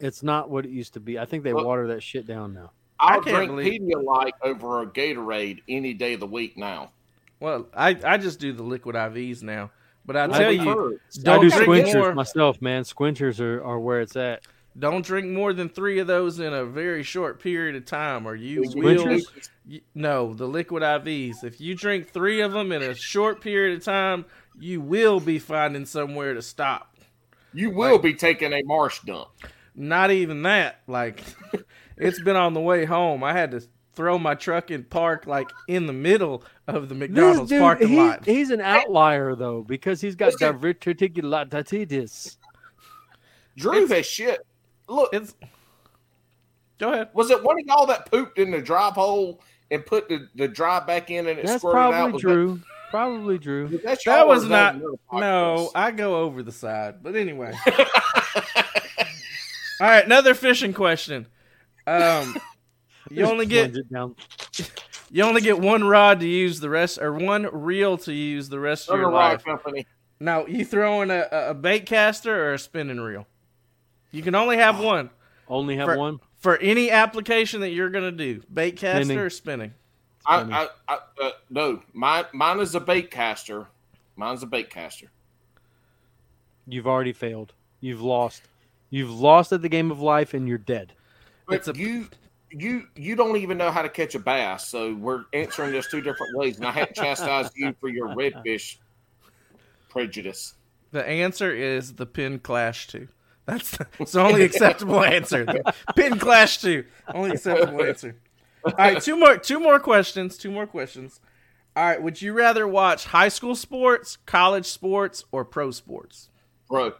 It's 0.00 0.22
not 0.22 0.50
what 0.50 0.64
it 0.64 0.70
used 0.70 0.94
to 0.94 1.00
be. 1.00 1.18
I 1.18 1.24
think 1.24 1.44
they 1.44 1.52
Look- 1.52 1.64
water 1.66 1.86
that 1.88 2.02
shit 2.02 2.26
down 2.26 2.54
now. 2.54 2.72
I 2.98 3.14
I'll 3.14 3.20
can't 3.20 3.36
drink 3.36 3.50
believe- 3.50 3.80
Pedialyte 3.82 4.32
over 4.42 4.82
a 4.82 4.86
Gatorade 4.86 5.62
any 5.68 5.92
day 5.94 6.14
of 6.14 6.20
the 6.20 6.26
week 6.26 6.56
now. 6.56 6.90
Well, 7.40 7.66
I, 7.74 7.98
I 8.04 8.16
just 8.18 8.38
do 8.38 8.52
the 8.52 8.62
liquid 8.62 8.94
IVs 8.94 9.42
now. 9.42 9.70
But 10.04 10.16
I 10.16 10.24
I 10.24 10.26
tell 10.28 10.48
I've 10.48 10.54
you. 10.54 10.60
I 10.60 11.22
don't 11.22 11.40
do 11.42 11.50
Sqwinchers 11.50 11.94
more. 11.94 12.14
myself, 12.14 12.60
man. 12.60 12.82
Sqwinchers 12.82 13.38
are, 13.40 13.62
are 13.62 13.78
where 13.78 14.00
it's 14.00 14.16
at. 14.16 14.44
Don't 14.78 15.04
drink 15.04 15.28
more 15.28 15.52
than 15.52 15.68
three 15.68 15.98
of 15.98 16.06
those 16.06 16.40
in 16.40 16.52
a 16.54 16.64
very 16.64 17.02
short 17.02 17.40
period 17.42 17.76
of 17.76 17.84
time, 17.84 18.26
or 18.26 18.34
you 18.34 18.64
You- 18.74 18.82
will. 18.82 19.18
You- 19.66 19.80
no, 19.94 20.32
the 20.32 20.46
liquid 20.46 20.82
IVs. 20.82 21.44
If 21.44 21.60
you 21.60 21.74
drink 21.74 22.08
three 22.08 22.40
of 22.40 22.52
them 22.52 22.72
in 22.72 22.82
a 22.82 22.94
short 22.94 23.40
period 23.42 23.76
of 23.78 23.84
time, 23.84 24.24
you 24.58 24.80
will 24.80 25.20
be 25.20 25.38
finding 25.38 25.84
somewhere 25.84 26.34
to 26.34 26.42
stop. 26.42 26.96
You 27.52 27.70
will 27.70 27.98
be 27.98 28.14
taking 28.14 28.52
a 28.54 28.62
marsh 28.64 29.00
dump. 29.00 29.28
Not 29.74 30.10
even 30.10 30.42
that. 30.42 30.80
Like, 30.86 31.22
it's 31.98 32.20
been 32.22 32.36
on 32.36 32.54
the 32.54 32.60
way 32.60 32.84
home. 32.86 33.22
I 33.22 33.32
had 33.34 33.50
to 33.52 33.62
throw 33.94 34.18
my 34.18 34.34
truck 34.34 34.70
in 34.70 34.84
park 34.84 35.26
like 35.26 35.48
in 35.68 35.86
the 35.86 35.92
middle 35.92 36.42
of 36.66 36.88
the 36.88 36.94
McDonald's 36.94 37.50
dude, 37.50 37.60
parking 37.60 37.88
he- 37.88 37.96
lot. 37.98 38.24
he's 38.24 38.50
an 38.50 38.62
outlier 38.62 39.34
though 39.34 39.62
because 39.62 40.00
he's 40.00 40.14
got 40.16 40.32
Listen. 40.32 40.58
diverticulitis. 40.58 42.36
Drew 43.56 43.74
It's- 43.84 43.90
has 43.90 44.06
shit. 44.06 44.46
Look, 44.88 45.10
It's. 45.12 45.34
Go 46.78 46.92
ahead. 46.92 47.10
was 47.14 47.30
it 47.30 47.42
one 47.44 47.60
of 47.60 47.66
y'all 47.66 47.86
that 47.86 48.10
pooped 48.10 48.38
in 48.38 48.50
the 48.50 48.60
drive 48.60 48.94
hole 48.94 49.40
and 49.70 49.86
put 49.86 50.08
the, 50.08 50.26
the 50.34 50.48
drive 50.48 50.84
back 50.86 51.10
in 51.10 51.28
and 51.28 51.38
it 51.38 51.46
That's 51.46 51.60
squirted 51.60 51.78
out? 51.80 51.90
probably 51.92 52.12
Was 52.14 52.22
Drew. 52.22 52.60
Probably 52.90 53.38
Drew. 53.38 53.68
That, 53.68 53.72
was 53.72 53.82
that, 53.82 54.04
That 54.04 54.04
y'all 54.06 54.24
or 54.24 54.26
was 54.28 54.44
not. 54.48 54.74
another 54.74 54.96
No. 55.12 55.70
I 55.76 55.92
go 55.92 56.16
over 56.22 56.42
the 56.42 56.50
side. 56.50 56.96
But 57.02 57.14
anyway. 57.14 57.52
All 59.80 59.88
right, 59.88 60.04
another 60.04 60.34
fishing 60.34 60.72
question. 60.72 61.26
Um, 61.86 62.36
you 63.10 63.24
only 63.24 63.46
get 63.46 63.72
plunge 63.72 63.78
it 63.86 63.92
down. 63.92 64.16
you 65.10 65.22
only 65.24 65.40
get 65.40 65.58
one 65.58 65.84
rod 65.84 66.20
to 66.20 66.26
use 66.26 66.60
the 66.60 66.68
rest, 66.70 66.98
or 67.00 67.12
one 67.12 67.48
reel 67.52 67.96
to 67.98 68.12
use 68.12 68.48
the 68.48 68.60
rest 68.60 68.88
of 68.88 68.98
your 68.98 69.10
rod 69.10 69.32
life. 69.32 69.44
company. 69.44 69.86
Now, 70.20 70.46
you 70.46 70.64
throwing 70.64 71.10
a, 71.10 71.28
a 71.32 71.54
bait 71.54 71.86
caster 71.86 72.44
or 72.48 72.54
a 72.54 72.58
spinning 72.58 73.00
reel? 73.00 73.26
You 74.12 74.22
can 74.22 74.34
only 74.36 74.56
have 74.58 74.78
one 74.84 75.10
Only 75.48 75.76
have 75.76 75.86
For- 75.88 75.98
one. 75.98 76.20
for 76.38 76.56
any 76.58 76.90
application 76.90 77.60
that 77.62 77.70
you're 77.70 77.90
gonna 77.90 78.12
do. 78.12 78.42
Bait 78.52 78.76
caster 78.76 79.04
Spinning. 79.04 79.18
or 79.18 79.30
spinning. 79.30 79.74
I, 80.24 80.68
I, 80.88 80.94
I 80.94 80.98
uh, 81.20 81.30
no, 81.50 81.82
mine 81.92 82.26
mine 82.32 82.60
is 82.60 82.74
a 82.76 82.80
bait 82.80 83.10
caster. 83.10 83.66
Mine's 84.14 84.42
a 84.42 84.46
bait 84.46 84.70
caster. 84.70 85.10
You've 86.68 86.86
already 86.86 87.12
failed. 87.12 87.54
You've 87.80 88.02
lost. 88.02 88.42
You've 88.90 89.10
lost 89.10 89.52
at 89.52 89.62
the 89.62 89.68
game 89.68 89.90
of 89.90 90.00
life, 90.00 90.32
and 90.34 90.46
you're 90.46 90.58
dead. 90.58 90.92
But 91.48 91.56
It's 91.56 91.68
a- 91.68 91.74
you 91.74 92.08
you 92.50 92.86
you 92.94 93.16
don't 93.16 93.36
even 93.38 93.58
know 93.58 93.70
how 93.72 93.82
to 93.82 93.88
catch 93.88 94.14
a 94.14 94.18
bass, 94.20 94.68
so 94.68 94.94
we're 94.94 95.24
answering 95.32 95.72
this 95.72 95.88
two 95.90 96.00
different 96.02 96.36
ways, 96.36 96.58
and 96.58 96.66
I 96.66 96.70
have 96.72 96.88
to 96.92 96.94
chastise 96.94 97.50
you 97.56 97.74
for 97.80 97.88
your 97.88 98.08
redfish 98.08 98.76
prejudice. 99.88 100.54
The 100.92 101.04
answer 101.04 101.52
is 101.52 101.94
the 101.94 102.06
Penn 102.06 102.38
Clash 102.38 102.86
two. 102.86 103.08
That's 103.46 103.76
the, 103.76 103.86
it's 103.98 104.12
the 104.12 104.20
only 104.20 104.42
acceptable 104.44 105.02
answer. 105.02 105.44
The 105.44 105.74
Penn 105.96 106.18
Clash 106.18 106.60
two. 106.60 106.84
Only 107.12 107.32
acceptable 107.32 107.82
answer. 107.84 108.16
All 108.64 108.72
right, 108.78 109.02
two 109.02 109.16
more 109.16 109.36
two 109.36 109.58
more 109.58 109.80
questions. 109.80 110.38
Two 110.38 110.50
more 110.50 110.66
questions. 110.66 111.20
All 111.74 111.84
right, 111.84 112.00
would 112.02 112.20
you 112.22 112.32
rather 112.34 112.68
watch 112.68 113.06
high 113.06 113.28
school 113.28 113.54
sports, 113.56 114.18
college 114.26 114.66
sports, 114.66 115.24
or 115.32 115.44
pro 115.44 115.70
sports? 115.70 116.28
Bro, 116.68 116.92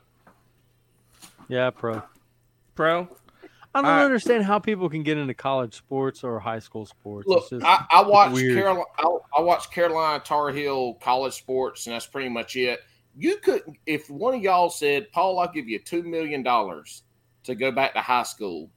Yeah, 1.48 1.70
pro. 1.70 2.02
Pro. 2.74 3.08
I 3.74 3.80
don't 3.80 3.90
All 3.90 3.96
right. 3.98 4.04
understand 4.04 4.44
how 4.44 4.58
people 4.58 4.88
can 4.90 5.02
get 5.02 5.16
into 5.18 5.32
college 5.34 5.74
sports 5.74 6.24
or 6.24 6.38
high 6.40 6.58
school 6.58 6.84
sports. 6.86 7.26
look, 7.26 7.40
It's 7.42 7.50
just- 7.50 7.64
I, 7.64 7.84
I 7.90 8.02
watched. 8.02 8.36
Carolina. 8.36 8.82
I, 8.98 9.16
I 9.38 9.40
watched 9.40 9.70
Carolina 9.72 10.22
Tar 10.24 10.50
Heel 10.50 10.94
college 10.94 11.34
sports, 11.34 11.86
and 11.86 11.94
that's 11.94 12.06
pretty 12.06 12.28
much 12.28 12.56
it. 12.56 12.80
You 13.16 13.36
couldn't, 13.38 13.76
if 13.86 14.08
one 14.08 14.34
of 14.34 14.42
y'all 14.42 14.70
said, 14.70 15.10
"Paul, 15.12 15.38
I'll 15.38 15.52
give 15.52 15.68
you 15.68 15.78
two 15.78 16.02
million 16.02 16.42
dollars 16.42 17.02
to 17.44 17.54
go 17.54 17.70
back 17.70 17.92
to 17.94 18.00
high 18.00 18.22
school," 18.22 18.70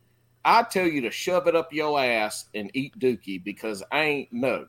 I'd 0.43 0.69
tell 0.69 0.85
you 0.87 1.01
to 1.01 1.11
shove 1.11 1.47
it 1.47 1.55
up 1.55 1.71
your 1.73 1.99
ass 2.01 2.45
and 2.53 2.69
eat 2.73 2.97
dookie 2.99 3.43
because 3.43 3.81
I 3.91 4.01
ain't 4.03 4.33
no. 4.33 4.67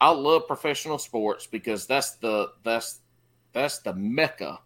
I 0.00 0.10
love 0.10 0.46
professional 0.46 0.98
sports 0.98 1.46
because 1.46 1.86
that's 1.86 2.12
the 2.16 2.52
that's 2.64 3.00
that's 3.52 3.78
the 3.78 3.94
mecca 3.94 4.58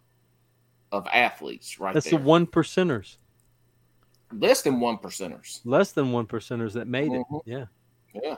of 0.91 1.07
athletes 1.13 1.79
right 1.79 1.93
that's 1.93 2.09
there. 2.09 2.19
the 2.19 2.25
one 2.25 2.47
percenters, 2.47 3.17
Less 4.33 4.63
than 4.63 4.79
one 4.79 4.97
percenters. 4.97 5.61
less 5.63 5.91
than 5.91 6.11
one 6.11 6.25
percenters 6.25 6.73
that 6.73 6.87
made 6.87 7.11
it. 7.13 7.21
Mhm. 7.29 7.41
Yeah, 7.45 7.65
Yeah. 8.13 8.37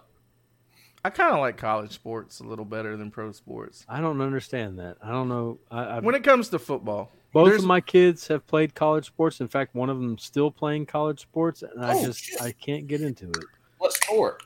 I 1.04 1.10
kind 1.10 1.34
of 1.34 1.40
like 1.40 1.58
college 1.58 1.92
sports 1.94 2.40
a 2.42 2.44
little 2.44 2.66
better 2.66 2.96
than 2.96 3.10
pro 3.10 3.32
sports. 3.32 3.86
I 3.90 4.02
don't 4.02 4.22
understand 4.22 4.78
that. 4.80 4.98
I 5.04 5.10
don't 5.12 5.30
know. 5.30 5.58
I, 5.72 5.98
I've, 5.98 6.04
When 6.04 6.14
it 6.16 6.24
comes 6.24 6.50
to 6.50 6.60
football, 6.60 7.12
both 7.34 7.48
there's- 7.48 7.62
of 7.64 7.68
my 7.68 7.82
kids 7.82 8.28
have 8.28 8.46
played 8.46 8.76
college 8.76 9.08
sports. 9.08 9.40
In 9.42 9.48
fact, 9.48 9.74
one 9.74 9.90
of 9.90 9.98
them 9.98 10.18
still 10.20 10.52
playing 10.52 10.86
college 10.86 11.22
sports, 11.22 11.64
and 11.64 11.84
I 11.84 11.96
Oh, 11.96 12.06
just 12.06 12.20
shit. 12.24 12.42
I 12.42 12.52
can't 12.52 12.86
get 12.88 13.02
into 13.02 13.30
it. 13.30 13.46
What 13.80 13.94
sport? 13.94 14.44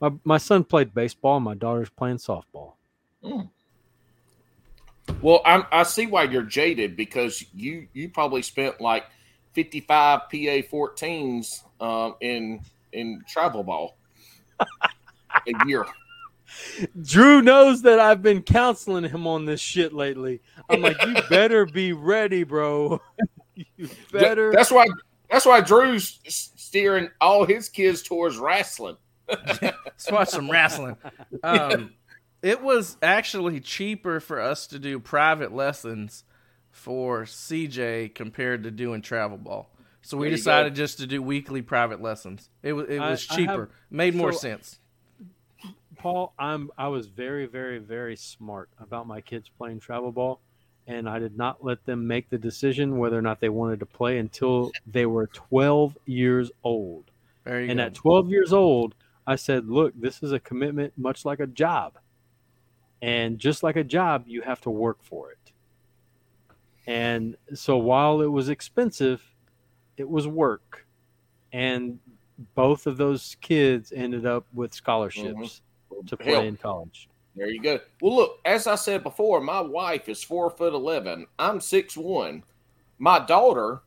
My 0.00 0.12
my 0.24 0.38
son 0.38 0.62
played 0.64 0.94
baseball. 0.94 1.40
My 1.40 1.54
daughter's 1.54 1.90
playing 1.90 2.18
softball. 2.18 2.74
Well, 5.20 5.42
I'm, 5.44 5.64
I 5.72 5.82
see 5.82 6.06
why 6.06 6.22
you're 6.22 6.42
jaded 6.44 6.96
because 6.96 7.44
you 7.52 7.88
you 7.92 8.08
probably 8.08 8.42
spent 8.42 8.80
like 8.80 9.04
55 9.52 10.20
PA 10.20 10.26
14s 10.30 11.62
um, 11.80 12.14
in 12.20 12.60
in 12.92 13.22
travel 13.28 13.62
ball 13.64 13.96
a 15.46 15.66
year. 15.66 15.86
Drew 17.00 17.42
knows 17.42 17.82
that 17.82 18.00
I've 18.00 18.22
been 18.22 18.42
counseling 18.42 19.04
him 19.04 19.26
on 19.26 19.44
this 19.44 19.60
shit 19.60 19.92
lately. 19.92 20.40
I'm 20.68 20.80
like, 20.82 20.96
you 21.06 21.14
better 21.28 21.64
be 21.64 21.92
ready, 21.92 22.42
bro. 22.42 23.00
you 23.54 23.88
better. 24.12 24.50
That's 24.52 24.70
why 24.70 24.86
that's 25.30 25.46
why 25.46 25.60
Drew's 25.60 26.18
steering 26.26 27.08
all 27.20 27.44
his 27.44 27.68
kids 27.68 28.02
towards 28.02 28.36
wrestling. 28.36 28.96
Let's 29.28 30.10
watch 30.10 30.30
some 30.30 30.50
wrestling. 30.50 30.96
Um, 31.44 31.92
it 32.42 32.60
was 32.62 32.96
actually 33.00 33.60
cheaper 33.60 34.18
for 34.18 34.40
us 34.40 34.66
to 34.68 34.78
do 34.80 34.98
private 34.98 35.52
lessons 35.54 36.24
for 36.72 37.22
CJ 37.24 38.12
compared 38.14 38.64
to 38.64 38.72
doing 38.72 39.02
travel 39.02 39.38
ball. 39.38 39.70
So 40.02 40.16
we 40.16 40.24
There 40.24 40.30
you 40.32 40.36
decided 40.38 40.74
just 40.74 40.98
to 40.98 41.06
do 41.06 41.22
weekly 41.22 41.62
private 41.62 42.02
lessons. 42.02 42.48
It 42.64 42.72
was 42.72 42.88
it 42.88 42.98
was 42.98 43.24
I 43.30 43.36
cheaper, 43.36 43.52
have- 43.52 43.68
made 43.88 44.16
more 44.16 44.32
so- 44.32 44.38
sense. 44.40 44.78
Paul, 46.00 46.32
I'm 46.38 46.70
I 46.78 46.88
was 46.88 47.08
very, 47.08 47.44
very, 47.44 47.78
very 47.78 48.16
smart 48.16 48.70
about 48.78 49.06
my 49.06 49.20
kids 49.20 49.50
playing 49.58 49.80
travel 49.80 50.10
ball, 50.10 50.40
and 50.86 51.06
I 51.06 51.18
did 51.18 51.36
not 51.36 51.62
let 51.62 51.84
them 51.84 52.06
make 52.06 52.30
the 52.30 52.38
decision 52.38 52.96
whether 52.96 53.18
or 53.18 53.22
not 53.22 53.38
they 53.38 53.50
wanted 53.50 53.80
to 53.80 53.86
play 53.86 54.16
until 54.16 54.72
they 54.86 55.04
were 55.04 55.26
12 55.26 55.98
years 56.06 56.50
old. 56.64 57.10
And 57.68 57.78
go. 57.78 57.84
at 57.84 57.94
12 57.94 58.30
years 58.30 58.52
old, 58.54 58.94
I 59.26 59.36
said, 59.36 59.68
"Look, 59.68 59.92
this 59.94 60.22
is 60.22 60.32
a 60.32 60.40
commitment, 60.40 60.94
much 60.96 61.26
like 61.26 61.38
a 61.38 61.46
job, 61.46 61.98
and 63.02 63.38
just 63.38 63.62
like 63.62 63.76
a 63.76 63.84
job, 63.84 64.24
you 64.26 64.40
have 64.40 64.62
to 64.62 64.70
work 64.70 65.02
for 65.02 65.30
it." 65.32 65.52
And 66.86 67.36
so, 67.52 67.76
while 67.76 68.22
it 68.22 68.32
was 68.32 68.48
expensive, 68.48 69.22
it 69.98 70.08
was 70.08 70.26
work, 70.26 70.86
and 71.52 71.98
both 72.54 72.86
of 72.86 72.96
those 72.96 73.36
kids 73.42 73.92
ended 73.92 74.24
up 74.24 74.46
with 74.54 74.72
scholarships 74.72 75.26
mm-hmm. 75.26 75.69
To 76.06 76.16
play 76.16 76.32
Hell, 76.32 76.42
in 76.42 76.56
college. 76.56 77.08
There 77.36 77.48
you 77.48 77.62
go. 77.62 77.78
Well, 78.00 78.16
look, 78.16 78.38
as 78.44 78.66
I 78.66 78.74
said 78.74 79.02
before, 79.02 79.40
my 79.40 79.60
wife 79.60 80.08
is 80.08 80.22
four 80.22 80.50
foot 80.50 80.74
eleven. 80.74 81.26
I'm 81.38 81.60
six 81.60 81.96
one. 81.96 82.42
My 82.98 83.18
daughter, 83.18 83.82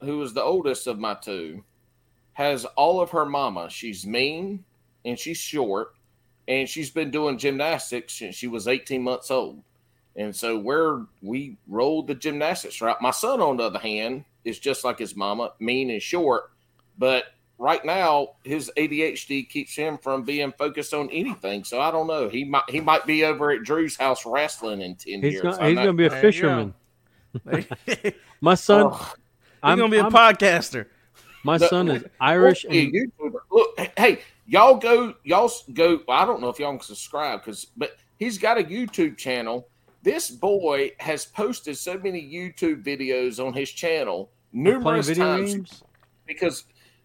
who 0.00 0.22
is 0.22 0.32
the 0.32 0.42
oldest 0.42 0.86
of 0.86 0.98
my 0.98 1.14
two, 1.14 1.62
has 2.34 2.64
all 2.76 3.00
of 3.00 3.10
her 3.10 3.26
mama. 3.26 3.68
She's 3.70 4.06
mean 4.06 4.64
and 5.04 5.18
she's 5.18 5.36
short, 5.36 5.94
and 6.48 6.68
she's 6.68 6.90
been 6.90 7.10
doing 7.10 7.38
gymnastics 7.38 8.14
since 8.14 8.34
she 8.34 8.46
was 8.46 8.68
18 8.68 9.02
months 9.02 9.30
old. 9.30 9.62
And 10.16 10.34
so 10.34 10.58
where 10.58 11.02
we 11.22 11.56
rolled 11.66 12.06
the 12.06 12.14
gymnastics 12.14 12.80
route. 12.80 13.02
My 13.02 13.10
son, 13.10 13.40
on 13.40 13.56
the 13.56 13.64
other 13.64 13.78
hand, 13.78 14.24
is 14.44 14.58
just 14.58 14.84
like 14.84 14.98
his 14.98 15.16
mama, 15.16 15.52
mean 15.58 15.90
and 15.90 16.00
short, 16.00 16.52
but 16.96 17.24
right 17.58 17.84
now 17.84 18.30
his 18.44 18.70
ADHD 18.76 19.48
keeps 19.48 19.74
him 19.76 19.96
from 19.98 20.22
being 20.24 20.52
focused 20.58 20.92
on 20.94 21.08
anything. 21.10 21.64
So 21.64 21.80
I 21.80 21.90
don't 21.90 22.06
know. 22.06 22.28
He 22.28 22.44
might 22.44 22.64
he 22.68 22.80
might 22.80 23.06
be 23.06 23.24
over 23.24 23.50
at 23.52 23.62
Drew's 23.62 23.96
house 23.96 24.24
wrestling 24.26 24.80
in 24.82 24.96
ten 24.96 25.22
He's 25.22 25.34
years. 25.34 25.42
gonna, 25.42 25.68
he's 25.68 25.76
gonna 25.76 25.92
be 25.92 26.06
a 26.06 26.10
fisherman. 26.10 26.74
My 28.40 28.54
son, 28.54 28.92
I'm, 29.62 29.78
gonna 29.78 29.90
be 29.90 29.96
a 29.98 30.02
I'm- 30.04 30.12
podcaster. 30.12 30.86
my 31.42 31.58
The- 31.58 31.68
son 31.68 31.88
is 31.88 32.04
Irish, 32.20 32.64
Look, 32.64 32.72
hey, 32.72 32.84
and 32.84 32.92
YouTuber. 32.94 33.38
Look, 33.50 33.90
hey, 33.98 34.18
y'all 34.46 34.76
go, 34.76 35.14
y'all 35.24 35.50
go. 35.72 36.00
I 36.08 36.24
don't 36.26 36.40
know 36.40 36.48
if 36.48 36.58
y'all 36.58 36.72
can 36.72 36.80
subscribe 36.80 37.40
because, 37.40 37.66
but 37.76 37.96
he's 38.18 38.38
got 38.38 38.58
a 38.58 38.62
YouTube 38.62 39.16
channel. 39.16 39.68
This 40.02 40.30
boy 40.30 40.92
has 40.98 41.24
posted 41.24 41.78
so 41.78 41.98
many 41.98 42.20
YouTube 42.22 42.84
videos 42.84 43.44
on 43.44 43.54
his 43.54 43.70
channel 43.70 44.30
numerous 44.52 45.08
video 45.08 45.24
times 45.24 45.54
games. 45.54 45.82
because 46.26 46.64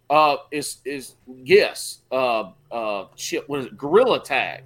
uh 0.10 0.38
is 0.52 0.78
is 0.86 1.16
yes 1.28 2.00
uh 2.12 2.52
uh 2.72 3.06
shit 3.16 3.48
what 3.50 3.60
is 3.62 3.66
it? 3.68 3.78
Gorilla 3.78 4.24
tag. 4.24 4.64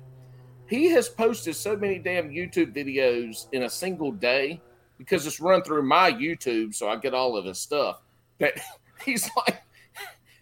He 0.67 0.85
has 0.87 1.09
posted 1.09 1.55
so 1.55 1.75
many 1.75 1.99
damn 1.99 2.29
youtube 2.29 2.73
videos 2.75 3.47
in 3.51 3.63
a 3.63 3.69
single 3.69 4.11
day 4.11 4.61
because 4.97 5.27
it's 5.27 5.39
run 5.39 5.61
through 5.63 5.83
my 5.83 6.11
youtube 6.11 6.73
so 6.73 6.87
i 6.87 6.95
get 6.95 7.13
all 7.13 7.35
of 7.35 7.45
his 7.45 7.59
stuff 7.59 8.01
that 8.39 8.53
he's 9.05 9.29
like 9.35 9.61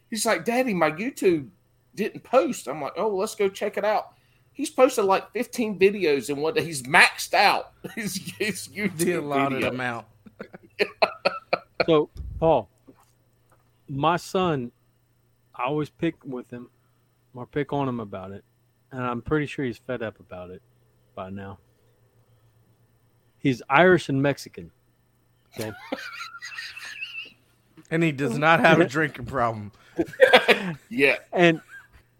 he's 0.09 0.25
like 0.25 0.45
daddy 0.45 0.73
my 0.73 0.91
youtube 0.91 1.49
didn't 1.95 2.23
post. 2.23 2.67
I'm 2.67 2.81
like 2.81 2.93
oh 2.97 3.09
let's 3.09 3.35
go 3.35 3.49
check 3.49 3.77
it 3.77 3.83
out. 3.83 4.13
He's 4.53 4.69
posted 4.69 5.05
like 5.05 5.31
15 5.33 5.79
videos 5.79 6.29
in 6.29 6.37
one 6.37 6.53
day. 6.53 6.63
He's 6.63 6.83
maxed 6.83 7.33
out 7.33 7.73
his, 7.95 8.15
his 8.37 8.67
youtube 8.67 8.97
The 8.97 9.13
allotted 9.13 9.55
video. 9.55 9.69
amount. 9.69 10.05
So, 11.87 12.09
Paul, 12.39 12.69
my 13.89 14.15
son, 14.17 14.71
I 15.61 15.67
always 15.67 15.89
pick 15.89 16.15
with 16.25 16.49
him 16.49 16.69
or 17.35 17.45
pick 17.45 17.71
on 17.73 17.87
him 17.87 17.99
about 17.99 18.31
it, 18.31 18.43
and 18.91 19.01
I'm 19.01 19.21
pretty 19.21 19.45
sure 19.45 19.63
he's 19.65 19.77
fed 19.77 20.01
up 20.01 20.19
about 20.19 20.49
it 20.49 20.61
by 21.15 21.29
now. 21.29 21.59
He's 23.37 23.61
Irish 23.69 24.09
and 24.09 24.21
Mexican. 24.21 24.71
Okay. 25.59 25.71
And 27.89 28.01
he 28.01 28.13
does 28.13 28.37
not 28.37 28.61
have 28.61 28.79
a 28.79 28.85
drinking 28.87 29.25
problem. 29.25 29.73
yeah 30.89 31.17
and 31.33 31.59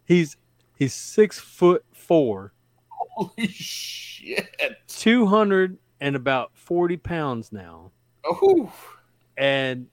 he's 0.03 0.35
he's 0.77 0.93
six 0.93 1.39
foot 1.39 1.85
four, 1.93 2.51
holy 2.89 3.47
shit 3.47 4.49
two 4.87 5.25
hundred 5.25 5.77
and 6.01 6.17
about 6.17 6.51
forty 6.55 6.97
pounds 6.97 7.53
now. 7.53 7.91
oh 8.25 8.69
And 9.37 9.87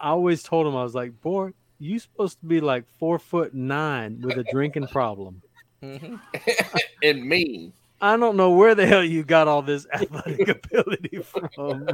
I 0.00 0.08
always 0.08 0.42
told 0.42 0.66
him 0.66 0.74
I 0.74 0.82
was 0.82 0.94
like, 0.94 1.20
boy, 1.20 1.52
you 1.78 1.98
supposed 1.98 2.40
to 2.40 2.46
be 2.46 2.60
like 2.60 2.84
four 2.98 3.18
foot 3.18 3.54
nine 3.54 4.20
with 4.20 4.36
a 4.38 4.44
drinking 4.44 4.88
problem. 4.88 5.42
Mhm. 5.82 6.20
and 7.02 7.24
mean. 7.24 7.72
I 8.00 8.16
don't 8.16 8.36
know 8.36 8.50
where 8.50 8.74
the 8.74 8.86
hell 8.86 9.02
you 9.02 9.24
got 9.24 9.48
all 9.48 9.62
this 9.62 9.86
athletic 9.92 10.48
ability 10.64 11.18
from. 11.18 11.88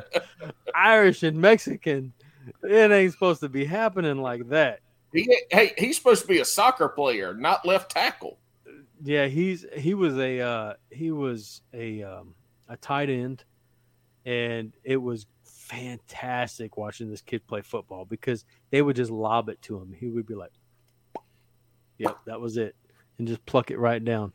Irish 0.74 1.22
and 1.22 1.40
Mexican. 1.40 2.12
It 2.62 2.90
ain't 2.90 3.12
supposed 3.12 3.40
to 3.40 3.48
be 3.48 3.64
happening 3.64 4.18
like 4.18 4.48
that. 4.50 4.80
He, 5.12 5.44
hey, 5.50 5.72
he's 5.78 5.96
supposed 5.96 6.22
to 6.22 6.28
be 6.28 6.40
a 6.40 6.44
soccer 6.44 6.88
player, 6.88 7.32
not 7.32 7.64
left 7.64 7.90
tackle. 7.90 8.38
Yeah, 9.02 9.26
he's 9.26 9.64
he 9.74 9.94
was 9.94 10.18
a 10.18 10.40
uh, 10.40 10.74
he 10.90 11.10
was 11.10 11.62
a 11.72 12.02
um, 12.02 12.34
a 12.68 12.76
tight 12.76 13.10
end, 13.10 13.44
and 14.26 14.72
it 14.82 14.96
was 14.96 15.26
fantastic 15.68 16.76
watching 16.76 17.10
this 17.10 17.20
kid 17.22 17.46
play 17.46 17.62
football 17.62 18.04
because 18.04 18.44
they 18.70 18.82
would 18.82 18.96
just 18.96 19.10
lob 19.10 19.48
it 19.48 19.60
to 19.62 19.78
him. 19.78 19.92
He 19.98 20.08
would 20.08 20.26
be 20.26 20.34
like, 20.34 20.52
"Yep, 21.98 22.18
that 22.26 22.40
was 22.40 22.56
it," 22.56 22.76
and 23.18 23.26
just 23.26 23.44
pluck 23.46 23.70
it 23.70 23.78
right 23.78 24.04
down. 24.04 24.34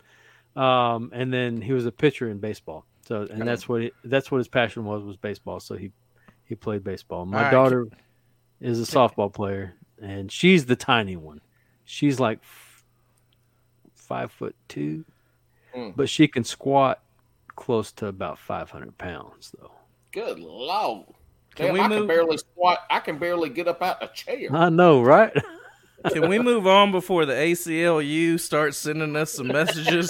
Um, 0.55 1.11
and 1.13 1.31
then 1.31 1.61
he 1.61 1.73
was 1.73 1.85
a 1.85 1.91
pitcher 1.91 2.29
in 2.29 2.39
baseball, 2.39 2.85
so 3.05 3.27
and 3.29 3.47
that's 3.47 3.69
what 3.69 3.81
he, 3.83 3.91
that's 4.03 4.31
what 4.31 4.39
his 4.39 4.47
passion 4.47 4.85
was 4.85 5.03
was 5.03 5.17
baseball. 5.17 5.59
So 5.59 5.75
he 5.75 5.91
he 6.45 6.55
played 6.55 6.83
baseball. 6.83 7.25
My 7.25 7.43
right. 7.43 7.51
daughter 7.51 7.87
is 8.59 8.79
a 8.79 8.91
softball 8.91 9.31
player, 9.33 9.75
and 10.01 10.31
she's 10.31 10.65
the 10.65 10.75
tiny 10.75 11.15
one. 11.15 11.41
She's 11.85 12.19
like 12.19 12.39
f- 12.41 12.83
five 13.95 14.31
foot 14.31 14.55
two, 14.67 15.05
Mm. 15.75 15.95
but 15.95 16.09
she 16.09 16.27
can 16.27 16.43
squat 16.43 16.99
close 17.55 17.91
to 17.93 18.07
about 18.07 18.39
five 18.39 18.71
hundred 18.71 18.97
pounds, 18.97 19.53
though. 19.59 19.71
Good 20.11 20.39
lord. 20.39 21.05
Can 21.55 21.67
Damn, 21.67 21.73
we 21.73 21.79
I 21.81 21.87
move- 21.87 21.97
can 21.99 22.07
barely 22.07 22.37
squat. 22.37 22.79
I 22.89 22.99
can 22.99 23.17
barely 23.17 23.49
get 23.49 23.67
up 23.67 23.81
out 23.81 24.01
of 24.01 24.09
a 24.09 24.13
chair. 24.13 24.49
I 24.53 24.69
know, 24.69 25.01
right? 25.01 25.33
Can 26.13 26.29
we 26.29 26.39
move 26.39 26.65
on 26.65 26.91
before 26.91 27.25
the 27.25 27.33
ACLU 27.33 28.39
starts 28.39 28.77
sending 28.77 29.15
us 29.17 29.33
some 29.33 29.47
messages 29.47 30.09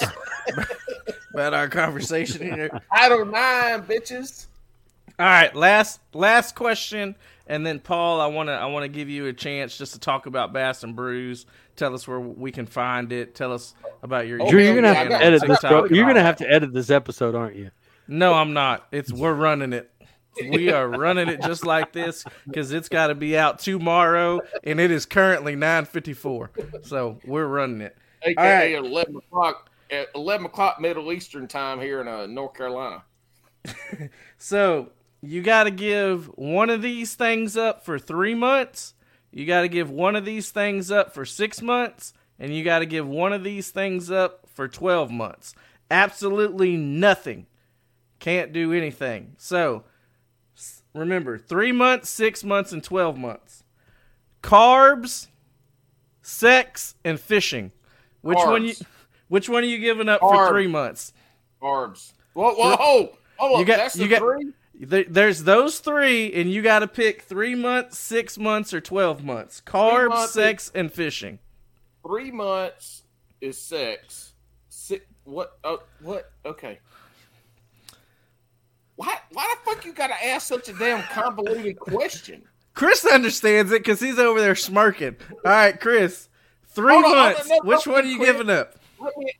about 1.34 1.54
our 1.54 1.68
conversation 1.68 2.42
here? 2.54 2.70
Title 2.94 3.24
nine, 3.24 3.82
bitches. 3.82 4.46
All 5.18 5.26
right, 5.26 5.54
last 5.54 6.00
last 6.14 6.54
question, 6.54 7.14
and 7.46 7.66
then 7.66 7.78
Paul, 7.80 8.20
I 8.20 8.26
want 8.28 8.48
to 8.48 8.52
I 8.52 8.66
want 8.66 8.84
to 8.84 8.88
give 8.88 9.08
you 9.08 9.26
a 9.26 9.32
chance 9.32 9.76
just 9.76 9.92
to 9.94 10.00
talk 10.00 10.26
about 10.26 10.52
Bass 10.52 10.82
and 10.84 10.94
Brews. 10.96 11.44
Tell 11.76 11.94
us 11.94 12.06
where 12.06 12.20
we 12.20 12.52
can 12.52 12.66
find 12.66 13.12
it. 13.12 13.34
Tell 13.34 13.52
us 13.52 13.74
about 14.02 14.26
your. 14.26 14.38
Drew, 14.48 14.62
you're 14.62 14.74
gonna 14.74 14.94
have 14.94 15.08
to 15.08 15.16
edit 15.22 15.42
this, 15.46 15.60
bro. 15.60 15.86
You're 15.86 16.06
gonna 16.06 16.22
have 16.22 16.36
to 16.36 16.50
edit 16.50 16.72
this 16.72 16.88
episode, 16.90 17.34
aren't 17.34 17.56
you? 17.56 17.70
No, 18.08 18.32
I'm 18.34 18.52
not. 18.52 18.86
It's 18.92 19.12
we're 19.12 19.34
running 19.34 19.72
it. 19.72 19.90
We 20.48 20.70
are 20.70 20.88
running 20.88 21.28
it 21.28 21.40
just 21.42 21.66
like 21.66 21.92
this 21.92 22.24
because 22.46 22.72
it's 22.72 22.88
got 22.88 23.08
to 23.08 23.14
be 23.14 23.36
out 23.36 23.58
tomorrow, 23.58 24.40
and 24.64 24.80
it 24.80 24.90
is 24.90 25.06
currently 25.06 25.54
9:54. 25.56 26.84
So 26.86 27.18
we're 27.24 27.46
running 27.46 27.80
it. 27.80 27.96
AKA 28.22 28.74
eleven 28.74 29.16
o'clock 29.16 29.70
at 29.90 30.08
eleven 30.14 30.46
o'clock 30.46 30.80
Middle 30.80 31.12
Eastern 31.12 31.48
time 31.48 31.80
here 31.80 32.00
in 32.00 32.08
uh, 32.08 32.26
North 32.26 32.54
Carolina. 32.54 33.02
So 34.38 34.90
you 35.20 35.42
got 35.42 35.64
to 35.64 35.70
give 35.70 36.26
one 36.28 36.70
of 36.70 36.80
these 36.80 37.14
things 37.14 37.56
up 37.56 37.84
for 37.84 37.98
three 37.98 38.34
months. 38.34 38.94
You 39.30 39.44
got 39.46 39.62
to 39.62 39.68
give 39.68 39.90
one 39.90 40.16
of 40.16 40.24
these 40.24 40.50
things 40.50 40.90
up 40.90 41.12
for 41.12 41.26
six 41.26 41.60
months, 41.60 42.14
and 42.38 42.54
you 42.54 42.64
got 42.64 42.78
to 42.78 42.86
give 42.86 43.06
one 43.06 43.32
of 43.34 43.44
these 43.44 43.70
things 43.70 44.10
up 44.10 44.46
for 44.48 44.66
12 44.66 45.10
months. 45.10 45.54
Absolutely 45.90 46.76
nothing 46.76 47.46
can't 48.18 48.52
do 48.52 48.72
anything. 48.72 49.34
So 49.36 49.76
s- 49.76 49.89
remember, 50.94 51.38
three 51.38 51.72
months, 51.72 52.08
six 52.10 52.42
months, 52.44 52.72
and 52.72 52.82
12 52.82 53.16
months. 53.18 53.64
Carbs, 54.42 55.28
sex, 56.22 56.94
and 57.04 57.18
fishing. 57.20 57.72
Which 58.22 58.38
one 58.38 58.64
you 58.64 58.74
which 59.28 59.48
one 59.48 59.62
are 59.62 59.66
you 59.66 59.78
giving 59.78 60.08
up 60.08 60.20
for 60.20 60.48
three 60.48 60.66
months? 60.66 61.12
Carbs. 61.62 62.12
Whoa, 62.32 62.54
whoa, 62.54 62.76
hold, 62.76 63.08
hold 63.36 63.60
You 63.60 63.64
got- 63.66 63.76
That's 63.78 63.94
the 63.94 64.02
you 64.04 64.08
got- 64.08 64.18
three. 64.20 64.52
There- 64.82 65.04
There's 65.04 65.44
those 65.44 65.78
three, 65.78 66.32
and 66.32 66.50
you 66.50 66.62
got 66.62 66.78
to 66.80 66.88
pick 66.88 67.22
three 67.22 67.54
months, 67.54 67.98
six 67.98 68.38
months, 68.38 68.72
or 68.72 68.80
12 68.80 69.22
months. 69.22 69.60
Carbs, 69.64 70.08
months 70.08 70.32
sex, 70.32 70.72
and 70.74 70.90
fishing. 70.92 71.38
Three 72.06 72.30
months 72.30 73.02
is 73.42 73.58
sex. 73.60 74.32
Six, 74.70 75.04
what? 75.24 75.58
Oh, 75.64 75.82
what? 76.00 76.32
Okay. 76.46 76.78
Why? 79.00 79.16
Why 79.32 79.54
the 79.54 79.70
fuck 79.70 79.84
you 79.86 79.94
gotta 79.94 80.26
ask 80.26 80.46
such 80.46 80.68
a 80.68 80.74
damn 80.74 81.02
convoluted 81.04 81.78
question? 81.78 82.42
Chris 82.74 83.06
understands 83.06 83.72
it 83.72 83.78
because 83.82 83.98
he's 83.98 84.18
over 84.18 84.40
there 84.42 84.54
smirking. 84.54 85.16
All 85.32 85.38
right, 85.50 85.80
Chris, 85.80 86.28
three 86.68 86.94
on, 86.94 87.02
hold 87.02 87.16
on, 87.16 87.32
months. 87.32 87.48
no, 87.48 87.54
no, 87.56 87.60
Which 87.62 87.86
one 87.86 88.04
are 88.04 88.06
you 88.06 88.18
Chris. 88.18 88.28
giving 88.32 88.50
up? 88.50 88.74
Me. 89.16 89.32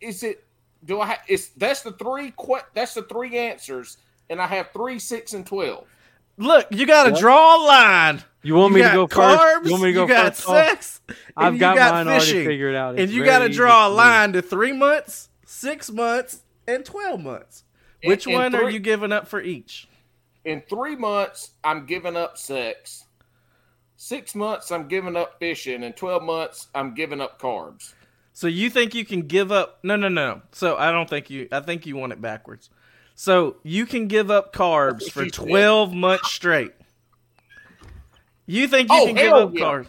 Is 0.00 0.22
it? 0.22 0.44
Do 0.84 1.00
I? 1.00 1.06
Ha- 1.06 1.22
is 1.26 1.48
that's 1.56 1.82
the 1.82 1.90
three? 1.92 2.30
Que- 2.38 2.62
that's 2.74 2.94
the 2.94 3.02
three 3.02 3.36
answers, 3.36 3.96
and 4.30 4.40
I 4.40 4.46
have 4.46 4.70
three, 4.72 5.00
six, 5.00 5.32
and 5.32 5.44
twelve. 5.44 5.88
Look, 6.36 6.68
you 6.70 6.86
got 6.86 7.04
to 7.06 7.10
What? 7.10 7.20
draw 7.20 7.56
a 7.56 7.60
line. 7.66 8.22
You 8.44 8.54
want 8.54 8.72
me 8.72 8.80
You 8.82 8.86
to 8.88 8.94
go 8.94 9.06
got 9.08 9.16
first? 9.16 9.42
Carbs, 9.42 9.64
You 9.66 9.70
want 9.72 9.82
me 9.82 9.88
to 9.88 9.94
go 9.94 10.06
got 10.06 10.36
first? 10.36 10.48
Oh, 10.48 10.52
sex. 10.52 11.00
and 11.08 11.16
I've 11.36 11.54
you 11.54 11.58
got, 11.58 11.76
got 11.76 12.06
mine 12.06 12.20
fishing. 12.20 12.36
already 12.36 12.46
figured 12.46 12.74
out. 12.76 12.98
and 13.00 13.10
you 13.10 13.24
got 13.24 13.40
to 13.40 13.48
draw 13.48 13.88
a 13.88 13.90
line 13.90 14.32
to 14.34 14.42
three 14.42 14.70
months, 14.72 15.28
six 15.44 15.90
months, 15.90 16.44
and 16.68 16.84
twelve 16.84 17.20
months. 17.20 17.64
Which 18.04 18.26
and 18.26 18.34
one 18.34 18.54
are 18.54 18.70
you 18.70 18.78
giving 18.78 19.12
up 19.12 19.26
for 19.28 19.40
each? 19.40 19.88
In 20.44 20.62
three 20.68 20.96
months, 20.96 21.50
I'm 21.64 21.86
giving 21.86 22.16
up 22.16 22.38
sex. 22.38 23.04
Six 23.96 24.34
months, 24.34 24.70
I'm 24.70 24.86
giving 24.86 25.16
up 25.16 25.38
fishing, 25.40 25.82
and 25.82 25.96
twelve 25.96 26.22
months, 26.22 26.68
I'm 26.74 26.94
giving 26.94 27.20
up 27.20 27.40
carbs. 27.40 27.94
So 28.32 28.46
you 28.46 28.70
think 28.70 28.94
you 28.94 29.04
can 29.04 29.22
give 29.22 29.50
up? 29.50 29.80
No, 29.82 29.96
no, 29.96 30.08
no. 30.08 30.42
So 30.52 30.76
I 30.76 30.92
don't 30.92 31.10
think 31.10 31.28
you. 31.30 31.48
I 31.50 31.60
think 31.60 31.86
you 31.86 31.96
want 31.96 32.12
it 32.12 32.20
backwards. 32.20 32.70
So 33.16 33.56
you 33.64 33.84
can 33.84 34.06
give 34.06 34.30
up 34.30 34.52
carbs 34.54 35.10
for 35.10 35.24
you 35.24 35.30
said. 35.30 35.32
twelve 35.48 35.92
months 35.92 36.30
straight. 36.30 36.72
You 38.46 38.68
think 38.68 38.90
you 38.90 38.96
Oh, 38.98 39.06
can 39.06 39.14
give 39.16 39.32
up 39.32 39.50
yeah. 39.54 39.60
carbs? 39.64 39.86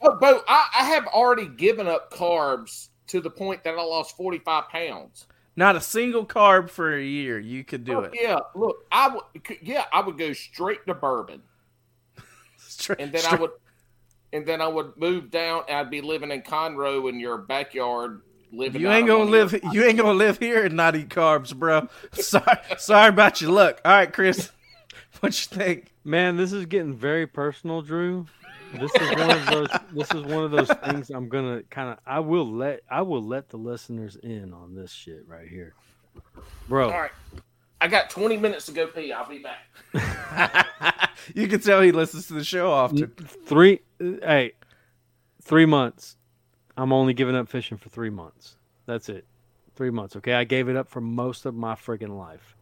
Oh, 0.00 0.14
Bo, 0.16 0.40
I, 0.46 0.68
I 0.78 0.84
have 0.84 1.06
already 1.08 1.48
given 1.48 1.88
up 1.88 2.12
carbs 2.12 2.88
to 3.08 3.20
the 3.20 3.30
point 3.30 3.64
that 3.64 3.74
I 3.74 3.82
lost 3.82 4.16
45 4.16 4.68
pounds. 4.68 5.26
Not 5.58 5.74
a 5.74 5.80
single 5.80 6.24
carb 6.24 6.70
for 6.70 6.94
a 6.96 7.02
year. 7.02 7.36
You 7.40 7.64
could 7.64 7.84
do 7.84 7.94
Oh, 7.96 8.00
it. 8.02 8.12
Yeah, 8.14 8.38
look, 8.54 8.86
I 8.92 9.08
would. 9.08 9.24
Yeah, 9.60 9.86
I 9.92 10.00
would 10.00 10.16
go 10.16 10.32
straight 10.32 10.86
to 10.86 10.94
bourbon, 10.94 11.42
Straight- 12.58 13.00
and 13.00 13.10
then 13.10 13.22
I 13.28 13.34
would, 13.34 13.50
and 14.32 14.46
then 14.46 14.60
I 14.60 14.68
would 14.68 14.96
move 14.96 15.32
down. 15.32 15.64
and 15.68 15.78
I'd 15.78 15.90
be 15.90 16.00
living 16.00 16.30
in 16.30 16.42
Conroe 16.42 17.08
in 17.08 17.18
your 17.18 17.38
backyard, 17.38 18.22
living. 18.52 18.80
You 18.80 18.88
ain't 18.88 19.08
gonna 19.08 19.24
live. 19.24 19.50
your- 19.50 19.72
You 19.72 19.82
ain't 19.84 19.98
gonna 19.98 20.12
live 20.12 20.38
here 20.38 20.64
and 20.64 20.74
not 20.76 20.94
eat 20.94 21.08
carbs, 21.08 21.52
bro. 21.52 21.88
Sorry, 22.12 22.56
sorry 22.78 23.08
about 23.08 23.40
your 23.40 23.50
luck. 23.50 23.80
All 23.84 23.90
right, 23.90 24.12
Chris, 24.12 24.52
what 25.18 25.32
you 25.32 25.56
think? 25.58 25.92
Man, 26.04 26.36
this 26.36 26.52
is 26.52 26.66
getting 26.66 26.94
very 26.94 27.26
personal, 27.26 27.82
Drew. 27.82 28.26
This 28.72 28.94
is 28.94 29.10
one 29.10 29.30
of 29.30 29.46
those. 29.46 29.68
This 29.92 30.14
is 30.14 30.22
one 30.24 30.44
of 30.44 30.50
those 30.50 30.70
things 30.84 31.10
I'm 31.10 31.28
gonna 31.28 31.62
kind 31.70 31.90
of. 31.90 31.98
I 32.06 32.20
will 32.20 32.50
let. 32.50 32.80
I 32.90 33.02
will 33.02 33.22
let 33.22 33.48
the 33.48 33.56
listeners 33.56 34.16
in 34.16 34.52
on 34.52 34.74
this 34.74 34.90
shit 34.92 35.24
right 35.26 35.48
here, 35.48 35.74
bro. 36.68 36.90
All 36.90 37.00
right, 37.00 37.10
I 37.80 37.88
got 37.88 38.10
20 38.10 38.36
minutes 38.36 38.66
to 38.66 38.72
go 38.72 38.86
pee. 38.86 39.12
I'll 39.12 39.28
be 39.28 39.42
back. 39.42 40.68
you 41.34 41.48
can 41.48 41.60
tell 41.60 41.80
he 41.80 41.92
listens 41.92 42.26
to 42.28 42.34
the 42.34 42.44
show 42.44 42.70
often. 42.70 43.08
Three. 43.46 43.80
Hey, 43.98 44.52
three 45.42 45.66
months. 45.66 46.16
I'm 46.76 46.92
only 46.92 47.14
giving 47.14 47.34
up 47.34 47.48
fishing 47.48 47.78
for 47.78 47.88
three 47.88 48.10
months. 48.10 48.56
That's 48.86 49.08
it. 49.08 49.26
Three 49.74 49.90
months. 49.90 50.16
Okay, 50.16 50.32
I 50.34 50.44
gave 50.44 50.68
it 50.68 50.76
up 50.76 50.88
for 50.88 51.00
most 51.00 51.44
of 51.44 51.54
my 51.54 51.74
friggin' 51.74 52.16
life. 52.16 52.56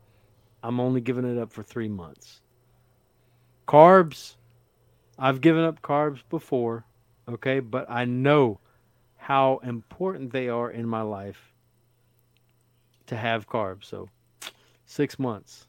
I'm 0.62 0.80
only 0.80 1.00
giving 1.00 1.24
it 1.24 1.38
up 1.38 1.52
for 1.52 1.62
three 1.62 1.88
months. 1.88 2.40
Carbs. 3.68 4.36
I've 5.18 5.40
given 5.40 5.64
up 5.64 5.80
carbs 5.82 6.20
before, 6.28 6.84
okay, 7.28 7.60
but 7.60 7.90
I 7.90 8.04
know 8.04 8.60
how 9.16 9.60
important 9.64 10.32
they 10.32 10.48
are 10.48 10.70
in 10.70 10.86
my 10.86 11.02
life 11.02 11.52
to 13.06 13.16
have 13.16 13.48
carbs. 13.48 13.84
So, 13.84 14.08
six 14.84 15.18
months. 15.18 15.66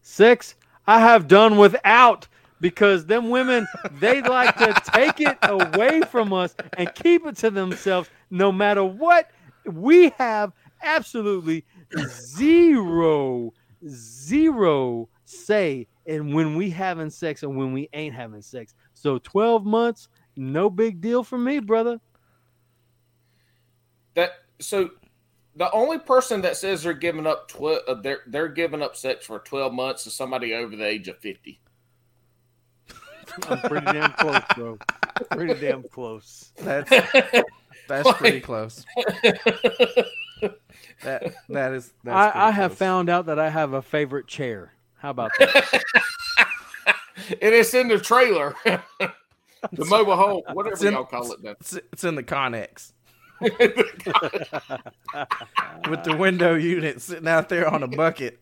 Six, 0.00 0.54
I 0.86 1.00
have 1.00 1.28
done 1.28 1.58
without 1.58 2.26
because 2.60 3.06
them 3.06 3.30
women, 3.30 3.66
they 3.92 4.22
like 4.22 4.56
to 4.56 4.74
take 4.86 5.20
it 5.20 5.36
away 5.42 6.00
from 6.02 6.32
us 6.32 6.54
and 6.76 6.92
keep 6.94 7.26
it 7.26 7.36
to 7.36 7.50
themselves 7.50 8.08
no 8.30 8.50
matter 8.50 8.82
what. 8.84 9.30
We 9.64 10.10
have 10.18 10.52
absolutely 10.82 11.64
zero, 12.08 13.52
zero 13.86 15.08
say 15.28 15.86
and 16.06 16.34
when 16.34 16.56
we 16.56 16.70
having 16.70 17.10
sex 17.10 17.42
and 17.42 17.56
when 17.56 17.72
we 17.72 17.88
ain't 17.92 18.14
having 18.14 18.42
sex. 18.42 18.74
So 18.94 19.18
12 19.18 19.64
months, 19.64 20.08
no 20.36 20.70
big 20.70 21.00
deal 21.00 21.22
for 21.22 21.38
me, 21.38 21.60
brother. 21.60 22.00
That 24.14 24.32
so. 24.58 24.90
The 25.56 25.72
only 25.72 25.98
person 25.98 26.42
that 26.42 26.56
says 26.56 26.84
they're 26.84 26.92
giving 26.92 27.26
up 27.26 27.48
tw- 27.48 27.82
uh, 27.88 27.94
they're 27.94 28.20
they're 28.28 28.46
giving 28.46 28.80
up 28.80 28.94
sex 28.94 29.26
for 29.26 29.40
12 29.40 29.72
months 29.72 30.06
is 30.06 30.14
somebody 30.14 30.54
over 30.54 30.76
the 30.76 30.86
age 30.86 31.08
of 31.08 31.18
50. 31.18 31.60
I'm 33.48 33.58
pretty 33.62 33.86
damn 33.86 34.12
close, 34.12 34.42
bro. 34.54 34.78
Pretty 35.32 35.60
damn 35.60 35.82
close. 35.82 36.52
That's 36.58 36.88
that's 37.88 38.12
pretty 38.12 38.40
close. 38.40 38.84
That 41.02 41.34
that 41.48 41.72
is. 41.72 41.92
That's 42.04 42.36
I, 42.36 42.48
I 42.48 42.50
have 42.50 42.76
found 42.76 43.08
out 43.08 43.26
that 43.26 43.38
I 43.38 43.48
have 43.48 43.72
a 43.72 43.82
favorite 43.82 44.26
chair. 44.26 44.72
How 44.98 45.10
about 45.10 45.30
that? 45.38 45.82
and 47.30 47.54
it's 47.54 47.72
in 47.74 47.88
the 47.88 47.98
trailer, 47.98 48.54
the 48.64 49.84
mobile 49.86 50.16
home, 50.16 50.42
It's 50.46 50.54
whatever 50.54 50.86
in- 50.86 50.92
y'all 50.94 51.04
call 51.04 51.32
it. 51.32 51.42
Then. 51.42 51.56
It's, 51.60 51.72
it's 51.74 52.04
in 52.04 52.14
the 52.16 52.22
Conex 52.22 52.92
with 53.40 53.52
the 56.04 56.16
window 56.18 56.54
unit 56.56 57.00
sitting 57.00 57.28
out 57.28 57.48
there 57.48 57.68
on 57.68 57.82
a 57.82 57.88
bucket. 57.88 58.40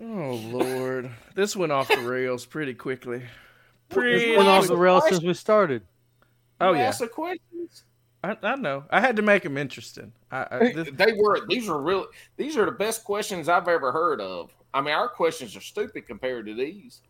oh 0.00 0.34
Lord, 0.50 1.10
this 1.34 1.54
went 1.56 1.72
off 1.72 1.88
the 1.88 1.98
rails 2.00 2.46
pretty 2.46 2.74
quickly. 2.74 3.22
Pretty. 3.88 4.36
Went 4.36 4.48
off 4.48 4.66
the 4.66 4.76
rails 4.76 5.04
since 5.08 5.22
we 5.22 5.34
started. 5.34 5.82
Oh 6.60 6.72
You 6.72 6.78
yeah, 6.78 6.88
ask 6.88 7.00
the 7.00 7.08
questions. 7.08 7.84
I, 8.22 8.36
I 8.42 8.56
know. 8.56 8.84
I 8.90 9.00
had 9.00 9.16
to 9.16 9.22
make 9.22 9.42
them 9.44 9.56
interesting. 9.56 10.12
I, 10.30 10.46
I, 10.50 10.58
this, 10.74 10.88
They 10.92 11.12
were. 11.16 11.46
These 11.48 11.68
are 11.68 11.80
really. 11.80 12.06
These 12.36 12.56
are 12.56 12.64
the 12.66 12.72
best 12.72 13.04
questions 13.04 13.48
I've 13.48 13.68
ever 13.68 13.92
heard 13.92 14.20
of. 14.20 14.54
I 14.74 14.80
mean, 14.80 14.94
our 14.94 15.08
questions 15.08 15.56
are 15.56 15.60
stupid 15.60 16.06
compared 16.06 16.46
to 16.46 16.54
these. 16.54 17.00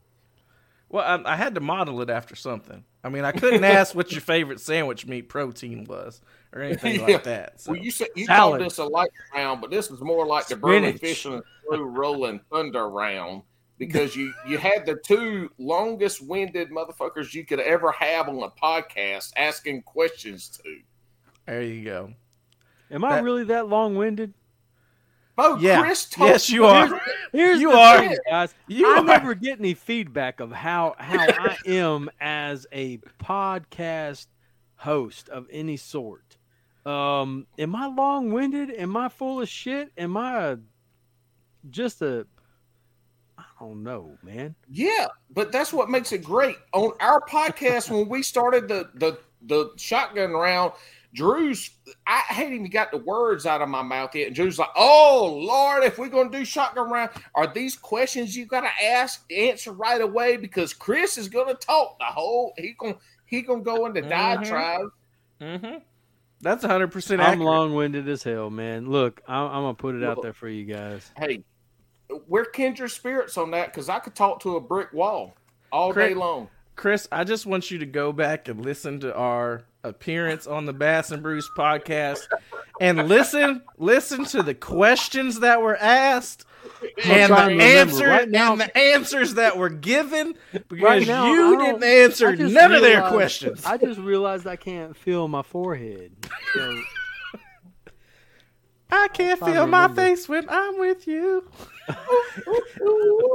well, 0.88 1.04
I, 1.26 1.32
I 1.32 1.36
had 1.36 1.54
to 1.56 1.60
model 1.60 2.00
it 2.00 2.10
after 2.10 2.34
something. 2.36 2.84
I 3.04 3.08
mean, 3.08 3.24
I 3.24 3.32
couldn't 3.32 3.64
ask 3.78 3.94
what 3.94 4.12
your 4.12 4.20
favorite 4.20 4.60
sandwich 4.60 5.06
meat 5.06 5.28
protein 5.28 5.84
was 5.84 6.20
or 6.52 6.62
anything 6.62 7.00
Yeah. 7.00 7.06
like 7.06 7.24
that. 7.24 7.60
So. 7.60 7.72
Well, 7.72 7.80
you 7.80 7.90
said 7.90 8.08
you 8.14 8.26
Salad. 8.26 8.60
called 8.60 8.70
this 8.70 8.78
a 8.78 8.84
light 8.84 9.10
round, 9.34 9.60
but 9.60 9.70
this 9.70 9.90
is 9.90 10.00
more 10.00 10.26
like 10.26 10.46
the 10.48 10.56
burning 10.56 10.96
Spinach. 10.96 11.00
fish 11.00 11.24
and 11.26 11.42
slow 11.66 11.82
rolling 11.82 12.40
thunder 12.52 12.88
round 12.88 13.42
because 13.78 14.14
you 14.14 14.32
you 14.46 14.58
had 14.58 14.84
the 14.86 14.96
two 15.04 15.50
longest 15.58 16.20
winded 16.26 16.70
motherfuckers 16.70 17.34
you 17.34 17.44
could 17.44 17.60
ever 17.60 17.90
have 17.92 18.28
on 18.28 18.42
a 18.42 18.50
podcast 18.50 19.32
asking 19.36 19.82
questions 19.82 20.48
to. 20.48 20.62
There 21.46 21.62
you 21.62 21.84
go. 21.84 22.12
Am 22.90 23.04
I 23.04 23.18
really 23.20 23.44
that 23.44 23.68
long 23.68 23.94
winded? 23.96 24.34
Oh, 25.38 25.56
Yeah. 25.58 25.80
Chris 25.80 26.06
told 26.06 26.28
Yes, 26.30 26.50
you 26.50 26.66
are. 26.66 27.00
Here's 27.32 27.60
You 27.60 27.70
the 27.70 27.78
are. 27.78 27.98
thing, 27.98 28.18
guys. 28.28 28.54
You 28.66 28.94
I 28.94 28.98
are. 28.98 29.04
never 29.04 29.34
get 29.34 29.58
any 29.58 29.74
feedback 29.74 30.40
of 30.40 30.50
how 30.52 30.94
how 30.98 31.18
I 31.28 31.56
am 31.66 32.10
as 32.20 32.66
a 32.72 32.98
podcast 33.22 34.26
host 34.76 35.28
of 35.30 35.46
any 35.50 35.76
sort. 35.76 36.36
Um, 36.84 37.46
am 37.58 37.74
I 37.76 37.86
long 37.86 38.32
winded? 38.32 38.70
Am 38.70 38.96
I 38.96 39.08
full 39.08 39.40
of 39.40 39.48
shit? 39.48 39.92
Am 39.96 40.16
I 40.16 40.42
a, 40.48 40.58
just 41.70 42.02
a 42.02 42.26
I 43.38 43.44
don't 43.60 43.82
know, 43.82 44.18
man. 44.22 44.54
Yeah, 44.68 45.06
but 45.30 45.52
that's 45.52 45.72
what 45.72 45.88
makes 45.90 46.12
it 46.12 46.24
great. 46.24 46.56
On 46.72 46.92
our 47.00 47.20
podcast, 47.20 47.90
when 47.90 48.08
we 48.08 48.22
started 48.22 48.68
the 48.68 48.90
the 48.94 49.18
the 49.42 49.70
shotgun 49.76 50.32
round, 50.32 50.72
Drew's 51.12 51.70
I 52.06 52.18
hadn't 52.28 52.52
even 52.54 52.70
got 52.70 52.90
the 52.92 52.98
words 52.98 53.44
out 53.46 53.62
of 53.62 53.68
my 53.68 53.82
mouth 53.82 54.14
yet, 54.14 54.28
and 54.28 54.36
Drew's 54.36 54.58
like, 54.58 54.68
"Oh 54.76 55.40
Lord, 55.44 55.82
if 55.82 55.98
we're 55.98 56.08
gonna 56.08 56.30
do 56.30 56.44
shotgun 56.44 56.88
round, 56.90 57.10
are 57.34 57.52
these 57.52 57.76
questions 57.76 58.36
you 58.36 58.46
gotta 58.46 58.70
ask 58.82 59.24
answer 59.32 59.72
right 59.72 60.00
away? 60.00 60.36
Because 60.36 60.72
Chris 60.72 61.18
is 61.18 61.28
gonna 61.28 61.54
talk 61.54 61.98
the 61.98 62.04
whole 62.04 62.52
he 62.56 62.74
gonna 62.78 62.96
he 63.26 63.42
gonna 63.42 63.62
go 63.62 63.86
into 63.86 64.02
Mhm. 64.02 64.08
diatribe." 64.08 64.90
Mm-hmm. 65.40 65.78
That's 66.42 66.62
100 66.62 66.88
percent 66.92 67.20
I'm 67.20 67.40
long 67.40 67.74
winded 67.74 68.08
as 68.08 68.22
hell, 68.22 68.48
man. 68.50 68.88
Look, 68.88 69.20
I'm, 69.26 69.46
I'm 69.46 69.62
gonna 69.62 69.74
put 69.74 69.94
it 69.96 70.04
out 70.04 70.22
there 70.22 70.32
for 70.32 70.48
you 70.48 70.64
guys. 70.64 71.10
Hey, 71.16 71.42
we're 72.28 72.44
kindred 72.46 72.90
spirits 72.92 73.36
on 73.36 73.50
that 73.50 73.72
because 73.72 73.88
I 73.88 73.98
could 73.98 74.14
talk 74.14 74.40
to 74.40 74.56
a 74.56 74.60
brick 74.60 74.92
wall 74.92 75.34
all 75.72 75.92
Craig- 75.92 76.10
day 76.10 76.14
long. 76.14 76.48
Chris, 76.76 77.06
I 77.12 77.24
just 77.24 77.46
want 77.46 77.70
you 77.70 77.78
to 77.78 77.86
go 77.86 78.12
back 78.12 78.48
and 78.48 78.64
listen 78.64 79.00
to 79.00 79.14
our 79.14 79.64
appearance 79.84 80.46
on 80.46 80.66
the 80.66 80.72
Bass 80.72 81.10
and 81.10 81.22
Brews 81.22 81.48
podcast 81.56 82.26
and 82.80 83.08
listen 83.08 83.62
listen 83.78 84.24
to 84.26 84.42
the 84.42 84.54
questions 84.54 85.40
that 85.40 85.60
were 85.62 85.76
asked 85.76 86.44
and 87.04 87.32
the 87.32 87.62
answer 87.62 88.06
Right 88.06 88.28
now- 88.28 88.52
and 88.52 88.60
the 88.60 88.76
answers 88.76 89.34
that 89.34 89.56
were 89.56 89.68
given 89.70 90.34
because 90.52 90.82
Right 90.82 91.06
now, 91.06 91.32
you 91.32 91.58
didn't 91.58 91.82
answer 91.84 92.28
I 92.28 92.34
none 92.34 92.72
of 92.72 92.80
their 92.82 93.08
questions. 93.08 93.64
I 93.64 93.76
just 93.76 93.98
realized 94.00 94.46
I 94.46 94.56
can't 94.56 94.96
feel 94.96 95.28
my 95.28 95.42
forehead. 95.42 96.12
So, 96.54 96.80
I 98.90 99.08
can't 99.08 99.38
to 99.40 99.46
feel 99.46 99.66
my 99.66 99.88
face 99.88 100.28
when 100.28 100.46
I'm 100.48 100.78
with 100.78 101.06
you. 101.06 101.48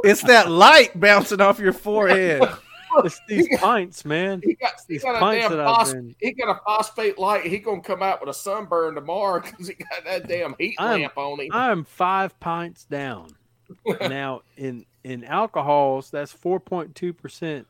it's 0.03 0.21
that 0.23 0.49
light 0.49 0.99
bouncing 0.99 1.41
off 1.41 1.59
your 1.59 1.73
forehead. 1.73 2.41
it's 3.03 3.19
these 3.27 3.47
pints, 3.59 4.05
man. 4.05 4.41
He 4.43 4.53
got, 4.53 4.73
he 4.87 4.95
These 4.95 5.03
got 5.03 5.15
a 5.15 5.35
damn 5.35 5.51
that 5.51 5.59
I've 5.59 5.75
phos- 5.77 5.93
been- 5.93 6.15
he 6.19 6.31
got 6.33 6.49
a 6.55 6.59
phosphate 6.65 7.17
light. 7.19 7.45
He 7.45 7.57
gonna 7.59 7.81
come 7.81 8.01
out 8.03 8.19
with 8.21 8.29
a 8.29 8.33
sunburn 8.33 8.95
tomorrow 8.95 9.41
because 9.43 9.67
he 9.67 9.73
got 9.73 10.03
that 10.05 10.27
damn 10.27 10.55
heat 10.59 10.75
I'm- 10.79 11.01
lamp 11.01 11.17
on 11.17 11.39
him. 11.41 11.49
I'm 11.51 11.83
five 11.83 12.39
pints 12.39 12.85
down. 12.85 13.29
now 14.01 14.41
in 14.57 14.85
in 15.03 15.23
alcohols, 15.23 16.09
that's 16.11 16.31
four 16.31 16.59
point 16.59 16.95
two 16.95 17.13
percent 17.13 17.67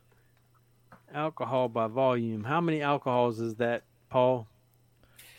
alcohol 1.14 1.68
by 1.68 1.86
volume. 1.86 2.44
How 2.44 2.60
many 2.60 2.82
alcohols 2.82 3.40
is 3.40 3.54
that, 3.56 3.82
Paul? 4.10 4.46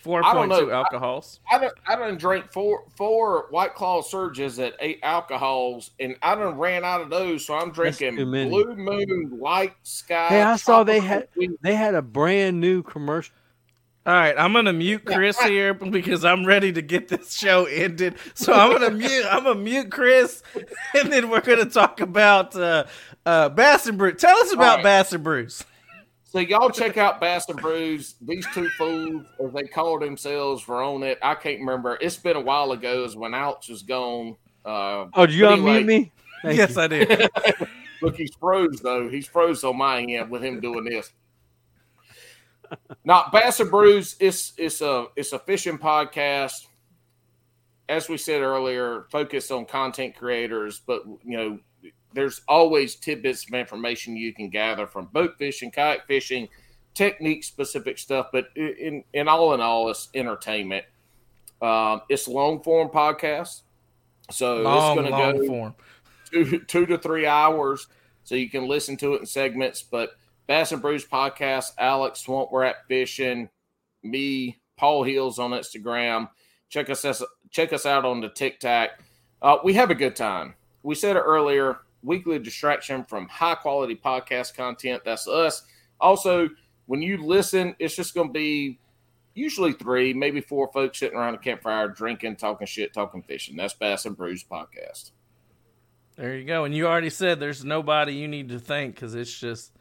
Four 0.08 0.26
I 0.26 0.34
don't 0.34 0.48
point 0.48 0.62
two 0.62 0.68
know. 0.68 0.74
alcohols. 0.74 1.42
I 1.52 1.58
don't 1.60 1.74
I 1.86 1.98
done 1.98 2.18
drank 2.18 2.50
four 2.54 2.86
four 2.96 3.48
White 3.50 3.76
Claw 3.76 4.02
surges 4.02 4.58
at 4.58 4.74
eight 4.80 5.00
alcohols, 5.04 5.92
and 6.00 6.16
I 6.22 6.34
done 6.36 6.58
ran 6.58 6.86
out 6.86 7.02
of 7.02 7.10
those. 7.10 7.46
So 7.46 7.56
I'm 7.56 7.72
drinking. 7.72 8.16
Blue 8.16 8.74
Moon 8.76 9.38
Light 9.40 9.74
Sky. 9.84 10.28
Hey, 10.30 10.42
I 10.42 10.56
saw 10.56 10.84
they 10.86 11.00
had- 11.02 11.28
Sweet- 11.34 11.62
They 11.62 11.76
had 11.76 11.94
a 11.94 12.02
brand 12.02 12.62
new 12.62 12.84
commercial. 12.84 13.36
All 14.06 14.14
right, 14.14 14.34
I'm 14.38 14.54
gonna 14.54 14.72
mute 14.72 15.04
Chris 15.04 15.38
here 15.42 15.74
because 15.74 16.24
I'm 16.24 16.46
ready 16.46 16.72
to 16.72 16.82
get 16.82 17.10
this 17.10 17.34
show 17.34 17.66
ended. 17.66 18.16
So 18.36 18.54
I'm 18.54 18.72
gonna 18.72 18.92
mute. 18.98 19.26
I'm 19.30 19.44
gonna 19.44 19.60
mute 19.60 19.92
Chris, 19.92 20.42
and 20.98 21.12
then 21.12 21.30
we're 21.30 21.42
gonna 21.42 21.66
talk 21.66 22.00
about 22.00 22.56
uh, 22.56 22.86
uh, 23.26 23.50
Bass 23.50 23.86
and 23.86 23.98
Brews. 23.98 24.22
Tell 24.22 24.38
us 24.38 24.54
about 24.54 24.78
right. 24.78 24.84
Bass 24.86 25.12
and 25.12 25.22
Brews. 25.26 25.66
So 26.30 26.40
y'all 26.40 26.70
check 26.70 26.98
out 26.98 27.22
Bass 27.22 27.48
and 27.48 27.58
Brews. 27.58 28.16
These 28.22 28.46
two 28.54 28.68
fools, 28.72 29.24
as 29.44 29.54
they 29.54 29.64
call 29.64 29.98
themselves, 29.98 30.68
were 30.68 30.84
on 30.84 31.02
it. 31.04 31.18
I 31.22 31.36
can't 31.36 31.62
remember. 31.62 31.98
It's 32.02 32.18
been 32.18 32.36
a 32.36 32.42
while 32.42 32.74
ago. 32.74 33.06
Is 33.06 33.16
when 33.16 33.34
Alex 33.34 33.70
was 33.70 33.82
gone. 33.82 34.36
Uh, 34.66 35.06
Oh, 35.14 35.26
did 35.26 35.36
you 35.36 35.46
But 35.46 35.60
unmute 35.60 35.86
me? 35.86 36.12
Thank 36.44 36.58
yes, 36.58 36.76
you. 36.76 36.82
I 36.82 36.88
did. 36.88 37.30
Look, 38.02 38.18
he's 38.18 38.36
froze 38.36 38.82
though. 38.82 39.10
He's 39.10 39.26
froze 39.26 39.64
on 39.64 39.78
my 39.78 40.02
end 40.02 40.30
with 40.30 40.44
him 40.44 40.60
doing 40.60 40.84
this. 40.84 41.14
Now, 43.06 43.30
Bass 43.32 43.62
and 43.62 43.72
Brews, 43.72 44.18
it's 44.20 44.52
it's 44.58 44.82
a 44.82 45.06
it's 45.16 45.32
a 45.32 45.40
fishing 45.40 45.78
podcast. 45.78 46.68
As 47.88 48.10
we 48.10 48.18
said 48.18 48.42
earlier, 48.42 49.06
focused 49.12 49.50
on 49.50 49.66
content 49.66 50.18
creators, 50.18 50.82
but 50.86 51.06
you 51.24 51.38
know, 51.38 51.60
there's 52.14 52.42
always 52.48 52.96
tidbits 52.96 53.46
of 53.48 53.54
information 53.54 54.16
you 54.16 54.34
can 54.34 54.50
gather 54.50 54.88
from 54.88 55.06
boat 55.08 55.36
fishing, 55.38 55.72
kayak 55.72 56.08
fishing, 56.08 56.48
technique 56.94 57.44
specific 57.44 57.98
stuff. 57.98 58.28
But 58.32 58.46
in 58.56 59.04
in 59.14 59.28
all 59.28 59.54
in 59.54 59.62
all, 59.62 59.90
it's 59.90 60.10
entertainment. 60.14 60.86
Um, 61.62 62.02
it's 62.10 62.28
long 62.28 62.62
form 62.62 62.90
podcast, 62.90 63.62
so 64.32 64.58
long, 64.62 64.98
it's 65.00 65.10
going 65.10 65.34
to 65.34 65.40
go 65.40 65.48
form. 65.48 65.76
two 66.32 66.60
two 66.68 66.86
to 66.86 66.98
three 66.98 67.26
hours, 67.26 67.88
so 68.24 68.36
you 68.36 68.50
can 68.50 68.68
listen 68.68 68.98
to 68.98 69.16
it 69.16 69.22
in 69.22 69.26
segments. 69.26 69.82
But 69.82 70.12
Bass 70.48 70.72
and 70.72 70.82
Brews 70.82 71.06
podcast, 71.06 71.74
Alex 71.78 72.22
Swamp 72.22 72.50
Rat 72.52 72.76
Fishing, 72.88 73.50
me, 74.04 74.60
Paul 74.78 75.04
Hills 75.04 75.40
on 75.40 75.52
Instagram. 75.52 76.30
Check 76.70 76.90
us 76.90 77.04
us- 77.06 77.24
check 77.50 77.74
us 77.74 77.86
out 77.86 78.06
on 78.06 78.22
the 78.22 78.30
TikTok. 78.30 78.92
Uh, 79.42 79.58
we 79.64 79.74
have 79.74 79.90
a 79.92 79.96
good 79.96 80.16
time. 80.16 80.54
We 80.84 80.96
said 80.96 81.16
it 81.16 81.22
earlier. 81.22 81.80
Weekly 82.08 82.40
distraction 82.40 83.04
from 83.04 83.28
high 83.28 83.56
quality 83.56 83.96
podcast 83.96 84.56
content. 84.56 85.02
That's 85.04 85.28
us. 85.28 85.64
Also, 86.00 86.48
when 86.86 87.02
you 87.02 87.18
listen, 87.22 87.76
it's 87.80 87.98
just 87.98 88.16
going 88.16 88.30
to 88.30 88.34
be 88.34 88.80
usually 89.36 89.74
three, 89.74 90.14
maybe 90.14 90.40
four 90.40 90.72
folks 90.72 91.00
sitting 91.00 91.18
around 91.18 91.36
a 91.36 91.38
campfire, 91.38 91.90
drinking, 91.90 92.38
talking 92.38 92.66
shit, 92.66 92.94
talking 92.94 93.22
fishing. 93.24 93.58
That's 93.58 93.74
Bass 93.74 94.06
and 94.06 94.16
Brews 94.16 94.42
podcast. 94.44 95.12
There 96.16 96.38
you 96.38 96.46
go. 96.46 96.64
And 96.64 96.74
you 96.74 96.88
already 96.88 97.10
said 97.10 97.42
there's 97.42 97.66
nobody 97.66 98.14
you 98.14 98.30
need 98.30 98.48
to 98.50 98.60
thank 98.60 98.96
because 98.96 99.14
it's 99.14 99.38
just 99.38 99.74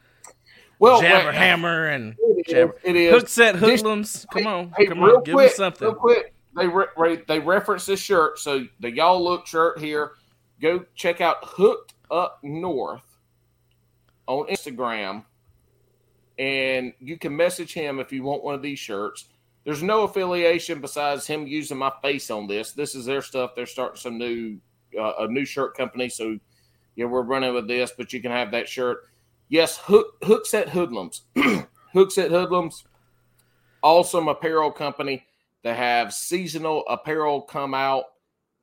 Well, 0.81 1.01
Jabber 1.01 1.29
wait, 1.29 1.35
Hammer 1.37 1.87
and 1.87 2.17
It 2.19 2.45
is. 2.45 2.53
Jabber. 2.53 2.77
It 2.83 2.97
is. 2.97 3.13
Hook 3.13 3.29
set 3.29 3.55
hoodlums. 3.57 4.27
Come 4.33 4.49
on, 4.49 4.73
Hey, 4.77 4.87
come 4.87 5.01
on, 5.03 5.23
give 5.23 5.35
quick, 5.35 5.51
me 5.51 5.55
something. 5.55 5.87
Real 5.87 5.95
quick, 5.95 6.35
they 6.57 6.67
re- 6.67 6.87
re- 6.97 7.23
they 7.29 7.39
reference 7.39 7.87
this 7.87 8.01
shirt, 8.01 8.41
so 8.41 8.67
the 8.81 8.91
y'all 8.91 9.23
look 9.23 9.47
shirt 9.47 9.79
here. 9.79 10.13
Go 10.61 10.85
check 10.95 11.21
out 11.21 11.37
Hooked 11.43 11.95
Up 12.11 12.39
North 12.43 13.19
on 14.27 14.47
Instagram, 14.47 15.25
and 16.39 16.93
you 17.01 17.19
can 17.19 17.37
message 17.37 17.73
him 17.73 17.99
if 18.01 18.13
you 18.13 18.23
want 18.23 18.45
one 18.45 18.55
of 18.55 18.63
these 18.63 18.79
shirts. 18.79 19.27
There's 19.65 19.83
no 19.83 20.03
affiliation 20.03 20.81
besides 20.81 21.27
him 21.27 21.47
using 21.47 21.79
my 21.79 21.93
face 22.03 22.31
on 22.31 22.47
this. 22.47 22.73
This 22.73 22.95
is 22.95 23.05
their 23.05 23.23
stuff. 23.23 23.53
They're 23.55 23.67
starting 23.67 24.01
some 24.01 24.19
new 24.19 24.59
uh, 24.99 25.13
a 25.21 25.29
new 25.29 25.45
shirt 25.45 25.77
company, 25.77 26.09
so 26.09 26.39
yeah, 26.95 27.07
we're 27.07 27.23
running 27.23 27.55
with 27.55 27.69
this. 27.69 27.93
But 27.97 28.13
you 28.13 28.21
can 28.21 28.31
have 28.31 28.51
that 28.53 28.69
shirt. 28.69 28.99
Yes, 29.49 29.79
Hook 29.79 30.21
Hookset 30.23 30.69
Hoodlums. 30.69 31.23
Hookset 31.95 32.31
Hoodlums 32.31 32.85
awesome 33.87 34.27
apparel 34.27 34.73
company. 34.73 35.25
They 35.63 35.73
have 35.73 36.13
seasonal 36.13 36.85
apparel 36.89 37.43
come 37.43 37.73
out, 37.73 38.05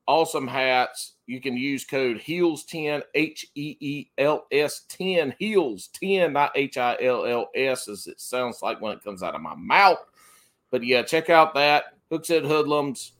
awesome 0.07 0.48
hats. 0.48 1.14
You 1.25 1.40
can 1.40 1.56
use 1.56 1.85
code 1.85 2.17
HEELS10, 2.17 3.03
H 3.15 3.48
E 3.56 3.77
E 3.80 4.09
L 4.17 4.45
S 4.51 4.82
10, 4.90 5.35
HEELS 5.40 5.88
10, 5.93 6.33
not 6.33 6.51
H 6.56 6.77
I 6.77 6.98
L 7.01 7.25
L 7.25 7.49
S, 7.56 7.88
as 7.88 8.07
it 8.07 8.19
sounds 8.19 8.61
like 8.61 8.82
when 8.82 8.93
it 8.93 9.03
comes 9.03 9.23
out 9.23 9.35
of 9.35 9.41
my 9.41 9.56
mouth. 9.56 9.99
But 10.72 10.83
yeah, 10.83 11.03
check 11.03 11.30
out 11.30 11.53
that. 11.53 11.98
Hookset 12.11 12.45
Hoodlums, 12.45 13.14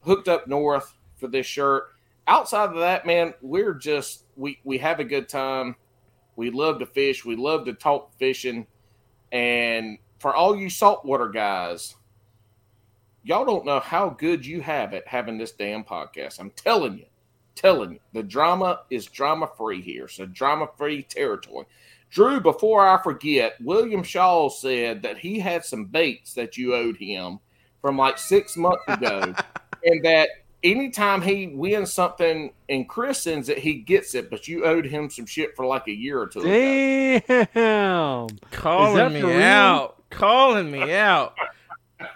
hooked 0.00 0.28
up 0.28 0.46
north 0.46 0.94
for 1.16 1.28
this 1.28 1.46
shirt. 1.46 1.88
Outside 2.26 2.70
of 2.70 2.76
that, 2.76 3.06
man, 3.06 3.34
we're 3.40 3.74
just, 3.74 4.24
we, 4.36 4.58
we 4.64 4.78
have 4.78 5.00
a 5.00 5.04
good 5.04 5.28
time. 5.28 5.76
We 6.36 6.50
love 6.50 6.78
to 6.78 6.86
fish. 6.86 7.24
We 7.24 7.36
love 7.36 7.64
to 7.64 7.72
talk 7.72 8.12
fishing. 8.18 8.66
And 9.32 9.98
for 10.18 10.34
all 10.34 10.56
you 10.56 10.70
saltwater 10.70 11.28
guys, 11.28 11.96
y'all 13.22 13.44
don't 13.44 13.66
know 13.66 13.80
how 13.80 14.10
good 14.10 14.44
you 14.44 14.60
have 14.60 14.92
it 14.92 15.06
having 15.06 15.38
this 15.38 15.52
damn 15.52 15.84
podcast. 15.84 16.38
I'm 16.38 16.50
telling 16.50 16.98
you, 16.98 17.06
telling 17.54 17.92
you, 17.92 18.00
the 18.12 18.22
drama 18.22 18.80
is 18.90 19.06
drama 19.06 19.48
free 19.56 19.82
here. 19.82 20.08
So 20.08 20.26
drama 20.26 20.68
free 20.76 21.02
territory. 21.02 21.66
Drew, 22.10 22.40
before 22.40 22.86
I 22.86 23.02
forget, 23.02 23.60
William 23.60 24.02
Shaw 24.02 24.48
said 24.48 25.02
that 25.02 25.18
he 25.18 25.38
had 25.38 25.64
some 25.64 25.84
baits 25.84 26.32
that 26.34 26.56
you 26.56 26.74
owed 26.74 26.96
him 26.96 27.38
from 27.82 27.98
like 27.98 28.18
six 28.18 28.56
months 28.56 28.82
ago, 28.88 29.34
and 29.84 30.04
that 30.04 30.30
anytime 30.62 31.20
he 31.22 31.48
wins 31.48 31.92
something 31.92 32.52
and 32.68 32.88
Chris 32.88 33.22
sends 33.22 33.48
it, 33.48 33.58
he 33.58 33.74
gets 33.74 34.14
it, 34.14 34.30
but 34.30 34.48
you 34.48 34.64
owed 34.64 34.86
him 34.86 35.10
some 35.10 35.26
shit 35.26 35.54
for 35.54 35.66
like 35.66 35.86
a 35.88 35.92
year 35.92 36.20
or 36.20 36.26
two 36.26 36.40
ago. 36.40 37.48
Damn. 37.54 38.28
calling 38.50 39.12
me 39.12 39.42
out, 39.42 40.02
calling 40.10 40.70
me 40.70 40.94
out. 40.94 41.34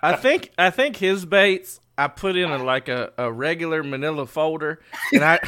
I 0.02 0.16
think 0.16 0.52
I 0.58 0.70
think 0.70 0.96
his 0.96 1.24
baits 1.24 1.80
I 1.98 2.08
put 2.08 2.36
in 2.36 2.50
a, 2.50 2.62
like 2.62 2.88
a, 2.88 3.12
a 3.18 3.32
regular 3.32 3.82
Manila 3.82 4.26
folder, 4.26 4.80
and 5.12 5.22
I 5.22 5.40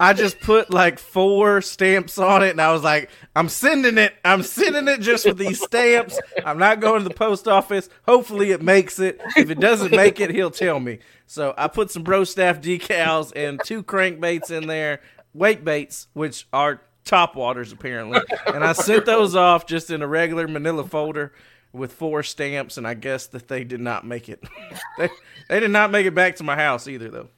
I 0.00 0.14
just 0.14 0.40
put 0.40 0.72
like 0.72 0.98
four 0.98 1.60
stamps 1.60 2.18
on 2.18 2.42
it, 2.42 2.50
and 2.50 2.60
I 2.60 2.72
was 2.72 2.82
like, 2.82 3.10
I'm 3.36 3.48
sending 3.48 3.98
it. 3.98 4.14
I'm 4.24 4.42
sending 4.42 4.88
it 4.88 5.00
just 5.00 5.26
with 5.26 5.38
these 5.38 5.62
stamps. 5.62 6.18
I'm 6.44 6.58
not 6.58 6.80
going 6.80 7.02
to 7.02 7.08
the 7.08 7.14
post 7.14 7.46
office. 7.46 7.88
Hopefully, 8.06 8.50
it 8.50 8.62
makes 8.62 8.98
it. 8.98 9.20
If 9.36 9.50
it 9.50 9.60
doesn't 9.60 9.92
make 9.92 10.18
it, 10.18 10.30
he'll 10.30 10.50
tell 10.50 10.80
me. 10.80 10.98
So 11.26 11.54
I 11.56 11.68
put 11.68 11.90
some 11.90 12.02
bro 12.02 12.24
staff 12.24 12.60
decals 12.60 13.32
and 13.36 13.60
two 13.64 13.82
crankbaits 13.82 14.50
in 14.50 14.66
there, 14.66 15.00
wake 15.34 15.64
baits, 15.64 16.08
which 16.14 16.48
are 16.52 16.82
top 17.04 17.34
waters 17.34 17.72
apparently, 17.72 18.20
and 18.46 18.64
I 18.64 18.72
sent 18.72 19.06
those 19.06 19.34
off 19.34 19.66
just 19.66 19.90
in 19.90 20.02
a 20.02 20.06
regular 20.06 20.46
Manila 20.46 20.86
folder 20.86 21.32
with 21.72 21.92
four 21.92 22.22
stamps, 22.22 22.76
and 22.76 22.86
I 22.86 22.94
guess 22.94 23.26
that 23.28 23.48
they 23.48 23.64
did 23.64 23.80
not 23.80 24.06
make 24.06 24.28
it. 24.28 24.42
they 24.98 25.08
they 25.48 25.60
did 25.60 25.70
not 25.70 25.90
make 25.90 26.06
it 26.06 26.14
back 26.14 26.36
to 26.36 26.44
my 26.44 26.56
house 26.56 26.86
either, 26.88 27.08
though. 27.08 27.28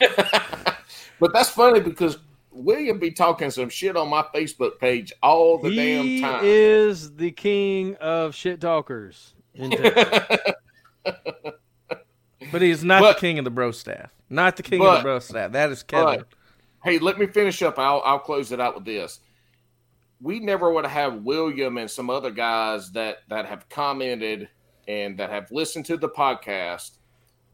But 1.18 1.32
that's 1.32 1.48
funny 1.48 1.80
because 1.80 2.18
William 2.50 2.98
be 2.98 3.10
talking 3.10 3.50
some 3.50 3.70
shit 3.70 3.96
on 3.96 4.08
my 4.10 4.22
Facebook 4.34 4.78
page 4.78 5.14
all 5.22 5.56
the 5.56 5.70
he 5.70 5.76
damn 5.76 6.20
time. 6.20 6.44
He 6.44 6.50
is 6.50 7.14
the 7.16 7.30
king 7.30 7.94
of 8.02 8.34
shit 8.34 8.60
talkers. 8.60 9.32
in 9.54 9.70
Texas. 9.72 10.38
But 12.52 12.60
he's 12.62 12.84
not 12.84 13.00
But- 13.00 13.14
the 13.16 13.20
king 13.20 13.38
of 13.38 13.44
the 13.46 13.50
bro 13.50 13.70
staff. 13.70 14.10
Not 14.28 14.56
the 14.56 14.62
king 14.62 14.84
of 14.84 14.98
the 14.98 15.02
bro 15.02 15.18
staff. 15.20 15.52
That 15.52 15.70
is 15.70 15.82
Kevin. 15.82 16.18
But 16.18 16.26
hey, 16.84 16.98
let 16.98 17.18
me 17.18 17.26
finish 17.26 17.62
up. 17.62 17.78
I'll 17.78 18.02
I'll 18.04 18.18
close 18.18 18.52
it 18.52 18.60
out 18.60 18.74
with 18.74 18.84
this. 18.84 19.20
We 20.20 20.40
never 20.40 20.72
would 20.72 20.86
have 20.86 21.22
William 21.22 21.78
and 21.78 21.90
some 21.90 22.10
other 22.10 22.30
guys 22.30 22.90
that 22.92 23.18
that 23.28 23.46
have 23.46 23.68
commented 23.68 24.48
and 24.88 25.18
that 25.18 25.30
have 25.30 25.50
listened 25.50 25.84
to 25.86 25.96
the 25.96 26.08
podcast 26.08 26.92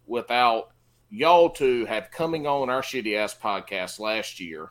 without 0.07 0.73
y'all 1.10 1.50
two 1.50 1.84
have 1.86 2.10
coming 2.10 2.47
on 2.47 2.70
our 2.70 2.82
shitty 2.82 3.16
ass 3.16 3.34
podcast 3.34 3.99
last 3.99 4.41
year 4.41 4.70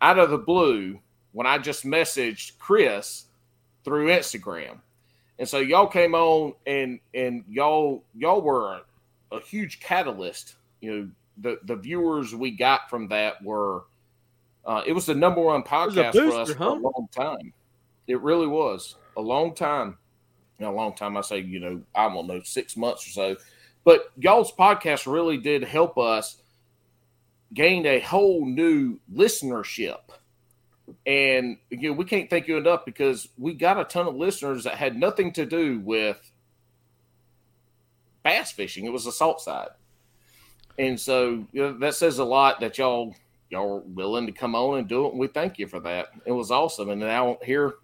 out 0.00 0.18
of 0.18 0.30
the 0.30 0.38
blue 0.38 0.98
when 1.32 1.46
I 1.46 1.58
just 1.58 1.84
messaged 1.84 2.58
Chris 2.58 3.24
through 3.84 4.08
Instagram. 4.08 4.80
And 5.38 5.48
so 5.48 5.58
y'all 5.58 5.86
came 5.86 6.14
on 6.14 6.54
and 6.66 7.00
and 7.12 7.44
y'all 7.48 8.04
y'all 8.14 8.40
were 8.40 8.80
a 9.32 9.40
huge 9.40 9.80
catalyst. 9.80 10.56
You 10.80 10.92
know, 10.92 11.10
the 11.38 11.58
the 11.64 11.76
viewers 11.76 12.34
we 12.34 12.50
got 12.52 12.88
from 12.88 13.08
that 13.08 13.42
were 13.42 13.84
uh, 14.66 14.82
it 14.86 14.92
was 14.92 15.06
the 15.06 15.14
number 15.14 15.40
one 15.40 15.62
podcast 15.62 16.12
for 16.12 16.38
us 16.38 16.48
booster, 16.48 16.54
for 16.54 16.64
a 16.64 16.72
long 16.74 17.08
time. 17.12 17.52
It 18.06 18.20
really 18.20 18.46
was 18.46 18.96
a 19.16 19.20
long 19.20 19.54
time. 19.54 19.98
You 20.58 20.66
know, 20.66 20.72
a 20.72 20.76
long 20.76 20.94
time. 20.94 21.16
I 21.16 21.20
say, 21.20 21.40
you 21.40 21.60
know, 21.60 21.82
I 21.94 22.08
don't 22.08 22.26
know, 22.26 22.42
six 22.42 22.76
months 22.76 23.06
or 23.06 23.10
so. 23.10 23.36
But 23.84 24.10
y'all's 24.16 24.52
podcast 24.52 25.10
really 25.10 25.36
did 25.36 25.64
help 25.64 25.98
us 25.98 26.38
gain 27.52 27.86
a 27.86 28.00
whole 28.00 28.46
new 28.46 28.98
listenership. 29.12 30.00
And 31.06 31.58
you 31.70 31.90
know, 31.90 31.92
we 31.92 32.04
can't 32.04 32.30
thank 32.30 32.48
you 32.48 32.56
enough 32.56 32.84
because 32.84 33.28
we 33.38 33.54
got 33.54 33.80
a 33.80 33.84
ton 33.84 34.06
of 34.06 34.16
listeners 34.16 34.64
that 34.64 34.74
had 34.74 34.96
nothing 34.96 35.32
to 35.32 35.44
do 35.44 35.80
with 35.80 36.30
bass 38.22 38.52
fishing. 38.52 38.86
It 38.86 38.92
was 38.92 39.04
the 39.04 39.12
salt 39.12 39.40
side. 39.40 39.68
And 40.78 40.98
so 40.98 41.46
you 41.52 41.62
know, 41.62 41.78
that 41.78 41.94
says 41.94 42.18
a 42.18 42.24
lot 42.24 42.60
that 42.60 42.78
y'all 42.78 43.14
y'all 43.54 43.78
are 43.78 43.80
willing 43.80 44.26
to 44.26 44.32
come 44.32 44.54
on 44.54 44.78
and 44.78 44.88
do 44.88 45.06
it. 45.06 45.10
And 45.10 45.18
we 45.18 45.28
thank 45.28 45.58
you 45.58 45.66
for 45.66 45.80
that. 45.80 46.08
It 46.26 46.32
was 46.32 46.50
awesome. 46.50 46.90
And 46.90 47.00
now 47.00 47.38
here, 47.42 47.74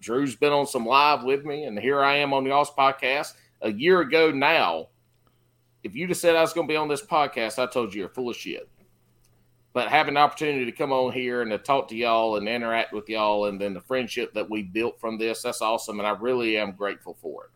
Drew's 0.00 0.34
been 0.34 0.52
on 0.52 0.66
some 0.66 0.84
live 0.84 1.22
with 1.22 1.44
me, 1.44 1.64
and 1.64 1.78
here 1.78 2.02
I 2.02 2.16
am 2.16 2.32
on 2.32 2.44
the 2.44 2.50
y'all's 2.50 2.70
podcast. 2.70 3.34
A 3.60 3.72
year 3.72 4.00
ago 4.00 4.32
now, 4.32 4.88
if 5.84 5.94
you'd 5.94 6.10
have 6.10 6.18
said 6.18 6.34
I 6.34 6.40
was 6.40 6.52
going 6.52 6.66
to 6.66 6.72
be 6.72 6.76
on 6.76 6.88
this 6.88 7.04
podcast, 7.04 7.58
I 7.58 7.66
told 7.70 7.94
you 7.94 8.00
you're 8.00 8.08
full 8.08 8.30
of 8.30 8.36
shit. 8.36 8.68
But 9.72 9.88
having 9.88 10.14
the 10.14 10.20
opportunity 10.20 10.64
to 10.64 10.72
come 10.72 10.92
on 10.92 11.12
here 11.12 11.40
and 11.40 11.50
to 11.50 11.58
talk 11.58 11.88
to 11.88 11.96
y'all 11.96 12.36
and 12.36 12.48
interact 12.48 12.92
with 12.92 13.08
y'all, 13.08 13.46
and 13.46 13.60
then 13.60 13.74
the 13.74 13.80
friendship 13.80 14.34
that 14.34 14.50
we 14.50 14.62
built 14.62 15.00
from 15.00 15.18
this, 15.18 15.42
that's 15.42 15.62
awesome. 15.62 15.98
And 15.98 16.06
I 16.06 16.10
really 16.10 16.56
am 16.56 16.72
grateful 16.72 17.16
for 17.22 17.44
it. 17.44 17.50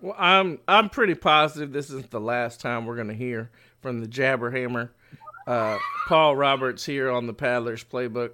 Well, 0.00 0.14
I'm 0.16 0.60
I'm 0.68 0.90
pretty 0.90 1.14
positive 1.14 1.72
this 1.72 1.90
isn't 1.90 2.10
the 2.10 2.20
last 2.20 2.60
time 2.60 2.86
we're 2.86 2.94
going 2.94 3.08
to 3.08 3.14
hear 3.14 3.50
from 3.80 4.00
the 4.00 4.06
Jabber 4.06 4.50
Hammer. 4.50 4.92
Uh, 5.48 5.78
Paul 6.06 6.36
Roberts 6.36 6.84
here 6.84 7.10
on 7.10 7.26
the 7.26 7.32
Paddlers 7.32 7.82
Playbook. 7.82 8.32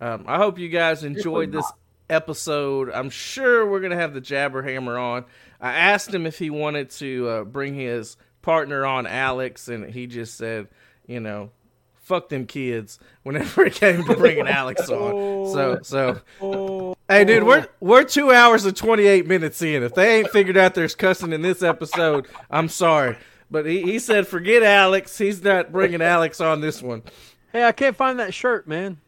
Um, 0.00 0.24
I 0.26 0.38
hope 0.38 0.58
you 0.58 0.70
guys 0.70 1.04
enjoyed 1.04 1.52
this 1.52 1.70
episode. 2.08 2.90
I'm 2.90 3.10
sure 3.10 3.66
we're 3.66 3.80
going 3.80 3.90
to 3.90 3.98
have 3.98 4.14
the 4.14 4.20
Jabber 4.20 4.62
Hammer 4.62 4.96
on. 4.96 5.26
I 5.60 5.72
asked 5.72 6.12
him 6.12 6.26
if 6.26 6.38
he 6.38 6.48
wanted 6.48 6.88
to 6.90 7.28
uh, 7.28 7.44
bring 7.44 7.74
his 7.74 8.16
partner 8.40 8.86
on, 8.86 9.06
Alex, 9.06 9.68
and 9.68 9.92
he 9.92 10.06
just 10.06 10.36
said, 10.36 10.68
you 11.06 11.20
know, 11.20 11.50
fuck 11.96 12.30
them 12.30 12.46
kids 12.46 12.98
whenever 13.24 13.66
it 13.66 13.74
came 13.74 14.04
to 14.04 14.16
bringing 14.16 14.48
Alex 14.48 14.88
on. 14.88 15.52
So, 15.52 15.80
so 15.82 16.94
Hey, 17.08 17.26
dude, 17.26 17.44
we're 17.44 17.66
we're 17.80 18.04
two 18.04 18.32
hours 18.32 18.64
and 18.64 18.74
twenty 18.74 19.04
eight 19.04 19.26
minutes 19.26 19.60
in. 19.60 19.82
If 19.82 19.94
they 19.94 20.18
ain't 20.18 20.30
figured 20.30 20.56
out 20.56 20.74
there's 20.74 20.94
cussing 20.94 21.34
in 21.34 21.42
this 21.42 21.62
episode, 21.62 22.26
I'm 22.50 22.68
sorry. 22.70 23.18
But 23.54 23.66
he, 23.66 23.82
he 23.82 24.00
said, 24.00 24.26
forget 24.26 24.64
Alex. 24.64 25.16
He's 25.16 25.40
not 25.40 25.70
bringing 25.70 26.02
Alex 26.02 26.40
on 26.40 26.60
this 26.60 26.82
one. 26.82 27.04
Hey, 27.52 27.62
I 27.62 27.70
can't 27.70 27.94
find 27.94 28.18
that 28.18 28.34
shirt, 28.34 28.66
man. 28.66 28.98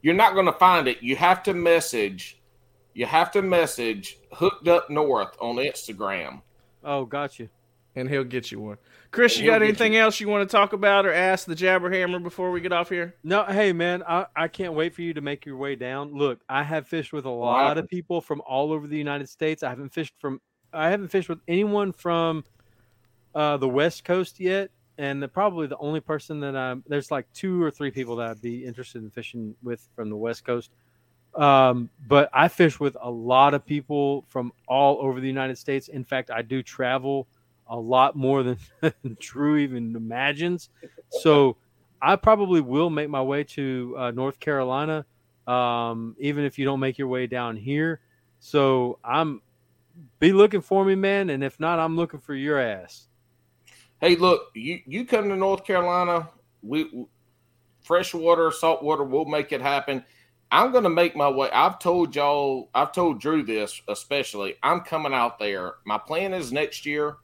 You're 0.00 0.14
not 0.14 0.32
going 0.32 0.46
to 0.46 0.54
find 0.54 0.88
it. 0.88 1.02
You 1.02 1.16
have 1.16 1.42
to 1.42 1.52
message. 1.52 2.38
You 2.94 3.04
have 3.04 3.30
to 3.32 3.42
message 3.42 4.16
hooked 4.32 4.68
up 4.68 4.88
north 4.88 5.36
on 5.38 5.56
Instagram. 5.56 6.40
Oh, 6.82 7.04
gotcha. 7.04 7.50
And 7.94 8.08
he'll 8.08 8.24
get 8.24 8.50
you 8.50 8.60
one. 8.60 8.78
Chris, 9.10 9.38
you 9.38 9.44
got 9.44 9.62
anything 9.62 9.92
you. 9.92 10.00
else 10.00 10.18
you 10.18 10.28
want 10.28 10.48
to 10.48 10.50
talk 10.50 10.72
about 10.72 11.04
or 11.04 11.12
ask 11.12 11.46
the 11.46 11.54
Jabber 11.54 11.90
Hammer 11.90 12.18
before 12.18 12.50
we 12.50 12.62
get 12.62 12.72
off 12.72 12.88
here? 12.88 13.14
No, 13.22 13.44
hey 13.44 13.72
man, 13.72 14.02
I, 14.06 14.26
I 14.34 14.48
can't 14.48 14.74
wait 14.74 14.94
for 14.94 15.02
you 15.02 15.14
to 15.14 15.20
make 15.20 15.46
your 15.46 15.56
way 15.56 15.74
down. 15.76 16.12
Look, 16.12 16.40
I 16.48 16.62
have 16.62 16.86
fished 16.86 17.12
with 17.12 17.24
a 17.24 17.30
lot 17.30 17.78
of 17.78 17.88
people 17.88 18.20
from 18.20 18.42
all 18.46 18.72
over 18.72 18.86
the 18.86 18.98
United 18.98 19.28
States. 19.28 19.62
I 19.62 19.70
haven't 19.70 19.92
fished 19.94 20.14
from 20.18 20.40
I 20.72 20.90
haven't 20.90 21.08
fished 21.08 21.28
with 21.28 21.40
anyone 21.48 21.92
from 21.92 22.44
uh, 23.34 23.56
the 23.56 23.68
West 23.68 24.04
Coast 24.04 24.40
yet, 24.40 24.70
and 24.98 25.22
the, 25.22 25.28
probably 25.28 25.66
the 25.66 25.78
only 25.78 26.00
person 26.00 26.40
that 26.40 26.56
I'm 26.56 26.82
there's 26.86 27.10
like 27.10 27.26
two 27.32 27.62
or 27.62 27.70
three 27.70 27.90
people 27.90 28.16
that 28.16 28.28
I'd 28.28 28.40
be 28.40 28.64
interested 28.64 29.02
in 29.02 29.10
fishing 29.10 29.54
with 29.62 29.86
from 29.94 30.10
the 30.10 30.16
West 30.16 30.44
Coast. 30.44 30.70
Um, 31.34 31.90
but 32.08 32.30
I 32.32 32.48
fish 32.48 32.80
with 32.80 32.96
a 33.00 33.10
lot 33.10 33.52
of 33.52 33.64
people 33.64 34.24
from 34.28 34.52
all 34.66 34.98
over 35.00 35.20
the 35.20 35.26
United 35.26 35.58
States. 35.58 35.88
In 35.88 36.02
fact, 36.02 36.30
I 36.30 36.40
do 36.42 36.62
travel 36.62 37.26
a 37.68 37.76
lot 37.76 38.16
more 38.16 38.42
than 38.42 38.58
Drew 39.18 39.58
even 39.58 39.94
imagines. 39.94 40.70
So 41.10 41.56
I 42.00 42.16
probably 42.16 42.60
will 42.60 42.90
make 42.90 43.10
my 43.10 43.22
way 43.22 43.44
to 43.44 43.94
uh, 43.98 44.10
North 44.12 44.40
Carolina, 44.40 45.04
um, 45.46 46.16
even 46.18 46.44
if 46.44 46.58
you 46.58 46.64
don't 46.64 46.80
make 46.80 46.96
your 46.96 47.08
way 47.08 47.26
down 47.26 47.56
here. 47.56 48.00
So 48.38 48.98
I'm 49.04 49.42
be 50.18 50.32
looking 50.32 50.60
for 50.60 50.84
me, 50.84 50.94
man. 50.94 51.30
And 51.30 51.42
if 51.44 51.58
not, 51.60 51.78
I'm 51.78 51.96
looking 51.96 52.20
for 52.20 52.34
your 52.34 52.58
ass. 52.58 53.08
Hey, 54.00 54.16
look, 54.16 54.50
you 54.54 54.80
you 54.86 55.04
come 55.06 55.28
to 55.28 55.36
North 55.36 55.64
Carolina, 55.64 56.28
we 56.62 57.06
freshwater, 57.82 58.50
saltwater, 58.50 59.04
we'll 59.04 59.24
make 59.24 59.52
it 59.52 59.60
happen. 59.60 60.04
I'm 60.50 60.70
going 60.70 60.84
to 60.84 60.90
make 60.90 61.16
my 61.16 61.28
way. 61.28 61.50
I've 61.50 61.78
told 61.78 62.14
y'all, 62.14 62.68
I've 62.74 62.92
told 62.92 63.20
Drew 63.20 63.42
this 63.42 63.80
especially. 63.88 64.54
I'm 64.62 64.80
coming 64.80 65.12
out 65.12 65.38
there. 65.38 65.74
My 65.84 65.98
plan 65.98 66.32
is 66.34 66.52
next 66.52 66.86
year. 66.86 67.16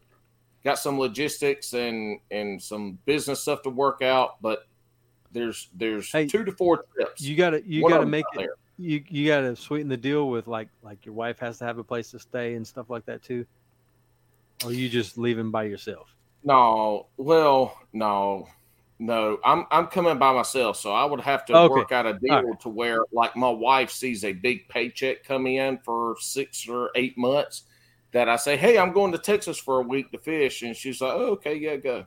Got 0.65 0.79
some 0.79 0.99
logistics 0.99 1.73
and 1.73 2.21
and 2.31 2.63
some 2.63 2.99
business 3.05 3.41
stuff 3.43 3.63
to 3.63 3.71
work 3.71 4.01
out, 4.01 4.41
but 4.41 4.67
there's 5.33 5.69
there's 5.75 6.11
Hey, 6.11 6.27
two 6.27 6.45
to 6.45 6.53
four 6.53 6.85
trips. 6.95 7.21
You 7.21 7.37
gotta 7.37 7.63
you 7.67 7.83
One 7.83 7.91
gotta 7.91 8.07
make 8.07 8.25
it. 8.35 8.39
there. 8.39 8.55
You 8.79 9.03
you 9.09 9.27
gotta 9.29 9.55
sweeten 9.57 9.89
the 9.89 9.97
deal 9.97 10.29
with 10.29 10.47
like 10.47 10.69
like 10.83 11.05
your 11.07 11.15
wife 11.15 11.39
has 11.41 11.59
to 11.59 11.65
have 11.65 11.79
a 11.79 11.85
place 11.85 12.11
to 12.13 12.19
stay 12.19 12.55
and 12.55 12.67
stuff 12.67 12.91
like 12.91 13.05
that 13.07 13.23
too. 13.23 13.47
Or 14.65 14.73
you 14.73 14.89
just 14.89 15.19
leaving 15.19 15.51
by 15.51 15.65
yourself. 15.65 16.17
No, 16.45 17.09
well, 17.17 17.79
no, 17.93 18.49
no. 18.99 19.39
I'm 19.45 19.67
I'm 19.71 19.87
coming 19.87 20.19
by 20.19 20.33
myself, 20.33 20.77
so 20.77 20.93
I 20.93 21.05
would 21.05 21.21
have 21.21 21.45
to 21.47 21.57
Okay. 21.57 21.61
work 21.61 21.93
out 21.93 22.07
a 22.07 22.15
deal 22.15 22.43
All 22.45 22.57
to 22.63 22.69
where, 22.69 22.99
like, 23.13 23.37
my 23.37 23.51
wife 23.51 23.91
sees 23.91 24.25
a 24.25 24.33
big 24.33 24.69
paycheck 24.69 25.25
come 25.25 25.47
in 25.47 25.79
for 25.85 26.17
six 26.21 26.67
or 26.69 26.91
eight 26.97 27.17
months. 27.17 27.65
That 28.13 28.29
I 28.29 28.37
say, 28.37 28.57
hey, 28.57 28.77
I'm 28.79 28.93
going 28.93 29.13
to 29.13 29.19
Texas 29.19 29.59
for 29.59 29.79
a 29.81 29.83
week 29.83 30.11
to 30.13 30.19
fish, 30.19 30.63
and 30.63 30.77
she's 30.77 31.01
like, 31.01 31.13
oh, 31.15 31.33
okay, 31.33 31.55
yeah, 31.55 31.77
go. 31.77 32.07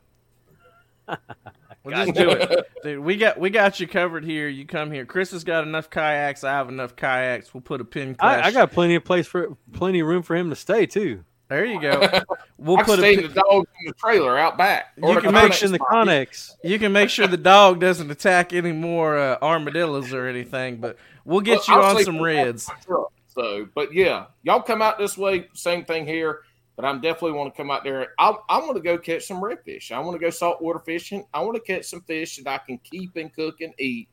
Well, 1.07 2.05
just 2.05 2.17
do 2.17 2.31
it. 2.31 2.67
Dude, 2.83 2.99
we 2.99 3.15
got 3.15 3.39
we 3.39 3.49
got 3.51 3.79
you 3.79 3.87
covered 3.87 4.25
here. 4.25 4.47
You 4.47 4.65
come 4.65 4.91
here. 4.91 5.05
Chris 5.05 5.31
has 5.31 5.43
got 5.43 5.63
enough 5.63 5.89
kayaks. 5.89 6.43
I 6.43 6.51
have 6.53 6.67
enough 6.69 6.95
kayaks. 6.95 7.53
We'll 7.53 7.61
put 7.61 7.79
a 7.81 7.85
pin. 7.85 8.15
I, 8.19 8.41
I 8.43 8.51
got 8.51 8.71
plenty 8.71 8.95
of 8.95 9.03
place 9.03 9.27
for 9.27 9.55
plenty 9.71 9.99
of 9.99 10.07
room 10.07 10.23
for 10.23 10.35
him 10.35 10.49
to 10.49 10.55
stay 10.55 10.85
too. 10.87 11.23
There 11.47 11.63
you 11.65 11.79
go. 11.79 12.09
We'll 12.57 12.77
I 12.79 12.83
put 12.83 12.99
a 12.99 13.01
stay 13.01 13.15
pin- 13.17 13.25
in 13.25 13.33
the 13.33 13.41
dog 13.41 13.67
in 13.81 13.87
the 13.87 13.93
trailer 13.93 14.37
out 14.39 14.57
back. 14.57 14.93
You 14.97 15.03
can 15.03 15.33
Make 15.33 15.33
make 15.33 15.51
Conex 15.51 15.63
in 15.65 15.71
the 15.73 15.77
spot. 15.77 16.07
Conex. 16.07 16.51
You 16.63 16.79
can 16.79 16.93
make 16.93 17.09
sure 17.09 17.27
the 17.27 17.35
dog 17.37 17.81
doesn't 17.81 18.09
attack 18.09 18.53
any 18.53 18.71
more 18.71 19.17
uh, 19.17 19.37
armadillos 19.41 20.13
or 20.13 20.25
anything, 20.25 20.77
but 20.77 20.97
we'll 21.25 21.41
get 21.41 21.59
Well, 21.67 21.77
you 21.77 21.83
I'll 21.83 21.97
on 21.97 22.03
some 22.05 22.21
reds. 22.21 22.71
truck. 22.87 23.11
So, 23.27 23.67
but 23.75 23.93
yeah, 23.93 24.27
y'all 24.43 24.61
come 24.61 24.81
out 24.81 24.97
this 24.97 25.17
way. 25.17 25.49
Same 25.53 25.83
thing 25.83 26.07
here. 26.07 26.39
But 26.75 26.85
I'm 26.85 26.99
definitely 26.99 27.33
want 27.33 27.53
to 27.53 27.57
come 27.57 27.71
out 27.71 27.83
there. 27.83 28.09
I 28.19 28.33
I 28.49 28.57
want 28.59 28.75
to 28.75 28.81
go 28.81 28.97
catch 28.97 29.25
some 29.25 29.41
redfish. 29.41 29.91
I 29.91 29.99
want 29.99 30.19
to 30.19 30.19
go 30.19 30.29
saltwater 30.29 30.79
fishing. 30.79 31.25
I 31.33 31.41
want 31.41 31.55
to 31.55 31.61
catch 31.61 31.85
some 31.85 32.01
fish 32.01 32.37
that 32.37 32.47
I 32.47 32.57
can 32.57 32.77
keep 32.79 33.15
and 33.15 33.33
cook 33.33 33.61
and 33.61 33.73
eat, 33.79 34.09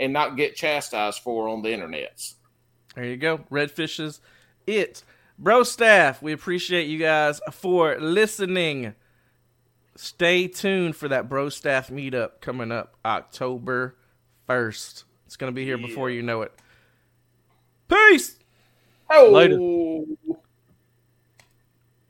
and 0.00 0.12
not 0.12 0.36
get 0.36 0.56
chastised 0.56 1.20
for 1.20 1.48
on 1.48 1.62
the 1.62 1.68
internets. 1.68 2.34
There 2.94 3.04
you 3.04 3.16
go. 3.16 3.38
Redfish 3.50 4.00
is 4.00 4.20
it. 4.66 5.04
Bro 5.38 5.62
staff, 5.64 6.20
we 6.20 6.32
appreciate 6.32 6.88
you 6.88 6.98
guys 6.98 7.40
for 7.52 7.96
listening. 8.00 8.94
Stay 9.94 10.48
tuned 10.48 10.96
for 10.96 11.08
that 11.08 11.28
bro 11.28 11.48
staff 11.48 11.90
meetup 11.90 12.40
coming 12.40 12.72
up 12.72 12.96
October 13.04 13.96
1st. 14.48 15.04
It's 15.26 15.36
going 15.36 15.52
to 15.52 15.54
be 15.54 15.64
here 15.64 15.78
before 15.78 16.10
you 16.10 16.22
know 16.22 16.42
it. 16.42 16.52
Peace. 17.88 18.36
Oh, 19.10 19.30
Later. 19.30 19.58